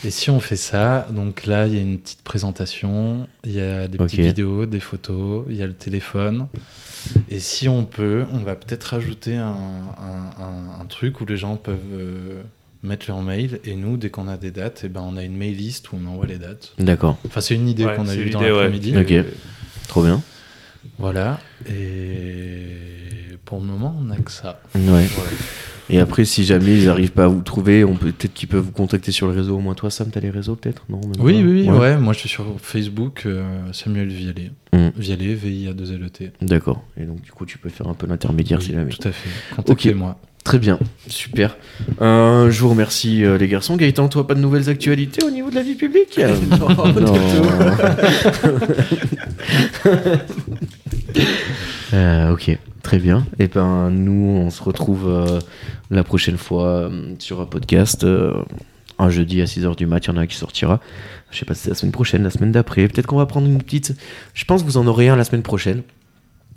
Et 0.06 0.10
si 0.10 0.30
on 0.30 0.38
fait 0.40 0.56
ça, 0.56 1.08
donc 1.10 1.46
là, 1.46 1.66
il 1.66 1.74
y 1.74 1.78
a 1.78 1.80
une 1.82 1.98
petite 1.98 2.22
présentation, 2.22 3.26
il 3.44 3.52
y 3.52 3.60
a 3.60 3.88
des 3.88 3.98
petites 3.98 4.20
vidéos, 4.20 4.64
des 4.66 4.78
photos, 4.80 5.44
il 5.50 5.56
y 5.56 5.62
a 5.62 5.66
le 5.66 5.72
téléphone. 5.74 6.46
Et 7.28 7.40
si 7.40 7.68
on 7.68 7.84
peut, 7.84 8.24
on 8.32 8.38
va 8.38 8.54
peut-être 8.54 8.84
rajouter 8.84 9.36
un, 9.36 9.46
un- 9.48 10.42
un- 10.44 10.80
un 10.80 10.84
truc 10.86 11.20
où 11.20 11.26
les 11.26 11.36
gens 11.36 11.56
peuvent 11.56 11.78
euh, 11.92 12.42
mettre 12.84 13.06
leur 13.08 13.20
mail. 13.22 13.58
Et 13.64 13.74
nous, 13.74 13.96
dès 13.96 14.10
qu'on 14.10 14.28
a 14.28 14.36
des 14.36 14.52
dates, 14.52 14.82
eh 14.84 14.88
ben, 14.88 15.02
on 15.04 15.16
a 15.16 15.24
une 15.24 15.36
mail 15.36 15.56
list 15.56 15.90
où 15.92 15.96
on 16.00 16.06
envoie 16.06 16.26
les 16.26 16.38
dates. 16.38 16.72
D'accord, 16.78 17.18
Enfin, 17.26 17.40
c'est 17.40 17.54
une 17.56 17.68
idée 17.68 17.84
Ouais, 17.84 17.96
qu'on 17.96 18.06
a 18.08 18.14
eue 18.14 18.30
dans 18.30 18.40
l'idée, 18.40 18.52
ouais. 18.52 18.62
l'après-midi. 18.70 18.96
Ok. 18.96 19.24
trop 19.88 20.04
bien. 20.04 20.22
Voilà. 20.98 21.40
Et 21.68 22.68
pour 23.44 23.58
le 23.60 23.66
moment, 23.66 23.96
on 23.98 24.04
n'a 24.04 24.16
que 24.18 24.30
ça. 24.30 24.60
Ouais. 24.76 25.06
Et 25.88 26.00
après, 26.00 26.24
si 26.24 26.44
jamais 26.44 26.76
ils 26.76 26.88
arrivent 26.88 27.12
pas 27.12 27.24
à 27.24 27.28
vous 27.28 27.42
trouver, 27.42 27.84
on 27.84 27.94
peut 27.94 28.10
peut-être 28.10 28.34
qu'ils 28.34 28.48
peuvent 28.48 28.64
vous 28.64 28.72
contacter 28.72 29.12
sur 29.12 29.28
le 29.28 29.34
réseau. 29.34 29.56
Au 29.56 29.60
moins, 29.60 29.74
toi, 29.74 29.90
Sam, 29.90 30.08
t'as 30.10 30.20
les 30.20 30.30
réseaux 30.30 30.56
peut-être 30.56 30.82
Non 30.88 31.00
Oui, 31.20 31.34
pas 31.34 31.38
oui, 31.38 31.44
oui. 31.44 31.70
Ouais. 31.70 31.78
Ouais. 31.78 31.96
moi 31.96 32.12
je 32.12 32.18
suis 32.20 32.28
sur 32.28 32.44
Facebook, 32.60 33.22
euh, 33.26 33.44
Samuel 33.72 34.08
Vialet. 34.08 34.50
Mm. 34.72 34.88
Vialet, 34.96 35.34
V-I-A-2-L-E-T. 35.34 36.32
D'accord. 36.42 36.82
Et 37.00 37.04
donc, 37.04 37.20
du 37.22 37.30
coup, 37.30 37.46
tu 37.46 37.58
peux 37.58 37.68
faire 37.68 37.86
un 37.88 37.94
peu 37.94 38.06
l'intermédiaire 38.06 38.60
si 38.60 38.70
Oui, 38.70 38.76
jamais. 38.76 38.90
Tout 38.90 39.08
à 39.08 39.12
fait. 39.12 39.28
Contactez-moi. 39.54 40.18
Très 40.46 40.58
bien, 40.60 40.78
super. 41.08 41.56
Euh, 42.00 42.52
je 42.52 42.60
vous 42.60 42.68
remercie 42.68 43.24
euh, 43.24 43.36
les 43.36 43.48
garçons. 43.48 43.74
Gaëtan, 43.74 44.06
toi, 44.08 44.28
pas 44.28 44.34
de 44.34 44.40
nouvelles 44.40 44.70
actualités 44.70 45.24
au 45.24 45.30
niveau 45.32 45.50
de 45.50 45.56
la 45.56 45.62
vie 45.62 45.74
publique? 45.74 46.20
Non, 46.60 46.68
du 46.92 47.02
Euh, 51.92 52.32
ok, 52.32 52.58
très 52.86 53.00
bien. 53.00 53.26
Et 53.40 53.48
ben 53.48 53.90
nous, 53.90 54.28
on 54.28 54.48
se 54.50 54.62
retrouve 54.62 55.08
euh, 55.08 55.40
la 55.90 56.04
prochaine 56.04 56.36
fois 56.36 56.68
euh, 56.68 57.14
sur 57.18 57.40
un 57.40 57.46
podcast. 57.46 58.04
euh, 58.04 58.40
un 59.00 59.10
jeudi 59.10 59.42
à 59.42 59.44
6h 59.44 59.74
du 59.76 59.86
mat, 59.86 60.06
il 60.06 60.08
y 60.08 60.10
en 60.12 60.16
a 60.16 60.20
un 60.20 60.26
qui 60.26 60.36
sortira. 60.36 60.80
Je 61.32 61.38
sais 61.38 61.44
pas 61.44 61.54
si 61.54 61.62
c'est 61.62 61.70
la 61.70 61.74
semaine 61.74 61.90
prochaine, 61.90 62.22
la 62.22 62.30
semaine 62.30 62.52
d'après. 62.52 62.86
Peut-être 62.86 63.06
qu'on 63.06 63.16
va 63.16 63.26
prendre 63.26 63.48
une 63.48 63.60
petite. 63.60 63.96
Je 64.34 64.44
pense 64.44 64.62
que 64.62 64.68
vous 64.68 64.76
en 64.76 64.86
aurez 64.86 65.08
un 65.08 65.16
la 65.16 65.24
semaine 65.24 65.42
prochaine. 65.42 65.82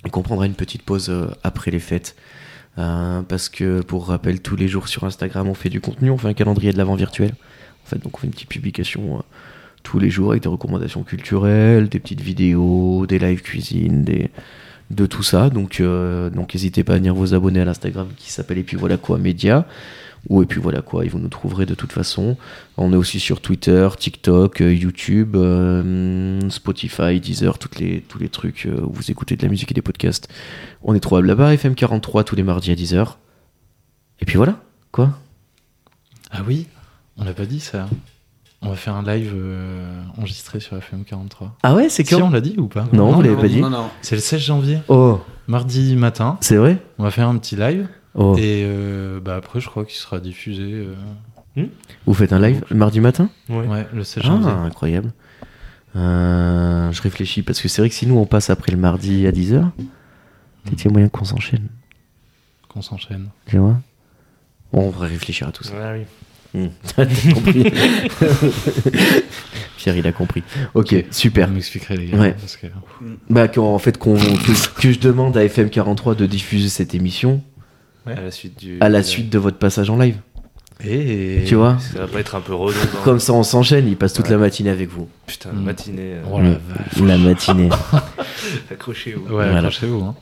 Et 0.06 0.12
qu'on 0.12 0.22
prendra 0.22 0.46
une 0.46 0.54
petite 0.54 0.84
pause 0.84 1.12
après 1.44 1.72
les 1.72 1.80
fêtes. 1.80 2.16
Parce 2.76 3.50
que, 3.50 3.82
pour 3.82 4.08
rappel, 4.08 4.40
tous 4.40 4.56
les 4.56 4.70
jours 4.70 4.88
sur 4.88 5.04
Instagram, 5.04 5.50
on 5.50 5.54
fait 5.54 5.70
du 5.70 5.82
contenu, 5.82 6.12
on 6.12 6.18
fait 6.18 6.30
un 6.30 6.34
calendrier 6.34 6.72
de 6.72 6.78
l'avant 6.78 6.96
virtuel. 6.96 7.32
En 7.86 7.90
fait, 7.90 7.98
donc 7.98 8.16
on 8.16 8.20
fait 8.20 8.28
une 8.28 8.34
petite 8.34 8.48
publication 8.48 9.22
tous 9.84 10.00
les 10.00 10.10
jours 10.10 10.32
avec 10.32 10.44
des 10.44 10.50
recommandations 10.50 11.04
culturelles, 11.04 11.90
des 11.90 12.00
petites 12.00 12.22
vidéos, 12.22 13.06
des 13.08 13.20
live 13.20 13.42
cuisine, 13.42 14.06
des, 14.06 14.30
de 14.90 15.06
tout 15.06 15.24
ça. 15.24 15.50
Donc, 15.50 15.80
euh, 15.80 16.30
donc 16.30 16.54
n'hésitez 16.54 16.84
pas 16.84 16.94
à 16.94 16.98
venir 16.98 17.14
vous 17.14 17.34
abonner 17.34 17.62
à 17.62 17.66
l'Instagram 17.66 18.08
qui 18.18 18.32
s'appelle 18.32 18.58
Et 18.58 18.64
puis 18.64 18.78
voilà 18.78 18.98
quoi 18.98 19.18
Média. 19.18 19.66
Ou 20.28 20.44
Et 20.44 20.46
puis 20.46 20.60
voilà 20.60 20.82
quoi, 20.82 21.06
et 21.06 21.08
vous 21.08 21.18
nous 21.18 21.30
trouverez 21.30 21.66
de 21.66 21.76
toute 21.76 21.94
façon. 21.94 22.36
On 22.76 22.92
est 22.92 22.98
aussi 22.98 23.22
sur 23.22 23.40
Twitter, 23.40 23.88
TikTok, 23.98 24.60
euh, 24.60 24.74
YouTube, 24.74 25.38
euh, 25.38 26.42
Spotify, 26.50 27.22
Deezer, 27.22 27.58
toutes 27.58 27.80
les, 27.80 28.02
tous 28.02 28.20
les 28.20 28.28
trucs 28.28 28.68
où 28.70 28.92
vous 28.92 29.12
écoutez 29.12 29.38
de 29.38 29.44
la 29.44 29.48
musique 29.48 29.72
et 29.72 29.74
des 29.74 29.82
podcasts. 29.82 30.28
On 30.84 30.94
est 30.94 31.00
trouvable 31.00 31.28
là-bas, 31.28 31.56
FM43 31.56 32.26
tous 32.26 32.36
les 32.36 32.44
mardis 32.44 32.72
à 32.72 32.76
10h. 32.76 33.16
Et 34.20 34.26
puis 34.26 34.36
voilà, 34.36 34.60
quoi 34.92 35.18
Ah 36.32 36.42
oui, 36.46 36.68
on 37.16 37.24
l'a 37.24 37.34
pas 37.34 37.46
dit 37.46 37.62
ça. 37.62 37.88
On 38.62 38.70
va 38.70 38.76
faire 38.76 38.96
un 38.96 39.04
live 39.04 39.32
euh, 39.36 40.02
enregistré 40.18 40.60
sur 40.60 40.78
FM43. 40.78 41.50
Ah 41.64 41.76
ouais, 41.76 41.88
c'est 41.90 42.06
Si, 42.06 42.16
on 42.16 42.30
l'a 42.30 42.42
dit 42.42 42.56
ou 42.58 42.68
pas 42.68 42.86
Non, 42.92 43.12
vous 43.12 43.22
l'avez 43.22 43.36
pas 43.38 43.48
dit 43.48 43.62
Non, 43.62 43.70
non. 43.70 43.90
C'est 44.02 44.16
le 44.16 44.22
16 44.22 44.40
janvier, 44.42 44.80
Oh, 44.90 45.22
mardi 45.48 45.96
matin. 45.96 46.38
c'est 46.42 46.58
vrai 46.58 46.78
On 46.98 47.04
va 47.04 47.12
faire 47.12 47.30
un 47.30 47.38
petit 47.38 47.56
live. 47.56 47.88
Oh, 48.16 48.36
Et 48.38 48.64
euh, 48.66 49.20
bah 49.22 49.36
après, 49.36 49.60
je 49.62 49.70
crois 49.70 49.86
qu'il 49.86 49.96
sera 49.96 50.20
diffusé 50.20 50.64
euh, 50.64 50.96
vous 52.06 52.14
faites 52.14 52.32
un 52.32 52.40
live 52.40 52.64
mardi 52.72 53.00
matin 53.02 53.30
Ouais. 53.50 53.66
ouais, 53.68 53.88
le 53.94 54.04
16 54.04 54.24
janvier. 54.24 54.50
Ah, 54.50 54.62
incroyable. 54.62 55.12
Euh, 55.96 56.92
je 56.92 57.02
réfléchis 57.02 57.42
parce 57.42 57.60
que 57.62 57.68
c'est 57.68 57.82
vrai 57.82 57.90
que 57.90 57.96
si 57.96 58.08
nous 58.08 58.18
on 58.18 58.26
passe 58.26 58.50
après 58.50 58.72
le 58.72 58.78
mardi 58.78 59.28
à 59.28 59.32
10h, 59.32 59.70
peut-être 60.64 60.76
qu'il 60.78 60.86
y 60.86 60.88
a 60.88 60.92
moyen 60.92 61.10
qu'on 61.10 61.26
s'enchaîne. 61.26 61.68
Qu'on 62.70 62.82
s'enchaîne. 62.82 63.30
Tu 63.48 63.58
vois? 63.58 63.78
Bon, 64.72 64.88
on 64.88 64.90
va 64.90 65.08
réfléchir 65.08 65.48
à 65.48 65.52
tout 65.52 65.64
ça. 65.64 65.74
Ah 65.82 65.94
oui. 65.94 66.04
T'as 66.96 67.06
compris 67.34 67.72
Pierre, 69.78 69.96
il 69.96 70.08
a 70.08 70.12
compris. 70.12 70.44
Ok, 70.74 70.96
super. 71.12 71.48
Vous 71.48 71.54
m'expliquerez 71.54 71.96
les 71.98 72.08
gars. 72.08 72.18
Ouais. 72.18 72.32
parce 72.34 72.58
que- 72.58 72.68
Bah, 73.30 73.48
qu'en- 73.48 73.74
en 73.74 73.80
fait, 73.80 73.98
qu'on, 73.98 74.16
que, 74.16 74.80
que 74.82 74.92
je 74.92 75.00
demande 75.00 75.38
à 75.38 75.46
FM43 75.46 76.16
de 76.16 76.26
diffuser 76.26 76.70
cette 76.70 76.94
émission 76.96 77.42
Ouais. 78.08 78.14
À 78.18 78.22
la 78.22 78.32
suite 78.32 78.58
du. 78.60 78.78
à 78.82 78.90
la 78.90 79.04
suite 79.04 79.30
de 79.30 79.38
votre 79.38 79.58
passage 79.58 79.90
en 79.90 79.98
live. 79.98 80.16
Et... 80.84 81.44
Tu 81.46 81.56
vois 81.56 81.78
Ça 81.94 82.00
va 82.00 82.08
pas 82.08 82.20
être 82.22 82.36
un 82.36 82.40
peu 82.42 82.54
redondant. 82.54 82.80
Comme 83.04 83.20
ça, 83.20 83.34
on 83.34 83.44
s'enchaîne, 83.44 83.86
il 83.88 83.98
passe 83.98 84.14
toute 84.14 84.26
Ouais. 84.26 84.32
la 84.32 84.38
matinée 84.38 84.70
avec 84.70 84.90
vous. 84.90 85.10
Putain, 85.28 85.52
Mm. 85.52 85.64
matinée. 85.64 86.14
euh, 86.14 86.24
Oh 86.32 86.40
la 86.40 86.50
Mm. 86.52 87.08
La 87.08 87.18
matinée. 87.18 87.70
Accrochez-vous. 88.72 89.24
Ouais, 89.24 89.30
Voilà. 89.32 89.58
accrochez-vous. 89.58 90.02
Hein. 90.04 90.16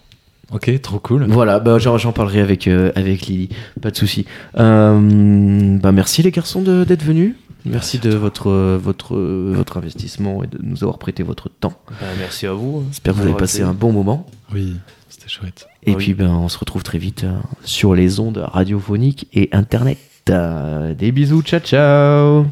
Ok, 0.52 0.82
trop 0.82 1.00
cool. 1.00 1.26
voilà, 1.28 1.60
bah, 1.60 1.78
j'en, 1.78 2.12
parlerai 2.14 2.40
avec, 2.40 2.68
euh, 2.68 2.92
avec 2.96 3.24
Lily, 3.28 3.50
pas 3.82 3.92
de 3.92 3.98
souci. 3.98 4.26
Euh, 4.58 5.78
bah, 5.78 5.92
merci 5.92 6.24
les 6.24 6.32
garçons 6.32 6.62
de- 6.62 6.84
d'être 6.86 7.04
venus. 7.04 7.36
Merci 7.66 8.00
de 8.00 8.12
votre, 8.16 8.50
votre, 8.78 9.18
votre 9.18 9.76
investissement 9.78 10.42
et 10.44 10.48
de 10.48 10.58
nous 10.64 10.84
avoir 10.84 11.00
prêté 11.00 11.22
votre 11.22 11.50
temps. 11.50 11.74
Bah, 11.90 12.08
merci 12.18 12.48
à 12.48 12.54
vous. 12.54 12.86
J'espère 12.90 13.14
que 13.14 13.20
vous 13.20 13.26
avez 13.28 13.36
passé 13.38 13.62
un 13.62 13.74
bon 13.74 13.92
moment. 13.92 14.26
Oui, 14.54 14.76
c'était 15.10 15.28
chouette. 15.28 15.68
Et 15.84 15.92
Oui. 15.92 15.98
puis 15.98 16.14
ben, 16.14 16.30
on 16.30 16.48
se 16.48 16.58
retrouve 16.58 16.84
très 16.84 16.98
vite 16.98 17.26
euh, 17.26 17.34
sur 17.66 17.94
les 17.94 18.22
ondes 18.22 18.38
radiophoniques 18.38 19.28
et 19.34 19.50
internet. 19.52 19.98
Euh, 20.30 20.94
des 20.94 21.12
bisous, 21.12 21.42
ciao 21.42 21.60
ciao 21.60 22.46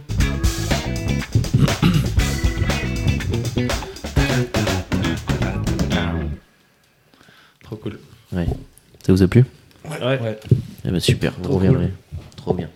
Ouais. 8.36 8.48
Ça 9.06 9.14
vous 9.14 9.24
a 9.24 9.28
plu? 9.28 9.46
Ouais. 9.86 10.04
Ouais. 10.04 10.40
Eh 10.86 10.92
ben 10.92 11.00
super, 11.00 11.34
vous 11.38 11.44
Trop 11.44 11.56
reviendrez. 11.56 11.92
Trop 12.36 12.54
bien. 12.54 12.70